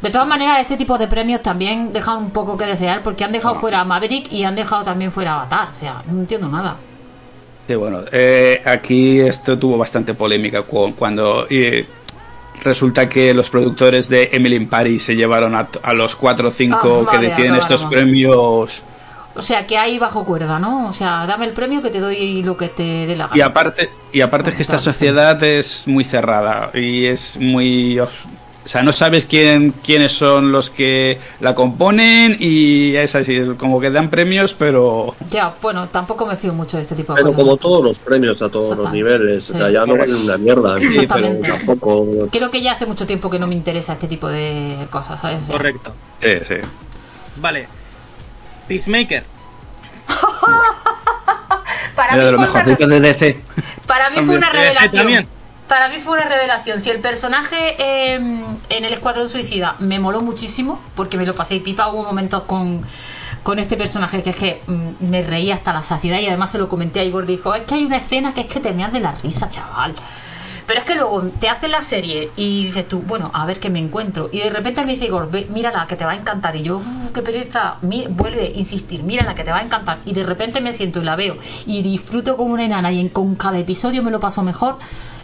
De 0.00 0.10
todas 0.10 0.28
maneras, 0.28 0.60
este 0.60 0.76
tipo 0.76 0.96
de 0.96 1.08
premios 1.08 1.42
también 1.42 1.92
dejan 1.92 2.18
un 2.18 2.30
poco 2.30 2.56
que 2.56 2.66
desear, 2.66 3.02
porque 3.02 3.24
han 3.24 3.32
dejado 3.32 3.56
fuera 3.56 3.80
a 3.80 3.84
Maverick 3.84 4.30
y 4.32 4.44
han 4.44 4.54
dejado 4.54 4.84
también 4.84 5.10
fuera 5.10 5.32
a 5.32 5.36
Avatar. 5.40 5.68
O 5.70 5.74
sea, 5.74 6.02
no 6.08 6.20
entiendo 6.20 6.46
nada. 6.48 6.76
Sí, 7.66 7.74
bueno, 7.74 8.02
eh, 8.12 8.62
aquí 8.64 9.18
esto 9.20 9.58
tuvo 9.58 9.76
bastante 9.76 10.14
polémica 10.14 10.62
cu- 10.62 10.94
cuando 10.94 11.46
eh, 11.50 11.84
resulta 12.62 13.08
que 13.08 13.32
los 13.34 13.50
productores 13.50 14.08
de 14.08 14.30
Emily 14.32 14.56
in 14.56 14.68
Paris 14.68 15.04
se 15.04 15.16
llevaron 15.16 15.54
a, 15.54 15.68
a 15.82 15.92
los 15.94 16.16
4 16.16 16.48
o 16.48 16.50
5 16.50 16.76
Ah, 16.76 17.10
que 17.10 17.16
vale, 17.16 17.28
deciden 17.28 17.54
estos 17.54 17.84
vale. 17.84 17.96
premios. 17.96 18.82
O 19.34 19.42
sea, 19.42 19.66
que 19.66 19.76
hay 19.76 19.98
bajo 19.98 20.24
cuerda, 20.24 20.58
¿no? 20.58 20.88
O 20.88 20.92
sea, 20.94 21.26
dame 21.26 21.44
el 21.44 21.52
premio 21.52 21.82
que 21.82 21.90
te 21.90 22.00
doy 22.00 22.42
lo 22.42 22.56
que 22.56 22.68
te 22.68 23.06
dé 23.06 23.16
la 23.16 23.26
gana. 23.26 23.36
Y 23.36 23.42
aparte, 23.42 23.90
y 24.12 24.22
aparte 24.22 24.50
es 24.50 24.56
que 24.56 24.62
esta 24.62 24.78
sociedad 24.78 25.42
es 25.44 25.82
muy 25.86 26.04
cerrada 26.04 26.70
y 26.72 27.04
es 27.04 27.36
muy... 27.36 28.00
O 28.66 28.68
sea, 28.68 28.82
no 28.82 28.92
sabes 28.92 29.26
quién, 29.26 29.70
quiénes 29.84 30.10
son 30.10 30.50
los 30.50 30.70
que 30.70 31.20
la 31.38 31.54
componen 31.54 32.36
y 32.40 32.96
es 32.96 33.14
así, 33.14 33.40
como 33.56 33.80
que 33.80 33.92
dan 33.92 34.10
premios, 34.10 34.54
pero... 34.58 35.14
Ya, 35.30 35.54
bueno, 35.62 35.86
tampoco 35.86 36.26
me 36.26 36.34
fío 36.36 36.52
mucho 36.52 36.76
de 36.76 36.82
este 36.82 36.96
tipo 36.96 37.12
de 37.14 37.18
Pero 37.18 37.28
cosas. 37.28 37.40
como 37.44 37.56
todos 37.58 37.84
los 37.84 37.98
premios 38.00 38.42
a 38.42 38.48
todos 38.48 38.76
los 38.76 38.92
niveles, 38.92 39.48
o 39.50 39.56
sea, 39.56 39.68
Sí. 39.68 39.72
ya 39.72 39.86
no 39.86 39.96
valen 39.96 40.16
una 40.16 40.36
mierda. 40.36 40.78
Sí, 40.78 41.06
pero 41.08 41.38
tampoco. 41.38 42.28
Creo 42.32 42.50
que 42.50 42.60
ya 42.60 42.72
hace 42.72 42.86
mucho 42.86 43.06
tiempo 43.06 43.30
que 43.30 43.38
no 43.38 43.46
me 43.46 43.54
interesa 43.54 43.92
este 43.92 44.08
tipo 44.08 44.26
de 44.26 44.88
cosas, 44.90 45.20
¿sabes? 45.20 45.38
Correcto. 45.48 45.94
Sí, 46.20 46.30
sí. 46.42 46.54
Vale. 47.36 47.68
Peacemaker. 48.66 49.22
Para 51.94 52.14
mí, 52.16 52.18
de 52.24 52.32
lo 52.32 52.38
fue 52.48 52.62
una, 52.62 52.86
de 52.86 53.00
DC. 53.00 53.40
para 53.86 54.10
mí 54.10 54.16
fue 54.26 54.36
una 54.36 54.50
revelación. 54.50 54.92
también. 54.92 55.28
Para 55.68 55.88
mí 55.88 55.96
fue 55.96 56.18
una 56.18 56.28
revelación. 56.28 56.80
Si 56.80 56.90
el 56.90 57.00
personaje 57.00 57.74
eh, 57.78 58.14
en 58.14 58.84
el 58.84 58.92
Escuadrón 58.92 59.28
Suicida 59.28 59.74
me 59.80 59.98
moló 59.98 60.20
muchísimo, 60.20 60.80
porque 60.94 61.16
me 61.16 61.26
lo 61.26 61.34
pasé 61.34 61.58
pipa, 61.58 61.88
hubo 61.88 62.04
momentos 62.04 62.44
con, 62.44 62.82
con 63.42 63.58
este 63.58 63.76
personaje 63.76 64.22
que 64.22 64.30
es 64.30 64.36
que 64.36 64.62
mm, 64.68 64.88
me 65.10 65.22
reía 65.22 65.56
hasta 65.56 65.72
la 65.72 65.82
saciedad 65.82 66.20
y 66.20 66.26
además 66.28 66.52
se 66.52 66.58
lo 66.58 66.68
comenté 66.68 67.00
a 67.00 67.04
Igor. 67.04 67.26
Dijo: 67.26 67.52
Es 67.54 67.62
que 67.62 67.74
hay 67.74 67.84
una 67.84 67.96
escena 67.96 68.32
que 68.32 68.42
es 68.42 68.46
que 68.46 68.60
te 68.60 68.72
meas 68.72 68.92
de 68.92 69.00
la 69.00 69.12
risa, 69.12 69.50
chaval. 69.50 69.94
Pero 70.68 70.80
es 70.80 70.84
que 70.86 70.94
luego 70.96 71.22
te 71.40 71.48
hacen 71.48 71.70
la 71.70 71.80
serie 71.82 72.30
y 72.36 72.64
dices 72.66 72.88
tú, 72.88 73.00
bueno, 73.00 73.30
a 73.32 73.46
ver 73.46 73.60
qué 73.60 73.70
me 73.70 73.78
encuentro. 73.78 74.28
Y 74.32 74.40
de 74.40 74.50
repente 74.50 74.84
me 74.84 74.92
dice 74.94 75.04
Igor, 75.06 75.30
"Ve, 75.30 75.46
mírala, 75.48 75.86
que 75.86 75.94
te 75.94 76.04
va 76.04 76.10
a 76.10 76.16
encantar. 76.16 76.56
Y 76.56 76.64
yo, 76.64 76.76
"Uf, 76.78 77.10
qué 77.14 77.22
pereza. 77.22 77.76
Vuelve 77.82 78.46
a 78.46 78.58
insistir, 78.58 79.02
mírala, 79.04 79.34
que 79.36 79.44
te 79.44 79.50
va 79.52 79.58
a 79.58 79.62
encantar. 79.62 79.98
Y 80.04 80.12
de 80.12 80.24
repente 80.24 80.60
me 80.60 80.72
siento 80.72 81.00
y 81.00 81.04
la 81.04 81.14
veo. 81.16 81.36
Y 81.66 81.82
disfruto 81.82 82.36
como 82.36 82.52
una 82.52 82.64
enana. 82.64 82.90
Y 82.92 83.00
en, 83.00 83.08
con 83.10 83.34
cada 83.36 83.58
episodio 83.58 84.02
me 84.02 84.10
lo 84.12 84.18
paso 84.20 84.42
mejor. 84.42 84.78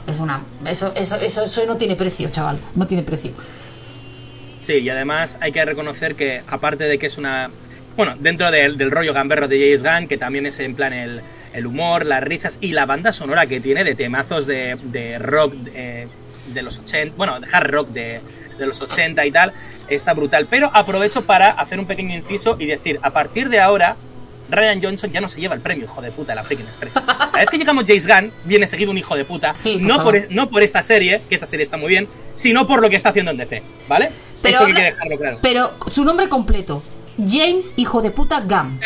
Es 0.06 0.18
una. 0.18 0.42
Eso, 0.66 0.92
eso, 0.96 1.16
eso, 1.16 1.44
eso 1.44 1.66
no 1.66 1.76
tiene 1.76 1.96
precio, 1.96 2.28
chaval. 2.28 2.58
No 2.74 2.86
tiene 2.86 3.02
precio. 3.02 3.32
Sí, 4.60 4.74
y 4.74 4.88
además 4.90 5.38
hay 5.40 5.52
que 5.52 5.64
reconocer 5.64 6.14
que, 6.14 6.42
aparte 6.48 6.84
de 6.84 6.98
que 6.98 7.06
es 7.06 7.18
una. 7.18 7.50
Bueno, 7.96 8.14
dentro 8.18 8.50
del, 8.50 8.78
del 8.78 8.90
rollo 8.90 9.12
gamberro 9.12 9.48
de 9.48 9.58
James 9.58 9.82
Gunn, 9.82 10.08
que 10.08 10.16
también 10.16 10.46
es 10.46 10.58
en 10.60 10.74
plan 10.74 10.92
el, 10.92 11.20
el 11.52 11.66
humor, 11.66 12.06
las 12.06 12.22
risas 12.22 12.58
y 12.60 12.72
la 12.72 12.86
banda 12.86 13.12
sonora 13.12 13.46
que 13.46 13.60
tiene 13.60 13.84
de 13.84 13.94
temazos 13.94 14.46
de, 14.46 14.78
de 14.84 15.18
rock 15.18 15.54
eh, 15.74 16.06
de 16.54 16.62
los 16.62 16.78
80, 16.78 17.14
bueno, 17.16 17.38
de 17.38 17.46
hard 17.52 17.70
rock 17.70 17.88
de, 17.88 18.20
de 18.58 18.66
los 18.66 18.80
80 18.80 19.24
y 19.26 19.30
tal, 19.30 19.52
está 19.88 20.14
brutal. 20.14 20.46
Pero 20.48 20.70
aprovecho 20.72 21.22
para 21.22 21.50
hacer 21.50 21.78
un 21.78 21.86
pequeño 21.86 22.14
inciso 22.14 22.56
y 22.58 22.66
decir, 22.66 22.98
a 23.02 23.10
partir 23.10 23.48
de 23.48 23.60
ahora, 23.60 23.96
Ryan 24.52 24.82
Johnson 24.82 25.10
ya 25.10 25.20
no 25.20 25.28
se 25.28 25.40
lleva 25.40 25.54
el 25.54 25.60
premio, 25.60 25.84
hijo 25.84 26.00
de 26.00 26.10
puta, 26.10 26.32
de 26.32 26.36
la 26.36 26.44
Freaking 26.44 26.66
Express. 26.66 26.92
Cada 26.94 27.30
vez 27.32 27.48
que 27.50 27.58
llegamos 27.58 27.84
James 27.86 28.06
Gunn, 28.06 28.32
viene 28.44 28.66
seguido 28.66 28.90
un 28.90 28.98
hijo 28.98 29.16
de 29.16 29.24
puta. 29.24 29.54
Sí, 29.56 29.78
por 29.78 29.82
no, 29.82 30.04
por, 30.04 30.30
no 30.30 30.48
por 30.48 30.62
esta 30.62 30.82
serie, 30.82 31.22
que 31.28 31.34
esta 31.34 31.46
serie 31.46 31.64
está 31.64 31.76
muy 31.76 31.88
bien, 31.88 32.06
sino 32.34 32.66
por 32.66 32.80
lo 32.80 32.88
que 32.88 32.96
está 32.96 33.08
haciendo 33.08 33.30
en 33.30 33.38
DC, 33.38 33.62
¿vale? 33.88 34.12
Pero 34.42 34.56
Eso 34.56 34.66
hay 34.66 34.74
que 34.74 34.82
dejarlo 34.82 35.18
claro. 35.18 35.38
Pero 35.40 35.72
su 35.90 36.04
nombre 36.04 36.28
completo. 36.28 36.82
James, 37.18 37.72
hijo 37.76 38.00
de 38.00 38.10
puta. 38.10 38.40
Gan. 38.40 38.80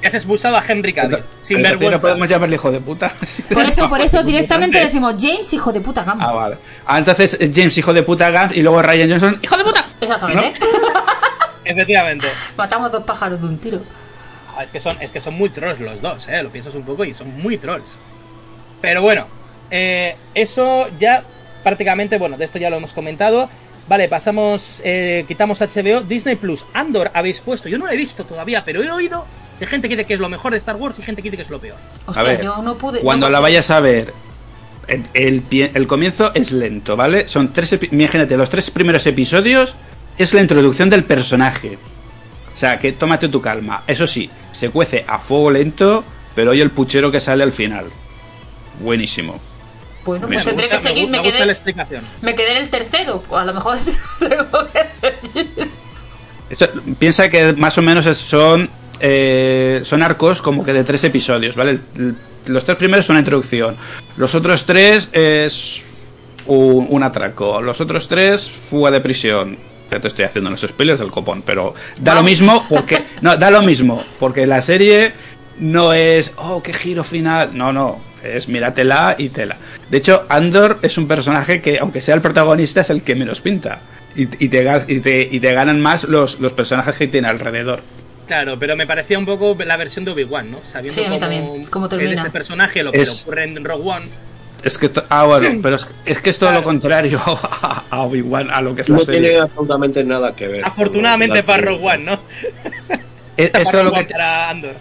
Que 0.00 0.08
has 0.08 0.14
expulsado 0.14 0.56
a 0.56 0.64
Henry 0.66 0.92
Cavill. 0.92 1.20
Sin 1.40 1.62
vergüenza. 1.62 1.96
no 1.96 2.00
podemos 2.00 2.28
llamarle 2.28 2.56
hijo 2.56 2.72
de 2.72 2.80
puta. 2.80 3.12
Por 3.52 3.64
eso, 3.64 3.88
por 3.88 4.00
eso 4.00 4.22
directamente 4.24 4.78
decimos 4.78 5.14
James, 5.18 5.52
hijo 5.52 5.72
de 5.72 5.80
puta, 5.80 6.02
Gam. 6.02 6.18
Ah, 6.20 6.32
vale. 6.32 6.56
Ah, 6.84 6.98
entonces 6.98 7.38
James, 7.54 7.76
hijo 7.78 7.92
de 7.92 8.02
puta, 8.02 8.30
Gant, 8.30 8.52
y 8.52 8.62
luego 8.62 8.82
Ryan 8.82 9.10
Johnson, 9.10 9.38
hijo 9.42 9.56
de 9.56 9.64
puta. 9.64 9.86
Exactamente. 10.00 10.60
Efectivamente. 11.64 12.26
Matamos 12.56 12.90
dos 12.90 13.04
pájaros 13.04 13.40
de 13.40 13.46
un 13.46 13.58
tiro. 13.58 13.80
Joder, 14.52 14.64
es 14.64 14.72
que 14.72 14.80
son, 14.80 14.96
es 15.00 15.10
que 15.12 15.20
son 15.20 15.34
muy 15.34 15.48
trolls 15.50 15.80
los 15.80 16.00
dos, 16.00 16.28
¿eh? 16.28 16.42
Lo 16.42 16.50
piensas 16.50 16.74
un 16.74 16.82
poco 16.84 17.04
y 17.04 17.12
son 17.14 17.36
muy 17.42 17.56
trolls. 17.58 17.98
Pero 18.80 19.02
bueno, 19.02 19.26
eh, 19.70 20.16
eso 20.34 20.88
ya 20.98 21.22
prácticamente, 21.62 22.18
bueno, 22.18 22.36
de 22.36 22.44
esto 22.44 22.58
ya 22.58 22.70
lo 22.70 22.76
hemos 22.76 22.92
comentado. 22.92 23.48
Vale, 23.88 24.08
pasamos, 24.08 24.80
eh, 24.84 25.24
quitamos 25.26 25.60
HBO, 25.60 26.02
Disney 26.02 26.36
Plus, 26.36 26.64
Andor 26.72 27.10
habéis 27.14 27.40
puesto, 27.40 27.68
yo 27.68 27.78
no 27.78 27.86
lo 27.86 27.92
he 27.92 27.96
visto 27.96 28.24
todavía, 28.24 28.64
pero 28.64 28.82
he 28.82 28.90
oído 28.90 29.26
de 29.58 29.66
gente 29.66 29.88
que 29.88 29.96
dice 29.96 30.06
que 30.06 30.14
es 30.14 30.20
lo 30.20 30.28
mejor 30.28 30.52
de 30.52 30.58
Star 30.58 30.76
Wars 30.76 30.98
y 30.98 31.02
gente 31.02 31.20
que 31.22 31.30
dice 31.30 31.36
que 31.36 31.42
es 31.42 31.50
lo 31.50 31.58
peor. 31.60 31.76
Hostia, 32.06 32.20
A 32.20 32.24
ver, 32.24 32.42
yo 32.44 32.62
no 32.62 32.76
pude. 32.76 33.00
Cuando 33.00 33.26
no 33.26 33.32
la 33.32 33.40
vayas 33.40 33.70
a 33.70 33.80
ver, 33.80 34.12
el, 34.86 35.04
el 35.14 35.42
pie- 35.48 35.70
el 35.74 35.86
comienzo 35.86 36.32
es 36.34 36.52
lento, 36.52 36.96
¿vale? 36.96 37.28
Son 37.28 37.52
tres 37.52 37.76
imagínate, 37.90 38.36
los 38.36 38.50
tres 38.50 38.70
primeros 38.70 39.06
episodios 39.06 39.74
es 40.18 40.32
la 40.32 40.40
introducción 40.42 40.88
del 40.90 41.04
personaje. 41.04 41.76
O 42.54 42.56
sea, 42.56 42.78
que 42.78 42.92
tómate 42.92 43.28
tu 43.28 43.40
calma. 43.40 43.82
Eso 43.86 44.06
sí, 44.06 44.30
se 44.52 44.70
cuece 44.70 45.04
a 45.08 45.18
fuego 45.18 45.50
lento, 45.50 46.04
pero 46.34 46.50
oye 46.52 46.62
el 46.62 46.70
puchero 46.70 47.10
que 47.10 47.20
sale 47.20 47.42
al 47.44 47.52
final. 47.52 47.86
Buenísimo. 48.80 49.40
Bueno, 50.04 50.26
pues 50.26 50.44
tendré 50.44 50.68
que 50.68 50.78
seguir. 50.78 51.06
gu- 51.06 51.10
Me, 51.10 51.18
me 51.18 51.30
quedé, 51.30 51.46
la 51.46 51.52
explicación. 51.52 52.04
me 52.22 52.34
quedé 52.34 52.52
en 52.52 52.56
el 52.58 52.68
tercero. 52.70 53.22
A 53.32 53.44
lo 53.44 53.54
mejor 53.54 53.78
tengo 54.18 54.66
que 54.72 54.84
seguir. 55.00 55.68
Eso- 56.50 56.68
piensa 56.98 57.28
que 57.30 57.52
más 57.54 57.78
o 57.78 57.82
menos 57.82 58.04
son 58.18 58.68
eh, 59.00 59.80
son 59.84 60.02
arcos 60.02 60.42
como 60.42 60.64
que 60.64 60.72
de 60.72 60.84
tres 60.84 61.02
episodios, 61.04 61.56
¿vale? 61.56 61.78
Los 62.46 62.64
tres 62.64 62.76
primeros 62.76 63.06
son 63.06 63.14
una 63.14 63.20
introducción. 63.20 63.76
Los 64.16 64.34
otros 64.34 64.66
tres 64.66 65.08
es 65.12 65.82
un, 66.46 66.86
un 66.88 67.02
atraco. 67.02 67.60
Los 67.62 67.80
otros 67.80 68.08
tres, 68.08 68.50
fuga 68.50 68.90
de 68.90 69.00
prisión. 69.00 69.56
Ya 69.92 70.00
te 70.00 70.08
estoy 70.08 70.24
haciendo 70.24 70.48
los 70.50 70.60
spoilers 70.62 71.00
del 71.00 71.10
copón, 71.10 71.42
pero 71.42 71.74
da 71.98 72.14
lo 72.14 72.22
mismo 72.22 72.66
porque. 72.70 73.04
No, 73.20 73.36
da 73.36 73.50
lo 73.50 73.62
mismo. 73.62 74.02
Porque 74.18 74.46
la 74.46 74.62
serie 74.62 75.12
no 75.58 75.92
es. 75.92 76.32
Oh, 76.36 76.62
qué 76.62 76.72
giro 76.72 77.04
final. 77.04 77.50
No, 77.52 77.72
no. 77.72 78.00
Es 78.22 78.48
míratela 78.48 79.16
y 79.18 79.28
tela. 79.30 79.56
De 79.90 79.98
hecho, 79.98 80.24
Andor 80.28 80.78
es 80.82 80.96
un 80.96 81.08
personaje 81.08 81.60
que, 81.60 81.78
aunque 81.80 82.00
sea 82.00 82.14
el 82.14 82.22
protagonista, 82.22 82.80
es 82.80 82.90
el 82.90 83.02
que 83.02 83.14
menos 83.16 83.40
pinta. 83.40 83.80
Y, 84.14 84.22
y 84.44 84.48
te, 84.48 84.64
y, 84.88 85.00
te, 85.00 85.28
y 85.30 85.40
te 85.40 85.52
ganan 85.52 85.80
más 85.80 86.04
los, 86.04 86.38
los 86.38 86.52
personajes 86.52 86.94
que 86.94 87.08
tiene 87.08 87.28
alrededor. 87.28 87.80
Claro, 88.28 88.58
pero 88.58 88.76
me 88.76 88.86
parecía 88.86 89.18
un 89.18 89.26
poco 89.26 89.56
la 89.64 89.76
versión 89.76 90.04
de 90.04 90.12
Obi-Wan, 90.12 90.52
¿no? 90.52 90.60
Sabiendo 90.62 91.02
Sí, 91.02 91.06
cómo, 91.08 91.18
también, 91.18 91.64
cómo 91.66 91.88
termina. 91.88 92.12
ese 92.12 92.30
personaje, 92.30 92.82
lo 92.84 92.92
que 92.92 93.02
Es- 93.02 93.22
ocurre 93.22 93.44
en 93.44 93.62
Rogue 93.64 93.90
One. 93.90 94.06
Es 94.62 94.78
que. 94.78 94.86
esto- 94.86 95.04
Ah, 95.08 95.24
bueno, 95.24 95.58
pero 95.62 95.76
es, 95.76 95.86
es 96.04 96.20
que 96.20 96.30
es 96.30 96.38
todo 96.38 96.52
lo 96.52 96.62
contrario 96.62 97.20
a, 97.26 97.82
a 97.90 98.00
Obi-Wan, 98.02 98.50
a 98.50 98.60
lo 98.60 98.74
que 98.74 98.82
es 98.82 98.88
la 98.88 98.96
No 98.98 99.04
serie. 99.04 99.20
tiene 99.20 99.38
absolutamente 99.38 100.04
nada 100.04 100.34
que 100.34 100.48
ver. 100.48 100.64
Afortunadamente 100.64 101.42
con 101.42 101.46
la- 101.46 101.46
para 101.46 101.62
Rogue 101.62 101.84
One, 101.94 102.04
¿no? 102.04 102.20
Es, 103.36 103.50
es 103.54 103.70
todo 103.70 103.84
lo 103.84 103.92
que, 103.92 104.04
para 104.04 104.50
Andor. 104.50 104.74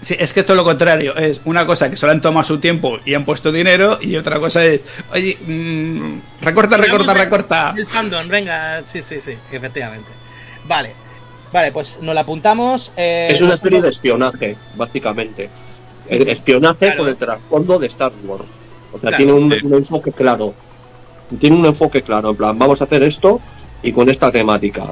Sí, 0.00 0.16
es 0.18 0.32
que 0.32 0.40
es 0.40 0.46
todo 0.46 0.56
lo 0.56 0.64
contrario. 0.64 1.14
Es 1.16 1.40
una 1.44 1.64
cosa 1.64 1.88
que 1.88 1.96
solo 1.96 2.10
han 2.10 2.20
tomado 2.20 2.44
su 2.44 2.58
tiempo 2.58 2.98
y 3.04 3.14
han 3.14 3.24
puesto 3.24 3.52
dinero, 3.52 3.98
y 4.00 4.16
otra 4.16 4.40
cosa 4.40 4.64
es, 4.64 4.80
oye, 5.12 5.38
mm, 5.46 6.18
recorta, 6.40 6.76
recorta, 6.76 7.14
recorta. 7.14 7.72
del 7.72 7.86
fandom, 7.86 8.26
venga, 8.28 8.82
sí, 8.84 9.00
sí, 9.00 9.20
sí, 9.20 9.36
efectivamente. 9.52 10.08
Vale, 10.66 10.92
vale, 11.52 11.70
pues 11.70 12.00
nos 12.02 12.16
la 12.16 12.22
apuntamos. 12.22 12.90
eh, 12.96 13.28
Es 13.30 13.40
una 13.40 13.56
serie 13.56 13.80
de 13.80 13.90
espionaje, 13.90 14.56
básicamente. 14.74 15.48
El 16.08 16.28
espionaje 16.28 16.78
Claro. 16.86 16.98
con 16.98 17.08
el 17.08 17.16
trasfondo 17.16 17.78
de 17.78 17.86
Star 17.86 18.10
Wars. 18.24 18.44
O 18.92 18.98
sea, 19.00 19.08
Claro, 19.10 19.16
tiene 19.16 19.32
un, 19.32 19.50
sí. 19.50 19.66
un 19.66 19.74
enfoque 19.74 20.12
claro. 20.12 20.54
Tiene 21.40 21.56
un 21.56 21.66
enfoque 21.66 22.02
claro, 22.02 22.30
en 22.30 22.36
plan, 22.36 22.58
vamos 22.58 22.80
a 22.80 22.84
hacer 22.84 23.02
esto 23.02 23.40
y 23.82 23.92
con 23.92 24.08
esta 24.10 24.30
temática. 24.30 24.84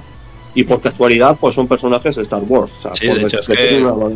Y 0.55 0.65
por 0.65 0.81
casualidad, 0.81 1.37
pues 1.41 1.55
son 1.55 1.69
personajes 1.69 2.17
de 2.17 2.23
Star 2.23 2.41
Wars. 2.43 2.73
O 2.79 2.83
sea, 2.83 2.95
Sí, 2.95 3.07
de 3.07 3.23
hecho, 3.23 3.41
es 3.41 3.47
que 3.47 3.55
que- 3.55 3.85
una- 3.85 4.15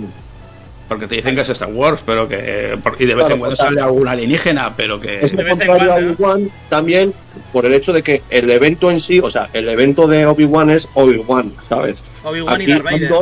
Porque 0.89 1.07
te 1.07 1.15
dicen 1.17 1.35
que 1.35 1.41
es 1.43 1.49
Star 1.49 1.71
Wars, 1.73 2.03
pero 2.05 2.29
que. 2.29 2.77
Y 2.99 3.07
de 3.07 3.15
vez 3.15 3.25
Claro, 3.25 3.35
en 3.35 3.39
cuando 3.41 3.55
o 3.55 3.57
sea, 3.57 3.67
sale 3.67 3.81
algún 3.81 4.07
alienígena, 4.09 4.75
pero 4.77 5.01
que. 5.01 5.25
Es 5.25 5.31
De 5.35 5.43
lo 5.43 5.45
vez 5.45 5.61
en 5.61 5.67
contrario 5.69 5.93
a 5.93 5.95
cuando. 5.97 6.11
Obi-Wan 6.13 6.51
también 6.69 7.15
por 7.53 7.65
el 7.65 7.73
hecho 7.75 7.93
de 7.93 8.03
que 8.03 8.23
el 8.31 8.51
evento 8.51 8.91
en 8.91 9.01
sí, 9.01 9.19
o 9.21 9.31
sea, 9.31 9.49
el 9.55 9.69
evento 9.69 10.07
de 10.07 10.27
Obi-Wan 10.27 10.69
es 10.71 10.87
Obi-Wan, 10.95 11.53
¿sabes? 11.69 12.03
Obi-Wan 12.23 12.61
y 12.61 12.67
Darth 12.67 12.85
Vader. 12.85 13.13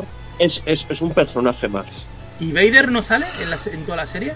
Es, 0.41 0.61
es, 0.67 0.87
es 0.89 1.03
un 1.03 1.13
personaje 1.13 1.69
más. 1.69 1.87
¿Y 2.41 2.51
Vader 2.53 2.91
no 2.91 3.03
sale 3.03 3.27
en, 3.41 3.51
la 3.51 3.57
se- 3.59 3.73
en 3.75 3.85
toda 3.85 3.97
la 3.99 4.07
serie? 4.07 4.33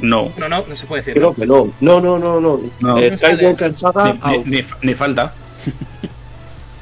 No. 0.00 0.32
No, 0.36 0.48
no, 0.48 0.64
no 0.68 0.76
se 0.76 0.86
puede 0.86 1.02
decir. 1.02 1.14
Creo 1.14 1.30
¿no? 1.30 1.34
que 1.34 1.46
no. 1.46 1.72
No, 1.80 2.00
no, 2.00 2.18
no, 2.18 2.40
no. 2.40 2.60
No. 2.80 2.98
Eh, 2.98 3.10
No. 3.10 3.18
Skywalker 3.18 3.76
Saga, 3.76 4.14
Ni, 4.26 4.38
ni- 4.38 4.44
ni- 4.60 4.64
ni 4.82 4.94
falta. 4.94 5.32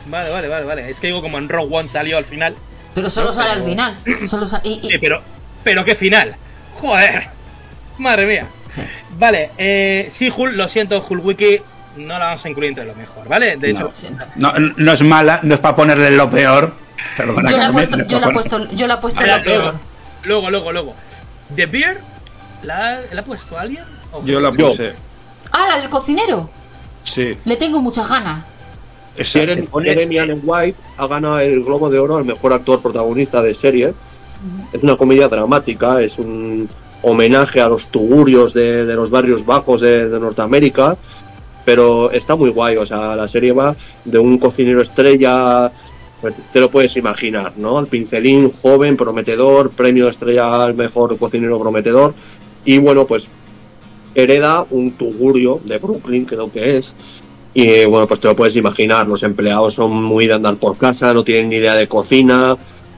Vale, 0.06 0.30
vale, 0.30 0.48
vale, 0.48 0.64
vale. 0.66 0.90
Es 0.90 1.00
que 1.00 1.08
digo, 1.08 1.20
como 1.22 1.38
en 1.38 1.48
Rogue 1.48 1.74
One 1.76 1.88
salió 1.88 2.16
al 2.18 2.24
final. 2.24 2.54
Pero 2.94 3.10
solo 3.10 3.28
No, 3.28 3.32
sale 3.32 3.50
pero- 3.50 3.62
al 3.64 3.68
final. 3.70 3.98
Solo 4.28 4.46
sa- 4.46 4.60
y- 4.62 4.80
y- 4.82 4.90
Sí, 4.90 4.98
pero, 4.98 5.20
pero 5.64 5.84
qué 5.84 5.94
final. 5.94 6.36
Joder. 6.80 7.28
Madre 7.98 8.26
mía. 8.26 8.46
Sí. 8.74 8.82
Vale, 9.18 9.50
eh, 9.58 10.06
sí, 10.10 10.30
Hul, 10.34 10.56
lo 10.56 10.68
siento, 10.68 11.04
Hul 11.08 11.20
Wiki, 11.20 11.60
no 11.96 12.18
la 12.18 12.26
vamos 12.26 12.44
a 12.44 12.48
incluir 12.50 12.68
entre 12.70 12.84
lo 12.84 12.94
mejor, 12.94 13.26
¿vale? 13.26 13.56
De 13.56 13.72
No. 13.72 13.78
hecho, 13.78 13.90
siento. 13.94 14.24
No, 14.36 14.52
no 14.58 14.92
es 14.92 15.02
mala, 15.02 15.40
no 15.42 15.54
es 15.54 15.60
para 15.60 15.74
ponerle 15.74 16.10
lo 16.10 16.30
peor. 16.30 16.72
Perdona, 17.16 17.50
Yo 17.50 17.56
la 17.56 17.66
he 17.68 17.72
puesto, 17.72 17.96
no 17.96 18.02
es 18.02 18.08
yo 18.08 18.18
la 18.20 18.26
he 18.26 18.32
puesto, 18.32 18.70
yo 18.72 18.86
la 18.86 18.94
he 18.94 18.98
puesto 18.98 19.20
lo 19.20 19.26
luego, 19.26 19.42
peor. 19.44 19.74
luego, 20.24 20.50
luego, 20.50 20.72
luego. 20.72 20.94
¿The 21.54 21.66
Beard? 21.66 21.98
¿La, 22.62 23.00
¿La 23.12 23.20
ha 23.20 23.24
puesto 23.24 23.58
alguien? 23.58 23.84
¿O- 24.12 24.24
Yo 24.24 24.40
la 24.40 24.50
puse. 24.52 24.92
Ah, 25.52 25.66
la 25.68 25.80
del 25.80 25.90
cocinero. 25.90 26.48
Sí. 27.04 27.36
Le 27.44 27.56
tengo 27.56 27.80
muchas 27.80 28.08
ganas. 28.08 28.44
Jeremy, 29.16 30.18
Allen 30.18 30.40
White 30.44 30.78
ha 30.98 31.06
ganado 31.06 31.38
el 31.40 31.62
Globo 31.64 31.88
de 31.88 31.98
Oro 31.98 32.16
al 32.16 32.24
mejor 32.24 32.52
actor 32.52 32.82
protagonista 32.82 33.40
de 33.42 33.54
serie. 33.54 33.94
Es 34.72 34.82
una 34.82 34.96
comedia 34.96 35.28
dramática, 35.28 36.02
es 36.02 36.18
un 36.18 36.68
homenaje 37.02 37.60
a 37.60 37.68
los 37.68 37.86
tugurios 37.88 38.52
de, 38.52 38.84
de 38.84 38.94
los 38.94 39.10
barrios 39.10 39.46
bajos 39.46 39.80
de, 39.80 40.08
de 40.10 40.20
Norteamérica, 40.20 40.96
pero 41.64 42.10
está 42.10 42.36
muy 42.36 42.50
guay. 42.50 42.76
O 42.76 42.84
sea, 42.84 43.16
la 43.16 43.26
serie 43.28 43.52
va 43.52 43.74
de 44.04 44.18
un 44.18 44.36
cocinero 44.38 44.82
estrella, 44.82 45.70
pues, 46.20 46.34
te 46.52 46.60
lo 46.60 46.70
puedes 46.70 46.94
imaginar, 46.98 47.52
¿no? 47.56 47.78
El 47.80 47.86
pincelín, 47.86 48.52
joven, 48.60 48.96
prometedor, 48.98 49.70
premio 49.70 50.08
estrella 50.08 50.64
al 50.64 50.74
mejor 50.74 51.16
cocinero 51.16 51.58
prometedor. 51.58 52.12
Y 52.66 52.78
bueno, 52.78 53.06
pues 53.06 53.26
hereda 54.14 54.66
un 54.70 54.92
tugurio 54.92 55.60
de 55.64 55.78
Brooklyn, 55.78 56.24
creo 56.26 56.52
que 56.52 56.78
es. 56.78 56.92
Y 57.54 57.86
bueno, 57.86 58.06
pues 58.06 58.20
te 58.20 58.28
lo 58.28 58.36
puedes 58.36 58.56
imaginar, 58.56 59.06
los 59.06 59.22
empleados 59.22 59.74
son 59.74 60.02
muy 60.02 60.26
de 60.26 60.34
andar 60.34 60.56
por 60.56 60.76
casa, 60.76 61.14
no 61.14 61.24
tienen 61.24 61.48
ni 61.48 61.56
idea 61.56 61.74
de 61.74 61.88
cocina, 61.88 62.56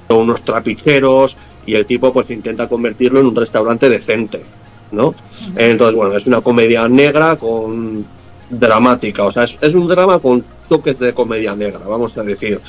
son 0.09 0.19
unos 0.19 0.43
trapicheros 0.43 1.37
y 1.65 1.75
el 1.75 1.87
tipo 1.87 2.13
pues 2.13 2.29
intenta 2.31 2.69
convertirlo 2.69 3.21
en 3.21 3.27
un 3.27 3.37
restaurante 3.37 3.89
decente, 3.89 4.43
¿no? 4.91 5.15
Entonces, 5.55 5.95
bueno, 5.95 6.17
es 6.17 6.27
una 6.27 6.41
comedia 6.41 6.89
negra 6.89 7.37
con 7.37 8.05
dramática, 8.51 9.25
o 9.25 9.31
sea, 9.31 9.45
es, 9.45 9.57
es 9.61 9.75
un 9.75 9.87
drama 9.87 10.19
con 10.19 10.43
toques 10.69 10.99
de 10.99 11.13
comedia 11.13 11.55
negra, 11.55 11.81
vamos 11.87 12.17
a 12.17 12.23
decir. 12.23 12.61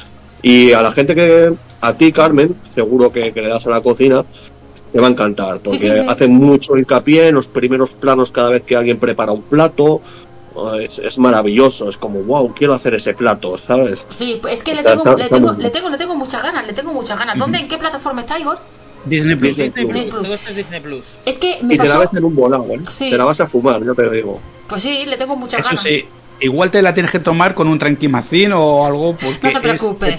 Y 0.41 0.73
a 0.73 0.81
la 0.81 0.91
gente 0.91 1.15
que, 1.15 1.53
a 1.81 1.93
ti 1.93 2.11
Carmen, 2.11 2.55
seguro 2.75 3.11
que, 3.11 3.31
que 3.33 3.41
le 3.41 3.47
das 3.47 3.65
a 3.65 3.71
la 3.71 3.81
cocina, 3.81 4.23
te 4.91 4.99
va 4.99 5.07
a 5.07 5.09
encantar, 5.11 5.59
porque 5.59 5.77
Sí, 5.79 5.87
sí, 5.89 5.93
sí. 5.93 6.05
hace 6.07 6.27
mucho 6.27 6.77
hincapié 6.77 7.27
en 7.27 7.35
los 7.35 7.47
primeros 7.47 7.91
planos 7.91 8.31
cada 8.31 8.49
vez 8.49 8.63
que 8.63 8.75
alguien 8.75 8.97
prepara 8.97 9.31
un 9.31 9.41
plato, 9.43 10.01
es, 10.81 10.99
es 10.99 11.17
maravilloso, 11.17 11.87
es 11.89 11.97
como, 11.97 12.19
wow, 12.23 12.53
quiero 12.53 12.73
hacer 12.73 12.93
ese 12.95 13.13
plato, 13.13 13.57
¿sabes? 13.57 14.05
Sí, 14.09 14.39
pues 14.41 14.55
es 14.55 14.63
que 14.63 14.75
le 14.75 14.83
tengo, 14.83 15.03
está- 15.03 15.15
le 15.15 15.29
tengo, 15.29 15.51
le 15.53 15.69
tengo, 15.69 15.89
le 15.89 15.97
tengo 15.97 16.15
muchas 16.15 16.41
ganas, 16.43 16.65
le 16.67 16.73
tengo 16.73 16.91
muchas 16.93 17.17
ganas. 17.17 17.37
¿Dónde, 17.37 17.59
en 17.59 17.67
qué 17.67 17.77
plataforma 17.77 18.21
está 18.21 18.37
Igor? 18.39 18.57
Disney 19.05 19.35
Plus. 19.35 19.55
Disney 19.55 19.67
Disney 19.69 19.85
Plus, 19.85 19.93
Disney 19.95 20.11
Plus. 20.11 20.23
todo 20.25 20.33
esto 20.33 20.49
es 20.49 20.55
Disney 20.57 20.79
Plus. 20.81 21.17
Es 21.25 21.37
que 21.37 21.59
me 21.63 21.75
Y 21.75 21.77
te 21.77 21.87
la 21.87 21.97
ves 21.99 22.09
en 22.13 22.23
un 22.25 22.35
volado, 22.35 22.65
¿eh? 22.71 22.79
Sí. 22.89 23.09
Te 23.09 23.17
la 23.17 23.23
vas 23.23 23.39
a 23.39 23.47
fumar, 23.47 23.81
yo 23.83 23.95
te 23.95 24.03
lo 24.03 24.09
digo. 24.11 24.39
Pues 24.67 24.81
sí, 24.81 25.05
le 25.05 25.15
tengo 25.17 25.35
muchas 25.37 25.61
Eso 25.61 25.69
ganas. 25.69 25.83
sí, 25.83 26.03
igual 26.41 26.69
te 26.71 26.81
la 26.81 26.93
tienes 26.93 27.11
que 27.11 27.19
tomar 27.19 27.53
con 27.55 27.67
un 27.69 27.79
tranquimacín 27.79 28.51
o 28.51 28.85
algo 28.85 29.13
porque 29.15 29.53
No 29.53 29.61
te 29.61 29.71
es- 29.71 29.79
preocupes. 29.79 30.15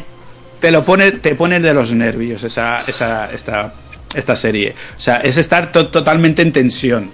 te 0.60 0.70
lo 0.70 0.82
pone 0.84 1.12
te 1.12 1.34
pone 1.34 1.60
de 1.60 1.74
los 1.74 1.92
nervios 1.92 2.42
esa 2.44 2.78
esa 2.78 3.30
esta 3.32 3.72
esta 4.14 4.36
serie. 4.36 4.74
O 4.98 5.00
sea, 5.00 5.16
es 5.18 5.36
estar 5.36 5.72
to- 5.72 5.88
totalmente 5.88 6.42
en 6.42 6.52
tensión. 6.52 7.10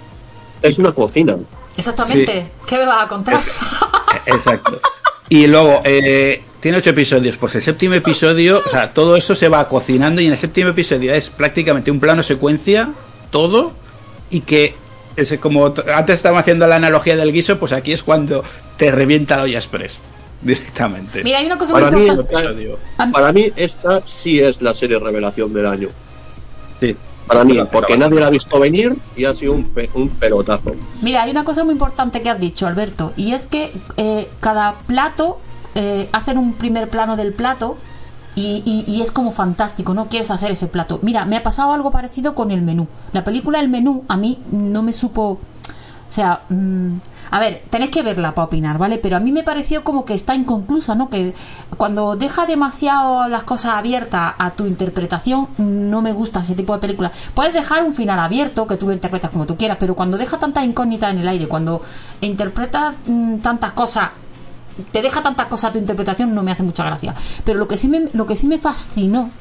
Es 0.61 0.79
una 0.79 0.91
cocina. 0.91 1.35
Exactamente. 1.75 2.47
¿Qué 2.65 2.77
me 2.77 2.85
vas 2.85 3.03
a 3.03 3.07
contar? 3.07 3.35
Eh, 3.35 4.19
Exacto. 4.33 4.79
Y 5.29 5.45
luego, 5.47 5.81
eh, 5.83 6.41
tiene 6.59 6.77
ocho 6.79 6.89
episodios. 6.91 7.37
Pues 7.37 7.53
el 7.55 7.61
séptimo 7.61 7.93
episodio, 7.93 8.63
o 8.65 8.69
sea, 8.69 8.91
todo 8.93 9.15
eso 9.15 9.35
se 9.35 9.49
va 9.49 9.67
cocinando 9.67 10.21
y 10.21 10.25
en 10.25 10.31
el 10.31 10.37
séptimo 10.37 10.69
episodio 10.69 11.13
es 11.13 11.29
prácticamente 11.29 11.91
un 11.91 11.99
plano 11.99 12.23
secuencia, 12.23 12.89
todo, 13.29 13.73
y 14.29 14.41
que 14.41 14.75
es 15.15 15.37
como 15.39 15.73
antes 15.93 16.15
estaba 16.15 16.39
haciendo 16.39 16.65
la 16.67 16.77
analogía 16.77 17.15
del 17.15 17.31
guiso, 17.33 17.59
pues 17.59 17.71
aquí 17.73 17.91
es 17.91 18.03
cuando 18.03 18.43
te 18.77 18.91
revienta 18.91 19.37
la 19.37 19.43
olla 19.43 19.57
express. 19.57 19.97
directamente. 20.41 21.23
Mira, 21.23 21.39
hay 21.39 21.47
una 21.47 21.57
cosa 21.57 21.73
muy 21.73 21.81
Para 21.81 22.51
mí, 22.53 22.67
para 23.11 23.33
mí 23.33 23.51
esta 23.55 24.01
sí 24.05 24.39
es 24.39 24.61
la 24.61 24.73
serie 24.73 24.99
revelación 24.99 25.51
del 25.53 25.65
año. 25.65 25.89
Sí. 26.79 26.95
Para 27.27 27.43
mí, 27.43 27.57
porque 27.73 27.97
nadie 27.97 28.21
la 28.21 28.27
ha 28.27 28.29
visto 28.29 28.57
venir 28.57 28.95
y 29.17 29.25
ha 29.25 29.35
sido 29.35 29.51
un, 29.51 29.65
pe- 29.65 29.89
un 29.93 30.07
pelotazo. 30.07 30.71
Mira, 31.01 31.23
hay 31.23 31.31
una 31.31 31.43
cosa 31.43 31.65
muy 31.65 31.73
importante 31.73 32.21
que 32.21 32.29
has 32.29 32.39
dicho, 32.39 32.67
Alberto, 32.67 33.11
y 33.17 33.33
es 33.33 33.47
que 33.47 33.73
eh, 33.97 34.29
cada 34.39 34.75
plato 34.87 35.37
eh, 35.75 36.07
hacen 36.13 36.37
un 36.37 36.53
primer 36.53 36.87
plano 36.89 37.17
del 37.17 37.33
plato 37.33 37.75
y, 38.33 38.63
y- 38.65 38.85
y 38.89 39.01
es 39.01 39.11
como 39.11 39.31
fantástico, 39.31 39.93
no 39.93 40.07
quieres 40.07 40.31
hacer 40.31 40.51
ese 40.51 40.67
plato. 40.67 40.99
Mira, 41.01 41.25
me 41.25 41.35
ha 41.35 41.43
pasado 41.43 41.73
algo 41.73 41.91
parecido 41.91 42.33
con 42.33 42.49
el 42.49 42.61
menú. 42.61 42.87
La 43.11 43.25
película 43.25 43.59
El 43.59 43.67
menú 43.67 44.05
a 44.07 44.15
mí 44.15 44.39
no 44.51 44.81
me 44.81 44.93
supo, 44.93 45.31
o 45.31 45.39
sea, 46.11 46.43
mm, 46.47 46.93
a 47.31 47.39
ver, 47.39 47.63
tenéis 47.69 47.91
que 47.91 48.03
verla 48.03 48.33
para 48.33 48.45
opinar, 48.45 48.77
¿vale? 48.77 48.97
Pero 48.97 49.17
a 49.17 49.19
mí 49.19 49.31
me 49.31 49.43
pareció 49.43 49.83
como 49.83 50.05
que 50.05 50.13
está 50.13 50.35
inconclusa, 50.35 50.95
¿no? 50.95 51.09
Que 51.09 51.33
cuando 51.77 52.15
deja 52.15 52.45
demasiado 52.45 53.27
las 53.27 53.43
cosas 53.43 53.73
abiertas 53.73 54.33
a 54.37 54.51
tu 54.51 54.65
interpretación, 54.65 55.47
no 55.57 56.01
me 56.01 56.13
gusta 56.13 56.39
ese 56.39 56.55
tipo 56.55 56.73
de 56.73 56.79
películas. 56.79 57.11
Puedes 57.33 57.53
dejar 57.53 57.83
un 57.83 57.93
final 57.93 58.19
abierto, 58.19 58.67
que 58.67 58.77
tú 58.77 58.87
lo 58.87 58.93
interpretas 58.93 59.31
como 59.31 59.45
tú 59.45 59.55
quieras, 59.55 59.77
pero 59.79 59.95
cuando 59.95 60.17
deja 60.17 60.37
tanta 60.39 60.63
incógnita 60.63 61.09
en 61.09 61.19
el 61.19 61.27
aire, 61.27 61.47
cuando 61.47 61.81
interpretas 62.21 62.95
mm, 63.05 63.37
tantas 63.37 63.73
cosas 63.73 64.09
te 64.91 65.01
deja 65.01 65.23
tantas 65.23 65.47
cosas 65.47 65.71
a 65.71 65.73
tu 65.73 65.79
interpretación 65.79 66.35
no 66.35 66.43
me 66.43 66.51
hace 66.51 66.61
mucha 66.61 66.83
gracia 66.83 67.15
pero 67.43 67.57
lo 67.57 67.67
que 67.67 67.77
sí 67.77 67.87
me, 67.87 68.09
lo 68.13 68.27
que 68.27 68.35
sí 68.35 68.45
me 68.45 68.59
fascinó 68.59 69.31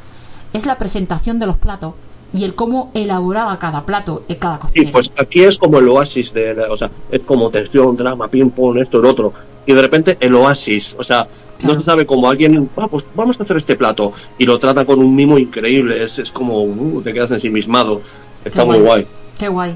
es 0.54 0.64
la 0.64 0.78
presentación 0.78 1.38
de 1.38 1.44
los 1.44 1.58
platos 1.58 1.92
y 2.36 2.44
el 2.44 2.54
cómo 2.54 2.90
elaboraba 2.94 3.58
cada 3.58 3.84
plato 3.86 4.24
eh, 4.28 4.36
cada 4.36 4.56
Sí, 4.56 4.60
cocinero 4.62 4.92
pues 4.92 5.10
aquí 5.18 5.42
es 5.44 5.56
como 5.58 5.78
el 5.78 5.88
oasis 5.88 6.32
de, 6.32 6.54
la- 6.54 6.70
o 6.70 6.76
sea, 6.76 6.90
es 7.10 7.20
como 7.20 7.50
tensión, 7.50 7.96
drama, 7.96 8.28
ping 8.28 8.50
pong, 8.50 8.78
esto, 8.78 8.98
el 8.98 9.06
otro. 9.06 9.32
Y 9.66 9.72
de 9.72 9.82
repente 9.82 10.16
el 10.20 10.34
oasis, 10.34 10.94
o 10.98 11.02
sea, 11.04 11.26
no 11.60 11.74
se 11.74 11.80
sabe 11.80 12.04
como 12.06 12.28
alguien, 12.28 12.68
ah, 12.76 12.86
pues 12.88 13.04
vamos 13.14 13.40
a 13.40 13.42
hacer 13.42 13.56
este 13.56 13.76
plato. 13.76 14.12
Y 14.38 14.44
lo 14.46 14.58
trata 14.58 14.84
con 14.84 14.98
un 15.00 15.14
mimo 15.14 15.38
increíble, 15.38 16.02
es, 16.02 16.18
es 16.18 16.30
como, 16.30 16.62
uh, 16.62 17.00
te 17.02 17.12
quedas 17.12 17.30
ensimismado. 17.30 18.00
Está 18.44 18.60
Qué 18.60 18.66
muy 18.66 18.78
guay. 18.78 19.06
qué 19.38 19.48
guay 19.48 19.74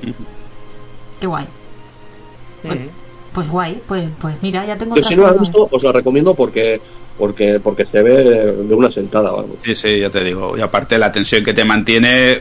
qué 1.21 1.27
guay 1.27 1.45
pues, 2.63 2.79
pues 3.35 3.51
guay 3.51 3.81
pues 3.87 4.09
pues 4.21 4.35
mira 4.43 4.65
ya 4.67 4.77
tengo 4.77 4.95
Que 4.95 5.01
otra 5.01 5.09
si 5.11 5.17
no 5.17 5.23
la 5.25 5.31
has 5.31 5.41
visto, 5.41 5.69
os 5.71 5.83
la 5.83 5.93
recomiendo 5.93 6.35
porque 6.35 6.81
porque 7.21 7.61
porque 7.61 7.85
se 7.85 8.03
ve 8.03 8.25
de 8.25 8.75
una 8.75 8.91
sentada, 8.91 9.31
vamos. 9.31 9.59
Sí, 9.65 9.75
sí, 9.77 10.01
ya 10.01 10.11
te 10.11 10.25
digo. 10.25 10.57
Y 10.59 10.61
aparte 10.63 10.99
la 10.99 11.13
tensión 11.13 11.45
que 11.45 11.55
te 11.55 11.65
mantiene 11.65 12.41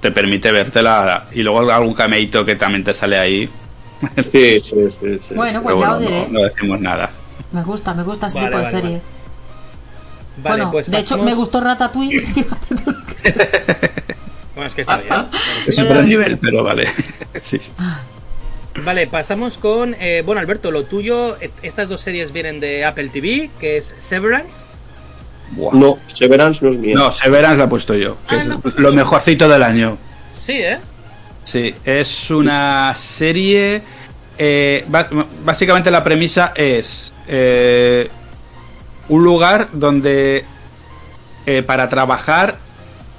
te 0.00 0.12
permite 0.12 0.52
vértela 0.52 1.24
y 1.32 1.42
luego 1.42 1.68
algún 1.72 1.94
cameíto 1.94 2.44
que 2.44 2.54
también 2.54 2.84
te 2.84 2.94
sale 2.94 3.18
ahí. 3.18 3.48
Sí, 4.30 4.60
sí, 4.62 4.90
sí. 5.00 5.18
sí. 5.18 5.34
bueno 5.34 5.62
pues 5.62 5.80
ya 5.80 5.92
os 5.92 6.00
diré 6.00 6.26
no, 6.28 6.38
no 6.38 6.42
decimos 6.42 6.78
nada. 6.78 7.10
me 7.50 7.62
gusta 7.62 7.94
me 7.94 8.02
gusta 8.02 8.26
ese 8.26 8.40
Vale, 8.40 8.48
tipo 8.50 8.58
de 8.58 8.64
vale, 8.64 8.76
serie 8.82 9.00
Vale, 10.36 10.56
bueno 10.56 10.70
pues 10.70 10.90
de 10.90 10.98
hecho 10.98 11.16
me 11.16 11.34
gustó 11.34 11.60
Ratatouille 11.62 12.20
fíjate 12.34 12.74
tú. 12.74 12.94
Bueno, 14.54 14.68
es 14.68 14.74
que 14.74 14.80
está 14.80 14.96
bien. 14.96 15.26
Es 15.66 15.78
otro 15.78 16.02
nivel, 16.02 16.38
pero 16.38 16.64
vale. 16.64 16.88
sí. 17.34 17.58
Vale, 18.84 19.06
pasamos 19.06 19.58
con. 19.58 19.94
eh, 19.98 20.22
bueno, 20.24 20.40
Alberto, 20.40 20.70
lo 20.70 20.84
tuyo. 20.84 21.36
Estas 21.62 21.88
dos 21.88 22.00
series 22.00 22.32
vienen 22.32 22.60
de 22.60 22.84
Apple 22.84 23.08
TV, 23.08 23.50
que 23.58 23.78
es 23.78 23.94
Severance. 23.98 24.66
Buah. 25.52 25.74
No, 25.74 25.98
Severance 26.12 26.64
no 26.64 26.70
es 26.72 26.78
mía. 26.78 26.94
No, 26.96 27.12
Severance 27.12 27.56
la 27.58 27.64
he 27.64 27.68
puesto 27.68 27.94
yo. 27.94 28.16
que 28.28 28.34
Ah, 28.36 28.42
es 28.48 28.56
puesto 28.58 28.80
lo 28.80 28.92
mejorcito 28.92 29.48
del 29.48 29.62
año. 29.62 29.96
Sí, 30.32 30.52
¿eh? 30.52 30.78
Sí, 31.44 31.74
es 31.84 32.30
una 32.30 32.94
serie. 32.96 33.82
eh, 34.38 34.84
básicamente 35.44 35.90
la 35.90 36.04
premisa 36.04 36.52
es 36.54 37.12
eh, 37.28 38.08
un 39.08 39.24
lugar 39.24 39.68
donde 39.72 40.44
eh, 41.46 41.62
para 41.62 41.88
trabajar 41.88 42.56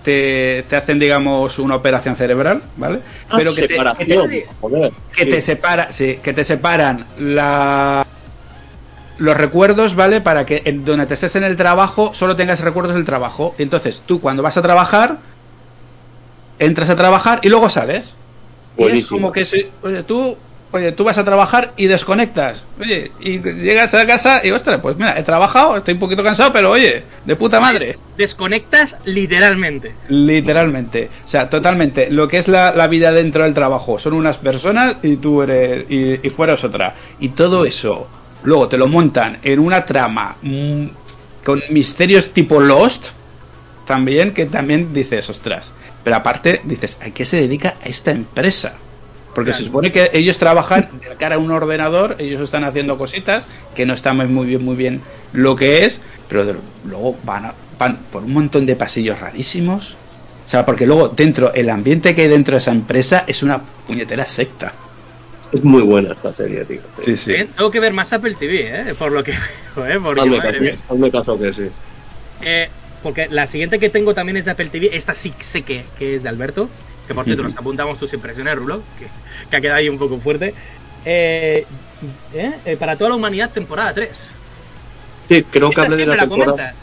te, 0.07 0.63
te 0.69 0.77
hacen, 0.77 0.99
digamos, 0.99 1.59
una 1.59 1.75
operación 1.75 2.15
cerebral, 2.15 2.61
¿vale? 2.77 2.99
Ah, 3.29 3.33
Pero 3.35 3.53
que 3.53 3.67
te, 3.67 3.75
que 3.97 4.05
te- 4.05 4.45
que 5.13 5.23
sí. 5.25 5.29
te 5.29 5.41
separa, 5.41 5.91
sí, 5.91 6.17
que 6.23 6.31
te 6.31 6.45
separan 6.45 7.05
la 7.19 8.07
los 9.17 9.35
recuerdos, 9.35 9.95
¿vale? 9.95 10.21
Para 10.21 10.45
que 10.45 10.61
en 10.63 10.85
donde 10.85 11.07
te 11.07 11.15
estés 11.15 11.35
en 11.35 11.43
el 11.43 11.57
trabajo 11.57 12.13
solo 12.13 12.37
tengas 12.37 12.61
recuerdos 12.61 12.95
del 12.95 13.03
trabajo. 13.03 13.53
Entonces, 13.57 14.01
tú 14.05 14.21
cuando 14.21 14.43
vas 14.43 14.55
a 14.55 14.61
trabajar 14.61 15.17
entras 16.57 16.89
a 16.89 16.95
trabajar 16.95 17.39
y 17.43 17.49
luego 17.49 17.69
sales. 17.69 18.13
Y 18.77 18.83
es 18.83 18.87
Buenísimo. 18.89 19.09
como 19.19 19.31
que 19.33 19.43
si- 19.43 19.67
oye, 19.81 20.03
tú 20.03 20.37
Oye, 20.71 20.91
tú 20.91 21.05
vas 21.05 21.17
a 21.17 21.23
trabajar 21.23 21.71
y 21.77 21.87
desconectas. 21.87 22.65
Oye, 22.79 23.11
y 23.21 23.39
llegas 23.39 23.93
a 23.93 24.05
casa 24.05 24.41
y, 24.43 24.51
ostras, 24.51 24.79
pues 24.81 24.97
mira, 24.97 25.17
he 25.17 25.23
trabajado, 25.23 25.77
estoy 25.77 25.93
un 25.93 25.99
poquito 25.99 26.23
cansado, 26.23 26.51
pero 26.51 26.71
oye, 26.71 27.03
de 27.25 27.35
puta 27.37 27.61
madre. 27.61 27.97
Desconectas 28.17 28.97
literalmente. 29.05 29.95
Literalmente. 30.09 31.09
O 31.23 31.27
sea, 31.27 31.49
totalmente. 31.49 32.09
Lo 32.11 32.27
que 32.27 32.37
es 32.37 32.49
la, 32.49 32.73
la 32.75 32.87
vida 32.87 33.13
dentro 33.13 33.43
del 33.43 33.53
trabajo. 33.53 33.97
Son 33.97 34.13
unas 34.13 34.37
personas 34.37 34.97
y 35.03 35.15
tú 35.15 35.41
eres. 35.41 35.89
Y, 35.89 36.27
y 36.27 36.29
fuera 36.29 36.53
es 36.55 36.63
otra. 36.65 36.93
Y 37.19 37.29
todo 37.29 37.65
eso. 37.65 38.07
Luego 38.43 38.67
te 38.67 38.77
lo 38.77 38.87
montan 38.87 39.37
en 39.43 39.59
una 39.59 39.85
trama. 39.85 40.35
mm, 40.41 40.85
con 41.45 41.63
misterios 41.69 42.31
tipo 42.33 42.59
Lost. 42.59 43.07
También, 43.85 44.33
que 44.33 44.47
también 44.47 44.93
dices, 44.93 45.29
ostras. 45.29 45.71
Pero 46.03 46.17
aparte, 46.17 46.59
dices, 46.65 46.97
¿a 47.01 47.09
qué 47.11 47.23
se 47.23 47.37
dedica 47.37 47.75
esta 47.85 48.11
empresa? 48.11 48.73
Porque 49.37 49.53
se 49.53 49.63
supone 49.63 49.91
que 49.91 50.09
ellos 50.13 50.37
trabajan 50.39 50.89
de 50.99 51.15
cara 51.15 51.35
a 51.35 51.37
un 51.37 51.51
ordenador, 51.51 52.15
ellos 52.17 52.41
están 52.41 52.63
haciendo 52.63 52.97
cositas 52.97 53.45
que 53.75 53.85
no 53.85 53.93
están 53.93 54.17
muy 54.33 54.47
bien, 54.47 54.65
muy 54.65 54.75
bien 54.75 55.01
lo 55.31 55.55
que 55.55 55.85
es, 55.85 56.01
pero 56.27 56.43
de- 56.43 56.55
luego 56.85 57.15
van, 57.23 57.45
a- 57.45 57.53
van 57.77 57.97
por 58.11 58.23
un 58.23 58.33
montón 58.33 58.65
de 58.65 58.75
pasillos 58.75 59.19
rarísimos. 59.19 59.95
O 60.45 60.49
sea, 60.49 60.65
porque 60.65 60.87
luego 60.87 61.09
dentro, 61.09 61.53
el 61.53 61.69
ambiente 61.69 62.15
que 62.15 62.23
hay 62.23 62.27
dentro 62.29 62.53
de 62.53 62.57
esa 62.59 62.71
empresa 62.71 63.25
es 63.27 63.43
una 63.43 63.61
puñetera 63.85 64.25
secta. 64.25 64.73
Es 65.51 65.63
muy 65.63 65.83
buena 65.83 66.13
esta 66.13 66.33
serie, 66.33 66.65
tío. 66.65 66.81
Sí, 67.01 67.15
sí. 67.15 67.31
Bien, 67.33 67.47
Tengo 67.55 67.69
que 67.69 67.79
ver 67.79 67.93
más 67.93 68.11
Apple 68.13 68.35
TV, 68.39 68.81
¿eh? 68.89 68.93
Por 68.97 69.11
lo 69.11 69.23
que 69.23 69.33
veo, 69.75 69.85
¿eh? 69.87 69.99
Porque, 70.01 70.21
Hazme 70.21 70.37
madre 70.37 70.51
caso, 70.51 70.61
mía. 70.63 70.75
hazme 70.89 71.11
caso 71.11 71.39
que 71.39 71.53
sí. 71.53 71.67
Eh, 72.41 72.69
porque 73.03 73.27
la 73.29 73.45
siguiente 73.45 73.77
que 73.77 73.89
tengo 73.89 74.13
también 74.15 74.37
es 74.37 74.45
de 74.45 74.51
Apple 74.51 74.69
TV. 74.69 74.89
Esta 74.93 75.13
sí 75.13 75.31
sé 75.39 75.61
que, 75.61 75.83
que 75.99 76.15
es 76.15 76.23
de 76.23 76.29
Alberto. 76.29 76.69
Que 77.07 77.15
por 77.15 77.23
cierto, 77.25 77.43
nos 77.43 77.55
apuntamos 77.57 77.97
tus 77.97 78.13
impresiones, 78.13 78.55
Rulo. 78.55 78.81
Que, 78.99 79.07
que 79.49 79.55
ha 79.55 79.61
quedado 79.61 79.77
ahí 79.77 79.89
un 79.89 79.97
poco 79.97 80.17
fuerte. 80.19 80.53
Eh, 81.05 81.65
eh, 82.33 82.51
eh, 82.65 82.77
para 82.77 82.95
toda 82.95 83.11
la 83.11 83.15
humanidad, 83.15 83.49
temporada 83.49 83.93
3. 83.93 84.29
Sí, 85.27 85.43
creo 85.49 85.69
que 85.69 85.81
hablé 85.81 85.95
de 85.97 86.05
la 86.05 86.15
la 86.15 86.21
temporada. 86.21 86.51
comentas. 86.51 86.75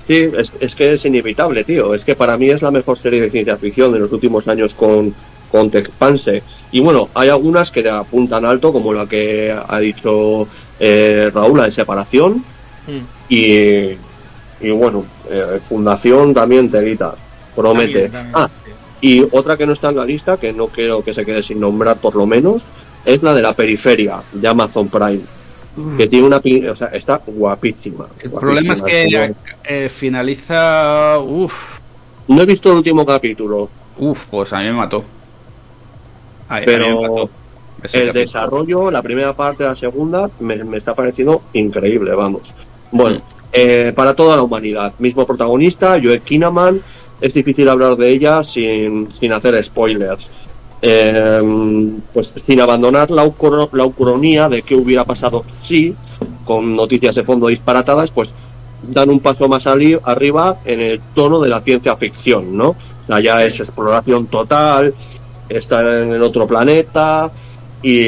Sí, 0.00 0.28
es, 0.36 0.52
es 0.58 0.74
que 0.74 0.94
es 0.94 1.04
inevitable, 1.04 1.64
tío. 1.64 1.94
Es 1.94 2.04
que 2.04 2.14
para 2.14 2.36
mí 2.36 2.50
es 2.50 2.60
la 2.62 2.70
mejor 2.70 2.98
serie 2.98 3.20
de 3.20 3.30
ciencia 3.30 3.56
ficción 3.56 3.92
de 3.92 4.00
los 4.00 4.12
últimos 4.12 4.48
años 4.48 4.74
con, 4.74 5.14
con 5.50 5.70
Tech 5.70 5.90
Panse. 5.90 6.42
Y 6.72 6.80
bueno, 6.80 7.08
hay 7.14 7.28
algunas 7.28 7.70
que 7.70 7.88
apuntan 7.88 8.44
alto, 8.44 8.72
como 8.72 8.92
la 8.92 9.06
que 9.06 9.54
ha 9.66 9.78
dicho 9.78 10.48
eh, 10.80 11.30
Raúl, 11.32 11.58
la 11.58 11.64
de 11.66 11.70
separación. 11.70 12.44
Mm. 12.86 13.00
Y, 13.28 13.90
y 14.60 14.70
bueno, 14.70 15.04
Fundación 15.68 16.34
también 16.34 16.70
telita, 16.70 17.14
promete. 17.54 18.08
También, 18.08 18.32
también, 18.32 18.34
Ah, 18.34 18.50
sí. 18.52 18.70
Y 19.02 19.22
otra 19.32 19.58
que 19.58 19.66
no 19.66 19.74
está 19.74 19.90
en 19.90 19.96
la 19.96 20.06
lista, 20.06 20.38
que 20.38 20.54
no 20.54 20.68
quiero 20.68 21.04
que 21.04 21.12
se 21.12 21.26
quede 21.26 21.42
sin 21.42 21.60
nombrar 21.60 21.98
por 21.98 22.16
lo 22.16 22.24
menos, 22.24 22.62
es 23.04 23.22
la 23.22 23.34
de 23.34 23.42
la 23.42 23.52
periferia 23.52 24.22
de 24.32 24.48
Amazon 24.48 24.88
Prime. 24.88 25.20
Que 25.96 26.06
tiene 26.06 26.26
una. 26.26 26.40
O 26.70 26.76
sea, 26.76 26.88
está 26.88 27.20
guapísima. 27.26 28.06
El 28.20 28.30
problema 28.30 28.74
es 28.74 28.82
que 28.82 29.06
guapísima. 29.10 29.34
eh, 29.64 29.88
finaliza. 29.88 31.18
Uf, 31.18 31.52
No 32.28 32.40
he 32.42 32.46
visto 32.46 32.70
el 32.70 32.76
último 32.76 33.04
capítulo, 33.04 33.68
uf, 33.98 34.18
pues 34.30 34.52
a 34.52 34.58
mí 34.58 34.64
me 34.66 34.72
mató. 34.74 35.02
A- 36.48 36.56
a 36.56 36.60
mí 36.60 36.66
pero 36.66 36.86
me 37.00 37.08
mató 37.08 37.30
ese 37.82 37.98
el 37.98 38.06
capítulo. 38.08 38.20
desarrollo, 38.20 38.90
la 38.90 39.02
primera 39.02 39.32
parte, 39.32 39.64
la 39.64 39.74
segunda, 39.74 40.30
me, 40.40 40.62
me 40.62 40.76
está 40.76 40.94
pareciendo 40.94 41.42
increíble, 41.54 42.14
vamos. 42.14 42.52
Bueno, 42.92 43.18
Mm. 43.18 43.22
eh, 43.52 43.92
para 43.96 44.14
toda 44.14 44.36
la 44.36 44.42
humanidad, 44.42 44.92
mismo 44.98 45.26
protagonista, 45.26 45.98
Joe 46.02 46.20
Kinnaman, 46.20 46.80
es 47.22 47.34
difícil 47.34 47.68
hablar 47.68 47.96
de 47.96 48.10
ella 48.10 48.42
sin, 48.42 49.10
sin 49.12 49.32
hacer 49.32 49.62
spoilers. 49.62 50.26
Eh, 50.84 51.40
pues 52.12 52.32
sin 52.44 52.60
abandonar 52.60 53.08
la, 53.12 53.22
la 53.72 53.84
ucronía 53.86 54.48
de 54.48 54.62
qué 54.62 54.74
hubiera 54.74 55.04
pasado 55.04 55.44
si, 55.62 55.94
con 56.44 56.74
noticias 56.74 57.14
de 57.14 57.22
fondo 57.22 57.46
disparatadas, 57.46 58.10
pues 58.10 58.30
dan 58.82 59.10
un 59.10 59.20
paso 59.20 59.48
más 59.48 59.68
arriba 59.68 60.58
en 60.64 60.80
el 60.80 61.00
tono 61.14 61.40
de 61.40 61.48
la 61.48 61.60
ciencia 61.60 61.96
ficción, 61.96 62.56
¿no? 62.56 62.70
O 62.70 63.06
sea, 63.06 63.20
ya 63.20 63.44
es 63.44 63.60
exploración 63.60 64.26
total, 64.26 64.92
está 65.48 66.02
en 66.02 66.14
el 66.14 66.22
otro 66.22 66.48
planeta 66.48 67.30
y, 67.80 68.00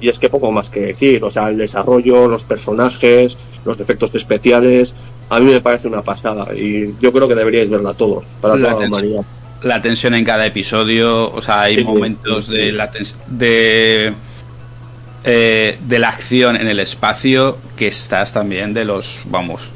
y 0.00 0.08
es 0.08 0.20
que 0.20 0.28
poco 0.28 0.52
más 0.52 0.70
que 0.70 0.80
decir, 0.80 1.24
o 1.24 1.32
sea, 1.32 1.48
el 1.48 1.58
desarrollo, 1.58 2.28
los 2.28 2.44
personajes, 2.44 3.36
los 3.64 3.80
efectos 3.80 4.14
especiales, 4.14 4.94
a 5.28 5.40
mí 5.40 5.46
me 5.52 5.60
parece 5.60 5.88
una 5.88 6.02
pasada 6.02 6.54
y 6.54 6.96
yo 6.98 7.12
creo 7.12 7.28
que 7.28 7.34
deberíais 7.34 7.70
verla 7.70 7.94
todos, 7.94 8.24
para 8.40 8.56
La 8.56 8.60
toda 8.60 8.74
la 8.74 8.82
humanidad. 8.82 9.24
la 9.62 9.82
tensión 9.82 10.14
en 10.14 10.24
cada 10.24 10.46
episodio, 10.46 11.30
o 11.32 11.42
sea, 11.42 11.62
hay 11.62 11.78
Sí, 11.78 11.82
momentos 11.82 12.46
sí, 12.46 12.52
de 12.52 12.72
la 12.72 12.90
de 13.26 14.20
eh, 15.22 15.78
de 15.80 15.98
la 15.98 16.08
acción 16.10 16.56
en 16.56 16.68
el 16.68 16.80
espacio 16.80 17.58
que 17.76 17.88
estás 17.88 18.32
también 18.32 18.74
de 18.74 18.84
los, 18.84 19.22
vamos, 19.24 19.72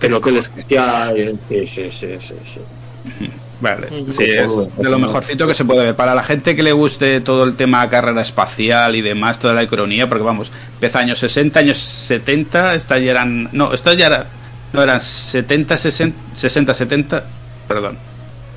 El 0.00 0.14
hotel 0.14 0.36
especial. 0.38 1.38
Sí, 1.48 1.66
sí, 1.66 1.90
sí, 1.92 2.18
sí, 2.20 2.34
sí. 2.44 2.60
Vale, 3.58 3.94
sí, 4.10 4.24
es 4.24 4.68
de 4.76 4.90
lo 4.90 4.98
mejorcito 4.98 5.46
que 5.46 5.54
se 5.54 5.64
puede 5.64 5.84
ver. 5.86 5.96
Para 5.96 6.14
la 6.14 6.22
gente 6.22 6.54
que 6.54 6.62
le 6.62 6.72
guste 6.72 7.22
todo 7.22 7.44
el 7.44 7.56
tema 7.56 7.88
carrera 7.88 8.20
espacial 8.20 8.96
y 8.96 9.00
demás, 9.02 9.38
toda 9.38 9.54
la 9.54 9.62
ironía, 9.62 10.08
porque 10.08 10.24
vamos, 10.24 10.52
empieza 10.74 10.98
años 10.98 11.18
60, 11.20 11.60
años 11.60 11.78
70, 11.78 12.74
esta 12.74 12.98
ya 12.98 13.12
eran. 13.12 13.48
No, 13.52 13.72
esto 13.72 13.92
ya 13.94 14.06
era. 14.08 14.26
No 14.72 14.82
eran 14.82 15.00
70, 15.00 15.76
60, 15.76 16.16
60 16.34 16.74
70, 16.74 17.24
perdón. 17.68 17.98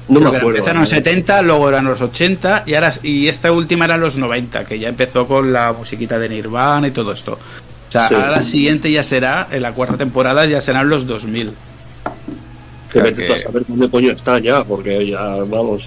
No 0.07 0.15
Creo 0.15 0.25
me 0.25 0.31
que 0.31 0.37
acuerdo. 0.37 0.57
Empezaron 0.57 0.81
los 0.81 0.89
70, 0.89 1.41
luego 1.43 1.69
eran 1.69 1.85
los 1.85 2.01
80 2.01 2.63
y 2.65 2.73
ahora 2.73 2.93
y 3.03 3.27
esta 3.27 3.51
última 3.51 3.85
era 3.85 3.95
los 3.97 4.17
90, 4.17 4.65
que 4.65 4.79
ya 4.79 4.89
empezó 4.89 5.27
con 5.27 5.53
la 5.53 5.71
musiquita 5.73 6.17
de 6.17 6.29
Nirvana 6.29 6.87
y 6.87 6.91
todo 6.91 7.11
esto. 7.11 7.33
O 7.33 7.91
sea, 7.91 8.07
Sí. 8.07 8.15
ahora 8.15 8.31
la 8.31 8.43
siguiente 8.43 8.91
ya 8.91 9.03
será, 9.03 9.47
en 9.51 9.61
la 9.61 9.71
cuarta 9.71 9.97
temporada 9.97 10.45
ya 10.45 10.61
serán 10.61 10.89
los 10.89 11.05
2000. 11.07 11.53
Que 12.91 13.01
vete 13.01 13.27
tú 13.27 13.33
a 13.33 13.35
que- 13.35 13.41
saber 13.43 13.63
dónde 13.67 13.87
coño 13.89 14.11
está 14.11 14.39
ya, 14.39 14.63
porque 14.63 15.05
ya, 15.07 15.19
vamos. 15.45 15.83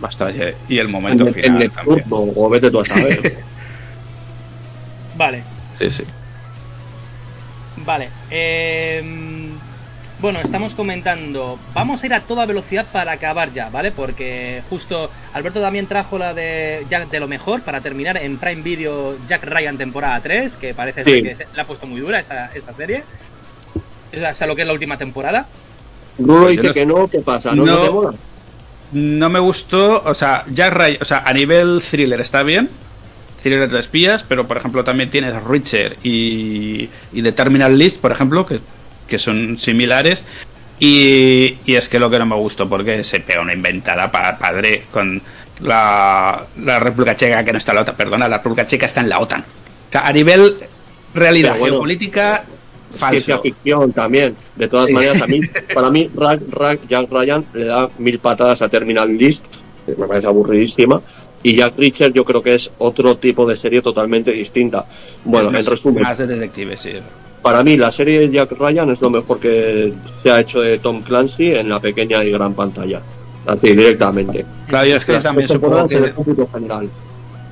Basta, 0.00 0.30
ya- 0.30 0.52
y 0.68 0.78
el 0.78 0.88
momento 0.88 1.26
en, 1.26 1.34
final 1.34 1.62
en 1.62 1.70
también. 1.70 1.96
Neptuno, 1.98 2.32
o 2.34 2.48
vete 2.48 2.70
tú 2.70 2.80
a 2.80 2.84
saber. 2.86 3.36
Vale, 5.16 5.42
Sí, 5.78 5.90
sí. 5.90 6.02
vale. 7.84 8.08
em, 8.30 9.33
bueno, 10.24 10.40
estamos 10.40 10.74
comentando. 10.74 11.58
Vamos 11.74 12.02
a 12.02 12.06
ir 12.06 12.14
a 12.14 12.20
toda 12.20 12.46
velocidad 12.46 12.86
para 12.90 13.12
acabar 13.12 13.52
ya, 13.52 13.68
¿vale? 13.68 13.92
Porque 13.92 14.62
justo 14.70 15.10
Alberto 15.34 15.60
también 15.60 15.86
trajo 15.86 16.16
la 16.16 16.32
de 16.32 16.86
Jack 16.88 17.10
de 17.10 17.20
lo 17.20 17.28
mejor 17.28 17.60
para 17.60 17.82
terminar 17.82 18.16
en 18.16 18.38
Prime 18.38 18.62
Video 18.62 19.18
Jack 19.26 19.44
Ryan 19.44 19.76
temporada 19.76 20.18
3, 20.22 20.56
que 20.56 20.72
parece 20.72 21.04
Sí. 21.04 21.10
ser 21.10 21.22
que 21.24 21.34
se- 21.36 21.46
la 21.54 21.64
ha 21.64 21.66
puesto 21.66 21.86
muy 21.86 22.00
dura 22.00 22.18
esta, 22.20 22.50
esta 22.54 22.72
serie. 22.72 23.04
Es 24.12 24.38
sea, 24.38 24.46
lo 24.46 24.56
que 24.56 24.62
es 24.62 24.66
la 24.66 24.72
última 24.72 24.96
temporada. 24.96 25.46
Rulo 26.18 26.44
Pues 26.44 26.52
dice 26.56 26.68
no- 26.68 26.72
que 26.72 26.86
no, 26.86 27.06
¿qué 27.08 27.18
pasa? 27.20 27.54
¿No, 27.54 27.66
No. 27.66 27.74
¿No 27.76 27.82
te 27.84 27.90
mola? 27.90 28.14
No 28.92 29.28
me 29.28 29.40
gustó, 29.40 30.02
o 30.06 30.14
sea, 30.14 30.44
Jack 30.50 30.72
Ryan, 30.72 30.98
o 31.02 31.04
sea, 31.04 31.18
a 31.26 31.34
nivel 31.34 31.82
thriller 31.82 32.22
está 32.22 32.42
bien, 32.42 32.70
thriller 33.42 33.68
de 33.68 33.78
espías, 33.78 34.22
pero 34.26 34.46
por 34.46 34.56
ejemplo 34.56 34.84
también 34.84 35.10
tienes 35.10 35.34
Richard 35.44 35.96
y, 36.02 36.88
y 37.12 37.22
The 37.22 37.32
Terminal 37.32 37.76
List, 37.76 38.00
por 38.00 38.10
ejemplo, 38.10 38.46
que, 38.46 38.60
que 39.08 39.18
son 39.18 39.58
similares. 39.58 40.24
Y, 40.80 41.56
y 41.66 41.76
es 41.76 41.88
que 41.88 41.98
lo 41.98 42.10
que 42.10 42.18
no 42.18 42.26
me 42.26 42.34
gustó, 42.36 42.68
porque 42.68 43.04
se 43.04 43.20
pega 43.20 43.40
una 43.40 43.52
inventada 43.52 44.10
para 44.10 44.36
padre 44.38 44.84
con 44.92 45.22
la, 45.60 46.44
la 46.62 46.80
República 46.80 47.16
Checa 47.16 47.44
que 47.44 47.52
no 47.52 47.58
está 47.58 47.72
en 47.72 47.76
la 47.76 47.82
OTAN, 47.82 47.94
perdona, 47.96 48.28
la 48.28 48.38
República 48.38 48.66
Checa 48.66 48.86
está 48.86 49.00
en 49.00 49.08
la 49.08 49.20
OTAN. 49.20 49.40
O 49.42 49.92
sea, 49.92 50.06
a 50.06 50.12
nivel 50.12 50.56
realidad 51.14 51.56
bueno, 51.58 51.74
geopolítica, 51.76 52.44
Ciencia 52.96 53.34
falso. 53.36 53.42
ficción 53.42 53.92
también. 53.92 54.36
De 54.56 54.68
todas 54.68 54.86
Sí. 54.86 54.92
maneras, 54.92 55.22
a 55.22 55.26
mí, 55.26 55.40
para 55.74 55.90
mí, 55.90 56.10
Jack 56.88 57.08
Ryan 57.10 57.44
le 57.54 57.64
da 57.66 57.88
mil 57.98 58.18
patadas 58.18 58.60
a 58.62 58.68
Terminal 58.68 59.16
List, 59.16 59.44
que 59.86 59.94
me 59.96 60.06
parece 60.06 60.26
aburridísima. 60.26 61.00
Y 61.42 61.56
Jack 61.56 61.74
Reacher 61.78 62.12
yo 62.12 62.24
creo 62.24 62.42
que 62.42 62.54
es 62.54 62.70
otro 62.78 63.16
tipo 63.16 63.46
de 63.46 63.56
serie 63.56 63.80
totalmente 63.82 64.32
distinta. 64.32 64.86
Bueno, 65.24 65.50
más- 65.50 65.64
en 65.66 65.70
resumen, 65.70 66.02
Más 66.02 66.18
de 66.18 66.26
detective, 66.26 66.76
sí. 66.76 66.92
Para 67.44 67.62
mí 67.62 67.76
la 67.76 67.92
serie 67.92 68.20
de 68.20 68.30
Jack 68.30 68.52
Ryan 68.58 68.88
es 68.88 69.02
lo 69.02 69.10
mejor 69.10 69.38
que 69.38 69.92
se 70.22 70.30
ha 70.30 70.40
hecho 70.40 70.62
de 70.62 70.78
Tom 70.78 71.02
Clancy 71.02 71.54
en 71.54 71.68
la 71.68 71.78
pequeña 71.78 72.24
y 72.24 72.30
gran 72.32 72.54
pantalla. 72.54 73.02
Así, 73.46 73.68
directamente. 73.68 74.46
Claro, 74.66 74.86
yo 74.86 74.96
es 74.96 75.04
que 75.04 75.12
Las 75.12 75.24
también 75.24 75.46
supongo 75.46 75.86
que... 75.86 75.96
el 75.96 76.14
cómputo 76.14 76.48
general. 76.54 76.88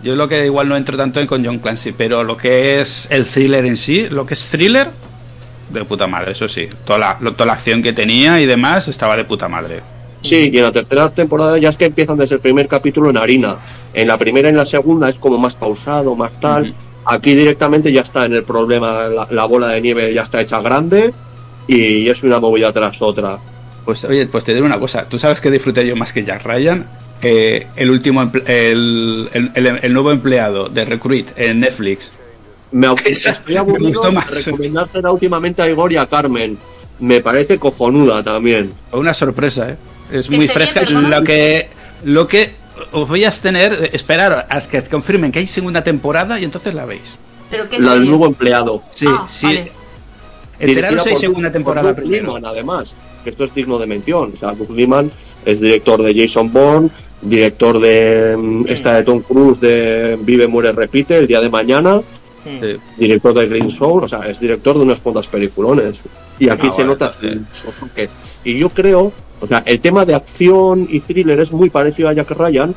Yo 0.03 0.17
lo 0.17 0.27
que 0.27 0.47
igual 0.47 0.71
no 0.71 0.79
entro 0.79 0.97
tanto 0.97 1.21
en 1.21 1.27
con 1.27 1.45
John 1.45 1.59
Clancy, 1.59 1.93
pero 1.93 2.25
lo 2.25 2.39
que 2.39 2.81
es 2.81 3.07
el 3.11 3.27
thriller 3.27 3.67
en 3.67 3.77
sí, 3.77 4.09
lo 4.09 4.25
que 4.25 4.33
es 4.33 4.49
thriller, 4.49 4.89
de 5.69 5.85
puta 5.85 6.07
madre, 6.07 6.33
eso 6.33 6.49
sí. 6.49 6.71
Toda 6.87 6.99
la, 6.99 7.19
toda 7.19 7.45
la 7.45 7.53
acción 7.53 7.83
que 7.83 7.93
tenía 7.93 8.41
y 8.41 8.47
demás 8.47 8.89
estaba 8.89 9.15
de 9.15 9.25
puta 9.25 9.47
madre. 9.47 9.81
Sí, 10.23 10.49
y 10.51 10.57
en 10.57 10.65
la 10.65 10.73
tercera 10.73 11.11
temporada 11.11 11.59
ya 11.59 11.69
es 11.69 11.77
que 11.77 11.85
empiezan 11.85 12.17
desde 12.17 12.37
el 12.37 12.41
primer 12.41 12.67
capítulo 12.67 13.11
en 13.11 13.19
harina. 13.19 13.57
En 13.93 14.09
la 14.09 14.17
primera 14.17 14.49
y 14.49 14.53
en 14.53 14.57
la 14.57 14.65
segunda 14.65 15.11
es 15.11 15.19
como 15.19 15.37
más 15.37 15.55
pausado, 15.55 16.17
más 16.17 16.33
tal. 16.41 16.75
Aquí 17.05 17.35
directamente 17.35 17.91
ya 17.93 18.03
está 18.03 18.27
en 18.27 18.35
el 18.35 18.45
problema, 18.45 19.05
la, 19.09 19.27
la 19.31 19.45
bola 19.45 19.69
de 19.69 19.81
nieve 19.81 20.13
ya 20.15 20.23
está 20.23 20.41
hecha 20.41 20.61
grande 20.61 21.13
y 21.67 22.09
es 22.09 22.23
una 22.23 22.39
movida 22.39 22.73
tras 22.73 23.01
otra. 23.03 23.39
Pues 23.85 24.05
oye, 24.05 24.27
pues 24.27 24.45
te 24.45 24.53
diré 24.55 24.65
una 24.65 24.79
cosa, 24.79 25.05
¿tú 25.09 25.19
sabes 25.19 25.41
que 25.41 25.51
disfruté 25.51 25.85
yo 25.87 25.97
más 25.97 26.13
que 26.13 26.23
Jack 26.25 26.45
Ryan? 26.45 26.87
Eh, 27.21 27.67
el 27.77 27.91
último, 27.91 28.23
emple- 28.23 28.43
el, 28.49 29.29
el, 29.33 29.51
el- 29.55 29.81
el 29.83 29.93
nuevo 29.93 30.11
empleado 30.13 30.69
de 30.69 30.85
Recruit 30.85 31.29
en 31.37 31.61
Netflix. 31.61 32.11
Me, 32.73 32.89
estoy 33.05 33.35
me 33.55 33.59
aburrido 33.59 34.11
más. 34.13 34.31
recomendársela 34.31 35.11
últimamente 35.13 35.61
a 35.63 35.69
Igor 35.69 35.93
y 35.93 35.97
a 35.97 36.07
Carmen. 36.07 36.57
Me 37.01 37.21
parece 37.21 37.59
cojonuda 37.59 38.23
también. 38.23 38.73
Una 38.93 39.13
sorpresa, 39.13 39.71
¿eh? 39.71 39.77
Es 40.13 40.29
¿Qué 40.29 40.37
muy 40.37 40.47
fresca. 40.49 40.81
perdona? 40.81 41.19
Lo 41.21 41.25
que, 41.25 41.69
lo 42.05 42.29
que 42.29 42.53
os 42.93 43.09
voy 43.09 43.25
a 43.25 43.31
tener, 43.31 43.91
esperar 43.93 44.47
a 44.51 44.61
que 44.61 44.83
confirmen 44.85 45.31
que 45.33 45.39
hay 45.39 45.47
segunda 45.47 45.83
temporada 45.85 46.39
y 46.41 46.45
entonces 46.45 46.75
la 46.75 46.85
veis. 46.87 47.17
Pero 47.51 47.69
qué 47.69 47.79
La 47.79 47.95
del 47.95 48.07
nuevo 48.07 48.27
empleado. 48.27 48.83
Sí, 48.91 49.07
Ah, 49.09 49.27
sí. 49.29 49.47
vale. 49.47 49.73
Enteraros 50.59 51.07
hay 51.07 51.13
por- 51.13 51.21
segunda 51.21 51.49
por 51.49 51.53
temporada 51.53 51.95
primero. 51.95 52.37
Además, 52.45 52.95
que 53.25 53.31
esto 53.31 53.45
es 53.45 53.55
digno 53.55 53.79
de 53.79 53.87
mención. 53.87 54.33
O 54.35 54.37
sea, 54.39 54.53
Doug 54.53 54.71
Liman 54.71 55.11
es 55.45 55.61
director 55.61 56.03
de 56.03 56.15
Jason 56.15 56.53
Bourne, 56.53 56.89
director 57.21 57.81
de 57.81 58.37
mm, 58.37 58.65
esta 58.69 58.95
de 58.95 59.03
Tom 59.03 59.21
Cruise 59.21 59.61
de 59.61 60.19
Vive, 60.21 60.47
Muere, 60.47 60.73
Repite, 60.73 61.19
El 61.19 61.27
Día 61.27 61.41
de 61.41 61.49
Mañana. 61.49 62.01
Sí. 62.45 62.77
director 62.97 63.33
de 63.35 63.47
Green 63.47 63.71
Soul, 63.71 64.03
o 64.03 64.09
sea, 64.09 64.19
es 64.27 64.41
director 64.41 64.77
de 64.77 64.83
unas 64.83 64.99
cuantas 64.99 65.29
peliculones. 65.29 66.01
Y 66.41 66.49
aquí 66.49 66.67
Ah, 66.67 66.73
se 66.75 66.83
vale, 66.83 66.87
nota 66.87 67.13
toque. 67.13 68.09
Y 68.43 68.59
yo 68.59 68.69
creo, 68.69 69.13
o 69.43 69.47
sea, 69.47 69.63
el 69.67 69.81
tema 69.81 70.05
de 70.05 70.15
acción 70.15 70.87
y 70.89 71.01
thriller 71.01 71.41
es 71.41 71.53
muy 71.53 71.69
parecido 71.69 72.09
a 72.09 72.13
Jack 72.13 72.31
Ryan, 72.31 72.75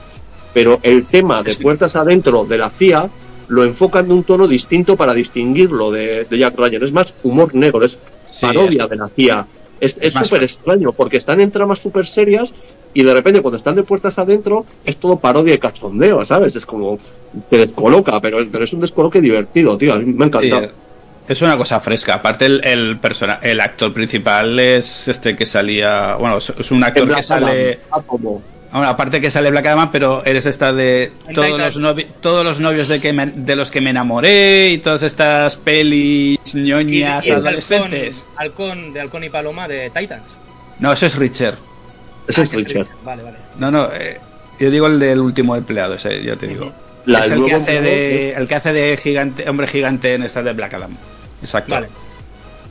pero 0.54 0.80
el 0.84 1.06
tema 1.06 1.44
de 1.44 1.56
puertas 1.56 1.96
adentro 1.96 2.44
de 2.46 2.58
la 2.58 2.70
CIA 2.70 3.10
lo 3.50 3.64
enfocan 3.64 4.08
de 4.08 4.14
un 4.16 4.24
tono 4.24 4.48
distinto 4.48 4.96
para 4.96 5.14
distinguirlo 5.14 5.92
de, 5.92 6.26
de 6.26 6.38
Jack 6.38 6.56
Ryan. 6.58 6.84
Es 6.84 6.92
más 6.92 7.14
humor 7.24 7.54
negro, 7.54 7.84
es 7.86 7.98
Sí, 8.32 8.42
parodia 8.42 8.84
es- 8.86 8.90
de 8.90 8.96
la 8.96 9.08
CIA. 9.10 9.48
Es 9.80 9.98
súper 10.14 10.42
extraño 10.44 10.94
porque 10.94 11.18
están 11.18 11.42
en 11.42 11.52
tramas 11.52 11.80
súper 11.80 12.08
serias 12.08 12.54
y 12.94 13.04
de 13.04 13.14
repente 13.14 13.42
cuando 13.42 13.58
están 13.58 13.76
de 13.76 13.84
puertas 13.84 14.18
adentro 14.18 14.66
es 14.86 14.96
todo 14.98 15.18
parodia 15.20 15.54
y 15.54 15.58
cachondeo, 15.58 16.24
¿sabes? 16.26 16.56
Es 16.56 16.66
como 16.66 16.98
te 17.50 17.58
descoloca, 17.58 18.20
pero 18.22 18.42
es, 18.42 18.48
pero 18.52 18.64
es 18.64 18.72
un 18.74 18.80
descoloque 18.80 19.20
divertido, 19.22 19.78
tío. 19.78 19.94
A 19.94 20.00
mí 20.00 20.06
me 20.06 20.26
ha 20.26 20.40
Sí, 20.40 20.48
encantado. 20.48 20.72
Es 21.28 21.42
una 21.42 21.58
cosa 21.58 21.80
fresca. 21.80 22.16
Aparte, 22.16 22.46
el, 22.46 22.62
el, 22.66 22.98
persona, 22.98 23.40
el 23.42 23.60
actor 23.62 23.94
principal 23.94 24.60
es 24.60 25.08
este 25.08 25.36
que 25.36 25.46
salía. 25.46 26.16
Bueno, 26.16 26.38
es- 26.38 26.72
un 26.72 26.84
actor 26.84 27.14
que 27.16 27.24
sale. 27.24 27.80
Ah, 27.92 28.02
Bueno, 28.08 28.90
aparte 28.90 29.22
que 29.22 29.32
sale 29.32 29.50
Black 29.52 29.66
Adam, 29.68 29.90
pero 29.92 30.24
eres 30.26 30.46
esta 30.46 30.74
de 30.74 31.12
todos 31.34 31.58
los, 31.58 31.78
novi- 31.80 32.08
todos 32.22 32.44
los 32.44 32.60
novios 32.60 32.88
de, 32.90 33.00
que 33.00 33.14
me- 33.14 33.28
de 33.28 33.56
los 33.56 33.72
que 33.72 33.80
me 33.82 33.92
enamoré 33.92 34.70
y 34.70 34.78
todas 34.80 35.02
estas 35.04 35.56
pelis 35.56 36.40
Y, 36.54 36.60
y 36.60 36.64
ñoñas 36.64 37.26
es 37.26 37.32
halcón, 37.32 37.48
adolescentes. 37.48 38.24
halcón 38.36 38.94
de 38.94 39.00
Halcón 39.02 39.24
y 39.24 39.30
Paloma 39.30 39.68
de 39.68 39.90
Titans. 39.92 40.38
No, 40.80 40.92
eso 40.92 41.06
es 41.06 41.16
Richard. 41.16 41.56
Ese 42.28 42.42
Ah, 42.42 42.44
es 42.44 42.50
que 42.50 42.58
Richard. 42.58 42.88
Vale, 43.04 43.24
vale. 43.24 43.38
No, 43.60 43.72
no, 43.72 43.90
eh, 43.94 44.20
yo 44.60 44.70
digo 44.70 44.88
el 44.88 45.00
del 45.00 45.20
último 45.22 45.56
empleado, 45.56 45.94
ese, 45.94 46.22
ya 46.24 46.36
te 46.36 46.48
digo. 46.48 46.74
La 47.06 47.20
es 47.24 47.30
del 47.30 47.40
el 47.40 47.46
que, 47.46 47.54
hace 47.54 47.76
empleado, 47.78 47.84
de, 47.86 48.34
el 48.34 48.48
que 48.48 48.56
hace 48.56 48.74
de 48.74 48.98
gigante, 48.98 49.48
hombre 49.50 49.68
gigante 49.68 50.16
en 50.16 50.24
esta 50.24 50.44
de 50.44 50.52
Black 50.54 50.74
Adam. 50.74 50.98
Exacto. 51.46 51.72
Vale. 51.74 51.88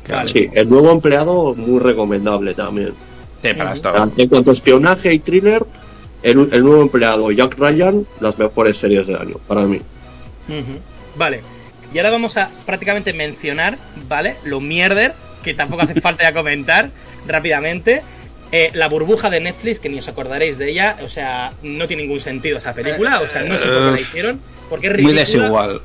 Claro. 0.04 0.28
Sí, 0.28 0.50
el 0.52 0.68
nuevo 0.68 0.90
empleado 0.90 1.54
muy 1.54 1.80
recomendable 1.80 2.52
también. 2.54 2.92
Sí, 3.42 3.54
para 3.54 3.72
esto. 3.72 4.12
En 4.16 4.28
cuanto 4.28 4.50
a 4.50 4.52
espionaje 4.52 5.14
y 5.14 5.18
thriller, 5.18 5.64
el, 6.22 6.48
el 6.52 6.62
nuevo 6.62 6.82
empleado 6.82 7.30
Jack 7.30 7.56
Ryan, 7.58 8.06
las 8.20 8.38
mejores 8.38 8.76
series 8.76 9.06
del 9.06 9.16
año, 9.16 9.36
para 9.46 9.62
mí. 9.62 9.80
Vale. 11.16 11.40
Y 11.92 11.98
ahora 11.98 12.10
vamos 12.10 12.36
a 12.36 12.50
prácticamente 12.66 13.12
mencionar, 13.12 13.78
¿vale? 14.08 14.36
Lo 14.44 14.60
mierder, 14.60 15.14
que 15.42 15.54
tampoco 15.54 15.82
hace 15.82 16.00
falta 16.00 16.24
ya 16.24 16.32
comentar 16.34 16.90
rápidamente. 17.26 18.02
Eh, 18.52 18.70
la 18.74 18.88
burbuja 18.88 19.30
de 19.30 19.40
Netflix, 19.40 19.80
que 19.80 19.88
ni 19.88 19.98
os 19.98 20.06
acordaréis 20.08 20.58
de 20.58 20.70
ella, 20.70 20.96
o 21.02 21.08
sea, 21.08 21.52
no 21.62 21.86
tiene 21.88 22.02
ningún 22.04 22.20
sentido 22.20 22.58
esa 22.58 22.72
película, 22.72 23.20
o 23.20 23.26
sea, 23.26 23.42
no 23.42 23.58
sé 23.58 23.66
por 23.66 23.78
qué 23.78 23.90
la 23.90 24.00
hicieron, 24.00 24.40
porque 24.70 24.86
es 24.88 24.92
Muy 24.92 25.12
ridícula. 25.12 25.20
desigual. 25.20 25.80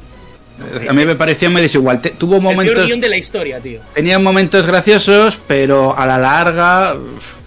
A 0.90 0.94
mí 0.94 1.06
me 1.06 1.16
pareció 1.16 1.50
muy 1.50 1.62
desigual. 1.62 2.02
Te- 2.02 2.12
tuvo 2.12 2.36
El 2.36 2.42
peor 2.42 2.56
momentos. 2.56 2.86
guion 2.86 3.02
de 3.02 3.10
la 3.10 3.18
historia, 3.18 3.60
tío. 3.60 3.80
Tenía 3.94 4.20
momentos 4.20 4.66
graciosos, 4.66 5.40
pero 5.48 5.98
a 5.98 6.06
la 6.06 6.18
larga. 6.18 6.96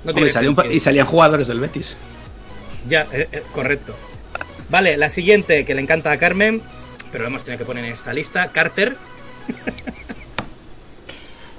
No 0.04 0.14
tiene 0.14 0.48
un 0.48 0.72
y 0.72 0.80
salían 0.80 1.06
jugadores 1.06 1.46
del 1.48 1.60
Betis. 1.60 1.96
Ya, 2.88 3.06
eh, 3.12 3.28
eh, 3.30 3.42
correcto. 3.52 3.94
Vale, 4.68 4.96
la 4.96 5.10
siguiente 5.10 5.64
que 5.64 5.74
le 5.74 5.82
encanta 5.82 6.10
a 6.10 6.16
Carmen, 6.18 6.62
pero 7.12 7.22
lo 7.24 7.28
hemos 7.28 7.44
tenido 7.44 7.58
que 7.58 7.64
poner 7.64 7.84
en 7.84 7.92
esta 7.92 8.12
lista, 8.12 8.48
Carter. 8.48 8.96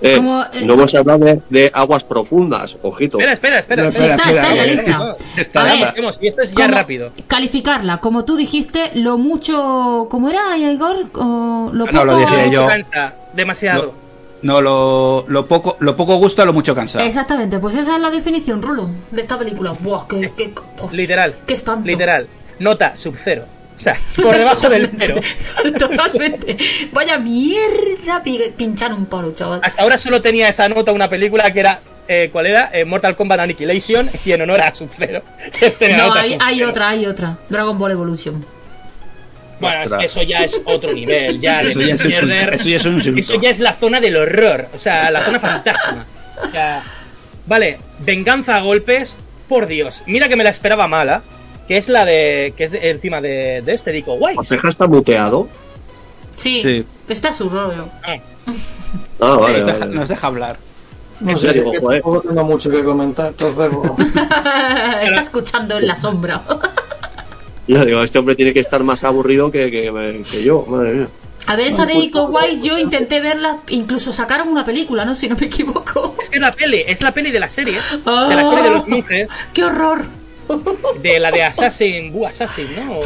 Eh, 0.06 0.18
Como, 0.18 0.44
eh, 0.44 0.66
no 0.66 0.74
hemos 0.74 0.94
hablado 0.96 1.20
de, 1.26 1.40
de 1.50 1.72
aguas 1.74 2.04
profundas, 2.04 2.76
ojito. 2.82 3.18
Espera, 3.20 3.32
espera, 3.34 3.60
espera. 3.60 3.84
No, 3.86 3.92
Sí, 3.92 4.04
espera. 4.04 4.16
está, 4.16 4.32
está 4.32 4.52
en 4.52 4.58
la 4.58 4.66
lista. 4.66 5.16
está, 5.38 5.62
A 5.62 5.64
ver, 5.64 5.74
está. 5.84 5.94
Vamos, 5.98 6.20
y 6.22 6.28
esto 6.28 6.42
es 6.42 6.52
ya 6.54 6.66
como- 6.66 6.78
rápido. 6.78 7.12
Calificarla, 7.28 7.98
como 8.00 8.26
tú 8.26 8.36
dijiste, 8.36 8.92
lo 8.96 9.18
mucho. 9.18 10.08
¿Cómo 10.10 10.30
era, 10.30 10.58
Igor? 10.58 11.06
O 11.14 11.70
lo 11.72 11.86
Ah, 11.86 11.92
no, 11.92 12.02
poco. 12.02 12.06
lo 12.06 12.18
decía 12.18 12.48
yo. 12.48 12.68
Cansa 12.68 13.14
demasiado. 13.34 13.94
No, 14.42 14.60
lo, 14.60 15.24
lo 15.30 15.46
poco 15.46 15.78
lo 15.80 15.96
poco 15.96 16.18
gusta, 16.18 16.44
lo 16.44 16.52
mucho 16.52 16.76
cansa. 16.76 17.02
Exactamente, 17.06 17.60
pues 17.60 17.76
esa 17.78 17.96
es 17.96 18.02
la 18.02 18.10
definición, 18.12 18.62
Rulo, 18.62 18.90
de 19.12 19.22
esta 19.22 19.40
película. 19.40 19.72
Buah, 19.80 20.06
qué, 20.10 20.20
Sí. 20.20 20.30
qué- 20.36 20.54
Literal. 20.92 21.34
qué 21.48 21.54
espanto. 21.54 21.88
Literal. 21.88 22.28
Nota, 22.60 22.98
sub-cero. 22.98 23.46
O 23.76 23.80
sea, 23.80 23.96
por 24.22 24.38
debajo 24.38 24.70
del 24.70 24.92
cero. 24.98 25.20
Totalmente. 25.80 26.58
Vaya 26.92 27.18
mierda, 27.18 28.22
pi- 28.24 28.54
pinchar 28.56 28.94
un 28.94 29.06
palo, 29.08 29.34
chaval. 29.34 29.62
Hasta 29.64 29.82
ahora 29.82 29.98
solo 29.98 30.22
tenía 30.22 30.48
esa 30.50 30.70
nota 30.70 30.92
una 30.92 31.10
película 31.10 31.52
que 31.52 31.60
era. 31.60 31.80
eh, 32.08 32.30
¿Cuál 32.32 32.46
era? 32.48 32.70
Eh, 32.74 32.86
Mortal 32.86 33.16
Kombat 33.16 33.40
Annihilation 33.40 34.08
y 34.26 34.32
en 34.32 34.42
honor 34.42 34.62
a 34.62 34.74
Sub-Zero. 34.74 35.24
que 35.60 35.70
tenía 35.80 35.98
No, 35.98 36.14
hay, 36.14 36.38
hay 36.40 36.64
otra, 36.64 36.90
hay 36.90 37.06
otra. 37.06 37.38
Dragon 37.50 37.78
Ball 37.78 37.92
Evolution. 37.92 38.46
Bueno, 39.60 39.84
es 39.84 39.94
que 39.94 40.06
eso 40.06 40.22
ya 40.24 40.44
es 40.44 40.60
otro 40.66 40.92
nivel. 40.94 41.40
Ya, 41.40 41.62
Eso 41.62 41.80
ya 41.80 41.94
es 41.96 42.04
insulto, 42.06 42.34
eso 42.34 42.70
ya 42.70 42.76
es 42.78 42.86
un 42.86 42.96
insulto. 42.96 43.20
Eso 43.20 43.42
ya 43.42 43.50
es 43.50 43.60
la 43.60 43.74
zona 43.74 44.02
del 44.02 44.18
horror. 44.18 44.68
O 44.74 44.78
sea, 44.78 45.10
la 45.10 45.24
zona 45.24 45.40
fantasma. 45.40 46.06
O 46.46 46.52
sea, 46.52 46.84
vale, 47.46 47.80
venganza 48.00 48.58
a 48.58 48.62
golpes. 48.62 49.16
Por 49.48 49.68
Dios. 49.68 50.04
Mira 50.06 50.28
que 50.30 50.36
me 50.36 50.44
la 50.44 50.50
esperaba 50.50 50.88
mala. 50.88 51.22
Que 51.68 51.78
es 51.78 51.90
la 51.90 52.06
de. 52.06 52.54
Que 52.58 52.66
es 52.66 52.74
encima 52.74 53.22
de, 53.22 53.62
de 53.62 53.74
este 53.74 53.92
Dico 53.92 54.16
Guay. 54.16 54.36
Oceja 54.38 54.70
está 54.70 54.88
muteado. 54.88 55.48
Sí, 56.36 56.62
Sí. 56.64 56.86
está 57.08 57.34
su 57.34 57.50
rollo. 57.50 57.86
Ah, 58.04 58.18
vale, 59.40 59.60
nos, 59.60 59.66
deja, 59.68 59.80
vale. 59.80 59.96
nos 59.96 60.10
deja 60.10 60.28
hablar. 60.28 60.58
No 61.20 61.38
sé, 61.38 61.54
que 61.54 61.62
tampoco 61.62 62.22
tengo 62.22 62.44
mucho 62.44 62.70
que 62.70 62.84
comentar, 62.84 63.28
entonces 63.28 63.70
pues, 63.96 64.08
está 64.10 65.22
escuchando 65.22 65.78
en 65.78 65.88
la 65.88 65.96
sombra. 65.96 66.42
Ya 67.66 67.86
digo, 67.86 68.04
este 68.04 68.20
hombre 68.20 68.36
tiene 68.36 68.54
que 68.54 68.60
estar 68.60 68.84
más 68.84 69.06
aburrido 69.06 69.50
que, 69.50 69.72
que, 69.72 70.22
que 70.30 70.44
yo, 70.44 70.66
madre 70.68 70.92
mía. 70.92 71.08
A 71.48 71.56
ver, 71.56 71.68
esa 71.68 71.86
de 71.86 71.94
Ico 71.94 72.26
Wise 72.26 72.62
yo 72.62 72.78
intenté 72.78 73.22
verla, 73.22 73.60
incluso 73.70 74.12
sacaron 74.12 74.50
una 74.50 74.66
película, 74.66 75.06
¿no? 75.06 75.16
Si 75.16 75.30
no 75.30 75.38
me 75.38 75.46
equivoco. 75.46 76.14
Es 76.22 76.30
que 76.30 76.36
es 76.36 76.42
la 76.42 76.52
peli, 76.54 76.84
es 76.86 77.02
la 77.02 77.14
peli 77.14 77.32
de 77.32 77.40
la 77.40 77.48
serie. 77.48 77.78
Ah. 78.06 78.26
De 78.28 78.36
la 78.36 78.44
serie 78.44 78.64
de 78.66 78.70
los 78.70 78.86
monjes. 78.90 79.30
¡Qué 79.54 79.64
horror! 79.64 80.04
De 81.02 81.20
la 81.20 81.32
de 81.32 81.44
Assassin, 81.44 82.12
Bu 82.12 82.26
Assassin, 82.28 82.68
¿no? 82.76 83.00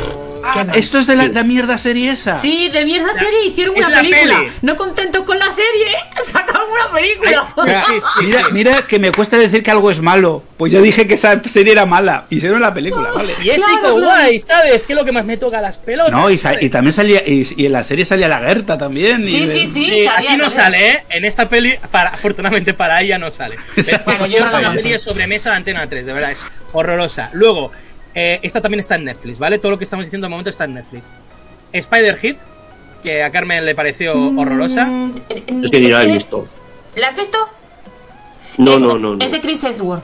Ah, 0.43 0.65
esto 0.75 0.99
es 0.99 1.07
de 1.07 1.15
la, 1.15 1.27
la 1.27 1.43
mierda 1.43 1.77
serie 1.77 2.11
esa. 2.11 2.35
Sí, 2.35 2.69
de 2.69 2.85
mierda 2.85 3.11
serie 3.13 3.45
hicieron 3.47 3.75
es 3.75 3.81
una 3.85 3.89
la 3.89 4.01
película. 4.01 4.37
peli. 4.39 4.51
No 4.61 4.77
contentos 4.77 5.23
con 5.25 5.37
la 5.37 5.51
serie, 5.51 5.87
sacaron 6.23 6.61
una 6.71 6.91
película. 6.93 7.47
Ay, 7.57 7.63
Mira, 7.65 7.83
Sí, 7.87 7.93
sí, 7.99 8.25
mira, 8.25 8.43
sí. 8.43 8.51
mira 8.53 8.81
que 8.87 8.99
me 8.99 9.11
cuesta 9.11 9.37
decir 9.37 9.63
que 9.63 9.71
algo 9.71 9.91
es 9.91 9.99
malo. 9.99 10.43
Pues 10.57 10.71
yo 10.71 10.81
dije 10.81 11.05
que 11.07 11.15
esa 11.15 11.41
serie 11.43 11.73
era 11.73 11.85
mala. 11.85 12.25
Hicieron 12.29 12.61
la 12.61 12.73
película, 12.73 13.11
vale. 13.11 13.33
Y 13.43 13.49
es 13.49 13.57
Claro, 13.57 13.79
claro. 13.81 14.01
Guay, 14.01 14.39
¿sabes? 14.39 14.87
Que 14.87 14.93
es 14.93 14.99
lo 14.99 15.05
que 15.05 15.11
más 15.11 15.25
me 15.25 15.37
toca 15.37 15.59
las 15.61 15.77
pelotas. 15.77 16.11
No, 16.11 16.29
y, 16.31 16.39
y 16.61 16.69
también 16.69 16.93
salía. 16.93 17.21
Y, 17.27 17.47
y 17.57 17.65
en 17.65 17.73
la 17.73 17.83
serie 17.83 18.05
salía 18.05 18.27
la 18.27 18.39
Gerta 18.39 18.77
también. 18.77 19.25
Sí, 19.25 19.47
sí, 19.47 19.69
sí. 19.73 19.83
Sí, 19.83 20.05
salía 20.05 20.13
aquí 20.17 20.37
no 20.37 20.49
sale, 20.49 20.91
¿eh? 20.91 21.03
En 21.09 21.25
esta 21.25 21.49
peli, 21.49 21.75
para, 21.91 22.11
afortunadamente 22.11 22.73
para 22.73 23.01
ella 23.01 23.17
no 23.17 23.31
sale. 23.31 23.57
Es 23.75 23.85
que 23.87 23.97
Bueno, 24.05 24.25
es 24.25 24.31
yo 24.31 24.39
no 24.39 24.45
la 24.45 24.49
una 24.51 24.51
conozco. 24.67 24.75
peli 24.77 24.91
de 24.91 24.99
sobremesa 24.99 25.49
de 25.51 25.55
Antena 25.57 25.87
3, 25.89 26.05
de 26.05 26.13
verdad, 26.13 26.31
es 26.31 26.45
horrorosa. 26.73 27.26
Luego, 27.33 27.71
eh, 28.15 28.39
esta 28.41 28.61
también 28.61 28.79
está 28.79 28.95
en 28.95 29.05
Netflix, 29.05 29.39
¿vale? 29.39 29.59
Todo 29.59 29.71
lo 29.71 29.77
que 29.77 29.83
estamos 29.83 30.05
diciendo 30.05 30.25
de 30.25 30.29
momento 30.29 30.49
está 30.49 30.65
en 30.65 30.73
Netflix. 30.75 31.09
Spider-Hit, 31.73 32.37
que 33.03 33.23
a 33.23 33.31
Carmen 33.31 33.65
le 33.65 33.75
pareció 33.75 34.13
horrorosa. 34.37 34.85
Mm, 34.85 35.15
eh, 35.29 35.43
Es 35.63 35.71
que 35.71 35.79
ni 35.79 35.89
la 35.89 36.03
he 36.03 36.11
visto. 36.11 36.47
¿La 36.95 37.09
has 37.09 37.15
visto? 37.15 37.37
No, 38.57 38.75
Es- 38.75 38.81
no, 38.81 38.97
no, 38.97 39.15
no. 39.15 39.23
Es 39.25 39.31
de 39.31 39.41
Chris 39.41 39.63
Hemsworth. 39.63 40.03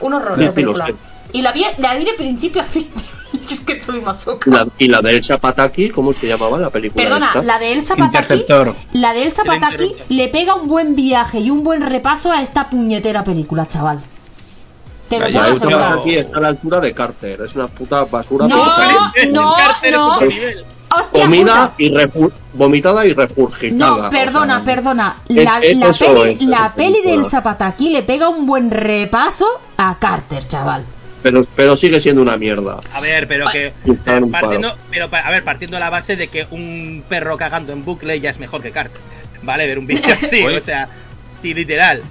Un 0.00 0.14
horror 0.14 0.36
Sí, 0.38 0.62
sé. 0.62 0.94
Y 1.32 1.42
la 1.42 1.52
vi, 1.52 1.64
la 1.78 1.94
vi 1.94 2.04
de 2.04 2.12
principio 2.14 2.62
a 2.62 2.64
fin. 2.64 2.88
es 3.50 3.60
que 3.60 3.80
soy 3.80 4.00
masoca. 4.00 4.48
Y 4.48 4.52
la, 4.54 4.68
y 4.78 4.88
la 4.88 5.00
de 5.02 5.16
Elsa 5.16 5.38
Pataki, 5.38 5.90
¿cómo 5.90 6.12
se 6.12 6.26
llamaba 6.26 6.58
la 6.58 6.70
película? 6.70 7.04
Perdona, 7.04 7.26
esta? 7.28 7.42
la 7.42 7.58
de 7.58 7.72
Elsa 7.72 7.96
Pataki, 7.96 8.44
la 8.92 9.12
de 9.12 9.22
Elsa 9.24 9.42
El 9.42 9.48
Pataki 9.48 9.94
le 10.08 10.28
pega 10.28 10.54
un 10.54 10.68
buen 10.68 10.96
viaje 10.96 11.40
y 11.40 11.50
un 11.50 11.64
buen 11.64 11.82
repaso 11.82 12.32
a 12.32 12.42
esta 12.42 12.70
puñetera 12.70 13.24
película, 13.24 13.66
chaval. 13.66 14.00
Te 15.08 15.18
lo 15.20 15.26
puedo 15.26 15.40
asegurar. 15.52 15.98
Está 16.06 16.38
a 16.38 16.40
la 16.40 16.48
altura 16.48 16.80
de 16.80 16.92
Carter. 16.92 17.40
Es 17.42 17.54
una 17.54 17.66
puta 17.68 18.04
basura. 18.04 18.46
No, 18.48 18.56
no, 19.30 19.56
no. 19.90 20.18
¡Hostia 20.98 21.24
Comida 21.24 21.72
puta! 21.76 21.82
y 21.82 22.28
vomitada 22.54 23.04
y 23.06 23.12
refurgitada. 23.12 23.96
No, 24.02 24.06
o 24.06 24.10
perdona, 24.10 24.54
sea, 24.56 24.64
perdona. 24.64 25.16
La, 25.28 25.58
es 25.58 25.76
la 25.76 25.92
peli, 25.92 26.30
es 26.32 26.42
la 26.42 26.74
peli 26.74 27.02
del 27.02 27.26
Zapataki 27.26 27.90
le 27.90 28.02
pega 28.02 28.28
un 28.28 28.46
buen 28.46 28.70
repaso 28.70 29.46
a 29.76 29.96
Carter, 29.98 30.46
chaval. 30.46 30.84
Pero, 31.22 31.42
pero 31.56 31.76
sigue 31.76 32.00
siendo 32.00 32.22
una 32.22 32.36
mierda. 32.36 32.78
A 32.94 33.00
ver, 33.00 33.26
pero 33.26 33.46
que. 33.50 33.72
Partiendo, 34.30 34.76
pero, 34.90 35.10
pa- 35.10 35.18
a 35.18 35.30
ver, 35.30 35.42
partiendo 35.42 35.76
de 35.76 35.80
la 35.80 35.90
base 35.90 36.14
de 36.16 36.28
que 36.28 36.46
un 36.50 37.02
perro 37.08 37.36
cagando 37.36 37.72
en 37.72 37.84
bucle 37.84 38.20
ya 38.20 38.30
es 38.30 38.38
mejor 38.38 38.62
que 38.62 38.70
Carter. 38.70 39.02
Vale, 39.42 39.66
ver 39.66 39.78
un 39.78 39.86
vídeo 39.86 40.14
así, 40.22 40.46
o 40.46 40.62
sea, 40.62 40.88
literal. 41.42 42.02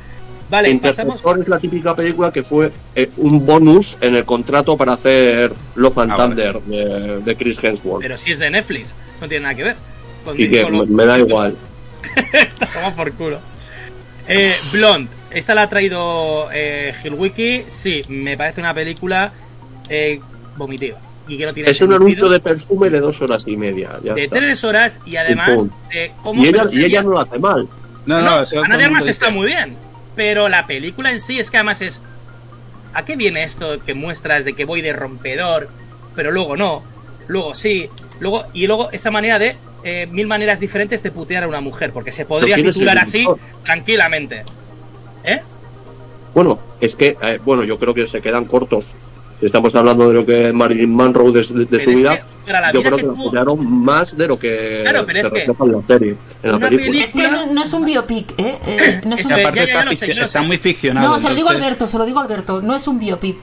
Vale, 0.49 0.75
pasamos. 0.75 1.15
Interceptor 1.15 1.39
es 1.41 1.47
la 1.47 1.59
típica 1.59 1.95
película 1.95 2.31
que 2.31 2.43
fue 2.43 2.71
eh, 2.95 3.09
un 3.17 3.45
bonus 3.45 3.97
en 4.01 4.15
el 4.15 4.25
contrato 4.25 4.77
para 4.77 4.93
hacer 4.93 5.53
Love 5.75 5.97
and 5.99 6.11
Ah, 6.11 6.15
vale. 6.17 6.35
Thunder 6.35 6.61
de, 6.61 7.21
de 7.21 7.35
Chris 7.35 7.57
Hemsworth. 7.63 8.01
Pero 8.03 8.17
si 8.17 8.31
es 8.31 8.39
de 8.39 8.49
Netflix, 8.51 8.93
no 9.21 9.27
tiene 9.27 9.43
nada 9.43 9.55
que 9.55 9.63
ver. 9.63 9.75
Con 10.23 10.39
y 10.39 10.47
que 10.49 10.65
me, 10.69 10.85
me 10.85 11.05
da 11.05 11.17
igual. 11.19 11.55
Toma 12.73 12.95
por 12.95 13.11
culo. 13.13 13.39
Eh, 14.27 14.53
Blonde. 14.71 15.09
Esta 15.31 15.53
la 15.55 15.63
ha 15.63 15.69
traído 15.69 16.47
eh, 16.53 16.93
Hilwiki. 17.03 17.63
Sí, 17.67 18.03
me 18.07 18.37
parece 18.37 18.61
una 18.61 18.73
película 18.73 19.33
eh, 19.89 20.19
vomitiva. 20.55 20.97
Y 21.27 21.37
que 21.39 21.45
no 21.47 21.53
tiene 21.53 21.69
Es 21.71 21.81
un 21.81 21.91
anuncio 21.91 22.29
de 22.29 22.39
perfume 22.39 22.89
de 22.91 22.99
dos 22.99 23.19
horas 23.21 23.47
y 23.47 23.57
media. 23.57 23.99
ya 24.03 24.13
de 24.13 24.25
está. 24.25 24.35
tres 24.37 24.63
horas 24.63 24.99
y 25.07 25.15
además 25.15 25.61
cómo 26.21 26.43
Y 26.43 26.47
ella, 26.49 26.57
pero 26.59 26.69
y 26.69 26.71
sería- 26.73 26.87
ella 26.87 27.03
no 27.03 27.09
lo 27.09 27.19
hace 27.19 27.39
mal. 27.39 27.67
No, 28.05 28.21
No, 28.21 28.45
no, 28.45 28.61
Ana 28.63 28.77
de 28.77 28.85
Armas 28.85 29.07
está 29.07 29.31
muy 29.31 29.47
bien. 29.47 29.75
Pero 30.15 30.49
la 30.49 30.67
película 30.67 31.11
en 31.11 31.21
sí 31.21 31.39
es 31.39 31.51
que 31.51 31.57
además 31.57 31.81
es. 31.81 32.01
¿A 32.93 33.03
qué 33.03 33.15
viene 33.15 33.43
esto 33.43 33.83
que 33.85 33.93
muestras 33.93 34.45
de 34.45 34.53
que 34.53 34.65
voy 34.65 34.81
de 34.81 34.93
rompedor, 34.93 35.69
pero 36.15 36.31
luego 36.31 36.55
no? 36.55 36.83
Luego 37.27 37.55
sí. 37.55 37.89
Luego, 38.19 38.45
y 38.53 38.67
luego 38.67 38.91
esa 38.91 39.11
manera 39.11 39.39
de. 39.39 39.57
eh, 39.85 40.07
mil 40.07 40.27
maneras 40.27 40.59
diferentes 40.59 41.03
de 41.03 41.11
putear 41.11 41.43
a 41.43 41.47
una 41.47 41.61
mujer, 41.61 41.91
porque 41.91 42.11
se 42.11 42.25
podría 42.25 42.55
¿quién 42.55 42.67
es 42.67 42.75
el 42.75 42.81
titular 42.81 42.97
así 42.97 43.25
tranquilamente. 43.63 44.43
¿Eh? 45.23 45.41
Bueno, 46.33 46.59
es 46.81 46.95
que, 46.95 47.15
eh, 47.21 47.39
bueno, 47.45 47.63
yo 47.63 47.77
creo 47.77 47.93
que 47.93 48.07
se 48.07 48.19
quedan 48.21 48.45
cortos. 48.45 48.85
Si 49.39 49.45
estamos 49.47 49.75
hablando 49.75 50.07
de 50.07 50.13
lo 50.13 50.25
que 50.25 50.47
es 50.47 50.53
Marilyn 50.53 50.89
Monroe 50.91 51.31
de, 51.31 51.41
de- 51.43 51.59
de 51.59 51.65
Pero 51.65 51.83
su 51.83 51.89
es 51.91 51.95
vida, 51.97 52.15
que 52.17 52.23
para 52.45 52.61
la 52.61 52.71
yo 52.71 52.79
vida 52.79 52.89
creo 52.91 52.97
que 52.97 53.03
que 53.17 53.23
putearon 53.23 53.83
más 53.83 54.17
de 54.17 54.27
lo 54.27 54.39
que 54.39 54.79
Claro, 54.83 55.05
pero 55.05 55.19
se 55.19 55.25
es 55.27 55.31
que 55.33 55.39
refleja 55.39 55.63
en 55.65 55.71
la 55.71 55.81
serie, 55.87 56.09
en 56.43 56.51
la 56.51 56.57
una 56.57 56.69
película. 56.69 56.91
peli- 56.91 57.03
Es 57.03 57.13
que 57.13 57.31
no, 57.31 57.53
no 57.53 57.63
es 57.63 57.73
un 57.73 57.85
biopic, 57.85 58.31
¿eh? 58.39 58.57
Eh, 58.65 59.01
no 59.05 59.15
es 59.15 59.25
un 59.25 59.31
Esa 59.31 59.37
Ya, 59.37 59.43
parte 59.43 59.59
ya, 59.59 59.65
ya 59.65 59.91
está, 59.91 60.05
sé, 60.05 60.11
está 60.21 60.41
muy 60.41 60.57
ficcionado. 60.57 61.09
No, 61.09 61.19
se 61.19 61.27
lo 61.27 61.35
digo 61.35 61.49
a 61.49 61.51
entonces- 61.51 61.67
Alberto, 61.67 61.87
se 61.87 61.97
lo 61.97 62.05
digo 62.05 62.19
a 62.19 62.23
Alberto. 62.23 62.61
No 62.61 62.75
es 62.75 62.87
un 62.87 62.97
biopic. 62.99 63.37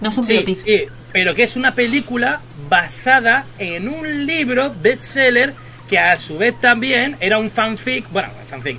No 0.00 0.08
es 0.08 0.16
un 0.16 0.24
Sí, 0.24 0.32
biopic. 0.32 0.56
sí, 0.56 0.82
pero 1.12 1.34
que 1.34 1.42
es 1.42 1.56
una 1.56 1.74
película 1.74 2.40
basada 2.70 3.46
en 3.58 3.88
un 3.88 4.26
libro 4.26 4.72
bestseller 4.82 5.52
que 5.88 5.98
a 5.98 6.16
su 6.16 6.38
vez 6.38 6.54
también 6.60 7.16
era 7.20 7.38
un 7.38 7.50
fanfic, 7.50 8.10
bueno, 8.10 8.28
fanfic, 8.50 8.78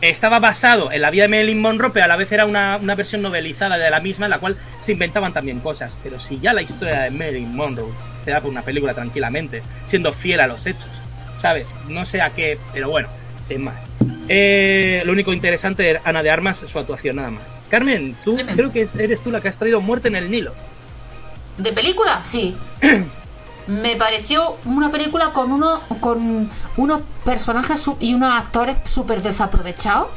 estaba 0.00 0.38
basado 0.38 0.92
en 0.92 1.02
la 1.02 1.10
vida 1.10 1.22
de 1.24 1.28
Marilyn 1.28 1.60
Monroe, 1.60 1.90
pero 1.92 2.04
a 2.04 2.08
la 2.08 2.16
vez 2.16 2.30
era 2.32 2.46
una, 2.46 2.78
una 2.80 2.94
versión 2.94 3.22
novelizada 3.22 3.76
de 3.78 3.90
la 3.90 4.00
misma 4.00 4.26
en 4.26 4.30
la 4.30 4.38
cual 4.38 4.56
se 4.78 4.92
inventaban 4.92 5.32
también 5.32 5.60
cosas. 5.60 5.96
Pero 6.02 6.18
si 6.20 6.38
ya 6.40 6.52
la 6.52 6.62
historia 6.62 7.00
de 7.02 7.10
Marilyn 7.10 7.54
Monroe 7.54 7.92
te 8.24 8.30
da 8.30 8.40
por 8.40 8.50
una 8.50 8.62
película 8.62 8.94
tranquilamente, 8.94 9.62
siendo 9.84 10.12
fiel 10.12 10.40
a 10.40 10.46
los 10.46 10.66
hechos, 10.66 11.00
¿sabes? 11.36 11.74
No 11.88 12.04
sé 12.04 12.20
a 12.22 12.30
qué, 12.30 12.58
pero 12.72 12.90
bueno, 12.90 13.08
sin 13.42 13.64
más. 13.64 13.88
Eh, 14.28 15.02
lo 15.06 15.12
único 15.12 15.32
interesante 15.32 15.88
era 15.88 16.02
Ana 16.04 16.22
de 16.22 16.30
Armas, 16.30 16.58
su 16.66 16.78
actuación 16.78 17.16
nada 17.16 17.30
más. 17.30 17.62
Carmen, 17.70 18.14
tú 18.24 18.36
creo 18.54 18.70
que 18.72 18.82
es- 18.82 18.94
eres 18.94 19.22
tú 19.22 19.30
la 19.30 19.40
que 19.40 19.48
has 19.48 19.58
traído 19.58 19.80
Muerte 19.80 20.08
en 20.08 20.16
el 20.16 20.30
Nilo. 20.30 20.54
¿De 21.56 21.72
película? 21.72 22.22
Sí. 22.24 22.56
Me 23.68 23.96
pareció 23.96 24.56
una 24.64 24.90
película 24.90 25.30
con 25.32 25.52
uno, 25.52 25.80
con 26.00 26.48
unos 26.76 27.02
personajes 27.24 27.78
su- 27.80 27.96
y 28.00 28.14
unos 28.14 28.32
actores 28.34 28.76
súper 28.86 29.22
desaprovechados. 29.22 30.08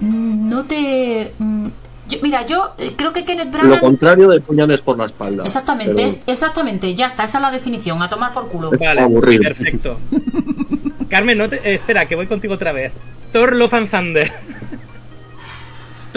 No 0.00 0.64
te. 0.66 1.32
mm, 1.38 1.66
yo- 2.08 2.18
mira, 2.22 2.44
yo 2.44 2.74
eh, 2.78 2.92
creo 2.96 3.12
que 3.14 3.24
Kenneth 3.24 3.46
Lo 3.54 3.60
Branagh. 3.60 3.80
contrario 3.80 4.28
de 4.28 4.40
puñales 4.40 4.80
por 4.82 4.98
la 4.98 5.06
espalda. 5.06 5.44
Exactamente, 5.44 5.94
Pero- 5.94 6.08
es- 6.08 6.18
exactamente, 6.26 6.94
ya 6.94 7.06
está, 7.06 7.24
esa 7.24 7.38
es 7.38 7.42
la 7.42 7.50
definición, 7.50 8.02
a 8.02 8.08
tomar 8.10 8.32
por 8.34 8.48
culo. 8.48 8.70
Vale, 8.78 9.00
Aburrido. 9.00 9.42
perfecto. 9.42 9.96
Carmen, 11.08 11.38
no 11.38 11.48
te, 11.48 11.56
eh, 11.56 11.74
espera, 11.74 12.06
que 12.06 12.14
voy 12.16 12.26
contigo 12.26 12.54
otra 12.54 12.72
vez. 12.72 12.92
Thor 13.32 13.56
Love 13.56 13.74
and 13.74 13.90
Thunder. 13.90 14.32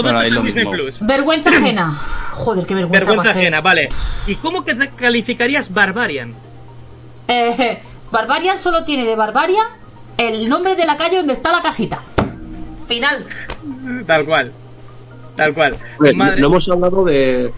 En 0.08 0.44
Disney. 0.44 0.66
Plus. 0.66 1.00
Vergüenza 1.06 1.50
ajena. 1.50 1.92
Joder, 2.34 2.66
qué 2.66 2.76
vergüenza, 2.76 3.00
Vergüenza 3.06 3.30
pasé. 3.34 3.40
ajena, 3.40 3.62
vale. 3.62 3.90
¿Y 4.28 4.36
cómo 4.36 4.64
que 4.64 4.76
te 4.76 4.90
calificarías 4.90 5.74
Barbarian? 5.74 6.34
Eh, 7.28 7.80
Barbarian 8.12 8.58
solo 8.58 8.84
tiene 8.84 9.06
de 9.06 9.16
Barbarian 9.16 9.68
el 10.18 10.50
nombre 10.50 10.76
de 10.76 10.86
la 10.86 10.98
calle 10.98 11.18
donde 11.18 11.34
está 11.34 11.52
la 11.52 11.62
casita. 11.62 12.00
final. 12.88 13.26
Tal 14.08 14.26
cual. 14.26 14.52
Tal 15.36 15.54
cual. 15.54 15.76
Madre- 16.16 16.42
No 16.42 16.48
hemos 16.48 16.68
hablado 16.70 17.06
de 17.06 17.52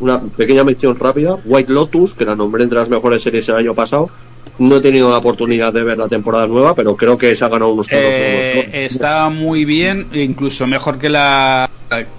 una 0.00 0.20
pequeña 0.20 0.64
mención 0.64 0.98
rápida. 0.98 1.36
White 1.44 1.72
Lotus, 1.72 2.14
que 2.14 2.24
la 2.24 2.34
nombré 2.34 2.64
entre 2.64 2.78
las 2.78 2.88
mejores 2.88 3.22
series 3.22 3.48
el 3.48 3.54
año 3.56 3.74
pasado. 3.74 4.10
No 4.58 4.76
he 4.76 4.80
tenido 4.80 5.08
la 5.10 5.18
oportunidad 5.18 5.72
de 5.72 5.82
ver 5.84 5.96
la 5.96 6.08
temporada 6.08 6.46
nueva, 6.48 6.74
pero 6.74 6.94
creo 6.96 7.16
que 7.16 7.34
se 7.36 7.44
ha 7.44 7.48
ganado 7.48 7.72
unos 7.72 7.86
Eh, 7.90 8.68
está 8.86 9.28
muy 9.30 9.64
bien, 9.64 10.08
incluso 10.12 10.66
mejor 10.66 10.98
que 10.98 11.08
la 11.08 11.70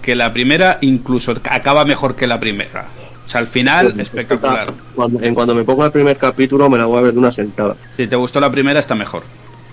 que 0.02 0.16
la 0.16 0.32
primera, 0.34 0.78
incluso 0.82 1.34
acaba 1.50 1.86
mejor 1.86 2.16
que 2.16 2.28
la 2.28 2.40
primera. 2.40 2.86
O 3.26 3.30
sea, 3.30 3.40
al 3.42 3.48
final, 3.48 3.94
Pues, 3.94 4.08
espectacular. 4.08 4.68
cuando- 4.96 5.22
en 5.22 5.34
cuando 5.34 5.56
me 5.56 5.64
ponga 5.64 5.86
el 5.86 5.92
primer 5.92 6.18
capítulo 6.18 6.70
me 6.70 6.78
la 6.78 6.86
voy 6.86 6.98
a 7.00 7.02
ver 7.02 7.14
de 7.14 7.20
una 7.20 7.32
sentada. 7.32 7.76
Si 7.96 8.06
te 8.08 8.16
gustó 8.16 8.40
la 8.40 8.52
primera, 8.52 8.80
está 8.80 8.96
mejor. 8.96 9.24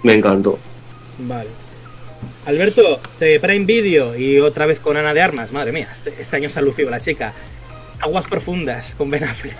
Me 0.02 0.14
encantó. 0.14 0.58
Vale. 1.18 1.48
Alberto, 2.46 3.00
de 3.18 3.38
Prime 3.40 3.64
Video 3.66 4.16
y 4.16 4.38
otra 4.38 4.66
vez 4.66 4.78
con 4.80 4.96
Ana 4.96 5.12
de 5.14 5.20
Armas. 5.22 5.52
Madre 5.52 5.72
mía, 5.72 5.88
este, 5.92 6.14
este 6.18 6.36
año 6.36 6.48
se 6.48 6.58
ha 6.58 6.62
lucido 6.62 6.90
la 6.90 7.00
chica. 7.00 7.32
Aguas 8.00 8.26
profundas 8.26 8.94
con 8.96 9.10
Ben 9.10 9.24
Affleck. 9.24 9.56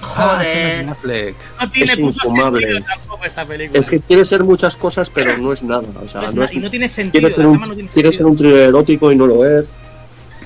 Joder. 0.00 0.88
Affleck. 0.88 1.34
No 1.60 1.70
tiene 1.70 1.92
Es 1.92 1.98
puto 1.98 2.18
infumable. 2.26 2.60
sentido 2.62 2.86
tampoco 2.86 3.24
esta 3.24 3.46
película. 3.46 3.80
Es 3.80 3.88
que 3.88 4.00
quiere 4.00 4.24
ser 4.24 4.42
muchas 4.44 4.76
cosas, 4.76 5.08
pero 5.10 5.36
no 5.38 5.52
es 5.52 5.62
nada. 5.62 5.84
O 6.04 6.08
sea, 6.08 6.22
No 6.22 6.28
es 6.28 6.34
no 6.34 6.40
na- 6.42 6.46
es- 6.46 6.52
y 6.54 6.58
no 6.58 6.70
tiene 6.70 6.88
sentido. 6.88 7.20
quiere, 7.28 7.34
ser 7.34 7.44
la 7.44 7.50
un, 7.50 7.54
trama 7.58 7.66
no 7.68 7.74
tiene 7.74 7.88
quiere 7.88 8.08
ser 8.08 8.16
sentido. 8.16 8.28
un 8.30 8.36
thriller 8.36 8.68
erótico 8.68 9.12
y 9.12 9.16
no 9.16 9.26
lo 9.26 9.46
es. 9.60 9.66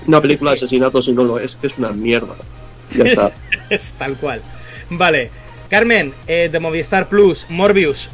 Una 0.09 0.21
película 0.21 0.53
es 0.53 0.57
que- 0.57 0.61
de 0.61 0.67
asesinatos 0.67 1.07
y 1.09 1.13
no 1.13 1.23
lo 1.23 1.39
es, 1.39 1.55
que 1.57 1.69
es 1.69 1.79
una 1.79 1.91
mierda. 1.91 2.35
Ya 2.91 3.05
es, 3.05 3.13
está. 3.19 3.33
es 3.71 3.93
tal 3.95 4.17
cual. 4.17 4.43
Vale. 4.91 5.31
Carmen, 5.71 6.15
eh, 6.27 6.49
de 6.51 6.59
Movistar 6.59 7.09
Plus, 7.09 7.45
Morbius. 7.51 8.09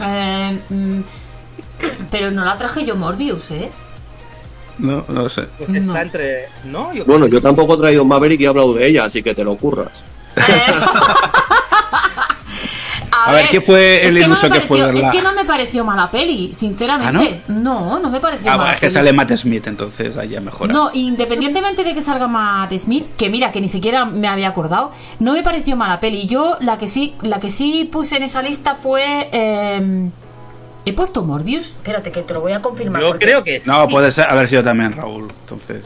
Eh, 0.00 0.58
mm, 0.68 1.00
pero 2.10 2.30
no 2.30 2.44
la 2.44 2.56
traje 2.56 2.84
yo 2.84 2.94
Morbius, 2.96 3.50
¿eh? 3.50 3.68
No, 4.78 5.04
no 5.08 5.28
sé. 5.28 5.42
Pues 5.58 5.70
que 5.72 5.80
No. 5.80 5.86
está 5.86 6.02
entre. 6.02 6.48
No, 6.64 6.92
yo 6.94 7.04
Bueno, 7.04 7.26
yo 7.26 7.38
sí. 7.38 7.42
tampoco 7.42 7.74
he 7.74 7.78
traído 7.78 8.04
Maverick 8.04 8.40
y 8.40 8.44
he 8.44 8.48
hablado 8.48 8.74
de 8.74 8.86
ella, 8.86 9.04
así 9.06 9.22
que 9.22 9.34
te 9.34 9.42
lo 9.42 9.56
curras. 9.56 9.90
A 13.24 13.32
ver, 13.32 13.48
¿qué 13.48 13.60
fue 13.60 14.06
el 14.06 14.14
que 14.14 14.20
no 14.20 14.26
iluso 14.34 14.50
que 14.50 14.60
fue 14.60 14.80
verla? 14.82 15.00
Es 15.06 15.10
que 15.10 15.22
no 15.22 15.32
me 15.32 15.44
pareció 15.44 15.84
mala 15.84 16.10
peli, 16.10 16.52
sinceramente. 16.52 17.42
no? 17.48 17.98
no, 17.98 18.10
me 18.10 18.20
pareció 18.20 18.50
Ah, 18.50 18.58
mala 18.58 18.72
es 18.74 18.80
que 18.80 18.90
sale 18.90 19.12
Matt 19.12 19.32
Smith, 19.36 19.66
entonces 19.66 20.16
ahí 20.16 20.28
ya 20.30 20.40
mejora. 20.40 20.72
No, 20.72 20.90
independientemente 20.92 21.84
de 21.84 21.94
que 21.94 22.00
salga 22.02 22.26
Matt 22.28 22.72
Smith, 22.74 23.06
que 23.16 23.28
mira, 23.30 23.50
que 23.52 23.60
ni 23.60 23.68
siquiera 23.68 24.04
me 24.04 24.28
había 24.28 24.48
acordado, 24.48 24.92
no 25.18 25.32
me 25.32 25.42
pareció 25.42 25.76
mala 25.76 26.00
peli. 26.00 26.26
Yo 26.26 26.56
la 26.60 26.78
que 26.78 26.88
sí, 26.88 27.14
la 27.22 27.40
que 27.40 27.50
sí 27.50 27.88
puse 27.90 28.16
en 28.16 28.24
esa 28.24 28.42
lista 28.42 28.74
fue. 28.74 29.28
eh, 29.32 30.10
He 30.88 30.92
puesto 30.92 31.24
Morbius. 31.24 31.66
Espérate, 31.66 32.12
que 32.12 32.22
te 32.22 32.32
lo 32.32 32.40
voy 32.42 32.52
a 32.52 32.62
confirmar. 32.62 33.02
Yo 33.02 33.08
porque- 33.08 33.26
creo 33.26 33.42
que 33.42 33.60
sí. 33.60 33.68
No, 33.68 33.88
puede 33.88 34.12
ser, 34.12 34.30
haber 34.30 34.48
sido 34.48 34.62
también 34.62 34.92
Raúl, 34.92 35.26
entonces. 35.42 35.82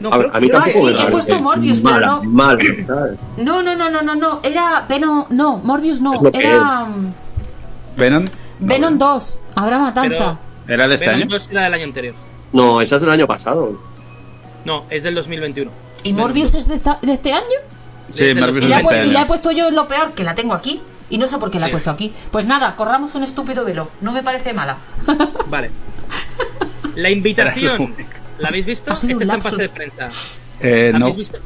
No, 0.00 0.10
A, 0.12 0.36
a 0.36 0.40
mí 0.40 0.48
tampoco 0.50 0.70
sí, 0.78 0.82
me 0.84 0.90
he 0.90 0.94
parece 0.94 1.10
puesto 1.12 1.40
Morbius, 1.40 1.80
pero 1.80 1.94
mala, 1.94 2.06
no- 2.06 2.22
mala, 2.24 2.62
¿sabes? 2.86 3.18
No, 3.36 3.62
no, 3.62 3.74
no, 3.76 3.90
no, 3.90 4.02
no, 4.02 4.14
no. 4.14 4.40
Era 4.42 4.84
Venom. 4.88 5.24
No, 5.30 5.58
Morbius 5.58 6.00
no. 6.00 6.12
Era. 6.32 6.84
mm, 6.84 7.12
¿Venom? 7.96 8.24
Venom 8.58 8.98
2. 8.98 9.38
Habrá 9.54 9.78
matanza. 9.78 10.38
¿Era 10.66 10.88
de 10.88 10.94
este 10.94 11.06
Venom 11.06 11.22
año? 11.22 11.30
2 11.30 11.50
era 11.50 11.62
del 11.64 11.74
año 11.74 11.84
anterior. 11.84 12.14
No, 12.52 12.80
esa 12.80 12.96
es 12.96 13.02
del 13.02 13.10
año 13.10 13.26
pasado. 13.26 13.78
No, 14.64 14.84
es 14.90 15.02
del 15.04 15.14
2021. 15.14 15.70
¿Y 16.02 16.12
Morbius 16.12 16.54
es 16.54 16.68
de, 16.68 16.74
esta- 16.76 16.98
de 17.00 17.12
este 17.12 17.32
año? 17.32 17.44
Sí, 18.12 18.24
Desde 18.24 18.40
Morbius 18.40 18.64
los- 18.64 18.66
Y 18.66 18.68
la, 18.68 18.76
he 18.76 18.80
es 18.80 18.86
de 18.88 18.94
este 18.94 19.06
y 19.06 19.10
la 19.10 19.18
he 19.18 19.22
año. 19.22 19.28
puesto 19.28 19.50
yo 19.52 19.68
en 19.68 19.74
lo 19.76 19.86
peor, 19.88 20.12
que 20.12 20.24
la 20.24 20.34
tengo 20.34 20.54
aquí. 20.54 20.80
Y 21.10 21.18
no 21.18 21.28
sé 21.28 21.38
por 21.38 21.50
qué 21.50 21.58
la 21.60 21.66
he 21.66 21.68
Sí. 21.68 21.72
puesto 21.72 21.90
aquí. 21.90 22.12
Pues 22.30 22.46
nada, 22.46 22.74
corramos 22.76 23.14
un 23.14 23.22
estúpido 23.22 23.64
velo. 23.64 23.88
No 24.00 24.10
me 24.12 24.22
parece 24.22 24.52
mala. 24.52 24.76
Vale. 25.48 25.70
La 26.96 27.10
invitación. 27.10 27.94
¿La 28.38 28.48
habéis 28.48 28.66
visto? 28.66 28.90
Ha 28.90 28.94
Este 28.94 29.12
está 29.12 29.34
en 29.34 29.42
fase 29.42 29.62
de 29.62 29.68
prensa. 29.68 30.08
Eh, 30.60 30.90
¿La 30.92 30.98
no, 30.98 31.06
habéis 31.06 31.18
visto? 31.18 31.38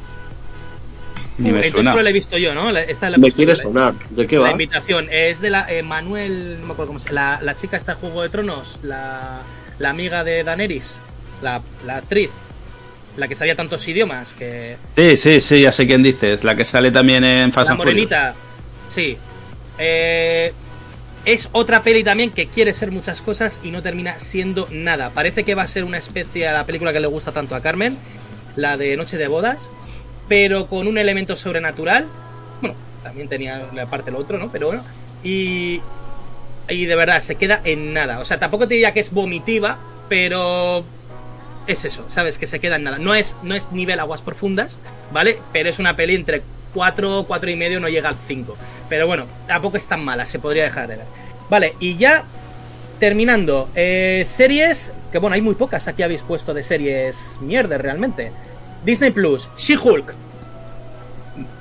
ni 1.39 1.45
me 1.53 1.59
Entonces 1.59 1.73
suena. 1.73 1.91
solo 1.93 2.03
la 2.03 2.11
he 2.11 2.13
visto 2.13 2.37
yo, 2.39 2.53
¿no? 2.55 2.73
La- 2.73 2.83
Esta 2.83 3.11
la 3.11 3.19
Me 3.19 3.31
quiere 3.31 3.55
la- 3.55 3.63
sonar. 3.63 3.95
¿De 4.11 4.27
qué 4.27 4.37
La 4.37 4.43
va? 4.43 4.51
invitación 4.51 5.07
es 5.11 5.41
de 5.41 5.51
la 5.51 5.71
eh, 5.73 5.83
Manuel, 5.85 6.59
no 6.61 6.67
me 6.67 6.73
acuerdo 6.73 6.89
cómo 6.89 6.99
se 6.99 7.13
la, 7.13 7.39
la 7.43 7.55
chica 7.55 7.77
está 7.77 7.93
en 7.93 7.99
Juego 7.99 8.23
de 8.23 8.29
Tronos, 8.29 8.79
la, 8.83 9.39
la 9.79 9.91
amiga 9.91 10.25
de 10.25 10.43
Daenerys, 10.43 11.01
la, 11.41 11.63
la 11.87 11.99
actriz, 11.99 12.31
la 13.17 13.29
que 13.29 13.37
sabía 13.37 13.55
tantos 13.55 13.87
idiomas, 13.87 14.35
que 14.35 14.77
Sí, 14.97 15.17
sí, 15.17 15.41
sí, 15.41 15.61
ya 15.61 15.71
sé 15.71 15.87
quién 15.87 16.03
dices. 16.03 16.43
La 16.43 16.57
que 16.57 16.65
sale 16.65 16.91
también 16.91 17.23
en 17.23 17.53
Fast 17.53 17.69
la 17.71 17.77
morenita, 17.77 18.35
sí. 18.89 19.17
Eh, 19.79 20.53
es 21.29 21.51
otra 21.53 21.83
peli 21.83 22.03
también 22.03 22.31
que 22.31 22.47
quiere 22.47 22.73
ser 22.73 22.91
muchas 22.91 23.21
cosas 23.21 23.59
y 23.63 23.71
no 23.71 23.83
termina 23.83 24.19
siendo 24.19 24.67
nada. 24.71 25.11
Parece 25.11 25.45
que 25.45 25.55
va 25.55 25.63
a 25.63 25.69
ser 25.69 25.85
una 25.85 25.99
especie 25.99 26.49
a 26.49 26.55
la 26.55 26.65
película 26.65 26.91
que 26.91 27.01
le 27.01 27.07
gusta 27.07 27.33
tanto 27.33 27.55
a 27.55 27.61
Carmen, 27.61 27.99
la 28.57 28.79
de 28.79 28.97
Noche 28.97 29.19
de 29.19 29.29
Bodas, 29.29 29.71
pero 30.27 30.69
con 30.69 30.89
un 30.89 30.97
elemento 30.97 31.37
sobrenatural. 31.37 32.07
Bueno, 32.63 32.77
también 33.03 33.29
tenía 33.29 33.69
la 33.75 33.85
parte 33.91 34.11
lo 34.11 34.19
otro, 34.21 34.39
¿no? 34.39 34.51
Pero 34.51 34.69
bueno. 34.69 34.83
Y, 35.23 35.83
y 36.67 36.87
de 36.87 36.97
verdad, 36.97 37.21
se 37.21 37.35
queda 37.35 37.61
en 37.63 37.93
nada. 37.93 38.21
O 38.21 38.25
sea, 38.25 38.39
tampoco 38.39 38.67
te 38.67 38.75
diría 38.75 38.95
que 38.95 39.01
es 39.01 39.13
vomitiva, 39.13 39.79
pero 40.09 40.83
es 41.67 41.85
eso, 41.85 42.07
¿sabes? 42.09 42.39
Que 42.39 42.47
se 42.47 42.59
queda 42.59 42.77
en 42.77 42.85
nada. 42.85 42.99
No 42.99 43.15
es, 43.15 43.37
no 43.43 43.55
es 43.55 43.71
nivel 43.71 44.01
aguas 44.01 44.23
profundas, 44.23 44.79
¿vale? 45.13 45.39
Pero 45.53 45.69
es 45.69 45.79
una 45.79 45.95
peli 45.95 46.15
entre 46.15 46.43
4, 46.79 47.25
4 47.27 47.51
y 47.51 47.57
medio, 47.57 47.81
no 47.81 47.89
llega 47.89 48.09
al 48.09 48.15
5. 48.15 48.57
Pero 48.89 49.09
bueno, 49.09 49.25
tampoco 49.49 49.77
es 49.77 49.89
tan 49.89 50.05
mala, 50.05 50.25
se 50.25 50.39
podría 50.39 50.63
dejar 50.63 50.87
de 50.87 50.97
ver. 50.99 51.07
Vale, 51.51 51.75
y 51.81 51.97
ya 51.97 52.23
terminando, 53.01 53.69
eh, 53.75 54.23
series, 54.25 54.93
que 55.11 55.19
bueno, 55.19 55.35
hay 55.35 55.41
muy 55.41 55.57
pocas 55.57 55.89
aquí 55.89 56.05
habéis 56.05 56.23
puesto 56.23 56.55
de 56.55 56.63
series 56.63 57.37
mierda 57.41 57.79
realmente. 57.79 58.31
Disney 58.85 59.11
Plus, 59.11 59.49
She-Hulk. 59.57 60.15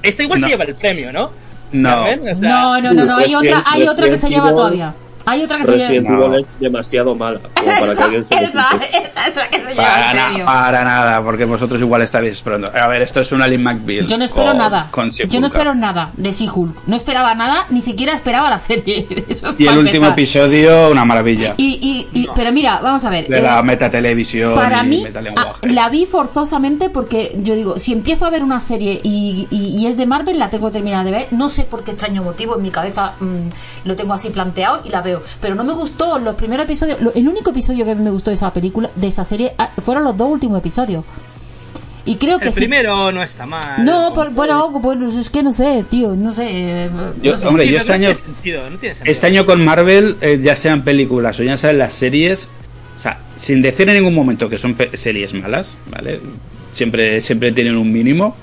Esta 0.03 0.21
igual 0.21 0.39
No. 0.39 0.45
se 0.45 0.51
lleva 0.51 0.65
el 0.65 0.75
premio, 0.75 1.11
¿no? 1.11 1.31
No. 1.71 1.89
Carmen, 1.89 2.29
o 2.29 2.35
sea, 2.35 2.47
No, 2.49 2.79
no, 2.81 2.93
no, 2.93 3.05
no. 3.05 3.17
Hay 3.17 3.33
otra, 3.33 3.63
hay 3.65 3.87
otra 3.87 4.07
que 4.09 4.17
se 4.19 4.29
lleva 4.29 4.51
todavía. 4.51 4.93
Hay 5.29 5.43
otra 5.43 5.57
que 5.57 5.65
se. 5.65 5.71
Resident 5.73 6.07
No. 6.09 6.35
Es 6.35 6.45
demasiado 6.59 7.13
mala 7.15 7.39
como 7.39 7.67
para 7.67 7.85
que 7.85 7.91
Esa, 7.91 8.03
alguien 8.05 8.25
se 8.25 8.33
lo 8.41 8.41
esa, 8.41 8.69
esa 8.71 9.27
es 9.27 9.35
la 9.35 9.49
que 9.49 9.61
se 9.61 9.69
lleva 9.69 9.83
Para, 9.83 10.11
el 10.11 10.17
na- 10.17 10.25
premio. 10.25 10.45
para 10.45 10.83
nada, 10.83 11.21
porque 11.23 11.45
vosotros 11.45 11.79
igual 11.81 12.01
estáis 12.01 12.31
esperando. 12.31 12.71
A 12.73 12.87
ver, 12.87 13.01
esto 13.01 13.19
es 13.19 13.31
una 13.31 13.47
Lynn 13.47 13.61
McBeal. 13.63 14.07
Yo 14.07 14.17
no 14.17 14.23
espero 14.23 14.47
con- 14.47 14.57
nada. 14.57 14.87
con 14.89 15.11
Yo 15.11 15.39
no 15.41 15.47
espero 15.47 15.75
nada 15.75 16.11
de 16.15 16.31
She-Hulk. 16.31 16.87
No 16.87 16.95
esperaba 16.95 17.35
nada, 17.35 17.65
ni 17.69 17.81
siquiera 17.81 18.13
esperaba 18.13 18.49
la 18.49 18.59
serie. 18.59 19.05
Eso 19.27 19.49
es 19.49 19.55
Y 19.59 19.67
el 19.67 19.77
último 19.77 20.07
episodio, 20.07 20.89
una 20.91 21.03
maravilla. 21.05 21.53
Y, 21.57 21.77
y, 22.13 22.19
y- 22.21 22.27
pero 22.35 22.51
mira, 22.51 22.79
vamos 22.81 23.03
a 23.05 23.09
ver. 23.09 23.27
de 23.27 23.37
eh, 23.39 23.41
la 23.41 23.61
metatelevisión 23.63 24.55
para 24.55 24.83
y 24.83 24.87
mí, 24.87 25.07
la 25.63 25.89
vi 25.89 26.05
forzosamente 26.05 26.89
porque 26.89 27.35
yo 27.43 27.55
digo, 27.55 27.77
si 27.79 27.91
empiezo 27.93 28.25
a 28.25 28.29
ver 28.29 28.43
una 28.43 28.59
serie 28.59 29.01
y, 29.03 29.47
y- 29.49 29.77
y 29.79 29.87
es 29.87 29.97
de 29.97 30.05
Marvel, 30.05 30.39
la 30.39 30.49
tengo 30.49 30.71
terminada 30.71 31.03
de 31.03 31.11
ver. 31.11 31.27
No 31.31 31.49
sé 31.49 31.63
por 31.63 31.83
qué 31.83 31.91
extraño 31.91 32.23
motivo, 32.23 32.55
en 32.55 32.61
mi 32.63 32.71
cabeza 32.71 33.13
mm, 33.19 33.87
lo 33.87 33.95
tengo 33.95 34.13
así 34.13 34.29
planteado 34.29 34.81
y 34.85 34.89
la 34.89 35.01
veo. 35.01 35.16
Pero 35.41 35.55
no 35.55 35.63
me 35.63 35.73
gustó 35.73 36.17
los 36.19 36.35
primeros 36.35 36.65
episodios. 36.65 37.01
lo- 37.01 37.13
el 37.13 37.27
único 37.27 37.51
episodio 37.51 37.85
que 37.85 37.95
me 37.95 38.09
gustó 38.09 38.29
de 38.29 38.35
esa 38.35 38.51
película, 38.53 38.89
de 38.95 39.07
esa 39.07 39.23
serie, 39.23 39.53
ah, 39.57 39.71
fueron 39.81 40.03
los 40.03 40.15
dos 40.17 40.29
últimos 40.29 40.59
episodios. 40.59 41.03
Y 42.05 42.15
creo 42.15 42.39
que 42.39 42.47
el 42.47 42.53
sí. 42.53 42.59
primero 42.61 43.11
no 43.11 43.21
está 43.21 43.45
mal. 43.45 43.83
No, 43.83 44.13
por- 44.13 44.31
bueno, 44.31 44.71
pues 44.81 45.15
es 45.15 45.29
que 45.29 45.43
no 45.43 45.51
sé, 45.51 45.83
tío, 45.89 46.15
no 46.15 46.33
sé. 46.33 46.45
eh, 46.49 46.89
Yo- 47.21 47.33
no 47.33 47.37
sé. 47.39 47.47
hombre, 47.47 47.67
yo 47.67 47.77
este 47.77 47.91
año- 47.91 48.07
tiene 48.13 48.15
sentido, 48.15 48.69
no 48.69 48.77
tiene 48.77 48.95
sentido. 48.95 49.11
Este 49.11 49.27
año 49.27 49.45
con 49.45 49.63
Marvel, 49.65 50.15
eh, 50.21 50.39
ya 50.41 50.55
sean 50.55 50.83
películas 50.85 51.37
o 51.39 51.43
ya 51.43 51.57
sean 51.57 51.77
las 51.77 51.93
series, 51.93 52.49
o 52.95 52.99
sea, 52.99 53.19
sin 53.37 53.61
decir 53.61 53.89
en 53.89 53.95
ningún 53.95 54.15
momento 54.15 54.47
que 54.47 54.57
son 54.57 54.77
series 54.93 55.33
malas, 55.33 55.71
¿vale? 55.91 56.21
Siempre, 56.71 57.19
siempre 57.19 57.51
tienen 57.51 57.75
un 57.75 57.91
mínimo, 57.91 58.37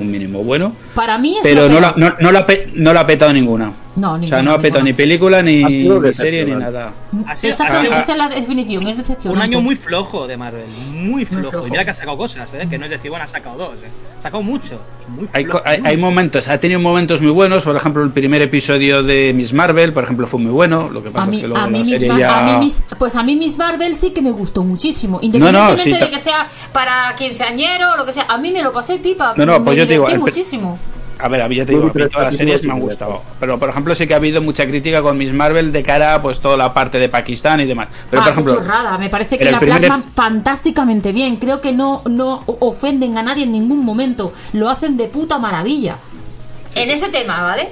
un 0.00 0.08
mínimo 0.08 0.44
bueno, 0.44 0.72
Para 0.94 1.18
mí 1.18 1.36
es 1.36 1.42
pero 1.42 1.68
no 1.68 1.80
la, 1.80 1.92
no, 1.96 2.14
no 2.20 2.30
la, 2.30 2.46
no 2.74 2.92
la 2.92 3.00
ha 3.00 3.06
petado 3.08 3.32
ninguna. 3.32 3.72
No, 3.96 4.12
O 4.12 4.22
sea, 4.22 4.40
no 4.42 4.52
ha 4.52 4.58
petado 4.60 4.84
ni 4.84 4.92
película, 4.92 5.42
ni, 5.42 5.64
ni 5.64 6.14
serie, 6.14 6.44
ni 6.44 6.52
nada. 6.52 6.92
Ha 7.26 7.34
sido- 7.34 7.52
esa 7.54 8.00
es 8.00 8.16
la 8.16 8.28
definición, 8.28 8.86
es 8.86 8.96
decepcionante. 8.98 9.36
Un 9.36 9.42
año 9.42 9.60
muy 9.60 9.74
flojo 9.74 10.28
de 10.28 10.36
Marvel, 10.36 10.64
muy 10.94 11.24
flojo. 11.24 11.50
flojo. 11.50 11.66
Y 11.66 11.70
mira 11.72 11.84
que 11.84 11.90
ha 11.90 11.94
sacado 11.94 12.16
cosas, 12.16 12.54
¿eh? 12.54 12.66
que 12.70 12.78
no 12.78 12.84
es 12.84 12.90
decir, 12.92 13.10
bueno, 13.10 13.24
ha 13.24 13.28
sacado 13.28 13.56
dos, 13.58 13.74
¿eh? 13.82 13.88
ha 14.16 14.20
sacado 14.20 14.42
mucho. 14.44 14.80
Muy 15.08 15.26
Hay, 15.32 15.44
flojo, 15.44 15.60
hay, 15.64 15.80
muy 15.80 15.90
hay 15.90 15.96
momentos, 15.96 16.46
ha 16.46 16.58
tenido 16.58 16.78
momentos 16.78 17.20
muy 17.20 17.32
buenos, 17.32 17.64
por 17.64 17.74
ejemplo, 17.74 18.04
el 18.04 18.10
primer 18.10 18.42
episodio 18.42 19.02
de 19.02 19.32
Miss 19.34 19.52
Marvel, 19.52 19.92
por 19.92 20.04
ejemplo, 20.04 20.26
fue 20.28 20.38
muy 20.38 20.52
bueno, 20.52 20.88
lo 20.88 21.02
que 21.02 21.10
pasa 21.10 21.26
A 21.26 21.30
mí, 21.30 21.36
es 21.36 21.42
que 21.42 21.48
luego 21.48 21.64
a 21.64 21.68
mí 21.68 21.78
la 21.80 21.84
serie 21.98 22.18
ya... 22.18 22.38
a 22.38 22.58
mí 22.58 22.66
Miss- 22.66 22.82
pues 22.96 23.16
a 23.16 23.22
mí 23.24 23.34
Miss 23.34 23.58
Marvel 23.58 23.96
sí 23.96 24.12
que 24.12 24.22
me 24.22 24.30
gustó 24.30 24.62
muchísimo. 24.62 25.18
no, 25.18 25.24
Independientemente 25.26 25.82
sí, 25.98 26.04
de 26.04 26.10
que 26.10 26.18
sea 26.20 26.46
para 26.72 27.14
quinceañero 27.16 27.94
o 27.94 27.96
lo 27.96 28.06
que 28.06 28.12
sea, 28.12 28.26
a 28.28 28.38
mí 28.38 28.52
me 28.52 28.62
lo 28.62 28.72
pasé 28.72 28.98
pipa. 28.98 29.34
No, 29.36 29.44
no, 29.44 29.64
pues 29.64 29.76
me 29.76 29.76
yo 29.76 29.86
te 29.86 29.92
digo, 29.94 30.06
divertí 30.06 30.14
el 30.14 30.20
muchísimo. 30.20 30.78
A 31.22 31.28
ver, 31.28 31.42
a 31.42 31.48
mí 31.48 31.56
ya 31.56 31.66
te 31.66 31.72
digo, 31.72 31.84
a 31.84 31.86
mí 31.98 32.08
todas 32.08 32.26
las 32.28 32.36
series 32.36 32.64
me 32.64 32.72
han 32.72 32.80
gustado. 32.80 33.22
Pero, 33.38 33.58
por 33.58 33.68
ejemplo, 33.68 33.94
sí 33.94 34.06
que 34.06 34.14
ha 34.14 34.16
habido 34.16 34.40
mucha 34.40 34.66
crítica 34.66 35.02
con 35.02 35.18
Miss 35.18 35.32
Marvel 35.32 35.72
de 35.72 35.82
cara 35.82 36.14
a 36.14 36.22
pues, 36.22 36.40
toda 36.40 36.56
la 36.56 36.72
parte 36.72 36.98
de 36.98 37.08
Pakistán 37.08 37.60
y 37.60 37.66
demás. 37.66 37.88
Pero, 38.10 38.22
ah, 38.22 38.24
por 38.24 38.32
ejemplo, 38.32 38.54
chorrada, 38.54 38.98
me 38.98 39.08
parece 39.08 39.38
que 39.38 39.50
la 39.50 39.58
primer 39.60 39.78
plasman 39.78 40.04
fantásticamente 40.14 41.12
bien. 41.12 41.36
Creo 41.36 41.60
que 41.60 41.72
no, 41.72 42.02
no 42.08 42.42
ofenden 42.46 43.18
a 43.18 43.22
nadie 43.22 43.44
en 43.44 43.52
ningún 43.52 43.84
momento. 43.84 44.32
Lo 44.52 44.68
hacen 44.70 44.96
de 44.96 45.06
puta 45.08 45.38
maravilla. 45.38 45.96
En 46.74 46.90
ese 46.90 47.08
tema, 47.08 47.42
¿vale? 47.42 47.68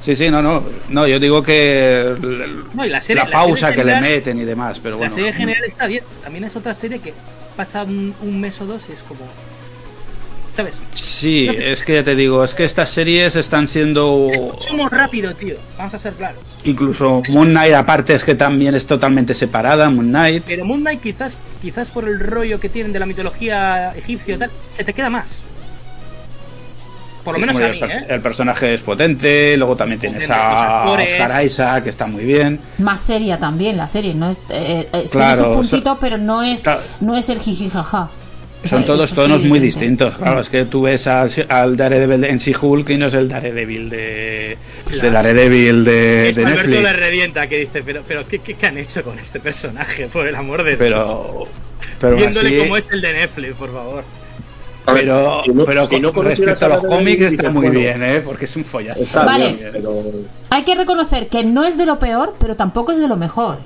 Sí, 0.00 0.16
sí, 0.16 0.30
no, 0.30 0.40
no. 0.40 0.62
No, 0.88 1.06
yo 1.06 1.20
digo 1.20 1.42
que 1.42 2.16
No, 2.72 2.86
y 2.86 2.88
la 2.88 3.00
serie- 3.00 3.22
la 3.24 3.30
pausa 3.30 3.68
serie 3.68 3.76
que 3.76 3.84
le 3.84 4.00
meten 4.00 4.38
y 4.38 4.44
demás, 4.44 4.78
pero 4.82 4.96
bueno. 4.96 5.10
La 5.10 5.14
serie 5.14 5.32
general 5.32 5.62
está 5.66 5.86
bien. 5.86 6.02
También 6.22 6.44
es 6.44 6.56
otra 6.56 6.72
serie 6.74 7.00
que 7.00 7.12
pasa 7.56 7.82
un, 7.82 8.14
un 8.22 8.40
mes 8.40 8.60
o 8.60 8.66
dos 8.66 8.88
y 8.88 8.92
es 8.92 9.02
como. 9.02 9.20
¿Sabes? 10.50 10.82
Sí, 10.94 11.48
es 11.48 11.84
que 11.84 11.94
ya 11.94 12.04
te 12.04 12.16
digo, 12.16 12.42
es 12.42 12.54
que 12.54 12.64
estas 12.64 12.90
series 12.90 13.36
están 13.36 13.68
siendo 13.68 14.28
Somos 14.58 14.90
rápido, 14.90 15.32
tío. 15.34 15.54
Vamos 15.78 15.94
a 15.94 15.98
ser 15.98 16.12
claros. 16.14 16.40
incluso 16.64 17.22
Moon 17.30 17.50
Knight 17.50 17.74
aparte 17.74 18.14
es 18.14 18.24
que 18.24 18.34
también 18.34 18.74
es 18.74 18.86
totalmente 18.86 19.32
separada, 19.34 19.88
Moon 19.90 20.08
Knight. 20.08 20.42
Pero 20.46 20.64
Moon 20.64 20.80
Knight 20.80 21.00
quizás, 21.00 21.38
quizás 21.62 21.90
por 21.90 22.08
el 22.08 22.18
rollo 22.18 22.58
que 22.58 22.68
tienen 22.68 22.92
de 22.92 22.98
la 22.98 23.06
mitología 23.06 23.92
egipcia 23.96 24.34
y 24.34 24.38
tal, 24.38 24.50
se 24.70 24.82
te 24.82 24.92
queda 24.92 25.08
más. 25.08 25.44
Por 27.22 27.34
lo 27.34 27.40
menos 27.40 27.56
a 27.56 27.60
mí, 27.60 27.66
el, 27.66 27.78
per- 27.78 27.90
¿eh? 27.90 28.06
el 28.08 28.20
personaje 28.22 28.74
es 28.74 28.80
potente, 28.80 29.54
luego 29.58 29.76
también 29.76 30.00
tienes 30.00 30.26
potente, 30.26 30.34
a. 30.42 30.84
Oscar 30.90 31.44
Isaac, 31.44 31.84
que 31.84 31.90
está 31.90 32.06
muy 32.06 32.24
bien. 32.24 32.58
Más 32.78 33.00
seria 33.02 33.38
también 33.38 33.76
la 33.76 33.86
serie, 33.86 34.14
no 34.14 34.30
es 34.30 34.38
eh, 34.48 34.88
eh, 34.92 35.04
Claro, 35.12 35.34
tiene 35.36 35.36
sus 35.36 35.56
puntitos, 35.70 35.92
o 35.92 35.94
sea, 35.96 36.00
pero 36.00 36.16
no 36.18 36.42
es 36.42 36.62
claro. 36.62 36.80
no 37.00 37.16
es 37.16 37.28
el 37.28 37.38
jijijaja. 37.38 38.08
Son 38.68 38.84
todos 38.84 39.14
tonos 39.14 39.42
muy 39.42 39.58
distintos. 39.58 40.14
Claro, 40.16 40.40
es 40.40 40.48
que 40.50 40.64
tú 40.66 40.82
ves 40.82 41.06
al, 41.06 41.30
al 41.48 41.76
Daredevil 41.76 42.24
en 42.24 42.38
She-Hulk 42.38 42.90
y 42.90 42.96
no 42.98 43.06
es 43.06 43.14
el 43.14 43.28
Daredevil 43.28 43.88
de, 43.88 44.58
de 45.00 45.10
Daredevil 45.10 45.82
de, 45.84 46.28
Es 46.30 46.36
de 46.36 46.44
Alberto 46.44 46.68
Netflix. 46.68 46.82
le 46.82 46.92
revienta 46.92 47.46
que 47.48 47.58
dice, 47.60 47.82
pero, 47.82 48.02
pero 48.06 48.26
¿qué, 48.28 48.38
qué, 48.40 48.66
han 48.66 48.76
hecho 48.76 49.02
con 49.02 49.18
este 49.18 49.40
personaje? 49.40 50.06
Por 50.08 50.28
el 50.28 50.34
amor 50.36 50.62
de 50.62 50.76
Dios. 50.76 51.16
Pero, 51.98 52.12
aún 52.12 52.16
Viéndole 52.18 52.50
así- 52.50 52.58
cómo 52.58 52.76
es 52.76 52.90
el 52.90 53.00
de 53.00 53.12
Netflix, 53.14 53.54
por 53.54 53.72
favor. 53.72 54.04
Pero, 54.86 55.42
si 55.44 55.50
no- 55.52 55.64
pero 55.64 55.84
si 55.84 55.94
con 55.94 56.02
no 56.02 56.12
conocieras 56.12 56.58
respecto 56.60 56.74
a 56.74 56.76
los 56.82 56.86
cómics 56.98 57.22
está 57.26 57.50
muy 57.50 57.66
bueno, 57.68 57.78
bien, 57.80 58.02
¿eh? 58.02 58.20
Porque 58.24 58.44
es 58.46 58.56
un 58.56 58.64
follazo. 58.64 59.00
Está 59.00 59.24
Vale. 59.24 59.54
bien, 59.54 59.68
pero 59.72 60.04
Hay 60.50 60.64
que 60.64 60.74
reconocer 60.74 61.28
que 61.28 61.44
no 61.44 61.64
es 61.64 61.76
de 61.78 61.86
lo 61.86 61.98
peor, 61.98 62.34
pero 62.38 62.56
tampoco 62.56 62.92
es 62.92 62.98
de 62.98 63.06
lo 63.08 63.16
mejor. 63.16 63.58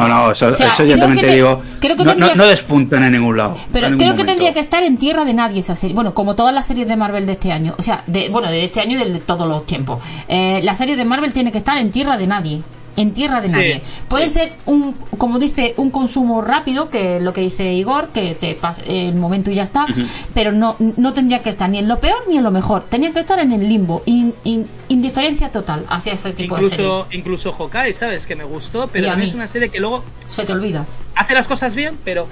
No, 0.00 0.08
no, 0.08 0.32
eso, 0.32 0.48
O 0.48 0.54
sea, 0.54 0.68
eso 0.68 0.84
yo 0.84 0.98
también 0.98 1.20
te 1.20 1.26
te- 1.28 1.34
digo. 1.36 1.62
creo 1.80 1.96
que 1.96 2.04
no, 2.04 2.10
tendría- 2.12 2.34
no, 2.34 2.46
despuntan 2.46 3.04
en 3.04 3.12
ningún 3.12 3.36
lado. 3.36 3.56
Pero 3.72 3.86
ningún 3.88 3.98
creo 3.98 4.16
que 4.16 4.24
tendría 4.24 4.52
que 4.52 4.60
estar 4.60 4.82
en 4.82 4.96
tierra 4.98 5.24
de 5.24 5.34
nadie 5.34 5.60
esa 5.60 5.74
serie. 5.74 5.94
Bueno, 5.94 6.14
como 6.14 6.34
todas 6.34 6.52
las 6.54 6.66
series 6.66 6.86
de 6.88 6.96
Marvel 6.96 7.26
de 7.26 7.32
este 7.32 7.52
año. 7.52 7.74
O 7.78 7.82
sea, 7.82 8.02
de, 8.06 8.28
bueno, 8.28 8.50
de 8.50 8.64
este 8.64 8.80
año 8.80 9.00
y 9.00 9.10
de 9.10 9.18
todos 9.20 9.46
los 9.48 9.64
tiempos. 9.66 10.00
Eh, 10.28 10.60
la 10.62 10.74
serie 10.74 10.96
de 10.96 11.04
Marvel 11.04 11.32
tiene 11.32 11.50
que 11.52 11.58
estar 11.58 11.76
en 11.78 11.90
tierra 11.92 12.16
de 12.16 12.26
nadie. 12.26 12.60
En 12.96 13.12
tierra 13.12 13.40
de 13.40 13.48
Sí, 13.48 13.52
nadie. 13.54 13.82
Puede 14.08 14.30
ser 14.30 14.52
un, 14.66 14.92
como 15.18 15.40
dice, 15.40 15.74
un 15.78 15.90
consumo 15.90 16.42
rápido, 16.42 16.88
que 16.88 17.16
es 17.16 17.22
lo 17.22 17.32
que 17.32 17.40
dice 17.40 17.72
Igor, 17.72 18.08
que 18.10 18.36
te 18.36 18.54
pasa 18.54 18.82
el 18.86 19.16
momento 19.16 19.50
y 19.50 19.56
ya 19.56 19.64
está. 19.64 19.86
Pero 20.32 20.52
no, 20.52 20.76
no 20.78 21.12
tendría 21.12 21.42
que 21.42 21.50
estar 21.50 21.68
ni 21.68 21.78
en 21.78 21.88
lo 21.88 21.98
peor 21.98 22.18
ni 22.28 22.36
en 22.36 22.44
lo 22.44 22.52
mejor. 22.52 22.84
Tendría 22.84 23.12
que 23.12 23.18
estar 23.20 23.38
en 23.40 23.50
el 23.52 23.68
limbo. 23.68 24.02
In- 24.06 24.34
in- 24.44 24.66
indiferencia 24.88 25.50
total 25.50 25.84
hacia 25.88 26.12
ese 26.12 26.32
tipo 26.32 26.56
de 26.56 26.62
serie. 26.68 26.84
Incluso, 26.86 27.06
incluso 27.10 27.52
Hawkeye, 27.52 27.94
¿sabes? 27.94 28.26
Que 28.26 28.36
me 28.36 28.44
gustó, 28.44 28.88
pero 28.92 29.06
también 29.08 29.28
es 29.28 29.34
una 29.34 29.48
serie 29.48 29.70
que 29.70 29.80
luego 29.80 30.04
Se 30.28 30.44
te 30.44 30.52
olvida. 30.52 30.86
hace 31.16 31.34
las 31.34 31.48
cosas 31.48 31.74
bien, 31.74 31.98
pero. 32.04 32.28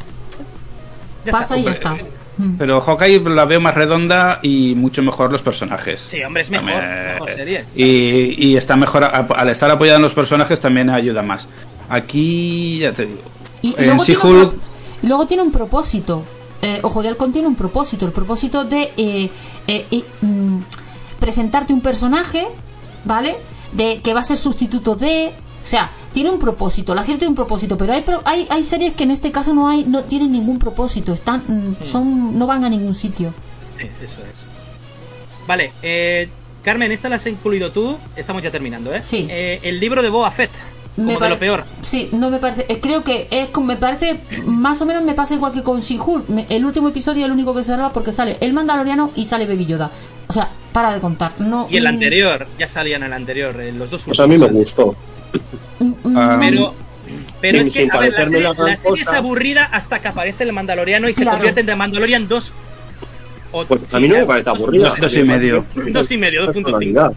Ya 1.24 1.32
Pasa 1.32 1.56
y 1.58 1.64
ya 1.64 1.70
está. 1.72 1.96
Mm. 2.38 2.56
Pero 2.58 2.80
Hawkeye 2.80 3.20
la 3.20 3.44
veo 3.44 3.60
más 3.60 3.74
redonda 3.74 4.38
y 4.42 4.74
mucho 4.74 5.02
mejor 5.02 5.30
los 5.30 5.42
personajes. 5.42 6.02
Sí, 6.06 6.22
hombre, 6.22 6.42
es 6.42 6.50
mejor, 6.50 6.70
También, 6.70 7.04
mejor 7.12 7.28
eh, 7.30 7.34
serie. 7.34 7.64
Y, 7.76 8.48
y 8.48 8.56
está 8.56 8.76
mejor, 8.76 9.04
a- 9.04 9.08
al 9.36 9.48
estar 9.50 9.70
apoyada 9.70 9.96
en 9.96 10.02
los 10.02 10.14
personajes 10.14 10.58
también 10.60 10.88
ayuda 10.90 11.22
más. 11.22 11.48
Aquí, 11.88 12.78
ya 12.78 12.92
te 12.92 13.06
digo. 13.06 13.20
Y, 13.60 13.74
en 13.78 13.86
luego, 13.86 14.02
tiene 14.04 14.20
un, 14.20 14.26
She-Hulk, 14.26 14.50
pro- 14.50 14.58
y 15.02 15.06
luego 15.06 15.26
tiene 15.26 15.42
un 15.42 15.52
propósito. 15.52 16.24
Eh, 16.62 16.78
Ojo 16.82 17.02
de 17.02 17.08
Halcón 17.08 17.32
tiene 17.32 17.48
un 17.48 17.54
propósito. 17.56 18.06
El 18.06 18.12
propósito 18.12 18.64
de 18.64 18.92
eh, 18.96 19.30
eh, 19.66 19.86
eh, 19.90 20.04
mm, 20.22 20.58
presentarte 21.20 21.72
un 21.72 21.80
personaje, 21.80 22.46
¿vale? 23.04 23.36
De 23.72 24.00
que 24.02 24.14
va 24.14 24.20
a 24.20 24.24
ser 24.24 24.36
sustituto 24.38 24.94
de. 24.94 25.32
O 25.62 25.66
sea, 25.66 25.90
tiene 26.12 26.30
un 26.30 26.38
propósito. 26.38 26.94
La 26.94 27.02
serie 27.02 27.18
tiene 27.18 27.30
un 27.30 27.36
propósito, 27.36 27.76
pero 27.78 27.92
hay, 27.92 28.02
pro- 28.02 28.22
hay, 28.24 28.46
hay 28.50 28.62
series 28.64 28.94
que 28.94 29.04
en 29.04 29.10
este 29.10 29.30
caso 29.32 29.54
no 29.54 29.68
hay 29.68 29.84
no 29.84 30.04
tienen 30.04 30.32
ningún 30.32 30.58
propósito. 30.58 31.12
Están, 31.12 31.42
mm, 31.46 31.82
son, 31.82 32.38
no 32.38 32.46
van 32.46 32.64
a 32.64 32.68
ningún 32.70 32.94
sitio. 32.94 33.32
Sí, 33.78 33.86
eso 34.02 34.18
es. 34.30 34.48
Vale, 35.46 35.72
eh, 35.82 36.28
Carmen, 36.62 36.92
esta 36.92 37.08
la 37.08 37.16
has 37.16 37.26
incluido 37.26 37.72
tú. 37.72 37.96
Estamos 38.16 38.42
ya 38.42 38.50
terminando, 38.50 38.94
¿eh? 38.94 39.02
Sí. 39.02 39.26
Eh, 39.28 39.58
el 39.62 39.80
libro 39.80 40.02
de 40.02 40.08
Boba 40.10 40.30
Fett, 40.30 40.50
como 40.94 41.18
de 41.18 41.28
lo 41.28 41.38
peor. 41.38 41.64
Sí, 41.82 42.08
no 42.12 42.30
me 42.30 42.38
parece. 42.38 42.66
eh, 42.68 42.78
creo 42.80 43.02
que 43.02 43.26
es 43.30 43.48
como- 43.48 43.66
me 43.66 43.76
parece 43.76 44.20
más 44.44 44.80
o 44.80 44.86
menos 44.86 45.02
me 45.02 45.14
pasa 45.14 45.34
igual 45.34 45.52
que 45.52 45.62
con 45.62 45.80
She-Hulk. 45.80 46.26
El 46.48 46.64
último 46.64 46.88
episodio 46.90 47.22
es 47.22 47.26
el 47.26 47.32
único 47.32 47.54
que 47.54 47.62
se 47.62 47.68
salva 47.70 47.92
porque 47.92 48.12
sale 48.12 48.36
el 48.40 48.52
Mandaloriano 48.52 49.10
y 49.16 49.24
sale 49.24 49.46
Baby 49.46 49.66
Yoda. 49.66 49.90
O 50.28 50.32
sea, 50.32 50.50
para 50.72 50.94
de 50.94 51.00
contar. 51.00 51.32
No. 51.40 51.66
Y 51.70 51.76
el 51.78 51.84
mm, 51.84 51.88
anterior, 51.88 52.46
ya 52.58 52.68
salían 52.68 53.02
el 53.02 53.12
anterior, 53.12 53.54
los 53.74 53.90
dos 53.90 54.04
pues 54.04 54.20
a 54.20 54.26
mí 54.26 54.38
me 54.38 54.44
últimos. 54.44 54.62
gustó. 54.74 54.94
Mm, 55.78 56.16
Ah, 56.16 56.36
Pero, 56.40 56.74
pero 57.40 57.58
es 57.58 57.70
que, 57.70 57.88
a 57.90 57.98
ver, 57.98 58.12
la 58.12 58.24
serie, 58.26 58.42
la 58.42 58.52
gran 58.54 58.66
la 58.68 58.76
serie 58.76 59.02
es 59.02 59.08
aburrida 59.08 59.64
hasta 59.64 59.98
que 60.00 60.08
aparece 60.08 60.44
el 60.44 60.52
Mandaloriano 60.52 61.08
y 61.08 61.14
se 61.14 61.22
Claro. 61.22 61.38
convierte 61.38 61.60
en 61.60 61.66
The 61.66 61.76
Mandalorian 61.76 62.28
2. 62.28 62.52
O, 63.52 63.64
Pues 63.66 63.92
a 63.94 64.00
mí 64.00 64.08
no 64.08 64.14
me 64.16 64.24
parece 64.26 64.48
aburrida. 64.50 64.94
Dos 65.00 65.14
y 65.16 65.22
medio. 65.24 65.64
Dos 65.92 66.10
y 66.10 66.16
medio, 66.18 66.46
2.5. 66.46 66.52
Personalidad. 66.54 67.12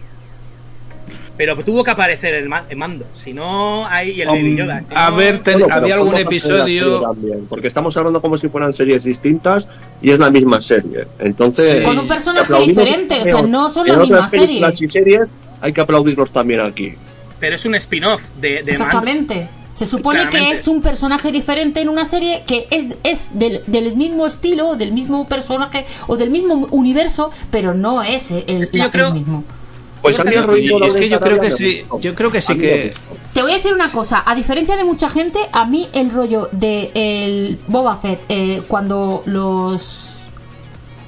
Pero 1.38 1.54
tuvo 1.62 1.84
que 1.84 1.90
aparecer 1.90 2.34
el, 2.34 2.48
ma- 2.48 2.64
el 2.66 2.78
mando. 2.78 3.04
Si 3.12 3.34
no, 3.34 3.86
hay 3.86 4.22
el 4.22 4.28
Um, 4.28 4.34
Baby 4.36 4.56
Yoda. 4.56 4.80
Si 4.80 4.94
a 4.94 5.10
no- 5.10 5.16
ver, 5.16 5.42
Bueno, 5.44 5.66
había 5.70 5.94
algún 5.94 6.12
¿cómo 6.12 6.18
se 6.18 6.22
hace 6.38 6.48
la 6.48 6.64
serie 6.64 6.76
episodio. 6.78 7.00
también? 7.02 7.46
Porque 7.46 7.68
estamos 7.68 7.94
hablando 7.98 8.22
como 8.22 8.38
si 8.38 8.48
fueran 8.48 8.72
series 8.72 9.04
distintas 9.04 9.68
y 10.00 10.12
es 10.12 10.18
la 10.18 10.30
misma 10.30 10.62
serie. 10.62 11.06
Entonces, 11.18 11.78
Sí. 11.80 11.84
Con 11.84 11.98
un 11.98 12.08
personaje 12.08 12.54
diferente, 12.66 13.20
o 13.20 13.24
sea, 13.24 13.42
no 13.42 13.70
son 13.70 13.86
en 13.86 13.92
la 13.92 13.98
otras 14.04 14.08
misma 14.10 14.28
serie. 14.28 14.46
películas 14.46 14.80
y 14.82 14.88
series 14.88 15.34
hay 15.60 15.72
que 15.74 15.80
aplaudirlos 15.82 16.30
también 16.30 16.60
aquí. 16.60 16.94
Pero 17.40 17.56
es 17.56 17.64
un 17.64 17.74
spin-off 17.74 18.22
de, 18.40 18.48
de 18.48 18.56
Mando. 18.56 18.70
Exactamente. 18.72 19.48
Se 19.74 19.84
supone 19.84 20.30
que 20.30 20.52
es 20.52 20.68
un 20.68 20.80
personaje 20.80 21.30
diferente 21.30 21.82
en 21.82 21.90
una 21.90 22.06
serie 22.06 22.44
que 22.46 22.66
es, 22.70 22.88
es 23.04 23.38
del, 23.38 23.62
del 23.66 23.94
mismo 23.94 24.26
estilo, 24.26 24.74
del 24.74 24.92
mismo 24.92 25.28
personaje 25.28 25.84
o 26.06 26.16
del 26.16 26.30
mismo 26.30 26.66
universo, 26.70 27.30
pero 27.50 27.74
no 27.74 28.02
es 28.02 28.30
el, 28.30 28.62
Es 28.62 28.70
que 28.70 28.78
la- 28.78 28.84
yo 28.86 28.90
creo- 28.90 29.08
el 29.08 29.14
mismo. 29.14 29.44
Pues 30.00 30.20
a 30.20 30.24
mí 30.24 30.30
el 30.34 30.82
es 30.84 30.94
que 30.94 31.08
yo 31.08 31.18
creo 31.20 31.40
que 31.40 31.50
sí, 31.50 31.84
yo 32.00 32.14
creo 32.14 32.30
que 32.30 32.40
sí 32.40 32.56
que. 32.56 32.92
Te 33.34 33.42
voy 33.42 33.50
a 33.52 33.56
decir 33.56 33.74
una 33.74 33.90
cosa, 33.90 34.22
a 34.24 34.34
diferencia 34.36 34.76
de 34.76 34.84
mucha 34.84 35.10
gente, 35.10 35.40
a 35.52 35.64
mí 35.66 35.88
el 35.92 36.10
rollo 36.12 36.48
de 36.52 36.90
el 36.94 37.58
Boba 37.66 37.96
Fett, 37.96 38.20
eh, 38.28 38.62
cuando 38.68 39.22
los 39.26 40.28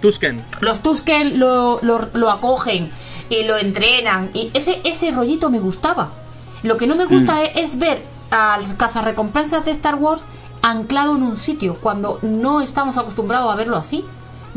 Tusken. 0.01 0.43
los 0.61 0.83
Tusken 0.83 1.39
lo, 1.39 1.79
lo, 1.83 2.09
lo 2.15 2.31
acogen 2.31 2.91
y 3.31 3.43
lo 3.45 3.57
entrenan, 3.57 4.31
y 4.35 4.51
ese, 4.55 4.81
ese 4.85 5.11
rollito 5.11 5.51
me 5.51 5.59
gustaba. 5.61 6.09
Lo 6.63 6.77
que 6.77 6.87
no 6.87 6.97
me 6.97 7.05
gusta 7.07 7.35
Mm. 7.37 7.59
es, 7.59 7.73
es 7.73 7.79
ver 7.79 8.03
al 8.31 8.77
cazarrecompensas 8.77 9.65
de 9.65 9.71
Star 9.73 9.95
Wars 9.97 10.23
anclado 10.63 11.17
en 11.17 11.23
un 11.23 11.37
sitio, 11.37 11.77
cuando 11.81 12.19
no 12.23 12.61
estamos 12.61 12.99
acostumbrados 12.99 13.53
a 13.53 13.57
verlo 13.57 13.77
así. 13.77 14.05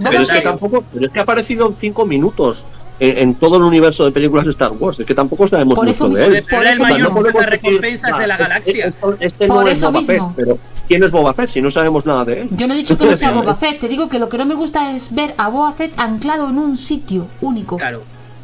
Pero 0.01 0.21
es 0.21 0.29
que 0.29 0.39
Fett- 0.39 0.43
tampoco, 0.43 0.83
pero 0.91 1.05
es 1.05 1.11
que 1.11 1.19
ha 1.19 1.23
aparecido 1.23 1.67
en 1.67 1.73
cinco 1.73 2.05
minutos 2.05 2.65
en, 2.99 3.17
en 3.17 3.35
todo 3.35 3.57
el 3.57 3.63
universo 3.63 4.05
de 4.05 4.11
películas 4.11 4.45
de 4.45 4.51
Star 4.51 4.71
Wars. 4.71 4.99
Es 4.99 5.05
que 5.05 5.13
tampoco 5.13 5.47
sabemos 5.47 5.75
Por 5.75 5.87
eso 5.87 6.07
mucho 6.07 6.19
de 6.19 6.29
mismo- 6.29 6.37
él. 6.37 6.45
Era 6.49 6.69
el 6.69 6.75
eso 6.75 6.83
mayor 6.83 6.97
podemos 7.13 7.23
decir, 7.25 7.33
cazarrecompensas 7.33 8.17
de 8.19 8.27
la 8.27 8.33
"Ah, 8.33 8.37
galaxia". 8.37 8.85
Este, 8.87 9.05
este 9.19 9.47
Por 9.47 9.63
no 9.63 9.67
es 9.69 9.77
eso 9.77 9.87
Boba 9.91 9.99
mismo. 9.99 10.27
Fett, 10.29 10.35
pero 10.35 10.57
¿quién 10.87 11.03
es 11.03 11.11
Boba 11.11 11.33
Fett 11.33 11.49
si 11.49 11.61
no 11.61 11.69
sabemos 11.69 12.05
nada 12.05 12.25
de 12.25 12.41
él? 12.41 12.49
Yo 12.51 12.67
no 12.67 12.73
he 12.73 12.77
dicho 12.77 12.97
que 12.97 13.05
no 13.05 13.15
sea 13.15 13.31
Boba 13.31 13.51
¿eh? 13.51 13.55
Fett, 13.59 13.79
te 13.79 13.87
digo 13.87 14.07
que 14.09 14.17
lo 14.17 14.27
que 14.29 14.37
no 14.37 14.45
me 14.45 14.55
gusta 14.55 14.91
es 14.91 15.13
ver 15.13 15.33
a 15.37 15.49
Boba 15.49 15.71
Fett 15.73 15.93
anclado 15.97 16.49
en 16.49 16.57
un 16.57 16.77
sitio 16.77 17.27
único. 17.41 17.77
Claro. 17.77 18.01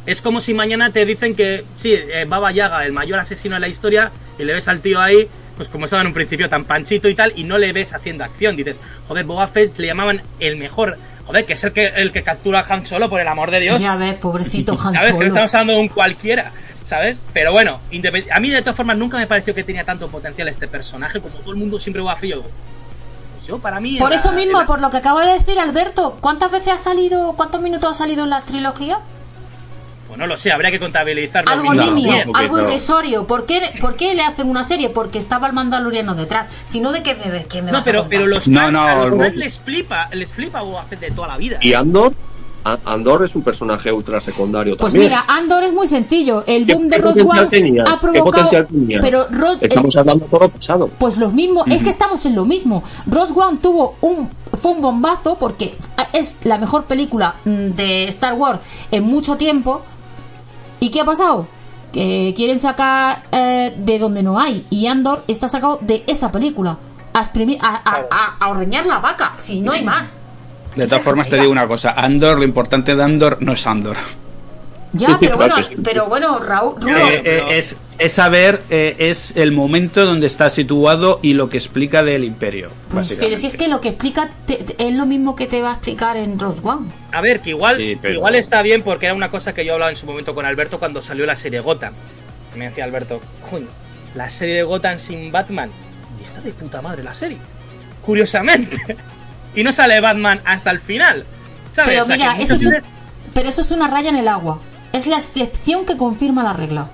Es 0.08 0.22
como 0.22 0.40
si 0.40 0.54
mañana 0.54 0.90
te 0.90 1.04
dicen 1.04 1.34
que, 1.36 1.64
sí, 1.74 1.92
eh, 1.92 2.24
Baba 2.26 2.50
Yaga, 2.50 2.86
el 2.86 2.92
mayor 2.92 3.18
asesino 3.18 3.56
de 3.56 3.60
la 3.60 3.68
historia, 3.68 4.10
y 4.38 4.44
le 4.44 4.54
ves 4.54 4.66
al 4.66 4.80
tío 4.80 4.98
ahí, 5.00 5.28
pues 5.56 5.68
como 5.68 5.84
estaba 5.84 6.00
en 6.00 6.06
un 6.08 6.14
principio 6.14 6.48
tan 6.48 6.64
panchito 6.64 7.10
y 7.10 7.14
tal, 7.14 7.34
y 7.36 7.44
no 7.44 7.58
le 7.58 7.74
ves 7.74 7.92
haciendo 7.92 8.24
acción. 8.24 8.56
Dices, 8.56 8.80
joder, 9.06 9.26
Boba 9.26 9.46
Fett 9.48 9.76
le 9.78 9.86
llamaban 9.88 10.22
el 10.40 10.56
mejor. 10.56 10.96
Joder, 11.26 11.44
que 11.44 11.52
es 11.52 11.64
el 11.64 11.72
que, 11.74 11.88
el 11.88 12.10
que 12.10 12.22
captura 12.22 12.60
a 12.60 12.72
Han 12.74 12.86
Solo, 12.86 13.10
por 13.10 13.20
el 13.20 13.28
amor 13.28 13.50
de 13.50 13.60
Dios. 13.60 13.78
Ya 13.82 13.96
ves, 13.96 14.14
pobrecito 14.14 14.72
Han 14.82 14.94
¿Sabes? 14.94 15.08
Que 15.08 15.12
Solo. 15.12 15.24
no 15.24 15.28
estamos 15.28 15.54
hablando 15.54 15.72
de 15.74 15.78
un 15.80 15.88
cualquiera, 15.88 16.52
¿sabes? 16.84 17.20
Pero 17.34 17.52
bueno, 17.52 17.78
a 18.32 18.40
mí 18.40 18.48
de 18.48 18.60
todas 18.62 18.76
formas 18.76 18.96
nunca 18.96 19.18
me 19.18 19.26
pareció 19.26 19.54
que 19.54 19.62
tenía 19.62 19.84
tanto 19.84 20.08
potencial 20.08 20.48
este 20.48 20.68
personaje, 20.68 21.20
como 21.20 21.34
todo 21.40 21.50
el 21.50 21.58
mundo 21.58 21.78
siempre 21.78 22.00
va 22.00 22.12
a 22.14 22.20
yo. 22.22 22.44
Pues 23.34 23.46
yo, 23.46 23.58
para 23.58 23.78
mí. 23.78 23.98
Por 23.98 24.10
era- 24.12 24.20
eso 24.22 24.32
mismo, 24.32 24.56
era- 24.56 24.66
por 24.66 24.80
lo 24.80 24.88
que 24.88 24.96
acaba 24.96 25.26
de 25.26 25.34
decir 25.34 25.58
Alberto, 25.58 26.16
¿cuántas 26.22 26.50
veces 26.50 26.72
ha 26.72 26.78
salido, 26.78 27.34
cuántos 27.36 27.60
minutos 27.60 27.90
ha 27.92 27.94
salido 27.94 28.24
en 28.24 28.30
la 28.30 28.40
trilogía? 28.40 29.00
Pues 30.08 30.18
no 30.18 30.26
lo 30.26 30.36
sé, 30.38 30.50
habría 30.50 30.70
que 30.70 30.80
contabilizar 30.80 31.44
los 31.44 31.54
Algo 31.54 31.74
nimio, 31.74 32.14
algo 32.34 32.58
irrisorio. 32.60 33.26
¿Por 33.26 33.44
qué, 33.46 33.60
¿Por 33.80 33.94
qué 33.94 34.14
le 34.14 34.22
hacen 34.22 34.48
una 34.48 34.64
serie? 34.64 34.88
Porque 34.88 35.18
estaba 35.18 35.46
el 35.46 35.52
mandaloriano 35.52 36.14
detrás. 36.14 36.50
Si 36.64 36.80
no, 36.80 36.92
¿de 36.92 37.02
qué 37.02 37.14
me, 37.14 37.44
qué 37.44 37.60
me 37.60 37.70
No, 37.70 37.78
vas 37.78 37.82
a 37.82 37.84
pero, 37.84 37.98
contar? 38.00 38.18
pero 38.18 38.26
los 38.26 38.48
No, 38.48 38.70
no, 38.70 38.80
a 38.82 39.06
los 39.06 39.26
el- 39.26 39.38
les 39.38 39.58
flipa, 39.58 40.08
les 40.12 40.32
flipa 40.32 40.62
Boba 40.62 40.82
Fett 40.84 41.00
de 41.00 41.10
toda 41.10 41.28
la 41.28 41.36
vida. 41.36 41.58
Y 41.60 41.74
Andor, 41.74 42.14
A- 42.64 42.76
Andor 42.86 43.24
es 43.24 43.34
un 43.36 43.42
personaje 43.42 43.90
ultra 43.92 44.20
secundario 44.20 44.76
Pues 44.76 44.92
también. 44.92 45.10
mira, 45.12 45.24
Andor 45.28 45.62
es 45.62 45.72
muy 45.72 45.86
sencillo. 45.86 46.42
El 46.46 46.66
¿Qué- 46.66 46.74
boom 46.74 46.88
de 46.88 46.96
One 47.22 47.46
tenía? 47.46 47.82
ha 47.84 47.92
¿Qué 47.92 47.98
provocado. 48.00 48.24
potencial 48.24 48.66
tenía? 48.66 49.00
Pero 49.00 49.26
Rod, 49.30 49.58
el- 49.62 49.68
Estamos 49.68 49.96
hablando 49.96 50.24
todo 50.26 50.48
pasado. 50.48 50.90
Pues 50.98 51.16
lo 51.18 51.30
mismo, 51.30 51.64
es 51.66 51.82
que 51.82 51.88
estamos 51.90 52.26
en 52.26 52.34
lo 52.34 52.44
mismo. 52.44 52.82
One 53.10 53.58
tuvo 53.62 53.94
un 54.00 54.28
fue 54.60 54.72
un 54.72 54.82
bombazo 54.82 55.36
porque 55.38 55.76
es 56.12 56.38
la 56.42 56.58
mejor 56.58 56.84
película 56.84 57.36
mm, 57.44 57.50
de 57.76 58.08
Star 58.08 58.34
Wars 58.34 58.58
en 58.90 59.04
mucho 59.04 59.36
tiempo. 59.36 59.84
¿Y 60.80 60.90
qué 60.90 61.00
ha 61.00 61.04
pasado? 61.04 61.46
que 61.92 62.34
quieren 62.36 62.58
sacar 62.58 63.22
eh, 63.32 63.72
de 63.78 63.98
donde 63.98 64.22
no 64.22 64.38
hay. 64.38 64.66
Y 64.68 64.86
Andor 64.88 65.24
está 65.26 65.48
sacado 65.48 65.78
de 65.80 66.04
esa 66.06 66.30
película. 66.30 66.76
A, 67.14 67.24
exprimir- 67.24 67.58
a, 67.62 67.76
a- 67.76 68.02
a- 68.10 68.36
a 68.44 68.48
ordeñar 68.50 68.84
la 68.84 68.98
vaca, 68.98 69.32
si 69.38 69.62
no 69.62 69.72
hay 69.72 69.82
más. 69.84 70.12
De 70.76 70.86
todas 70.86 71.02
formas, 71.02 71.28
te 71.30 71.36
digo 71.40 71.50
una 71.50 71.66
cosa: 71.66 71.92
Andor, 71.96 72.36
lo 72.38 72.44
importante 72.44 72.94
de 72.94 73.02
Andor 73.02 73.38
no 73.40 73.52
es 73.54 73.66
Andor. 73.66 73.96
Ya, 74.94 75.18
pero 75.20 75.36
bueno, 75.36 75.56
pero 75.84 76.06
bueno, 76.06 76.38
Raúl, 76.38 76.76
Eh, 76.88 77.22
eh, 77.24 77.38
es, 77.58 77.76
es 77.98 78.12
saber, 78.12 78.62
eh, 78.70 78.96
es 78.98 79.36
el 79.36 79.52
momento 79.52 80.04
donde 80.06 80.26
está 80.26 80.48
situado 80.50 81.20
y 81.22 81.34
lo 81.34 81.50
que 81.50 81.58
explica 81.58 82.02
del 82.02 82.24
Imperio. 82.24 82.70
pues, 82.90 83.14
pero 83.20 83.36
si 83.36 83.48
es 83.48 83.56
que 83.56 83.68
lo 83.68 83.80
que 83.82 83.90
explica 83.90 84.30
te- 84.46 84.56
te- 84.56 84.88
es 84.88 84.94
lo 84.94 85.04
mismo 85.04 85.36
que 85.36 85.46
te 85.46 85.60
va 85.60 85.72
a 85.72 85.74
explicar 85.74 86.16
en 86.16 86.38
Rose 86.38 86.62
One. 86.64 86.88
A 87.12 87.20
ver, 87.20 87.40
que 87.40 87.50
igual, 87.50 87.76
Sí, 87.76 87.98
pero- 88.00 88.14
igual 88.14 88.34
está 88.34 88.62
bien 88.62 88.82
porque 88.82 89.06
era 89.06 89.14
una 89.14 89.30
cosa 89.30 89.52
que 89.52 89.62
yo 89.64 89.74
hablaba 89.74 89.90
en 89.90 89.96
su 89.96 90.06
momento 90.06 90.34
con 90.34 90.46
Alberto 90.46 90.78
cuando 90.78 91.02
salió 91.02 91.26
la 91.26 91.36
serie 91.36 91.60
Gotham. 91.60 91.92
Me 92.56 92.64
decía 92.64 92.84
Alberto, 92.84 93.20
coño, 93.50 93.66
la 94.14 94.30
serie 94.30 94.54
de 94.54 94.62
Gotham 94.62 94.98
sin 94.98 95.30
Batman. 95.30 95.70
Y 96.18 96.24
está 96.24 96.40
de 96.40 96.52
puta 96.52 96.80
madre 96.80 97.02
la 97.02 97.12
serie. 97.12 97.38
Curiosamente. 98.04 98.78
y 99.54 99.62
no 99.62 99.72
sale 99.72 100.00
Batman 100.00 100.40
hasta 100.46 100.70
el 100.70 100.80
final. 100.80 101.24
¿Sabes? 101.72 101.90
Pero 101.92 102.04
O 102.04 102.06
sea, 102.06 102.16
mira, 102.16 102.38
eso 102.38 102.54
es, 102.54 102.64
un- 102.64 102.74
pero 103.34 103.48
eso 103.50 103.60
es 103.60 103.70
una 103.70 103.88
raya 103.88 104.08
en 104.08 104.16
el 104.16 104.28
agua. 104.28 104.58
Es 104.92 105.06
la 105.06 105.16
excepción 105.16 105.84
que 105.84 105.96
confirma 105.96 106.42
la 106.42 106.52
regla. 106.52 106.88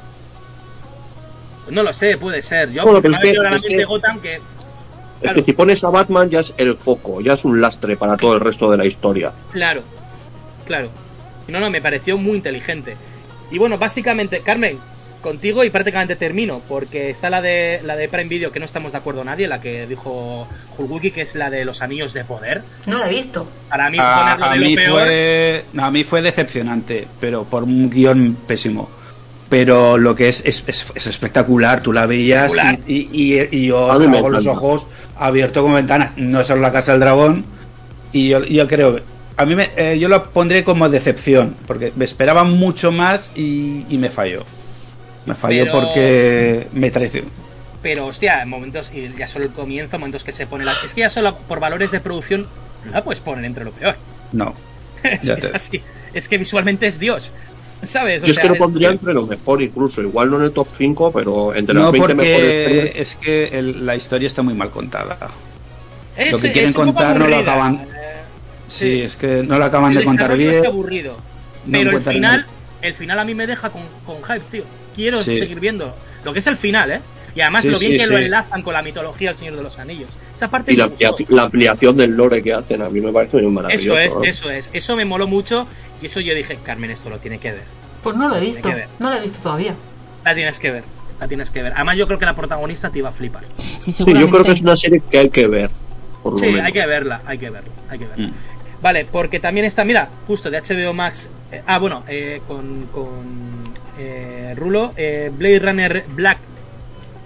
No 1.71 1.83
lo 1.83 1.93
sé, 1.93 2.17
puede 2.19 2.43
ser. 2.43 2.71
Yo 2.73 2.83
Bueno, 2.85 3.01
pero 3.01 3.13
me 3.13 3.17
es 3.17 3.39
ha 3.39 3.51
que- 3.51 3.57
es 3.57 3.63
que- 3.63 3.85
Gotham 3.85 4.21
que... 4.21 4.35
Es 4.35 4.43
Claro. 5.23 5.37
que 5.37 5.45
si 5.45 5.53
pones 5.55 5.83
a 5.85 5.89
Batman 5.89 6.29
ya 6.29 6.41
es 6.41 6.53
el 6.59 6.77
foco, 6.77 7.21
ya 7.23 7.33
es 7.33 7.45
un 7.47 7.61
lastre 7.61 7.97
para 7.97 8.17
todo 8.17 8.35
el 8.35 8.41
resto 8.41 8.71
de 8.71 8.77
la 8.77 8.85
historia. 8.85 9.33
Claro, 9.53 9.83
claro. 10.67 10.91
No, 11.49 11.61
no, 11.61 11.71
me 11.71 11.81
pareció 11.81 12.19
muy 12.19 12.37
inteligente. 12.37 12.97
Y 13.51 13.59
bueno, 13.59 13.79
básicamente, 13.79 14.41
Carmen, 14.41 14.79
contigo 15.25 15.65
y 15.65 15.71
prácticamente 15.71 16.15
termino, 16.15 16.61
porque 16.69 17.11
está 17.11 17.31
la 17.31 17.41
de 17.43 17.81
la 17.83 17.97
de 17.97 18.09
Prime 18.09 18.29
Video 18.29 18.53
que 18.53 18.61
no 18.61 18.67
estamos 18.67 18.93
de 18.93 18.99
acuerdo 18.99 19.25
nadie, 19.25 19.49
la 19.49 19.61
que 19.61 19.87
dijo 19.89 20.47
Hulwiki, 20.79 21.11
que 21.11 21.23
es 21.23 21.35
la 21.35 21.51
de 21.51 21.65
los 21.65 21.83
anillos 21.83 22.13
de 22.13 22.25
poder. 22.25 22.63
No 22.87 22.99
la 22.99 23.07
he 23.07 23.11
visto. 23.11 23.49
Para 23.69 23.91
mí, 23.91 23.97
A, 24.01 24.19
ponerlo 24.21 24.45
a 24.45 24.53
de 24.53 24.59
lo 24.59 24.67
mí 24.67 24.77
peor. 24.77 25.01
fue, 25.01 25.65
no, 25.73 25.85
a 25.87 25.91
mí 25.91 26.05
fue 26.05 26.23
decepcionante, 26.23 27.09
pero 27.21 27.45
por 27.45 27.65
un 27.65 27.91
guion 27.91 28.37
pésimo. 28.47 28.89
Pero 29.49 29.99
lo 29.99 30.15
que 30.15 30.29
es 30.29 30.43
es, 30.45 30.63
es- 30.67 30.87
es 30.95 31.07
espectacular, 31.07 31.81
tú 31.83 31.93
la 31.93 32.07
veías 32.07 32.53
y, 32.87 32.95
y, 32.95 33.35
y- 33.41 33.49
y 33.51 33.67
yo 33.67 33.93
estaba 33.93 34.21
con 34.21 34.33
los 34.33 34.47
ojos 34.47 34.87
abiertos 35.17 35.63
como 35.63 35.75
ventanas. 35.75 36.13
No 36.17 36.41
es 36.41 36.47
solo 36.47 36.61
la 36.61 36.73
casa 36.73 36.93
del 36.93 37.01
dragón. 37.01 37.45
Y 38.13 38.29
yo, 38.29 38.45
yo 38.45 38.69
creo, 38.69 39.01
a 39.37 39.45
mí 39.45 39.55
me, 39.57 39.71
eh, 39.77 39.99
yo 39.99 40.09
lo 40.09 40.31
pondré 40.31 40.63
como 40.65 40.89
decepción, 40.89 41.57
porque 41.67 41.93
me 41.97 42.05
esperaba 42.05 42.45
mucho 42.45 42.93
más 42.93 43.33
y, 43.35 43.85
y 43.89 43.99
me 43.99 44.09
falló. 44.11 44.45
Me 45.27 45.35
falló 45.35 45.65
Pero- 45.65 45.73
porque 45.81 46.67
me 46.73 46.91
traicionó. 46.91 47.29
Pero 47.83 48.07
hostia, 48.07 48.41
en 48.43 48.49
momentos, 48.49 48.91
y 48.95 49.13
ya 49.19 49.27
solo 49.27 49.45
el 49.45 49.51
comienzo, 49.53 49.99
momentos 49.99 50.25
que 50.25 50.33
se 50.33 50.47
pone 50.47 50.65
la. 50.65 50.73
Es 50.85 50.95
que 50.95 51.01
ya 51.03 51.11
solo 51.11 51.37
por 51.37 51.61
valores 51.61 51.91
de 51.91 52.01
producción 52.01 52.47
no 52.87 52.93
la 52.93 53.05
puedes 53.05 53.21
poner 53.21 53.45
entre 53.45 53.65
lo 53.65 53.73
peor. 53.73 53.97
No. 54.33 54.55
Es, 55.03 55.29
es 55.29 55.51
te- 55.51 55.57
así. 55.57 55.83
Es 56.15 56.29
que 56.29 56.39
visualmente 56.39 56.87
es 56.87 56.99
Dios. 56.99 57.31
¿Sabes? 57.83 58.23
O 58.23 58.27
Yo 58.27 58.31
es 58.31 58.35
sea, 58.37 58.43
que 58.43 58.49
lo 58.49 58.55
es- 58.55 58.59
pondría 58.61 58.89
entre 58.89 59.13
lo 59.13 59.27
mejor 59.27 59.61
incluso, 59.61 60.01
igual 60.01 60.31
no 60.31 60.39
en 60.39 60.45
el 60.45 60.53
top 60.53 60.69
5, 60.75 61.13
pero 61.13 61.55
entre 61.55 61.75
las 61.75 61.85
No, 61.85 61.93
20 61.93 62.15
mejores 62.15 62.93
es 62.97 63.15
que 63.17 63.49
el- 63.49 63.85
la 63.85 63.97
historia 63.97 64.27
está 64.27 64.41
muy 64.43 64.55
mal 64.55 64.71
contada. 64.71 65.19
es- 66.17 66.33
lo 66.33 66.39
que 66.39 66.53
quieren 66.53 66.73
contar 66.73 67.19
no 67.19 67.29
lo 67.29 67.37
acaban- 67.37 67.81
Eh, 67.83 67.87
Sí, 68.67 69.03
es 69.03 69.15
que 69.17 69.43
no 69.43 69.59
lo 69.59 69.65
acaban 69.67 69.93
el 69.93 69.99
de 69.99 70.05
contar 70.05 70.29
desarrollo 70.29 70.49
bien. 70.49 70.57
está 70.59 70.69
aburrido. 70.69 71.17
no 71.67 71.73
Pero 71.79 71.91
el 71.91 72.01
final, 72.03 72.47
el 72.81 72.95
final 72.95 73.19
a 73.19 73.25
mí 73.27 73.35
me 73.35 73.47
deja 73.47 73.69
con, 73.71 73.83
con 74.07 74.17
hype, 74.25 74.45
tío. 74.51 74.65
Quiero 74.95 75.21
Sí. 75.21 75.37
seguir 75.37 75.61
viendo 75.61 75.95
lo 76.25 76.33
que 76.33 76.39
es 76.39 76.47
el 76.47 76.57
final, 76.57 76.91
¿eh? 76.91 77.01
Y 77.35 77.41
además 77.41 77.63
Sí, 77.63 77.69
lo 77.71 77.79
bien 77.79 77.93
sí, 77.93 77.99
que 77.99 78.07
lo 78.07 78.17
enlazan 78.17 78.63
con 78.63 78.75
la 78.75 78.83
mitología 78.83 79.31
del 79.31 79.37
Señor 79.39 79.57
de 79.57 79.63
los 79.65 79.79
Anillos. 79.81 80.11
Esa 80.35 80.49
parte 80.49 80.73
Y 80.73 80.77
la, 80.77 81.43
ampliación 81.43 81.97
del 81.97 82.13
lore 82.13 82.43
que 82.43 82.53
hacen 82.55 82.81
a 82.81 82.89
mí 82.89 83.01
me 83.01 83.13
parece 83.13 83.39
muy 83.43 83.51
maravilloso. 83.51 83.99
Eso 83.99 83.99
es, 83.99 84.15
¿no? 84.17 84.25
eso 84.25 84.51
es. 84.51 84.71
Eso 84.73 84.95
me 84.97 85.05
moló 85.05 85.27
mucho 85.27 85.67
y 86.01 86.07
eso 86.07 86.21
yo 86.21 86.33
dije, 86.35 86.59
Carmen, 86.63 86.91
esto 86.93 87.11
lo 87.11 87.19
tiene 87.19 87.39
que 87.39 87.51
ver. 87.51 87.65
Pues 88.05 88.15
no 88.17 88.29
lo 88.29 88.37
he 88.37 88.41
visto. 88.41 88.71
No 89.01 89.11
lo 89.11 89.17
he 89.17 89.21
visto 89.21 89.39
todavía. 89.43 89.75
La 90.25 90.35
tienes 90.35 90.59
que 90.61 90.71
ver. 90.71 90.85
La 91.21 91.27
tienes 91.27 91.51
que 91.51 91.63
ver. 91.63 91.73
Además 91.75 91.97
yo 91.97 92.07
creo 92.07 92.19
que 92.21 92.25
la 92.27 92.37
protagonista 92.37 92.91
te 92.91 92.99
iba 93.01 93.09
a 93.09 93.13
flipar. 93.13 93.45
Sí, 93.81 93.93
Sí, 93.93 94.05
yo 94.07 94.31
creo 94.31 94.45
que 94.45 94.53
es 94.53 94.61
una 94.61 94.77
serie 94.77 95.03
que 95.11 95.19
hay 95.19 95.31
que 95.31 95.47
ver. 95.49 95.71
Por 96.23 96.39
Sí, 96.39 96.47
menos. 96.47 96.67
hay 96.67 96.73
que 96.73 96.87
verla, 96.87 97.21
hay 97.27 97.39
que 97.39 97.51
verla, 97.51 97.71
hay 97.89 97.99
que 97.99 98.07
verla. 98.07 98.27
Mm. 98.29 98.33
Vale, 98.81 99.07
porque 99.11 99.41
también 99.41 99.67
está, 99.67 99.85
mira, 99.85 100.09
justo 100.27 100.51
de 100.51 100.59
HBO 100.61 100.93
Max. 100.93 101.29
eh, 101.51 101.63
ah, 101.67 101.79
bueno, 101.79 102.03
eh, 102.09 102.41
con, 102.47 102.87
con 102.93 103.65
eh, 103.99 104.55
Rulo, 104.57 104.93
eh, 104.97 105.31
Blade 105.37 105.59
Runner 105.59 106.05
Black 106.15 106.39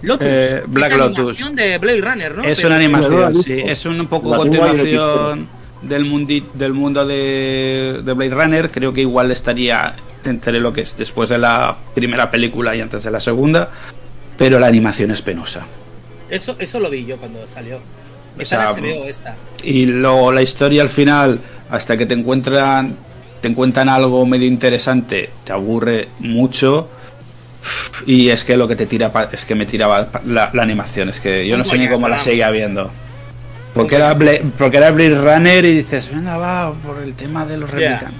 Lotus. 0.01 0.27
Eh, 0.27 0.63
Black 0.67 0.91
Es 0.91 0.97
Lotus. 0.97 1.17
animación 1.17 1.55
de 1.55 1.77
Blade 1.77 2.01
Runner, 2.01 2.35
¿no? 2.35 2.43
Es 2.43 2.57
Pero- 2.57 2.67
una 2.69 2.75
animación, 2.77 3.43
sí. 3.43 3.61
Es 3.65 3.85
un 3.85 4.07
poco 4.07 4.31
La 4.31 4.37
continuación 4.37 5.47
del, 5.81 6.05
mundi, 6.05 6.43
del 6.53 6.73
mundo 6.73 7.05
de, 7.05 8.01
de 8.03 8.13
Blade 8.13 8.31
Runner. 8.33 8.71
Creo 8.71 8.93
que 8.93 9.01
igual 9.01 9.31
estaría 9.31 9.95
entre 10.25 10.59
lo 10.59 10.71
que 10.73 10.81
es 10.81 10.97
después 10.97 11.29
de 11.29 11.37
la 11.37 11.75
primera 11.93 12.29
película 12.31 12.75
y 12.75 12.81
antes 12.81 13.03
de 13.03 13.11
la 13.11 13.19
segunda. 13.19 13.69
Pero 14.37 14.57
la 14.57 14.67
animación 14.67 15.11
es 15.11 15.21
penosa. 15.21 15.65
Eso, 16.29 16.55
eso 16.59 16.79
lo 16.79 16.89
vi 16.89 17.05
yo 17.05 17.17
cuando 17.17 17.45
salió. 17.47 17.77
O 17.77 18.41
Está 18.41 18.71
sea, 18.71 18.79
en 18.79 18.85
HBO 18.99 19.05
esta. 19.05 19.35
Y 19.63 19.85
luego 19.85 20.31
la 20.31 20.41
historia 20.41 20.81
al 20.81 20.89
final, 20.89 21.39
hasta 21.69 21.97
que 21.97 22.05
te 22.05 22.13
encuentran, 22.13 22.95
te 23.41 23.47
encuentran 23.47 23.89
algo 23.89 24.25
medio 24.25 24.47
interesante, 24.47 25.29
te 25.43 25.51
aburre 25.53 26.07
mucho. 26.19 26.89
Y 28.05 28.29
es 28.29 28.43
que 28.43 28.55
lo 28.55 28.67
que 28.67 28.75
te 28.75 28.85
tira 28.85 29.11
pa- 29.11 29.29
es 29.31 29.43
que 29.45 29.53
me 29.55 29.65
tiraba 29.65 30.07
la, 30.25 30.49
la 30.53 30.63
animación, 30.63 31.09
es 31.09 31.19
que 31.19 31.45
yo 31.47 31.57
no 31.57 31.65
sé 31.65 31.77
ni 31.77 31.87
cómo 31.89 32.07
la 32.07 32.17
seguía 32.17 32.49
viendo. 32.51 32.89
Porque 33.73 33.97
era, 33.97 34.15
Bla- 34.15 34.41
porque 34.57 34.77
era 34.77 34.91
Blade 34.91 35.15
Runner 35.19 35.63
y 35.65 35.75
dices, 35.77 36.09
venga, 36.13 36.37
va, 36.37 36.73
por 36.73 37.01
el 37.03 37.13
tema 37.15 37.45
de 37.45 37.57
los 37.57 37.69
Ya. 37.71 37.77
replicantes. 37.77 38.19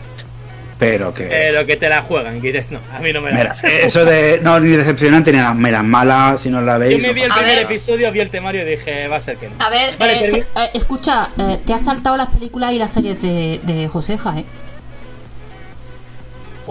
Pero 0.77 1.13
que. 1.13 1.23
Pero 1.25 1.65
que 1.65 1.75
te 1.75 1.89
la 1.89 2.01
juegan, 2.03 2.37
y 2.37 2.39
dices, 2.39 2.71
no, 2.71 2.79
a 2.95 2.99
mí 2.99 3.11
no 3.11 3.19
me 3.21 3.31
la 3.31 3.35
Mira, 3.37 3.49
das. 3.49 3.63
eso 3.65 4.05
de. 4.05 4.39
No, 4.41 4.59
ni 4.61 4.69
decepcionante 4.77 5.31
ni. 5.33 5.39
Mira, 5.55 5.83
mala, 5.83 6.37
si 6.39 6.49
no 6.49 6.61
la 6.61 6.77
veis. 6.77 6.95
Yo 6.97 7.03
me 7.07 7.13
vi 7.13 7.21
el 7.23 7.31
primer 7.31 7.55
ver. 7.55 7.65
episodio, 7.65 8.11
vi 8.13 8.19
el 8.21 8.29
temario 8.29 8.61
y 8.65 8.69
dije, 8.71 9.07
va 9.09 9.17
a 9.17 9.21
ser 9.21 9.35
que 9.37 9.49
no. 9.49 9.55
A 9.59 9.69
ver, 9.69 9.95
Vale, 9.99 10.25
eh, 10.25 10.31
se- 10.31 10.37
eh, 10.39 10.45
escucha, 10.73 11.29
eh, 11.37 11.59
te 11.65 11.73
has 11.73 11.83
saltado 11.83 12.15
las 12.15 12.29
películas 12.29 12.71
y 12.73 12.77
las 12.77 12.91
series 12.93 13.21
de, 13.21 13.59
de 13.63 13.87
Joseja, 13.89 14.39
¿eh? 14.39 14.45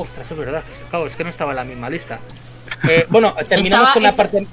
Ostras, 0.01 0.31
es 0.31 0.37
verdad. 0.39 0.63
Claro, 0.91 1.07
es 1.07 1.17
que 1.17 1.25
no 1.25 1.31
estaba 1.31 1.51
en 1.51 1.57
la 1.57 1.65
misma 1.65 1.91
lista. 1.91 2.21
Eh, 2.89 3.07
bueno, 3.11 3.35
terminamos 3.49 3.89
Estaba- 3.89 3.93
con 3.95 4.03
la 4.05 4.09
esta- 4.11 4.23
parte. 4.23 4.47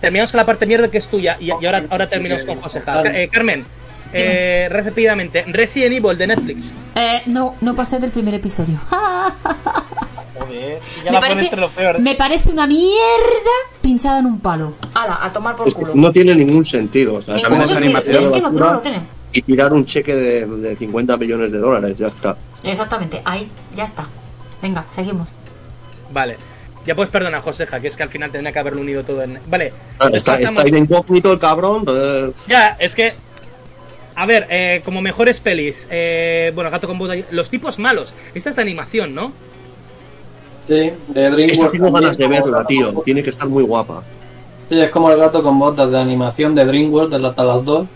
Terminamos 0.00 0.30
con 0.30 0.38
la 0.38 0.46
parte 0.46 0.66
mierda 0.66 0.88
que 0.88 0.98
es 0.98 1.08
tuya. 1.08 1.36
Y, 1.40 1.46
y 1.46 1.50
ahora, 1.50 1.82
ahora 1.90 2.08
terminamos 2.08 2.44
con 2.44 2.60
José. 2.60 2.80
Eh, 3.12 3.28
Carmen, 3.32 3.64
eh, 4.12 4.68
rápidamente. 4.70 5.42
Resident 5.48 5.94
Evil 5.96 6.16
de 6.16 6.26
Netflix. 6.28 6.74
Eh, 6.94 7.22
no, 7.26 7.56
no 7.60 7.74
pasé 7.74 7.98
del 7.98 8.10
primer 8.12 8.34
episodio. 8.34 8.78
Joder, 10.38 10.78
ya 11.04 11.04
me, 11.06 11.10
la 11.10 11.20
parece, 11.20 11.40
entre 11.44 11.60
lo 11.60 11.68
peor. 11.70 11.98
me 11.98 12.14
parece 12.14 12.50
una 12.50 12.66
mierda 12.68 13.50
pinchada 13.80 14.20
en 14.20 14.26
un 14.26 14.38
palo. 14.38 14.74
Hala, 14.94 15.18
a 15.20 15.32
tomar 15.32 15.56
por 15.56 15.66
Es 15.66 15.74
culo. 15.74 15.92
no 15.96 16.12
tiene 16.12 16.34
ningún 16.36 16.64
sentido. 16.64 17.14
O 17.16 17.22
sea, 17.22 17.34
Ningún 17.34 17.64
sentido. 17.66 17.98
es 17.98 18.30
que 18.30 18.40
no, 18.40 18.50
lo 18.50 18.78
tiene. 18.80 19.02
Y 19.32 19.42
tirar 19.42 19.72
un 19.72 19.84
cheque 19.84 20.14
de, 20.14 20.46
de 20.46 20.76
50 20.76 21.16
millones 21.16 21.50
de 21.52 21.58
dólares, 21.58 21.98
ya 21.98 22.06
está. 22.06 22.36
Exactamente, 22.62 23.20
ahí, 23.24 23.50
ya 23.74 23.84
está. 23.84 24.06
Venga, 24.62 24.84
seguimos. 24.90 25.34
Vale. 26.12 26.36
Ya 26.86 26.94
puedes 26.94 27.10
perdonar, 27.10 27.42
Joseja, 27.42 27.80
que 27.80 27.88
es 27.88 27.96
que 27.96 28.02
al 28.02 28.08
final 28.08 28.30
tendría 28.30 28.52
que 28.52 28.58
haberlo 28.58 28.80
unido 28.80 29.04
todo 29.04 29.22
en. 29.22 29.38
Vale. 29.46 29.72
Ah, 29.98 30.06
pues 30.08 30.14
Está, 30.14 30.32
pasamos- 30.32 30.50
está 30.50 30.62
ahí 30.62 30.70
de 30.70 30.78
incógnito 30.78 31.32
el 31.32 31.38
cabrón. 31.38 31.84
eh, 31.88 32.32
Ya, 32.46 32.76
es 32.80 32.94
que. 32.94 33.12
A 34.14 34.26
ver, 34.26 34.46
eh, 34.50 34.82
como 34.84 35.00
mejores 35.00 35.38
pelis. 35.38 35.86
Eh, 35.90 36.50
bueno, 36.54 36.70
Gato 36.70 36.88
con 36.88 36.98
Botas. 36.98 37.18
Los 37.30 37.50
tipos 37.50 37.78
malos. 37.78 38.14
Esta 38.34 38.50
es 38.50 38.56
de 38.56 38.62
animación, 38.62 39.14
¿no? 39.14 39.32
Sí, 40.66 40.92
de 41.08 41.30
DreamWorks. 41.30 41.72
Tengo 41.72 41.92
ganas 41.92 42.16
de 42.18 42.26
verla, 42.28 42.64
tío. 42.66 42.92
Tiene 43.04 43.22
que 43.22 43.30
estar 43.30 43.46
muy 43.48 43.62
guapa. 43.62 44.02
Sí, 44.68 44.80
es 44.80 44.90
como 44.90 45.10
el 45.10 45.18
gato 45.18 45.42
con 45.42 45.58
botas 45.58 45.90
de 45.90 45.98
animación 45.98 46.54
de 46.54 46.64
DreamWorks, 46.64 47.10
de 47.20 47.26
hasta 47.26 47.44
las 47.44 47.64
dos. 47.64 47.86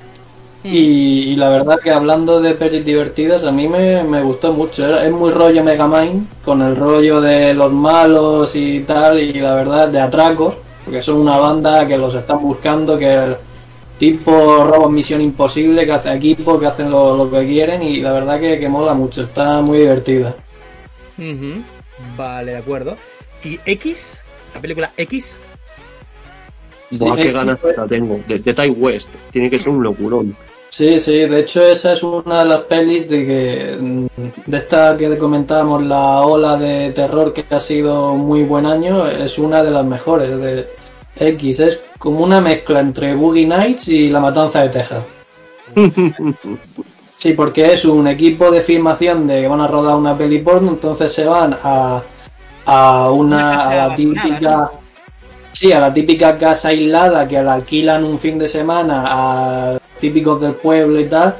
Y, 0.64 1.32
y 1.32 1.36
la 1.36 1.48
verdad 1.48 1.80
que 1.82 1.90
hablando 1.90 2.40
de 2.40 2.54
pelis 2.54 2.84
divertidas, 2.84 3.42
a 3.42 3.50
mí 3.50 3.66
me, 3.68 4.04
me 4.04 4.22
gustó 4.22 4.52
mucho. 4.52 4.86
Era- 4.86 5.04
es 5.04 5.12
muy 5.12 5.30
rollo 5.32 5.64
Megamind, 5.64 6.26
con 6.44 6.62
el 6.62 6.76
rollo 6.76 7.20
de 7.20 7.52
los 7.52 7.72
malos 7.72 8.54
y 8.54 8.80
tal, 8.80 9.18
y 9.18 9.32
la 9.34 9.54
verdad 9.54 9.88
de 9.88 10.00
atracos, 10.00 10.54
porque 10.84 11.02
son 11.02 11.16
una 11.16 11.36
banda 11.38 11.86
que 11.86 11.98
los 11.98 12.14
están 12.14 12.40
buscando, 12.40 12.96
que 12.96 13.12
el 13.12 13.36
tipo 13.98 14.64
robos 14.64 14.90
Misión 14.92 15.20
Imposible, 15.20 15.84
que 15.84 15.92
hace 15.92 16.14
equipo, 16.14 16.60
que 16.60 16.66
hacen 16.66 16.90
lo, 16.90 17.16
lo 17.16 17.28
que 17.30 17.44
quieren, 17.44 17.82
y 17.82 17.96
la 18.00 18.12
verdad 18.12 18.38
que, 18.38 18.60
que 18.60 18.68
mola 18.68 18.94
mucho, 18.94 19.22
está 19.22 19.60
muy 19.62 19.78
divertida. 19.78 20.36
Vale, 22.16 22.52
de 22.52 22.58
acuerdo. 22.58 22.96
¿Y 23.44 23.58
X? 23.66 24.20
¿La 24.54 24.60
película 24.60 24.92
X? 24.96 25.38
Buah, 26.98 27.16
Sí, 27.16 27.22
qué 27.22 27.32
ganas 27.32 27.58
la 27.76 27.86
tengo. 27.86 28.20
De, 28.28 28.38
de 28.38 28.54
Ty 28.54 28.68
West. 28.70 29.10
Tiene 29.32 29.50
que 29.50 29.58
ser 29.58 29.70
un 29.70 29.82
locurón. 29.82 30.36
Sí, 30.72 30.98
sí, 31.00 31.26
de 31.26 31.40
hecho 31.40 31.62
esa 31.66 31.92
es 31.92 32.02
una 32.02 32.38
de 32.38 32.48
las 32.48 32.60
pelis 32.62 33.06
de 33.06 33.26
que 33.26 33.76
mm, 33.78 34.06
de 34.46 34.56
esta 34.56 34.96
que 34.96 35.18
comentábamos, 35.18 35.82
la 35.82 36.22
ola 36.22 36.56
de 36.56 36.92
terror 36.92 37.34
que 37.34 37.44
ha 37.54 37.60
sido 37.60 38.14
muy 38.14 38.44
buen 38.44 38.64
año, 38.64 39.06
es 39.06 39.38
una 39.38 39.62
de 39.62 39.70
las 39.70 39.84
mejores 39.84 40.40
de 40.40 40.66
X, 41.14 41.60
es 41.60 41.82
como 41.98 42.24
una 42.24 42.40
mezcla 42.40 42.80
entre 42.80 43.14
Boogie 43.14 43.46
Nights 43.46 43.88
y 43.88 44.08
La 44.08 44.20
Matanza 44.20 44.62
de 44.62 44.68
Texas. 44.70 45.04
Sí, 47.18 47.34
porque 47.34 47.72
es 47.72 47.84
un 47.84 48.08
equipo 48.08 48.50
de 48.50 48.60
filmación 48.60 49.28
de 49.28 49.42
que 49.42 49.46
van 49.46 49.60
a 49.60 49.68
rodar 49.68 49.94
una 49.94 50.18
peli 50.18 50.40
porno, 50.40 50.72
entonces 50.72 51.12
se 51.12 51.24
van 51.24 51.56
a, 51.62 52.02
a 52.66 53.10
Una 53.12 53.62
a 53.62 53.88
la 53.88 53.94
típica 53.94 54.72
sí, 55.52 55.70
a 55.70 55.78
la 55.78 55.94
típica 55.94 56.36
casa 56.36 56.70
aislada 56.70 57.28
que 57.28 57.40
la 57.40 57.52
alquilan 57.52 58.02
un 58.02 58.18
fin 58.18 58.38
de 58.38 58.48
semana 58.48 59.04
a 59.06 59.78
típicos 60.02 60.38
del 60.40 60.52
pueblo 60.52 61.00
y 61.00 61.04
tal. 61.06 61.36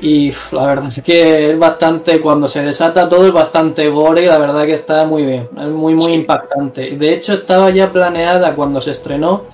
Y 0.00 0.32
la 0.52 0.66
verdad 0.66 0.88
es 0.96 1.02
que 1.02 1.50
es 1.50 1.58
bastante, 1.58 2.20
cuando 2.20 2.46
se 2.48 2.62
desata 2.62 3.08
todo 3.08 3.26
es 3.26 3.32
bastante 3.32 3.88
gore 3.88 4.22
y 4.22 4.26
la 4.26 4.38
verdad 4.38 4.64
que 4.66 4.74
está 4.74 5.04
muy 5.06 5.24
bien, 5.24 5.48
es 5.56 5.68
muy 5.68 5.94
muy 5.94 6.12
impactante. 6.12 6.90
De 6.96 7.12
hecho 7.14 7.34
estaba 7.34 7.70
ya 7.70 7.90
planeada 7.90 8.54
cuando 8.54 8.80
se 8.80 8.90
estrenó 8.90 9.44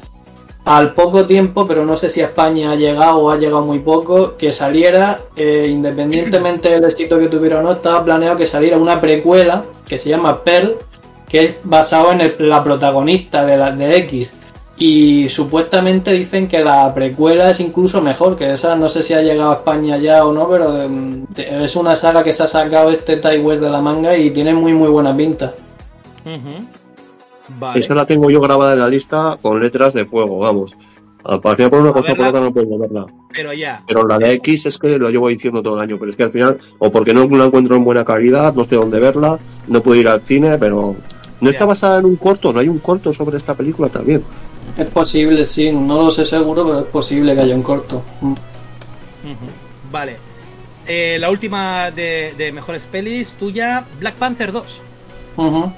al 0.64 0.92
poco 0.94 1.26
tiempo, 1.26 1.66
pero 1.66 1.84
no 1.84 1.96
sé 1.96 2.08
si 2.10 2.20
a 2.22 2.26
España 2.26 2.72
ha 2.72 2.76
llegado 2.76 3.18
o 3.18 3.30
ha 3.30 3.36
llegado 3.36 3.62
muy 3.62 3.78
poco, 3.80 4.36
que 4.38 4.52
saliera, 4.52 5.18
eh, 5.36 5.66
independientemente 5.70 6.70
del 6.70 6.84
éxito 6.84 7.18
que 7.18 7.28
tuviera 7.28 7.58
o 7.60 7.62
no, 7.62 7.72
estaba 7.72 8.04
planeado 8.04 8.36
que 8.36 8.46
saliera 8.46 8.76
una 8.78 9.00
precuela 9.00 9.62
que 9.86 9.98
se 9.98 10.08
llama 10.10 10.42
Pearl, 10.44 10.76
que 11.28 11.44
es 11.44 11.56
basado 11.62 12.12
en 12.12 12.20
el- 12.22 12.36
la 12.38 12.62
protagonista 12.64 13.44
de, 13.44 13.56
la, 13.58 13.70
de 13.70 13.96
X. 13.98 14.32
Y 14.80 15.28
supuestamente 15.28 16.12
dicen 16.12 16.46
que 16.46 16.62
la 16.62 16.94
precuela 16.94 17.50
es 17.50 17.58
incluso 17.58 18.00
mejor, 18.00 18.36
que 18.36 18.52
esa 18.52 18.76
no 18.76 18.88
sé 18.88 19.02
si 19.02 19.12
ha 19.12 19.20
llegado 19.20 19.50
a 19.50 19.54
España 19.54 19.96
ya 19.96 20.24
o 20.24 20.32
no, 20.32 20.48
pero 20.48 20.82
em, 20.82 21.26
es 21.36 21.74
una 21.74 21.96
saga 21.96 22.22
que 22.22 22.32
se 22.32 22.44
ha 22.44 22.46
sacado 22.46 22.90
este 22.90 23.16
Ty 23.16 23.38
West 23.38 23.60
de 23.60 23.70
la 23.70 23.80
manga 23.80 24.16
y 24.16 24.30
tiene 24.30 24.54
muy 24.54 24.72
muy 24.72 24.88
buena 24.88 25.16
pinta. 25.16 25.52
Vale. 27.58 27.80
Esa 27.80 27.94
la 27.94 28.06
tengo 28.06 28.30
yo 28.30 28.40
grabada 28.40 28.74
en 28.74 28.78
la 28.78 28.88
lista 28.88 29.36
con 29.42 29.60
letras 29.60 29.94
de 29.94 30.06
fuego, 30.06 30.38
vamos. 30.38 30.76
Al 31.24 31.40
parecer 31.40 31.70
por 31.70 31.80
una 31.80 31.90
A 31.90 31.92
cosa 31.94 32.12
o 32.12 32.16
por 32.16 32.26
otra 32.26 32.40
no 32.40 32.52
puedo 32.52 32.78
verla. 32.78 33.06
Pero 33.32 33.52
ya. 33.52 33.82
Pero 33.86 34.06
la 34.06 34.18
de 34.18 34.32
X 34.34 34.66
es 34.66 34.78
que 34.78 34.96
lo 34.96 35.10
llevo 35.10 35.28
diciendo 35.28 35.60
todo 35.60 35.74
el 35.74 35.80
año, 35.80 35.96
pero 35.98 36.10
es 36.10 36.16
que 36.16 36.22
al 36.22 36.30
final, 36.30 36.58
o 36.78 36.92
porque 36.92 37.12
no 37.12 37.26
la 37.26 37.46
encuentro 37.46 37.74
en 37.74 37.84
buena 37.84 38.04
calidad, 38.04 38.54
no 38.54 38.64
sé 38.64 38.76
dónde 38.76 39.00
verla, 39.00 39.38
no 39.66 39.82
puedo 39.82 40.00
ir 40.00 40.08
al 40.08 40.20
cine, 40.20 40.56
pero 40.58 40.94
no 41.40 41.50
está 41.50 41.64
basada 41.64 41.98
en 41.98 42.04
un 42.04 42.16
corto, 42.16 42.52
no 42.52 42.60
hay 42.60 42.68
un 42.68 42.78
corto 42.78 43.12
sobre 43.12 43.36
esta 43.36 43.54
película 43.54 43.88
también. 43.88 44.22
Es 44.76 44.88
posible, 44.88 45.44
sí, 45.44 45.72
no 45.72 46.02
lo 46.02 46.10
sé 46.10 46.24
seguro, 46.24 46.64
pero 46.64 46.80
es 46.80 46.86
posible 46.86 47.34
que 47.34 47.42
haya 47.42 47.54
un 47.54 47.62
corto. 47.62 48.02
Mm. 48.20 48.34
Vale. 49.90 50.16
Eh, 50.86 51.18
la 51.20 51.30
última 51.30 51.90
de, 51.90 52.34
de 52.36 52.52
mejores 52.52 52.84
pelis, 52.84 53.32
tuya, 53.32 53.84
Black 53.98 54.14
Panther 54.14 54.52
2. 54.52 54.82
Ujú. 55.36 55.72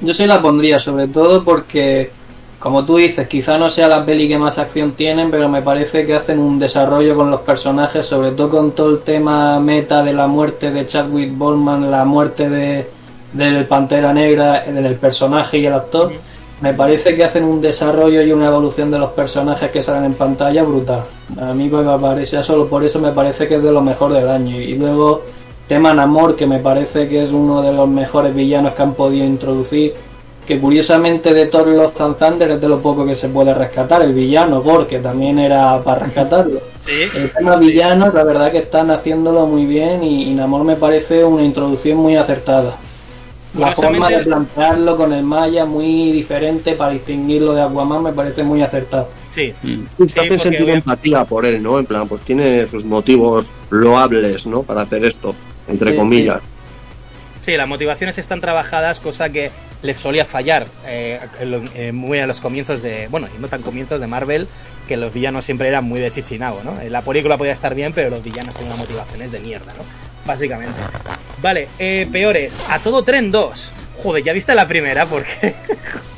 Yo 0.00 0.14
sí 0.14 0.26
la 0.26 0.42
pondría, 0.42 0.78
sobre 0.78 1.08
todo 1.08 1.44
porque, 1.44 2.10
como 2.58 2.84
tú 2.84 2.96
dices, 2.96 3.28
quizá 3.28 3.56
no 3.58 3.70
sea 3.70 3.88
la 3.88 4.04
peli 4.04 4.28
que 4.28 4.38
más 4.38 4.58
acción 4.58 4.92
tienen, 4.92 5.30
pero 5.30 5.48
me 5.48 5.62
parece 5.62 6.04
que 6.04 6.14
hacen 6.14 6.38
un 6.38 6.58
desarrollo 6.58 7.14
con 7.14 7.30
los 7.30 7.40
personajes, 7.42 8.04
sobre 8.04 8.32
todo 8.32 8.50
con 8.50 8.72
todo 8.72 8.90
el 8.90 9.00
tema 9.00 9.58
meta 9.60 10.02
de 10.02 10.12
la 10.12 10.26
muerte 10.26 10.70
de 10.70 10.86
Chadwick 10.86 11.36
Boseman, 11.36 11.90
la 11.90 12.04
muerte 12.04 12.48
de 12.48 12.96
del 13.36 13.66
Pantera 13.66 14.12
Negra, 14.12 14.62
del 14.62 14.94
personaje 14.96 15.58
y 15.58 15.66
el 15.66 15.74
actor. 15.74 16.12
Me 16.60 16.72
parece 16.72 17.14
que 17.14 17.22
hacen 17.22 17.44
un 17.44 17.60
desarrollo 17.60 18.22
y 18.22 18.32
una 18.32 18.46
evolución 18.46 18.90
de 18.90 18.98
los 18.98 19.10
personajes 19.10 19.70
que 19.70 19.82
salen 19.82 20.04
en 20.04 20.14
pantalla 20.14 20.62
brutal. 20.62 21.04
A 21.38 21.52
mí 21.52 21.68
me 21.68 21.98
parece, 21.98 22.42
solo 22.42 22.66
por 22.66 22.82
eso 22.82 22.98
me 22.98 23.12
parece 23.12 23.46
que 23.46 23.56
es 23.56 23.62
de 23.62 23.72
lo 23.72 23.82
mejor 23.82 24.12
del 24.14 24.28
año. 24.28 24.58
Y 24.58 24.74
luego 24.74 25.22
tema 25.68 25.92
Namor, 25.92 26.34
que 26.34 26.46
me 26.46 26.60
parece 26.60 27.08
que 27.08 27.24
es 27.24 27.30
uno 27.30 27.60
de 27.60 27.72
los 27.72 27.86
mejores 27.88 28.34
villanos 28.34 28.72
que 28.72 28.82
han 28.82 28.94
podido 28.94 29.26
introducir. 29.26 29.94
Que 30.46 30.60
curiosamente 30.60 31.34
de 31.34 31.46
todos 31.46 31.66
los 31.66 31.92
Thunder 31.92 32.52
es 32.52 32.60
de 32.60 32.68
lo 32.68 32.80
poco 32.80 33.04
que 33.04 33.16
se 33.16 33.28
puede 33.28 33.52
rescatar. 33.52 34.00
El 34.00 34.14
villano, 34.14 34.62
Gore, 34.62 34.86
que 34.86 35.00
también 35.00 35.38
era 35.40 35.82
para 35.82 36.04
rescatarlo. 36.04 36.60
Sí. 36.78 36.92
El 37.16 37.32
tema 37.32 37.56
villanos, 37.56 38.14
la 38.14 38.22
verdad 38.22 38.50
que 38.50 38.58
están 38.58 38.90
haciéndolo 38.92 39.44
muy 39.46 39.66
bien 39.66 40.04
y, 40.04 40.30
y 40.30 40.34
Namor 40.34 40.64
me 40.64 40.76
parece 40.76 41.22
una 41.24 41.42
introducción 41.42 41.98
muy 41.98 42.16
acertada. 42.16 42.76
La 43.58 43.72
forma 43.72 44.08
de 44.08 44.18
plantearlo 44.20 44.96
con 44.96 45.12
el 45.12 45.22
Maya 45.22 45.64
muy 45.64 46.12
diferente 46.12 46.72
para 46.74 46.92
distinguirlo 46.92 47.54
de 47.54 47.62
Aquaman 47.62 48.02
me 48.02 48.12
parece 48.12 48.42
muy 48.42 48.62
acertado. 48.62 49.08
Sí. 49.28 49.54
Mm. 49.62 50.06
Sí, 50.06 50.20
hace 50.20 50.38
sentir 50.38 50.68
empatía 50.70 51.24
por 51.24 51.46
él, 51.46 51.62
¿no? 51.62 51.78
En 51.78 51.86
plan, 51.86 52.06
pues 52.08 52.22
tiene 52.22 52.68
sus 52.68 52.84
motivos 52.84 53.46
loables, 53.70 54.46
¿no? 54.46 54.62
Para 54.62 54.82
hacer 54.82 55.04
esto, 55.04 55.34
entre 55.68 55.92
Sí, 55.92 55.96
comillas. 55.96 56.40
Sí, 57.42 57.56
las 57.56 57.68
motivaciones 57.68 58.18
están 58.18 58.40
trabajadas, 58.40 59.00
cosa 59.00 59.30
que 59.30 59.50
le 59.82 59.94
solía 59.94 60.24
fallar 60.24 60.66
eh, 60.86 61.20
en 61.40 61.50
lo- 61.50 61.62
eh, 61.74 61.92
muy 61.92 62.18
a 62.18 62.26
los 62.26 62.40
comienzos 62.40 62.82
de. 62.82 63.06
Bueno, 63.08 63.28
y 63.36 63.40
no 63.40 63.46
tan 63.48 63.62
comienzos 63.62 64.00
de 64.00 64.06
Marvel, 64.08 64.48
que 64.88 64.96
los 64.96 65.12
villanos 65.14 65.44
siempre 65.44 65.68
eran 65.68 65.84
muy 65.84 66.00
de 66.00 66.10
chichinabo, 66.10 66.60
¿no? 66.64 66.80
En 66.80 66.90
la 66.92 67.02
película 67.02 67.38
podía 67.38 67.52
estar 67.52 67.74
bien, 67.74 67.92
pero 67.94 68.10
los 68.10 68.22
villanos 68.22 68.54
tenían 68.56 68.76
motivaciones 68.78 69.30
de 69.32 69.38
mierda, 69.40 69.72
¿no? 69.74 69.84
Básicamente. 70.26 70.80
Vale, 71.42 71.68
eh, 71.78 72.08
peores. 72.10 72.62
A 72.68 72.78
todo 72.78 73.02
tren 73.02 73.30
2. 73.30 73.72
Joder, 74.02 74.24
ya 74.24 74.32
viste 74.32 74.54
la 74.54 74.66
primera, 74.66 75.06
porque. 75.06 75.54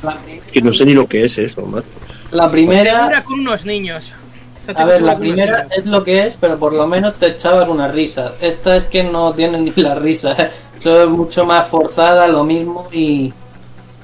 La, 0.03 0.17
Y 0.53 0.63
no 0.63 0.73
sé 0.73 0.85
ni 0.85 0.95
lo 0.95 1.07
que 1.07 1.25
es 1.25 1.39
eso, 1.39 1.63
macho. 1.63 1.87
la 2.31 2.51
primera, 2.51 2.97
Segura 2.97 3.25
con 3.25 3.41
unos 3.41 3.65
niños. 3.67 4.15
O 4.63 4.65
sea, 4.67 4.75
te 4.75 4.83
a 4.83 4.85
ver, 4.85 5.03
la 5.03 5.17
primera 5.19 5.63
niños. 5.65 5.73
es 5.79 5.87
lo 5.87 6.05
que 6.05 6.27
es, 6.27 6.35
pero 6.41 6.59
por 6.59 6.73
lo 6.75 6.87
menos 6.87 7.15
te 7.19 7.27
echabas 7.29 7.69
una 7.69 7.89
risa. 7.89 8.33
Esta 8.41 8.77
es 8.77 8.85
que 8.85 9.03
no 9.05 9.33
tiene 9.35 9.59
ni 9.59 9.73
la 9.77 9.95
risa. 9.95 10.35
Esto 10.79 11.03
es 11.03 11.09
mucho 11.09 11.45
más 11.45 11.69
forzada, 11.69 12.29
lo 12.29 12.45
mismo 12.45 12.87
y, 12.93 13.33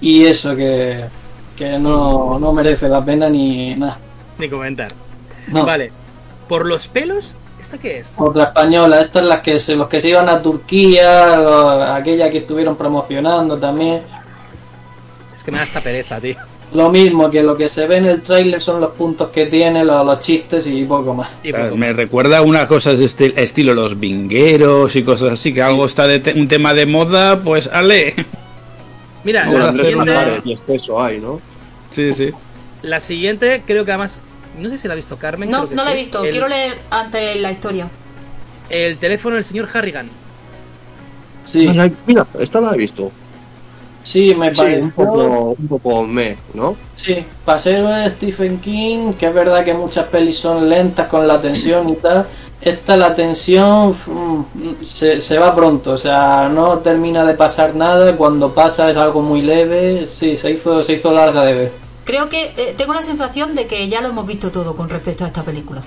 y 0.00 0.24
eso 0.24 0.56
que, 0.56 1.04
que 1.56 1.78
no, 1.78 2.38
no 2.38 2.52
merece 2.52 2.88
la 2.88 3.04
pena 3.04 3.28
ni 3.28 3.74
nada. 3.76 3.98
Ni 4.38 4.48
comentar. 4.48 4.88
No. 5.46 5.64
Vale. 5.64 5.92
Por 6.48 6.66
los 6.66 6.88
pelos, 6.88 7.36
¿esta 7.64 7.78
qué 7.78 7.98
es? 7.98 8.14
Otra 8.18 8.44
española, 8.44 9.00
estas 9.00 9.24
las 9.24 9.40
que 9.40 9.58
se, 9.58 9.74
los 9.74 9.88
que 9.88 10.00
se 10.00 10.08
iban 10.10 10.28
a 10.28 10.40
Turquía, 10.40 11.36
lo- 11.36 11.82
aquella 11.82 12.30
que 12.30 12.38
estuvieron 12.38 12.76
promocionando 12.76 13.56
también. 13.58 14.00
Es 15.34 15.42
que 15.42 15.50
me 15.50 15.58
da 15.58 15.64
esta 15.64 15.80
pereza, 15.80 16.20
tío. 16.20 16.36
Lo 16.72 16.90
mismo 16.90 17.30
que 17.30 17.42
lo 17.42 17.56
que 17.56 17.68
se 17.68 17.86
ve 17.86 17.98
en 17.98 18.06
el 18.06 18.20
tráiler 18.22 18.60
son 18.60 18.80
los 18.80 18.90
puntos 18.92 19.28
que 19.28 19.46
tiene, 19.46 19.84
los, 19.84 20.04
los 20.04 20.18
chistes 20.20 20.66
y 20.66 20.84
poco 20.84 21.14
más. 21.14 21.30
Y 21.42 21.50
Claro, 21.50 21.66
poco 21.66 21.76
me 21.76 21.92
recuerda 21.92 22.38
a 22.38 22.42
unas 22.42 22.66
cosas 22.66 22.98
este- 23.00 23.32
estilo 23.42 23.74
los 23.74 23.98
vingueros 24.00 24.94
y 24.96 25.02
cosas 25.04 25.32
así, 25.34 25.54
que 25.54 25.62
algo 25.62 25.86
está 25.86 26.06
de 26.06 26.18
te- 26.20 26.32
un 26.34 26.48
tema 26.48 26.74
de 26.74 26.86
moda, 26.86 27.40
pues 27.42 27.68
ale. 27.72 28.14
Mira, 29.24 29.44
a 29.44 29.52
la 29.52 29.72
siguiente, 29.72 30.40
y 30.44 30.52
exceso 30.52 31.00
hay, 31.02 31.18
¿no? 31.20 31.40
Sí, 31.90 32.12
sí. 32.12 32.30
la 32.82 33.00
siguiente, 33.00 33.62
creo 33.66 33.84
que 33.84 33.92
además. 33.92 34.20
No 34.58 34.68
sé 34.68 34.78
si 34.78 34.86
la 34.88 34.94
ha 34.94 34.96
visto 34.96 35.16
Carmen. 35.16 35.50
No, 35.50 35.58
creo 35.58 35.68
que 35.70 35.74
no 35.76 35.84
la 35.84 35.92
he 35.92 35.96
visto. 35.96 36.24
El, 36.24 36.30
Quiero 36.30 36.48
leer 36.48 36.78
antes 36.90 37.40
la 37.40 37.50
historia. 37.52 37.88
el 38.70 38.96
teléfono 38.98 39.34
del 39.36 39.44
señor 39.44 39.68
Harrigan. 39.72 40.08
Sí, 41.44 41.66
Ah, 41.68 41.74
la- 41.74 41.90
Mira, 42.06 42.26
esta 42.38 42.60
la 42.60 42.72
he 42.74 42.78
visto. 42.78 43.10
sí, 44.02 44.34
me 44.34 44.54
Sí, 44.54 44.60
pareció. 44.60 44.84
un 44.84 44.90
poco, 44.92 45.56
un 45.58 45.68
poco 45.68 46.02
me, 46.04 46.36
¿no? 46.54 46.76
Sí, 46.94 47.24
paseo 47.44 47.88
de 47.88 48.08
Stephen 48.10 48.60
King, 48.60 49.12
que 49.14 49.26
es 49.26 49.34
verdad 49.34 49.64
que 49.64 49.74
muchas 49.74 50.06
pelis 50.06 50.38
son 50.38 50.68
lentas 50.68 51.08
con 51.08 51.26
la 51.26 51.40
tensión 51.40 51.88
y 51.88 51.96
tal. 51.96 52.26
Esta 52.60 52.96
la 52.96 53.14
tensión 53.14 53.90
mm, 54.06 54.82
se, 54.84 55.20
se 55.20 55.38
va 55.38 55.54
pronto, 55.54 55.92
o 55.92 55.98
sea, 55.98 56.48
no 56.48 56.78
termina 56.78 57.22
de 57.24 57.34
pasar 57.34 57.74
nada. 57.74 58.16
Cuando 58.16 58.54
pasa 58.54 58.90
es 58.90 58.96
algo 58.96 59.20
muy 59.20 59.42
leve. 59.42 60.06
Sí, 60.06 60.36
se 60.36 60.52
hizo, 60.52 60.82
se 60.82 60.94
hizo 60.94 61.12
larga 61.12 61.44
de 61.44 61.54
ver. 61.54 61.72
Creo 62.04 62.28
que 62.28 62.52
eh, 62.56 62.74
tengo 62.76 62.92
la 62.92 63.02
sensación 63.02 63.54
de 63.54 63.66
que 63.66 63.88
ya 63.88 64.00
lo 64.00 64.08
hemos 64.08 64.26
visto 64.26 64.50
todo 64.50 64.76
con 64.76 64.88
respecto 64.88 65.24
a 65.24 65.28
esta 65.28 65.42
película. 65.42 65.82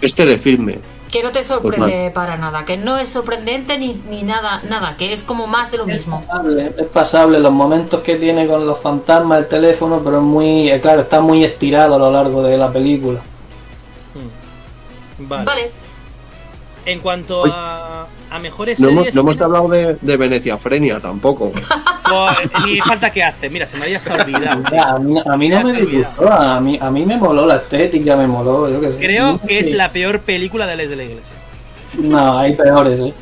Este 0.00 0.26
de 0.26 0.38
filme. 0.38 0.78
Que 1.10 1.22
no 1.22 1.30
te 1.30 1.44
sorprende 1.44 1.86
Pues 1.86 2.12
para 2.12 2.36
nada, 2.36 2.64
que 2.64 2.76
no 2.76 2.98
es 2.98 3.08
sorprendente 3.08 3.78
ni, 3.78 3.94
ni 4.10 4.22
nada, 4.24 4.60
nada, 4.68 4.96
que 4.96 5.12
es 5.12 5.22
como 5.22 5.46
más 5.46 5.70
de 5.70 5.78
lo 5.78 5.86
mismo. 5.86 6.22
pasable, 6.26 6.72
es 6.76 6.86
pasable 6.86 7.38
los 7.38 7.52
momentos 7.52 8.00
que 8.00 8.16
tiene 8.16 8.46
con 8.46 8.66
los 8.66 8.80
fantasmas, 8.80 9.38
el 9.38 9.48
teléfono, 9.48 10.00
pero 10.04 10.18
es 10.18 10.22
muy, 10.24 10.70
eh, 10.70 10.80
claro, 10.80 11.02
está 11.02 11.20
muy 11.20 11.44
estirado 11.44 11.94
a 11.94 11.98
lo 11.98 12.10
largo 12.10 12.42
de 12.42 12.58
la 12.58 12.72
película. 12.72 13.20
Vale. 15.18 15.44
Vale. 15.44 15.83
En 16.86 17.00
cuanto 17.00 17.44
a, 17.46 18.06
a 18.30 18.38
mejores 18.40 18.78
No 18.78 18.88
hemos, 18.90 19.04
series. 19.04 19.14
no 19.14 19.20
hemos 19.22 19.34
menos- 19.36 19.46
hablado 19.46 19.68
de, 19.68 19.96
de 20.00 20.16
Venecia 20.18 20.58
Frenia 20.58 21.00
tampoco. 21.00 21.50
Ni 22.66 22.78
falta 22.80 23.10
que 23.10 23.22
hace. 23.22 23.48
Mira, 23.48 23.66
se 23.66 23.76
me 23.78 23.84
había 23.84 23.96
hasta 23.96 24.14
olvidado. 24.14 24.62
A, 24.84 24.98
mí, 24.98 25.16
a 25.24 25.36
mí 25.36 25.48
no 25.48 25.62
me 25.64 25.72
disgustó, 25.72 26.30
a 26.32 26.60
mí, 26.60 26.78
a 26.80 26.90
mí 26.90 27.06
me 27.06 27.16
moló 27.16 27.46
la 27.46 27.56
estética, 27.56 28.16
me 28.16 28.26
moló, 28.26 28.68
yo 28.70 28.80
qué 28.80 28.92
sé. 28.92 28.98
Creo 28.98 29.40
que 29.40 29.60
es 29.60 29.68
Sí. 29.68 29.72
la 29.72 29.90
peor 29.92 30.20
película 30.20 30.66
de 30.66 30.76
Les 30.76 30.90
de 30.90 30.96
la 30.96 31.04
Iglesia. 31.04 31.34
No, 31.98 32.38
hay 32.38 32.52
peores, 32.54 33.00
¿eh? 33.00 33.14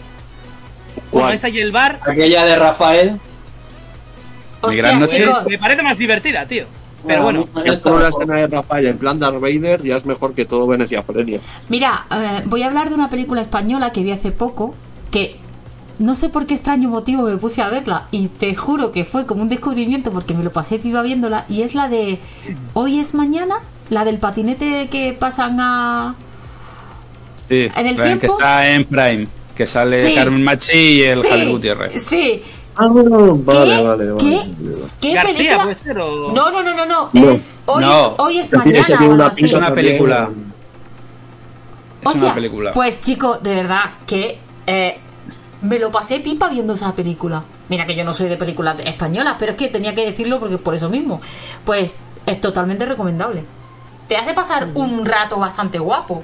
Bueno, 1.12 1.31
esa 1.31 1.49
y 1.50 1.58
el 1.60 1.73
bar 1.73 2.00
Aquella 2.02 2.44
de 2.44 2.57
Rafael, 2.57 3.20
Mi 4.68 4.76
gran 4.76 4.99
noche 4.99 5.18
chicos, 5.18 5.44
me 5.49 5.58
parece 5.58 5.82
más 5.82 5.99
divertida, 5.99 6.47
tío. 6.47 6.65
Pero 7.06 7.22
bueno, 7.24 7.47
Es 7.64 7.78
como 7.78 7.98
la 7.98 8.06
mejor. 8.06 8.22
escena 8.22 8.36
de 8.39 8.47
Rafael 8.47 8.86
en 8.86 8.98
plan 8.98 9.18
Darth 9.18 9.40
Vader, 9.40 9.82
ya 9.82 9.97
es 9.97 10.06
mejor 10.06 10.34
que 10.34 10.44
todo 10.44 10.66
Venecia 10.66 11.02
Frenia. 11.02 11.40
Mira, 11.68 12.06
eh, 12.10 12.42
voy 12.47 12.62
a 12.62 12.66
hablar 12.68 12.89
de 12.89 12.94
una 12.94 13.08
película 13.08 13.40
española 13.40 13.90
que 13.92 14.02
vi 14.02 14.12
hace 14.12 14.31
poco, 14.31 14.74
que 15.10 15.36
no 15.98 16.14
sé 16.16 16.28
por 16.28 16.47
qué 16.47 16.55
extraño 16.55 16.89
motivo 16.89 17.22
me 17.22 17.36
puse 17.36 17.60
a 17.62 17.68
verla 17.68 18.06
y 18.10 18.28
te 18.28 18.55
juro 18.55 18.92
que 18.92 19.05
fue 19.05 19.26
como 19.26 19.42
un 19.42 19.48
descubrimiento 19.48 20.10
porque 20.10 20.34
me 20.34 20.42
lo 20.44 20.50
pasé 20.52 20.78
viva 20.78 21.02
viéndola 21.02 21.44
y 21.48 21.62
es 21.62 21.74
la 21.74 21.89
de 21.89 22.18
Hoy 22.74 22.98
es 22.98 23.14
mañana, 23.14 23.56
la 23.90 24.05
del 24.05 24.18
patinete 24.18 24.89
que 24.89 25.12
pasan 25.12 25.58
a... 25.60 26.14
Sí, 27.48 27.68
¿En 27.76 27.86
el 27.86 27.97
que 27.97 28.02
tiempo? 28.02 28.26
está 28.26 28.74
en 28.74 28.84
Prime, 28.86 29.26
que 29.55 29.66
sale 29.66 30.06
Sí. 30.08 30.14
Carmen 30.14 30.42
Machi 30.42 30.72
y 30.76 31.02
el 31.02 31.20
sí, 31.20 31.28
Javier 31.28 31.50
Gutiérrez. 31.50 32.02
Sí. 32.02 32.42
Ah, 32.75 32.86
vale, 32.89 33.05
¿Qué, 33.76 33.83
vale, 33.83 33.83
vale. 33.83 34.12
¿Qué, 34.18 34.51
qué 35.01 35.15
García 35.15 35.34
película? 35.34 35.62
puede 35.65 35.75
ser 35.75 35.99
o... 35.99 36.33
No, 36.33 36.51
no, 36.51 36.62
no, 36.62 36.75
no, 36.75 36.86
no, 36.86 37.10
No. 37.12 37.31
Es, 37.31 37.60
hoy, 37.67 37.83
No. 37.84 38.07
es, 38.07 38.12
hoy 38.18 38.39
es 38.39 38.52
mañana. 38.52 38.83
tiene 38.86 39.09
una 39.09 39.26
así. 39.26 39.44
Es 39.44 39.52
una 39.52 39.75
película. 39.75 40.31
Es 42.01 42.07
Hostia, 42.07 42.23
una 42.25 42.34
película. 42.34 42.73
Pues 42.73 43.01
chico, 43.01 43.39
de 43.42 43.55
verdad 43.55 43.83
que 44.07 44.39
eh, 44.67 44.99
me 45.60 45.78
lo 45.78 45.91
pasé 45.91 46.20
pipa 46.20 46.49
viendo 46.49 46.73
esa 46.73 46.94
película. 46.94 47.42
Mira 47.68 47.86
que 47.86 47.94
yo 47.94 48.05
no 48.05 48.12
soy 48.15 48.28
de 48.28 48.36
películas 48.36 48.76
españolas, 48.84 49.36
pero 49.39 49.52
es 49.52 49.59
que 49.59 49.68
tenía 49.68 49.94
que 49.94 50.05
decirlo 50.05 50.41
porque 50.41 50.59
por 50.59 50.75
eso 50.75 50.89
mismo. 50.89 51.20
Pues 51.65 51.92
es 52.26 52.41
totalmente 52.41 52.86
recomendable. 52.86 53.44
Te 54.09 54.17
hace 54.17 54.34
pasar 54.34 54.68
un 54.75 55.05
rato 55.05 55.39
bastante 55.39 55.78
guapo. 55.78 56.23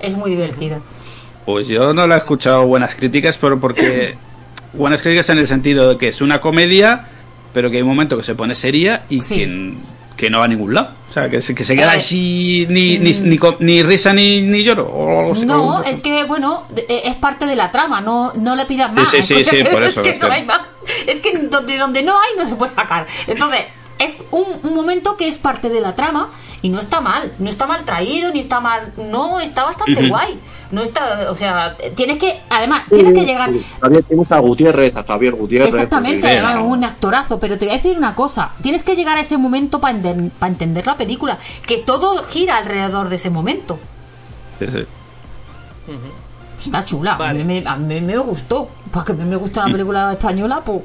Es 0.00 0.16
muy 0.16 0.30
divertida. 0.30 0.80
Pues 1.44 1.68
yo 1.68 1.92
no 1.94 2.06
la 2.06 2.16
he 2.16 2.18
escuchado 2.18 2.66
buenas 2.66 2.94
críticas, 2.94 3.36
pero 3.38 3.60
porque. 3.60 4.16
buenas 4.72 5.02
críticas 5.02 5.28
en 5.30 5.38
el 5.38 5.46
sentido 5.46 5.88
de 5.90 5.98
que 5.98 6.08
es 6.08 6.20
una 6.20 6.40
comedia, 6.40 7.06
pero 7.52 7.70
que 7.70 7.76
hay 7.76 7.82
un 7.82 7.88
momento 7.88 8.16
que 8.16 8.24
se 8.24 8.34
pone 8.34 8.54
seria 8.54 9.02
y 9.10 9.20
Sí. 9.20 9.34
que, 9.36 9.74
que 10.16 10.30
no 10.30 10.38
va 10.38 10.44
a 10.46 10.48
ningún 10.48 10.74
lado. 10.74 10.90
O 11.10 11.12
sea, 11.12 11.28
que 11.28 11.42
se, 11.42 11.54
que 11.54 11.64
se 11.64 11.74
queda 11.76 11.94
Eh, 11.94 11.98
así, 11.98 12.66
ni, 12.70 12.96
ni, 12.98 13.12
mm. 13.12 13.28
ni, 13.28 13.38
co- 13.38 13.56
ni 13.60 13.82
risa 13.82 14.12
ni, 14.14 14.40
ni 14.42 14.62
lloro. 14.64 14.86
o 14.86 15.20
algo 15.20 15.32
así. 15.34 15.44
No, 15.44 15.82
es 15.82 16.00
que, 16.00 16.24
bueno, 16.24 16.64
eh, 16.76 17.02
es 17.04 17.16
parte 17.16 17.44
de 17.46 17.54
la 17.56 17.70
trama, 17.70 18.00
no, 18.00 18.32
no 18.34 18.56
le 18.56 18.64
pidas 18.64 18.90
más. 18.92 19.10
sí, 19.10 19.22
sí, 19.22 19.44
sí, 19.44 19.64
por 19.70 19.82
es 19.82 19.92
eso, 19.92 20.02
que 20.02 20.10
es 20.10 20.20
no 20.20 20.28
que- 20.28 20.32
hay 20.34 20.44
más. 20.44 20.62
Es 21.06 21.20
que 21.20 21.36
donde, 21.38 21.76
donde 21.76 22.02
no 22.02 22.12
hay, 22.18 22.30
no 22.38 22.46
se 22.46 22.54
puede 22.54 22.72
sacar. 22.72 23.06
Entonces, 23.26 23.60
es 23.98 24.16
un, 24.30 24.44
un 24.62 24.74
momento 24.74 25.16
que 25.16 25.28
es 25.28 25.36
parte 25.38 25.68
de 25.68 25.80
la 25.80 25.94
trama 25.94 26.30
y 26.62 26.70
no 26.70 26.80
está 26.80 27.00
mal. 27.02 27.30
No 27.38 27.50
está 27.50 27.66
mal 27.66 27.84
traído, 27.84 28.32
ni 28.32 28.40
está 28.40 28.60
mal. 28.60 28.92
No, 28.96 29.38
está 29.40 29.64
bastante 29.64 30.08
guay. 30.08 30.38
No 30.72 30.82
está, 30.82 31.30
o 31.30 31.36
sea, 31.36 31.76
tienes 31.94 32.18
que, 32.18 32.40
además, 32.48 32.84
tienes 32.88 33.12
que 33.12 33.26
llegar. 33.26 33.50
También 33.78 34.02
tienes 34.04 34.32
a 34.32 34.38
Gutiérrez, 34.38 34.96
a 34.96 35.04
Javier 35.04 35.34
Gutiérrez. 35.34 35.68
Exactamente, 35.68 36.26
además 36.26 36.64
un 36.64 36.82
actorazo, 36.82 37.38
pero 37.38 37.58
te 37.58 37.66
voy 37.66 37.74
a 37.74 37.76
decir 37.76 37.96
una 37.96 38.14
cosa, 38.14 38.52
tienes 38.62 38.82
que 38.82 38.96
llegar 38.96 39.18
a 39.18 39.20
ese 39.20 39.36
momento 39.36 39.80
para 39.80 39.98
entender 40.48 40.86
la 40.86 40.96
película, 40.96 41.38
que 41.66 41.76
todo 41.78 42.24
gira 42.24 42.56
alrededor 42.56 43.10
de 43.10 43.16
ese 43.16 43.28
momento. 43.28 43.78
Sí, 44.58 44.66
sí. 44.66 44.86
Está 46.64 46.84
chula, 46.84 47.16
Vale. 47.16 47.40
a, 47.40 47.44
mí 47.44 47.60
me, 47.60 47.68
a 47.68 47.76
mí 47.76 48.00
me 48.00 48.16
gustó. 48.18 48.68
Porque 48.90 49.12
a 49.12 49.14
mí 49.14 49.24
me 49.24 49.36
gusta 49.36 49.66
la 49.66 49.72
película 49.72 50.12
española, 50.18 50.62
pues. 50.64 50.82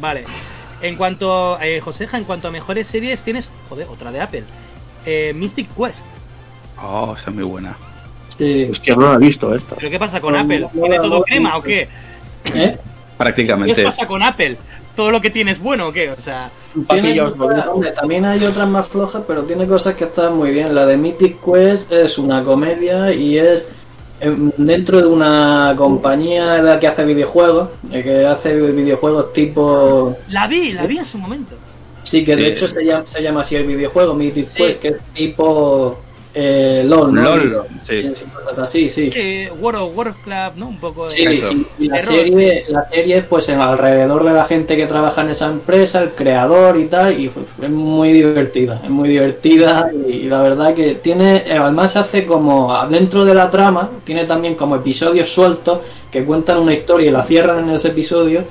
Vale. 0.00 0.24
En 0.82 0.96
cuanto, 0.96 1.58
eh, 1.60 1.80
Joseja, 1.80 2.18
en 2.18 2.24
cuanto 2.24 2.48
a 2.48 2.50
mejores 2.50 2.86
series, 2.86 3.22
tienes, 3.22 3.48
joder, 3.68 3.88
otra 3.88 4.12
de 4.12 4.20
Apple. 4.20 4.44
Eh, 5.06 5.32
Mystic 5.34 5.68
Quest. 5.74 6.06
Oh, 6.82 7.14
esa 7.16 7.30
es 7.30 7.34
muy 7.34 7.44
buena. 7.44 7.76
Sí. 8.38 8.68
Hostia, 8.70 8.94
no 8.96 9.08
la 9.10 9.14
he 9.14 9.18
visto 9.18 9.54
esta. 9.54 9.76
¿Pero 9.76 9.90
qué 9.90 9.98
pasa 9.98 10.20
con 10.20 10.34
No, 10.34 10.40
Apple? 10.40 10.60
no, 10.60 10.68
¿Tiene 10.80 10.96
todo 10.98 11.18
no, 11.18 11.22
crema 11.22 11.50
no. 11.50 11.56
o 11.58 11.62
qué? 11.62 11.80
¿Eh? 11.82 11.88
¿Qué 12.52 12.78
Prácticamente. 13.16 13.82
pasa 13.82 14.06
con 14.06 14.22
Apple? 14.22 14.56
¿Todo 14.94 15.10
lo 15.10 15.20
que 15.20 15.30
tiene 15.30 15.50
es 15.50 15.58
bueno 15.60 15.88
o 15.88 15.92
qué? 15.92 16.10
O 16.10 16.20
sea, 16.20 16.50
¿no? 16.74 17.72
hombre, 17.72 17.92
también 17.92 18.24
hay 18.24 18.42
otras 18.44 18.68
más 18.68 18.88
flojas, 18.88 19.22
pero 19.26 19.42
tiene 19.42 19.66
cosas 19.66 19.94
que 19.94 20.04
están 20.04 20.36
muy 20.36 20.50
bien. 20.50 20.74
La 20.74 20.86
de 20.86 20.96
Mythic 20.96 21.36
Quest 21.44 21.92
es 21.92 22.16
una 22.18 22.42
comedia 22.42 23.12
y 23.12 23.38
es 23.38 23.66
em, 24.20 24.50
dentro 24.56 24.98
de 25.00 25.06
una 25.06 25.74
compañía 25.76 26.62
la 26.62 26.80
que 26.80 26.86
hace 26.86 27.04
videojuegos, 27.04 27.68
eh, 27.92 28.02
que 28.02 28.24
hace 28.26 28.54
videojuegos 28.54 29.32
tipo... 29.34 30.16
la 30.28 30.46
vi, 30.46 30.72
la 30.72 30.86
vi 30.86 30.98
en 30.98 31.04
su 31.04 31.18
momento. 31.18 31.54
Sí, 32.02 32.24
que 32.24 32.36
de 32.36 32.48
hecho 32.48 32.68
se 32.68 32.84
llama, 32.84 33.04
se 33.06 33.22
llama 33.22 33.40
así 33.42 33.56
el 33.56 33.66
videojuego, 33.66 34.14
Mythic 34.14 34.48
Sí. 34.48 34.58
Quest, 34.62 34.80
que 34.80 34.88
es 34.88 34.96
tipo 35.12 35.98
eh, 36.38 36.82
LOL, 36.86 37.14
¿no? 37.14 37.22
LOL, 37.36 37.62
sí. 37.88 38.12
Sí, 38.68 38.90
sí. 38.90 39.10
Que 39.10 39.50
World 39.58 39.80
of 39.80 39.96
Warcraft, 39.96 40.56
¿no? 40.56 40.68
Un 40.68 40.78
poco 40.78 41.04
de... 41.04 41.10
Sí, 41.10 41.24
y, 41.78 41.84
y 41.84 41.88
la 41.88 41.96
serie, 42.00 42.64
la 42.68 42.84
serie 42.90 43.22
pues 43.22 43.48
en 43.48 43.60
alrededor 43.60 44.22
de 44.22 44.32
la 44.32 44.44
gente 44.44 44.76
que 44.76 44.86
trabaja 44.86 45.22
en 45.22 45.30
esa 45.30 45.46
empresa, 45.46 46.02
el 46.02 46.10
creador 46.10 46.76
y 46.78 46.84
tal, 46.86 47.18
y 47.18 47.28
fue- 47.28 47.42
fue 47.44 47.68
muy 47.68 48.12
divertida, 48.12 48.80
es 48.84 48.90
muy 48.90 49.08
divertida 49.08 49.90
y, 50.06 50.12
y 50.12 50.22
la 50.28 50.42
verdad 50.42 50.74
que 50.74 50.94
tiene, 50.96 51.38
eh, 51.46 51.52
además 51.58 51.96
hace 51.96 52.26
como 52.26 52.76
dentro 52.90 53.24
de 53.24 53.34
la 53.34 53.50
trama, 53.50 53.90
tiene 54.04 54.24
también 54.26 54.54
como 54.56 54.76
episodios 54.76 55.28
sueltos 55.28 55.78
que 56.10 56.24
cuentan 56.24 56.58
una 56.58 56.74
historia 56.74 57.08
y 57.08 57.12
la 57.12 57.22
cierran 57.22 57.68
en 57.68 57.74
ese 57.74 57.88
episodio 57.88 58.44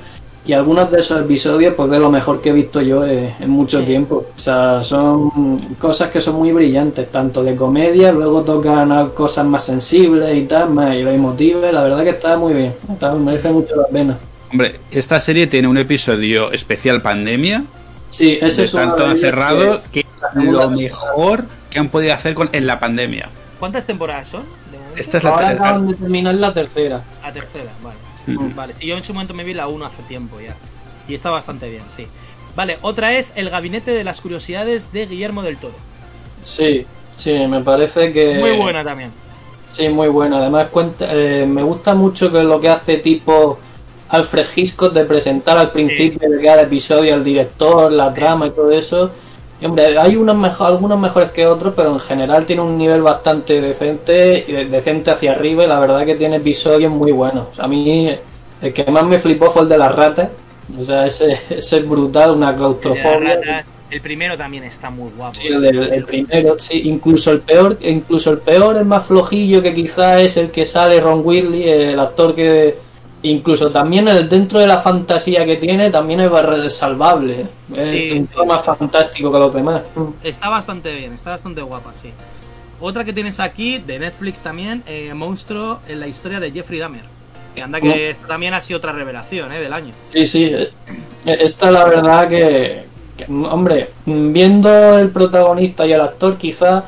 y 0.48 0.53
algunos 0.53 0.91
de 0.91 0.99
esos 0.99 1.19
episodios 1.22 1.74
pues 1.74 1.90
de 1.90 1.99
lo 1.99 2.09
mejor 2.11 2.41
que 2.41 2.49
he 2.49 2.53
visto 2.53 2.82
yo 2.82 3.06
eh, 3.06 3.33
en 3.40 3.49
mucho 3.49 3.83
tiempo, 3.83 4.25
o 4.35 4.40
sea, 4.40 4.83
son 4.83 5.57
cosas 5.80 6.09
que 6.11 6.22
son 6.22 6.35
muy 6.35 6.51
brillantes, 6.51 7.11
tanto 7.11 7.43
de 7.43 7.56
comedia, 7.56 8.11
luego 8.11 8.41
tocan 8.43 8.91
a 8.91 9.06
cosas 9.09 9.45
más 9.45 9.64
sensibles 9.65 10.38
y 10.38 10.43
tal, 10.43 10.69
más 10.69 10.95
emotivas, 10.95 11.74
la 11.74 11.83
verdad 11.83 12.03
que 12.03 12.11
está 12.11 12.38
muy 12.38 12.53
bien, 12.53 12.74
está- 12.91 13.14
merece 13.14 13.49
mucho 13.49 13.75
la 13.75 13.88
pena. 13.88 14.17
Hombre, 14.51 14.75
esta 14.91 15.19
serie 15.19 15.48
tiene 15.48 15.67
un 15.67 15.77
episodio 15.77 16.51
especial 16.51 17.01
pandemia. 17.01 17.64
Sí, 18.11 18.38
ese 18.41 18.65
es 18.65 18.72
tanto 18.72 19.09
encerrados 19.09 19.83
que- 19.91 20.03
que 20.03 20.40
es 20.40 20.45
lo 20.51 20.69
mejor 20.69 21.45
que 21.69 21.80
han 21.80 21.90
podido 21.90 22.14
hacer 22.14 22.33
con, 22.35 22.49
en 22.53 22.65
la 22.67 22.80
pandemia. 22.80 23.30
¿Cuántas 23.59 23.85
temporadas 23.85 24.27
son? 24.27 24.43
Esta 24.95 25.17
es 25.17 25.24
la 25.24 25.30
Ahora 25.32 25.48
tercera. 25.48 25.65
acaban 25.69 25.88
de 25.88 25.93
terminar 25.95 26.35
la 26.35 26.53
tercera. 26.53 27.01
La 27.22 27.33
tercera, 27.33 27.72
vale. 27.83 27.98
Mm. 28.28 28.56
Vale, 28.56 28.74
si 28.74 28.88
yo 28.88 28.98
en 28.98 29.04
su 29.04 29.14
momento 29.14 29.34
me 29.34 29.44
vi 29.44 29.54
la 29.54 29.68
1 29.68 29.86
hace 29.86 30.04
tiempo 30.04 30.40
ya. 30.40 30.56
Y 31.08 31.14
está 31.14 31.30
bastante 31.30 31.70
bien, 31.70 31.84
sí. 31.95 32.08
Vale, 32.56 32.78
otra 32.82 33.14
es 33.14 33.34
El 33.36 33.50
Gabinete 33.50 33.92
de 33.92 34.04
las 34.04 34.22
Curiosidades 34.22 34.92
de 34.92 35.06
Guillermo 35.06 35.44
del 35.44 35.58
Toro. 35.58 35.76
Sí, 36.42 36.86
sí, 37.16 37.34
me 37.48 37.62
parece 37.62 38.12
que... 38.12 38.36
Muy 38.40 38.52
buena 38.58 38.84
también. 38.84 39.12
Sí, 39.72 39.90
muy 39.90 40.08
buena. 40.08 40.38
Además, 40.38 40.68
cuenta, 40.72 41.06
eh, 41.12 41.45
me 41.45 41.62
gusta 41.62 41.94
mucho 41.94 42.32
que 42.32 42.42
lo 42.44 42.62
que 42.62 42.70
hace 42.70 42.98
tipo 42.98 43.60
Alfred 44.10 44.45
Hitchcock 44.56 44.94
de 44.94 45.04
presentar 45.04 45.58
al 45.58 45.72
principio 45.72 46.30
de 46.30 46.42
cada 46.42 46.62
episodio 46.62 47.14
al 47.14 47.24
director, 47.24 47.92
la 47.92 48.14
trama 48.14 48.48
y 48.48 48.52
todo 48.52 48.72
eso. 48.72 49.12
Y, 49.59 49.66
hombre, 49.66 49.98
hay 49.98 50.16
unos 50.17 50.35
mejor, 50.38 50.67
algunos 50.67 51.00
mejores 51.00 51.32
que 51.32 51.45
otros, 51.48 51.74
pero 51.75 51.93
en 51.93 52.00
general 52.00 52.45
tiene 52.45 52.61
un 52.61 52.77
nivel 52.77 53.01
bastante 53.01 53.61
decente 53.61 54.45
decente 54.69 55.11
hacia 55.11 55.32
arriba. 55.32 55.64
Y 55.64 55.67
la 55.67 55.80
verdad 55.80 56.06
que 56.06 56.16
tiene 56.16 56.38
episodios 56.38 56.92
muy 56.92 57.11
buenos. 57.11 57.58
A 57.59 57.67
mí, 57.67 58.09
el 58.61 58.74
que 58.74 58.85
más 58.92 59.06
me 59.06 59.19
flipó 59.19 59.50
fue 59.51 59.64
el 59.64 59.69
de 59.69 59.77
las 59.77 59.95
ratas. 59.95 60.30
O 60.77 60.84
sea, 60.84 61.06
ese, 61.06 61.32
ese 61.50 61.77
es 61.77 61.88
brutal, 61.88 62.32
una 62.32 62.53
El 62.53 62.58
claustrofobia. 62.58 63.19
ratas, 63.35 63.66
el 63.90 64.01
primero 64.01 64.38
también 64.38 64.64
está 64.64 64.90
muy 64.90 65.11
guapo. 65.11 65.40
Sí, 65.40 65.48
el, 65.48 65.61
del- 65.61 65.93
el 65.93 66.06
primero, 66.06 66.58
sí, 66.59 66.82
incluso 66.85 67.32
el 67.32 67.42
peor, 67.42 67.77
incluso 67.82 68.32
el 68.32 68.40
peor, 68.42 68.77
el 68.77 68.85
más 68.85 69.06
flojillo 69.06 69.61
que 69.61 69.74
quizá 69.74 70.22
es 70.22 70.38
el 70.38 70.51
que 70.51 70.66
sale 70.66 71.00
Ron 71.00 71.22
Whitley, 71.24 71.69
el 71.69 72.00
actor 72.00 72.34
que 72.35 72.85
incluso 73.30 73.72
también 73.72 74.08
el 74.08 74.30
dentro 74.30 74.60
de 74.60 74.68
la 74.68 74.80
fantasía 74.80 75.45
que 75.45 75.56
tiene 75.56 75.90
también 75.90 76.22
es 76.22 76.76
salvable, 76.78 77.48
es 77.76 77.88
Sí, 77.88 78.12
un 78.14 78.22
sí. 78.22 78.28
poco 78.28 78.45
más 78.45 78.64
fantástico 78.64 79.32
que 79.32 79.40
los 79.40 79.54
demás. 79.54 79.82
Está 80.24 80.50
bastante 80.50 80.95
bien, 80.95 81.14
está 81.14 81.32
bastante 81.32 81.62
guapa, 81.62 81.94
sí. 81.94 82.10
Otra 82.80 83.04
que 83.04 83.14
tienes 83.14 83.40
aquí, 83.40 83.80
de 83.80 84.00
Netflix 84.00 84.44
también, 84.44 84.84
eh, 84.86 85.14
Monstruo 85.14 85.80
en 85.88 86.00
la 86.00 86.08
historia 86.08 86.40
de 86.40 86.52
Jeffrey 86.52 86.80
Dahmer. 86.80 87.04
Que 87.56 87.62
anda 87.62 87.80
¿Cómo? 87.80 87.94
que 87.94 88.10
esta 88.10 88.28
también 88.28 88.54
ha 88.54 88.60
sido 88.62 88.78
otra 88.80 88.92
revelación 88.92 89.52
eh, 89.54 89.60
del 89.60 89.72
año. 89.72 89.94
Sí, 90.12 90.28
sí, 90.28 90.44
eh, 90.45 90.70
esta 91.26 91.72
la 91.72 91.86
verdad 91.86 92.28
que, 92.28 92.84
que, 93.18 93.26
hombre, 93.32 93.92
viendo 94.06 95.00
el 95.00 95.10
protagonista 95.10 95.86
y 95.88 95.94
el 95.94 96.02
actor 96.02 96.38
quizá 96.38 96.84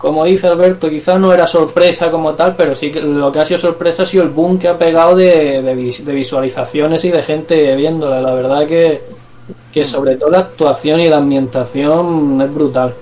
como 0.00 0.24
dice 0.24 0.46
Alberto, 0.46 0.88
quizás 0.88 1.20
no 1.20 1.32
era 1.32 1.46
sorpresa 1.46 2.10
como 2.10 2.32
tal, 2.34 2.56
pero 2.56 2.74
sí 2.74 2.90
que 2.90 3.00
lo 3.02 3.30
que 3.30 3.38
ha 3.40 3.44
sido 3.44 3.58
sorpresa 3.58 4.04
ha 4.04 4.06
sido 4.06 4.22
el 4.22 4.30
boom 4.30 4.58
que 4.58 4.66
ha 4.68 4.78
pegado 4.78 5.14
de, 5.14 5.60
de 5.62 5.74
vis- 5.74 6.04
de 6.04 6.12
visualizaciones 6.14 7.04
y 7.04 7.10
de 7.10 7.22
gente 7.22 7.76
viéndola. 7.76 8.20
La 8.22 8.32
verdad 8.34 8.66
que, 8.66 9.02
que 9.72 9.84
sobre 9.84 10.16
todo 10.16 10.30
la 10.30 10.38
actuación 10.38 11.00
y 11.00 11.08
la 11.08 11.18
ambientación 11.18 12.40
es 12.40 12.52
brutal. 12.54 12.94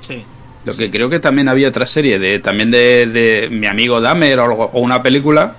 Sí. 0.00 0.24
Lo 0.64 0.72
que 0.72 0.90
creo 0.90 1.08
que 1.10 1.20
también 1.20 1.48
había 1.48 1.68
otra 1.68 1.86
serie 1.86 2.18
de 2.18 2.38
también 2.38 2.70
de, 2.70 3.06
de 3.06 3.48
mi 3.50 3.66
amigo 3.66 4.00
Dahmer 4.00 4.38
o, 4.40 4.44
algo- 4.44 4.70
o 4.72 4.80
una 4.80 5.02
película 5.02 5.54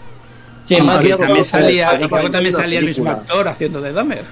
Sí, 0.66 0.76
y 0.78 0.82
más 0.82 1.02
que 1.02 1.16
también 1.16 1.44
salía 1.46 1.90
creo 1.98 2.22
que 2.24 2.30
también 2.30 2.54
salía 2.54 2.80
el 2.80 2.86
mismo 2.86 3.10
actor 3.10 3.48
haciendo 3.48 3.82
de 3.82 3.94
Dahmer. 3.94 4.24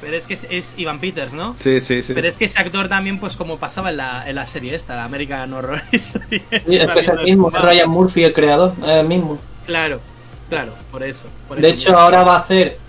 Pero 0.00 0.16
es 0.16 0.26
que 0.26 0.34
es, 0.34 0.46
es 0.50 0.78
Ivan 0.78 0.98
Peters, 1.00 1.32
¿no? 1.34 1.54
Sí, 1.58 1.80
sí, 1.80 2.02
sí. 2.02 2.14
Pero 2.14 2.26
es 2.28 2.38
que 2.38 2.46
ese 2.46 2.58
actor 2.60 2.88
también, 2.88 3.20
pues 3.20 3.36
como 3.36 3.58
pasaba 3.58 3.90
en 3.90 3.98
la, 3.98 4.28
en 4.28 4.34
la 4.36 4.46
serie 4.46 4.74
esta, 4.74 4.96
la 4.96 5.04
American 5.04 5.52
Horror 5.52 5.82
Story. 5.92 6.48
Sí, 6.64 6.76
es 6.76 6.90
que 6.90 7.00
es 7.00 7.08
el 7.08 7.20
mismo, 7.20 7.50
es 7.54 7.60
Ryan 7.60 7.90
Murphy 7.90 8.24
el 8.24 8.32
creador, 8.32 8.74
es 8.82 8.88
el 8.88 9.06
mismo. 9.06 9.44
Claro, 9.64 10.02
claro, 10.48 10.80
por 10.90 11.02
eso. 11.02 11.32
por 11.46 11.60
De 11.60 11.68
eso 11.68 11.74
hecho, 11.74 11.90
mismo. 11.90 11.98
ahora 11.98 12.24
va 12.24 12.36
a 12.36 12.38
hacer 12.40 12.82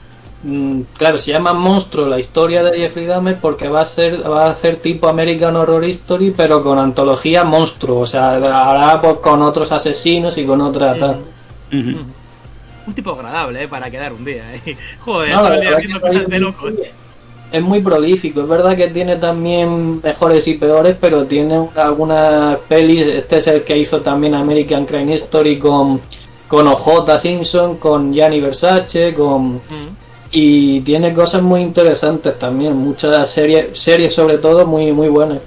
mm, 0.43 0.81
claro, 0.97 1.17
se 1.17 1.31
llama 1.31 1.53
Monstruo 1.53 2.07
la 2.07 2.19
historia 2.19 2.63
de 2.63 2.77
Jeffrey 2.79 3.05
Dahmer 3.05 3.39
porque 3.39 3.69
va 3.69 3.81
a 3.81 3.85
ser 3.85 4.29
va 4.29 4.47
a 4.47 4.51
hacer 4.51 4.77
tipo 4.81 5.07
American 5.07 5.55
Horror 5.55 5.83
Story, 5.85 6.31
pero 6.35 6.63
con 6.63 6.79
antología 6.79 7.43
monstruo, 7.43 7.99
o 8.01 8.07
sea, 8.07 8.31
hará 8.35 9.01
pues, 9.01 9.17
con 9.19 9.41
otros 9.41 9.71
asesinos 9.71 10.37
y 10.37 10.45
con 10.45 10.61
otra 10.61 10.97
tal. 10.97 11.25
Un 12.87 12.93
tipo 12.93 13.11
agradable, 13.11 13.63
¿eh? 13.63 13.67
Para 13.67 13.89
quedar 13.91 14.13
un 14.13 14.25
día, 14.25 14.55
¿eh? 14.55 14.77
Joder, 14.99 15.31
No, 15.31 15.41
todo 15.41 15.53
el 15.53 15.61
día 15.61 15.77
haciendo 15.77 16.01
cosas 16.01 16.27
de 16.27 16.39
locos. 16.39 16.73
Es 17.51 17.61
muy 17.61 17.81
prolífico, 17.81 18.41
es 18.41 18.47
verdad 18.47 18.77
que 18.77 18.87
tiene 18.87 19.17
también 19.17 19.99
mejores 20.01 20.47
y 20.47 20.53
peores, 20.53 20.95
pero 20.99 21.25
tiene 21.25 21.67
algunas 21.75 22.57
pelis. 22.59 23.05
Este 23.05 23.37
es 23.39 23.47
el 23.47 23.63
que 23.63 23.77
hizo 23.77 23.99
también 24.01 24.35
American 24.35 24.85
Crime 24.85 25.13
Story 25.15 25.59
con, 25.59 25.99
con 26.47 26.67
OJ 26.67 27.17
Simpson, 27.19 27.77
con 27.77 28.13
Gianni 28.13 28.39
Versace, 28.39 29.13
con 29.13 29.55
Mm. 29.55 29.87
y 30.31 30.79
tiene 30.81 31.13
cosas 31.13 31.41
muy 31.41 31.59
interesantes 31.61 32.39
también, 32.39 32.73
muchas 32.77 33.29
series, 33.29 33.77
series 33.77 34.13
sobre 34.15 34.37
todo 34.37 34.65
muy 34.65 34.93
muy 34.93 35.09
buenas. 35.09 35.39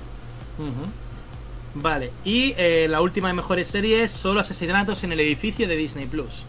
Vale, 1.77 2.13
y 2.25 2.55
eh, 2.57 2.87
la 2.89 3.01
última 3.01 3.29
de 3.29 3.35
mejores 3.35 3.67
series, 3.69 4.11
solo 4.13 4.41
asesinatos 4.41 5.03
en 5.05 5.13
el 5.13 5.21
edificio 5.21 5.67
de 5.67 5.75
Disney 5.75 6.07
Plus. 6.07 6.45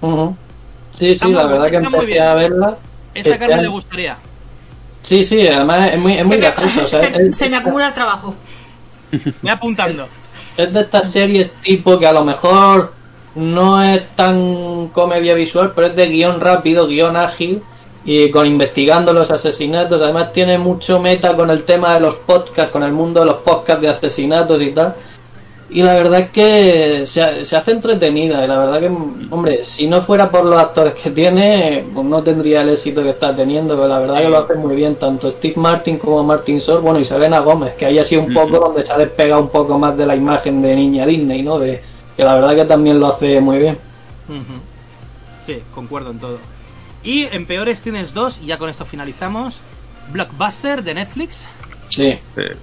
Ujú. 0.00 0.36
Sí, 0.96 1.10
Está 1.12 1.26
sí, 1.26 1.32
muy 1.32 1.40
la 1.42 1.46
verdad 1.48 1.70
que 1.70 1.76
empecé 1.76 2.06
bien. 2.06 2.22
a 2.22 2.34
verla. 2.34 2.76
Esta 3.14 3.28
Este 3.30 3.38
carne 3.38 3.54
le 3.56 3.60
año- 3.62 3.70
gustaría. 3.72 4.16
Sí, 5.02 5.24
sí, 5.24 5.46
además 5.48 5.90
es 5.92 5.98
muy, 5.98 6.12
es 6.14 6.26
muy 6.26 6.36
se, 6.36 6.40
me, 6.42 6.46
gracioso. 6.50 6.84
o 6.84 6.86
sea, 6.86 7.00
se- 7.00 7.22
es- 7.28 7.36
se 7.36 7.48
me 7.48 7.56
acumula 7.56 7.88
el 7.88 7.94
trabajo. 7.94 8.34
Voy 9.42 9.50
apuntando. 9.50 10.06
Es 10.56 10.72
de 10.72 10.80
estas 10.80 11.10
series 11.10 11.50
tipo 11.62 11.98
que 11.98 12.06
a 12.06 12.12
lo 12.12 12.24
mejor 12.24 12.92
no 13.34 13.82
es 13.82 14.02
tan 14.14 14.88
comedia 14.88 15.34
visual, 15.34 15.72
pero 15.74 15.88
es 15.88 15.96
de 15.96 16.06
guion 16.08 16.40
rápido, 16.40 16.86
guion 16.86 17.16
ágil 17.16 17.62
y 18.04 18.30
con 18.30 18.46
investigando 18.46 19.12
los 19.12 19.30
asesinatos. 19.30 20.02
Además 20.02 20.32
tiene 20.32 20.58
mucho 20.58 21.00
meta 21.00 21.34
con 21.34 21.50
el 21.50 21.64
tema 21.64 21.94
de 21.94 22.00
los 22.00 22.16
podcasts, 22.16 22.70
con 22.72 22.82
el 22.82 22.92
mundo 22.92 23.20
de 23.20 23.26
los 23.26 23.36
podcasts 23.36 23.80
de 23.82 23.88
asesinatos 23.88 24.60
y 24.62 24.70
tal. 24.72 24.94
Y 25.72 25.82
la 25.82 25.94
verdad 25.94 26.20
es 26.20 26.30
que 26.30 27.06
se, 27.06 27.44
se 27.44 27.56
hace 27.56 27.70
entretenida. 27.70 28.44
Y 28.44 28.48
la 28.48 28.58
verdad 28.58 28.80
que, 28.80 28.90
hombre, 29.30 29.64
si 29.64 29.86
no 29.86 30.02
fuera 30.02 30.28
por 30.28 30.44
los 30.44 30.58
actores 30.58 30.94
que 30.94 31.10
tiene, 31.10 31.84
pues 31.94 32.06
no 32.06 32.22
tendría 32.24 32.62
el 32.62 32.70
éxito 32.70 33.02
que 33.02 33.10
está 33.10 33.34
teniendo. 33.34 33.76
Pero 33.76 33.86
la 33.86 34.00
verdad 34.00 34.20
que 34.20 34.28
lo 34.28 34.38
hace 34.38 34.54
muy 34.54 34.74
bien, 34.74 34.96
tanto 34.96 35.30
Steve 35.30 35.54
Martin 35.56 35.98
como 35.98 36.24
Martin 36.24 36.58
Short, 36.58 36.82
bueno, 36.82 36.98
y 36.98 37.04
Selena 37.04 37.38
Gómez, 37.38 37.74
que 37.74 37.86
haya 37.86 38.02
sido 38.02 38.22
un 38.22 38.34
poco 38.34 38.58
donde 38.58 38.82
se 38.82 38.92
ha 38.92 38.98
despegado 38.98 39.42
un 39.42 39.50
poco 39.50 39.78
más 39.78 39.96
de 39.96 40.06
la 40.06 40.16
imagen 40.16 40.60
de 40.60 40.74
niña 40.74 41.06
Disney, 41.06 41.42
¿no? 41.42 41.58
De, 41.58 41.80
que 42.16 42.24
la 42.24 42.34
verdad 42.34 42.56
que 42.56 42.64
también 42.64 42.98
lo 42.98 43.06
hace 43.06 43.40
muy 43.40 43.58
bien. 43.58 43.78
Sí, 45.40 45.62
concuerdo 45.74 46.10
en 46.10 46.18
todo. 46.18 46.38
Y 47.02 47.22
en 47.22 47.46
peores 47.46 47.80
tienes 47.80 48.12
dos, 48.12 48.40
y 48.42 48.46
ya 48.46 48.58
con 48.58 48.68
esto 48.68 48.84
finalizamos. 48.84 49.60
Blockbuster 50.12 50.82
de 50.82 50.94
Netflix. 50.94 51.46
Sí. 51.88 52.18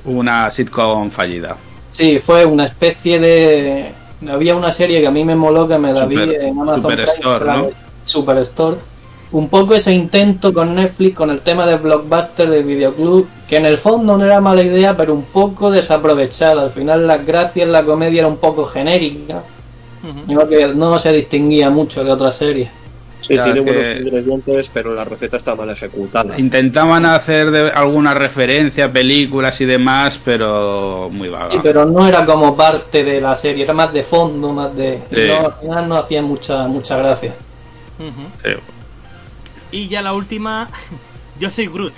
Una 0.06 0.50
sitcom 0.52 1.10
fallida. 1.10 1.58
Sí, 1.98 2.20
fue 2.20 2.46
una 2.46 2.66
especie 2.66 3.18
de. 3.20 3.92
Había 4.30 4.56
una 4.56 4.72
serie 4.72 5.02
que 5.02 5.08
a 5.08 5.12
mí 5.12 5.24
me 5.24 5.36
moló 5.36 5.68
que 5.68 5.80
me 5.80 5.92
la 5.92 6.06
vi 6.06 6.16
Super- 6.16 6.42
en 6.42 6.60
Amazon 6.60 6.82
Superstore, 6.92 7.40
Prime, 7.40 7.58
¿no? 7.58 7.70
Superstore. 8.04 8.78
Un 9.32 9.50
poco 9.50 9.74
ese 9.74 9.92
intento 9.94 10.54
con 10.54 10.76
Netflix 10.76 11.16
con 11.16 11.32
el 11.32 11.40
tema 11.42 11.66
de 11.66 11.76
Blockbuster 11.78 12.50
del 12.50 12.64
videoclub, 12.66 13.28
que 13.50 13.58
en 13.58 13.66
el 13.66 13.80
fondo 13.80 14.16
no 14.16 14.24
era 14.24 14.40
mala 14.40 14.62
idea, 14.62 14.96
pero 14.96 15.16
un 15.16 15.24
poco 15.24 15.72
desaprovechada. 15.72 16.62
Al 16.62 16.70
final 16.70 17.08
las 17.08 17.26
gracias, 17.26 17.68
la 17.68 17.84
comedia 17.84 18.20
era 18.20 18.28
un 18.28 18.38
poco 18.38 18.64
genérica, 18.66 19.42
digo 20.28 20.48
que 20.48 20.68
no 20.68 20.98
se 21.00 21.12
distinguía 21.12 21.70
mucho 21.72 22.04
de 22.04 22.12
otras 22.12 22.36
series. 22.36 22.70
Sí, 23.20 23.34
Ya, 23.36 23.46
tiene 23.46 23.62
buenos 23.62 23.88
ingredientes, 23.88 24.70
pero 24.74 24.94
la 24.94 25.04
receta 25.04 25.38
está 25.38 25.56
mal 25.56 25.70
ejecutada. 25.70 26.38
Intentaban 26.40 27.06
hacer 27.06 27.50
de 27.52 27.72
alguna 27.72 28.14
referencia 28.14 28.92
películas 28.92 29.60
y 29.60 29.66
demás, 29.66 30.20
pero 30.24 31.10
muy 31.12 31.28
vaga. 31.28 31.52
Sí, 31.52 31.60
pero 31.64 31.86
no 31.86 32.08
era 32.08 32.26
como 32.26 32.56
parte 32.56 33.04
de 33.04 33.20
la 33.20 33.36
serie, 33.36 33.64
era 33.64 33.74
más 33.74 33.92
de 33.92 34.04
fondo, 34.04 34.54
más 34.54 34.76
de... 34.76 35.02
y 35.12 35.16
Sí. 35.16 35.28
no, 35.28 35.46
al 35.48 35.54
final 35.60 35.90
no 35.90 35.96
hacía 35.98 36.22
mucha, 36.22 36.68
mucha 36.68 36.96
gracia. 36.98 37.34
Ujú. 38.00 38.28
Sí. 38.46 38.52
Y 39.72 39.88
ya 39.90 40.02
la 40.02 40.14
última, 40.14 40.70
Yo 41.40 41.50
soy 41.50 41.68
Groot 41.68 41.94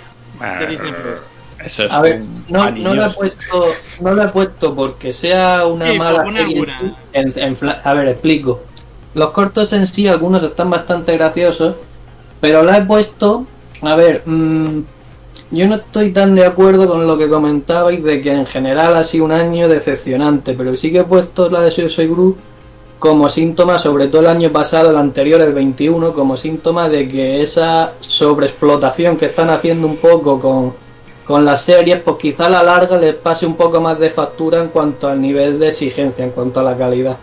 de 0.58 0.66
Disney 0.66 0.92
Plus. 0.92 1.22
Eso 1.62 1.84
es 1.84 1.92
A 1.92 2.00
ver, 2.00 2.22
no, 2.48 2.70
no 2.70 2.94
lo 2.94 3.04
he 3.04 3.10
puesto, 3.10 3.66
no 4.00 4.14
lo 4.14 4.22
he 4.24 4.28
puesto 4.28 4.74
porque 4.74 5.12
sea 5.12 5.66
una 5.66 5.92
Sí, 5.92 5.98
mala 5.98 6.24
serie. 6.24 6.64
en- 7.12 7.32
en 7.38 7.56
a 7.84 7.92
ver, 7.92 8.08
explico. 8.08 8.62
Los 9.14 9.30
cortos 9.30 9.72
en 9.72 9.86
sí, 9.86 10.06
algunos 10.06 10.42
están 10.42 10.70
bastante 10.70 11.16
graciosos, 11.16 11.74
pero 12.40 12.62
la 12.62 12.78
he 12.78 12.82
puesto. 12.82 13.44
A 13.82 13.96
ver, 13.96 14.22
mm, 14.24 14.80
yo 15.50 15.66
no 15.66 15.74
estoy 15.76 16.12
tan 16.12 16.34
de 16.36 16.46
acuerdo 16.46 16.86
con 16.86 17.06
lo 17.06 17.18
que 17.18 17.28
comentabais 17.28 18.02
de 18.04 18.20
que 18.20 18.30
en 18.30 18.46
general 18.46 18.96
ha 18.96 19.02
sido 19.02 19.24
un 19.24 19.32
año 19.32 19.68
decepcionante, 19.68 20.54
pero 20.54 20.76
sí 20.76 20.92
que 20.92 20.98
he 20.98 21.04
puesto 21.04 21.50
la 21.50 21.60
de 21.60 21.70
Soy 21.70 21.90
Soy 21.90 22.06
Groot 22.06 22.36
como 23.00 23.28
síntoma, 23.30 23.78
sobre 23.78 24.08
todo 24.08 24.20
el 24.20 24.28
año 24.28 24.50
pasado, 24.50 24.90
el 24.90 24.96
anterior, 24.96 25.40
el 25.40 25.54
21, 25.54 26.12
como 26.12 26.36
síntoma 26.36 26.88
de 26.88 27.08
que 27.08 27.42
esa 27.42 27.94
sobreexplotación 28.00 29.16
que 29.16 29.26
están 29.26 29.48
haciendo 29.48 29.86
un 29.86 29.96
poco 29.96 30.38
con, 30.38 30.74
con 31.26 31.44
las 31.44 31.62
series, 31.62 32.00
pues 32.02 32.16
quizá 32.18 32.46
a 32.46 32.50
la 32.50 32.62
larga 32.62 32.98
les 32.98 33.14
pase 33.14 33.46
un 33.46 33.56
poco 33.56 33.80
más 33.80 33.98
de 33.98 34.10
factura 34.10 34.60
en 34.60 34.68
cuanto 34.68 35.08
al 35.08 35.20
nivel 35.20 35.58
de 35.58 35.68
exigencia, 35.68 36.24
en 36.24 36.30
cuanto 36.30 36.60
a 36.60 36.62
la 36.62 36.76
calidad. 36.76 37.16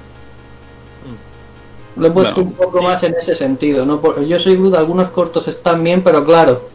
Lo 1.97 2.07
he 2.07 2.11
puesto 2.11 2.35
Bueno, 2.35 2.49
un 2.49 2.55
poco 2.55 2.81
más 2.81 3.01
en 3.03 3.15
ese 3.15 3.35
sentido, 3.35 3.85
¿no? 3.85 3.99
Porque 4.01 4.27
yo 4.27 4.39
soy 4.39 4.55
Groot, 4.55 4.75
algunos 4.75 5.09
cortos 5.09 5.47
están 5.47 5.83
bien, 5.83 6.01
pero 6.03 6.23
claro, 6.25 6.69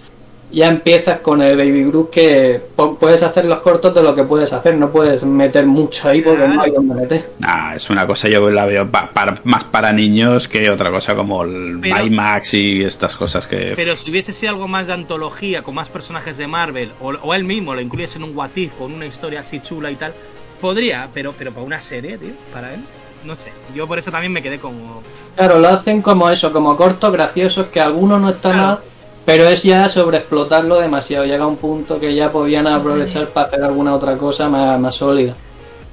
ya 0.50 0.68
empiezas 0.68 1.20
con 1.20 1.40
el 1.40 1.56
Baby 1.56 1.84
Groot 1.84 2.10
que 2.10 2.60
po- 2.76 2.96
puedes 2.96 3.22
hacer 3.22 3.46
los 3.46 3.60
cortos 3.60 3.94
de 3.94 4.02
lo 4.02 4.14
que 4.14 4.24
puedes 4.24 4.52
hacer, 4.52 4.74
no 4.76 4.90
puedes 4.90 5.22
meter 5.22 5.64
mucho 5.64 6.10
ahí 6.10 6.20
porque 6.20 6.46
no 6.46 6.60
hay 6.60 6.70
donde 6.72 6.94
meter. 6.94 7.30
Nah, 7.38 7.74
es 7.74 7.88
una 7.88 8.06
cosa, 8.06 8.28
yo 8.28 8.50
la 8.50 8.66
veo 8.66 8.86
pa- 8.90 9.08
para- 9.10 9.40
más 9.44 9.64
para 9.64 9.92
niños 9.94 10.48
que 10.48 10.68
otra 10.68 10.90
cosa 10.90 11.14
como 11.14 11.44
el 11.44 11.78
Pero- 11.80 12.04
IMAX 12.04 12.52
y 12.54 12.84
estas 12.84 13.16
cosas 13.16 13.46
que. 13.46 13.72
Pero 13.76 13.96
si 13.96 14.10
hubiese 14.10 14.34
sido 14.34 14.50
algo 14.52 14.68
más 14.68 14.88
de 14.88 14.92
antología, 14.92 15.62
con 15.62 15.74
más 15.74 15.88
personajes 15.88 16.36
de 16.36 16.46
Marvel, 16.46 16.92
o, 17.00 17.12
o 17.22 17.32
él 17.32 17.44
mismo 17.44 17.74
lo 17.74 17.80
incluyes 17.80 18.14
en 18.16 18.24
un 18.24 18.36
What 18.36 18.50
If, 18.56 18.74
con 18.74 18.92
una 18.92 19.06
historia 19.06 19.40
así 19.40 19.60
chula 19.60 19.90
y 19.90 19.94
tal, 19.96 20.12
podría, 20.60 21.08
pero, 21.14 21.32
pero 21.38 21.50
para 21.52 21.64
una 21.64 21.80
serie, 21.80 22.18
tío, 22.18 22.32
para 22.52 22.74
él, 22.74 22.80
no 23.24 23.34
sé. 23.36 23.52
Yo 23.74 23.86
por 23.86 23.98
eso 23.98 24.10
también 24.10 24.32
me 24.32 24.42
quedé 24.42 24.58
como. 24.58 25.02
Claro, 25.36 25.58
lo 25.58 25.68
hacen 25.68 26.02
como 26.02 26.28
eso, 26.30 26.52
como 26.52 26.76
cortos 26.76 27.12
graciosos, 27.12 27.66
que 27.68 27.80
alguno 27.80 28.18
no 28.18 28.30
está 28.30 28.50
Claro. 28.52 28.62
mal, 28.66 28.78
pero 29.24 29.48
es 29.48 29.62
ya 29.62 29.88
sobreexplotarlo 29.88 30.78
demasiado. 30.80 31.24
Llega 31.24 31.46
un 31.46 31.56
punto 31.56 31.98
que 32.00 32.14
ya 32.14 32.30
podían 32.30 32.66
aprovechar 32.66 33.28
para 33.28 33.46
hacer 33.46 33.62
alguna 33.62 33.94
otra 33.94 34.16
cosa 34.16 34.48
más, 34.48 34.78
más 34.80 34.94
sólida. 34.94 35.34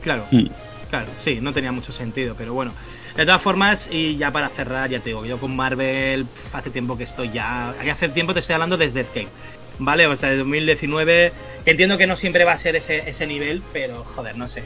Claro, 0.01 0.23
Mm. 0.31 0.47
claro, 0.89 1.07
sí, 1.15 1.39
no 1.41 1.51
tenía 1.53 1.71
mucho 1.71 1.91
sentido, 1.91 2.35
pero 2.37 2.53
bueno. 2.53 2.71
De 3.15 3.25
todas 3.25 3.41
formas, 3.41 3.89
y 3.91 4.15
ya 4.17 4.31
para 4.31 4.47
cerrar, 4.49 4.89
ya 4.89 4.99
te 4.99 5.09
digo, 5.09 5.25
yo 5.25 5.37
con 5.39 5.53
Marvel 5.55 6.25
hace 6.53 6.69
tiempo 6.69 6.97
que 6.97 7.03
estoy 7.03 7.29
ya. 7.31 7.71
Hace 7.91 8.07
tiempo 8.09 8.33
te 8.33 8.39
estoy 8.39 8.53
hablando 8.53 8.77
desde 8.77 9.03
Death 9.03 9.13
Game. 9.15 9.27
¿Vale? 9.81 10.07
O 10.07 10.15
sea, 10.15 10.29
de 10.29 10.37
2019. 10.37 11.31
Entiendo 11.65 11.97
que 11.97 12.05
no 12.07 12.15
siempre 12.15 12.43
va 12.45 12.51
a 12.53 12.57
ser 12.57 12.75
ese, 12.75 13.09
ese 13.09 13.25
nivel, 13.27 13.61
pero 13.73 14.03
joder, 14.15 14.37
no 14.37 14.47
sé. 14.47 14.63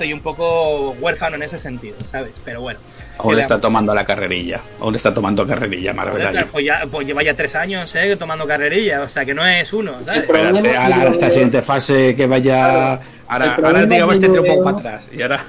Estoy 0.00 0.14
un 0.14 0.20
poco 0.20 0.92
huérfano 0.98 1.36
en 1.36 1.42
ese 1.42 1.58
sentido, 1.58 1.94
¿sabes? 2.06 2.40
Pero 2.42 2.62
bueno. 2.62 2.80
Aún 3.18 3.38
está 3.38 3.60
tomando 3.60 3.94
la 3.94 4.06
carrerilla. 4.06 4.58
Aún 4.80 4.94
está 4.94 5.12
tomando 5.12 5.46
carrerilla, 5.46 5.92
Marvel. 5.92 6.26
claro, 6.26 6.48
pues, 6.50 6.64
ya, 6.64 6.86
pues 6.90 7.06
lleva 7.06 7.22
ya 7.22 7.36
tres 7.36 7.54
años, 7.54 7.94
¿eh? 7.96 8.16
Tomando 8.16 8.46
carrerilla, 8.46 9.02
o 9.02 9.08
sea 9.08 9.26
que 9.26 9.34
no 9.34 9.44
es 9.44 9.70
uno, 9.74 9.92
¿sabes? 10.02 10.24
pero- 10.26 10.56
Espérate, 10.56 10.74
ahora, 10.74 11.10
esta 11.10 11.30
siguiente 11.30 11.60
fase 11.60 12.14
que 12.14 12.26
vaya. 12.26 12.98
Ahora, 13.28 13.58
ahora 13.62 13.84
digamos 13.84 14.14
que 14.14 14.20
tendré 14.20 14.40
un 14.40 14.46
poco 14.46 14.64
para 14.64 14.78
atrás. 14.78 15.04
Y 15.12 15.20
ahora. 15.20 15.44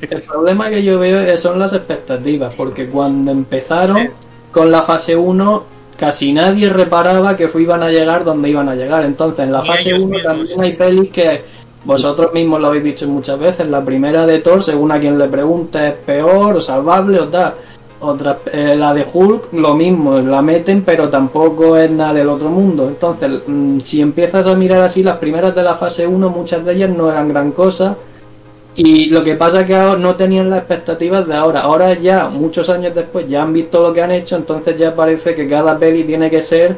El 0.00 0.22
problema 0.22 0.70
que 0.70 0.84
yo 0.84 1.00
veo 1.00 1.36
son 1.36 1.58
las 1.58 1.72
expectativas, 1.72 2.54
porque 2.54 2.86
cuando 2.86 3.32
empezaron 3.32 4.12
con 4.52 4.70
la 4.70 4.82
fase 4.82 5.16
1, 5.16 5.66
casi 5.98 6.32
nadie 6.32 6.68
reparaba 6.68 7.36
que 7.36 7.50
iban 7.58 7.82
a 7.82 7.88
llegar 7.88 8.22
donde 8.22 8.48
iban 8.48 8.68
a 8.68 8.76
llegar. 8.76 9.04
Entonces, 9.04 9.44
en 9.44 9.50
la 9.50 9.62
fase 9.64 9.88
ellos 9.88 10.04
1 10.04 10.14
mismos. 10.14 10.22
también 10.22 10.60
hay 10.60 10.72
pelis 10.74 11.10
que 11.10 11.57
vosotros 11.84 12.32
mismos 12.32 12.60
lo 12.60 12.68
habéis 12.68 12.84
dicho 12.84 13.08
muchas 13.08 13.38
veces. 13.38 13.68
La 13.68 13.84
primera 13.84 14.26
de 14.26 14.38
Thor, 14.40 14.62
según 14.62 14.92
a 14.92 15.00
quien 15.00 15.18
le 15.18 15.28
pregunte, 15.28 15.88
es 15.88 15.94
peor 15.94 16.56
o 16.56 16.60
salvable 16.60 17.20
o 17.20 17.28
tal. 17.28 17.54
Otra, 18.00 18.38
eh, 18.52 18.76
la 18.76 18.94
de 18.94 19.04
Hulk, 19.12 19.52
lo 19.54 19.74
mismo, 19.74 20.20
la 20.20 20.40
meten, 20.40 20.82
pero 20.82 21.08
tampoco 21.08 21.76
es 21.76 21.90
nada 21.90 22.14
del 22.14 22.28
otro 22.28 22.48
mundo. 22.48 22.86
Entonces, 22.86 23.42
mm, 23.46 23.80
si 23.80 24.00
empiezas 24.00 24.46
a 24.46 24.54
mirar 24.54 24.82
así, 24.82 25.02
las 25.02 25.18
primeras 25.18 25.54
de 25.54 25.64
la 25.64 25.74
fase 25.74 26.06
1, 26.06 26.30
muchas 26.30 26.64
de 26.64 26.74
ellas 26.74 26.90
no 26.90 27.10
eran 27.10 27.28
gran 27.28 27.50
cosa. 27.52 27.96
Y 28.76 29.06
lo 29.06 29.24
que 29.24 29.34
pasa 29.34 29.62
es 29.62 29.66
que 29.66 29.74
ahora 29.74 29.98
no 29.98 30.14
tenían 30.14 30.50
las 30.50 30.60
expectativas 30.60 31.26
de 31.26 31.34
ahora. 31.34 31.62
Ahora 31.62 31.94
ya, 31.94 32.28
muchos 32.28 32.68
años 32.68 32.94
después, 32.94 33.28
ya 33.28 33.42
han 33.42 33.52
visto 33.52 33.82
lo 33.82 33.92
que 33.92 34.02
han 34.02 34.12
hecho, 34.12 34.36
entonces 34.36 34.78
ya 34.78 34.94
parece 34.94 35.34
que 35.34 35.48
cada 35.48 35.76
peli 35.76 36.04
tiene 36.04 36.30
que 36.30 36.42
ser 36.42 36.76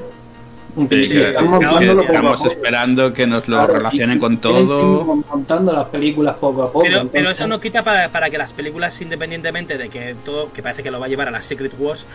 Sí, 0.90 1.08
que- 1.08 1.28
estamos 1.30 2.44
esperando 2.46 3.12
que 3.12 3.26
nos 3.26 3.48
lo 3.48 3.56
Claro, 3.58 3.74
relacionen 3.74 4.18
con 4.18 4.38
todo. 4.38 5.04
montando 5.04 5.72
las 5.72 5.86
películas 5.88 6.36
poco 6.36 6.62
a 6.62 6.72
poco. 6.72 6.86
Pero, 7.12 7.30
eso 7.30 7.46
no 7.46 7.60
quita 7.60 7.82
para, 7.84 8.08
para 8.10 8.30
que 8.30 8.38
las 8.38 8.52
películas, 8.52 9.00
independientemente 9.00 9.78
de 9.78 9.88
que 9.88 10.14
todo, 10.24 10.52
que 10.52 10.62
parece 10.62 10.82
que 10.82 10.90
lo 10.90 11.00
va 11.00 11.06
a 11.06 11.08
llevar 11.08 11.28
a 11.28 11.30
las 11.30 11.44
Secret 11.46 11.72
Wars, 11.78 12.06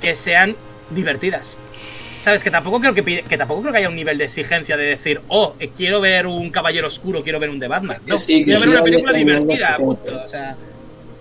que 0.00 0.14
sean 0.14 0.54
divertidas. 0.90 1.56
¿Sabes? 2.20 2.44
Que 2.44 2.52
tampoco 2.52 2.78
creo 2.78 2.94
que, 2.94 3.02
pide- 3.04 3.24
que 3.24 3.36
tampoco 3.36 3.62
creo 3.62 3.72
que 3.72 3.78
haya 3.78 3.88
un 3.88 3.96
nivel 3.96 4.16
de 4.16 4.24
exigencia 4.26 4.76
de 4.76 4.84
decir, 4.84 5.20
oh, 5.26 5.54
eh, 5.58 5.70
quiero 5.76 6.00
ver 6.00 6.28
un 6.28 6.50
Caballero 6.50 6.86
Oscuro, 6.86 7.22
quiero 7.24 7.40
ver 7.40 7.50
un 7.50 7.58
de 7.58 7.66
Batman. 7.66 7.98
No, 8.06 8.16
sí, 8.16 8.44
quiero 8.44 8.60
sí 8.60 8.66
ver 8.68 8.76
una 8.76 8.84
película 8.84 9.12
divertida, 9.12 9.76
punto. 9.76 10.22
O 10.24 10.28
sea, 10.28 10.54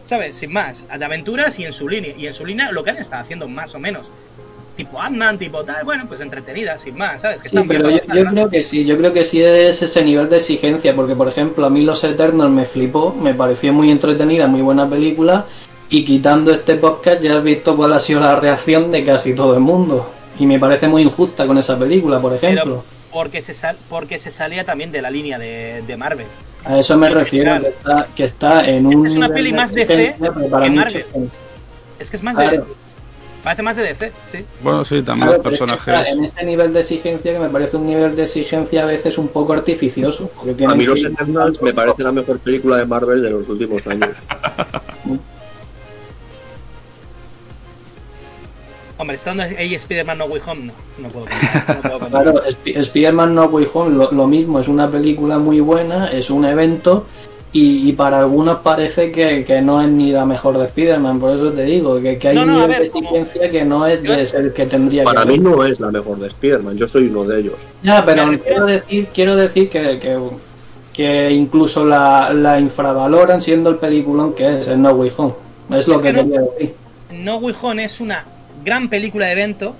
¿sabes? 0.05 0.35
Sin 0.35 0.53
más, 0.53 0.85
de 0.95 1.03
aventuras 1.03 1.57
y 1.57 1.65
en 1.65 1.73
su 1.73 1.89
línea. 1.89 2.13
Y 2.15 2.27
en 2.27 2.33
su 2.35 2.45
línea 2.45 2.71
lo 2.71 2.83
que 2.83 2.91
han 2.91 2.97
estado 2.97 3.23
haciendo 3.23 3.47
más 3.47 3.73
o 3.73 3.79
menos. 3.79 4.11
Tipo 4.75 4.99
Ant-Man, 5.01 5.37
tipo 5.37 5.63
tal, 5.63 5.83
bueno, 5.83 6.05
pues 6.07 6.21
entretenida, 6.21 6.77
sin 6.77 6.95
más, 6.97 7.21
¿sabes? 7.21 7.43
Que 7.43 7.49
Sí, 7.49 7.57
pero 7.67 7.89
yo, 7.89 7.97
yo 8.13 8.25
creo 8.25 8.49
que 8.49 8.63
sí, 8.63 8.85
yo 8.85 8.97
creo 8.97 9.11
que 9.13 9.25
sí 9.25 9.41
es 9.43 9.81
ese 9.81 10.03
nivel 10.03 10.29
de 10.29 10.37
exigencia, 10.37 10.95
porque 10.95 11.15
por 11.15 11.27
ejemplo 11.27 11.65
a 11.65 11.69
mí 11.69 11.81
Los 11.81 12.03
Eternos 12.03 12.49
me 12.49 12.65
flipó, 12.65 13.13
me 13.13 13.33
pareció 13.33 13.73
muy 13.73 13.91
entretenida, 13.91 14.47
muy 14.47 14.61
buena 14.61 14.89
película, 14.89 15.45
y 15.89 16.05
quitando 16.05 16.51
este 16.51 16.75
podcast 16.75 17.21
ya 17.21 17.37
has 17.37 17.43
visto 17.43 17.75
cuál 17.75 17.91
ha 17.93 17.99
sido 17.99 18.21
la 18.21 18.37
reacción 18.37 18.91
de 18.91 19.03
casi 19.03 19.35
todo 19.35 19.53
el 19.53 19.59
mundo, 19.59 20.09
y 20.39 20.45
me 20.45 20.57
parece 20.57 20.87
muy 20.87 21.01
injusta 21.01 21.45
con 21.45 21.57
esa 21.57 21.77
película, 21.77 22.19
por 22.19 22.33
ejemplo. 22.33 22.63
Pero 22.63 22.83
porque 23.11 23.41
se, 23.41 23.53
sal- 23.53 23.77
porque 23.89 24.17
se 24.19 24.31
salía 24.31 24.63
también 24.63 24.89
de 24.93 25.01
la 25.01 25.11
línea 25.11 25.37
de, 25.37 25.83
de 25.85 25.97
Marvel. 25.97 26.27
A 26.63 26.79
eso 26.79 26.97
me 26.97 27.09
refiero, 27.09 27.59
que 27.59 27.67
está, 27.67 28.07
que 28.15 28.23
está 28.23 28.69
en 28.69 28.85
un 28.85 29.05
es 29.05 29.15
una 29.17 29.27
peli 29.27 29.51
de 29.51 29.57
más 29.57 29.73
pero 29.73 30.49
para 30.49 30.65
que 30.65 30.71
Marvel. 30.71 31.05
Es 31.99 32.09
que 32.09 32.15
es 32.15 32.23
más 32.23 32.35
Claro. 32.37 32.51
de. 32.51 32.80
Parece 33.43 33.63
más 33.63 33.75
de 33.75 33.83
DC, 33.83 34.11
sí. 34.27 34.45
Bueno, 34.61 34.85
sí, 34.85 35.01
también 35.01 35.29
Claro, 35.29 35.33
los 35.33 35.43
pero 35.43 35.55
es 35.55 35.59
que 35.61 35.65
personajes. 35.91 36.13
en 36.15 36.23
este 36.25 36.45
nivel 36.45 36.73
de 36.73 36.79
exigencia 36.81 37.33
que 37.33 37.39
me 37.39 37.49
parece 37.49 37.77
un 37.77 37.87
nivel 37.87 38.15
de 38.15 38.23
exigencia 38.23 38.83
a 38.83 38.85
veces 38.85 39.17
un 39.17 39.29
poco 39.29 39.53
artificioso. 39.53 40.29
A 40.67 40.75
mí 40.75 40.85
Los 40.85 41.03
Eternals 41.03 41.59
me 41.61 41.73
parece 41.73 42.03
la 42.03 42.11
mejor 42.11 42.37
película 42.39 42.77
de 42.77 42.85
Marvel 42.85 43.21
de 43.23 43.31
los 43.31 43.49
últimos 43.49 43.85
años. 43.87 44.09
Hombre, 48.97 49.15
estando 49.15 49.41
ahí 49.41 49.73
Spider-Man 49.73 50.19
No 50.19 50.25
Way 50.25 50.41
Home, 50.45 50.61
no, 50.65 50.73
no 50.99 51.09
puedo 51.09 51.25
contar. 51.25 51.65
No 51.75 51.81
puedo 51.81 51.99
contar. 51.99 52.23
Claro, 52.23 52.43
Sp- 52.45 52.77
Spider-Man 52.77 53.33
No 53.33 53.45
Way 53.45 53.67
Home 53.73 53.95
lo, 53.97 54.11
lo 54.11 54.27
mismo, 54.27 54.59
es 54.59 54.67
una 54.67 54.87
película 54.91 55.39
muy 55.39 55.59
buena, 55.59 56.07
es 56.09 56.29
un 56.29 56.45
evento 56.45 57.07
y, 57.53 57.89
y 57.89 57.93
para 57.93 58.19
algunos 58.19 58.59
parece 58.59 59.11
que, 59.11 59.43
que 59.43 59.61
no 59.61 59.81
es 59.81 59.89
ni 59.89 60.11
la 60.11 60.25
mejor 60.25 60.57
de 60.57 60.65
Spider-Man, 60.65 61.19
por 61.19 61.31
eso 61.35 61.51
te 61.51 61.63
digo, 61.63 62.01
que, 62.01 62.17
que 62.17 62.29
hay 62.29 62.35
No, 62.35 62.41
un 62.43 62.47
no, 62.47 62.53
a 62.53 62.61
nivel 62.61 62.69
ver, 62.79 62.81
de 62.83 62.89
como- 62.91 63.11
que 63.51 63.65
no 63.65 63.85
es 63.87 64.01
de 64.03 64.25
ser 64.25 64.53
que 64.53 64.65
tendría 64.65 65.03
Para 65.03 65.21
que 65.23 65.27
mí 65.27 65.33
ser. 65.33 65.43
no 65.43 65.65
es 65.65 65.79
la 65.79 65.91
mejor 65.91 66.17
de 66.19 66.27
Spider-Man, 66.27 66.77
yo 66.77 66.87
soy 66.87 67.07
uno 67.07 67.25
de 67.25 67.39
ellos. 67.41 67.53
Ya, 67.83 68.05
pero 68.05 68.27
Me 68.27 68.39
quiero 68.39 68.65
decir, 68.65 69.07
quiero 69.13 69.35
decir 69.35 69.69
que, 69.69 69.99
que, 69.99 70.17
que 70.93 71.31
incluso 71.31 71.83
la, 71.85 72.33
la 72.33 72.59
infravaloran 72.59 73.41
siendo 73.41 73.69
el 73.69 73.75
peliculón 73.77 74.33
que 74.33 74.61
es 74.61 74.67
el 74.67 74.81
No 74.81 74.91
Way 74.91 75.11
Home. 75.17 75.33
Es 75.71 75.87
lo 75.87 75.95
Es 75.95 76.01
que, 76.01 76.07
que 76.07 76.13
no- 76.13 76.23
quería 76.23 76.41
decir. 76.41 76.73
No 77.11 77.35
Way 77.37 77.55
Home 77.61 77.83
es 77.83 77.99
una 77.99 78.23
gran 78.63 78.89
película 78.89 79.25
de 79.25 79.33
evento, 79.33 79.75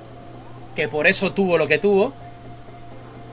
que 0.75 0.87
por 0.89 1.07
eso 1.07 1.31
tuvo 1.31 1.57
lo 1.57 1.67
que 1.67 1.77
tuvo, 1.77 2.11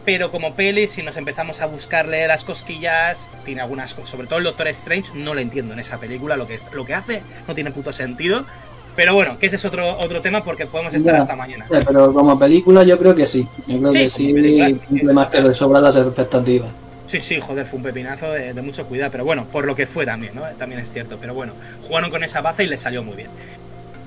pero 0.09 0.31
como 0.31 0.57
peli, 0.57 0.89
si 0.89 1.03
nos 1.03 1.19
empezamos 1.19 1.61
a 1.61 1.67
buscarle 1.67 2.27
las 2.27 2.43
cosquillas, 2.43 3.31
tiene 3.45 3.61
algunas 3.61 3.93
cosas, 3.95 4.09
sobre 4.09 4.27
todo 4.27 4.39
el 4.39 4.47
Doctor 4.47 4.69
Strange, 4.69 5.11
no 5.13 5.35
le 5.35 5.43
entiendo 5.43 5.75
en 5.75 5.81
esa 5.81 6.01
película, 6.01 6.35
lo 6.39 6.47
que, 6.47 6.55
es- 6.55 6.65
lo 6.73 6.87
que 6.87 6.95
hace 6.95 7.27
no 7.47 7.55
tiene 7.55 7.73
puto 7.73 7.93
sentido, 7.93 8.47
pero 8.95 9.13
bueno, 9.13 9.39
que 9.39 9.45
ese 9.47 9.57
es 9.57 9.67
otro, 9.67 9.99
otro 9.99 10.23
tema 10.23 10.45
porque 10.45 10.67
podemos 10.67 10.95
estar 10.95 11.15
Ya. 11.15 11.19
hasta 11.19 11.37
mañana. 11.37 11.67
Ya, 11.71 11.85
Pero 11.87 12.15
como 12.15 12.39
película 12.39 12.85
yo 12.85 12.99
creo 12.99 13.15
que 13.15 13.27
sí. 13.27 13.47
Yo 13.67 13.79
creo 13.81 13.93
Sí, 13.93 13.99
que 14.05 14.09
sí 14.11 14.33
película 14.33 14.71
cumple 14.89 15.13
más 15.13 15.29
que 15.29 15.43
de 15.43 15.53
sobra 15.53 15.81
las 15.83 15.97
expectativas. 15.97 16.73
Sí, 17.07 17.21
sí, 17.21 17.41
joder, 17.41 17.67
fue 17.67 17.79
un 17.79 17.83
pepinazo 17.85 18.31
de, 18.33 18.53
de 18.53 18.63
mucho 18.63 18.87
cuidado, 18.87 19.11
pero 19.11 19.25
bueno, 19.25 19.49
por 19.51 19.65
lo 19.67 19.75
que 19.75 19.87
fue 19.87 20.05
también, 20.05 20.35
¿no? 20.35 20.43
También 20.57 20.81
es 20.81 20.91
cierto, 20.91 21.19
pero 21.19 21.33
bueno, 21.35 21.57
jugaron 21.81 22.11
con 22.11 22.23
esa 22.23 22.43
baza 22.43 22.63
y 22.63 22.67
les 22.67 22.83
salió 22.83 23.03
muy 23.03 23.17
bien. 23.17 23.33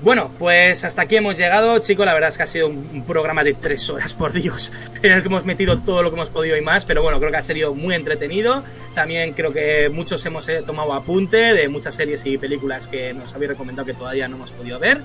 Bueno, 0.02 0.32
pues 0.36 0.82
hasta 0.82 1.02
aquí 1.02 1.16
hemos 1.16 1.38
llegado, 1.38 1.78
chicos. 1.78 2.04
La 2.04 2.12
verdad 2.12 2.30
es 2.30 2.36
que 2.36 2.42
ha 2.42 2.46
sido 2.46 2.66
un, 2.66 3.04
programa 3.06 3.44
de 3.44 3.54
tres 3.54 3.88
horas, 3.88 4.14
por 4.18 4.32
Dios, 4.32 4.72
en 5.00 5.12
el 5.12 5.22
que 5.22 5.28
hemos 5.28 5.44
metido 5.44 5.78
todo 5.78 6.02
lo 6.02 6.10
que 6.10 6.16
hemos 6.16 6.30
podido 6.30 6.56
y 6.56 6.60
más. 6.60 6.84
Pero 6.84 7.02
bueno, 7.02 7.18
creo 7.20 7.30
que 7.30 7.36
ha 7.36 7.42
sido 7.42 7.74
muy 7.74 7.94
entretenido. 7.94 8.64
También 8.94 9.32
creo 9.32 9.52
que 9.52 9.88
muchos 9.90 10.24
hemos 10.26 10.48
eh, 10.48 10.62
tomado 10.66 10.92
apunte 10.92 11.36
de 11.36 11.68
muchas 11.68 11.94
series 11.94 12.26
y 12.26 12.36
películas 12.36 12.88
que 12.88 13.14
nos 13.14 13.32
habéis 13.34 13.50
recomendado 13.50 13.86
que 13.86 13.94
todavía 13.94 14.26
no 14.28 14.36
hemos 14.36 14.50
podido 14.50 14.80
ver. 14.80 15.02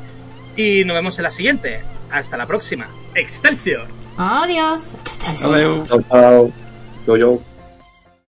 Y 0.56 0.84
nos 0.85 0.95
vemos 0.95 1.19
en 1.19 1.24
la 1.24 1.32
siguiente. 1.32 1.82
Hasta 2.09 2.35
la 2.35 2.48
próxima. 2.48 2.88
Excelsior. 3.14 3.85
Adiós. 4.17 4.95
Excelsior. 5.01 5.84
Chao, 5.85 6.01
chao. 6.09 6.51
Yo, 7.06 7.17
yo. 7.17 7.57